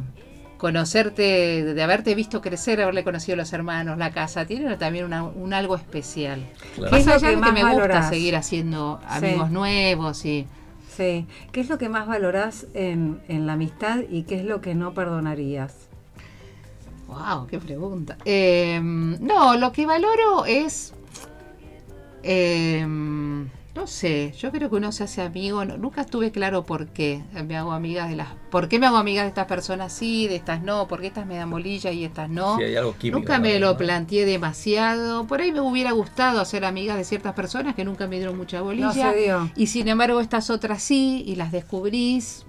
conocerte, 0.58 1.64
de, 1.74 1.82
haberte 1.82 2.14
visto 2.14 2.40
crecer, 2.40 2.80
haberle 2.80 3.04
conocido 3.04 3.34
a 3.34 3.38
los 3.38 3.52
hermanos, 3.52 3.96
la 3.98 4.10
casa, 4.10 4.44
tiene 4.44 4.76
también 4.76 5.04
una- 5.06 5.22
un 5.24 5.54
algo 5.54 5.76
especial. 5.76 6.40
claro. 6.76 6.90
¿Qué 6.90 6.98
es 7.00 7.06
Más 7.06 7.22
lo 7.22 7.28
que 7.30 7.36
más 7.36 7.52
que 7.54 7.64
me 7.64 7.72
gusta 7.74 8.08
seguir 8.08 8.36
haciendo 8.36 9.00
amigos 9.08 9.48
Sí. 9.48 9.54
nuevos 9.54 10.24
y 10.24 10.46
¿Qué 10.98 11.60
es 11.60 11.68
lo 11.68 11.78
que 11.78 11.88
más 11.88 12.08
valorás 12.08 12.66
en, 12.74 13.20
la 13.28 13.52
amistad 13.52 14.00
y 14.10 14.24
qué 14.24 14.40
es 14.40 14.44
lo 14.44 14.60
que 14.60 14.74
no 14.74 14.94
perdonarías? 14.94 15.88
wow, 17.06 17.46
qué 17.46 17.58
pregunta. 17.58 18.18
Eh, 18.24 18.80
no, 18.82 19.56
lo 19.56 19.72
que 19.72 19.86
valoro 19.86 20.44
es 20.44 20.92
eh, 22.22 22.86
no 23.78 23.86
sé, 23.86 24.34
yo 24.36 24.50
creo 24.50 24.68
que 24.68 24.74
uno 24.74 24.90
se 24.90 25.04
hace 25.04 25.22
amigo, 25.22 25.64
no- 25.64 25.78
nunca 25.78 26.00
estuve 26.00 26.32
claro 26.32 26.64
por 26.64 26.88
qué 26.88 27.22
me 27.46 27.56
hago 27.56 27.70
amigas 27.70 28.10
de 28.10 28.16
las, 28.16 28.26
por 28.50 28.68
qué 28.68 28.80
me 28.80 28.86
hago 28.88 28.96
amigas 28.96 29.22
de 29.22 29.28
estas 29.28 29.46
personas 29.46 29.92
sí, 29.92 30.26
de 30.26 30.34
estas 30.34 30.62
no, 30.62 30.88
por 30.88 31.00
qué 31.00 31.06
estas 31.06 31.26
me 31.26 31.36
dan 31.36 31.48
bolilla 31.48 31.92
y 31.92 32.02
estas 32.04 32.28
no. 32.28 32.56
Sí, 32.56 32.64
hay 32.64 32.74
algo 32.74 32.96
químico 32.96 33.20
Nunca 33.20 33.38
me 33.38 33.60
lo 33.60 33.76
planteé 33.76 34.26
demasiado. 34.26 35.28
Por 35.28 35.40
ahí 35.40 35.52
me 35.52 35.60
hubiera 35.60 35.92
gustado 35.92 36.40
hacer 36.40 36.64
amigas 36.64 36.96
de 36.96 37.04
ciertas 37.04 37.34
personas 37.34 37.76
que 37.76 37.84
nunca 37.84 38.08
me 38.08 38.16
dieron 38.16 38.36
mucha 38.36 38.62
bolilla. 38.62 38.86
No 38.88 38.92
se 39.12 39.16
dio. 39.16 39.50
Y 39.54 39.68
sin 39.68 39.86
embargo 39.86 40.20
estas 40.20 40.50
otras 40.50 40.82
sí, 40.82 41.22
y 41.24 41.36
las 41.36 41.52
descubrís. 41.52 42.44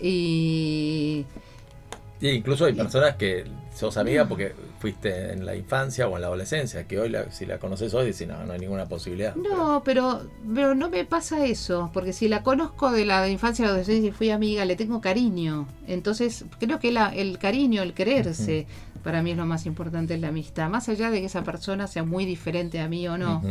Y 0.00 1.26
Sí, 2.20 2.28
incluso 2.28 2.64
hay 2.64 2.72
personas 2.72 3.16
que 3.16 3.44
sos 3.74 3.96
amiga 3.96 4.26
porque 4.28 4.52
fuiste 4.78 5.32
en 5.32 5.46
la 5.46 5.54
infancia 5.54 6.08
o 6.08 6.16
en 6.16 6.22
la 6.22 6.26
adolescencia, 6.26 6.86
que 6.86 6.98
hoy 6.98 7.08
la- 7.08 7.30
si 7.30 7.46
la 7.46 7.58
conoces 7.58 7.94
hoy 7.94 8.06
decís, 8.06 8.26
no, 8.26 8.44
no 8.44 8.52
hay 8.52 8.58
ninguna 8.58 8.86
posibilidad. 8.86 9.34
no, 9.36 9.82
pero, 9.84 10.22
pero 10.54 10.74
no 10.74 10.90
me 10.90 11.04
pasa 11.04 11.44
eso, 11.46 11.90
porque 11.92 12.12
si 12.12 12.28
la 12.28 12.42
conozco 12.42 12.90
de 12.90 13.04
la 13.06 13.28
infancia 13.28 13.64
a 13.64 13.68
la 13.68 13.74
adolescencia 13.74 14.08
y 14.08 14.12
fui 14.12 14.30
amiga, 14.30 14.64
le 14.64 14.76
tengo 14.76 15.00
cariño. 15.00 15.66
Entonces 15.86 16.44
creo 16.58 16.78
que 16.78 16.90
la- 16.92 17.14
el 17.14 17.38
cariño, 17.38 17.82
el 17.82 17.94
quererse, 17.94 18.66
para 19.04 19.22
mí 19.22 19.30
es 19.30 19.36
lo 19.36 19.46
más 19.46 19.64
importante 19.66 20.14
en 20.14 20.20
la 20.20 20.28
amistad. 20.28 20.68
Más 20.68 20.88
allá 20.88 21.10
de 21.10 21.20
que 21.20 21.26
esa 21.26 21.42
persona 21.42 21.86
sea 21.86 22.02
muy 22.04 22.26
diferente 22.26 22.80
a 22.80 22.88
mí 22.88 23.06
o 23.08 23.16
no. 23.16 23.42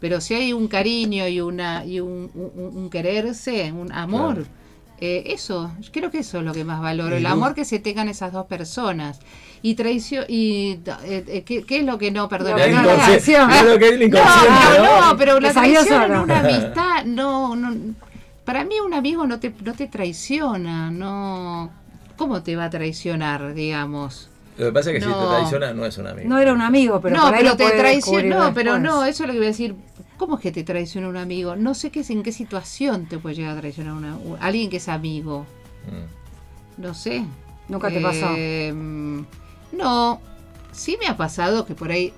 Pero 0.00 0.20
si 0.20 0.32
hay 0.34 0.52
un 0.52 0.68
cariño 0.68 1.26
y 1.26 1.40
una 1.40 1.84
y 1.84 1.98
un, 2.00 2.30
un- 2.34 2.76
un 2.76 2.88
quererse, 2.88 3.72
un 3.72 3.90
amor, 3.92 4.34
Claro. 4.34 4.50
Eh, 5.00 5.24
eso, 5.34 5.70
yo 5.80 5.92
creo 5.92 6.10
que 6.10 6.18
eso 6.18 6.38
es 6.38 6.44
lo 6.44 6.52
que 6.52 6.64
más 6.64 6.80
valoro, 6.80 7.16
el 7.16 7.26
amor 7.26 7.54
que 7.54 7.64
se 7.64 7.78
tengan 7.78 8.08
esas 8.08 8.32
dos 8.32 8.46
personas. 8.46 9.20
Y 9.60 9.74
traición, 9.74 10.24
y 10.28 10.78
eh, 11.04 11.24
eh, 11.26 11.42
¿qué, 11.44 11.64
qué 11.64 11.78
es 11.80 11.84
lo 11.84 11.98
que 11.98 12.10
no 12.12 12.28
perdona? 12.28 12.56
La 12.58 12.64
El 12.66 12.72
No, 12.74 12.82
No, 12.82 12.88
inconsciente- 12.90 13.04
traición. 13.06 13.50
es 13.50 13.64
lo 13.64 13.78
que 13.78 13.88
es 13.88 14.10
no, 14.10 14.18
no, 14.18 15.00
¿no? 15.00 15.06
no, 15.10 15.16
pero 15.16 15.40
la 15.40 15.52
traición 15.52 16.02
en 16.12 16.18
una 16.18 16.38
amistad, 16.48 17.04
no, 17.04 17.56
no, 17.56 17.94
para 18.44 18.64
mí 18.64 18.78
un 18.80 18.94
amigo 18.94 19.26
no 19.26 19.40
te, 19.40 19.52
no 19.64 19.74
te 19.74 19.88
traiciona, 19.88 20.90
no, 20.90 21.70
¿cómo 22.16 22.42
te 22.42 22.54
va 22.56 22.66
a 22.66 22.70
traicionar, 22.70 23.52
digamos? 23.54 24.28
Lo 24.56 24.66
que 24.66 24.72
pasa 24.72 24.90
es 24.90 24.96
que 24.96 25.02
si 25.02 25.08
No. 25.08 25.20
te 25.20 25.26
traiciona 25.36 25.72
no 25.72 25.84
es 25.86 25.98
un 25.98 26.06
amigo. 26.08 26.28
No 26.28 26.38
era 26.38 26.52
un 26.52 26.62
amigo, 26.62 27.00
pero 27.00 27.16
no, 27.16 27.30
pero 27.30 27.42
lo 27.50 27.56
te 27.56 27.70
traiciona. 27.70 28.36
No, 28.36 28.54
pero 28.54 28.74
después. 28.74 28.92
no, 28.92 29.04
eso 29.04 29.22
es 29.24 29.26
lo 29.28 29.32
que 29.32 29.38
voy 29.38 29.46
a 29.46 29.50
decir. 29.50 29.74
¿Cómo 30.18 30.36
es 30.36 30.42
que 30.42 30.52
te 30.52 30.64
traiciona 30.64 31.08
un 31.08 31.16
amigo? 31.16 31.56
No 31.56 31.74
sé 31.74 31.90
qué, 31.90 32.04
en 32.08 32.22
qué 32.22 32.32
situación 32.32 33.06
te 33.06 33.18
puede 33.18 33.36
llegar 33.36 33.56
a 33.56 33.60
traicionar 33.60 33.94
una, 33.94 34.16
u- 34.16 34.36
alguien 34.40 34.68
que 34.68 34.76
es 34.78 34.88
amigo. 34.88 35.46
Mm. 35.86 36.82
No 36.82 36.92
sé. 36.94 37.24
Nunca 37.68 37.88
te 37.88 38.00
pasó. 38.00 38.26
Eh, 38.36 38.72
no, 39.72 40.20
sí 40.72 40.96
me 41.00 41.06
ha 41.06 41.16
pasado 41.16 41.66
que 41.66 41.74
por 41.74 41.90
ahí 41.90 42.12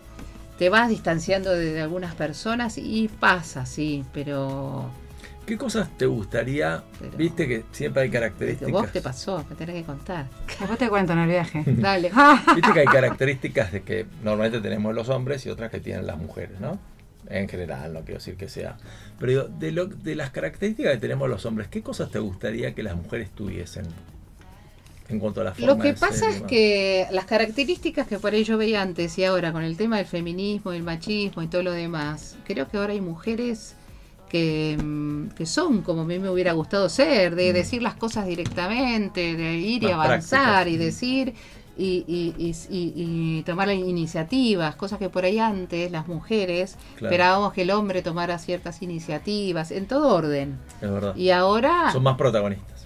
te 0.59 0.69
vas 0.69 0.89
distanciando 0.89 1.51
de, 1.51 1.73
de 1.73 1.81
algunas 1.81 2.15
personas 2.15 2.79
y 2.79 3.09
pasa, 3.09 3.67
sí, 3.67 4.05
pero 4.13 4.91
¿Qué 5.47 5.57
cosas 5.59 5.89
te 5.99 6.07
gustaría? 6.07 6.85
Pero- 7.01 7.17
Viste 7.17 7.49
que 7.49 7.65
siempre 7.73 8.03
hay 8.03 8.09
¿Qué 8.09 8.13
características. 8.15 8.71
vos 8.73 8.93
te 8.93 9.01
pasó? 9.01 9.45
Me 9.51 9.57
tenés 9.57 9.75
que 9.77 9.83
contar. 9.85 10.27
Después 10.47 10.79
te 10.79 10.89
cuento 10.89 11.13
en 11.15 11.19
el 11.21 11.29
viaje. 11.29 11.65
Dale. 11.67 12.13
Viste 12.55 12.73
que 12.73 12.81
hay 12.81 12.87
características 12.87 13.73
de 13.73 13.83
que 13.83 14.07
normalmente 14.23 14.61
tenemos 14.61 14.95
los 14.95 15.09
hombres 15.09 15.45
y 15.47 15.49
otras 15.51 15.71
que 15.73 15.81
tienen 15.81 16.07
las 16.07 16.19
mujeres, 16.19 16.61
¿no? 16.61 16.79
En 17.31 17.49
general, 17.49 17.93
no 17.93 18.01
quiero 18.01 18.19
decir 18.19 18.37
que 18.37 18.49
sea. 18.49 18.77
Pero 19.19 19.31
digo, 19.33 19.45
de, 19.59 19.73
lo, 19.73 19.87
de 19.87 20.15
las 20.17 20.31
características 20.31 20.95
que 20.95 20.99
tenemos 20.99 21.29
los 21.29 21.47
hombres, 21.47 21.69
¿qué 21.69 21.81
cosas 21.83 22.11
te 22.11 22.19
gustaría 22.19 22.75
que 22.75 22.83
las 22.83 22.97
mujeres 22.97 23.31
tuviesen? 23.31 23.87
En 25.09 25.19
cuanto 25.19 25.41
a 25.41 25.45
la 25.45 25.55
forma 25.55 25.67
Lo 25.75 25.79
que 25.79 25.89
de 25.89 25.95
pasa 25.95 26.29
es 26.31 26.43
que 26.43 27.07
las 27.11 27.25
características 27.25 28.07
que 28.07 28.19
por 28.19 28.33
ahí 28.33 28.45
yo 28.45 28.57
veía 28.59 28.81
antes 28.83 29.19
y 29.19 29.25
ahora 29.25 29.53
con 29.53 29.63
el 29.65 29.77
tema 29.77 29.97
del 29.97 30.07
feminismo, 30.07 30.73
el 30.73 30.83
machismo 30.85 31.43
y 31.43 31.49
todo 31.49 31.63
lo 31.65 31.73
demás, 31.73 32.37
creo 32.45 32.69
que 32.69 32.77
ahora 32.77 32.93
hay 32.93 33.01
mujeres 33.01 33.75
que, 34.29 34.79
mm, 34.81 35.31
que 35.31 35.47
son 35.47 35.83
como 35.83 36.03
a 36.03 36.05
mí 36.05 36.21
me 36.21 36.31
hubiera 36.31 36.53
gustado 36.53 36.89
ser, 36.89 37.35
de 37.35 37.51
Mm. 37.51 37.55
decir 37.55 37.83
las 37.83 37.95
cosas 37.95 38.27
directamente, 38.27 39.35
de 39.35 39.55
ir 39.57 39.83
y 39.83 39.91
avanzar 39.91 40.65
prácticas. 40.65 40.75
y 40.75 40.77
decir 40.77 41.35
y, 41.81 42.05
y- 42.07 42.55
y- 42.71 42.93
y- 43.39 43.43
tomar 43.45 43.69
las 43.69 43.77
iniciativas, 43.77 44.75
cosas 44.77 44.99
que 44.99 45.09
por 45.09 45.25
ahí 45.25 45.39
antes 45.39 45.91
las 45.91 46.07
mujeres 46.09 46.77
Claro. 46.97 47.07
esperábamos 47.15 47.53
que 47.53 47.63
el 47.63 47.71
hombre 47.71 48.03
tomara 48.03 48.39
ciertas 48.39 48.83
iniciativas 48.83 49.71
en 49.71 49.87
todo 49.87 50.15
orden. 50.15 50.59
Es 50.83 50.91
verdad. 50.91 51.17
Y 51.17 51.31
ahora 51.31 51.91
Son 51.93 52.03
más 52.03 52.17
protagonistas. 52.17 52.80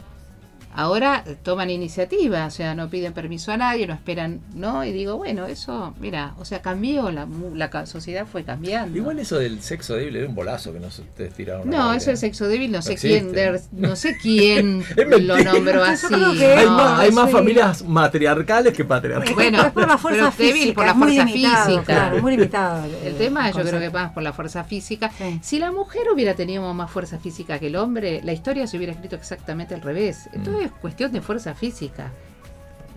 Ahora 0.75 1.25
toman 1.43 1.71
iniciativa, 1.71 2.47
o 2.47 2.51
sea, 2.51 2.75
no 2.75 2.89
piden 2.91 3.13
permiso 3.13 3.53
a 3.53 3.57
nadie, 3.57 3.87
no 3.87 3.95
esperan, 3.95 4.41
¿no? 4.55 4.85
Y 4.85 4.93
digo, 4.93 5.17
bueno, 5.17 5.47
eso, 5.47 5.95
mira, 6.01 6.35
o 6.39 6.45
sea, 6.45 6.61
cambió, 6.63 7.11
la, 7.11 7.27
mu- 7.27 7.55
la 7.55 7.71
ca- 7.71 7.87
sociedad 7.87 8.27
fue 8.31 8.45
cambiando. 8.45 8.97
Igual 8.97 9.19
eso 9.19 9.39
del 9.39 9.63
sexo 9.63 9.95
débil 9.95 10.17
es 10.17 10.29
un 10.29 10.35
bolazo 10.35 10.73
que 10.73 10.81
no 10.81 10.91
se 10.91 11.03
ustedes 11.03 11.35
tiraron. 11.35 11.69
no, 11.71 11.93
eso 11.95 12.11
es 12.11 12.21
sexo 12.21 12.49
débil, 12.49 12.73
no 12.73 12.83
sé 12.83 12.95
existe. 12.95 13.21
quién, 13.21 13.33
der- 13.33 13.61
no 13.73 13.97
sé 13.97 14.17
quién 14.21 14.85
lo 15.27 15.39
nombró 15.43 15.85
así. 15.85 16.07
Hay, 16.15 16.67
más, 16.67 17.01
hay 17.01 17.11
más 17.13 17.27
sí. 17.29 17.33
familias 17.33 17.85
matriarcales 17.85 18.73
que 18.73 18.85
patriarcales. 18.85 19.35
Bueno, 19.35 19.63
es 19.63 19.73
por 19.73 19.87
la 19.89 19.99
fuerza 19.99 20.33
pero 20.37 20.49
débil 20.49 20.63
física. 20.63 20.75
por 20.75 20.87
la 20.87 20.95
fuerza 20.95 21.25
limitado, 21.25 21.65
física. 21.67 21.85
Claro, 21.85 22.23
muy 22.23 22.33
limitado. 22.37 22.85
El 23.05 23.15
tema 23.17 23.51
yo 23.51 23.63
creo 23.63 23.81
que 23.81 23.91
más 23.91 24.13
por 24.13 24.23
la 24.23 24.33
fuerza 24.33 24.65
física. 24.65 25.11
Sí. 25.17 25.39
Si 25.43 25.59
la 25.59 25.73
mujer 25.73 26.03
hubiera 26.13 26.35
tenido 26.35 26.73
más 26.75 26.91
fuerza 26.91 27.19
física 27.19 27.59
que 27.59 27.69
el 27.69 27.77
hombre, 27.77 28.21
la 28.25 28.33
historia 28.33 28.67
se 28.67 28.77
hubiera 28.77 28.93
escrito 28.93 29.17
exactamente 29.17 29.75
al 29.75 29.81
revés. 29.83 30.29
Mm. 30.35 30.64
Es 30.65 30.71
cuestión 30.81 31.13
de 31.13 31.21
fuerza 31.21 31.55
física. 31.55 32.11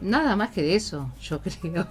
Nada 0.01 0.35
más 0.35 0.51
que 0.51 0.61
de 0.61 0.75
eso, 0.75 1.11
yo 1.21 1.39
creo. 1.61 1.87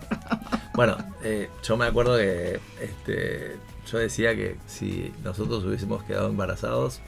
Bueno, 0.74 0.96
eh, 1.24 1.50
yo 1.62 1.76
me 1.76 1.86
acuerdo 1.86 2.16
que 2.16 2.60
este, 2.80 3.56
yo 3.90 3.98
decía 3.98 4.34
que 4.36 4.56
si 4.66 5.12
nosotros 5.24 5.64
hubiésemos 5.64 6.02
quedado 6.04 6.28
embarazados, 6.28 7.00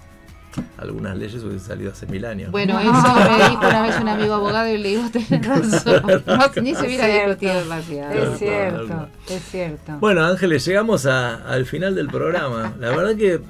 algunas 0.76 1.16
leyes 1.16 1.42
hubiesen 1.44 1.60
salido 1.68 1.92
hace 1.92 2.06
mil 2.06 2.24
años. 2.24 2.50
Bueno, 2.50 2.80
eso 2.80 2.90
me 2.90 3.48
dijo 3.48 3.68
una 3.68 3.82
vez 3.82 4.00
un 4.00 4.08
amigo 4.08 4.34
abogado 4.34 4.68
y 4.68 4.78
le 4.78 4.88
digo, 4.88 5.02
tenés 5.12 5.46
razón. 5.46 6.02
No, 6.26 6.62
ni 6.62 6.74
se 6.74 6.86
hubiera 6.86 7.06
Es 7.06 7.12
cierto. 7.12 7.28
discutido 7.28 7.54
demasiado. 7.60 8.12
Es 8.32 8.38
cierto, 8.38 9.08
es 9.28 9.42
cierto. 9.44 9.98
Bueno, 10.00 10.24
Ángeles, 10.24 10.64
llegamos 10.64 11.06
a- 11.06 11.36
al 11.48 11.64
final 11.66 11.94
del 11.94 12.08
programa. 12.08 12.74
La 12.80 12.90
verdad 12.90 13.14
que 13.14 13.40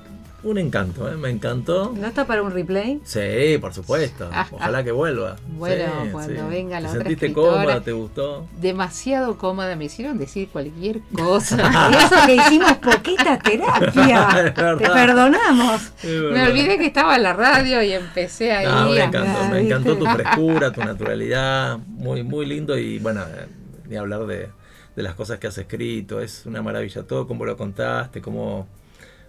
un 0.44 0.56
encanto, 0.58 1.10
¿eh? 1.10 1.16
me 1.16 1.30
encantó. 1.30 1.92
¿No 1.96 2.06
está 2.06 2.26
para 2.26 2.42
un 2.42 2.52
replay? 2.52 3.00
Sí, 3.04 3.58
por 3.60 3.74
supuesto. 3.74 4.30
Ojalá 4.52 4.84
que 4.84 4.92
vuelva. 4.92 5.36
Bueno, 5.56 5.84
Sí, 6.04 6.10
cuando 6.12 6.42
sí. 6.42 6.46
venga 6.48 6.80
la 6.80 6.88
¿Te 6.88 6.94
otra 6.98 7.00
sentiste 7.08 7.26
escritora. 7.26 7.56
cómoda? 7.64 7.80
¿Te 7.80 7.92
gustó? 7.92 8.46
Demasiado 8.60 9.36
cómoda, 9.36 9.74
me 9.76 9.86
hicieron 9.86 10.16
decir 10.18 10.48
cualquier 10.48 11.00
cosa. 11.16 11.56
Y 11.90 11.94
eso 11.96 12.14
que 12.26 12.36
hicimos 12.36 12.72
poquita 12.78 13.38
terapia. 13.38 14.52
Te 14.78 14.88
perdonamos. 14.88 15.92
Me 16.04 16.42
olvidé 16.48 16.78
que 16.78 16.86
estaba 16.86 17.16
en 17.16 17.22
la 17.24 17.32
radio 17.32 17.82
y 17.82 17.92
empecé 17.92 18.52
ahí. 18.52 18.66
No, 18.66 18.90
me 18.90 19.02
encantó, 19.04 19.48
me 19.50 19.60
encantó 19.60 19.96
tu 19.96 20.06
frescura, 20.06 20.72
tu 20.72 20.80
naturalidad, 20.84 21.78
muy, 21.78 22.22
muy 22.22 22.46
lindo 22.46 22.78
y 22.78 22.98
bueno, 23.00 23.22
eh, 23.22 23.46
ni 23.88 23.96
hablar 23.96 24.26
de, 24.26 24.48
de 24.94 25.02
las 25.02 25.14
cosas 25.14 25.38
que 25.38 25.46
has 25.48 25.58
escrito, 25.58 26.20
es 26.20 26.44
una 26.46 26.62
maravilla 26.62 27.02
todo, 27.02 27.26
cómo 27.26 27.44
lo 27.44 27.56
contaste, 27.56 28.20
cómo, 28.20 28.66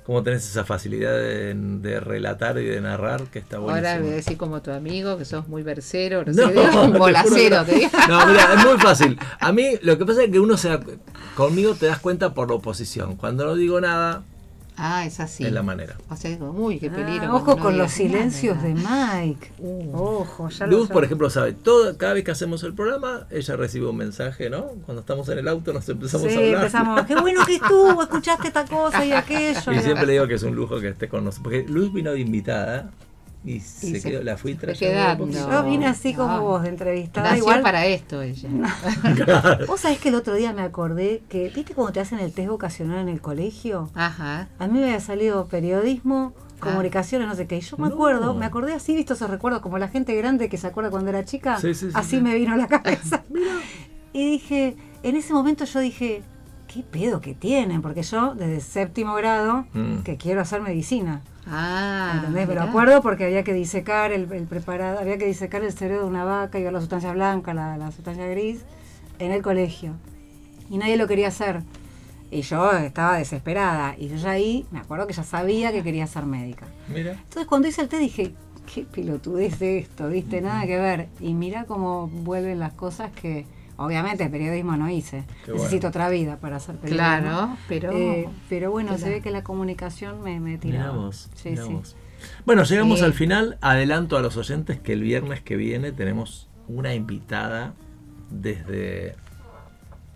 cómo 0.09 0.23
tenés 0.23 0.43
esa 0.49 0.65
facilidad 0.65 1.15
de, 1.15 1.53
de 1.53 1.99
relatar 1.99 2.57
y 2.57 2.65
de 2.65 2.81
narrar, 2.81 3.25
que 3.25 3.37
está 3.37 3.59
buenísimo. 3.59 3.87
Ahora 3.87 4.03
a 4.03 4.15
decir 4.15 4.37
como 4.37 4.59
tu 4.59 4.71
amigo, 4.71 5.19
que 5.19 5.23
sos 5.23 5.47
muy 5.47 5.61
versero, 5.61 6.25
no, 6.25 6.31
No, 6.33 6.47
digo, 6.49 6.97
bolacero, 6.97 7.63
te 7.63 7.87
no. 8.07 8.25
Mira, 8.25 8.55
es 8.55 8.65
muy 8.65 8.79
fácil. 8.79 9.19
A 9.39 9.51
mí 9.51 9.73
lo 9.83 9.99
que 9.99 10.07
pasa 10.07 10.23
es 10.23 10.31
que 10.31 10.39
uno 10.39 10.57
se 10.57 10.69
da, 10.69 10.79
conmigo 11.35 11.75
te 11.75 11.85
das 11.85 11.99
cuenta 11.99 12.33
por 12.33 12.49
la 12.49 12.55
oposición. 12.55 13.17
Cuando 13.17 13.45
no 13.45 13.53
digo 13.53 13.79
nada, 13.81 14.23
Ah, 14.81 15.05
es 15.05 15.19
así. 15.19 15.43
es 15.45 15.51
la 15.51 15.61
manera. 15.61 15.95
O 16.09 16.15
sea, 16.15 16.31
digo, 16.31 16.51
uy, 16.51 16.79
qué 16.79 16.89
peligro. 16.89 17.25
Ah, 17.25 17.29
cuando 17.31 17.51
ojo 17.51 17.57
con 17.57 17.77
los 17.77 17.91
silencios 17.91 18.57
nada. 18.63 19.15
de 19.17 19.25
Mike. 19.27 19.51
Ojo, 19.93 20.49
ya 20.49 20.65
lo 20.67 20.77
Luz, 20.77 20.89
por 20.89 21.03
ejemplo, 21.03 21.29
sabe, 21.29 21.53
todo, 21.53 21.97
cada 21.97 22.13
vez 22.13 22.23
que 22.23 22.31
hacemos 22.31 22.63
el 22.63 22.73
programa, 22.73 23.27
ella 23.29 23.55
recibe 23.55 23.87
un 23.87 23.97
mensaje, 23.97 24.49
¿no? 24.49 24.67
Cuando 24.85 25.01
estamos 25.01 25.27
en 25.29 25.39
el 25.39 25.47
auto 25.47 25.73
nos 25.73 25.87
empezamos 25.89 26.27
Sí, 26.31 26.33
a 26.33 26.39
hablar. 26.39 26.55
empezamos. 26.55 27.01
Qué 27.05 27.15
bueno 27.15 27.45
que 27.45 27.55
estuvo, 27.55 28.01
escuchaste 28.01 28.47
esta 28.47 28.65
cosa 28.65 29.03
y 29.05 29.11
aquello. 29.11 29.71
Y 29.71 29.79
siempre 29.79 30.05
le 30.05 30.13
digo 30.13 30.27
que 30.27 30.35
es 30.35 30.43
un 30.43 30.55
lujo 30.55 30.79
que 30.79 30.89
esté 30.89 31.09
con 31.09 31.25
nosotros. 31.25 31.43
Porque 31.43 31.65
Luz 31.71 31.91
vino 31.93 32.11
de 32.11 32.19
invitada 32.19 32.91
y, 33.45 33.59
se, 33.61 33.99
se 33.99 34.09
quedó, 34.09 34.21
la 34.23 34.35
fui 34.37 34.55
trayendo. 34.55 35.27
Yo 35.29 35.63
vine 35.63 35.87
así 35.87 36.13
como 36.13 36.35
No. 36.37 36.41
vos, 36.43 36.63
de 36.63 36.69
entrevistada. 36.69 37.29
Nació 37.29 37.43
Igual, 37.43 37.61
para 37.61 37.85
esto 37.85 38.21
ella. 38.21 38.49
vos 39.67 39.79
sabés 39.79 39.99
que 39.99 40.09
el 40.09 40.15
otro 40.15 40.33
día 40.35 40.51
me 40.53 40.61
acordé 40.61 41.21
que, 41.29 41.49
¿viste 41.49 41.73
cuando 41.73 41.93
te 41.93 41.99
hacen 42.01 42.19
el 42.19 42.33
test 42.33 42.49
vocacional 42.49 42.99
en 42.99 43.09
el 43.09 43.21
colegio? 43.21 43.89
Ajá. 43.95 44.49
A 44.59 44.67
mí 44.67 44.79
me 44.79 44.85
había 44.85 44.99
salido 44.99 45.45
periodismo, 45.47 46.33
comunicaciones, 46.59 47.27
no 47.27 47.35
sé 47.35 47.47
qué. 47.47 47.57
Y 47.57 47.61
yo 47.61 47.77
me 47.77 47.87
No. 47.87 47.93
acuerdo, 47.95 48.33
me 48.33 48.45
acordé 48.45 48.73
así, 48.73 48.93
visto 48.95 49.13
esos 49.13 49.29
recuerdos, 49.29 49.61
como 49.61 49.77
la 49.77 49.87
gente 49.87 50.13
grande 50.15 50.49
que 50.49 50.57
se 50.57 50.67
acuerda 50.67 50.89
cuando 50.91 51.09
era 51.09 51.23
chica. 51.23 51.57
Sí, 51.59 51.73
sí, 51.73 51.87
sí, 51.87 51.91
así 51.93 52.17
sí. 52.17 52.21
me 52.21 52.35
vino 52.35 52.53
a 52.53 52.57
la 52.57 52.67
cabeza. 52.67 53.23
y 54.11 54.31
dije, 54.31 54.75
en 55.03 55.15
ese 55.15 55.31
momento 55.33 55.63
yo 55.63 55.79
dije, 55.79 56.23
¿qué 56.71 56.83
pedo 56.83 57.19
que 57.19 57.33
tienen? 57.33 57.81
Porque 57.81 58.03
yo, 58.03 58.35
desde 58.35 58.61
séptimo 58.61 59.15
grado, 59.15 59.65
Mm. 59.73 60.03
que 60.03 60.15
quiero 60.17 60.41
hacer 60.41 60.61
medicina. 60.61 61.21
Ah. 61.47 62.11
¿Entendés? 62.17 62.47
Me 62.47 62.53
lo 62.53 62.61
mirá. 62.61 62.69
acuerdo 62.69 63.01
porque 63.01 63.25
había 63.25 63.43
que 63.43 63.53
disecar 63.53 64.11
el, 64.11 64.31
el 64.31 64.43
preparado, 64.45 64.99
había 64.99 65.17
que 65.17 65.25
disecar 65.25 65.63
el 65.63 65.73
cerebro 65.73 66.03
de 66.03 66.09
una 66.09 66.23
vaca 66.23 66.59
y 66.59 66.63
ver 66.63 66.71
la 66.71 66.79
sustancia 66.79 67.11
blanca, 67.11 67.53
la, 67.53 67.75
la 67.77 67.91
sustancia 67.91 68.27
gris, 68.27 68.61
en 69.17 69.31
el 69.31 69.41
colegio. 69.41 69.93
Y 70.69 70.77
nadie 70.77 70.95
lo 70.97 71.07
quería 71.07 71.29
hacer. 71.29 71.63
Y 72.31 72.41
yo 72.41 72.71
estaba 72.73 73.17
desesperada. 73.17 73.95
Y 73.97 74.07
yo 74.09 74.17
ya 74.17 74.31
ahí, 74.31 74.67
me 74.69 74.77
acuerdo 74.79 75.07
que 75.07 75.13
ya 75.13 75.23
sabía 75.23 75.71
que 75.71 75.81
quería 75.81 76.05
ser 76.05 76.25
médica. 76.27 76.67
Mira. 76.87 77.13
Entonces 77.13 77.47
cuando 77.47 77.67
hice 77.67 77.81
el 77.81 77.89
test 77.89 78.01
dije, 78.03 78.33
qué 78.71 78.83
pelotudez 78.83 79.59
esto, 79.63 80.07
viste, 80.09 80.39
nada 80.41 80.67
que 80.67 80.77
ver. 80.77 81.07
Y 81.19 81.33
mira 81.33 81.63
cómo 81.65 82.07
vuelven 82.07 82.59
las 82.59 82.73
cosas 82.73 83.09
que, 83.11 83.47
obviamente, 83.79 84.23
el 84.25 84.31
periodismo 84.31 84.77
no 84.77 84.89
hice. 84.89 85.23
Qué 85.45 85.51
Necesito 85.53 85.87
bueno. 85.87 85.89
otra 85.89 86.09
vida 86.09 86.37
para 86.37 86.57
hacer 86.57 86.75
periodismo. 86.75 86.97
Claro, 86.97 87.57
pero. 87.67 87.91
Eh, 87.91 88.29
pero 88.49 88.71
bueno, 88.71 88.97
se 88.97 89.09
ve 89.09 89.21
que 89.21 89.31
la 89.31 89.43
comunicación 89.43 90.21
me, 90.21 90.39
me 90.39 90.57
tiraba. 90.57 90.91
vos, 90.95 91.29
Sí, 91.35 91.55
sí. 91.57 91.79
Bueno, 92.45 92.63
llegamos 92.63 92.99
Sí. 92.99 93.05
al 93.05 93.13
final. 93.13 93.57
Adelanto 93.61 94.17
a 94.17 94.21
los 94.21 94.35
oyentes 94.37 94.79
que 94.79 94.93
el 94.93 95.01
viernes 95.01 95.41
que 95.41 95.55
viene 95.55 95.91
tenemos 95.91 96.47
una 96.67 96.93
invitada 96.93 97.73
desde 98.29 99.15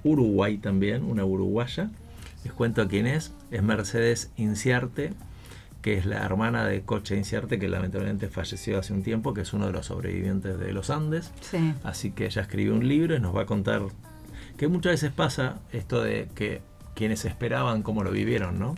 Uruguay 0.04 0.58
también, 0.58 1.04
una 1.04 1.26
uruguaya. 1.26 1.90
Les 2.44 2.52
cuento 2.54 2.88
quién 2.90 3.08
es. 3.08 3.34
Es 3.52 3.64
Mercedes 3.64 4.32
Inciarte, 4.36 5.14
que 5.84 5.98
es 5.98 6.06
la 6.06 6.24
hermana 6.24 6.66
de 6.66 6.82
Coche 6.82 7.18
Inciarte, 7.18 7.60
que 7.60 7.68
lamentablemente 7.68 8.30
falleció 8.30 8.80
hace 8.80 8.94
un 8.94 9.04
tiempo, 9.04 9.34
que 9.34 9.42
es 9.42 9.52
uno 9.52 9.68
de 9.68 9.74
los 9.74 9.88
sobrevivientes 9.88 10.58
de 10.58 10.72
los 10.72 10.90
Andes. 10.90 11.32
Sí. 11.42 11.74
Así 11.84 12.12
que 12.12 12.26
ella 12.26 12.42
escribió 12.42 12.74
un 12.74 12.88
libro 12.88 13.16
y 13.16 13.20
nos 13.20 13.36
va 13.36 13.42
a 13.42 13.46
contar 13.46 13.82
que 14.58 14.70
muchas 14.70 14.94
veces 14.94 15.12
pasa 15.12 15.60
esto 15.74 16.02
de 16.02 16.30
que 16.36 16.62
quienes 16.96 17.26
esperaban 17.26 17.84
cómo 17.84 18.04
lo 18.04 18.12
vivieron, 18.12 18.60
¿no? 18.60 18.76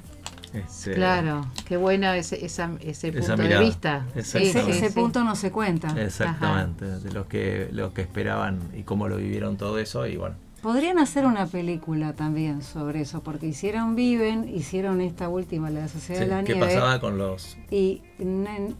Este, 0.53 0.93
Claro, 0.93 1.45
qué 1.67 1.77
bueno 1.77 2.11
ese, 2.11 2.43
esa, 2.43 2.71
ese 2.79 3.11
punto 3.11 3.33
Esa 3.33 3.35
de 3.35 3.59
vista. 3.59 4.05
Ese, 4.15 4.49
ese 4.49 4.89
punto 4.89 5.23
no 5.23 5.35
se 5.35 5.51
cuenta. 5.51 5.89
Exactamente, 6.01 6.85
de 6.85 7.11
los 7.11 7.27
que, 7.27 7.69
los 7.71 7.93
que 7.93 8.01
esperaban 8.01 8.59
y 8.73 8.81
cómo 8.81 9.07
lo 9.07 9.17
vivieron 9.17 9.57
todo 9.57 9.77
eso 9.77 10.07
y 10.07 10.17
bueno. 10.17 10.37
Podrían 10.65 10.97
hacer 10.97 11.27
una 11.27 11.45
película 11.45 12.13
también 12.13 12.63
sobre 12.63 13.01
eso, 13.01 13.21
porque 13.21 13.45
hicieron 13.45 13.95
Viven, 13.95 14.49
hicieron 14.49 14.99
esta 14.99 15.29
última, 15.29 15.69
la 15.69 15.81
de 15.83 15.89
Sociedad 15.89 16.21
sí, 16.21 16.25
de 16.25 16.31
la 16.31 16.43
¿Qué 16.43 16.53
Nieve, 16.55 16.73
pasaba 16.73 16.99
con 16.99 17.19
los... 17.19 17.55
y 17.69 18.01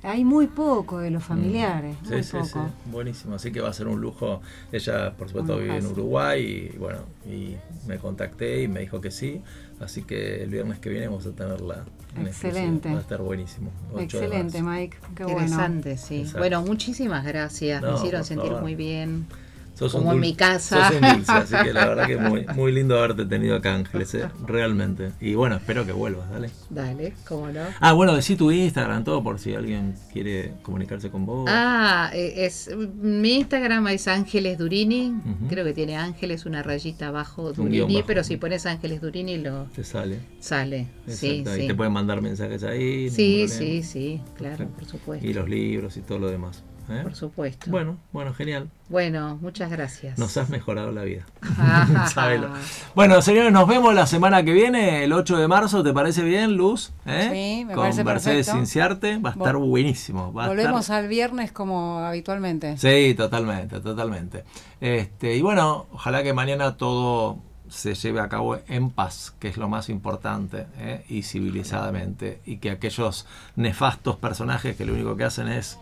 hay 0.01 0.25
muy 0.25 0.47
poco 0.47 0.97
de 0.97 1.11
los 1.11 1.23
familiares, 1.23 1.95
Mm. 2.01 2.05
Sí, 2.07 2.11
muy 2.13 2.23
sí, 2.23 2.37
poco. 2.53 2.69
buenísimo. 2.91 3.35
Así 3.35 3.51
que 3.51 3.61
va 3.61 3.69
a 3.69 3.73
ser 3.73 3.87
un 3.87 4.01
lujo. 4.01 4.41
Ella, 4.71 5.13
por 5.15 5.27
supuesto, 5.27 5.57
vive 5.59 5.77
en. 5.77 5.85
Uruguay 5.85 6.71
y 6.73 6.77
bueno, 6.79 7.01
y 7.29 7.55
me 7.87 7.97
contacté 7.99 8.63
y 8.63 8.67
me 8.67 8.79
dijo 8.79 8.99
que 8.99 9.11
sí. 9.11 9.41
Así 9.79 10.01
que 10.01 10.41
el 10.41 10.49
viernes 10.49 10.79
que 10.79 10.89
viene 10.89 11.07
vamos 11.07 11.27
a 11.27 11.33
tenerla. 11.33 11.85
en 12.15 12.25
exclusiva. 12.25 12.49
Excelente. 12.49 12.89
Va 12.93 12.97
a 12.97 13.01
estar 13.01 13.21
buenísimo. 13.21 13.69
Excelente. 13.99 14.63
Mike, 14.63 14.97
qué 15.15 15.23
bueno. 15.25 15.39
Interesante, 15.41 15.97
sí. 15.97 16.21
Exacto. 16.21 16.39
Bueno, 16.39 16.61
muchísimas 16.63 17.23
gracias. 17.25 17.83
No, 17.83 17.91
Me 17.91 17.97
hicieron 17.99 18.23
sentir 18.23 18.47
favor. 18.47 18.63
muy 18.63 18.73
bien. 18.73 19.27
Sos 19.75 19.91
como 19.91 20.13
en 20.13 20.19
mi 20.19 20.33
casa. 20.33 20.87
Sos 20.89 20.95
un 21.01 21.15
dulce, 21.17 21.31
así 21.31 21.55
que 21.63 21.73
la 21.73 21.85
verdad 21.87 22.07
que 22.07 22.17
muy, 22.17 22.45
muy 22.55 22.71
lindo 22.71 22.97
haberte 22.97 23.25
tenido 23.25 23.55
acá, 23.57 23.75
Ángeles, 23.75 24.13
eh, 24.15 24.27
realmente. 24.47 25.11
Y 25.19 25.35
bueno, 25.35 25.57
espero 25.57 25.85
que 25.85 25.91
vuelvas, 25.91 26.29
dale. 26.29 26.49
Dale, 26.69 27.13
cómo 27.27 27.47
no. 27.49 27.61
Ah, 27.79 27.91
bueno, 27.93 28.15
decí 28.15 28.35
tu 28.35 28.51
Instagram, 28.51 29.03
todo 29.03 29.21
por 29.23 29.37
si 29.39 29.53
alguien 29.53 29.95
quiere 30.13 30.53
comunicarse 30.61 31.09
con 31.11 31.25
vos. 31.25 31.49
Ah, 31.51 32.09
eh, 32.13 32.45
es 32.45 32.69
mi 32.75 33.35
Instagram 33.35 33.87
es 33.89 34.07
Ángeles 34.07 34.57
Durini. 34.57 35.13
Creo 35.49 35.65
que 35.65 35.73
tiene 35.73 35.97
Ángeles 35.97 36.45
una 36.45 36.63
rayita 36.63 37.07
abajo 37.09 37.51
Durini, 37.53 37.95
bajo. 37.95 38.07
pero 38.07 38.23
si 38.23 38.37
pones 38.37 38.65
Ángeles 38.65 39.01
Durini 39.01 39.37
lo 39.37 39.65
Te 39.75 39.83
sale. 39.83 40.19
sale. 40.39 40.87
Sí, 41.07 41.39
Exacto, 41.39 41.57
y 41.57 41.61
sí. 41.61 41.67
te 41.67 41.75
pueden 41.75 41.93
mandar 41.93 42.21
mensajes 42.21 42.63
ahí. 42.63 43.09
Sí, 43.09 43.47
sí, 43.49 43.83
sí, 43.83 44.21
claro, 44.37 44.57
Perfecto. 44.57 44.75
por 44.79 44.85
supuesto. 44.89 45.27
Y 45.27 45.33
los 45.33 45.49
libros 45.49 45.97
y 45.97 46.01
todo 46.01 46.19
lo 46.19 46.29
demás. 46.29 46.63
¿Eh? 46.89 47.01
Por 47.03 47.15
supuesto. 47.15 47.69
Bueno, 47.71 47.97
bueno, 48.11 48.33
genial. 48.33 48.69
Bueno, 48.89 49.37
muchas 49.41 49.69
gracias. 49.71 50.17
Nos 50.19 50.37
has 50.37 50.49
mejorado 50.49 50.91
la 50.91 51.03
vida. 51.03 51.25
Ah. 51.57 52.51
Bueno, 52.95 53.21
señores, 53.21 53.51
nos 53.51 53.67
vemos 53.67 53.93
la 53.93 54.05
semana 54.07 54.43
que 54.43 54.53
viene, 54.53 55.03
el 55.03 55.13
8 55.13 55.37
de 55.37 55.47
marzo. 55.47 55.83
¿Te 55.83 55.93
parece 55.93 56.23
bien, 56.23 56.55
Luz? 56.55 56.91
¿Eh? 57.05 57.29
Sí, 57.31 57.65
me 57.65 57.73
Con 57.73 57.83
parece 57.83 58.03
Mercedes 58.03 58.45
perfecto. 58.47 58.59
Inciarte. 58.59 59.17
Va 59.17 59.31
a 59.31 59.33
estar 59.33 59.55
Vol- 59.55 59.69
buenísimo. 59.69 60.31
Va 60.33 60.47
Volvemos 60.47 60.81
estar... 60.81 61.03
al 61.03 61.07
viernes 61.07 61.51
como 61.51 61.99
habitualmente. 61.99 62.77
Sí, 62.77 63.13
totalmente, 63.15 63.79
totalmente. 63.79 64.43
Este, 64.79 65.35
y 65.35 65.41
bueno, 65.41 65.87
ojalá 65.91 66.23
que 66.23 66.33
mañana 66.33 66.77
todo 66.77 67.39
se 67.67 67.95
lleve 67.95 68.19
a 68.19 68.29
cabo 68.29 68.57
en 68.67 68.91
paz, 68.91 69.33
que 69.39 69.47
es 69.47 69.57
lo 69.57 69.67
más 69.67 69.89
importante, 69.89 70.67
¿eh? 70.77 71.03
y 71.09 71.23
civilizadamente, 71.23 72.39
y 72.45 72.57
que 72.57 72.69
aquellos 72.69 73.25
nefastos 73.55 74.17
personajes 74.17 74.75
que 74.77 74.85
lo 74.85 74.93
único 74.93 75.15
que 75.17 75.23
hacen 75.23 75.47
es 75.47 75.79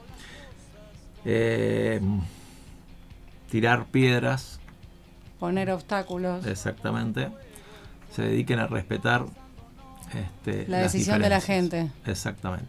eh, 1.25 1.99
tirar 3.49 3.85
piedras, 3.85 4.59
Poner 5.39 5.71
obstáculos. 5.71 6.45
exactamente, 6.45 7.29
se 8.13 8.23
dediquen 8.23 8.59
a 8.59 8.67
respetar 8.67 9.25
este, 10.13 10.65
La 10.67 10.79
decisión 10.79 11.21
de 11.21 11.29
la 11.29 11.41
gente. 11.41 11.89
Exactamente. 12.05 12.67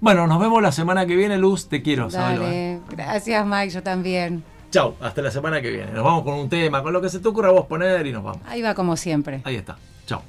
Bueno, 0.00 0.26
nos 0.26 0.38
vemos 0.40 0.62
la 0.62 0.72
semana 0.72 1.06
que 1.06 1.16
viene, 1.16 1.38
Luz, 1.38 1.68
te 1.68 1.82
quiero, 1.82 2.10
sabelo, 2.10 2.46
¿eh? 2.48 2.80
Dale. 2.84 2.96
Gracias, 2.96 3.46
Mike, 3.46 3.70
yo 3.70 3.82
también. 3.82 4.44
Chau, 4.70 4.94
hasta 5.00 5.22
la 5.22 5.30
semana 5.30 5.62
que 5.62 5.70
viene. 5.70 5.92
Nos 5.92 6.04
vamos 6.04 6.24
con 6.24 6.34
un 6.34 6.48
tema, 6.48 6.82
con 6.82 6.92
lo 6.92 7.00
que 7.00 7.08
se 7.08 7.20
te 7.20 7.28
ocurra 7.28 7.48
a 7.48 7.52
vos 7.52 7.66
poner 7.66 8.06
y 8.06 8.12
nos 8.12 8.24
vamos. 8.24 8.42
Ahí 8.46 8.60
va 8.60 8.74
como 8.74 8.96
siempre. 8.96 9.40
Ahí 9.44 9.56
está. 9.56 9.76
Chau. 10.06 10.20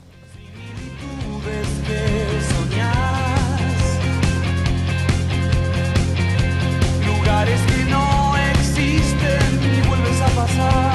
lugares 7.25 7.59
que 7.61 7.85
no 7.85 8.35
existen 8.51 9.59
y 9.63 9.87
vuelves 9.87 10.21
a 10.21 10.27
pasar. 10.41 10.94